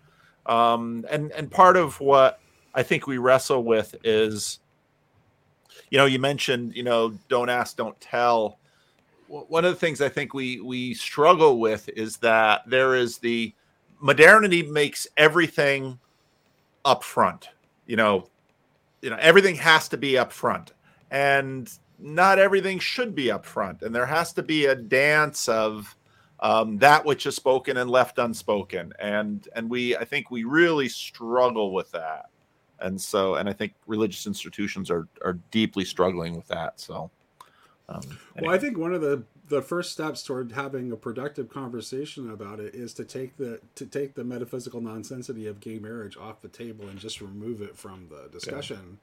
um, 0.46 1.04
and 1.08 1.30
and 1.32 1.52
part 1.52 1.76
of 1.76 2.00
what 2.00 2.40
I 2.74 2.82
think 2.82 3.06
we 3.06 3.18
wrestle 3.18 3.62
with 3.62 3.94
is, 4.02 4.58
you 5.90 5.98
know, 5.98 6.06
you 6.06 6.18
mentioned, 6.18 6.74
you 6.74 6.82
know, 6.82 7.16
don't 7.28 7.48
ask, 7.48 7.76
don't 7.76 8.00
tell 8.00 8.58
one 9.42 9.64
of 9.64 9.72
the 9.72 9.80
things 9.80 10.00
I 10.00 10.08
think 10.08 10.34
we 10.34 10.60
we 10.60 10.94
struggle 10.94 11.58
with 11.58 11.88
is 11.90 12.18
that 12.18 12.62
there 12.66 12.94
is 12.94 13.18
the 13.18 13.54
modernity 14.00 14.62
makes 14.62 15.06
everything 15.16 15.98
up 16.84 17.02
front. 17.02 17.48
You 17.86 17.96
know, 17.96 18.28
you 19.02 19.10
know 19.10 19.18
everything 19.20 19.56
has 19.56 19.88
to 19.88 19.96
be 19.96 20.16
up 20.16 20.32
front, 20.32 20.72
and 21.10 21.70
not 21.98 22.38
everything 22.38 22.78
should 22.78 23.14
be 23.14 23.30
up 23.30 23.44
front. 23.44 23.82
And 23.82 23.94
there 23.94 24.06
has 24.06 24.32
to 24.34 24.42
be 24.42 24.66
a 24.66 24.74
dance 24.74 25.48
of 25.48 25.96
um, 26.40 26.78
that 26.78 27.04
which 27.04 27.26
is 27.26 27.34
spoken 27.34 27.78
and 27.78 27.90
left 27.90 28.18
unspoken. 28.18 28.92
And 29.00 29.48
and 29.56 29.68
we 29.68 29.96
I 29.96 30.04
think 30.04 30.30
we 30.30 30.44
really 30.44 30.88
struggle 30.88 31.72
with 31.72 31.90
that. 31.92 32.26
And 32.80 33.00
so, 33.00 33.36
and 33.36 33.48
I 33.48 33.52
think 33.52 33.74
religious 33.86 34.26
institutions 34.26 34.90
are 34.90 35.08
are 35.24 35.38
deeply 35.50 35.84
struggling 35.84 36.36
with 36.36 36.46
that. 36.48 36.78
So. 36.78 37.10
Um, 37.88 38.00
Well, 38.40 38.50
I 38.50 38.58
think 38.58 38.78
one 38.78 38.94
of 38.94 39.00
the 39.00 39.24
the 39.48 39.60
first 39.60 39.92
steps 39.92 40.22
toward 40.22 40.52
having 40.52 40.90
a 40.90 40.96
productive 40.96 41.50
conversation 41.50 42.30
about 42.30 42.60
it 42.60 42.74
is 42.74 42.94
to 42.94 43.04
take 43.04 43.36
the 43.36 43.60
to 43.74 43.86
take 43.86 44.14
the 44.14 44.24
metaphysical 44.24 44.80
nonsensity 44.80 45.48
of 45.48 45.60
gay 45.60 45.78
marriage 45.78 46.16
off 46.16 46.40
the 46.40 46.48
table 46.48 46.88
and 46.88 46.98
just 46.98 47.20
remove 47.20 47.60
it 47.60 47.76
from 47.76 48.08
the 48.08 48.28
discussion. 48.30 48.98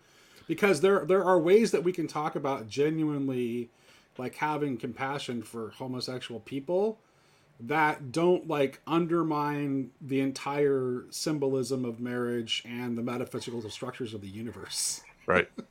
Because 0.48 0.82
there 0.82 1.06
there 1.06 1.24
are 1.24 1.40
ways 1.40 1.72
that 1.72 1.84
we 1.84 1.92
can 1.92 2.08
talk 2.08 2.36
about 2.36 2.68
genuinely 2.68 3.70
like 4.18 4.36
having 4.36 4.78
compassion 4.78 5.42
for 5.44 5.70
homosexual 5.72 6.40
people 6.40 7.00
that 7.60 8.12
don't 8.12 8.48
like 8.48 8.82
undermine 8.88 9.92
the 10.02 10.20
entire 10.20 11.06
symbolism 11.12 11.86
of 11.86 12.00
marriage 12.00 12.64
and 12.66 12.98
the 12.98 13.04
metaphysical 13.04 13.62
structures 13.70 14.14
of 14.14 14.22
the 14.22 14.28
universe. 14.28 15.02
Right. 15.28 15.48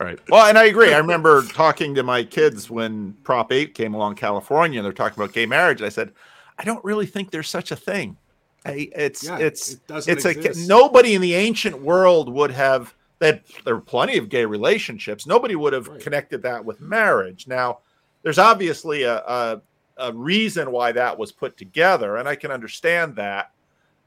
Right. 0.00 0.18
Well, 0.28 0.46
and 0.46 0.56
I 0.56 0.66
agree. 0.66 0.92
I 0.94 0.98
remember 0.98 1.42
talking 1.52 1.94
to 1.96 2.02
my 2.04 2.22
kids 2.22 2.70
when 2.70 3.14
Prop 3.24 3.50
8 3.50 3.74
came 3.74 3.94
along 3.94 4.14
California 4.14 4.78
and 4.78 4.84
they're 4.86 4.92
talking 4.92 5.20
about 5.20 5.34
gay 5.34 5.46
marriage. 5.46 5.82
I 5.82 5.88
said, 5.88 6.12
I 6.56 6.64
don't 6.64 6.84
really 6.84 7.06
think 7.06 7.30
there's 7.30 7.48
such 7.48 7.72
a 7.72 7.76
thing. 7.76 8.16
I, 8.64 8.90
it's 8.94 9.24
Yeah, 9.24 9.38
it's 9.38 9.72
it 9.72 9.80
it's 10.06 10.24
like 10.24 10.36
exist. 10.36 10.68
nobody 10.68 11.14
in 11.14 11.20
the 11.20 11.34
ancient 11.34 11.80
world 11.80 12.32
would 12.32 12.50
have 12.50 12.94
that 13.18 13.42
there 13.64 13.74
were 13.74 13.80
plenty 13.80 14.18
of 14.18 14.28
gay 14.28 14.44
relationships. 14.44 15.26
Nobody 15.26 15.56
would 15.56 15.72
have 15.72 15.88
Right. 15.88 16.00
connected 16.00 16.42
that 16.42 16.64
with 16.64 16.80
marriage. 16.80 17.46
Now, 17.48 17.80
there's 18.22 18.38
obviously 18.38 19.02
a, 19.04 19.16
a 19.18 19.62
a 19.96 20.12
reason 20.12 20.70
why 20.70 20.92
that 20.92 21.18
was 21.18 21.32
put 21.32 21.56
together, 21.56 22.16
and 22.16 22.28
I 22.28 22.36
can 22.36 22.52
understand 22.52 23.16
that, 23.16 23.50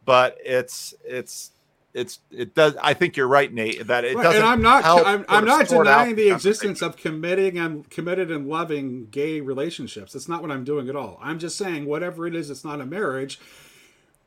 but 0.05 0.37
it's 0.43 0.93
it's 1.03 1.51
it's 1.93 2.19
it 2.31 2.55
does 2.55 2.75
i 2.81 2.93
think 2.93 3.17
you're 3.17 3.27
right 3.27 3.53
nate 3.53 3.85
that 3.87 4.05
it 4.05 4.15
doesn't 4.15 4.41
and 4.41 4.49
I'm 4.51 4.61
not. 4.61 4.85
I'm, 4.85 5.25
I'm 5.29 5.45
not 5.45 5.67
denying 5.67 6.15
the 6.15 6.29
existence 6.29 6.81
of 6.81 6.97
committing 6.97 7.57
and 7.57 7.89
committed 7.89 8.31
and 8.31 8.47
loving 8.47 9.07
gay 9.11 9.39
relationships. 9.39 10.13
That's 10.13 10.27
not 10.27 10.41
what 10.41 10.51
I'm 10.51 10.63
doing 10.63 10.89
at 10.89 10.95
all. 10.95 11.19
I'm 11.21 11.39
just 11.39 11.57
saying 11.57 11.85
whatever 11.85 12.27
it 12.27 12.35
is, 12.35 12.49
it's 12.49 12.65
not 12.65 12.81
a 12.81 12.85
marriage. 12.85 13.39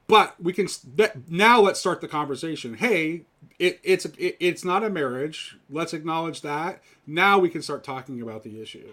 But 0.07 0.41
we 0.41 0.53
can 0.53 0.69
now. 1.29 1.61
Let's 1.61 1.81
start 1.81 2.01
the 2.01 2.09
conversation. 2.09 2.75
Hey, 2.75 3.23
it, 3.59 3.81
it's 3.83 4.05
it, 4.05 4.37
it's 4.39 4.65
not 4.65 4.85
a 4.85 4.91
marriage. 4.91 5.57
Let's 5.71 5.95
acknowledge 5.95 6.43
that. 6.43 6.83
Now 7.07 7.39
we 7.39 7.49
can 7.49 7.63
start 7.63 7.85
talking 7.85 8.21
about 8.21 8.43
the 8.43 8.61
issue. 8.61 8.87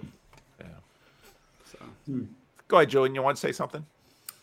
Yeah. 0.59 0.67
So 1.66 1.80
go 2.69 2.77
ahead 2.77 2.95
and 2.95 3.16
you 3.16 3.22
want 3.22 3.35
to 3.38 3.41
say 3.41 3.51
something 3.51 3.85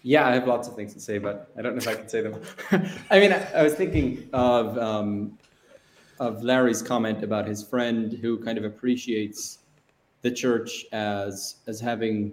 Yeah, 0.08 0.26
I 0.26 0.32
have 0.32 0.48
lots 0.48 0.66
of 0.66 0.74
things 0.74 0.94
to 0.94 1.00
say, 1.00 1.18
but 1.18 1.50
I 1.58 1.60
don't 1.60 1.74
know 1.74 1.82
if 1.82 1.86
I 1.86 1.94
can 1.94 2.08
say 2.08 2.22
them. 2.22 2.40
I 3.10 3.20
mean, 3.20 3.30
I, 3.30 3.46
I 3.52 3.62
was 3.62 3.74
thinking 3.74 4.26
of 4.32 4.78
um, 4.78 5.38
of 6.18 6.42
Larry's 6.42 6.80
comment 6.80 7.22
about 7.22 7.46
his 7.46 7.62
friend 7.62 8.14
who 8.14 8.42
kind 8.42 8.56
of 8.56 8.64
appreciates 8.64 9.58
the 10.22 10.30
church 10.30 10.86
as 10.92 11.56
as 11.66 11.78
having 11.78 12.32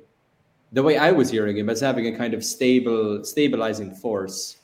the 0.71 0.83
way 0.83 0.95
I 0.97 1.11
was 1.11 1.29
hearing 1.29 1.57
him 1.57 1.69
as 1.69 1.81
having 1.81 2.07
a 2.07 2.17
kind 2.17 2.33
of 2.33 2.45
stable 2.45 3.25
stabilizing 3.25 3.91
force, 3.93 4.55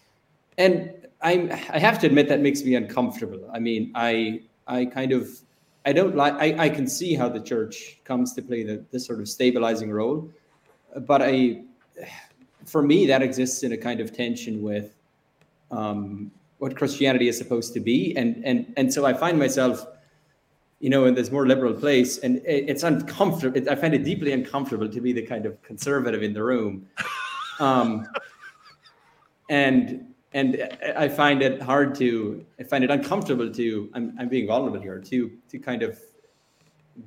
and 0.57 0.93
I 1.21 1.33
I 1.69 1.79
have 1.79 1.99
to 1.99 2.07
admit 2.07 2.29
that 2.29 2.39
makes 2.39 2.63
me 2.63 2.75
uncomfortable. 2.75 3.41
I 3.53 3.59
mean, 3.59 3.91
I 3.93 4.39
I 4.67 4.85
kind 4.85 5.11
of 5.11 5.27
I 5.85 5.91
don't 5.91 6.15
like 6.15 6.35
I, 6.35 6.67
I 6.67 6.69
can 6.69 6.87
see 6.87 7.15
how 7.15 7.27
the 7.27 7.41
church 7.41 7.99
comes 8.05 8.31
to 8.35 8.41
play 8.41 8.63
the 8.63 8.85
this 8.89 9.05
sort 9.05 9.19
of 9.19 9.27
stabilizing 9.27 9.91
role, 9.91 10.31
but 10.95 11.21
I 11.21 11.63
for 12.71 12.81
me, 12.81 13.05
that 13.05 13.21
exists 13.21 13.63
in 13.63 13.73
a 13.73 13.77
kind 13.77 13.99
of 13.99 14.15
tension 14.15 14.61
with 14.61 14.95
um, 15.71 16.31
what 16.59 16.77
Christianity 16.77 17.27
is 17.27 17.37
supposed 17.37 17.73
to 17.73 17.81
be, 17.81 18.15
and 18.15 18.41
and 18.45 18.73
and 18.77 18.93
so 18.93 19.05
I 19.05 19.13
find 19.13 19.37
myself, 19.37 19.85
you 20.79 20.89
know, 20.89 21.03
in 21.03 21.13
this 21.13 21.31
more 21.31 21.45
liberal 21.45 21.73
place, 21.73 22.19
and 22.19 22.37
it, 22.37 22.69
it's 22.69 22.83
uncomfortable. 22.83 23.57
It, 23.57 23.67
I 23.67 23.75
find 23.75 23.93
it 23.93 24.05
deeply 24.05 24.31
uncomfortable 24.31 24.87
to 24.87 25.01
be 25.01 25.11
the 25.11 25.21
kind 25.21 25.45
of 25.45 25.61
conservative 25.63 26.23
in 26.23 26.33
the 26.33 26.43
room, 26.43 26.87
um, 27.59 28.07
and 29.49 30.05
and 30.33 30.69
I 30.95 31.09
find 31.09 31.41
it 31.41 31.61
hard 31.61 31.93
to, 31.95 32.45
I 32.57 32.63
find 32.63 32.85
it 32.85 32.89
uncomfortable 32.89 33.51
to. 33.51 33.89
I'm 33.93 34.15
I'm 34.17 34.29
being 34.29 34.47
vulnerable 34.47 34.79
here 34.79 34.99
to 34.99 35.31
to 35.49 35.59
kind 35.59 35.83
of 35.83 35.99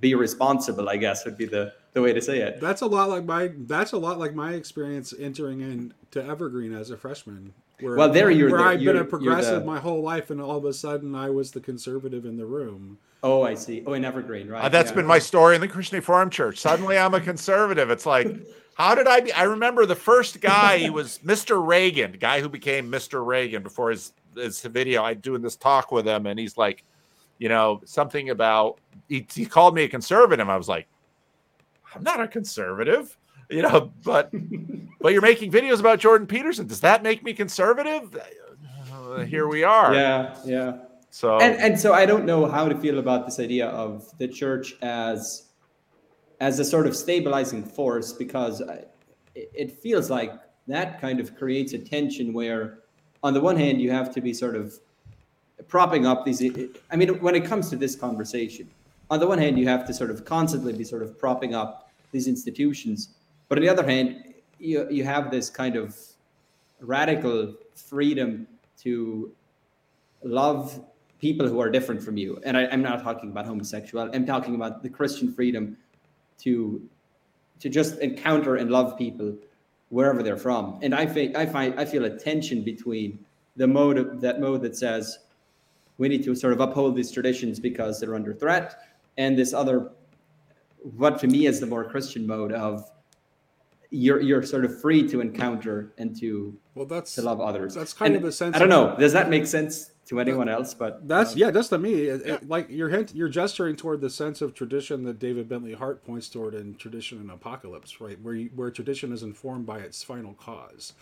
be 0.01 0.15
responsible. 0.15 0.91
I 0.91 0.99
guess 0.99 1.25
would 1.25 1.39
be 1.39 1.47
the 1.47 1.73
the 1.95 2.03
way 2.03 2.13
to 2.13 2.21
say 2.21 2.41
it. 2.41 2.61
That's 2.61 2.83
a 2.83 2.87
lot 2.87 3.09
like 3.09 3.25
my 3.25 3.51
that's 3.57 3.93
a 3.93 3.99
lot 3.99 4.19
like 4.19 4.35
my 4.35 4.53
experience 4.55 5.15
entering 5.19 5.61
into 5.63 6.23
Evergreen 6.23 6.75
as 6.75 6.91
a 6.91 6.97
freshman. 6.97 7.55
Where, 7.81 7.97
Well, 7.97 8.13
there 8.13 8.31
you're 8.31 8.51
where 8.51 8.59
the- 8.59 8.65
I've 8.65 8.83
you're- 8.83 8.93
been 8.99 9.03
a 9.03 9.09
progressive 9.09 9.61
the- 9.61 9.67
my 9.67 9.81
whole 9.81 10.03
life, 10.03 10.31
and 10.31 10.41
all 10.41 10.57
of 10.59 10.65
a 10.65 10.73
sudden 10.73 11.15
I 11.15 11.31
was 11.31 11.51
the 11.53 11.61
conservative 11.61 12.25
in 12.25 12.37
the 12.37 12.47
room. 12.47 12.99
Oh, 13.23 13.43
I 13.43 13.55
see. 13.55 13.83
Oh, 13.87 13.95
in 13.95 14.05
Evergreen, 14.05 14.49
right? 14.49 14.65
Uh, 14.65 14.69
that's 14.69 14.91
yeah. 14.91 14.97
been 14.97 15.07
my 15.07 15.19
story 15.19 15.55
in 15.55 15.61
the 15.61 15.67
Christian 15.69 15.97
Reformed 15.97 16.31
Church. 16.31 16.59
Suddenly 16.59 16.99
I'm 16.99 17.15
a 17.15 17.21
conservative. 17.21 17.91
It's 17.91 18.05
like, 18.07 18.29
how 18.75 18.95
did 18.95 19.07
I 19.09 19.21
be? 19.21 19.33
I 19.33 19.45
remember 19.45 19.87
the 19.87 19.95
first 19.95 20.41
guy, 20.41 20.79
he 20.79 20.91
was 20.91 21.19
Mr. 21.25 21.65
Reagan, 21.67 22.13
the 22.13 22.19
guy 22.19 22.41
who 22.41 22.49
became 22.51 22.91
Mr. 22.93 23.25
Reagan 23.27 23.63
before 23.63 23.91
his, 23.91 24.13
his 24.37 24.61
video. 24.61 25.03
I 25.03 25.15
doing 25.15 25.41
this 25.43 25.57
talk 25.57 25.91
with 25.91 26.07
him, 26.07 26.27
and 26.27 26.39
he's 26.39 26.57
like, 26.59 26.85
you 27.39 27.49
know, 27.49 27.81
something 27.87 28.29
about 28.31 28.79
he, 29.09 29.27
he 29.35 29.47
called 29.47 29.75
me 29.75 29.85
a 29.85 29.89
conservative. 29.89 30.49
I 30.49 30.57
was 30.57 30.69
like, 30.69 30.87
I'm 31.95 32.03
not 32.03 32.21
a 32.21 32.29
conservative, 32.29 33.17
you 33.51 33.63
know, 33.63 33.93
but 34.05 34.31
but 35.01 35.13
you're 35.13 35.23
making 35.23 35.53
videos 35.53 35.81
about 35.81 35.99
Jordan 36.01 36.27
Peterson. 36.27 36.67
Does 36.67 36.81
that 36.81 37.03
make 37.03 37.23
me 37.23 37.33
conservative? 37.33 38.17
Uh, 38.93 39.19
here 39.21 39.47
we 39.49 39.63
are. 39.65 39.95
Yeah, 39.95 40.37
yeah. 40.45 40.79
So 41.11 41.39
and 41.39 41.57
and 41.61 41.79
so 41.79 41.93
I 41.93 42.07
don't 42.07 42.25
know 42.25 42.47
how 42.47 42.69
to 42.69 42.77
feel 42.79 42.99
about 42.99 43.27
this 43.27 43.39
idea 43.39 43.69
of 43.69 44.11
the 44.19 44.27
church 44.29 44.75
as 44.83 45.45
as 46.41 46.59
a 46.59 46.65
sort 46.65 46.87
of 46.87 46.97
stabilizing 46.97 47.63
force 47.63 48.13
because 48.13 48.61
I- 48.63 48.85
it 49.35 49.51
it 49.55 49.71
feels 49.81 50.11
like 50.11 50.33
that 50.67 51.01
kind 51.01 51.21
of 51.21 51.37
creates 51.37 51.73
a 51.75 51.79
tension 51.79 52.33
where 52.33 52.79
on 53.23 53.35
the 53.35 53.41
one 53.41 53.57
hand 53.57 53.81
you 53.81 53.91
have 53.91 54.13
to 54.15 54.21
be 54.21 54.33
sort 54.33 54.57
of 54.57 54.75
propping 55.69 56.07
up 56.07 56.25
these 56.25 56.43
I 56.91 56.97
mean 56.97 57.21
when 57.21 57.35
it 57.35 57.45
comes 57.45 57.71
to 57.71 57.77
this 57.77 57.95
conversation 57.95 58.69
on 59.11 59.21
the 59.21 59.27
one 59.27 59.39
hand 59.39 59.59
you 59.59 59.69
have 59.69 59.87
to 59.87 59.95
sort 59.95 60.11
of 60.11 60.25
constantly 60.25 60.73
be 60.73 60.85
sort 60.85 61.03
of 61.03 61.19
propping 61.19 61.55
up 61.55 61.84
these 62.15 62.29
institutions 62.29 63.11
but 63.49 63.59
on 63.59 63.63
the 63.63 63.69
other 63.69 63.87
hand 63.87 64.35
you 64.59 64.87
you 64.91 65.05
have 65.05 65.31
this 65.31 65.51
kind 65.51 65.77
of 65.77 65.95
radical 66.81 67.55
freedom 67.75 68.47
to 68.79 69.33
love 70.23 70.83
people 71.19 71.49
who 71.49 71.61
are 71.61 71.71
different 71.71 72.03
from 72.03 72.17
you. 72.17 72.39
And 72.45 72.57
I, 72.57 72.67
I'm 72.67 72.83
not 72.83 73.03
talking 73.03 73.31
about 73.31 73.47
homosexual, 73.47 74.11
I'm 74.13 74.27
talking 74.27 74.55
about 74.55 74.83
the 74.83 74.91
Christian 74.91 75.33
freedom 75.33 75.77
to 76.41 76.89
to 77.61 77.69
just 77.69 77.99
encounter 78.01 78.57
and 78.57 78.71
love 78.71 78.99
people 78.99 79.35
wherever 79.89 80.23
they're 80.23 80.37
from. 80.37 80.79
And 80.83 80.95
I 80.95 81.07
think 81.07 81.37
I 81.37 81.47
find 81.47 81.79
I 81.79 81.85
feel 81.85 82.05
a 82.05 82.19
tension 82.19 82.63
between 82.63 83.25
the 83.57 83.67
mode 83.67 83.99
of, 83.99 84.21
that 84.21 84.41
mode 84.41 84.63
that 84.63 84.77
says 84.77 85.19
we 85.97 86.09
need 86.09 86.25
to 86.25 86.35
sort 86.35 86.53
of 86.53 86.61
uphold 86.61 86.97
these 86.97 87.13
traditions 87.13 87.61
because 87.61 88.01
they're 88.01 88.17
under 88.17 88.35
threat, 88.35 88.77
and 89.17 89.39
this 89.39 89.55
other 89.55 89.93
what 90.97 91.19
to 91.21 91.27
me 91.27 91.47
is 91.47 91.61
the 91.61 91.67
more 91.67 91.85
Christian 91.85 92.27
mode 92.27 92.53
of 92.53 92.91
you're 93.91 94.21
you're 94.21 94.43
sort 94.43 94.65
of 94.65 94.81
free 94.81 95.07
to 95.09 95.21
encounter 95.21 95.93
and 95.99 96.19
to 96.21 96.57
Well, 96.75 96.87
that's 96.87 97.15
to 97.15 97.23
love 97.23 97.41
others. 97.41 97.75
that's 97.75 97.93
kind 97.93 98.15
And 98.15 98.25
of 98.25 98.29
a 98.29 98.33
sense. 98.33 98.57
I 98.57 98.59
don't 98.59 98.69
know. 98.69 98.97
Does 98.99 99.13
that 99.13 99.31
make 99.31 99.47
sense 99.47 99.93
to 100.07 100.19
anyone 100.21 100.49
else? 100.49 100.75
But 100.75 101.07
That's 101.07 101.33
uh, 101.33 101.37
yeah, 101.37 101.51
just 101.53 101.71
to 101.71 101.79
me. 101.79 101.95
It, 102.07 102.27
it- 102.27 102.49
like 102.49 102.67
you're 102.71 102.89
hint, 102.89 103.15
you're 103.15 103.29
gesturing 103.29 103.77
toward 103.77 104.01
the 104.01 104.11
sense 104.11 104.43
of 104.43 104.53
tradition 104.53 105.05
that 105.05 105.19
David 105.21 105.49
Bentley 105.49 105.75
Hart 105.75 106.05
points 106.05 106.29
toward 106.29 106.55
in 106.55 106.75
Tradition 106.75 107.19
and 107.21 107.31
Apocalypse, 107.31 108.01
right? 108.01 108.21
Where 108.21 108.35
you, 108.35 108.51
where 108.55 108.71
tradition 108.71 109.13
is 109.13 109.23
informed 109.23 109.65
by 109.65 109.79
its 109.79 110.03
final 110.03 110.35
cause, 110.35 110.93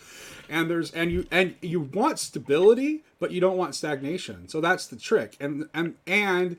and 0.50 0.70
there's 0.70 0.90
and 0.92 1.10
you 1.10 1.26
and 1.30 1.54
you 1.62 1.80
want 1.80 2.18
stability, 2.18 3.04
but 3.18 3.30
you 3.32 3.40
don't 3.40 3.56
want 3.56 3.74
stagnation. 3.74 4.48
So 4.48 4.60
that's 4.60 4.86
the 4.86 4.96
trick. 4.96 5.36
And 5.40 5.68
and 5.72 5.94
and 6.06 6.58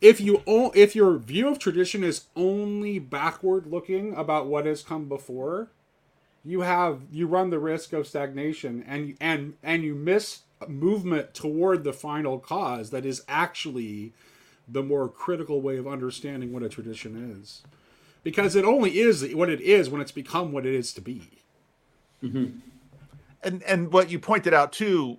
if 0.00 0.20
you 0.20 0.42
if 0.46 0.96
your 0.96 1.18
view 1.18 1.48
of 1.48 1.58
tradition 1.58 2.02
is 2.02 2.24
only 2.34 2.98
backward 2.98 3.66
looking 3.66 4.14
about 4.14 4.46
what 4.46 4.66
has 4.66 4.82
come 4.82 5.08
before, 5.08 5.68
you 6.44 6.62
have 6.62 7.02
you 7.12 7.26
run 7.26 7.50
the 7.50 7.58
risk 7.58 7.92
of 7.92 8.06
stagnation 8.06 8.84
and 8.86 9.16
and 9.20 9.54
and 9.62 9.82
you 9.82 9.94
miss 9.94 10.40
movement 10.68 11.34
toward 11.34 11.84
the 11.84 11.92
final 11.92 12.38
cause 12.38 12.90
that 12.90 13.04
is 13.04 13.22
actually 13.28 14.12
the 14.68 14.82
more 14.82 15.08
critical 15.08 15.60
way 15.60 15.76
of 15.76 15.86
understanding 15.86 16.52
what 16.52 16.62
a 16.62 16.68
tradition 16.68 17.38
is. 17.40 17.62
Because 18.22 18.54
it 18.54 18.64
only 18.64 18.98
is 18.98 19.34
what 19.34 19.48
it 19.48 19.60
is 19.60 19.88
when 19.88 20.00
it's 20.00 20.12
become 20.12 20.52
what 20.52 20.66
it 20.66 20.74
is 20.74 20.92
to 20.94 21.00
be. 21.00 21.22
Mm-hmm. 22.22 22.58
And 23.42 23.62
and 23.62 23.92
what 23.92 24.10
you 24.10 24.18
pointed 24.18 24.54
out 24.54 24.72
too 24.72 25.18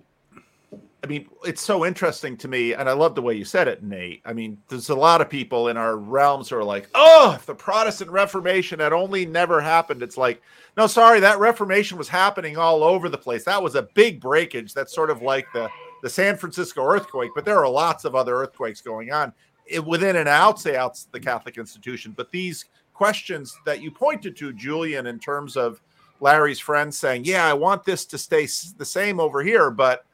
i 1.02 1.06
mean 1.06 1.28
it's 1.44 1.62
so 1.62 1.84
interesting 1.84 2.36
to 2.36 2.48
me 2.48 2.74
and 2.74 2.88
i 2.88 2.92
love 2.92 3.14
the 3.14 3.22
way 3.22 3.34
you 3.34 3.44
said 3.44 3.68
it 3.68 3.82
nate. 3.82 4.22
I 4.24 4.32
mean 4.32 4.58
there's 4.68 4.90
a 4.90 4.94
lot 4.94 5.20
of 5.20 5.28
people 5.28 5.68
in 5.68 5.76
our 5.76 5.96
realms 5.96 6.48
who 6.48 6.56
are 6.56 6.64
like 6.64 6.88
oh 6.94 7.32
if 7.34 7.46
the 7.46 7.54
protestant 7.54 8.10
reformation 8.10 8.78
had 8.78 8.92
only 8.92 9.26
never 9.26 9.60
happened 9.60 10.02
it's 10.02 10.16
like 10.16 10.42
no 10.76 10.86
sorry 10.86 11.20
that 11.20 11.38
reformation 11.38 11.98
was 11.98 12.08
happening 12.08 12.56
all 12.56 12.82
over 12.82 13.08
the 13.08 13.18
place. 13.18 13.44
That 13.44 13.62
was 13.62 13.74
a 13.74 13.82
big 13.94 14.20
breakage 14.20 14.72
that's 14.72 14.94
sort 14.94 15.10
of 15.10 15.22
like 15.22 15.46
the 15.52 15.68
the 16.02 16.10
san 16.10 16.36
francisco 16.36 16.84
earthquake 16.84 17.30
but 17.34 17.44
there 17.44 17.58
are 17.58 17.68
lots 17.68 18.04
of 18.04 18.14
other 18.14 18.36
earthquakes 18.36 18.80
going 18.80 19.12
on 19.12 19.32
it, 19.66 19.84
within 19.84 20.16
and 20.16 20.28
outside 20.28 20.74
eh, 20.74 20.78
out 20.78 20.98
the 21.12 21.20
catholic 21.20 21.58
institution. 21.58 22.12
But 22.16 22.30
these 22.30 22.66
questions 22.94 23.56
that 23.64 23.82
you 23.82 23.90
pointed 23.90 24.36
to 24.36 24.52
julian 24.52 25.06
in 25.06 25.18
terms 25.18 25.56
of 25.56 25.80
Larry's 26.20 26.60
friends 26.60 26.96
saying, 26.96 27.24
"Yeah, 27.24 27.44
I 27.44 27.52
want 27.52 27.84
this 27.84 28.06
to 28.06 28.16
stay 28.16 28.46
the 28.76 28.84
same 28.84 29.18
over 29.18 29.42
here," 29.42 29.70
but 29.70 30.06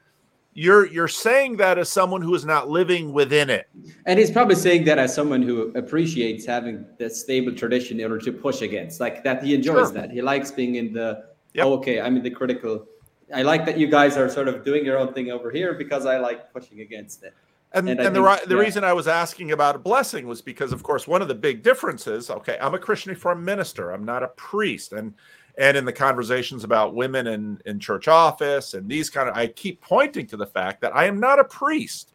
you're 0.63 0.85
you're 0.95 1.07
saying 1.27 1.51
that 1.63 1.75
as 1.77 1.89
someone 1.99 2.21
who 2.21 2.33
is 2.39 2.45
not 2.53 2.63
living 2.79 3.13
within 3.13 3.49
it. 3.49 3.65
and 4.05 4.15
he's 4.19 4.31
probably 4.37 4.55
saying 4.55 4.83
that 4.89 4.97
as 5.05 5.09
someone 5.19 5.41
who 5.41 5.55
appreciates 5.81 6.45
having 6.45 6.75
that 6.99 7.11
stable 7.23 7.53
tradition 7.61 7.93
in 7.99 8.03
order 8.11 8.19
to 8.27 8.31
push 8.45 8.61
against, 8.61 8.99
like 8.99 9.23
that 9.23 9.37
he 9.43 9.53
enjoys 9.59 9.87
Sure. 9.89 9.91
that. 9.99 10.11
He 10.11 10.21
likes 10.21 10.49
being 10.51 10.75
in 10.81 10.87
the 10.93 11.09
Yep. 11.55 11.65
oh, 11.65 11.73
okay, 11.79 11.99
I'm 12.01 12.15
in 12.17 12.23
the 12.23 12.29
critical. 12.39 12.73
I 13.33 13.41
like 13.43 13.65
that 13.67 13.77
you 13.81 13.87
guys 13.87 14.17
are 14.17 14.29
sort 14.29 14.47
of 14.47 14.55
doing 14.69 14.83
your 14.85 14.97
own 15.01 15.13
thing 15.13 15.27
over 15.31 15.49
here 15.51 15.73
because 15.73 16.05
I 16.05 16.15
like 16.17 16.51
pushing 16.53 16.81
against 16.81 17.23
it. 17.23 17.33
And, 17.73 17.87
And 17.89 17.99
and, 17.99 18.15
the 18.15 18.23
think- 18.23 18.49
the 18.49 18.55
yeah. 18.55 18.61
reason 18.65 18.83
I 18.83 18.93
was 18.93 19.07
asking 19.07 19.51
about 19.51 19.75
a 19.75 19.79
blessing 19.79 20.27
was 20.27 20.41
because, 20.41 20.71
of 20.73 20.81
course, 20.83 21.07
one 21.07 21.21
of 21.21 21.27
the 21.27 21.35
big 21.47 21.61
differences. 21.63 22.29
Okay, 22.37 22.57
I'm 22.59 22.73
a 22.73 22.79
Christian 22.79 23.11
Reformed 23.11 23.45
minister. 23.45 23.91
I'm 23.91 24.03
not 24.13 24.23
a 24.23 24.29
priest, 24.49 24.93
and 24.93 25.13
and 25.59 25.75
in 25.75 25.83
the 25.83 25.93
conversations 25.93 26.63
about 26.63 26.95
women 26.95 27.27
in 27.27 27.61
in 27.65 27.79
church 27.79 28.07
office 28.07 28.73
and 28.73 28.89
these 28.89 29.09
kind 29.09 29.29
of, 29.29 29.35
I 29.35 29.47
keep 29.47 29.81
pointing 29.81 30.25
to 30.27 30.37
the 30.37 30.47
fact 30.47 30.81
that 30.81 30.95
I 30.95 31.05
am 31.05 31.19
not 31.19 31.37
a 31.37 31.43
priest 31.43 32.13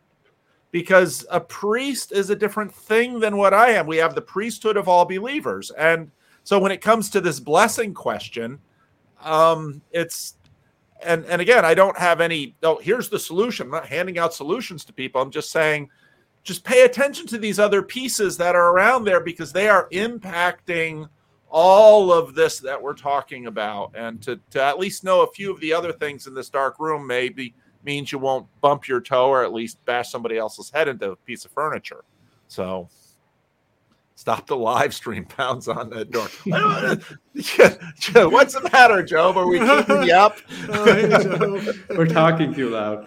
because 0.73 1.25
a 1.31 1.39
priest 1.39 2.11
is 2.11 2.31
a 2.31 2.35
different 2.35 2.75
thing 2.75 3.21
than 3.21 3.37
what 3.37 3.55
I 3.55 3.71
am. 3.71 3.87
We 3.87 3.99
have 3.99 4.17
the 4.17 4.23
priesthood 4.23 4.77
of 4.77 4.89
all 4.89 5.05
believers, 5.05 5.71
and 5.73 6.11
so 6.43 6.59
when 6.59 6.73
it 6.73 6.81
comes 6.81 7.11
to 7.11 7.21
this 7.21 7.39
blessing 7.39 7.95
question, 7.95 8.59
um, 9.23 9.83
it's 9.93 10.37
and 11.03 11.25
and 11.27 11.43
again, 11.43 11.67
I 11.67 11.75
don't 11.75 11.99
have 11.99 12.23
any. 12.23 12.57
Oh, 12.63 12.79
here's 12.79 13.11
the 13.11 13.19
solution. 13.19 13.67
I'm 13.67 13.73
not 13.73 13.87
handing 13.87 14.19
out 14.19 14.33
solutions 14.33 14.87
to 14.87 14.93
people. 14.93 15.21
I'm 15.21 15.31
just 15.31 15.51
saying, 15.51 15.91
just 16.45 16.65
pay 16.65 16.85
attention 16.85 17.27
to 17.27 17.39
these 17.39 17.59
other 17.59 17.83
pieces 17.83 18.39
that 18.39 18.57
are 18.57 18.71
around 18.71 19.05
there 19.05 19.21
because 19.21 19.53
they 19.53 19.69
are 19.69 19.89
impacting 19.91 21.09
all 21.57 22.13
of 22.13 22.35
this 22.35 22.59
that 22.59 22.83
we're 22.83 22.95
talking 22.95 23.47
about. 23.47 23.93
And 23.95 24.21
to 24.23 24.41
to 24.51 24.61
at 24.61 24.77
least 24.81 25.05
know 25.05 25.23
a 25.23 25.27
few 25.29 25.53
of 25.53 25.61
the 25.61 25.73
other 25.73 25.93
things 25.93 26.27
in 26.27 26.35
this 26.35 26.49
dark 26.51 26.81
room 26.81 27.07
maybe 27.07 27.55
means 27.85 28.11
you 28.11 28.19
won't 28.19 28.47
bump 28.61 28.89
your 28.89 29.01
toe 29.01 29.29
or 29.29 29.45
at 29.45 29.53
least 29.53 29.83
bash 29.85 30.11
somebody 30.11 30.37
else's 30.37 30.69
head 30.71 30.89
into 30.89 31.13
a 31.13 31.17
piece 31.17 31.45
of 31.45 31.53
furniture. 31.53 32.03
So 32.49 32.89
stop 34.17 34.49
the 34.49 34.57
live 34.57 34.93
stream 34.93 35.25
pounds 35.27 35.69
on 35.69 35.91
that 35.91 36.11
door. 36.11 36.27
What's 38.31 38.55
the 38.55 38.69
matter, 38.73 39.05
Joe? 39.05 39.33
Are 39.33 39.47
we 39.47 39.61
keeping 39.61 40.03
you 40.03 40.15
up? 40.15 40.39
Oh, 40.71 40.85
hey, 40.85 41.73
We're 41.97 42.07
talking 42.07 42.53
too 42.53 42.71
loud. 42.71 43.07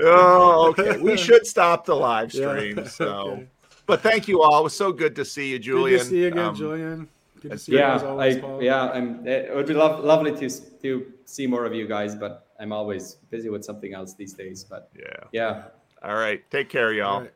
Oh, 0.00 0.68
okay. 0.70 0.98
We 0.98 1.16
should 1.16 1.46
stop 1.46 1.84
the 1.84 1.94
live 1.94 2.34
Yeah, 2.34 2.48
stream. 2.56 2.86
So, 2.86 3.06
okay. 3.06 3.46
but 3.86 4.00
thank 4.00 4.26
you 4.26 4.42
all. 4.42 4.58
It 4.58 4.64
was 4.64 4.74
so 4.76 4.90
good 4.90 5.14
to 5.16 5.24
see 5.24 5.50
you, 5.52 5.60
Julian. 5.60 5.98
Good 5.98 6.04
to 6.04 6.10
see 6.10 6.20
you 6.22 6.26
again, 6.28 6.44
Um, 6.44 6.54
Julian. 6.56 7.08
Good 7.40 7.42
to 7.42 7.48
that's 7.50 7.64
see 7.64 7.72
you 7.72 7.78
yeah, 7.78 7.94
as 7.94 8.02
always, 8.02 8.36
I, 8.36 8.40
Paul. 8.40 8.62
yeah, 8.62 8.90
I'm, 8.90 9.26
it 9.26 9.54
would 9.54 9.66
be 9.66 9.74
lo- 9.74 10.00
lovely 10.02 10.32
to 10.36 10.48
to 10.82 11.12
see 11.24 11.46
more 11.46 11.64
of 11.64 11.74
you 11.74 11.86
guys, 11.86 12.14
but 12.14 12.48
I'm 12.60 12.72
always 12.72 13.14
busy 13.30 13.48
with 13.48 13.64
something 13.64 13.94
else 13.94 14.14
these 14.14 14.34
days. 14.34 14.64
But 14.64 14.90
Yeah. 14.94 15.24
yeah, 15.32 15.62
All 16.02 16.14
right. 16.16 16.42
Take 16.50 16.68
care, 16.68 16.92
y'all. 16.92 17.14
All 17.14 17.20
right. 17.22 17.34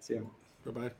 see 0.00 0.14
you. 0.14 0.30
Bye 0.64 0.72
bye. 0.72 0.97